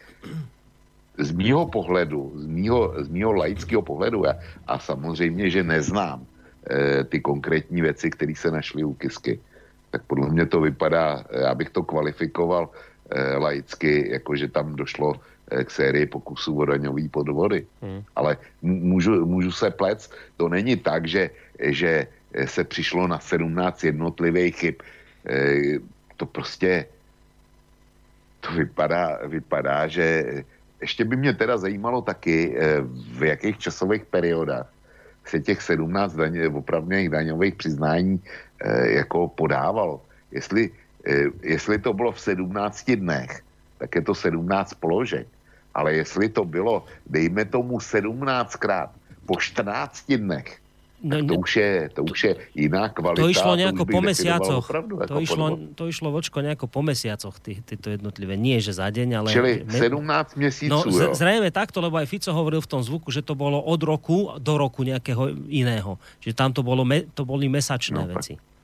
z 1.17 1.31
mýho 1.31 1.67
pohledu, 1.67 2.31
z 2.35 2.45
mýho, 2.45 2.93
z 2.97 3.07
mýho 3.07 3.31
laického 3.33 3.81
pohledu 3.81 4.27
a, 4.27 4.35
a 4.67 4.79
samozřejmě, 4.79 5.49
že 5.49 5.63
neznám 5.63 6.25
e, 6.69 7.03
ty 7.03 7.19
konkrétní 7.19 7.81
věci, 7.81 8.09
které 8.11 8.35
se 8.35 8.51
našly 8.51 8.83
u 8.83 8.93
Kisky, 8.93 9.39
tak 9.91 10.03
podle 10.07 10.29
mě 10.29 10.45
to 10.45 10.61
vypadá, 10.61 11.23
já 11.31 11.55
bych 11.55 11.69
to 11.69 11.83
kvalifikoval 11.83 12.69
e, 13.09 13.37
laicky, 13.37 14.11
jakože 14.11 14.47
tam 14.47 14.75
došlo 14.75 15.15
e, 15.51 15.63
k 15.63 15.71
sérii 15.71 16.05
pokusů 16.05 16.57
o 16.59 16.65
daňový 16.65 17.07
podvody. 17.09 17.65
Hmm. 17.81 18.03
Ale 18.15 18.37
můžu, 18.61 19.25
můžu 19.25 19.51
se 19.51 19.71
plec, 19.71 20.11
to 20.37 20.49
není 20.49 20.75
tak, 20.75 21.07
že, 21.07 21.29
že 21.59 22.07
se 22.45 22.63
přišlo 22.63 23.07
na 23.07 23.19
17 23.19 23.83
jednotlivých 23.83 24.55
chyb. 24.55 24.75
E, 25.23 25.79
to 26.17 26.25
prostě 26.25 26.85
to 28.45 28.51
vypadá, 28.51 29.19
vypadá, 29.27 29.87
že 29.87 30.23
ještě 30.85 31.05
by 31.05 31.15
mě 31.17 31.33
teda 31.33 31.57
zajímalo 31.57 32.01
taky, 32.01 32.53
v 33.17 33.23
jakých 33.23 33.57
časových 33.57 34.05
periodách 34.05 34.69
se 35.25 35.41
těch 35.41 35.61
17 35.61 36.14
daně, 36.14 36.47
opravných 36.47 37.09
daňových 37.09 37.55
přiznání 37.55 38.22
jako 38.85 39.27
podávalo. 39.27 40.01
Jestli 40.31 40.69
Eh, 41.05 41.30
jestli 41.45 41.77
to 41.77 41.93
bylo 41.93 42.11
v 42.11 42.19
17 42.19 42.91
dnech, 42.97 43.41
tak 43.77 43.95
je 43.95 44.01
to 44.01 44.15
17 44.15 44.73
položek. 44.73 45.27
Ale 45.75 45.93
jestli 45.93 46.30
to 46.30 46.45
bylo, 46.45 46.85
dejme 47.05 47.45
tomu 47.45 47.77
17krát 47.77 48.89
po 49.25 49.38
14 49.38 50.17
dnech, 50.17 50.57
No, 51.03 51.22
to, 51.22 51.35
už 51.38 51.51
je, 51.56 51.72
to 51.93 52.01
už 52.07 52.19
je 52.24 52.33
iná 52.56 52.90
kvalita. 52.90 53.22
To 53.22 53.30
išlo 53.30 53.53
nejako 53.59 53.83
po 53.85 53.99
mesiacoch. 54.01 54.65
Opravdu, 54.65 54.93
to, 55.06 55.19
išlo, 55.22 55.45
to 55.75 55.83
išlo 55.91 56.09
vočko 56.09 56.41
nejako 56.41 56.65
po 56.72 56.82
mesiacoch, 56.82 57.35
tieto 57.43 57.93
jednotlivé. 57.93 58.40
Nie, 58.40 58.64
že 58.64 58.74
za 58.74 58.90
deň, 58.90 59.09
ale... 59.14 59.30
Čili 59.30 59.51
17 59.69 60.35
mesíců, 60.35 60.72
No, 60.72 60.82
jo. 60.88 61.14
zrejme 61.14 61.51
takto, 61.51 61.83
lebo 61.83 61.99
aj 61.99 62.09
Fico 62.09 62.32
hovoril 62.33 62.64
v 62.64 62.69
tom 62.72 62.82
zvuku, 62.82 63.11
že 63.11 63.22
to 63.22 63.35
bolo 63.38 63.61
od 63.61 63.82
roku 63.83 64.33
do 64.41 64.57
roku 64.57 64.82
nejakého 64.82 65.35
iného. 65.51 66.01
Že 66.24 66.32
tam 66.33 66.49
to, 66.56 66.65
bolo, 66.65 66.82
to 67.14 67.22
boli 67.22 67.51
mesačné 67.51 68.01
no, 68.01 68.09
veci. 68.09 68.40
Tak 68.40 68.56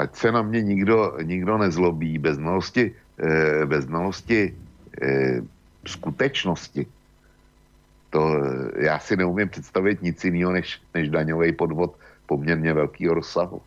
ať 0.00 0.16
se 0.16 0.32
na 0.32 0.42
mě 0.42 0.62
nikdo, 0.62 1.16
nikdo 1.22 1.58
nezlobí 1.58 2.18
bez 2.18 2.36
znalosti, 2.36 2.92
eh, 3.18 3.66
bez 3.66 3.84
znalosti 3.84 4.54
eh, 5.02 5.40
skutečnosti. 5.86 6.86
To 8.10 8.20
eh, 8.36 8.84
já 8.84 8.98
si 8.98 9.16
neumím 9.16 9.48
představit 9.48 10.02
nic 10.02 10.24
jiného 10.24 10.52
než, 10.52 10.82
než 10.94 11.08
daňový 11.08 11.52
podvod 11.52 11.96
poměrně 12.26 12.72
velkého 12.72 13.14
rozsahu. 13.14 13.62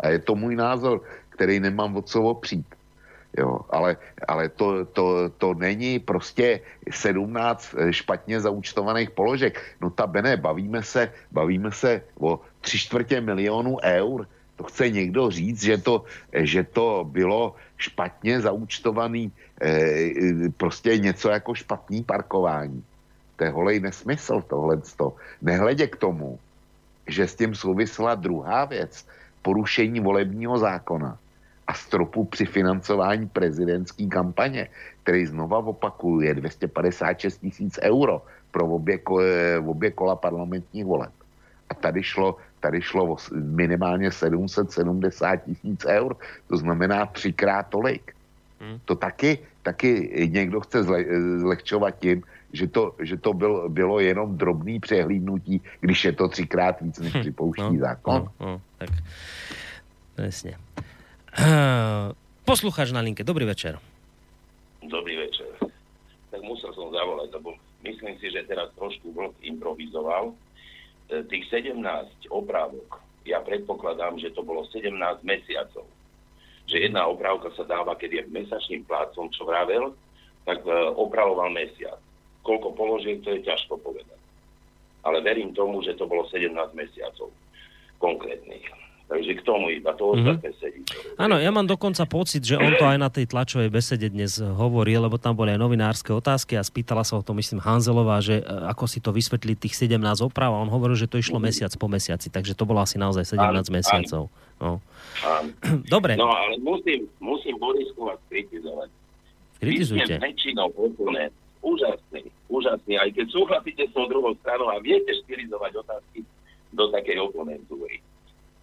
A 0.00 0.08
je 0.08 0.18
to 0.18 0.34
můj 0.34 0.56
názor, 0.56 1.02
který 1.28 1.60
nemám 1.60 1.96
od 1.96 2.08
co 2.08 2.22
opřít. 2.22 2.66
Jo, 3.38 3.60
ale, 3.70 3.96
ale 4.28 4.48
to, 4.48 4.84
to, 4.84 5.28
to 5.28 5.54
není 5.54 5.98
prostě 5.98 6.60
17 6.90 7.74
eh, 7.78 7.92
špatně 7.92 8.40
zaúčtovaných 8.40 9.10
položek. 9.10 9.56
No 9.80 9.90
ta 9.90 10.06
bene, 10.06 10.36
bavíme 10.36 10.82
se, 10.82 11.12
bavíme 11.32 11.72
se 11.72 12.02
o 12.20 12.40
tři 12.60 12.78
čtvrtě 12.78 13.20
milionů 13.20 13.76
eur 13.82 14.26
to 14.56 14.64
chce 14.64 14.90
někdo 14.90 15.30
říct, 15.30 15.62
že 15.62 15.78
to, 15.78 16.04
že 16.32 16.64
to 16.64 17.08
bylo 17.08 17.54
špatně 17.76 18.40
zaúčtovaný, 18.40 19.32
eh, 19.62 20.48
prostě 20.56 20.98
něco 20.98 21.30
jako 21.30 21.54
špatný 21.54 22.04
parkování. 22.06 22.84
To 23.36 23.44
je 23.44 23.50
holej 23.50 23.80
nesmysl 23.80 24.42
tohle. 24.46 24.80
Nehledě 25.42 25.86
k 25.86 25.96
tomu, 25.96 26.38
že 27.06 27.28
s 27.28 27.34
tím 27.34 27.54
souvisela 27.54 28.14
druhá 28.14 28.64
věc, 28.64 29.06
porušení 29.42 30.00
volebního 30.00 30.58
zákona 30.58 31.18
a 31.66 31.74
stropu 31.74 32.24
při 32.24 32.46
financování 32.46 33.28
prezidentské 33.28 34.06
kampaně, 34.06 34.68
který 35.02 35.26
znova 35.26 35.58
opakuje 35.58 36.34
256 36.34 37.38
tisíc 37.38 37.78
euro 37.82 38.22
pro 38.50 38.66
obě, 38.66 38.98
eh, 38.98 39.58
obě 39.58 39.90
kola 39.90 40.16
parlamentních 40.16 40.84
voleb. 40.84 41.12
A 41.70 41.74
tady 41.74 42.02
šlo 42.02 42.36
tady 42.62 42.82
šlo 42.82 43.12
o 43.12 43.16
minimálně 43.34 44.10
770 44.10 45.36
tisíc 45.36 45.82
eur, 45.82 46.16
to 46.48 46.56
znamená 46.56 47.06
třikrát 47.06 47.66
tolik. 47.66 48.14
Hmm. 48.60 48.78
To 48.84 48.94
taky, 48.94 49.38
taky 49.62 50.10
někdo 50.32 50.60
chce 50.60 50.82
zle, 50.82 51.04
zlehčovat 51.38 51.98
tím, 51.98 52.22
že 52.52 52.66
to, 52.66 52.94
že 53.00 53.16
to 53.16 53.32
byl, 53.32 53.68
bylo 53.68 54.00
jenom 54.00 54.36
drobný 54.36 54.80
přehlídnutí, 54.80 55.60
když 55.80 56.04
je 56.04 56.12
to 56.12 56.28
třikrát 56.28 56.80
víc, 56.80 56.98
než 56.98 57.14
hm. 57.14 57.20
připouští 57.20 57.76
no, 57.76 57.78
zákon. 57.78 58.14
No, 58.14 58.46
no, 58.46 58.60
tak 58.78 58.90
presne. 60.14 60.50
Uh, 61.38 62.12
poslucháč 62.44 62.92
na 62.92 63.00
linke, 63.00 63.24
dobrý 63.24 63.44
večer. 63.44 63.78
Dobrý 64.82 65.16
večer. 65.16 65.46
Tak 66.30 66.40
musel 66.42 66.72
som 66.74 66.90
zavolať, 66.92 67.28
lebo 67.32 67.54
myslím 67.84 68.18
si, 68.18 68.32
že 68.32 68.44
teraz 68.48 68.72
trošku 68.76 69.12
vlk 69.12 69.36
improvizoval 69.40 70.32
E, 71.12 71.22
tých 71.28 71.44
17 71.52 72.32
oprávok, 72.32 73.04
ja 73.28 73.44
predpokladám, 73.44 74.16
že 74.16 74.32
to 74.32 74.40
bolo 74.40 74.64
17 74.72 74.96
mesiacov. 75.28 75.84
Že 76.72 76.88
jedna 76.88 77.04
oprávka 77.04 77.52
sa 77.52 77.68
dáva, 77.68 77.92
keď 78.00 78.24
je 78.24 78.32
mesačným 78.32 78.88
plácom, 78.88 79.28
čo 79.28 79.44
vravel, 79.44 79.92
tak 80.48 80.64
e, 80.64 80.72
opravoval 80.96 81.52
mesiac. 81.52 82.00
Koľko 82.40 82.72
položiek, 82.72 83.20
to 83.20 83.36
je 83.36 83.44
ťažko 83.44 83.76
povedať. 83.84 84.16
Ale 85.04 85.20
verím 85.20 85.52
tomu, 85.52 85.84
že 85.84 85.92
to 86.00 86.08
bolo 86.08 86.24
17 86.32 86.48
mesiacov 86.72 87.28
konkrétnych. 88.00 88.64
Takže 89.12 89.32
k 89.36 89.42
tomu 89.44 89.68
iba 89.68 89.92
to 89.92 90.08
mm-hmm. 90.08 90.24
ostatné 90.24 90.50
sedí. 90.56 90.80
Áno, 91.20 91.36
ja 91.36 91.52
mám 91.52 91.68
dokonca 91.68 92.08
pocit, 92.08 92.48
že 92.48 92.56
on 92.56 92.72
to 92.80 92.88
aj 92.88 92.96
na 92.96 93.12
tej 93.12 93.28
tlačovej 93.28 93.68
besede 93.68 94.08
dnes 94.08 94.40
hovorí, 94.40 94.96
lebo 94.96 95.20
tam 95.20 95.36
boli 95.36 95.52
aj 95.52 95.60
novinárske 95.60 96.16
otázky 96.16 96.56
a 96.56 96.64
spýtala 96.64 97.04
sa 97.04 97.20
o 97.20 97.22
to, 97.22 97.36
myslím, 97.36 97.60
Hanzelová, 97.60 98.24
že 98.24 98.40
e, 98.40 98.44
ako 98.72 98.88
si 98.88 99.04
to 99.04 99.12
vysvetli 99.12 99.52
tých 99.52 99.76
17 99.76 100.00
oprav 100.24 100.56
a 100.56 100.64
on 100.64 100.72
hovoril, 100.72 100.96
že 100.96 101.12
to 101.12 101.20
išlo 101.20 101.36
mm-hmm. 101.36 101.44
mesiac 101.44 101.72
po 101.76 101.92
mesiaci, 101.92 102.32
takže 102.32 102.56
to 102.56 102.64
bolo 102.64 102.80
asi 102.80 102.96
naozaj 102.96 103.36
17 103.36 103.36
áno, 103.36 103.60
mesiacov. 103.68 104.22
Áno. 104.56 104.80
No. 104.80 104.80
Dobre. 105.92 106.16
No 106.16 106.32
ale 106.32 106.56
musím, 106.56 107.04
musím 107.20 107.60
Borisku 107.60 108.08
vás 108.08 108.20
kritizovať. 108.32 108.88
Kritizujte. 109.60 110.16
Vy 110.16 110.24
väčšinou 110.24 110.72
oponent. 110.72 111.36
Úžasný, 111.60 112.32
úžasný. 112.48 112.96
Aj 112.96 113.12
keď 113.12 113.28
súhlasíte 113.28 113.86
s 113.86 113.92
tou 113.92 114.08
druhou 114.08 114.32
stranou 114.40 114.72
a 114.72 114.80
viete 114.80 115.12
štilizovať 115.20 115.84
otázky 115.84 116.24
do 116.72 116.88
takej 116.88 117.20
oponentúry. 117.22 118.00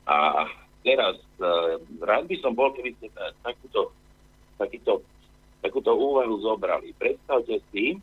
A 0.09 0.49
teraz 0.81 1.21
uh, 1.37 1.77
rád 2.01 2.25
by 2.25 2.35
som 2.41 2.57
bol, 2.57 2.73
keby 2.73 2.97
ste 2.97 3.13
takúto, 3.45 3.93
takýto, 4.57 5.05
takúto 5.61 5.93
úvahu 5.93 6.41
zobrali. 6.41 6.97
Predstavte 6.97 7.61
si, 7.69 7.93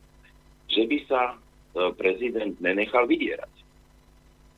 že 0.70 0.86
by 0.86 0.98
sa 1.10 1.34
uh, 1.34 1.90
prezident 1.98 2.54
nenechal 2.62 3.10
vydierať. 3.10 3.50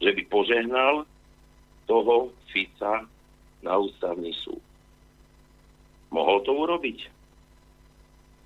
Že 0.05 0.11
by 0.13 0.23
požehnal 0.29 0.95
toho 1.89 2.37
Fica 2.53 3.09
na 3.65 3.75
ústavný 3.81 4.31
súd. 4.45 4.61
Mohol 6.13 6.39
to 6.45 6.53
urobiť? 6.53 6.99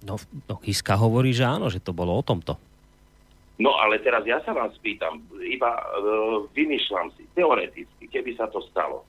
No, 0.06 0.18
no 0.46 0.54
Kiska 0.58 0.98
hovorí, 0.98 1.30
že 1.34 1.46
áno, 1.46 1.70
že 1.70 1.82
to 1.82 1.94
bolo 1.94 2.18
o 2.18 2.22
tomto. 2.22 2.58
No 3.56 3.74
ale 3.74 3.98
teraz 3.98 4.24
ja 4.24 4.40
sa 4.40 4.50
vás 4.50 4.72
pýtam, 4.78 5.20
iba 5.38 5.70
uh, 5.70 6.48
vymýšľam 6.50 7.12
si, 7.14 7.28
teoreticky, 7.32 8.04
keby 8.06 8.32
sa 8.32 8.48
to 8.48 8.64
stalo, 8.66 9.04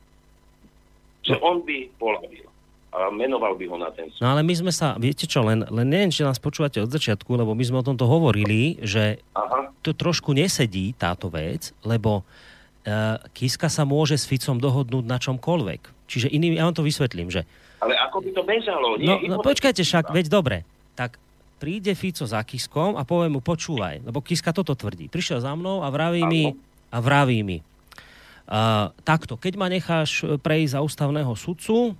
že 1.22 1.34
No. 1.34 1.42
on 1.42 1.58
by 1.62 1.88
polavil 1.96 2.46
a 2.94 3.10
menoval 3.10 3.56
by 3.56 3.66
ho 3.66 3.78
na 3.80 3.90
ten 3.90 4.06
súd. 4.08 4.22
No 4.22 4.30
ale 4.30 4.44
my 4.44 4.54
sme 4.54 4.70
sa, 4.70 4.94
viete 4.96 5.26
čo, 5.26 5.42
len, 5.42 5.66
len 5.66 5.88
neviem, 5.88 6.12
či 6.12 6.22
nás 6.22 6.38
počúvate 6.38 6.78
od 6.78 6.88
začiatku, 6.88 7.26
lebo 7.34 7.56
my 7.56 7.64
sme 7.64 7.82
o 7.82 7.88
tomto 7.88 8.06
hovorili, 8.06 8.78
že 8.80 9.18
Aha. 9.34 9.74
to 9.82 9.92
trošku 9.92 10.30
nesedí 10.30 10.94
táto 10.94 11.26
vec, 11.28 11.74
lebo 11.82 12.22
uh, 12.22 13.18
Kiska 13.34 13.66
sa 13.66 13.82
môže 13.82 14.14
s 14.14 14.28
Ficom 14.28 14.60
dohodnúť 14.60 15.04
na 15.04 15.18
čomkoľvek. 15.18 15.82
Čiže 16.06 16.30
iný, 16.30 16.54
ja 16.54 16.68
vám 16.68 16.78
to 16.78 16.86
vysvetlím, 16.86 17.34
že 17.34 17.48
Ale 17.82 17.98
ako 17.98 18.22
by 18.22 18.30
to 18.30 18.44
bežalo? 18.46 18.88
Nie, 18.96 19.18
No, 19.26 19.36
no 19.36 19.42
počkajte 19.42 19.82
však, 19.82 20.14
veď 20.14 20.26
dobre. 20.30 20.62
Tak 20.94 21.18
príde 21.62 21.96
Fico 21.96 22.28
za 22.28 22.44
Kiskom 22.44 23.00
a 23.00 23.08
povie 23.08 23.32
mu, 23.32 23.40
počúvaj, 23.40 24.04
lebo 24.04 24.20
Kiska 24.20 24.52
toto 24.52 24.76
tvrdí. 24.76 25.08
Prišiel 25.08 25.40
za 25.40 25.56
mnou 25.56 25.80
a 25.80 25.88
vraví 25.88 26.24
mi, 26.28 26.52
a 26.92 26.98
vraví 27.00 27.40
mi, 27.42 27.58
uh, 27.60 28.92
takto, 29.08 29.40
keď 29.40 29.54
ma 29.56 29.68
necháš 29.72 30.24
e, 30.24 30.36
prejsť 30.36 30.76
za 30.76 30.80
ústavného 30.84 31.32
sudcu, 31.34 31.96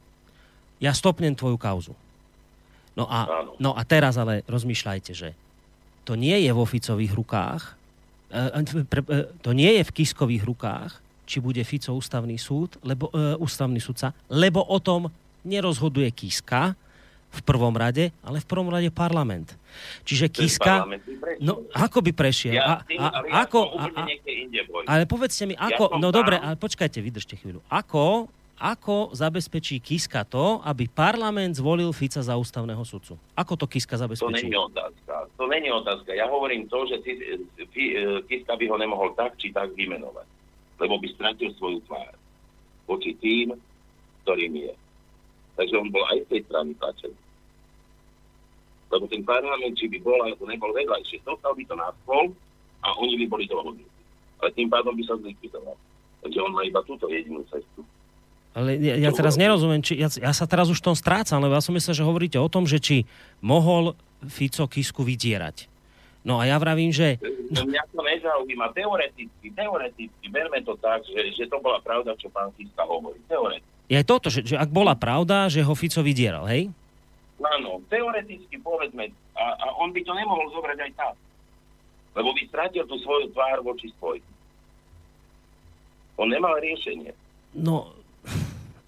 ja 0.84 0.92
stopnem 0.92 1.32
tvoju 1.32 1.56
kauzu. 1.56 1.94
No 2.94 3.10
a, 3.10 3.50
no 3.58 3.74
a 3.74 3.82
teraz 3.88 4.20
ale 4.20 4.46
rozmýšľajte, 4.46 5.12
že 5.16 5.34
to 6.04 6.14
nie 6.14 6.36
je 6.44 6.52
vo 6.52 6.68
Ficových 6.68 7.16
rukách, 7.16 7.62
e, 8.30 8.84
pre- 8.86 9.08
e, 9.08 9.32
to 9.40 9.56
nie 9.56 9.80
je 9.80 9.84
v 9.88 9.96
Kiskových 9.96 10.44
rukách, 10.44 10.92
či 11.24 11.40
bude 11.40 11.64
Fico 11.64 11.96
ústavný 11.96 12.36
súd, 12.36 12.76
lebo, 12.84 13.08
ústavný 13.40 13.80
sudca, 13.80 14.12
lebo 14.28 14.60
o 14.60 14.76
tom 14.84 15.08
nerozhoduje 15.48 16.12
Kiska 16.12 16.76
v 17.34 17.42
prvom 17.42 17.74
rade, 17.74 18.14
ale 18.22 18.38
v 18.38 18.48
prvom 18.48 18.70
rade 18.70 18.94
parlament. 18.94 19.58
Čiže 20.06 20.30
Kiska... 20.30 20.86
No, 21.42 21.66
ako 21.74 22.06
by 22.06 22.14
prešiel? 22.14 22.62
Ja, 22.62 22.86
A, 22.86 22.86
a, 22.86 23.08
ale 23.10 23.26
ja 23.26 23.42
ako, 23.42 23.60
a, 23.74 24.06
inde 24.30 24.62
ale 24.86 25.10
povedzte 25.10 25.50
mi, 25.50 25.58
Ja 25.58 25.74
ako... 25.74 25.98
som 25.98 26.00
no 26.00 26.14
dobre, 26.14 26.38
ale 26.38 26.54
počkajte, 26.54 27.02
vydržte 27.02 27.34
chvíľu. 27.42 27.66
Ako, 27.74 28.30
ako 28.62 29.10
zabezpečí 29.18 29.82
Kiska 29.82 30.22
to, 30.30 30.62
aby 30.62 30.86
parlament 30.86 31.58
zvolil 31.58 31.90
Fica 31.90 32.22
za 32.22 32.38
ústavného 32.38 32.86
sudcu? 32.86 33.18
Ako 33.34 33.58
to 33.58 33.66
Kiska 33.66 33.98
To 33.98 34.06
zabezpečí? 34.06 34.46
není 34.46 34.54
otázka. 34.54 35.14
To 35.42 35.46
není 35.50 35.70
otázka. 35.74 36.14
Ja 36.14 36.30
hovorím 36.30 36.70
to, 36.70 36.86
že 36.86 37.02
Kiska 38.30 38.54
by 38.54 38.66
ho 38.70 38.78
nemohol 38.78 39.18
tak 39.18 39.42
či 39.42 39.50
tak 39.50 39.74
vymenovať. 39.74 40.30
Lebo 40.78 41.02
by 41.02 41.08
stratil 41.18 41.50
svoju 41.58 41.82
tvár 41.90 42.14
voči 42.86 43.18
tým, 43.18 43.58
ktorým 44.22 44.54
je. 44.70 44.74
Takže 45.54 45.76
on 45.78 45.90
bol 45.94 46.04
aj 46.14 46.26
z 46.26 46.28
tej 46.30 46.42
strany 46.50 46.72
tlačený. 46.78 47.18
Lebo 48.94 49.10
ten 49.10 49.26
parlament, 49.26 49.74
či 49.74 49.90
by 49.90 49.98
bol 50.06 50.22
alebo 50.22 50.46
nebol 50.46 50.70
vedľajšie, 50.70 51.26
dostal 51.26 51.58
by 51.58 51.64
to 51.66 51.74
na 51.74 51.90
stôl 52.06 52.30
a 52.86 52.94
oni 53.02 53.26
by 53.26 53.26
boli 53.26 53.46
dohodnutí. 53.50 53.90
Ale 54.38 54.54
tým 54.54 54.70
pádom 54.70 54.94
by 54.94 55.04
sa 55.10 55.18
zlikvidoval. 55.18 55.74
Takže 56.22 56.40
on 56.40 56.52
má 56.54 56.62
iba 56.62 56.80
túto 56.86 57.10
jedinú 57.10 57.42
cestu. 57.50 57.82
Ale 58.54 58.78
ja, 58.78 59.02
ja 59.02 59.10
teraz 59.10 59.34
nerozumiem, 59.34 59.82
či, 59.82 59.98
ja, 59.98 60.14
ja 60.14 60.30
sa 60.30 60.46
teraz 60.46 60.70
už 60.70 60.78
v 60.78 60.94
tom 60.94 60.96
strácam, 60.96 61.42
lebo 61.42 61.58
ja 61.58 61.64
som 61.66 61.74
myslel, 61.74 61.98
že 61.98 62.06
hovoríte 62.06 62.38
o 62.38 62.46
tom, 62.46 62.70
že 62.70 62.78
či 62.78 63.10
mohol 63.42 63.98
Fico 64.30 64.70
Kisku 64.70 65.02
vydierať. 65.02 65.66
No 66.24 66.38
a 66.40 66.48
ja 66.48 66.56
vravím, 66.62 66.94
že... 66.94 67.18
No. 67.50 67.66
Mňa 67.66 67.84
to 67.92 68.00
nezaujíma. 68.00 68.72
Teoreticky, 68.72 69.48
teoreticky, 69.52 70.26
berme 70.32 70.62
to 70.64 70.78
tak, 70.80 71.04
že, 71.04 71.34
že 71.36 71.50
to 71.50 71.60
bola 71.60 71.82
pravda, 71.82 72.16
čo 72.16 72.30
pán 72.30 72.54
Kiska 72.56 72.86
hovorí. 72.86 73.20
Teoreticky. 73.26 73.72
Je 73.92 74.00
toto, 74.06 74.32
že, 74.32 74.46
že 74.48 74.56
ak 74.56 74.72
bola 74.72 74.96
pravda, 74.96 75.52
že 75.52 75.66
ho 75.66 75.74
Fico 75.76 76.00
vydieral, 76.00 76.48
hej? 76.48 76.72
Áno, 77.44 77.84
teoreticky 77.92 78.56
povedzme, 78.64 79.12
a, 79.36 79.44
a 79.60 79.66
on 79.84 79.92
by 79.92 80.00
to 80.00 80.16
nemohol 80.16 80.48
zobrať 80.56 80.80
aj 80.80 80.92
tak. 80.96 81.16
Lebo 82.16 82.32
by 82.32 82.42
stratil 82.48 82.88
tú 82.88 82.96
svoju 83.04 83.36
tvár 83.36 83.60
voči 83.60 83.92
spoj. 84.00 84.22
On 86.16 86.30
nemal 86.30 86.56
riešenie. 86.62 87.12
No, 87.58 87.92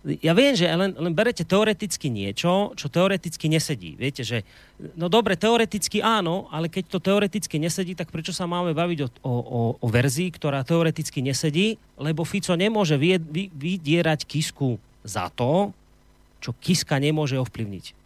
ja 0.05 0.37
viem, 0.37 0.53
že 0.53 0.69
len, 0.69 0.93
len 0.93 1.13
berete 1.17 1.41
teoreticky 1.41 2.13
niečo, 2.13 2.77
čo 2.77 2.85
teoreticky 2.93 3.49
nesedí. 3.49 3.97
Viete, 3.97 4.21
že 4.21 4.45
no 4.93 5.09
dobre, 5.09 5.33
teoreticky 5.33 5.97
áno, 5.97 6.45
ale 6.53 6.69
keď 6.69 6.83
to 6.93 6.99
teoreticky 7.01 7.57
nesedí, 7.57 7.97
tak 7.97 8.13
prečo 8.13 8.29
sa 8.29 8.45
máme 8.45 8.77
baviť 8.77 8.99
o, 9.01 9.07
o, 9.25 9.33
o, 9.81 9.87
verzii, 9.89 10.29
ktorá 10.29 10.61
teoreticky 10.61 11.25
nesedí, 11.25 11.81
lebo 11.97 12.21
Fico 12.21 12.53
nemôže 12.53 13.01
vydierať 13.01 14.29
Kisku 14.29 14.77
za 15.01 15.33
to, 15.33 15.73
čo 16.37 16.53
Kiska 16.53 17.01
nemôže 17.01 17.41
ovplyvniť. 17.41 18.04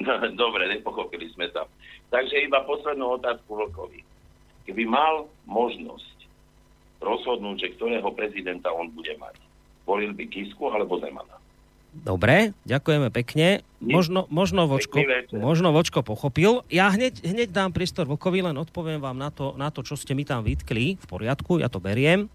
Dobre, 0.42 0.68
nepochopili 0.68 1.30
sme 1.32 1.50
sa. 1.50 1.66
Takže 2.10 2.46
iba 2.46 2.62
poslednú 2.66 3.18
otázku 3.18 3.54
Vlkovi. 3.54 4.00
Keby 4.64 4.84
mal 4.88 5.28
možnosť 5.44 6.14
rozhodnúť, 7.04 7.56
že 7.60 7.72
ktorého 7.76 8.08
prezidenta 8.16 8.72
on 8.72 8.88
bude 8.88 9.12
mať, 9.20 9.36
volil 9.84 10.16
by 10.16 10.24
Kisku 10.30 10.72
alebo 10.72 10.96
Zemana. 11.02 11.36
Dobre, 11.94 12.50
ďakujeme 12.66 13.14
pekne. 13.14 13.62
Možno, 13.78 14.26
možno, 14.26 14.66
vočko, 14.66 14.98
možno 15.30 15.70
Vočko 15.70 16.02
pochopil. 16.02 16.66
Ja 16.66 16.90
hneď, 16.90 17.22
hneď 17.22 17.54
dám 17.54 17.70
priestor 17.70 18.10
Vokovi, 18.10 18.42
len 18.42 18.58
odpoviem 18.58 18.98
vám 18.98 19.14
na 19.14 19.30
to, 19.30 19.54
na 19.54 19.70
to, 19.70 19.86
čo 19.86 19.94
ste 19.94 20.10
mi 20.18 20.26
tam 20.26 20.42
vytkli. 20.42 20.98
V 20.98 21.06
poriadku, 21.06 21.62
ja 21.62 21.70
to 21.70 21.78
beriem. 21.78 22.26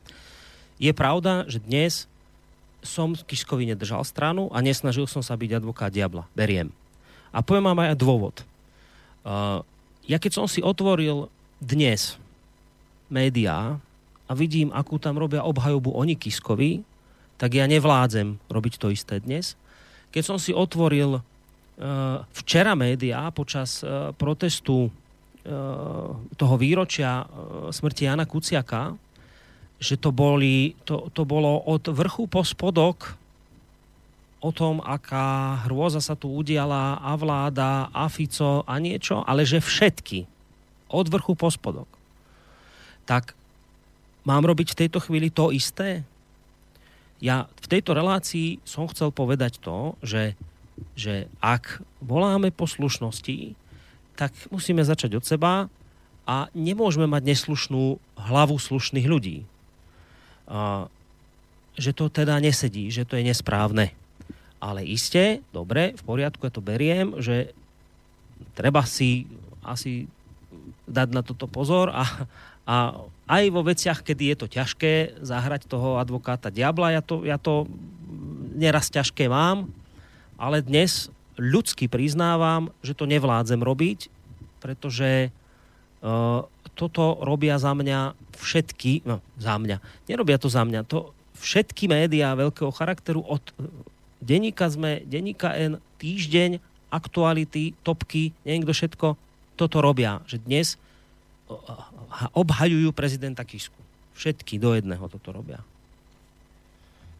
Je 0.79 0.95
pravda, 0.95 1.43
že 1.51 1.59
dnes 1.59 2.07
som 2.79 3.11
Kiškovi 3.11 3.75
nedržal 3.75 4.07
stranu 4.07 4.47
a 4.55 4.63
nesnažil 4.63 5.03
som 5.11 5.19
sa 5.19 5.35
byť 5.35 5.59
advokát 5.59 5.91
diabla. 5.91 6.23
Beriem. 6.31 6.71
A 7.29 7.45
poviem 7.45 7.69
vám 7.69 7.79
aj 7.85 7.99
dôvod. 7.99 8.35
Uh, 9.21 9.61
ja 10.09 10.17
keď 10.17 10.41
som 10.41 10.45
si 10.49 10.63
otvoril 10.63 11.29
dnes 11.61 12.17
médiá 13.11 13.77
a 14.25 14.31
vidím, 14.33 14.73
akú 14.73 14.97
tam 14.97 15.17
robia 15.17 15.45
obhajobu 15.45 15.93
oni 15.93 16.17
Kiskovi, 16.17 16.81
tak 17.37 17.55
ja 17.55 17.69
nevládzem 17.69 18.41
robiť 18.51 18.73
to 18.77 18.91
isté 18.91 19.21
dnes. 19.21 19.53
Keď 20.09 20.23
som 20.25 20.37
si 20.41 20.51
otvoril 20.51 21.19
uh, 21.19 21.23
včera 22.33 22.73
médiá 22.73 23.29
počas 23.29 23.85
uh, 23.85 24.11
protestu 24.17 24.89
uh, 24.89 24.91
toho 26.33 26.55
výročia 26.57 27.23
uh, 27.23 27.69
smrti 27.69 28.09
Jana 28.09 28.25
Kuciaka, 28.25 28.97
že 29.79 29.95
to, 29.95 30.11
boli, 30.11 30.75
to, 30.83 31.07
to 31.15 31.23
bolo 31.23 31.63
od 31.63 31.87
vrchu 31.87 32.27
po 32.27 32.43
spodok 32.43 33.15
o 34.39 34.49
tom, 34.55 34.79
aká 34.79 35.59
hrôza 35.67 35.99
sa 35.99 36.15
tu 36.15 36.31
udiala 36.31 36.95
a 37.03 37.11
vláda, 37.19 37.91
a 37.91 38.07
Fico 38.07 38.63
a 38.63 38.73
niečo, 38.79 39.19
ale 39.27 39.43
že 39.43 39.59
všetky, 39.59 40.23
od 40.89 41.05
vrchu 41.11 41.35
po 41.35 41.51
spodok. 41.51 41.87
Tak 43.03 43.35
mám 44.23 44.47
robiť 44.47 44.73
v 44.73 44.79
tejto 44.85 44.99
chvíli 45.03 45.29
to 45.29 45.51
isté? 45.51 46.07
Ja 47.19 47.51
v 47.59 47.67
tejto 47.67 47.91
relácii 47.91 48.63
som 48.63 48.87
chcel 48.87 49.11
povedať 49.11 49.59
to, 49.59 49.99
že, 49.99 50.39
že 50.95 51.27
ak 51.43 51.83
voláme 51.99 52.49
po 52.55 52.63
slušnosti, 52.63 53.59
tak 54.15 54.31
musíme 54.51 54.83
začať 54.87 55.19
od 55.19 55.23
seba 55.27 55.67
a 56.23 56.47
nemôžeme 56.55 57.11
mať 57.11 57.23
neslušnú 57.27 57.99
hlavu 58.15 58.55
slušných 58.55 59.07
ľudí. 59.07 59.43
A, 60.47 60.87
že 61.75 61.91
to 61.95 62.07
teda 62.07 62.39
nesedí, 62.39 62.91
že 62.91 63.03
to 63.03 63.19
je 63.19 63.23
nesprávne. 63.27 63.95
Ale 64.59 64.83
iste, 64.83 65.39
dobre, 65.55 65.95
v 65.95 66.03
poriadku, 66.03 66.43
ja 66.43 66.51
to 66.51 66.59
beriem, 66.59 67.15
že 67.23 67.55
treba 68.55 68.83
si 68.83 69.27
asi 69.63 70.07
dať 70.87 71.09
na 71.15 71.21
toto 71.23 71.47
pozor 71.47 71.91
a, 71.91 72.03
a 72.67 72.75
aj 73.29 73.43
vo 73.53 73.61
veciach, 73.61 74.01
kedy 74.01 74.33
je 74.33 74.37
to 74.39 74.47
ťažké 74.49 75.21
zahrať 75.21 75.69
toho 75.69 76.01
advokáta 76.01 76.49
diabla, 76.49 76.97
ja 76.97 77.01
to, 77.05 77.23
ja 77.23 77.37
to 77.37 77.69
neraz 78.57 78.89
ťažké 78.89 79.29
mám, 79.29 79.69
ale 80.35 80.65
dnes 80.65 81.13
ľudsky 81.39 81.87
priznávam, 81.87 82.73
že 82.83 82.97
to 82.97 83.07
nevládzem 83.07 83.63
robiť, 83.63 84.11
pretože 84.59 85.31
uh, 85.31 86.43
toto 86.75 87.19
robia 87.23 87.55
za 87.61 87.71
mňa 87.71 88.17
všetky, 88.35 89.07
no 89.07 89.23
za 89.39 89.55
mňa, 89.55 89.79
nerobia 90.11 90.35
to 90.35 90.51
za 90.51 90.67
mňa, 90.67 90.83
to 90.83 91.15
všetky 91.39 91.87
médiá 91.87 92.35
veľkého 92.35 92.71
charakteru 92.75 93.23
od 93.23 93.43
denníka 94.19 94.67
sme, 94.67 95.03
denníka 95.07 95.55
N, 95.55 95.79
týždeň, 95.99 96.59
aktuality, 96.89 97.75
topky, 97.83 98.31
neviem 98.43 98.63
kto 98.65 98.73
všetko, 98.75 99.07
toto 99.59 99.77
robia, 99.83 100.23
že 100.25 100.39
dnes 100.39 100.79
obhajujú 102.31 102.93
prezidenta 102.93 103.43
Kisku. 103.43 103.75
Všetky 104.15 104.59
do 104.59 104.75
jedného 104.75 105.05
toto 105.07 105.31
robia. 105.31 105.63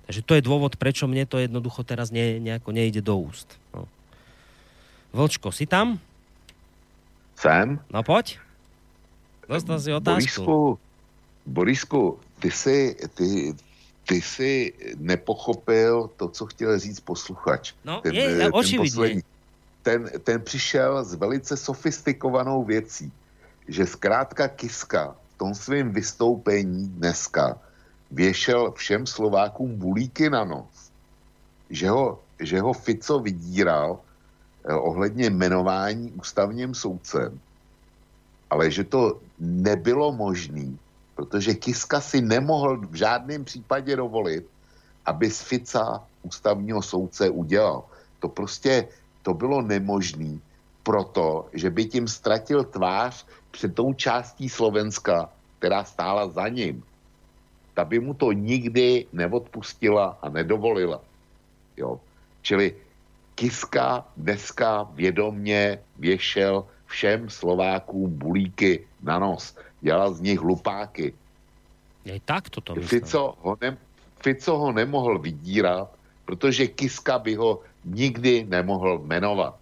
Takže 0.10 0.26
to 0.26 0.34
je 0.36 0.46
dôvod, 0.46 0.74
prečo 0.76 1.06
mne 1.06 1.30
to 1.30 1.38
jednoducho 1.38 1.86
teraz 1.86 2.10
ne, 2.10 2.42
nejako 2.42 2.74
nejde 2.74 3.00
do 3.00 3.14
úst. 3.14 3.46
No. 3.72 3.86
Vlčko, 5.14 5.54
si 5.54 5.70
tam? 5.70 6.02
Jsem. 7.38 7.80
No 7.94 8.04
poď. 8.04 8.42
Dostal 9.50 9.80
si 9.80 9.90
otázku. 9.94 10.46
Borisku, 10.46 10.80
Borisku, 11.46 12.04
ty 12.38 12.50
si, 12.52 12.94
ty, 13.16 13.56
ty 14.10 14.22
si 14.22 14.74
nepochopil 14.98 16.10
to, 16.18 16.28
co 16.30 16.46
chtěl 16.46 16.80
říct 16.80 17.00
posluchač. 17.00 17.74
No, 17.86 18.02
ten, 18.02 18.16
je, 18.16 18.26
eh, 18.26 18.38
ten 18.38 18.52
očividne. 18.54 19.22
Ten, 19.86 20.10
ten 20.24 20.42
přišel 20.42 21.06
s 21.06 21.14
velice 21.14 21.58
sofistikovanou 21.58 22.66
věcí, 22.66 23.14
že 23.68 23.86
zkrátka 23.86 24.48
Kiska 24.48 25.14
v 25.14 25.38
tom 25.38 25.56
svém 25.56 25.94
vystoupení 25.94 26.90
dneska 26.90 27.62
věšel 28.12 28.74
všem 28.74 29.06
Slovákům 29.06 29.78
bulíky 29.78 30.30
na 30.30 30.44
nos. 30.44 30.90
Že 31.70 31.90
ho, 31.90 32.20
že 32.42 32.58
ho 32.60 32.74
Fico 32.74 33.20
vydíral 33.22 34.02
eh, 34.66 34.74
ohledně 34.74 35.30
jmenování 35.30 36.12
ústavním 36.18 36.74
soudcem, 36.74 37.40
ale 38.50 38.74
že 38.74 38.84
to 38.84 39.22
nebylo 39.40 40.12
možné, 40.12 40.74
protože 41.20 41.60
Kiska 41.60 42.00
si 42.00 42.24
nemohl 42.24 42.80
v 42.88 42.96
žádném 42.96 43.44
případě 43.44 43.96
dovolit, 44.00 44.48
aby 45.06 45.28
z 45.28 45.42
Fica 45.42 46.00
ústavního 46.24 46.80
soudce 46.80 47.30
udělal. 47.30 47.84
To 48.24 48.32
prostě, 48.32 48.88
to 49.28 49.36
bylo 49.36 49.60
nemožné, 49.62 50.40
proto, 50.84 51.52
že 51.52 51.70
by 51.70 51.86
tím 51.86 52.08
ztratil 52.08 52.64
tvář 52.64 53.28
před 53.52 53.76
tou 53.76 53.94
částí 53.94 54.48
Slovenska, 54.48 55.28
která 55.60 55.84
stála 55.84 56.32
za 56.32 56.48
ním. 56.48 56.84
Ta 57.76 57.84
by 57.84 58.00
mu 58.00 58.16
to 58.16 58.32
nikdy 58.32 59.12
neodpustila 59.12 60.24
a 60.24 60.30
nedovolila. 60.32 61.04
Jo. 61.78 62.00
Čili 62.48 62.76
Kiska 63.36 64.08
dneska 64.16 64.88
vědomně 64.96 65.84
věšel 66.00 66.64
všem 66.88 67.30
Slovákům 67.30 68.08
bulíky 68.08 68.88
na 69.04 69.20
nos. 69.20 69.56
Dělal 69.82 70.14
z 70.14 70.22
nich 70.22 70.40
hlupáky. 70.40 71.14
Aj 72.06 72.20
takto 72.26 72.62
to 72.62 72.76
myslím. 72.76 72.90
Fico 72.90 73.38
ho, 73.42 73.58
ne, 73.62 73.78
Fico 74.20 74.58
ho 74.58 74.72
nemohl 74.72 75.20
vydírat, 75.20 75.88
protože 76.26 76.68
Kiska 76.68 77.20
by 77.20 77.36
ho 77.36 77.60
nikdy 77.86 78.46
nemohl 78.50 79.00
jmenovat. 79.06 79.56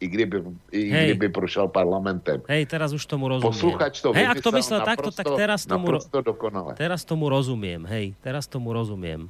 I 0.00 0.08
kdyby, 0.08 0.42
i 0.72 0.90
Hej. 0.90 1.04
kdyby 1.04 1.28
prošel 1.28 1.68
parlamentem. 1.68 2.40
Hej, 2.48 2.66
teraz 2.66 2.92
už 2.96 3.04
tomu 3.06 3.28
rozumiem. 3.28 3.52
Posluchač 3.52 4.00
to 4.00 4.16
hej, 4.16 4.32
ak 4.32 4.40
to 4.40 4.48
myslel 4.52 4.80
takto, 4.80 5.12
tak 5.12 5.28
teraz 5.36 5.68
tomu, 5.68 5.92
dokonale. 6.24 6.72
teraz 6.72 7.04
tomu 7.04 7.28
rozumiem. 7.28 7.84
Hej, 7.84 8.16
teraz 8.24 8.48
tomu 8.48 8.72
rozumiem. 8.72 9.28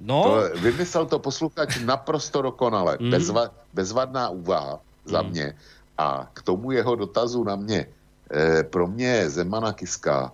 No, 0.00 0.18
To, 0.24 0.32
vymyslel 0.58 1.06
to 1.06 1.18
posluchač 1.22 1.78
naprosto 1.84 2.42
dokonale. 2.42 2.96
Mhm. 2.98 3.10
Bezva, 3.12 3.42
bezvadná 3.70 4.28
úvaha 4.34 4.80
za 5.04 5.22
Mhm. 5.22 5.30
mě. 5.30 5.46
A 6.00 6.32
k 6.32 6.40
tomu 6.42 6.72
jeho 6.72 6.96
dotazu 6.96 7.44
na 7.44 7.56
mě. 7.60 7.86
E, 8.32 8.62
pro 8.64 8.88
mě 8.88 9.28
Zemana 9.28 9.72
Kiska, 9.76 10.32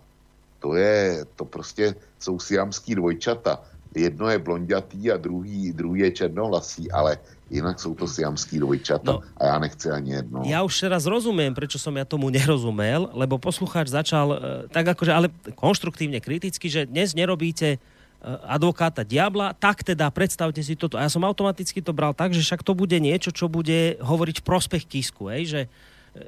to 0.63 0.79
je, 0.79 1.27
to 1.37 1.45
prostě 1.45 1.95
jsou 2.23 2.39
siamský 2.39 2.95
dvojčata. 2.95 3.59
Jedno 3.97 4.29
je 4.29 4.39
blondětý 4.39 5.11
a 5.11 5.17
druhý, 5.17 5.73
druhý 5.73 6.01
je 6.01 6.11
černovlasý, 6.11 6.91
ale 6.93 7.19
jinak 7.51 7.81
jsou 7.81 7.95
to 7.95 8.07
siamský 8.07 8.59
dvojčata. 8.59 9.13
No. 9.13 9.23
A 9.37 9.47
já 9.47 9.59
nechci 9.59 9.91
ani 9.91 10.13
jedno. 10.13 10.43
ja 10.45 10.63
už 10.63 10.87
teraz 10.87 11.09
rozumiem, 11.09 11.55
prečo 11.55 11.81
som 11.81 11.97
ja 11.97 12.05
tomu 12.05 12.29
nerozumel, 12.31 13.11
lebo 13.17 13.41
poslucháč 13.41 13.89
začal 13.89 14.27
e, 14.33 14.37
tak 14.71 14.87
akože, 14.95 15.13
ale 15.15 15.27
konštruktívne 15.57 16.21
kriticky, 16.21 16.69
že 16.69 16.87
dnes 16.87 17.17
nerobíte 17.17 17.81
advokáta 18.27 19.07
diabla, 19.07 19.55
tak 19.55 19.87
teda 19.87 20.11
predstavte 20.11 20.59
si 20.59 20.75
toto. 20.75 20.99
A 20.99 21.07
ja 21.07 21.11
som 21.13 21.23
automaticky 21.23 21.79
to 21.79 21.95
bral 21.95 22.11
tak, 22.11 22.35
že 22.35 22.43
však 22.43 22.67
to 22.67 22.75
bude 22.75 22.99
niečo, 22.99 23.31
čo 23.31 23.47
bude 23.47 23.97
hovoriť 24.03 24.43
v 24.43 24.47
prospech 24.47 24.85
Kisku, 24.91 25.31
hej, 25.31 25.45
že 25.47 25.61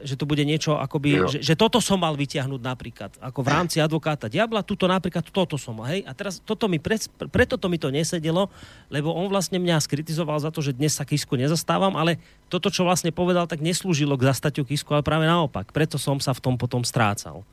že 0.04 0.20
to 0.20 0.28
bude 0.28 0.44
niečo 0.44 0.76
akoby, 0.76 1.08
Jo. 1.16 1.28
že, 1.32 1.40
že 1.40 1.54
toto 1.56 1.80
som 1.80 1.96
mal 1.96 2.12
vyťahnuť 2.12 2.60
napríklad, 2.60 3.10
ako 3.24 3.40
v 3.40 3.48
rámci 3.48 3.80
advokáta 3.80 4.28
diabla, 4.28 4.60
tuto 4.60 4.84
napríklad 4.84 5.24
toto 5.32 5.56
som 5.56 5.80
mal, 5.80 5.88
hej. 5.88 6.04
A 6.04 6.12
teraz 6.12 6.44
toto 6.44 6.68
mi, 6.68 6.76
pre, 6.76 7.00
preto 7.32 7.56
to 7.56 7.72
mi 7.72 7.80
to 7.80 7.88
nesedelo, 7.88 8.52
lebo 8.92 9.16
on 9.16 9.32
vlastne 9.32 9.56
mňa 9.56 9.80
skritizoval 9.80 10.36
za 10.44 10.52
to, 10.52 10.60
že 10.60 10.76
dnes 10.76 10.92
sa 10.92 11.08
Kisku 11.08 11.40
nezastávam, 11.40 11.96
ale 11.96 12.20
toto, 12.52 12.68
čo 12.68 12.84
vlastne 12.84 13.16
povedal, 13.16 13.48
tak 13.48 13.64
neslúžilo 13.64 14.20
k 14.20 14.28
zastatiu 14.28 14.68
Kisku, 14.68 14.92
ale 14.92 15.00
práve 15.00 15.24
naopak. 15.24 15.72
Preto 15.72 15.96
som 15.96 16.20
sa 16.20 16.36
v 16.36 16.44
tom 16.44 16.54
potom 16.60 16.84
strácal. 16.84 17.48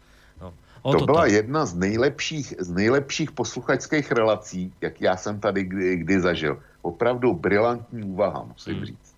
O 0.85 0.93
To 0.93 0.99
toto. 1.01 1.17
byla 1.17 1.25
jedna 1.25 1.65
z 1.65 1.73
nejlepších, 1.81 2.61
z 2.61 2.69
nejlepších 2.69 3.33
posluchačských 3.33 4.05
relací, 4.11 4.69
jak 4.81 5.01
já 5.01 5.17
jsem 5.17 5.39
tady 5.41 5.63
kdy, 5.63 5.97
kdy 6.05 6.15
zažil. 6.21 6.61
Opravdu 6.85 7.33
brilantní 7.33 8.03
úvaha, 8.05 8.45
musím 8.53 8.75
Hmm. 8.77 8.85
říct. 8.85 9.09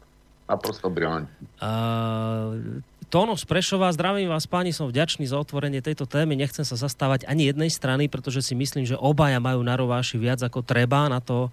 Naprosto 0.47 0.87
brilantní. 0.89 1.47
Uh, 1.59 2.79
Tóno 3.11 3.35
z 3.35 3.43
Prešova, 3.43 3.91
zdravím 3.91 4.31
vás 4.31 4.47
páni, 4.47 4.71
som 4.71 4.87
vďačný 4.87 5.27
za 5.27 5.39
otvorenie 5.39 5.83
tejto 5.83 6.07
témy. 6.07 6.39
Nechcem 6.39 6.63
sa 6.63 6.79
zastávať 6.79 7.27
ani 7.27 7.51
jednej 7.51 7.67
strany, 7.71 8.07
pretože 8.07 8.43
si 8.47 8.55
myslím, 8.55 8.87
že 8.87 8.95
obaja 8.99 9.39
majú 9.43 9.59
na 9.63 9.75
rováši 9.75 10.15
viac 10.19 10.39
ako 10.39 10.63
treba 10.63 11.07
na 11.11 11.19
to, 11.19 11.51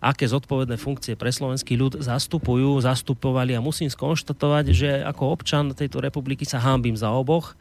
aké 0.00 0.24
zodpovedné 0.24 0.80
funkcie 0.80 1.16
pre 1.20 1.28
slovenský 1.28 1.76
ľud 1.76 2.00
zastupujú, 2.00 2.80
zastupovali 2.80 3.52
a 3.56 3.60
musím 3.60 3.92
skonštatovať, 3.92 4.64
že 4.72 4.90
ako 5.04 5.36
občan 5.36 5.72
tejto 5.76 6.00
republiky 6.00 6.48
sa 6.48 6.60
hámbim 6.60 6.96
za 6.96 7.12
oboch. 7.12 7.52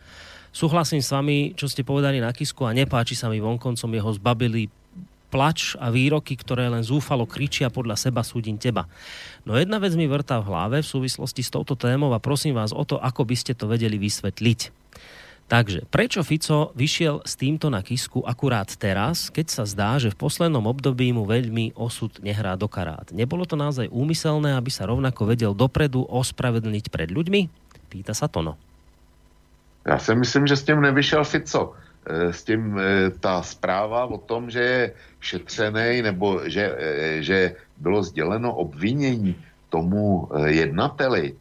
Súhlasím 0.49 1.01
s 1.01 1.13
vami, 1.13 1.53
čo 1.53 1.69
ste 1.69 1.85
povedali 1.85 2.17
na 2.17 2.33
Kisku 2.33 2.65
a 2.65 2.73
nepáči 2.73 3.13
sa 3.13 3.29
mi 3.29 3.37
vonkoncom 3.37 3.89
jeho 3.93 4.11
zbabili 4.17 4.67
plač 5.29 5.77
a 5.77 5.93
výroky, 5.93 6.33
ktoré 6.33 6.67
len 6.67 6.81
zúfalo 6.81 7.29
kričia 7.29 7.69
podľa 7.69 7.95
seba 7.95 8.25
súdim 8.25 8.57
teba. 8.57 8.89
No 9.45 9.53
jedna 9.53 9.77
vec 9.77 9.93
mi 9.93 10.09
vrtá 10.09 10.41
v 10.41 10.49
hlave 10.49 10.77
v 10.81 10.89
súvislosti 10.89 11.45
s 11.45 11.53
touto 11.53 11.77
témou 11.77 12.11
a 12.17 12.19
prosím 12.19 12.57
vás 12.57 12.73
o 12.73 12.81
to, 12.81 12.97
ako 12.97 13.29
by 13.29 13.35
ste 13.37 13.53
to 13.53 13.69
vedeli 13.69 14.01
vysvetliť. 14.01 14.81
Takže, 15.49 15.89
prečo 15.89 16.21
Fico 16.21 16.69
vyšiel 16.77 17.25
s 17.25 17.33
týmto 17.33 17.73
na 17.73 17.81
Kisku 17.81 18.21
akurát 18.21 18.69
teraz, 18.69 19.33
keď 19.33 19.49
sa 19.49 19.63
zdá, 19.65 19.97
že 19.97 20.13
v 20.13 20.21
poslednom 20.21 20.61
období 20.69 21.09
mu 21.09 21.25
veľmi 21.25 21.73
osud 21.73 22.21
nehrá 22.21 22.53
do 22.53 22.69
karát? 22.69 23.09
Nebolo 23.09 23.49
to 23.49 23.57
naozaj 23.57 23.89
úmyselné, 23.89 24.53
aby 24.53 24.69
sa 24.69 24.85
rovnako 24.85 25.25
vedel 25.25 25.57
dopredu 25.57 26.05
ospravedlniť 26.05 26.93
pred 26.93 27.09
ľuďmi? 27.09 27.49
Pýta 27.89 28.13
sa 28.13 28.29
Tono. 28.29 28.68
Já 29.89 29.97
si 29.99 30.15
myslím, 30.15 30.47
že 30.47 30.55
s 30.55 30.63
tím 30.63 30.81
nevyšel 30.81 31.23
Fico. 31.23 31.73
Eh, 32.05 32.33
S 32.33 32.43
tím 32.43 32.77
eh, 32.77 33.09
ta 33.09 33.41
zpráva 33.41 34.05
o 34.05 34.17
tom, 34.17 34.49
že 34.49 34.61
je 34.61 34.93
šetřený 35.19 36.01
nebo 36.01 36.41
že, 36.45 36.75
eh, 36.77 37.21
že 37.21 37.55
bylo 37.77 38.03
sděleno 38.03 38.53
obvinění 38.53 39.35
tomu 39.69 40.29
jednateli 40.45 41.35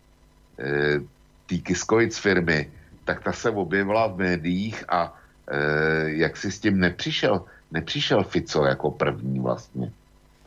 té 1.46 1.56
Kiskovic 1.62 2.18
firmy, 2.18 2.70
tak 3.04 3.24
ta 3.24 3.32
se 3.32 3.50
objevila 3.50 4.06
v 4.06 4.16
médiích 4.16 4.84
a 4.88 5.16
jak 6.04 6.36
si 6.36 6.52
s 6.52 6.60
tím 6.60 6.80
nepřišel, 6.80 7.44
nepřišel 7.72 8.24
Fico 8.24 8.64
jako 8.64 8.90
první 8.90 9.40
vlastně. 9.40 9.92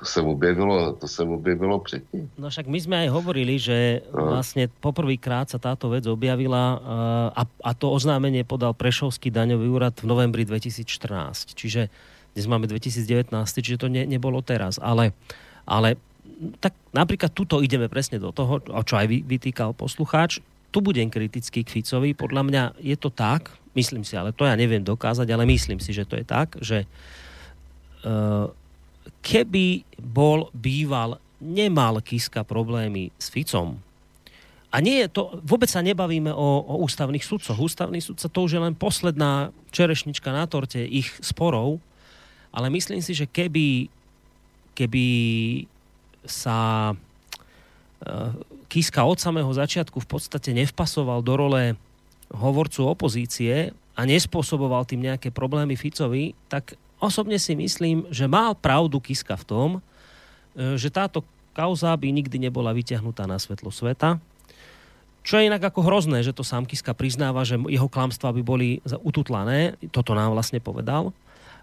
To 0.01 0.05
se 0.09 0.21
objevilo, 0.21 0.97
to 0.97 1.07
se 1.07 1.21
objevilo 1.21 1.79
předtím. 1.79 2.25
No 2.33 2.49
však 2.49 2.65
my 2.65 2.79
sme 2.81 2.95
aj 3.05 3.09
hovorili, 3.13 3.61
že 3.61 4.01
vlastne 4.09 4.65
poprvýkrát 4.65 5.45
sa 5.45 5.61
táto 5.61 5.93
vec 5.93 6.09
objavila 6.09 6.63
eh, 6.73 6.79
a, 7.37 7.43
a 7.45 7.71
to 7.77 7.93
oznámenie 7.93 8.41
podal 8.41 8.73
Prešovský 8.73 9.29
daňový 9.29 9.69
úrad 9.69 9.93
v 10.01 10.09
novembri 10.09 10.41
2014. 10.41 11.53
Čiže 11.53 11.93
dnes 12.33 12.45
máme 12.49 12.65
2019, 12.65 13.29
čiže 13.61 13.77
to 13.77 13.93
ne, 13.93 14.09
nebolo 14.09 14.41
teraz. 14.41 14.81
Ale, 14.81 15.13
ale 15.69 16.01
tak 16.57 16.73
napríklad 16.97 17.29
tuto 17.29 17.61
ideme 17.61 17.85
presne 17.85 18.17
do 18.17 18.33
toho, 18.33 18.57
o 18.57 18.81
čo 18.81 18.97
aj 18.97 19.05
vy, 19.05 19.21
vytýkal 19.21 19.77
poslucháč. 19.77 20.41
Tu 20.73 20.81
budem 20.81 21.13
kritický 21.13 21.61
k 21.61 21.77
Ficovi. 21.77 22.17
Podľa 22.17 22.41
mňa 22.41 22.63
je 22.81 22.97
to 22.97 23.13
tak, 23.13 23.53
myslím 23.77 24.01
si, 24.01 24.17
ale 24.17 24.33
to 24.33 24.49
ja 24.49 24.57
neviem 24.57 24.81
dokázať, 24.81 25.29
ale 25.29 25.45
myslím 25.45 25.77
si, 25.77 25.93
že 25.93 26.09
to 26.09 26.17
je 26.17 26.25
tak, 26.25 26.57
že 26.57 26.89
eh, 26.89 28.45
keby 29.21 29.85
bol 30.01 30.49
býval, 30.51 31.21
nemal 31.41 32.01
Kiska 32.01 32.45
problémy 32.45 33.13
s 33.15 33.29
Ficom, 33.29 33.77
a 34.71 34.79
nie 34.79 35.03
je 35.03 35.11
to, 35.11 35.35
vôbec 35.43 35.67
sa 35.67 35.83
nebavíme 35.83 36.31
o, 36.31 36.49
o 36.63 36.79
ústavných 36.87 37.27
sudcoch. 37.27 37.59
Ústavný 37.59 37.99
sudca 37.99 38.31
to 38.31 38.39
už 38.47 38.55
je 38.55 38.61
len 38.63 38.71
posledná 38.71 39.51
čerešnička 39.75 40.31
na 40.31 40.47
torte 40.47 40.79
ich 40.79 41.11
sporov, 41.19 41.83
ale 42.55 42.71
myslím 42.71 43.03
si, 43.03 43.11
že 43.11 43.27
keby, 43.27 43.91
keby 44.71 45.05
sa 46.23 46.91
eh, 48.07 48.31
Kiska 48.71 49.03
od 49.03 49.19
samého 49.19 49.51
začiatku 49.51 49.99
v 49.99 50.07
podstate 50.07 50.55
nevpasoval 50.55 51.19
do 51.19 51.35
role 51.35 51.75
hovorcu 52.31 52.87
opozície 52.87 53.75
a 53.99 54.01
nespôsoboval 54.07 54.87
tým 54.87 55.03
nejaké 55.03 55.35
problémy 55.35 55.75
Ficovi, 55.75 56.31
tak 56.47 56.79
osobne 57.01 57.41
si 57.41 57.57
myslím, 57.57 58.05
že 58.13 58.29
mal 58.29 58.53
pravdu 58.53 59.01
Kiska 59.01 59.35
v 59.35 59.47
tom, 59.49 59.69
e, 60.53 60.77
že 60.77 60.93
táto 60.93 61.25
kauza 61.51 61.91
by 61.97 62.07
nikdy 62.13 62.37
nebola 62.39 62.71
vyťahnutá 62.71 63.27
na 63.27 63.35
svetlo 63.35 63.73
sveta. 63.73 64.21
Čo 65.21 65.37
je 65.37 65.49
inak 65.49 65.61
ako 65.61 65.85
hrozné, 65.85 66.25
že 66.25 66.33
to 66.33 66.41
sám 66.41 66.65
Kiska 66.65 66.97
priznáva, 66.97 67.45
že 67.45 67.59
jeho 67.69 67.85
klamstvá 67.85 68.33
by 68.33 68.41
boli 68.41 68.81
ututlané. 69.05 69.77
Toto 69.93 70.17
nám 70.17 70.33
vlastne 70.33 70.57
povedal. 70.57 71.13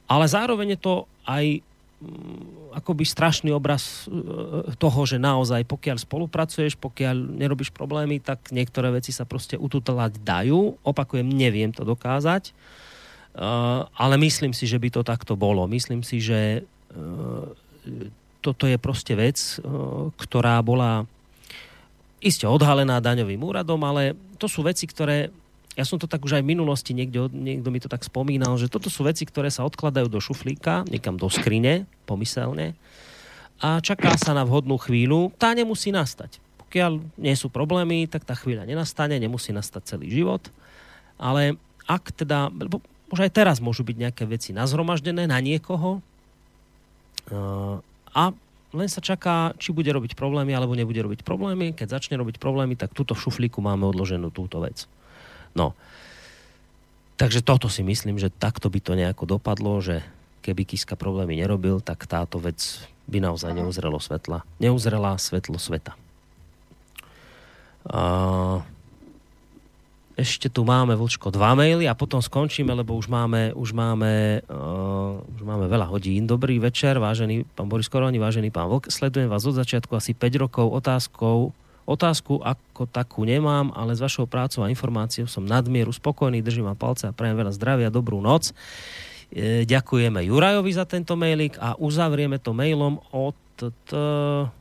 Ale 0.07 0.31
zároveň 0.31 0.79
je 0.79 0.81
to 0.81 0.95
aj 1.27 1.59
mm, 1.59 2.79
akoby 2.79 3.03
strašný 3.03 3.51
obraz 3.51 4.07
e, 4.07 4.73
toho, 4.79 5.01
že 5.05 5.19
naozaj 5.19 5.67
pokiaľ 5.67 5.99
spolupracuješ, 5.99 6.79
pokiaľ 6.79 7.35
nerobíš 7.35 7.75
problémy, 7.75 8.23
tak 8.23 8.55
niektoré 8.55 8.95
veci 8.95 9.11
sa 9.11 9.27
proste 9.27 9.59
ututlať 9.59 10.23
dajú. 10.23 10.79
Opakujem, 10.87 11.27
neviem 11.27 11.75
to 11.75 11.83
dokázať. 11.83 12.55
Ale 13.95 14.15
myslím 14.19 14.51
si, 14.51 14.67
že 14.67 14.83
by 14.83 14.89
to 14.91 15.07
takto 15.07 15.39
bolo. 15.39 15.71
Myslím 15.71 16.03
si, 16.03 16.19
že 16.19 16.67
toto 18.43 18.67
je 18.67 18.75
proste 18.77 19.15
vec, 19.15 19.39
ktorá 20.19 20.59
bola 20.67 21.07
iste 22.19 22.51
odhalená 22.51 22.99
daňovým 22.99 23.39
úradom, 23.39 23.79
ale 23.87 24.19
to 24.43 24.51
sú 24.51 24.67
veci, 24.67 24.91
ktoré 24.91 25.31
ja 25.79 25.87
som 25.87 25.95
to 25.95 26.11
tak 26.11 26.27
už 26.27 26.35
aj 26.35 26.43
v 26.43 26.51
minulosti, 26.59 26.91
niekto, 26.91 27.31
niekto 27.31 27.71
mi 27.71 27.79
to 27.79 27.87
tak 27.87 28.03
spomínal, 28.03 28.59
že 28.59 28.67
toto 28.67 28.91
sú 28.91 29.07
veci, 29.07 29.23
ktoré 29.23 29.47
sa 29.47 29.63
odkladajú 29.63 30.11
do 30.11 30.19
šuflíka, 30.19 30.83
niekam 30.91 31.15
do 31.15 31.31
skrine, 31.31 31.87
pomyselne, 32.03 32.75
a 33.63 33.79
čaká 33.79 34.15
sa 34.19 34.35
na 34.35 34.43
vhodnú 34.43 34.79
chvíľu. 34.79 35.35
Tá 35.39 35.55
nemusí 35.55 35.95
nastať. 35.95 36.39
Pokiaľ 36.67 37.19
nie 37.19 37.35
sú 37.35 37.51
problémy, 37.51 38.07
tak 38.11 38.23
tá 38.23 38.35
chvíľa 38.35 38.67
nenastane, 38.67 39.19
nemusí 39.19 39.51
nastať 39.55 39.83
celý 39.87 40.11
život. 40.15 40.43
Ale 41.15 41.59
ak 41.87 42.11
teda, 42.15 42.51
už 43.09 43.19
aj 43.25 43.31
teraz 43.33 43.57
môžu 43.59 43.85
byť 43.85 43.97
nejaké 43.97 44.25
veci 44.29 44.53
nazhromaždené 44.53 45.25
na 45.29 45.39
niekoho 45.41 46.05
a 48.13 48.23
len 48.69 48.89
sa 48.89 49.01
čaká, 49.01 49.57
či 49.57 49.73
bude 49.73 49.89
robiť 49.89 50.13
problémy 50.13 50.53
alebo 50.53 50.77
nebude 50.77 51.01
robiť 51.01 51.25
problémy. 51.25 51.73
Keď 51.73 51.89
začne 51.89 52.21
robiť 52.21 52.37
problémy, 52.37 52.77
tak 52.77 52.93
túto 52.93 53.17
v 53.17 53.23
šuflíku 53.25 53.65
máme 53.65 53.89
odloženú 53.89 54.29
túto 54.29 54.61
vec. 54.61 54.85
No. 55.57 55.73
Takže 57.17 57.41
toto 57.41 57.73
si 57.73 57.81
myslím, 57.81 58.21
že 58.21 58.29
takto 58.29 58.69
by 58.69 58.81
to 58.85 58.93
nejako 58.93 59.25
dopadlo, 59.25 59.81
že 59.81 60.05
keby 60.45 60.69
Kiska 60.69 60.95
problémy 60.95 61.41
nerobil, 61.41 61.81
tak 61.81 62.05
táto 62.05 62.37
vec 62.39 62.61
by 63.09 63.25
naozaj 63.25 63.57
neuzrelo 63.57 63.97
svetla. 63.99 64.45
Neuzrela 64.61 65.17
svetlo 65.17 65.57
sveta. 65.57 65.97
A 67.89 68.61
ešte 70.19 70.51
tu 70.51 70.67
máme, 70.67 70.99
Vlčko, 70.99 71.31
dva 71.31 71.55
maily 71.55 71.87
a 71.87 71.95
potom 71.95 72.19
skončíme, 72.19 72.75
lebo 72.75 72.99
už 72.99 73.07
máme, 73.07 73.55
už 73.55 73.71
máme, 73.71 74.43
uh, 74.51 75.23
už 75.39 75.43
máme 75.47 75.71
veľa 75.71 75.87
hodín. 75.87 76.27
Dobrý 76.27 76.59
večer, 76.59 76.99
vážený 76.99 77.47
pán 77.55 77.71
Boris 77.71 77.87
Koroni, 77.87 78.19
vážený 78.19 78.51
pán 78.51 78.67
Vlk. 78.67 78.91
Sledujem 78.91 79.31
vás 79.31 79.47
od 79.47 79.55
začiatku 79.55 79.95
asi 79.95 80.19
5 80.19 80.43
rokov 80.43 80.67
otázkou. 80.75 81.55
Otázku 81.87 82.43
ako 82.43 82.91
takú 82.91 83.23
nemám, 83.23 83.71
ale 83.79 83.95
s 83.95 84.03
vašou 84.03 84.27
prácou 84.27 84.67
a 84.67 84.69
informáciou 84.75 85.31
som 85.31 85.47
nadmieru 85.47 85.95
spokojný, 85.95 86.43
držím 86.43 86.69
vám 86.75 86.77
palce 86.77 87.07
a 87.09 87.15
prajem 87.15 87.39
veľa 87.39 87.55
zdravia, 87.55 87.89
dobrú 87.89 88.19
noc. 88.21 88.53
E, 89.33 89.65
ďakujeme 89.65 90.21
Jurajovi 90.27 90.73
za 90.75 90.85
tento 90.85 91.17
mailik 91.17 91.57
a 91.57 91.79
uzavrieme 91.79 92.43
to 92.43 92.53
mailom 92.53 93.01
od... 93.15 93.39
T- 93.57 94.58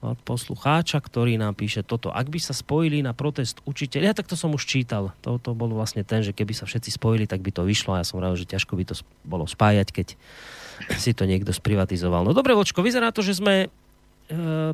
poslucháča, 0.00 0.96
ktorý 0.96 1.36
nám 1.36 1.52
píše 1.52 1.84
toto. 1.84 2.08
Ak 2.08 2.32
by 2.32 2.40
sa 2.40 2.56
spojili 2.56 3.04
na 3.04 3.12
protest 3.12 3.60
učiteľ, 3.68 4.10
ja 4.10 4.14
tak 4.16 4.32
to 4.32 4.36
som 4.36 4.48
už 4.56 4.64
čítal, 4.64 5.12
to, 5.20 5.36
to 5.36 5.52
bol 5.52 5.68
vlastne 5.68 6.00
ten, 6.00 6.24
že 6.24 6.32
keby 6.32 6.56
sa 6.56 6.64
všetci 6.64 6.96
spojili, 6.96 7.28
tak 7.28 7.44
by 7.44 7.52
to 7.52 7.68
vyšlo 7.68 7.92
a 7.92 8.00
ja 8.00 8.08
som 8.08 8.16
rád, 8.16 8.40
že 8.40 8.48
ťažko 8.48 8.80
by 8.80 8.84
to 8.88 8.94
bolo 9.28 9.44
spájať, 9.44 9.88
keď 9.92 10.08
si 10.96 11.12
to 11.12 11.28
niekto 11.28 11.52
sprivatizoval. 11.52 12.24
No 12.24 12.32
dobre, 12.32 12.56
Vočko, 12.56 12.80
vyzerá 12.80 13.12
to, 13.12 13.20
že 13.20 13.36
sme 13.36 13.68
e, 13.68 13.68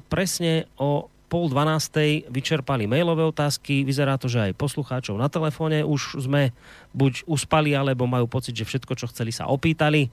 presne 0.07 0.71
o 0.79 1.11
pol 1.27 1.51
dvanástej 1.51 2.31
vyčerpali 2.31 2.87
mailové 2.87 3.27
otázky. 3.27 3.83
Vyzerá 3.83 4.15
to, 4.15 4.31
že 4.31 4.51
aj 4.51 4.53
poslucháčov 4.55 5.19
na 5.19 5.27
telefóne 5.27 5.83
už 5.83 6.23
sme 6.23 6.55
buď 6.95 7.27
uspali, 7.27 7.75
alebo 7.75 8.07
majú 8.07 8.31
pocit, 8.31 8.55
že 8.55 8.63
všetko, 8.63 8.95
čo 8.95 9.11
chceli, 9.11 9.35
sa 9.35 9.51
opýtali 9.51 10.07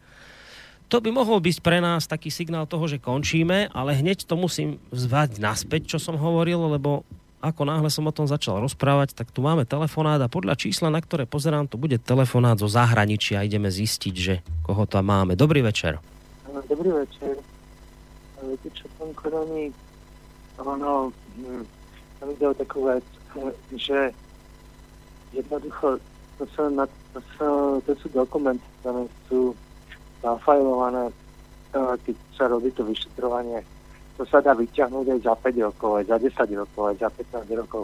to 0.94 1.02
by 1.02 1.10
mohol 1.10 1.42
byť 1.42 1.66
pre 1.66 1.82
nás 1.82 2.06
taký 2.06 2.30
signál 2.30 2.70
toho, 2.70 2.86
že 2.86 3.02
končíme, 3.02 3.74
ale 3.74 3.98
hneď 3.98 4.30
to 4.30 4.38
musím 4.38 4.78
zvať 4.94 5.42
naspäť, 5.42 5.90
čo 5.90 5.98
som 5.98 6.22
hovoril, 6.22 6.70
lebo 6.70 7.02
ako 7.42 7.66
náhle 7.66 7.90
som 7.90 8.06
o 8.06 8.14
tom 8.14 8.30
začal 8.30 8.62
rozprávať, 8.62 9.18
tak 9.18 9.34
tu 9.34 9.42
máme 9.42 9.66
telefonát 9.66 10.22
a 10.22 10.30
podľa 10.30 10.54
čísla, 10.54 10.94
na 10.94 11.02
ktoré 11.02 11.26
pozerám, 11.26 11.66
to 11.66 11.82
bude 11.82 11.98
telefonát 11.98 12.62
zo 12.62 12.70
zahraničia 12.70 13.42
a 13.42 13.46
ideme 13.50 13.74
zistiť, 13.74 14.16
že 14.16 14.46
koho 14.62 14.86
tam 14.86 15.10
máme. 15.10 15.34
Dobrý 15.34 15.66
večer. 15.66 15.98
Dobrý 16.70 16.94
večer. 16.94 17.42
Viete 18.46 18.70
čo, 18.78 18.86
pán 19.02 19.10
Koroni, 19.18 19.74
ono, 20.62 21.10
hm, 21.42 21.66
tam 22.22 22.28
ide 22.38 22.46
o 22.46 22.54
takú 22.54 22.86
vec, 22.86 23.06
že 23.74 24.14
jednoducho 25.34 25.98
to 26.38 26.46
sú, 26.54 26.70
na, 26.70 26.86
to 27.18 27.20
sú, 27.34 27.50
to 27.82 27.92
sú 27.98 28.08
dokumenty, 28.14 28.68
ktoré 28.86 29.10
sú 29.26 29.58
zafajlované, 30.24 31.12
e, 31.12 31.14
keď 31.76 32.16
sa 32.34 32.48
robí 32.48 32.72
to 32.72 32.88
vyšetrovanie. 32.88 33.60
To 34.18 34.24
sa 34.24 34.40
dá 34.40 34.56
vyťahnuť 34.56 35.06
aj 35.10 35.20
za 35.26 35.34
5 35.36 35.68
rokov, 35.68 35.92
aj 36.00 36.06
za 36.08 36.18
10 36.18 36.62
rokov, 36.64 36.82
aj 36.88 36.98
za 37.04 37.10
15 37.12 37.60
rokov. 37.60 37.84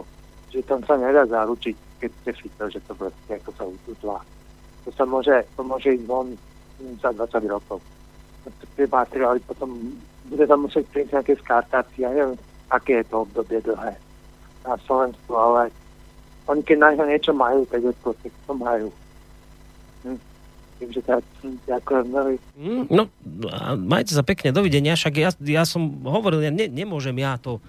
Že 0.50 0.58
tam 0.66 0.80
sa 0.88 0.94
nedá 0.96 1.22
zaručiť, 1.28 1.76
keď 2.00 2.10
ste 2.24 2.48
to, 2.56 2.64
že 2.72 2.80
to 2.88 2.92
proste 2.96 3.30
ako 3.30 3.50
sa 3.54 3.64
ututlá. 3.68 4.18
To 4.86 4.90
sa 4.96 5.04
môže, 5.04 5.36
to 5.54 5.62
môže 5.62 5.92
ísť 5.92 6.06
von 6.08 6.32
za 7.04 7.12
20 7.12 7.44
rokov. 7.52 7.78
Tie 8.74 8.88
materiály 8.88 9.44
potom 9.44 9.92
bude 10.32 10.46
tam 10.48 10.64
musieť 10.64 10.88
prísť 10.88 11.12
nejaké 11.20 11.32
skartácie, 11.44 12.08
ja 12.08 12.10
neviem, 12.14 12.38
aké 12.72 13.04
je 13.04 13.06
to 13.12 13.26
obdobie 13.28 13.60
dlhé 13.60 13.92
na 14.64 14.76
Slovensku, 14.86 15.32
ale 15.34 15.68
oni 16.46 16.62
keď 16.62 16.76
na 16.78 17.04
niečo 17.04 17.34
majú, 17.34 17.66
tak 17.68 17.84
je 17.84 17.92
to, 18.00 18.14
to 18.22 18.54
majú. 18.54 18.88
Hm. 20.06 20.20
Takže 20.80 21.00
tak, 21.04 21.22
ďakujem 21.68 22.06
veľmi. 22.08 22.36
Mm, 22.56 22.84
no, 22.88 23.02
majte 23.84 24.16
sa 24.16 24.24
pekne, 24.24 24.48
dovidenia, 24.48 24.96
však 24.96 25.14
ja, 25.20 25.30
ja 25.44 25.64
som 25.68 26.00
hovoril, 26.08 26.40
ja 26.40 26.52
ne, 26.52 26.72
nemôžem 26.72 27.12
ja 27.20 27.36
to 27.36 27.60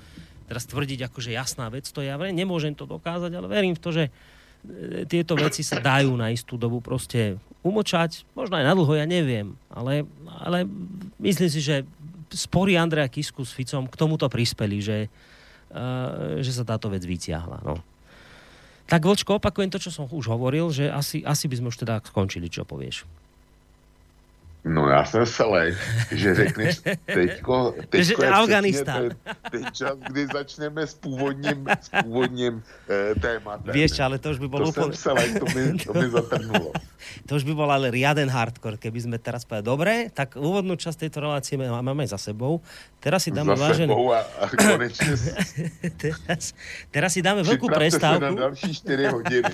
teraz 0.48 0.68
tvrdiť 0.68 1.12
akože 1.12 1.32
jasná 1.32 1.68
vec, 1.72 1.88
to 1.88 2.04
ja 2.04 2.16
nemôžem 2.20 2.76
to 2.76 2.84
dokázať, 2.84 3.32
ale 3.36 3.48
verím 3.48 3.76
v 3.76 3.84
to, 3.84 3.90
že 3.92 4.04
e, 4.08 4.12
tieto 5.08 5.36
veci 5.40 5.64
sa 5.64 5.80
dajú 5.80 6.12
na 6.16 6.32
istú 6.32 6.60
dobu 6.60 6.84
proste 6.84 7.40
umočať, 7.64 8.28
možno 8.36 8.60
aj 8.60 8.66
na 8.68 8.74
dlho, 8.76 8.94
ja 8.96 9.08
neviem, 9.08 9.56
ale, 9.72 10.04
ale 10.28 10.68
myslím 11.24 11.50
si, 11.52 11.60
že 11.64 11.88
spory 12.32 12.80
Andreja 12.80 13.12
Kisku 13.12 13.44
s 13.44 13.52
Ficom 13.52 13.88
k 13.88 13.96
tomuto 13.96 14.28
prispeli, 14.32 14.80
že, 14.80 15.12
uh, 15.72 16.40
že 16.40 16.52
sa 16.52 16.64
táto 16.64 16.88
vec 16.88 17.04
vyťahla. 17.04 17.60
No. 17.64 17.80
Tak 18.90 19.02
Vočko, 19.06 19.38
opakujem 19.38 19.70
to, 19.70 19.80
čo 19.80 19.94
som 19.94 20.10
už 20.10 20.32
hovoril, 20.32 20.72
že 20.74 20.90
asi, 20.90 21.22
asi 21.22 21.46
by 21.48 21.56
sme 21.60 21.68
už 21.70 21.82
teda 21.86 22.02
skončili, 22.02 22.50
čo 22.50 22.66
povieš. 22.66 23.21
No 24.66 24.90
já 24.90 25.06
jsem 25.06 25.26
selej, 25.26 25.78
že 26.12 26.36
řekneš 26.36 26.82
teďko, 27.06 27.74
teďko 27.90 28.24
je 28.24 28.30
Afganistán. 28.30 29.02
Ten, 29.10 29.36
ten 29.52 29.64
čas, 29.74 29.98
kdy 29.98 30.28
začneme 30.34 30.88
s 30.88 30.94
původním, 30.94 31.66
s 31.82 31.90
původním 31.90 32.64
e, 32.90 33.16
tématem. 33.18 33.74
Vieš, 33.74 34.00
ale 34.00 34.22
to 34.22 34.30
už 34.30 34.38
by 34.38 34.48
bolo 34.48 34.70
to 34.70 34.86
úplne... 34.86 34.94
To 35.42 35.46
mi, 35.50 35.64
to 35.82 35.94
mi 35.98 36.08
zatrnulo. 36.22 36.70
to 37.26 37.32
už 37.36 37.44
by 37.44 37.54
bol 37.58 37.74
ale 37.74 37.90
riaden 37.90 38.30
hardcore, 38.30 38.78
keby 38.78 39.02
sme 39.02 39.18
teraz 39.18 39.50
povedali, 39.50 39.66
dobre, 39.66 39.94
tak 40.14 40.38
úvodnú 40.38 40.78
časť 40.78 41.10
tejto 41.10 41.26
relácie 41.26 41.58
máme 41.58 42.06
za 42.06 42.22
sebou. 42.22 42.62
Teraz 43.02 43.26
si 43.26 43.34
dáme 43.34 43.58
za 43.58 43.66
vážený... 43.66 43.90
sebou 43.90 44.14
a, 44.14 44.22
a 44.22 44.46
konečne... 44.46 45.18
teraz, 46.06 46.54
teraz 46.94 47.10
si 47.18 47.26
dáme 47.26 47.42
veľkú 47.42 47.66
prestávku. 47.66 48.30
na 48.30 48.46
ďalší 48.46 48.78
4 48.78 49.10
hodiny. 49.10 49.54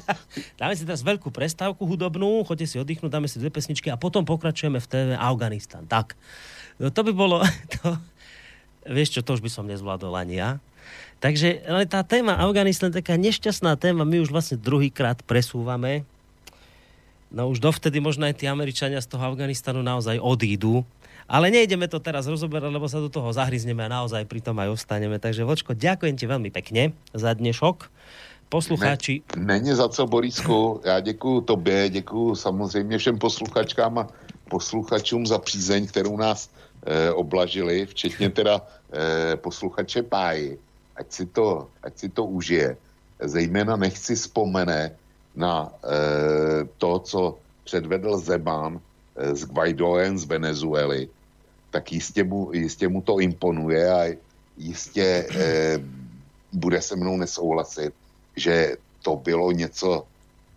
dáme 0.60 0.76
si 0.76 0.84
teraz 0.84 1.00
veľkú 1.00 1.32
prestávku 1.32 1.88
hudobnú, 1.88 2.44
choďte 2.44 2.68
si 2.68 2.76
oddychnúť, 2.76 3.08
dáme 3.08 3.32
si 3.32 3.40
dve 3.40 3.56
pesničky 3.56 3.88
a 3.88 3.96
potom 3.96 4.28
pokračujeme 4.28 4.84
v 4.84 4.88
TV 4.98 5.14
Afganistan. 5.14 5.86
Tak, 5.86 6.18
no 6.82 6.90
to 6.90 7.06
by 7.06 7.14
bolo... 7.14 7.46
To, 7.78 7.94
vieš 8.88 9.20
čo, 9.20 9.22
to 9.22 9.36
už 9.36 9.44
by 9.44 9.52
som 9.52 9.70
nezvládol 9.70 10.16
ani 10.16 10.42
ja. 10.42 10.50
Takže 11.18 11.66
ale 11.66 11.90
tá 11.90 12.06
téma 12.06 12.38
Afganistan, 12.38 12.94
taká 12.94 13.18
nešťastná 13.18 13.76
téma, 13.76 14.06
my 14.06 14.22
už 14.22 14.30
vlastne 14.30 14.58
druhýkrát 14.58 15.22
presúvame. 15.26 16.06
No 17.28 17.52
už 17.52 17.60
dovtedy 17.60 18.00
možno 18.00 18.24
aj 18.24 18.40
tí 18.40 18.46
Američania 18.48 19.04
z 19.04 19.12
toho 19.12 19.28
Afganistanu 19.28 19.84
naozaj 19.84 20.22
odídu. 20.22 20.88
Ale 21.28 21.52
nejdeme 21.52 21.92
to 21.92 22.00
teraz 22.00 22.24
rozoberať, 22.24 22.72
lebo 22.72 22.88
sa 22.88 23.04
do 23.04 23.12
toho 23.12 23.36
zahryzneme 23.36 23.84
a 23.84 23.92
naozaj 23.92 24.24
pri 24.24 24.40
tom 24.40 24.56
aj 24.64 24.80
ostaneme. 24.80 25.20
Takže 25.20 25.44
Vočko, 25.44 25.76
ďakujem 25.76 26.16
ti 26.16 26.24
veľmi 26.24 26.48
pekne 26.56 26.96
za 27.12 27.36
dnešok. 27.36 27.92
Poslucháči... 28.48 29.28
Ne, 29.36 29.60
není 29.60 29.76
za 29.76 29.90
co, 29.90 30.08
Borisku. 30.08 30.80
Já 30.86 31.00
děkuju 31.00 31.42
tobě, 31.42 31.90
děkuju 31.90 32.36
samozřejmě 32.36 32.98
všem 32.98 33.18
posluchačkám 33.20 33.98
a 33.98 34.08
posluchačům 34.50 35.28
za 35.28 35.38
přízeň, 35.38 35.88
kterou 35.88 36.18
nás 36.18 36.50
e, 36.86 37.12
oblažili, 37.12 37.86
včetně 37.86 38.30
teda 38.30 38.62
e, 38.62 39.36
posluchače 39.38 40.04
Páji. 40.04 40.60
Ať 40.96 41.08
si, 41.12 41.26
to, 41.26 41.68
ať 41.84 41.94
si 41.98 42.10
to 42.10 42.26
užije. 42.26 42.78
Zejména 43.22 43.76
nechci 43.76 44.16
vzpomene 44.16 44.96
na 45.36 45.70
e, 45.70 45.90
to, 46.78 47.00
co 47.00 47.38
předvedl 47.64 48.18
Zeman 48.18 48.80
e, 49.16 49.36
s 49.36 49.46
Guaidoem 49.46 50.18
z 50.18 50.24
Venezuely, 50.26 51.10
tak 51.70 51.92
jistě 51.92 52.24
mu, 52.24 52.50
jistě 52.54 52.88
mu 52.88 53.02
to 53.02 53.20
imponuje 53.20 53.92
a 53.92 54.18
jistě 54.58 55.28
e, 55.30 55.80
bude 56.54 56.82
se 56.82 56.96
mnou 56.96 57.18
nesouhlasit, 57.18 57.94
že 58.36 58.78
to 59.04 59.16
bylo 59.16 59.52
něco 59.52 60.08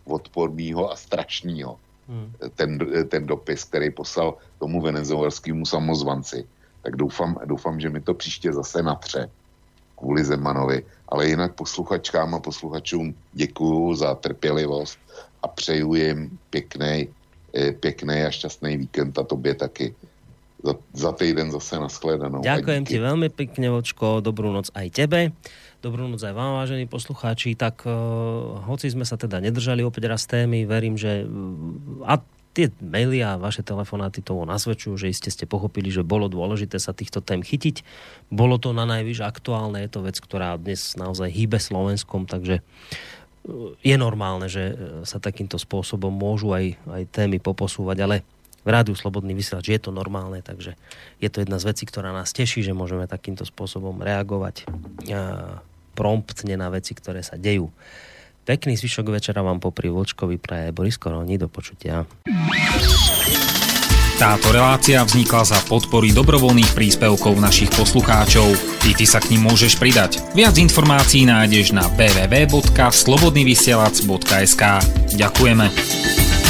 odporného 0.05 0.91
a 0.91 0.95
strašného 0.95 1.77
hmm. 2.11 2.27
ten, 2.55 2.75
ten 3.07 3.23
dopis, 3.25 3.63
který 3.63 3.91
poslal 3.91 4.35
tomu 4.59 4.81
venezuelskému 4.83 5.65
samozvanci. 5.65 6.43
Tak 6.83 6.95
doufám, 6.95 7.39
doufám, 7.45 7.79
že 7.79 7.89
mi 7.89 8.01
to 8.01 8.13
příště 8.13 8.53
zase 8.53 8.83
natře 8.83 9.29
kvůli 10.01 10.25
Zemanovi, 10.25 10.83
ale 11.09 11.27
jinak 11.27 11.53
posluchačkám 11.53 12.35
a 12.35 12.39
posluchačům 12.39 13.13
děkuju 13.33 13.95
za 13.95 14.15
trpělivost 14.15 14.97
a 15.43 15.47
přeju 15.47 15.93
jim 15.93 16.39
pěkný, 16.49 17.07
eh, 17.53 17.71
pěkný 17.71 18.25
a 18.25 18.33
šťastný 18.33 18.77
víkend 18.77 19.19
a 19.19 19.23
tobě 19.23 19.55
taky. 19.55 19.93
Za, 20.61 20.73
za 20.93 21.11
týden 21.17 21.49
zase 21.49 21.73
nashledanou. 21.81 22.45
Ďakujem 22.45 22.85
ti 22.85 23.01
veľmi 23.01 23.33
pekne, 23.33 23.73
Vočko, 23.73 24.21
dobrú 24.21 24.53
noc 24.53 24.69
aj 24.77 24.93
tebe. 24.93 25.33
Dobrú 25.81 26.05
noc 26.05 26.21
aj 26.21 26.37
vám, 26.37 26.61
vážení 26.61 26.85
poslucháči. 26.85 27.57
Tak 27.57 27.89
uh, 27.89 28.61
hoci 28.69 28.93
sme 28.93 29.01
sa 29.01 29.17
teda 29.17 29.41
nedržali 29.41 29.81
opäť 29.81 30.13
raz 30.13 30.29
témy, 30.29 30.69
verím, 30.69 30.93
že 30.93 31.25
uh, 31.25 32.05
a 32.05 32.21
tie 32.53 32.69
maily 32.77 33.25
a 33.25 33.41
vaše 33.41 33.65
telefonáty 33.65 34.21
toho 34.21 34.45
nasvedčujú, 34.45 34.93
že 34.93 35.09
iste 35.09 35.33
ste 35.33 35.49
pochopili, 35.49 35.89
že 35.89 36.05
bolo 36.05 36.29
dôležité 36.29 36.77
sa 36.77 36.93
týchto 36.93 37.25
tém 37.25 37.41
chytiť. 37.41 37.81
Bolo 38.29 38.61
to 38.61 38.77
na 38.77 38.85
najvyš 38.85 39.25
aktuálne, 39.25 39.81
je 39.81 39.89
to 39.89 40.05
vec, 40.05 40.21
ktorá 40.21 40.53
dnes 40.61 40.93
naozaj 40.93 41.33
hýbe 41.33 41.57
Slovenskom, 41.57 42.29
takže 42.29 42.61
je 43.81 43.95
normálne, 43.97 44.45
že 44.53 44.77
sa 45.01 45.17
takýmto 45.17 45.57
spôsobom 45.57 46.13
môžu 46.13 46.53
aj, 46.53 46.77
aj 46.93 47.03
témy 47.09 47.41
poposúvať, 47.41 47.97
ale 48.05 48.15
v 48.61 48.69
rádiu 48.69 48.93
Slobodný 48.93 49.33
vysielač 49.33 49.73
je 49.73 49.81
to 49.81 49.89
normálne, 49.89 50.45
takže 50.45 50.77
je 51.17 51.29
to 51.31 51.41
jedna 51.41 51.57
z 51.57 51.73
vecí, 51.73 51.89
ktorá 51.89 52.13
nás 52.13 52.29
teší, 52.29 52.61
že 52.61 52.77
môžeme 52.77 53.09
takýmto 53.09 53.47
spôsobom 53.47 53.97
reagovať 53.97 54.69
promptne 56.01 56.57
na 56.57 56.73
veci, 56.73 56.97
ktoré 56.97 57.21
sa 57.21 57.37
dejú. 57.37 57.69
Pekný 58.41 58.73
zvyšok 58.73 59.13
večera 59.13 59.45
vám 59.45 59.61
popri 59.61 59.93
Vlčkovi 59.93 60.41
praje 60.41 60.73
Boris 60.73 60.97
Koroni. 60.97 61.37
Do 61.37 61.45
počutia. 61.45 62.09
Táto 64.17 64.49
relácia 64.53 65.01
vznikla 65.01 65.43
za 65.45 65.57
podpory 65.65 66.13
dobrovoľných 66.13 66.73
príspevkov 66.73 67.41
našich 67.41 67.69
poslucháčov. 67.73 68.53
I 68.85 68.93
ty 68.97 69.05
sa 69.05 69.19
k 69.21 69.29
ním 69.33 69.41
môžeš 69.49 69.77
pridať. 69.77 70.17
Viac 70.33 70.57
informácií 70.57 71.25
nájdeš 71.25 71.71
na 71.73 71.81
www.slobodnyvysielac.sk 71.93 74.63
Ďakujeme. 75.17 76.40